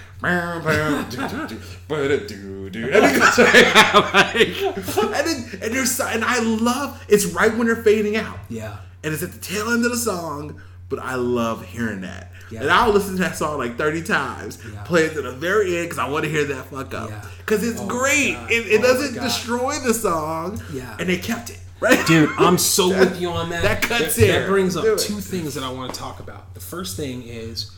And 5.14 5.28
then, 5.28 5.60
and 5.62 5.74
there's, 5.74 6.00
and 6.00 6.24
I 6.26 6.40
love, 6.40 7.04
it's 7.08 7.26
right 7.26 7.56
when 7.56 7.68
they're 7.68 7.76
fading 7.84 8.16
out. 8.18 8.40
yeah 8.50 8.78
And 9.04 9.14
it's 9.14 9.24
at 9.24 9.32
the 9.32 9.40
tail 9.40 9.70
end 9.70 9.84
of 9.86 9.92
the 9.92 9.98
song, 9.98 10.62
but 10.90 11.00
I 11.00 11.16
love 11.16 11.66
hearing 11.66 12.02
that. 12.02 12.32
Yeah. 12.52 12.62
And 12.62 12.70
I'll 12.72 12.92
listen 12.92 13.16
to 13.16 13.22
that 13.22 13.38
song 13.38 13.58
like 13.58 13.78
30 13.78 14.04
times, 14.04 14.60
Yeah. 14.74 14.84
play 14.84 15.04
it 15.06 15.14
to 15.14 15.22
the 15.22 15.32
very 15.32 15.78
end 15.78 15.86
because 15.86 16.00
I 16.00 16.10
want 16.10 16.26
to 16.26 16.30
hear 16.30 16.44
that 16.46 16.66
fuck 16.66 16.94
up. 16.94 17.10
Yeah. 17.10 17.26
Because 17.40 17.64
it's 17.68 17.80
Oh 17.80 17.86
my 17.86 17.90
great. 17.90 18.34
God. 18.34 18.52
It, 18.52 18.68
it 18.68 18.80
Oh 18.80 18.84
doesn't 18.84 19.14
destroy 19.22 19.80
the 19.80 19.94
song. 19.94 20.62
Yeah. 20.74 20.96
And 21.00 21.08
they 21.10 21.18
kept 21.18 21.50
it. 21.50 21.60
Right? 21.80 22.06
Dude, 22.06 22.30
I'm 22.38 22.58
so 22.60 22.90
with 23.00 23.20
you 23.20 23.30
on 23.30 23.50
that. 23.50 23.64
that 23.64 23.82
cuts 23.82 24.16
that, 24.18 24.22
here. 24.24 24.42
that 24.42 24.48
brings 24.50 24.76
up 24.78 24.84
two 25.00 25.20
things 25.20 25.56
that 25.56 25.64
I 25.64 25.72
want 25.72 25.94
to 25.94 26.00
talk 26.00 26.20
about. 26.20 26.54
The 26.54 26.60
first 26.60 26.96
thing 26.98 27.24
is 27.24 27.72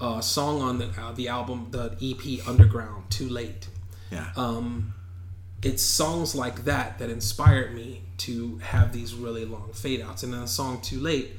a 0.00 0.22
song 0.22 0.62
on 0.62 0.78
the 0.78 0.86
uh, 0.98 1.12
the 1.12 1.28
album, 1.28 1.66
the 1.70 1.94
EP 2.00 2.48
Underground, 2.48 3.10
Too 3.10 3.28
Late. 3.28 3.68
Yeah. 4.10 4.30
Um, 4.36 4.94
it's 5.62 5.82
songs 5.82 6.34
like 6.34 6.64
that 6.64 6.98
that 6.98 7.10
inspired 7.10 7.74
me 7.74 8.02
to 8.26 8.58
have 8.58 8.92
these 8.92 9.14
really 9.14 9.44
long 9.44 9.70
fade 9.72 10.00
outs. 10.00 10.22
And 10.22 10.32
then 10.32 10.42
the 10.42 10.48
song 10.48 10.80
Too 10.80 11.00
Late, 11.00 11.32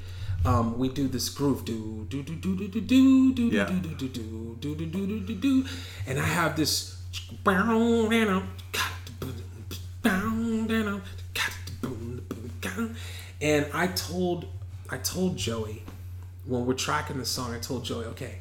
um, 0.46 0.78
we 0.78 0.90
do 0.90 1.08
this 1.08 1.30
groove 1.30 1.64
do 1.64 2.06
do 2.10 2.22
do 2.24 2.36
do 2.36 2.56
do 2.56 2.68
do 2.68 2.82
do 2.82 3.34
do 3.34 3.44
Yeah. 3.48 3.66
do 3.66 3.80
do 3.80 3.96
do 3.96 4.08
do 4.60 4.76
do 4.76 4.86
do 4.86 5.08
do 5.08 5.20
do 5.22 5.36
do 5.36 5.66
and 6.06 6.20
I 6.20 6.26
have 6.26 6.56
this 6.58 6.98
and 13.42 13.66
I 13.74 13.88
told 13.88 14.46
I 14.90 14.98
told 14.98 15.38
Joey 15.38 15.84
when 16.46 16.66
we're 16.66 16.74
tracking 16.74 17.18
the 17.18 17.26
song, 17.26 17.54
I 17.54 17.60
told 17.60 17.86
Joey, 17.86 18.06
okay, 18.08 18.40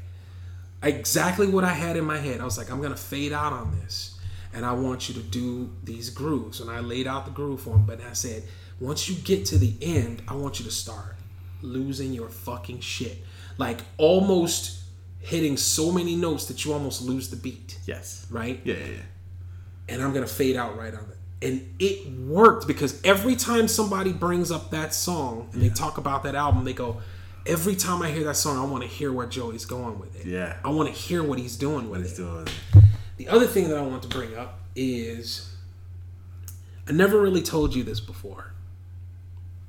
exactly 0.82 1.46
what 1.46 1.62
I 1.62 1.72
had 1.72 1.96
in 1.96 2.04
my 2.04 2.18
head. 2.18 2.40
I 2.40 2.44
was 2.44 2.58
like, 2.58 2.70
I'm 2.70 2.82
gonna 2.82 2.96
fade 2.96 3.32
out 3.32 3.52
on 3.52 3.78
this, 3.80 4.11
and 4.52 4.64
I 4.64 4.72
want 4.72 5.08
you 5.08 5.14
to 5.14 5.20
do 5.20 5.70
these 5.82 6.10
grooves. 6.10 6.60
And 6.60 6.70
I 6.70 6.80
laid 6.80 7.06
out 7.06 7.24
the 7.24 7.30
groove 7.30 7.62
for 7.62 7.74
him, 7.74 7.84
but 7.86 8.00
I 8.02 8.12
said, 8.12 8.44
once 8.80 9.08
you 9.08 9.16
get 9.16 9.46
to 9.46 9.58
the 9.58 9.74
end, 9.80 10.22
I 10.28 10.34
want 10.34 10.58
you 10.58 10.64
to 10.64 10.70
start 10.70 11.16
losing 11.62 12.12
your 12.12 12.28
fucking 12.28 12.80
shit, 12.80 13.18
like 13.56 13.80
almost 13.96 14.80
hitting 15.20 15.56
so 15.56 15.92
many 15.92 16.16
notes 16.16 16.46
that 16.46 16.64
you 16.64 16.72
almost 16.72 17.02
lose 17.02 17.30
the 17.30 17.36
beat, 17.36 17.78
yes. 17.86 18.26
right? 18.30 18.60
Yeah, 18.64 18.74
yeah, 18.74 18.86
yeah. 18.86 18.98
and 19.88 20.02
I'm 20.02 20.12
gonna 20.12 20.26
fade 20.26 20.56
out 20.56 20.76
right 20.76 20.92
on 20.92 21.04
it. 21.04 21.16
And 21.48 21.74
it 21.78 22.08
worked 22.12 22.66
because 22.66 23.00
every 23.04 23.36
time 23.36 23.68
somebody 23.68 24.12
brings 24.12 24.50
up 24.50 24.70
that 24.70 24.94
song 24.94 25.48
and 25.52 25.62
they 25.62 25.70
talk 25.70 25.98
about 25.98 26.22
that 26.24 26.34
album, 26.34 26.64
they 26.64 26.72
go, 26.72 27.00
every 27.46 27.74
time 27.74 28.02
I 28.02 28.10
hear 28.10 28.24
that 28.24 28.36
song, 28.36 28.58
I 28.58 28.70
want 28.70 28.84
to 28.84 28.88
hear 28.88 29.12
where 29.12 29.26
Joey's 29.26 29.64
going 29.64 29.98
with 29.98 30.20
it. 30.20 30.26
Yeah. 30.26 30.56
I 30.64 30.70
want 30.70 30.88
to 30.88 30.94
hear 30.94 31.22
what 31.22 31.38
he's 31.38 31.56
doing 31.56 31.90
with 31.90 32.02
Let's 32.02 32.12
it. 32.12 32.16
do 32.16 32.38
it. 32.38 32.50
The 33.16 33.28
other 33.28 33.46
thing 33.46 33.68
that 33.68 33.78
I 33.78 33.82
want 33.82 34.02
to 34.02 34.08
bring 34.08 34.36
up 34.36 34.60
is 34.74 35.54
I 36.88 36.92
never 36.92 37.20
really 37.20 37.42
told 37.42 37.74
you 37.74 37.82
this 37.82 38.00
before. 38.00 38.52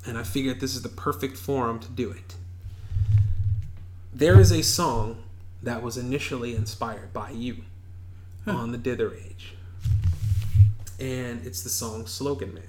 And 0.06 0.18
I 0.18 0.24
figured 0.24 0.60
this 0.60 0.76
is 0.76 0.82
the 0.82 0.90
perfect 0.90 1.38
forum 1.38 1.80
to 1.80 1.88
do 1.90 2.12
it. 2.12 2.36
There 4.14 4.40
is 4.40 4.52
a 4.52 4.62
song 4.62 5.24
that 5.62 5.82
was 5.82 5.98
initially 5.98 6.56
inspired 6.56 7.14
by 7.14 7.30
you 7.32 7.58
on 8.46 8.72
the 8.72 8.78
Dither 8.78 9.14
Age. 9.14 9.56
And 11.00 11.46
it's 11.46 11.64
the 11.64 11.70
song 11.70 12.06
Slogan 12.06 12.54
Man. 12.54 12.64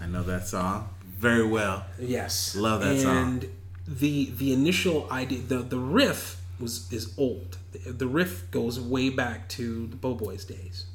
I 0.00 0.06
know 0.06 0.22
that 0.22 0.46
song 0.48 0.88
very 1.18 1.46
well. 1.46 1.84
Yes. 1.98 2.56
Love 2.56 2.80
that 2.80 3.00
song. 3.00 3.16
and 3.16 3.48
the 3.86 4.30
the 4.30 4.52
initial 4.52 5.06
idea 5.10 5.40
the 5.40 5.58
the 5.58 5.78
riff 5.78 6.39
was 6.60 6.90
is 6.92 7.14
old. 7.18 7.58
The, 7.72 7.92
the 7.92 8.06
riff 8.06 8.50
goes 8.50 8.80
way 8.80 9.10
back 9.10 9.48
to 9.50 9.86
the 9.86 9.96
Bo 9.96 10.14
Boys 10.14 10.44
days. 10.44 10.86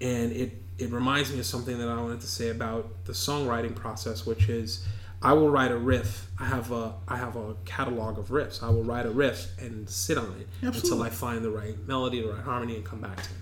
And 0.00 0.32
it 0.32 0.52
it 0.78 0.90
reminds 0.90 1.32
me 1.32 1.38
of 1.38 1.46
something 1.46 1.78
that 1.78 1.88
I 1.88 2.00
wanted 2.00 2.20
to 2.22 2.26
say 2.26 2.48
about 2.48 3.04
the 3.04 3.12
songwriting 3.12 3.74
process, 3.74 4.26
which 4.26 4.48
is 4.48 4.84
I 5.22 5.34
will 5.34 5.50
write 5.50 5.70
a 5.70 5.76
riff. 5.76 6.28
I 6.40 6.46
have 6.46 6.72
a 6.72 6.94
I 7.06 7.16
have 7.16 7.36
a 7.36 7.54
catalog 7.64 8.18
of 8.18 8.28
riffs. 8.28 8.62
I 8.62 8.70
will 8.70 8.82
write 8.82 9.06
a 9.06 9.10
riff 9.10 9.46
and 9.60 9.88
sit 9.88 10.18
on 10.18 10.34
it 10.40 10.48
until 10.60 11.02
I 11.02 11.10
find 11.10 11.44
the 11.44 11.50
right 11.50 11.76
melody, 11.86 12.20
the 12.20 12.32
right 12.32 12.42
harmony, 12.42 12.74
and 12.74 12.84
come 12.84 13.00
back 13.00 13.16
to 13.16 13.30
it. 13.30 13.36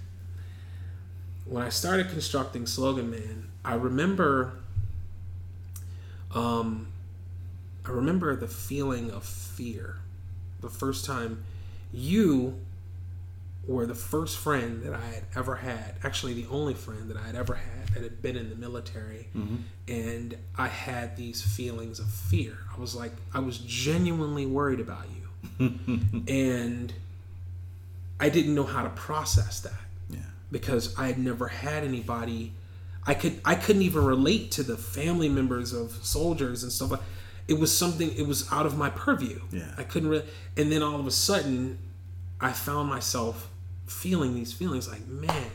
When 1.47 1.63
I 1.63 1.71
started 1.71 2.11
constructing 2.11 2.67
Slogan 2.67 3.11
Man, 3.11 3.49
I 3.65 3.75
remember 3.75 4.53
um, 6.35 6.89
I 7.87 7.91
remember 7.91 8.37
the 8.37 8.49
feeling 8.49 9.11
of 9.11 9.25
fear. 9.25 9.97
The 10.61 10.69
first 10.69 11.07
time 11.07 11.43
you 11.93 12.59
were 13.67 13.87
the 13.87 13.95
first 13.95 14.39
friend 14.39 14.83
that 14.83 14.95
I 14.95 15.05
had 15.05 15.25
ever 15.37 15.57
had, 15.57 15.95
actually, 16.03 16.35
the 16.35 16.47
only 16.51 16.75
friend 16.75 17.09
that 17.11 17.17
I 17.17 17.23
had 17.27 17.35
ever 17.37 17.55
had 17.55 17.89
that 17.95 18.03
had 18.03 18.23
been 18.23 18.37
in 18.37 18.49
the 18.49 18.57
military. 18.57 19.29
Mm-hmm. 19.37 19.57
And 19.89 20.37
I 20.57 20.69
had 20.69 21.17
these 21.17 21.43
feelings 21.43 21.99
of 21.99 22.07
fear. 22.11 22.57
I 22.77 22.81
was 22.81 22.95
like, 22.95 23.12
I 23.35 23.41
was 23.41 23.59
genuinely 23.59 24.47
worried 24.47 24.81
about 24.81 25.05
you. 25.59 25.73
and 26.29 26.93
I 28.19 28.29
didn't 28.29 28.55
know 28.55 28.65
how 28.65 28.83
to 28.83 28.91
process 28.91 29.61
that 29.61 29.73
Yeah. 30.11 30.19
because 30.51 30.97
I 30.99 31.07
had 31.07 31.19
never 31.19 31.49
had 31.49 31.85
anybody. 31.85 32.53
I 33.07 33.15
could 33.15 33.41
I 33.45 33.55
couldn't 33.55 33.83
even 33.83 34.05
relate 34.05 34.51
to 34.53 34.62
the 34.62 34.77
family 34.77 35.29
members 35.29 35.73
of 35.73 35.93
soldiers 36.03 36.62
and 36.62 36.71
stuff 36.73 36.91
like. 36.93 37.01
It 37.51 37.59
was 37.59 37.77
something. 37.77 38.17
It 38.17 38.29
was 38.29 38.51
out 38.53 38.65
of 38.65 38.79
my 38.79 38.91
purview. 38.91 39.41
Yeah. 39.51 39.75
I 39.77 39.83
couldn't 39.83 40.09
really. 40.09 40.25
And 40.57 40.71
then 40.71 40.85
all 40.85 41.01
of 41.01 41.07
a 41.07 41.11
sudden, 41.11 41.79
I 42.41 42.53
found 42.53 42.89
myself 42.89 43.51
feeling 43.87 44.37
these 44.37 44.53
feelings 44.53 44.89
like, 44.89 45.05
man, 45.09 45.51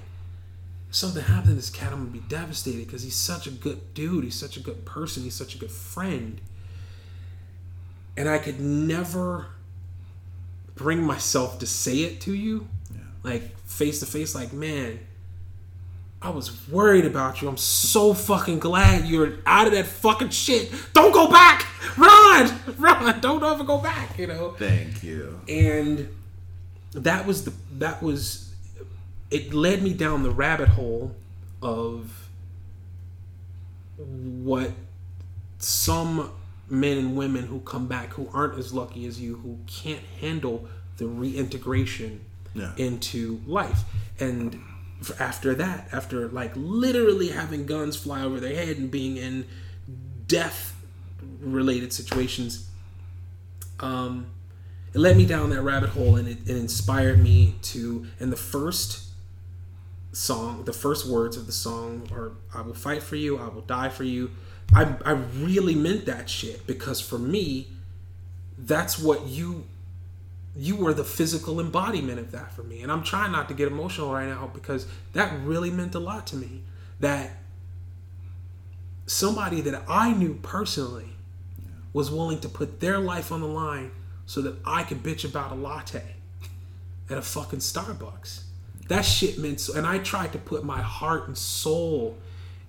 something 0.92 1.24
happened 1.24 1.52
to 1.52 1.56
this 1.56 1.70
cat, 1.70 1.94
I'm 1.94 2.00
gonna 2.00 2.12
be 2.12 2.20
devastated 2.20 2.86
because 2.86 3.02
he's 3.02 3.16
such 3.16 3.48
a 3.48 3.50
good 3.50 3.94
dude. 3.94 4.26
He's 4.26 4.36
such 4.36 4.58
a 4.58 4.60
good 4.60 4.86
person. 4.86 5.24
He's 5.24 5.36
such 5.36 5.56
a 5.56 5.58
good 5.58 5.72
friend. 5.72 6.42
And 8.18 8.28
I 8.28 8.40
could 8.40 8.60
never 8.60 9.48
bring 10.76 11.02
myself 11.02 11.60
to 11.60 11.66
say 11.66 12.00
it 12.00 12.20
to 12.22 12.34
you, 12.34 12.68
like 13.24 13.58
face 13.60 14.02
to 14.02 14.06
face, 14.06 14.36
like, 14.36 14.52
man, 14.52 15.00
I 16.26 16.30
was 16.30 16.68
worried 16.70 17.06
about 17.06 17.40
you. 17.44 17.48
I'm 17.48 17.56
so 17.56 18.16
fucking 18.16 18.58
glad 18.58 19.06
you're 19.06 19.34
out 19.46 19.68
of 19.68 19.74
that 19.74 19.86
fucking 19.86 20.32
shit. 20.32 20.72
Don't 20.94 21.12
go 21.14 21.28
back. 21.30 21.68
Run, 21.98 22.52
run. 22.80 23.22
Don't 23.22 23.44
ever 23.44 23.64
go 23.64 23.78
back. 23.78 24.18
You 24.18 24.26
know. 24.28 24.56
Thank 24.58 25.04
you. 25.04 25.40
And 25.48 26.10
that 26.94 27.28
was 27.28 27.46
the 27.46 27.54
that 27.78 28.02
was 28.02 28.52
it 29.30 29.54
led 29.54 29.84
me 29.84 29.94
down 29.94 30.24
the 30.24 30.32
rabbit 30.32 30.70
hole 30.70 31.16
of 31.62 32.28
what 33.98 34.72
some 35.60 36.32
men 36.68 36.98
and 36.98 37.16
women 37.16 37.46
who 37.46 37.60
come 37.60 37.86
back 37.88 38.10
who 38.14 38.28
aren't 38.34 38.58
as 38.58 38.74
lucky 38.74 39.06
as 39.06 39.22
you 39.22 39.36
who 39.38 39.60
can't 39.68 40.02
handle 40.20 40.68
the 40.98 41.06
reintegration 41.06 42.22
Yeah. 42.56 42.74
into 42.78 43.42
life 43.46 43.84
and 44.20 44.60
after 45.20 45.54
that 45.56 45.88
after 45.92 46.28
like 46.30 46.52
literally 46.56 47.30
having 47.30 47.66
guns 47.66 47.96
fly 47.96 48.22
over 48.22 48.40
their 48.40 48.56
head 48.56 48.78
and 48.78 48.92
being 48.92 49.18
in 49.18 49.46
death 50.28 50.76
related 51.40 51.92
situations 51.94 52.70
um 53.80 54.28
it 54.94 55.00
led 55.00 55.18
me 55.18 55.26
down 55.26 55.50
that 55.50 55.62
rabbit 55.62 55.90
hole 55.90 56.16
and 56.16 56.28
it, 56.28 56.38
it 56.46 56.56
inspired 56.56 57.22
me 57.22 57.56
to 57.62 58.06
and 58.20 58.32
the 58.32 58.38
first 58.38 59.10
song 60.12 60.64
the 60.64 60.74
first 60.74 61.08
words 61.08 61.36
of 61.36 61.46
the 61.46 61.52
song 61.52 62.08
are 62.14 62.32
i 62.54 62.62
will 62.62 62.74
fight 62.74 63.04
for 63.04 63.18
you 63.18 63.38
i 63.38 63.48
will 63.48 63.62
die 63.62 63.90
for 63.90 64.04
you. 64.04 64.32
I, 64.74 64.96
I 65.06 65.12
really 65.12 65.76
meant 65.76 66.06
that 66.06 66.30
shit 66.30 66.66
because 66.66 67.00
for 67.00 67.20
me 67.20 67.68
that's 68.58 68.98
what 68.98 69.28
you 69.28 69.66
you 70.56 70.76
were 70.76 70.94
the 70.94 71.04
physical 71.04 71.60
embodiment 71.60 72.20
of 72.20 72.32
that 72.32 72.52
for 72.52 72.64
me. 72.64 72.82
And 72.82 72.92
i'm 72.92 73.04
trying 73.04 73.32
not 73.32 73.48
to 73.50 73.54
get 73.54 73.68
emotional 73.68 74.12
right 74.12 74.28
now 74.28 74.50
because 74.54 74.88
that 75.14 75.38
really 75.42 75.70
meant 75.70 75.96
a 75.96 76.00
lot 76.00 76.26
to 76.28 76.36
me. 76.36 76.64
That 77.00 77.32
somebody 79.06 79.62
that 79.62 79.84
i 79.88 80.12
knew 80.14 80.40
personally 80.42 81.10
was 81.94 82.10
willing 82.10 82.40
to 82.40 82.50
put 82.50 82.80
their 82.80 83.00
life 83.00 83.32
on 83.32 83.42
the 83.42 83.48
line 83.48 83.92
so 84.26 84.42
that 84.42 84.56
i 84.66 84.84
could 84.84 85.04
bitch 85.04 85.28
about 85.28 85.52
a 85.52 85.56
latte 85.56 86.16
at 87.10 87.18
a 87.18 87.22
fucking 87.22 87.60
starbucks. 87.60 88.44
That 88.88 89.04
shit 89.04 89.38
meant 89.38 89.60
so 89.60 89.74
and 89.76 89.86
i 89.86 89.98
tried 89.98 90.32
to 90.32 90.38
put 90.38 90.64
my 90.64 90.82
heart 90.82 91.28
and 91.28 91.38
soul 91.38 92.18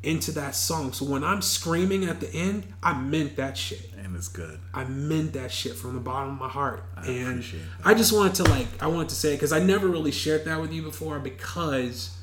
into 0.02 0.30
that 0.32 0.54
song 0.54 0.92
so 0.92 1.04
when 1.04 1.24
i'm 1.24 1.42
screaming 1.42 2.04
at 2.04 2.20
the 2.20 2.32
end 2.32 2.66
i 2.82 2.92
meant 2.92 3.36
that 3.36 3.56
shit 3.56 3.90
And 4.04 4.14
it's 4.14 4.28
good. 4.28 4.60
I 4.72 4.84
meant 4.84 5.32
that 5.32 5.50
shit 5.50 5.74
from 5.74 5.94
the 5.94 6.00
bottom 6.00 6.34
of 6.34 6.38
my 6.38 6.48
heart, 6.48 6.84
and 6.98 7.28
appreciate 7.40 7.62
that. 7.82 7.86
I 7.88 7.92
just 7.94 8.12
wanted 8.12 8.34
to 8.36 8.44
like 8.44 8.68
I 8.80 8.86
wanted 8.86 9.08
to 9.08 9.16
say 9.16 9.34
because 9.34 9.52
I 9.52 9.58
never 9.58 9.88
really 9.88 10.12
shared 10.12 10.44
that 10.44 10.60
with 10.60 10.72
you 10.72 10.82
before 10.82 11.18
because 11.18 12.16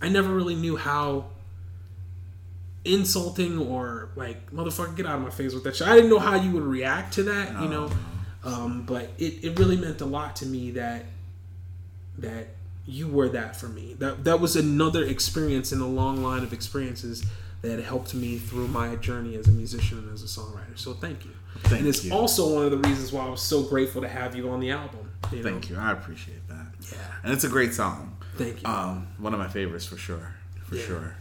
I 0.00 0.08
never 0.08 0.32
really 0.32 0.54
knew 0.54 0.76
how 0.76 1.26
insulting 2.84 3.58
or 3.58 4.08
like 4.16 4.50
motherfucker 4.50 4.96
get 4.96 5.04
out 5.06 5.16
of 5.16 5.22
my 5.22 5.30
face 5.30 5.52
with 5.54 5.62
that 5.64 5.76
shit. 5.76 5.86
I 5.86 5.94
didn't 5.94 6.08
know 6.10 6.18
how 6.18 6.36
you 6.36 6.50
would 6.52 6.64
react 6.64 7.12
to 7.14 7.22
that, 7.24 7.52
you 7.62 7.68
know. 7.68 7.90
Um, 8.44 8.84
but 8.86 9.10
it, 9.18 9.44
it 9.44 9.58
really 9.58 9.76
meant 9.76 10.00
a 10.00 10.06
lot 10.06 10.36
to 10.36 10.46
me 10.46 10.70
that 10.72 11.04
that 12.18 12.48
you 12.86 13.08
were 13.08 13.28
that 13.30 13.56
for 13.56 13.68
me. 13.68 13.94
That 13.98 14.24
that 14.24 14.40
was 14.40 14.56
another 14.56 15.04
experience 15.04 15.72
in 15.72 15.80
a 15.80 15.86
long 15.86 16.22
line 16.22 16.42
of 16.42 16.52
experiences 16.52 17.24
that 17.62 17.80
helped 17.82 18.12
me 18.12 18.38
through 18.38 18.66
my 18.68 18.96
journey 18.96 19.36
as 19.36 19.46
a 19.46 19.52
musician 19.52 19.98
and 19.98 20.12
as 20.12 20.22
a 20.22 20.26
songwriter. 20.26 20.76
So 20.76 20.94
thank 20.94 21.24
you. 21.24 21.30
Thank 21.64 21.80
and 21.80 21.88
it's 21.88 22.04
you. 22.04 22.12
also 22.12 22.54
one 22.56 22.64
of 22.64 22.70
the 22.72 22.78
reasons 22.88 23.12
why 23.12 23.24
I 23.24 23.28
was 23.28 23.40
so 23.42 23.62
grateful 23.62 24.02
to 24.02 24.08
have 24.08 24.34
you 24.34 24.48
on 24.50 24.58
the 24.58 24.70
album. 24.72 25.10
You 25.30 25.38
know? 25.38 25.42
Thank 25.44 25.70
you. 25.70 25.76
I 25.76 25.92
appreciate 25.92 26.48
that. 26.48 26.66
Yeah. 26.90 26.98
And 27.22 27.32
it's 27.32 27.44
a 27.44 27.48
great 27.48 27.72
song. 27.72 28.16
Thank 28.36 28.62
you. 28.62 28.68
Um, 28.68 29.06
one 29.18 29.32
of 29.32 29.38
my 29.38 29.46
favorites 29.48 29.86
for 29.86 29.96
sure. 29.96 30.34
For 30.64 30.74
Yeah. 30.74 30.82
sure. 30.86 31.16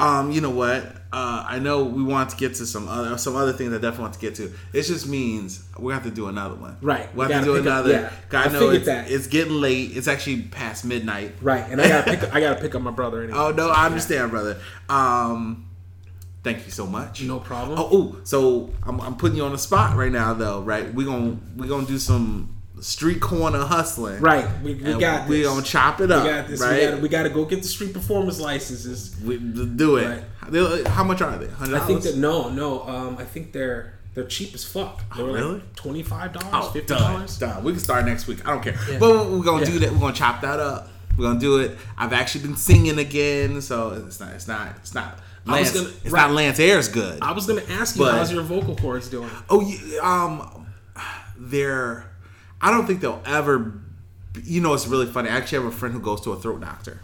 Um, 0.00 0.30
you 0.32 0.40
know 0.40 0.50
what? 0.50 0.84
Uh, 1.12 1.44
I 1.48 1.60
know 1.60 1.84
we 1.84 2.02
want 2.02 2.30
to 2.30 2.36
get 2.36 2.54
to 2.56 2.66
some 2.66 2.88
other 2.88 3.16
some 3.18 3.36
other 3.36 3.52
things 3.52 3.70
I 3.72 3.76
definitely 3.76 4.02
want 4.02 4.14
to 4.14 4.20
get 4.20 4.34
to. 4.36 4.52
It 4.72 4.82
just 4.82 5.06
means 5.06 5.64
we 5.78 5.92
have 5.92 6.02
to 6.02 6.10
do 6.10 6.26
another 6.26 6.56
one. 6.56 6.76
Right. 6.82 7.14
We 7.14 7.24
We 7.26 7.32
have 7.32 7.44
to 7.44 7.50
do 7.52 7.56
pick 7.58 7.60
up- 7.60 7.66
another. 7.66 7.90
yeah. 7.92 8.12
God, 8.28 8.46
I 8.46 8.50
I 8.50 8.52
know 8.52 8.70
it's, 8.70 8.86
that. 8.86 9.08
it's 9.10 9.28
getting 9.28 9.54
late. 9.60 9.96
It's 9.96 10.08
actually 10.08 10.42
past 10.42 10.84
midnight. 10.84 11.36
Right, 11.40 11.64
and 11.70 11.80
I 11.80 11.88
gotta 11.88 12.10
pick. 12.16 12.34
I 12.34 12.40
gotta 12.40 12.60
pick 12.60 12.74
up 12.74 12.82
my 12.82 12.90
brother 12.90 13.22
anyway. 13.22 13.38
Oh 13.38 13.52
no, 13.52 13.68
I 13.70 13.86
understand, 13.86 14.32
brother. 14.32 14.58
Um, 14.88 15.66
thank 16.42 16.64
you 16.66 16.72
so 16.72 16.86
much. 16.86 17.22
No 17.22 17.38
problem. 17.38 17.78
Oh, 17.80 17.96
ooh, 17.96 18.20
so 18.24 18.70
I'm, 18.82 19.00
I'm 19.00 19.14
putting 19.16 19.36
you 19.36 19.44
on 19.44 19.52
the 19.52 19.58
spot 19.58 19.96
right 19.96 20.10
now, 20.12 20.34
though. 20.34 20.60
Right? 20.62 20.92
We 20.92 21.04
gonna 21.04 21.36
we 21.56 21.68
gonna 21.68 21.86
do 21.86 21.98
some 21.98 22.56
street 22.80 23.20
corner 23.20 23.60
hustling. 23.64 24.20
Right, 24.20 24.46
we, 24.62 24.74
we 24.74 24.92
And 24.92 25.00
got 25.00 25.28
We 25.28 25.38
this. 25.38 25.46
gonna 25.48 25.62
chop 25.62 26.00
it 26.00 26.08
We 26.08 26.14
up. 26.14 26.24
got 26.26 26.48
this. 26.48 26.60
Right? 26.60 26.78
We 26.80 26.84
gotta, 26.86 26.96
we 27.02 27.08
gotta 27.08 27.30
go 27.30 27.44
get 27.44 27.62
the 27.62 27.68
street 27.68 27.92
performance 27.92 28.40
licenses. 28.40 29.14
We, 29.24 29.38
do 29.38 29.96
it. 29.96 30.24
They- 30.48 30.84
How 30.90 31.04
much 31.04 31.22
are 31.22 31.36
they? 31.38 31.46
100? 31.46 31.76
I 31.76 31.86
think 31.86 32.02
that 32.02 32.16
no, 32.16 32.48
no. 32.50 32.82
Um, 32.82 33.16
I 33.18 33.24
think 33.24 33.52
they're 33.52 33.94
they're 34.14 34.24
cheap 34.24 34.54
as 34.54 34.64
fuck. 34.64 35.02
They 35.16 35.22
Oh, 35.22 35.26
were 35.26 35.32
really? 35.32 35.52
like 35.54 35.74
twenty 35.74 36.02
five 36.02 36.32
dollars, 36.32 36.50
Oh, 36.52 36.70
fifty 36.70 36.94
done, 36.94 37.14
dollars. 37.14 37.38
done. 37.38 37.64
We 37.64 37.72
can 37.72 37.80
start 37.80 38.04
next 38.04 38.26
week. 38.26 38.46
I 38.46 38.50
don't 38.52 38.62
care. 38.62 38.76
Yeah. 38.88 38.98
But 38.98 39.30
we're 39.30 39.42
gonna 39.42 39.64
do 39.66 39.78
that. 39.80 39.92
We're 39.92 39.98
gonna 39.98 40.12
chop 40.12 40.40
that 40.42 40.60
up. 40.60 40.88
We're 41.16 41.24
gonna 41.26 41.40
do 41.40 41.58
it. 41.58 41.76
I've 41.96 42.12
actually 42.12 42.42
been 42.46 42.56
singing 42.56 42.98
again, 42.98 43.60
so 43.62 43.90
it's 44.06 44.20
not. 44.20 44.32
It's 44.34 44.46
not. 44.48 44.76
It's 44.76 44.94
not. 44.94 45.18
I 45.46 45.60
was 45.60 45.72
Lance, 45.72 45.72
gonna- 45.72 45.94
it's 46.04 46.10
right. 46.12 46.26
not 46.28 46.30
Lance 46.32 46.58
Ayres 46.60 46.88
good. 46.88 47.18
I 47.22 47.32
was 47.32 47.46
gonna 47.46 47.62
ask 47.70 47.96
you 47.96 48.02
But- 48.02 48.14
how's 48.14 48.32
your 48.32 48.42
vocal 48.42 48.76
cords 48.76 49.08
doing. 49.08 49.30
Oh, 49.50 49.60
yeah, 49.60 49.98
um, 50.00 50.66
they're. 51.36 52.06
I 52.64 52.70
don't 52.70 52.86
think 52.86 53.00
they'll 53.00 53.22
ever. 53.26 53.74
You 54.42 54.62
know, 54.62 54.72
it's 54.72 54.86
really 54.86 55.04
funny. 55.04 55.28
I 55.28 55.36
actually 55.36 55.62
have 55.62 55.66
a 55.66 55.76
friend 55.76 55.94
who 55.94 56.00
goes 56.00 56.22
to 56.22 56.32
a 56.32 56.36
throat 56.36 56.62
doctor, 56.62 56.98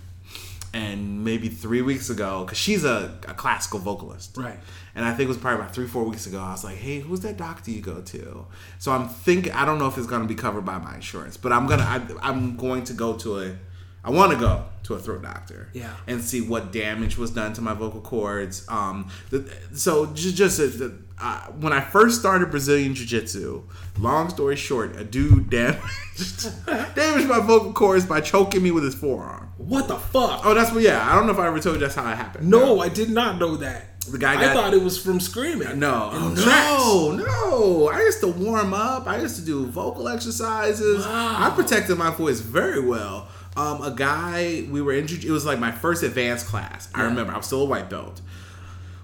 and 0.72 1.22
maybe 1.22 1.50
three 1.50 1.82
weeks 1.82 2.08
ago, 2.08 2.44
because 2.44 2.56
she's 2.56 2.82
a, 2.82 3.18
a 3.28 3.34
classical 3.34 3.78
vocalist, 3.78 4.38
Right. 4.38 4.58
And 4.94 5.04
I 5.04 5.10
think 5.10 5.26
it 5.26 5.28
was 5.28 5.36
probably 5.36 5.60
about 5.60 5.74
three, 5.74 5.86
four 5.86 6.04
weeks 6.04 6.26
ago. 6.26 6.40
I 6.40 6.52
was 6.52 6.64
like, 6.64 6.78
"Hey, 6.78 7.00
who's 7.00 7.20
that 7.20 7.36
doctor 7.36 7.70
you 7.70 7.82
go 7.82 8.00
to?" 8.00 8.46
So 8.78 8.90
I'm 8.90 9.08
thinking. 9.08 9.52
I 9.52 9.66
don't 9.66 9.78
know 9.78 9.86
if 9.86 9.98
it's 9.98 10.06
going 10.06 10.22
to 10.22 10.28
be 10.28 10.34
covered 10.34 10.64
by 10.64 10.78
my 10.78 10.94
insurance, 10.94 11.36
but 11.36 11.52
I'm 11.52 11.66
gonna. 11.66 11.82
I, 11.84 12.00
I'm 12.26 12.56
going 12.56 12.84
to 12.84 12.94
go 12.94 13.16
to 13.18 13.40
a. 13.40 13.56
I 14.02 14.10
want 14.10 14.32
to 14.32 14.38
go 14.38 14.64
to 14.84 14.94
a 14.94 14.98
throat 14.98 15.22
doctor. 15.22 15.68
Yeah. 15.74 15.94
And 16.06 16.24
see 16.24 16.40
what 16.40 16.72
damage 16.72 17.18
was 17.18 17.30
done 17.32 17.52
to 17.52 17.60
my 17.60 17.74
vocal 17.74 18.00
cords. 18.00 18.66
Um. 18.68 19.10
The, 19.28 19.44
so 19.74 20.06
just 20.06 20.36
just 20.36 20.58
uh, 20.58 20.64
the, 20.64 20.98
uh, 21.20 21.46
when 21.52 21.72
I 21.72 21.80
first 21.80 22.18
started 22.20 22.50
Brazilian 22.50 22.94
Jiu 22.94 23.06
Jitsu, 23.06 23.62
long 23.98 24.30
story 24.30 24.56
short, 24.56 24.96
a 24.96 25.04
dude 25.04 25.50
damaged 25.50 25.84
damaged 26.66 27.28
my 27.28 27.40
vocal 27.40 27.72
cords 27.72 28.06
by 28.06 28.20
choking 28.20 28.62
me 28.62 28.70
with 28.70 28.84
his 28.84 28.94
forearm. 28.94 29.52
What 29.58 29.88
the 29.88 29.96
fuck? 29.96 30.40
Oh, 30.44 30.54
that's 30.54 30.72
what. 30.72 30.82
Yeah, 30.82 31.06
I 31.06 31.14
don't 31.14 31.26
know 31.26 31.32
if 31.32 31.38
I 31.38 31.46
ever 31.46 31.60
told 31.60 31.76
you 31.76 31.80
that's 31.80 31.94
how 31.94 32.10
it 32.10 32.16
happened. 32.16 32.48
no, 32.48 32.80
I 32.80 32.88
did 32.88 33.10
not 33.10 33.38
know 33.38 33.56
that. 33.56 34.00
The 34.10 34.18
guy 34.18 34.50
I 34.50 34.54
thought 34.54 34.72
it 34.72 34.82
was 34.82 35.00
from 35.00 35.20
screaming. 35.20 35.78
No, 35.78 36.10
oh, 36.12 37.14
no, 37.14 37.24
no. 37.24 37.88
I 37.90 38.00
used 38.00 38.20
to 38.20 38.28
warm 38.28 38.72
up. 38.72 39.06
I 39.06 39.20
used 39.20 39.36
to 39.36 39.44
do 39.44 39.66
vocal 39.66 40.08
exercises. 40.08 41.04
Wow. 41.04 41.36
I 41.38 41.50
protected 41.50 41.98
my 41.98 42.10
voice 42.10 42.40
very 42.40 42.80
well. 42.80 43.28
Um, 43.56 43.82
a 43.82 43.90
guy 43.90 44.64
we 44.70 44.80
were 44.80 44.94
in. 44.94 45.04
It 45.04 45.30
was 45.30 45.44
like 45.44 45.58
my 45.58 45.70
first 45.70 46.02
advanced 46.02 46.46
class. 46.46 46.88
I 46.94 47.02
remember. 47.02 47.32
I 47.32 47.36
was 47.36 47.46
still 47.46 47.62
a 47.62 47.66
white 47.66 47.90
belt. 47.90 48.22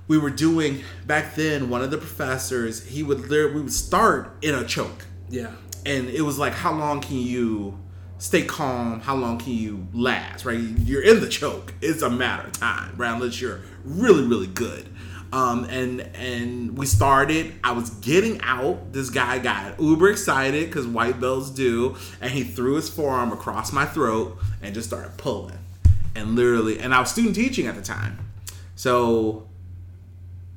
We 0.08 0.18
were 0.18 0.30
doing 0.30 0.82
back 1.06 1.34
then. 1.34 1.68
One 1.68 1.82
of 1.82 1.90
the 1.90 1.98
professors. 1.98 2.84
He 2.86 3.02
would. 3.02 3.28
literally- 3.28 3.54
We 3.56 3.60
would 3.62 3.72
start 3.72 4.36
in 4.42 4.54
a 4.54 4.64
choke 4.64 5.04
Yeah. 5.28 5.50
and 5.84 6.08
it 6.08 6.22
was 6.22 6.38
like 6.38 6.52
how 6.52 6.72
long 6.72 7.00
can 7.00 7.16
you 7.18 7.78
stay 8.18 8.42
calm 8.42 9.00
how 9.00 9.14
long 9.14 9.36
can 9.38 9.52
you 9.52 9.86
last 9.92 10.44
right 10.46 10.58
you're 10.58 11.02
in 11.02 11.20
the 11.20 11.28
choke 11.28 11.74
it's 11.82 12.00
a 12.00 12.08
matter 12.08 12.46
of 12.46 12.52
time 12.52 12.94
right 12.96 13.12
unless 13.12 13.38
you're 13.42 13.60
really 13.84 14.26
really 14.26 14.46
good 14.46 14.88
um, 15.34 15.64
and 15.64 16.00
and 16.14 16.78
we 16.78 16.86
started 16.86 17.52
i 17.62 17.72
was 17.72 17.90
getting 17.90 18.40
out 18.42 18.90
this 18.94 19.10
guy 19.10 19.38
got 19.38 19.78
uber 19.78 20.08
excited 20.08 20.66
because 20.66 20.86
white 20.86 21.20
belts 21.20 21.50
do 21.50 21.94
and 22.22 22.30
he 22.32 22.42
threw 22.42 22.76
his 22.76 22.88
forearm 22.88 23.32
across 23.32 23.70
my 23.70 23.84
throat 23.84 24.38
and 24.62 24.74
just 24.74 24.88
started 24.88 25.14
pulling 25.18 25.58
and 26.14 26.36
literally 26.36 26.78
and 26.78 26.94
i 26.94 27.00
was 27.00 27.10
student 27.10 27.34
teaching 27.34 27.66
at 27.66 27.74
the 27.74 27.82
time 27.82 28.18
so 28.76 29.45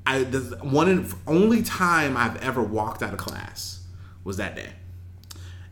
I 0.10 0.24
the 0.24 0.58
one 0.64 0.90
and 0.90 1.14
only 1.28 1.62
time 1.62 2.18
I've 2.18 2.36
ever 2.38 2.64
walked 2.64 3.04
out 3.04 3.14
of 3.14 3.20
class 3.20 3.84
was 4.24 4.38
that 4.38 4.56
day, 4.56 4.72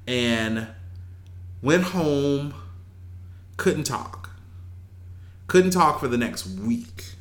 and 0.06 0.67
went 1.64 1.85
home, 1.85 2.53
couldn't 3.57 3.85
talk, 3.85 4.30
couldn't 5.48 5.72
talk 5.72 5.99
for 5.99 6.07
the 6.07 6.19
next 6.19 6.45
week, 6.45 7.16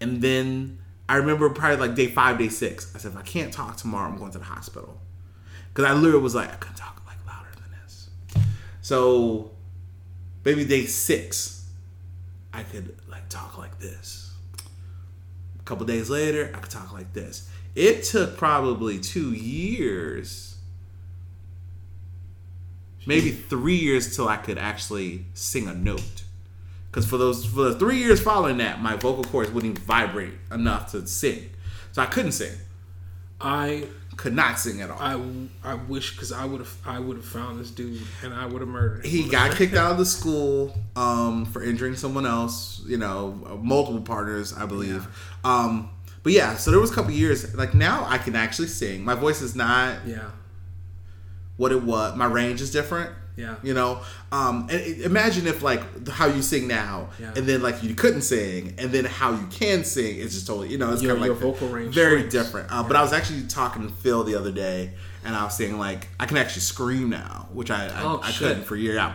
and 0.00 0.22
then 0.22 0.78
I 1.08 1.16
remember 1.16 1.50
probably 1.50 1.78
like 1.84 1.96
day 1.96 2.06
five, 2.06 2.38
day 2.38 2.48
six. 2.48 2.94
I 2.94 2.98
said 2.98 3.10
if 3.10 3.18
I 3.18 3.22
can't 3.22 3.52
talk 3.52 3.76
tomorrow, 3.76 4.08
I'm 4.08 4.16
going 4.16 4.30
to 4.30 4.38
the 4.38 4.44
hospital 4.44 5.00
because 5.70 5.90
I 5.90 5.94
literally 5.94 6.22
was 6.22 6.36
like 6.36 6.48
I 6.48 6.54
couldn't 6.54 6.76
talk 6.76 7.02
like 7.08 7.18
louder 7.26 7.48
than 7.56 7.72
this. 7.82 8.08
So, 8.82 9.50
maybe 10.44 10.64
day 10.64 10.86
six, 10.86 11.68
I 12.52 12.62
could 12.62 12.96
like 13.08 13.28
talk 13.28 13.58
like 13.58 13.80
this. 13.80 14.23
A 15.64 15.66
couple 15.66 15.86
days 15.86 16.10
later, 16.10 16.52
I 16.54 16.58
could 16.58 16.70
talk 16.70 16.92
like 16.92 17.14
this. 17.14 17.48
It 17.74 18.04
took 18.04 18.36
probably 18.36 18.98
two 19.00 19.32
years, 19.32 20.58
maybe 23.06 23.30
three 23.30 23.76
years 23.76 24.14
till 24.14 24.28
I 24.28 24.36
could 24.36 24.58
actually 24.58 25.24
sing 25.32 25.66
a 25.66 25.74
note. 25.74 26.24
Because 26.90 27.06
for 27.06 27.16
those 27.16 27.46
for 27.46 27.62
the 27.62 27.78
three 27.78 27.96
years 27.96 28.20
following 28.20 28.58
that, 28.58 28.82
my 28.82 28.94
vocal 28.94 29.24
cords 29.24 29.50
wouldn't 29.50 29.78
vibrate 29.78 30.34
enough 30.52 30.90
to 30.92 31.06
sing, 31.06 31.48
so 31.92 32.02
I 32.02 32.06
couldn't 32.06 32.32
sing. 32.32 32.52
I 33.40 33.86
Could 34.16 34.34
not 34.34 34.58
sing 34.58 34.80
at 34.80 34.90
all. 34.90 34.98
I, 35.00 35.20
I 35.62 35.74
wish 35.74 36.12
because 36.12 36.30
I 36.32 36.44
would 36.44 36.60
have 36.60 36.74
I 36.86 36.98
would 36.98 37.16
have 37.16 37.26
found 37.26 37.60
this 37.60 37.70
dude 37.70 38.00
and 38.22 38.32
I 38.32 38.46
would 38.46 38.60
have 38.60 38.68
murdered 38.68 39.04
him. 39.04 39.10
he 39.10 39.28
got 39.28 39.52
kicked 39.52 39.74
out 39.74 39.92
of 39.92 39.98
the 39.98 40.06
school 40.06 40.74
um, 40.96 41.44
for 41.46 41.62
injuring 41.62 41.96
someone 41.96 42.24
else. 42.26 42.82
You 42.86 42.96
know, 42.96 43.32
multiple 43.62 44.02
partners, 44.02 44.52
I 44.52 44.66
believe. 44.66 45.06
Um, 45.42 45.90
but 46.22 46.32
yeah, 46.32 46.56
so 46.56 46.70
there 46.70 46.80
was 46.80 46.90
a 46.90 46.94
couple 46.94 47.10
years. 47.12 47.54
Like 47.54 47.74
now, 47.74 48.06
I 48.08 48.18
can 48.18 48.34
actually 48.36 48.68
sing. 48.68 49.04
My 49.04 49.14
voice 49.14 49.42
is 49.42 49.54
not 49.54 49.98
Yeah, 50.06 50.30
what 51.56 51.72
it 51.72 51.82
was. 51.82 52.16
My 52.16 52.26
range 52.26 52.60
is 52.60 52.70
different. 52.70 53.10
Yeah. 53.36 53.56
You 53.64 53.74
know, 53.74 54.00
um, 54.30 54.68
and 54.70 54.80
imagine 55.02 55.46
if 55.48 55.60
like 55.62 56.08
how 56.08 56.26
you 56.26 56.40
sing 56.40 56.68
now, 56.68 57.08
Yeah. 57.18 57.32
and 57.36 57.46
then 57.48 57.62
like 57.62 57.82
you 57.82 57.94
couldn't 57.94 58.22
sing, 58.22 58.74
and 58.78 58.92
then 58.92 59.04
how 59.04 59.32
you 59.32 59.46
can 59.50 59.82
sing 59.84 60.18
is 60.18 60.34
just 60.34 60.46
totally, 60.46 60.68
you 60.70 60.78
know, 60.78 60.92
it's 60.92 61.00
kind 61.02 61.12
of 61.12 61.20
like 61.20 61.32
vocal 61.32 61.68
range 61.68 61.92
very 61.94 62.28
different. 62.28 62.70
Uh, 62.70 62.82
But 62.84 62.94
I 62.96 63.02
was 63.02 63.12
actually 63.12 63.42
talking 63.48 63.88
to 63.88 63.92
Phil 63.92 64.22
the 64.24 64.36
other 64.36 64.52
day, 64.52 64.94
and 65.24 65.34
I 65.34 65.42
was 65.44 65.56
saying 65.56 65.78
like 65.78 66.08
I 66.20 66.26
can 66.26 66.36
actually 66.36 66.62
scream 66.62 67.10
now, 67.10 67.48
which 67.52 67.70
I 67.72 67.86
I, 67.88 68.02
Oh, 68.04 68.20
I 68.22 68.30
couldn't 68.30 68.64
for 68.64 68.76
a 68.76 68.78
year 68.78 68.98
out. 68.98 69.14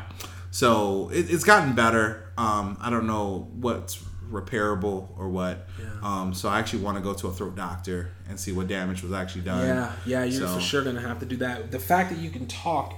So 0.51 1.09
it, 1.13 1.29
it's 1.31 1.43
gotten 1.43 1.73
better. 1.73 2.31
Um, 2.37 2.77
I 2.81 2.89
don't 2.89 3.07
know 3.07 3.47
what's 3.53 4.03
repairable 4.29 5.09
or 5.17 5.29
what. 5.29 5.67
Yeah. 5.79 5.85
Um, 6.03 6.33
so 6.33 6.49
I 6.49 6.59
actually 6.59 6.83
want 6.83 6.97
to 6.97 7.03
go 7.03 7.13
to 7.13 7.27
a 7.27 7.31
throat 7.31 7.55
doctor 7.55 8.11
and 8.27 8.39
see 8.39 8.51
what 8.51 8.67
damage 8.67 9.01
was 9.03 9.11
actually 9.11 9.41
done. 9.41 9.65
yeah, 9.67 9.91
yeah. 10.05 10.23
You're 10.23 10.47
So- 10.47 10.55
for 10.55 10.61
sure 10.61 10.83
gonna 10.83 11.01
have 11.01 11.19
to 11.19 11.25
do 11.25 11.37
that. 11.37 11.71
The 11.71 11.79
fact 11.79 12.09
that 12.11 12.19
you 12.19 12.29
can 12.29 12.45
talk 12.47 12.93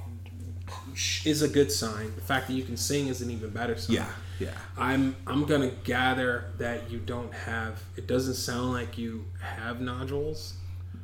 is 1.26 1.42
a 1.42 1.48
good 1.48 1.72
sign. 1.72 2.14
The 2.16 2.22
fact 2.22 2.48
that 2.48 2.54
you 2.54 2.64
can 2.64 2.78
sing 2.78 3.08
is 3.08 3.22
an 3.22 3.30
even 3.32 3.50
better 3.50 3.78
sign. 3.78 3.96
Yeah, 3.98 4.10
yeah. 4.40 4.54
I'm 4.78 5.16
I'm 5.28 5.46
gonna 5.46 5.72
gather 5.84 6.46
that 6.58 6.90
you 6.90 7.00
don't 7.00 7.34
have. 7.34 7.82
It 7.96 8.08
doesn't 8.08 8.36
sound 8.36 8.74
like 8.74 8.98
you 8.98 9.26
have 9.42 9.82
nodules. 9.82 10.54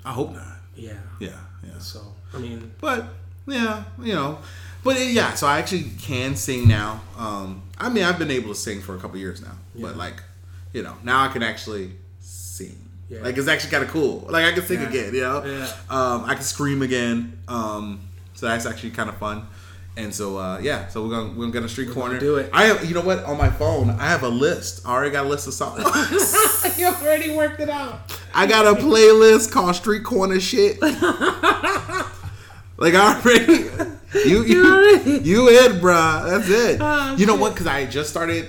I 0.05 0.11
hope 0.13 0.33
not. 0.33 0.45
Yeah. 0.75 0.93
Yeah, 1.19 1.29
yeah. 1.63 1.79
So 1.79 2.01
I 2.33 2.37
mean, 2.39 2.71
But 2.79 3.05
yeah, 3.47 3.83
you 4.01 4.13
know, 4.13 4.39
but 4.83 4.99
yeah. 4.99 5.33
So 5.33 5.47
I 5.47 5.59
actually 5.59 5.85
can 5.99 6.35
sing 6.35 6.67
now. 6.67 7.01
Um, 7.17 7.63
I 7.77 7.89
mean, 7.89 8.03
I've 8.03 8.19
been 8.19 8.31
able 8.31 8.49
to 8.49 8.55
sing 8.55 8.81
for 8.81 8.95
a 8.95 8.99
couple 8.99 9.17
years 9.17 9.41
now, 9.41 9.55
but 9.75 9.97
like, 9.97 10.21
you 10.73 10.83
know, 10.83 10.95
now 11.03 11.23
I 11.23 11.29
can 11.29 11.43
actually 11.43 11.91
sing. 12.19 12.77
Yeah. 13.09 13.21
Like 13.21 13.37
it's 13.37 13.47
actually 13.47 13.71
kind 13.71 13.83
of 13.85 13.89
cool. 13.89 14.27
Like 14.29 14.45
I 14.45 14.51
can 14.51 14.65
sing 14.65 14.81
Yeah. 14.81 14.89
again. 14.89 15.13
You 15.15 15.21
know, 15.21 15.45
Yeah. 15.45 15.71
um, 15.89 16.25
I 16.25 16.33
can 16.35 16.43
scream 16.43 16.81
again. 16.81 17.39
Um, 17.47 18.01
so 18.33 18.45
that's 18.47 18.65
actually 18.65 18.91
kind 18.91 19.09
of 19.09 19.17
fun. 19.17 19.47
And 19.97 20.13
so 20.13 20.37
uh, 20.37 20.59
yeah, 20.61 20.87
so 20.89 21.03
we're 21.03 21.09
gonna 21.09 21.33
we're 21.33 21.47
gonna 21.49 21.67
street 21.67 21.89
corner. 21.91 22.19
do 22.19 22.35
it. 22.37 22.51
I 22.53 22.65
have 22.65 22.85
you 22.85 22.93
know 22.93 23.01
what 23.01 23.23
on 23.25 23.35
my 23.37 23.49
phone 23.49 23.89
I 23.89 24.05
have 24.05 24.21
a 24.23 24.29
list. 24.29 24.85
I 24.85 24.91
already 24.93 25.09
got 25.11 25.25
a 25.25 25.29
list 25.29 25.47
of 25.47 25.53
songs. 25.55 25.83
you 26.77 26.85
already 26.85 27.35
worked 27.35 27.59
it 27.59 27.69
out. 27.69 28.01
I 28.33 28.45
got 28.45 28.67
a 28.67 28.79
playlist 28.79 29.51
called 29.51 29.75
Street 29.75 30.03
Corner 30.03 30.39
Shit. 30.39 30.79
like 32.77 32.93
I 32.93 33.19
already, 33.19 33.69
you 34.29 34.43
you 34.43 34.99
you 35.23 35.47
it, 35.49 35.81
bruh. 35.81 36.29
That's 36.29 36.49
it. 36.49 36.77
Oh, 36.81 37.15
you 37.17 37.25
know 37.25 37.33
shit. 37.33 37.41
what? 37.41 37.53
Because 37.53 37.67
I 37.67 37.85
just 37.85 38.09
started. 38.09 38.47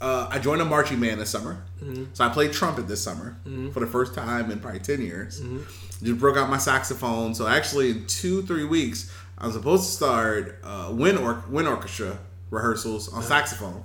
Uh, 0.00 0.28
I 0.30 0.38
joined 0.38 0.60
a 0.60 0.64
marching 0.64 1.00
band 1.00 1.20
this 1.20 1.30
summer, 1.30 1.62
Mm-hmm. 1.82 2.04
so 2.12 2.24
I 2.24 2.28
played 2.28 2.52
trumpet 2.52 2.86
this 2.88 3.02
summer 3.02 3.36
for 3.72 3.80
the 3.80 3.86
first 3.86 4.14
time 4.14 4.50
in 4.50 4.60
probably 4.60 4.80
ten 4.80 5.00
years. 5.00 5.40
Mm-hmm. 5.40 6.04
Just 6.04 6.20
broke 6.20 6.36
out 6.36 6.50
my 6.50 6.58
saxophone. 6.58 7.34
So 7.34 7.46
actually, 7.46 7.90
in 7.90 8.06
two 8.06 8.42
three 8.42 8.64
weeks, 8.64 9.10
I 9.44 9.46
was 9.46 9.56
supposed 9.56 9.84
to 9.84 9.90
start 9.92 10.58
uh, 10.64 10.88
wind 10.90 11.18
or 11.18 11.44
wind 11.50 11.68
orchestra 11.68 12.18
rehearsals 12.50 13.08
Uh-huh. 13.08 13.18
on 13.18 13.22
saxophone. 13.22 13.84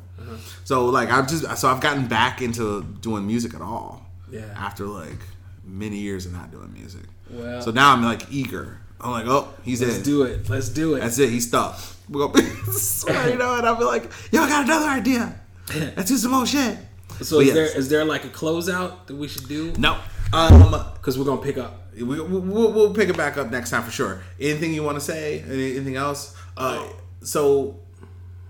So 0.64 0.86
like 0.86 1.10
I've 1.10 1.28
just 1.28 1.44
so 1.58 1.68
I've 1.68 1.82
gotten 1.82 2.08
back 2.08 2.42
into 2.42 2.84
doing 3.02 3.28
music 3.28 3.54
at 3.54 3.62
all 3.62 4.06
Yeah. 4.32 4.44
after 4.56 4.86
like 4.86 5.20
many 5.66 5.98
years 5.98 6.26
of 6.26 6.32
not 6.32 6.50
doing 6.52 6.72
music. 6.72 7.02
Well- 7.30 7.62
so 7.62 7.72
now 7.72 7.92
I'm 7.94 8.04
like 8.04 8.24
eager. 8.32 8.78
I'm 9.02 9.12
like, 9.12 9.28
oh, 9.28 9.48
he's 9.64 9.82
in. 9.82 9.90
Let's 9.90 10.04
do 10.04 10.24
it. 10.24 10.50
Let's 10.50 10.70
do 10.70 10.96
it. 10.96 11.00
That's 11.02 11.20
it. 11.20 11.30
He's 11.30 11.48
stuck. 11.48 11.78
We're 12.10 12.28
gonna, 12.28 12.42
you 13.32 13.38
know, 13.38 13.56
and 13.58 13.66
I'll 13.68 13.76
be 13.76 13.84
like, 13.86 14.10
yo, 14.32 14.44
I 14.44 14.50
got 14.50 14.64
another 14.66 14.88
idea. 14.88 15.40
Let's 15.98 16.10
do 16.10 16.18
some 16.18 16.32
more 16.32 16.46
shit. 16.46 16.78
so 17.22 17.38
But 17.38 17.42
is 17.42 17.48
yes. 17.48 17.54
there 17.56 17.78
is 17.80 17.90
there 17.90 18.06
like 18.06 18.24
a 18.24 18.30
closeout 18.30 19.08
that 19.08 19.16
we 19.16 19.28
should 19.28 19.48
do? 19.50 19.74
No. 19.78 19.98
Um, 20.34 20.72
Because 20.96 21.18
we're 21.18 21.26
gonna 21.26 21.42
pick 21.42 21.58
up. 21.58 21.92
we, 21.96 22.04
we'll, 22.04 22.72
we'll 22.72 22.94
pick 22.94 23.10
it 23.10 23.18
back 23.18 23.38
up 23.38 23.50
next 23.52 23.72
time 23.72 23.84
for 23.84 23.92
sure. 23.92 24.22
Anything 24.40 24.74
you 24.74 24.84
want 24.84 24.98
to 24.98 25.02
say? 25.02 25.42
Anything 25.42 25.96
else? 25.96 26.36
Uh, 26.56 26.86
so 27.22 27.80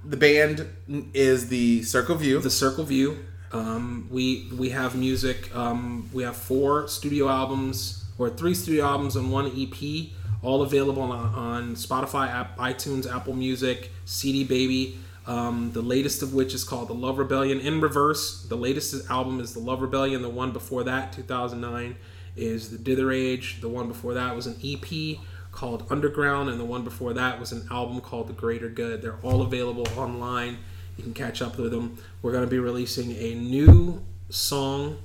the 0.04 0.18
band 0.18 0.68
is 1.14 1.50
the 1.50 1.84
Circle 1.84 2.16
View. 2.16 2.40
the 2.40 2.50
Circle 2.50 2.84
View. 2.86 3.18
Um, 3.52 4.08
we 4.12 4.50
we 4.56 4.70
have 4.70 4.96
music. 4.96 5.54
Um, 5.56 6.10
we 6.14 6.24
have 6.24 6.36
four 6.36 6.88
studio 6.88 7.30
albums 7.30 8.06
or 8.18 8.30
three 8.30 8.54
studio 8.54 8.86
albums 8.86 9.16
and 9.16 9.32
one 9.32 9.48
EP, 9.58 10.10
all 10.44 10.62
available 10.62 11.02
on, 11.02 11.12
on 11.34 11.76
Spotify, 11.76 12.28
app, 12.30 12.58
iTunes, 12.58 13.12
Apple 13.12 13.34
Music, 13.34 13.92
CD 14.06 14.44
Baby. 14.44 15.00
Um, 15.28 15.72
the 15.74 15.82
latest 15.82 16.24
of 16.24 16.34
which 16.34 16.54
is 16.54 16.64
called 16.64 16.88
The 16.90 16.94
Love 16.94 17.18
Rebellion 17.20 17.60
in 17.60 17.82
reverse. 17.82 18.44
The 18.44 18.56
latest 18.56 19.10
album 19.12 19.40
is 19.40 19.54
The 19.54 19.60
Love 19.60 19.82
Rebellion. 19.82 20.22
The 20.22 20.30
one 20.30 20.52
before 20.52 20.84
that, 20.86 21.14
2009, 21.14 21.96
is 22.36 22.72
The 22.72 22.78
Dither 22.78 23.12
Age. 23.12 23.62
The 23.62 23.70
one 23.70 23.88
before 23.88 24.14
that 24.16 24.36
was 24.36 24.48
an 24.48 24.56
EP 24.64 25.20
called 25.52 25.86
Underground, 25.90 26.50
and 26.50 26.60
the 26.60 26.66
one 26.66 26.84
before 26.84 27.14
that 27.14 27.40
was 27.40 27.52
an 27.52 27.68
album 27.70 28.02
called 28.02 28.28
The 28.28 28.34
Greater 28.34 28.70
Good. 28.70 29.02
They're 29.02 29.20
all 29.22 29.42
available 29.42 29.88
online. 29.98 30.58
You 30.98 31.04
can 31.04 31.14
catch 31.14 31.42
up 31.42 31.58
with 31.58 31.72
them. 31.72 31.98
We're 32.22 32.32
going 32.32 32.44
to 32.44 32.50
be 32.50 32.60
releasing 32.60 33.12
a 33.12 33.36
new 33.36 34.02
song 34.30 34.98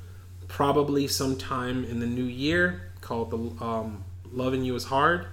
probably 0.49 1.07
sometime 1.09 1.85
in 1.85 2.01
the 2.01 2.07
new 2.07 2.25
year 2.25 2.91
called 3.01 3.31
the 3.31 3.65
um, 3.65 4.05
"Loving 4.33 4.65
You 4.65 4.75
Is 4.75 4.85
Hard," 4.85 5.27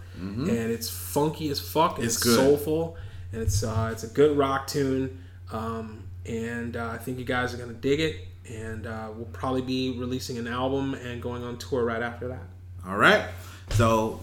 and 0.49 0.49
it's 0.49 0.89
funky 0.89 1.49
as 1.49 1.59
fuck. 1.59 1.97
It's 1.99 2.15
It's, 2.17 2.35
soulful, 2.35 2.95
and 3.31 3.41
it's 3.41 3.63
uh, 3.63 3.89
it's 3.91 4.03
a 4.03 4.07
good 4.07 4.37
rock 4.37 4.67
tune. 4.67 5.23
Um, 5.51 6.03
and 6.25 6.77
uh, 6.77 6.87
I 6.89 6.97
think 6.97 7.19
you 7.19 7.25
guys 7.25 7.53
are 7.53 7.57
gonna 7.57 7.73
dig 7.73 7.99
it. 7.99 8.15
And 8.49 8.87
uh, 8.87 9.09
we'll 9.15 9.25
probably 9.27 9.61
be 9.61 9.97
releasing 9.97 10.37
an 10.37 10.47
album 10.47 10.93
and 10.95 11.21
going 11.21 11.43
on 11.43 11.57
tour 11.57 11.85
right 11.85 12.01
after 12.01 12.27
that. 12.29 12.41
All 12.85 12.97
right. 12.97 13.23
So 13.69 14.19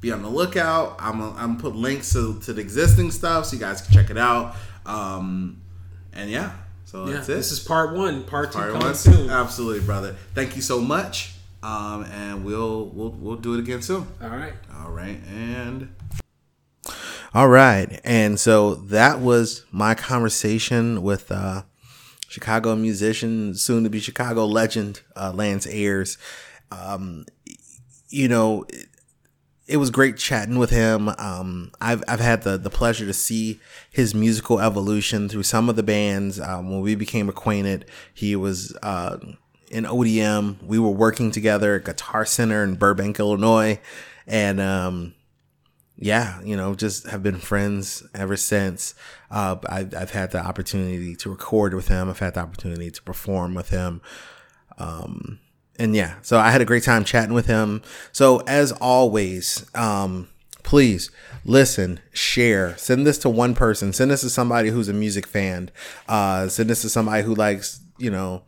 be 0.00 0.10
on 0.12 0.22
the 0.22 0.28
lookout. 0.28 0.96
I'm 0.98 1.18
gonna, 1.20 1.34
I'm 1.36 1.50
gonna 1.56 1.60
put 1.60 1.76
links 1.76 2.12
to, 2.14 2.38
to 2.40 2.52
the 2.52 2.60
existing 2.60 3.10
stuff 3.10 3.46
so 3.46 3.54
you 3.56 3.60
guys 3.60 3.80
can 3.80 3.92
check 3.94 4.10
it 4.10 4.18
out. 4.18 4.56
Um, 4.84 5.62
and 6.12 6.28
yeah, 6.28 6.52
so 6.84 7.06
Yeah, 7.06 7.14
that's 7.14 7.28
it. 7.28 7.34
this 7.34 7.52
is 7.52 7.60
part 7.60 7.94
one. 7.96 8.24
Part 8.24 8.50
two 8.52 8.58
Part 8.58 8.72
coming 8.72 8.86
one. 8.88 8.94
soon. 8.96 9.30
Absolutely, 9.30 9.86
brother. 9.86 10.16
Thank 10.34 10.56
you 10.56 10.62
so 10.62 10.80
much. 10.80 11.34
Um, 11.62 12.04
and 12.04 12.44
we'll 12.44 12.86
we'll 12.86 13.10
we'll 13.10 13.36
do 13.36 13.54
it 13.54 13.60
again 13.60 13.82
soon. 13.82 14.06
All 14.20 14.28
right. 14.30 14.54
All 14.82 14.90
right, 14.90 15.18
and 15.28 15.94
All 17.32 17.48
right. 17.48 18.00
And 18.02 18.40
so 18.40 18.74
that 18.74 19.20
was 19.20 19.64
my 19.70 19.94
conversation 19.94 21.00
with 21.00 21.30
uh, 21.30 21.62
Chicago 22.28 22.74
musician, 22.74 23.54
soon 23.54 23.84
to 23.84 23.90
be 23.90 24.00
Chicago 24.00 24.44
legend, 24.46 25.02
uh, 25.14 25.30
Lance 25.32 25.64
Ayers. 25.66 26.18
Um, 26.72 27.26
you 28.08 28.26
know, 28.26 28.64
it, 28.68 28.88
it 29.68 29.76
was 29.76 29.90
great 29.90 30.16
chatting 30.16 30.58
with 30.58 30.70
him. 30.70 31.08
Um, 31.08 31.70
I've, 31.80 32.02
I've 32.08 32.18
had 32.18 32.42
the, 32.42 32.58
the 32.58 32.68
pleasure 32.68 33.06
to 33.06 33.12
see 33.12 33.60
his 33.92 34.12
musical 34.12 34.58
evolution 34.58 35.28
through 35.28 35.44
some 35.44 35.68
of 35.68 35.76
the 35.76 35.84
bands. 35.84 36.40
Um, 36.40 36.68
when 36.68 36.80
we 36.80 36.96
became 36.96 37.28
acquainted, 37.28 37.84
he 38.12 38.34
was 38.34 38.76
uh, 38.82 39.18
in 39.70 39.86
Odium. 39.86 40.58
We 40.64 40.80
were 40.80 40.90
working 40.90 41.30
together 41.30 41.76
at 41.76 41.84
Guitar 41.84 42.24
Center 42.24 42.64
in 42.64 42.74
Burbank, 42.74 43.20
Illinois. 43.20 43.78
And, 44.26 44.60
um, 44.60 45.14
yeah, 46.00 46.40
you 46.42 46.56
know, 46.56 46.74
just 46.74 47.06
have 47.08 47.22
been 47.22 47.36
friends 47.36 48.02
ever 48.14 48.36
since. 48.36 48.94
Uh, 49.30 49.56
I've, 49.68 49.94
I've 49.94 50.10
had 50.12 50.30
the 50.30 50.44
opportunity 50.44 51.14
to 51.16 51.30
record 51.30 51.74
with 51.74 51.88
him. 51.88 52.08
I've 52.08 52.18
had 52.18 52.34
the 52.34 52.40
opportunity 52.40 52.90
to 52.90 53.02
perform 53.02 53.54
with 53.54 53.68
him. 53.68 54.00
Um, 54.78 55.40
and 55.78 55.94
yeah, 55.94 56.16
so 56.22 56.38
I 56.38 56.50
had 56.50 56.62
a 56.62 56.64
great 56.64 56.84
time 56.84 57.04
chatting 57.04 57.34
with 57.34 57.46
him. 57.46 57.82
So 58.12 58.38
as 58.46 58.72
always, 58.72 59.66
um, 59.74 60.28
please 60.62 61.10
listen, 61.44 62.00
share, 62.12 62.76
send 62.78 63.06
this 63.06 63.18
to 63.18 63.28
one 63.28 63.54
person, 63.54 63.92
send 63.92 64.10
this 64.10 64.22
to 64.22 64.30
somebody 64.30 64.70
who's 64.70 64.88
a 64.88 64.94
music 64.94 65.26
fan, 65.26 65.70
uh, 66.08 66.48
send 66.48 66.70
this 66.70 66.80
to 66.80 66.88
somebody 66.88 67.22
who 67.24 67.34
likes, 67.34 67.80
you 67.98 68.10
know, 68.10 68.42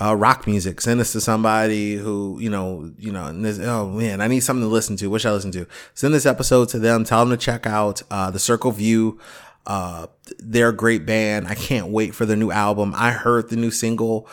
uh, 0.00 0.14
rock 0.14 0.46
music. 0.46 0.80
Send 0.80 1.00
this 1.00 1.12
to 1.12 1.20
somebody 1.20 1.96
who, 1.96 2.38
you 2.40 2.50
know, 2.50 2.92
you 2.98 3.12
know, 3.12 3.32
this, 3.32 3.58
oh 3.60 3.88
man, 3.88 4.20
I 4.20 4.28
need 4.28 4.40
something 4.40 4.64
to 4.64 4.68
listen 4.72 4.96
to. 4.96 5.08
What 5.08 5.20
should 5.20 5.30
I 5.30 5.32
listen 5.32 5.52
to? 5.52 5.66
Send 5.94 6.14
this 6.14 6.26
episode 6.26 6.68
to 6.70 6.78
them. 6.78 7.04
Tell 7.04 7.20
them 7.24 7.30
to 7.30 7.42
check 7.42 7.66
out 7.66 8.02
uh, 8.10 8.30
the 8.30 8.38
Circle 8.38 8.72
View 8.72 9.18
Uh, 9.66 10.06
they're 10.38 10.68
a 10.68 10.76
great 10.76 11.04
band. 11.06 11.48
I 11.48 11.54
can't 11.54 11.88
wait 11.88 12.14
for 12.14 12.24
the 12.24 12.36
new 12.36 12.52
album. 12.52 12.92
I 12.94 13.10
heard 13.10 13.50
the 13.50 13.56
new 13.56 13.70
single 13.72 14.28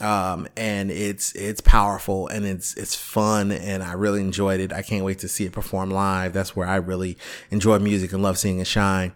um, 0.00 0.48
and 0.56 0.90
it's 0.90 1.32
it's 1.34 1.60
powerful 1.60 2.26
and 2.28 2.46
it's 2.46 2.74
it's 2.76 2.94
fun 2.94 3.52
and 3.52 3.82
I 3.82 3.92
really 3.92 4.20
enjoyed 4.20 4.60
it. 4.60 4.72
I 4.72 4.82
can't 4.82 5.04
wait 5.04 5.18
to 5.20 5.28
see 5.28 5.44
it 5.44 5.52
perform 5.52 5.90
live. 5.90 6.32
That's 6.32 6.56
where 6.56 6.66
I 6.66 6.76
really 6.76 7.18
enjoy 7.50 7.78
music 7.78 8.12
and 8.12 8.22
love 8.22 8.38
seeing 8.38 8.58
it 8.58 8.66
shine. 8.66 9.12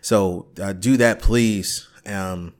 So 0.00 0.46
uh, 0.60 0.72
do 0.72 0.96
that, 0.96 1.20
please. 1.20 1.88
Um, 2.04 2.54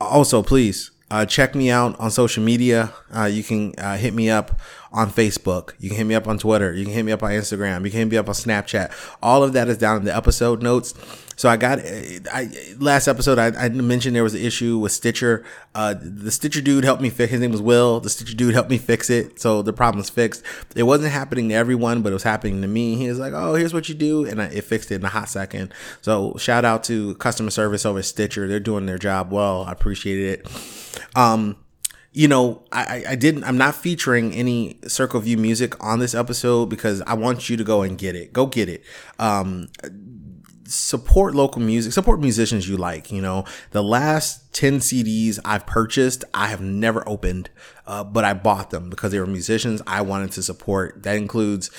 also, 0.00 0.42
please 0.42 0.90
uh, 1.10 1.24
check 1.24 1.54
me 1.54 1.70
out 1.70 1.98
on 2.00 2.10
social 2.10 2.42
media. 2.42 2.92
Uh, 3.14 3.24
you 3.24 3.42
can 3.42 3.74
uh, 3.78 3.96
hit 3.96 4.14
me 4.14 4.28
up 4.28 4.58
on 4.92 5.10
Facebook. 5.10 5.72
You 5.78 5.88
can 5.88 5.98
hit 5.98 6.04
me 6.04 6.14
up 6.14 6.26
on 6.26 6.38
Twitter. 6.38 6.72
You 6.72 6.84
can 6.84 6.94
hit 6.94 7.04
me 7.04 7.12
up 7.12 7.22
on 7.22 7.30
Instagram. 7.30 7.84
You 7.84 7.90
can 7.90 8.00
hit 8.00 8.08
me 8.08 8.16
up 8.16 8.28
on 8.28 8.34
Snapchat. 8.34 8.92
All 9.22 9.42
of 9.42 9.52
that 9.52 9.68
is 9.68 9.78
down 9.78 9.98
in 9.98 10.04
the 10.04 10.16
episode 10.16 10.62
notes. 10.62 10.94
So 11.36 11.50
I 11.50 11.56
got 11.56 11.80
I 11.80 12.48
last 12.78 13.08
episode 13.08 13.38
I, 13.38 13.48
I 13.66 13.68
mentioned 13.68 14.16
there 14.16 14.22
was 14.22 14.34
an 14.34 14.40
issue 14.40 14.78
with 14.78 14.92
Stitcher. 14.92 15.44
Uh, 15.74 15.94
the 16.00 16.30
Stitcher 16.30 16.62
dude 16.62 16.84
helped 16.84 17.02
me 17.02 17.10
fix. 17.10 17.30
His 17.30 17.40
name 17.40 17.52
was 17.52 17.60
Will. 17.60 18.00
The 18.00 18.10
Stitcher 18.10 18.34
dude 18.34 18.54
helped 18.54 18.70
me 18.70 18.78
fix 18.78 19.10
it, 19.10 19.38
so 19.38 19.60
the 19.62 19.72
problem's 19.72 20.08
fixed. 20.08 20.42
It 20.74 20.84
wasn't 20.84 21.12
happening 21.12 21.50
to 21.50 21.54
everyone, 21.54 22.02
but 22.02 22.10
it 22.10 22.14
was 22.14 22.22
happening 22.22 22.62
to 22.62 22.68
me. 22.68 22.96
He 22.96 23.08
was 23.08 23.18
like, 23.18 23.34
"Oh, 23.34 23.54
here's 23.54 23.74
what 23.74 23.88
you 23.88 23.94
do," 23.94 24.24
and 24.24 24.40
I, 24.40 24.46
it 24.46 24.64
fixed 24.64 24.90
it 24.90 24.96
in 24.96 25.04
a 25.04 25.10
hot 25.10 25.28
second. 25.28 25.72
So 26.00 26.34
shout 26.38 26.64
out 26.64 26.82
to 26.84 27.14
customer 27.16 27.50
service 27.50 27.84
over 27.84 28.02
Stitcher. 28.02 28.48
They're 28.48 28.58
doing 28.58 28.86
their 28.86 28.98
job 28.98 29.30
well. 29.30 29.64
I 29.64 29.72
appreciate 29.72 30.40
it. 30.40 30.48
Um, 31.14 31.56
you 32.12 32.28
know, 32.28 32.62
I, 32.72 33.04
I 33.10 33.14
didn't, 33.14 33.44
I'm 33.44 33.58
not 33.58 33.74
featuring 33.74 34.32
any 34.32 34.78
Circle 34.86 35.20
View 35.20 35.36
music 35.36 35.84
on 35.84 35.98
this 35.98 36.14
episode 36.14 36.70
because 36.70 37.02
I 37.02 37.12
want 37.12 37.50
you 37.50 37.58
to 37.58 37.64
go 37.64 37.82
and 37.82 37.98
get 37.98 38.16
it. 38.16 38.32
Go 38.32 38.46
get 38.46 38.70
it. 38.70 38.82
Um, 39.18 39.68
support 40.66 41.34
local 41.34 41.60
music, 41.62 41.92
support 41.92 42.20
musicians 42.20 42.68
you 42.68 42.76
like. 42.76 43.10
You 43.10 43.22
know, 43.22 43.44
the 43.70 43.82
last 43.82 44.52
10 44.54 44.78
CDs 44.78 45.38
I've 45.44 45.66
purchased, 45.66 46.24
I 46.34 46.48
have 46.48 46.60
never 46.60 47.06
opened, 47.08 47.50
uh, 47.86 48.04
but 48.04 48.24
I 48.24 48.34
bought 48.34 48.70
them 48.70 48.90
because 48.90 49.12
they 49.12 49.20
were 49.20 49.26
musicians 49.26 49.82
I 49.86 50.02
wanted 50.02 50.32
to 50.32 50.42
support. 50.42 51.02
That 51.02 51.16
includes 51.16 51.70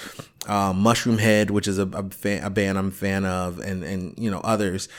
uh, 0.48 0.74
Mushroomhead, 0.74 1.52
which 1.52 1.68
is 1.68 1.78
a, 1.78 1.88
a, 1.88 2.10
fan, 2.10 2.44
a, 2.44 2.50
band 2.50 2.78
I'm 2.78 2.88
a 2.88 2.92
fan 2.92 3.26
of, 3.26 3.60
and, 3.60 3.84
and, 3.84 4.14
you 4.18 4.32
know, 4.32 4.40
others. 4.40 4.90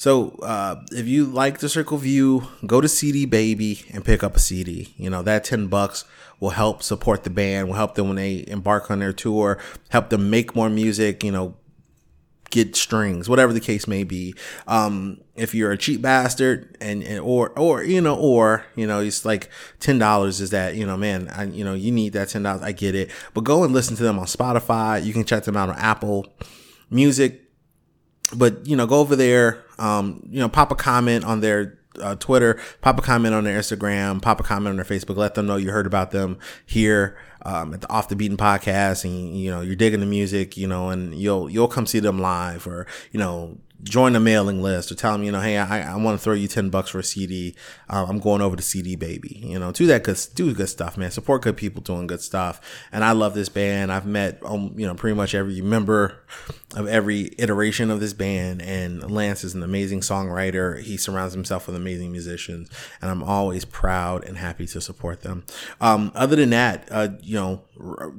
So 0.00 0.30
uh, 0.42 0.82
if 0.92 1.06
you 1.06 1.26
like 1.26 1.58
the 1.58 1.68
Circle 1.68 1.98
View, 1.98 2.48
go 2.66 2.80
to 2.80 2.88
CD 2.88 3.26
Baby 3.26 3.84
and 3.92 4.02
pick 4.02 4.24
up 4.24 4.34
a 4.34 4.38
CD. 4.38 4.94
You 4.96 5.10
know, 5.10 5.22
that 5.22 5.44
10 5.44 5.66
bucks 5.66 6.06
will 6.40 6.50
help 6.50 6.82
support 6.82 7.22
the 7.22 7.28
band, 7.28 7.68
will 7.68 7.74
help 7.74 7.96
them 7.96 8.08
when 8.08 8.16
they 8.16 8.44
embark 8.48 8.90
on 8.90 9.00
their 9.00 9.12
tour, 9.12 9.58
help 9.90 10.08
them 10.08 10.30
make 10.30 10.56
more 10.56 10.70
music, 10.70 11.22
you 11.22 11.30
know, 11.30 11.54
get 12.50 12.76
strings, 12.76 13.28
whatever 13.28 13.52
the 13.52 13.60
case 13.60 13.86
may 13.86 14.04
be. 14.04 14.34
Um, 14.66 15.20
if 15.36 15.54
you're 15.54 15.72
a 15.72 15.78
cheap 15.78 16.02
bastard 16.02 16.76
and, 16.80 17.02
and, 17.02 17.20
or 17.20 17.50
or 17.58 17.82
you 17.82 18.00
know 18.00 18.16
or 18.16 18.66
you 18.76 18.86
know 18.86 19.00
it's 19.00 19.24
like 19.24 19.48
ten 19.78 19.98
dollars 19.98 20.40
is 20.40 20.50
that 20.50 20.74
you 20.74 20.84
know 20.84 20.96
man 20.96 21.28
I, 21.28 21.44
you 21.44 21.64
know 21.64 21.74
you 21.74 21.90
need 21.90 22.12
that 22.12 22.28
ten 22.28 22.42
dollars 22.42 22.62
I 22.62 22.72
get 22.72 22.94
it 22.94 23.10
but 23.32 23.42
go 23.42 23.64
and 23.64 23.72
listen 23.72 23.96
to 23.96 24.02
them 24.02 24.18
on 24.18 24.26
Spotify 24.26 25.02
you 25.02 25.12
can 25.12 25.24
check 25.24 25.44
them 25.44 25.56
out 25.56 25.70
on 25.70 25.78
Apple 25.78 26.26
Music 26.90 27.40
but 28.34 28.66
you 28.66 28.76
know 28.76 28.86
go 28.86 29.00
over 29.00 29.16
there 29.16 29.64
um, 29.78 30.22
you 30.28 30.40
know 30.40 30.48
pop 30.48 30.70
a 30.70 30.74
comment 30.74 31.24
on 31.24 31.40
their 31.40 31.78
uh, 32.00 32.14
Twitter, 32.14 32.60
pop 32.82 32.98
a 32.98 33.02
comment 33.02 33.34
on 33.34 33.44
their 33.44 33.58
Instagram, 33.58 34.22
pop 34.22 34.40
a 34.40 34.42
comment 34.42 34.68
on 34.68 34.76
their 34.76 34.84
Facebook. 34.84 35.16
Let 35.16 35.34
them 35.34 35.46
know 35.46 35.56
you 35.56 35.70
heard 35.70 35.86
about 35.86 36.12
them 36.12 36.38
here 36.64 37.18
um, 37.44 37.74
at 37.74 37.80
the 37.80 37.90
Off 37.90 38.08
the 38.08 38.16
Beaten 38.16 38.36
podcast, 38.36 39.04
and 39.04 39.36
you 39.36 39.50
know 39.50 39.60
you're 39.60 39.76
digging 39.76 40.00
the 40.00 40.06
music, 40.06 40.56
you 40.56 40.66
know, 40.66 40.90
and 40.90 41.14
you'll 41.14 41.50
you'll 41.50 41.68
come 41.68 41.86
see 41.86 42.00
them 42.00 42.18
live, 42.18 42.66
or 42.66 42.86
you 43.12 43.18
know 43.18 43.58
join 43.82 44.12
the 44.12 44.20
mailing 44.20 44.62
list 44.62 44.90
or 44.92 44.94
tell 44.94 45.12
them, 45.12 45.22
you 45.22 45.32
know, 45.32 45.40
hey, 45.40 45.56
I, 45.56 45.92
I 45.92 45.96
want 45.96 46.18
to 46.18 46.22
throw 46.22 46.34
you 46.34 46.48
10 46.48 46.70
bucks 46.70 46.90
for 46.90 46.98
a 46.98 47.02
CD. 47.02 47.54
Uh, 47.88 48.06
I'm 48.08 48.18
going 48.18 48.40
over 48.40 48.56
to 48.56 48.62
CD 48.62 48.96
baby, 48.96 49.40
you 49.42 49.58
know, 49.58 49.72
do 49.72 49.86
that 49.86 50.04
good, 50.04 50.18
do 50.34 50.52
good 50.54 50.68
stuff, 50.68 50.96
man. 50.96 51.10
Support 51.10 51.42
good 51.42 51.56
people 51.56 51.82
doing 51.82 52.06
good 52.06 52.20
stuff. 52.20 52.60
And 52.92 53.04
I 53.04 53.12
love 53.12 53.34
this 53.34 53.48
band. 53.48 53.92
I've 53.92 54.06
met, 54.06 54.40
um, 54.44 54.74
you 54.76 54.86
know, 54.86 54.94
pretty 54.94 55.16
much 55.16 55.34
every 55.34 55.60
member 55.60 56.22
of 56.76 56.86
every 56.86 57.34
iteration 57.38 57.90
of 57.90 58.00
this 58.00 58.12
band. 58.12 58.62
And 58.62 59.10
Lance 59.10 59.44
is 59.44 59.54
an 59.54 59.62
amazing 59.62 60.00
songwriter. 60.00 60.80
He 60.80 60.96
surrounds 60.96 61.34
himself 61.34 61.66
with 61.66 61.76
amazing 61.76 62.12
musicians 62.12 62.70
and 63.00 63.10
I'm 63.10 63.22
always 63.22 63.64
proud 63.64 64.24
and 64.24 64.36
happy 64.38 64.66
to 64.68 64.80
support 64.80 65.22
them. 65.22 65.44
Um, 65.80 66.12
other 66.14 66.36
than 66.36 66.50
that, 66.50 66.88
uh, 66.90 67.08
you 67.20 67.34
know, 67.34 67.62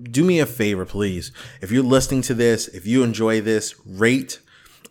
do 0.03 0.23
me 0.23 0.39
a 0.39 0.45
favor, 0.45 0.85
please. 0.85 1.31
If 1.61 1.71
you're 1.71 1.83
listening 1.83 2.21
to 2.23 2.33
this, 2.33 2.67
if 2.67 2.87
you 2.87 3.03
enjoy 3.03 3.41
this, 3.41 3.75
rate, 3.85 4.39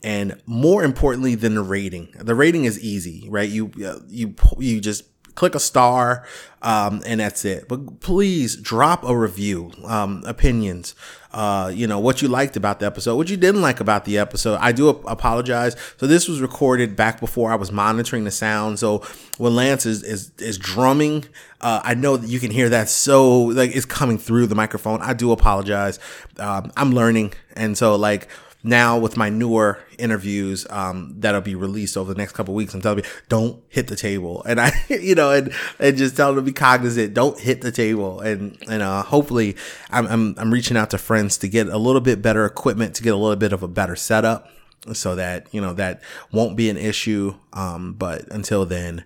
and 0.03 0.41
more 0.47 0.83
importantly 0.83 1.35
than 1.35 1.55
the 1.55 1.63
rating. 1.63 2.09
The 2.19 2.35
rating 2.35 2.65
is 2.65 2.79
easy 2.81 3.27
right? 3.29 3.49
You 3.49 3.71
you 4.09 4.35
you 4.59 4.81
just 4.81 5.05
click 5.35 5.55
a 5.55 5.61
star 5.61 6.27
um, 6.63 7.01
and 7.07 7.21
that's 7.21 7.45
it. 7.45 7.67
But 7.69 8.01
please 8.01 8.57
drop 8.57 9.05
a 9.05 9.17
review 9.17 9.71
um, 9.85 10.23
opinions 10.27 10.95
uh, 11.33 11.71
you 11.73 11.87
know 11.87 12.01
what 12.01 12.21
you 12.21 12.29
liked 12.29 12.57
about 12.57 12.81
the 12.81 12.87
episode 12.87 13.17
what 13.17 13.31
you 13.31 13.37
didn't 13.37 13.63
like 13.63 13.81
about 13.81 14.05
the 14.05 14.19
episode. 14.19 14.59
I 14.61 14.73
do 14.73 14.89
apologize. 14.89 15.77
So 15.97 16.07
this 16.07 16.29
was 16.29 16.41
recorded 16.41 16.97
back 16.97 17.21
before 17.21 17.53
i 17.53 17.55
was 17.55 17.71
monitoring 17.71 18.25
the 18.25 18.31
sound. 18.31 18.79
So 18.79 18.99
when 19.39 19.55
lance 19.55 19.87
is 19.87 20.03
is, 20.03 20.33
is 20.39 20.59
drumming 20.59 21.25
uh, 21.61 21.81
i 21.85 21.95
know 21.95 22.17
that 22.17 22.29
you 22.29 22.41
can 22.41 22.51
hear 22.51 22.69
that 22.71 22.89
so 22.89 23.43
like 23.43 23.75
it's 23.75 23.87
coming 23.87 24.19
through 24.19 24.47
the 24.47 24.55
microphone. 24.55 25.01
I 25.03 25.13
do 25.13 25.33
apologize. 25.33 25.99
Um, 26.39 26.73
i'm 26.77 26.93
learning. 26.93 27.33
And 27.55 27.79
so 27.79 27.97
like 27.97 28.29
now 28.63 28.99
with 28.99 29.17
my 29.17 29.31
newer 29.31 29.79
interviews 29.99 30.67
um, 30.71 31.15
that'll 31.19 31.41
be 31.41 31.55
released 31.55 31.97
over 31.97 32.13
the 32.13 32.19
next 32.19 32.33
couple 32.33 32.55
weeks, 32.55 32.75
I'm 32.75 32.83
telling 32.83 32.99
you, 33.05 33.11
don't 33.29 33.63
hit 33.69 33.89
the 33.89 33.97
table, 33.97 34.43
and 34.45 34.61
I, 34.61 34.73
you 34.89 35.15
know, 35.15 35.31
and 35.31 35.53
and 35.79 35.97
just 35.97 36.17
tell 36.17 36.29
them 36.29 36.37
to 36.37 36.43
be 36.43 36.53
cognizant, 36.53 37.15
don't 37.15 37.39
hit 37.39 37.61
the 37.63 37.73
table, 37.73 38.21
and 38.21 38.59
and 38.69 38.83
uh, 38.83 39.03
hopefully, 39.03 39.57
I'm, 39.91 40.07
I'm 40.07 40.35
I'm 40.39 40.53
reaching 40.53 40.77
out 40.77 40.91
to 40.91 40.99
friends 40.99 41.39
to 41.39 41.49
get 41.49 41.69
a 41.69 41.79
little 41.79 42.01
bit 42.01 42.23
better 42.23 42.45
equipment, 42.45 42.95
to 42.97 43.03
get 43.03 43.15
a 43.15 43.17
little 43.17 43.37
bit 43.37 43.53
of 43.53 43.63
a 43.63 43.69
better 43.69 43.97
setup, 43.97 44.49
so 44.93 45.15
that 45.17 45.47
you 45.53 45.61
know 45.61 45.73
that 45.75 46.03
won't 46.33 46.57
be 46.57 46.69
an 46.71 46.77
issue. 46.77 47.35
Um, 47.53 47.95
but 47.95 48.29
until 48.29 48.67
then. 48.67 49.05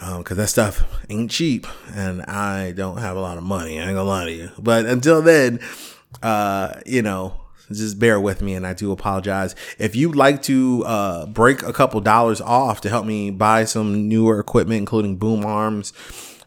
Um, 0.00 0.24
cause 0.24 0.36
that 0.36 0.48
stuff 0.48 0.82
ain't 1.10 1.30
cheap 1.30 1.64
and 1.94 2.22
I 2.22 2.72
don't 2.72 2.96
have 2.96 3.16
a 3.16 3.20
lot 3.20 3.38
of 3.38 3.44
money. 3.44 3.78
I 3.78 3.84
ain't 3.84 3.94
gonna 3.94 4.02
lie 4.02 4.24
to 4.24 4.32
you. 4.32 4.50
But 4.58 4.84
until 4.84 5.22
then, 5.22 5.60
uh, 6.24 6.80
you 6.84 7.02
know, 7.02 7.41
just 7.74 7.98
bear 7.98 8.20
with 8.20 8.42
me 8.42 8.54
and 8.54 8.66
I 8.66 8.74
do 8.74 8.92
apologize. 8.92 9.54
If 9.78 9.96
you'd 9.96 10.16
like 10.16 10.42
to 10.42 10.84
uh, 10.84 11.26
break 11.26 11.62
a 11.62 11.72
couple 11.72 12.00
dollars 12.00 12.40
off 12.40 12.80
to 12.82 12.88
help 12.88 13.06
me 13.06 13.30
buy 13.30 13.64
some 13.64 14.08
newer 14.08 14.38
equipment, 14.38 14.78
including 14.78 15.16
boom 15.16 15.44
arms 15.44 15.92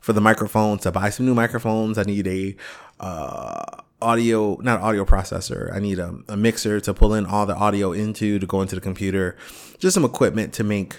for 0.01 0.13
the 0.13 0.21
microphones, 0.21 0.83
to 0.83 0.91
buy 0.91 1.09
some 1.09 1.25
new 1.25 1.33
microphones, 1.33 1.97
I 1.97 2.03
need 2.03 2.27
a 2.27 2.55
uh, 2.99 3.81
audio, 4.01 4.57
not 4.61 4.81
audio 4.81 5.05
processor. 5.05 5.73
I 5.73 5.79
need 5.79 5.99
a, 5.99 6.15
a 6.27 6.37
mixer 6.37 6.79
to 6.81 6.93
pull 6.93 7.13
in 7.13 7.25
all 7.25 7.45
the 7.45 7.55
audio 7.55 7.91
into 7.91 8.39
to 8.39 8.45
go 8.45 8.61
into 8.61 8.75
the 8.75 8.81
computer. 8.81 9.35
Just 9.77 9.93
some 9.93 10.05
equipment 10.05 10.53
to 10.53 10.63
make 10.63 10.97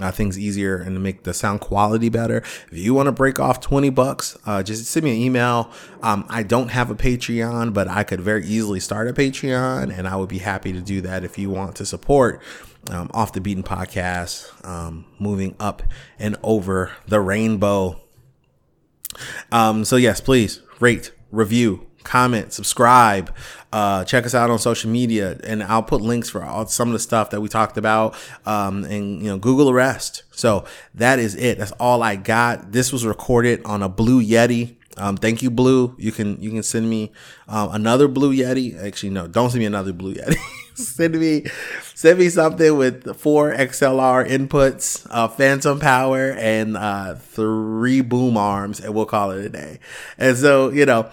uh, 0.00 0.10
things 0.10 0.38
easier 0.38 0.76
and 0.76 0.94
to 0.96 1.00
make 1.00 1.24
the 1.24 1.34
sound 1.34 1.60
quality 1.60 2.08
better. 2.08 2.38
If 2.70 2.78
you 2.78 2.94
want 2.94 3.06
to 3.06 3.12
break 3.12 3.40
off 3.40 3.60
20 3.60 3.90
bucks, 3.90 4.36
uh, 4.46 4.62
just 4.62 4.86
send 4.86 5.04
me 5.04 5.10
an 5.12 5.16
email. 5.18 5.70
Um, 6.02 6.24
I 6.28 6.42
don't 6.42 6.68
have 6.68 6.90
a 6.90 6.94
Patreon, 6.94 7.74
but 7.74 7.88
I 7.88 8.04
could 8.04 8.20
very 8.20 8.44
easily 8.46 8.80
start 8.80 9.08
a 9.08 9.12
Patreon 9.12 9.96
and 9.96 10.06
I 10.06 10.16
would 10.16 10.28
be 10.28 10.38
happy 10.38 10.72
to 10.72 10.80
do 10.80 11.00
that 11.02 11.24
if 11.24 11.38
you 11.38 11.50
want 11.50 11.76
to 11.76 11.86
support 11.86 12.42
um, 12.90 13.10
Off 13.12 13.32
the 13.32 13.40
Beaten 13.40 13.62
podcast, 13.62 14.66
um, 14.66 15.04
moving 15.18 15.54
up 15.58 15.82
and 16.18 16.36
over 16.42 16.92
the 17.06 17.20
rainbow. 17.20 18.00
Um, 19.50 19.84
so, 19.84 19.96
yes, 19.96 20.20
please 20.20 20.60
rate, 20.80 21.12
review, 21.30 21.86
comment, 22.04 22.52
subscribe. 22.52 23.34
Uh, 23.72 24.02
check 24.04 24.24
us 24.24 24.34
out 24.34 24.48
on 24.48 24.58
social 24.58 24.90
media, 24.90 25.38
and 25.44 25.62
I'll 25.62 25.82
put 25.82 26.00
links 26.00 26.30
for 26.30 26.42
all, 26.42 26.66
some 26.66 26.88
of 26.88 26.94
the 26.94 26.98
stuff 26.98 27.30
that 27.30 27.40
we 27.40 27.48
talked 27.48 27.76
about. 27.76 28.14
Um, 28.46 28.84
and 28.84 29.20
you 29.20 29.28
know, 29.28 29.38
Google 29.38 29.68
Arrest. 29.68 30.22
So 30.30 30.64
that 30.94 31.18
is 31.18 31.34
it. 31.34 31.58
That's 31.58 31.72
all 31.72 32.02
I 32.02 32.16
got. 32.16 32.72
This 32.72 32.92
was 32.92 33.04
recorded 33.04 33.62
on 33.64 33.82
a 33.82 33.88
Blue 33.88 34.22
Yeti. 34.22 34.76
Um, 34.96 35.16
thank 35.16 35.42
you, 35.42 35.50
Blue. 35.50 35.94
You 35.98 36.12
can 36.12 36.40
you 36.40 36.50
can 36.50 36.62
send 36.62 36.88
me 36.88 37.12
um, 37.46 37.70
another 37.72 38.08
Blue 38.08 38.34
Yeti. 38.34 38.82
Actually, 38.82 39.10
no, 39.10 39.28
don't 39.28 39.50
send 39.50 39.60
me 39.60 39.66
another 39.66 39.92
Blue 39.92 40.14
Yeti. 40.14 40.36
send 40.74 41.18
me 41.18 41.44
send 41.94 42.18
me 42.18 42.28
something 42.28 42.76
with 42.76 43.16
four 43.16 43.52
XLR 43.52 44.28
inputs, 44.28 45.06
uh, 45.10 45.28
phantom 45.28 45.78
power, 45.78 46.32
and 46.32 46.76
uh, 46.76 47.14
three 47.16 48.00
boom 48.00 48.36
arms, 48.36 48.80
and 48.80 48.94
we'll 48.94 49.06
call 49.06 49.30
it 49.30 49.44
a 49.44 49.48
day. 49.48 49.78
And 50.16 50.36
so 50.36 50.70
you 50.70 50.86
know 50.86 51.10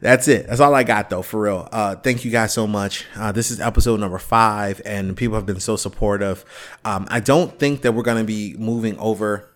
that's 0.00 0.28
it. 0.28 0.46
That's 0.46 0.60
all 0.60 0.74
I 0.74 0.84
got 0.84 1.10
though, 1.10 1.22
for 1.22 1.42
real. 1.42 1.68
Uh, 1.72 1.96
thank 1.96 2.24
you 2.24 2.30
guys 2.30 2.52
so 2.52 2.66
much. 2.66 3.04
Uh, 3.16 3.32
this 3.32 3.50
is 3.50 3.60
episode 3.60 4.00
number 4.00 4.18
five, 4.18 4.80
and 4.84 5.16
people 5.16 5.36
have 5.36 5.46
been 5.46 5.60
so 5.60 5.76
supportive. 5.76 6.44
Um, 6.84 7.06
I 7.10 7.20
don't 7.20 7.58
think 7.58 7.82
that 7.82 7.92
we're 7.92 8.02
gonna 8.02 8.24
be 8.24 8.54
moving 8.58 8.98
over 8.98 9.48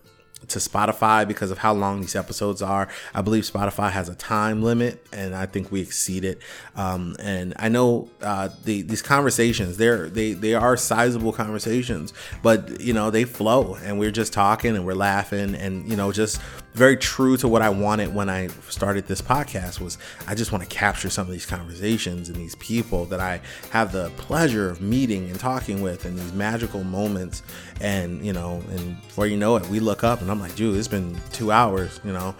to 0.47 0.59
Spotify 0.59 1.27
because 1.27 1.51
of 1.51 1.59
how 1.59 1.73
long 1.73 2.01
these 2.01 2.15
episodes 2.15 2.61
are. 2.61 2.87
I 3.13 3.21
believe 3.21 3.43
Spotify 3.43 3.91
has 3.91 4.09
a 4.09 4.15
time 4.15 4.61
limit, 4.61 5.05
and 5.11 5.35
I 5.35 5.45
think 5.45 5.71
we 5.71 5.81
exceed 5.81 6.25
it. 6.25 6.41
Um, 6.75 7.15
and 7.19 7.53
I 7.57 7.69
know 7.69 8.09
uh, 8.21 8.49
the, 8.63 8.81
these 8.81 9.01
conversations 9.01 9.77
they're 9.77 10.09
they 10.09 10.33
they 10.33 10.53
are 10.53 10.77
sizable 10.77 11.33
conversations, 11.33 12.13
but 12.41 12.81
you 12.81 12.93
know 12.93 13.09
they 13.09 13.23
flow, 13.23 13.75
and 13.75 13.99
we're 13.99 14.11
just 14.11 14.33
talking 14.33 14.75
and 14.75 14.85
we're 14.85 14.93
laughing, 14.95 15.55
and 15.55 15.89
you 15.89 15.95
know 15.95 16.11
just 16.11 16.39
very 16.73 16.97
true 16.97 17.37
to 17.37 17.47
what 17.47 17.61
I 17.61 17.69
wanted 17.69 18.13
when 18.13 18.29
I 18.29 18.47
started 18.69 19.07
this 19.07 19.21
podcast 19.21 19.79
was 19.79 19.97
I 20.27 20.35
just 20.35 20.51
want 20.51 20.63
to 20.63 20.69
capture 20.69 21.09
some 21.09 21.27
of 21.27 21.31
these 21.31 21.45
conversations 21.45 22.29
and 22.29 22.37
these 22.37 22.55
people 22.55 23.05
that 23.05 23.19
I 23.19 23.41
have 23.69 23.91
the 23.91 24.09
pleasure 24.17 24.69
of 24.69 24.81
meeting 24.81 25.29
and 25.29 25.39
talking 25.39 25.81
with 25.81 26.05
and 26.05 26.17
these 26.17 26.33
magical 26.33 26.83
moments. 26.83 27.43
And 27.81 28.25
you 28.25 28.33
know 28.33 28.63
and 28.71 29.01
before 29.03 29.27
you 29.27 29.37
know 29.37 29.55
it 29.55 29.67
we 29.67 29.79
look 29.79 30.03
up 30.03 30.21
and 30.21 30.31
I'm 30.31 30.39
like 30.39 30.55
dude 30.55 30.77
it's 30.77 30.87
been 30.87 31.15
two 31.31 31.51
hours 31.51 31.99
you 32.03 32.13
know? 32.13 32.35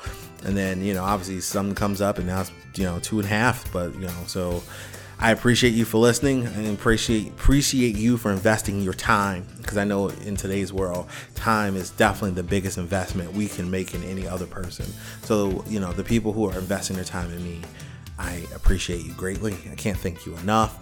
And 0.45 0.57
then 0.57 0.83
you 0.83 0.93
know 0.93 1.03
obviously 1.03 1.39
something 1.41 1.75
comes 1.75 2.01
up 2.01 2.17
and 2.17 2.27
now 2.27 2.41
it's 2.41 2.51
you 2.75 2.85
know 2.85 2.99
two 2.99 3.19
and 3.19 3.25
a 3.25 3.29
half 3.29 3.71
but 3.71 3.93
you 3.95 4.07
know 4.07 4.23
so 4.25 4.63
I 5.19 5.31
appreciate 5.31 5.73
you 5.73 5.85
for 5.85 5.99
listening 5.99 6.45
and 6.45 6.67
appreciate 6.67 7.27
appreciate 7.29 7.95
you 7.95 8.17
for 8.17 8.31
investing 8.31 8.81
your 8.81 8.93
time 8.93 9.47
because 9.57 9.77
I 9.77 9.85
know 9.85 10.09
in 10.09 10.35
today's 10.35 10.73
world, 10.73 11.07
time 11.35 11.75
is 11.75 11.91
definitely 11.91 12.31
the 12.31 12.43
biggest 12.43 12.77
investment 12.77 13.31
we 13.33 13.47
can 13.47 13.71
make 13.71 13.93
in 13.93 14.03
any 14.03 14.27
other 14.27 14.45
person. 14.45 14.85
So, 15.21 15.63
you 15.67 15.79
know, 15.79 15.93
the 15.93 16.03
people 16.03 16.33
who 16.33 16.49
are 16.49 16.57
investing 16.57 16.97
their 16.97 17.05
time 17.05 17.31
in 17.31 17.43
me, 17.43 17.61
I 18.19 18.43
appreciate 18.53 19.05
you 19.05 19.13
greatly. 19.13 19.55
I 19.71 19.75
can't 19.75 19.97
thank 19.97 20.25
you 20.25 20.35
enough. 20.37 20.79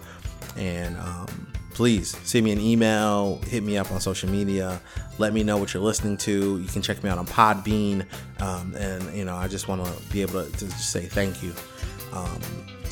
And 0.56 0.96
um, 0.98 1.52
please 1.72 2.16
send 2.24 2.44
me 2.44 2.52
an 2.52 2.60
email, 2.60 3.40
hit 3.46 3.62
me 3.62 3.78
up 3.78 3.92
on 3.92 4.00
social 4.00 4.28
media, 4.28 4.80
let 5.18 5.32
me 5.32 5.42
know 5.42 5.56
what 5.56 5.72
you're 5.72 5.82
listening 5.82 6.16
to. 6.18 6.58
You 6.58 6.68
can 6.68 6.82
check 6.82 7.02
me 7.02 7.10
out 7.10 7.18
on 7.18 7.26
Podbean. 7.26 8.06
Um, 8.40 8.74
and, 8.74 9.16
you 9.16 9.24
know, 9.24 9.36
I 9.36 9.48
just 9.48 9.68
want 9.68 9.84
to 9.84 10.12
be 10.12 10.22
able 10.22 10.44
to, 10.44 10.50
to 10.50 10.70
say 10.70 11.02
thank 11.02 11.42
you. 11.42 11.54
Um, 12.12 12.40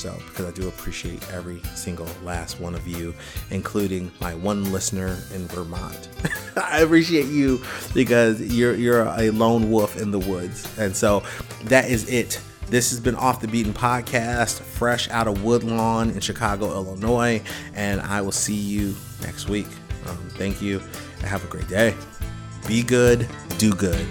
because 0.05 0.47
I 0.47 0.51
do 0.53 0.69
appreciate 0.69 1.31
every 1.31 1.61
single 1.75 2.09
last 2.25 2.61
one 2.61 2.75
of 2.75 2.87
you, 2.87 3.15
including 3.51 4.11
my 4.21 4.35
one 4.35 4.73
listener 4.73 5.19
in 5.35 5.47
Vermont. 5.47 6.09
I 6.57 6.81
appreciate 6.81 7.27
you 7.27 7.63
because 7.95 8.41
you're 8.41 8.75
you're 8.75 9.03
a 9.03 9.31
lone 9.31 9.71
wolf 9.71 10.01
in 10.01 10.11
the 10.11 10.19
woods, 10.19 10.67
and 10.79 10.95
so 10.95 11.23
that 11.65 11.91
is 11.91 12.09
it. 12.09 12.41
This 12.69 12.91
has 12.91 13.01
been 13.01 13.17
Off 13.17 13.41
the 13.41 13.49
Beaten 13.49 13.73
Podcast, 13.73 14.61
fresh 14.61 15.11
out 15.11 15.27
of 15.27 15.43
Woodlawn 15.43 16.11
in 16.11 16.21
Chicago, 16.21 16.71
Illinois, 16.71 17.43
and 17.75 18.01
I 18.01 18.21
will 18.21 18.31
see 18.33 18.55
you 18.55 18.95
next 19.23 19.49
week. 19.49 19.67
Um, 20.07 20.17
thank 20.35 20.63
you, 20.63 20.81
and 21.19 21.27
have 21.27 21.45
a 21.45 21.49
great 21.49 21.69
day. 21.69 21.95
Be 22.69 22.83
good, 22.83 23.29
do 23.59 23.73
good. 23.73 24.07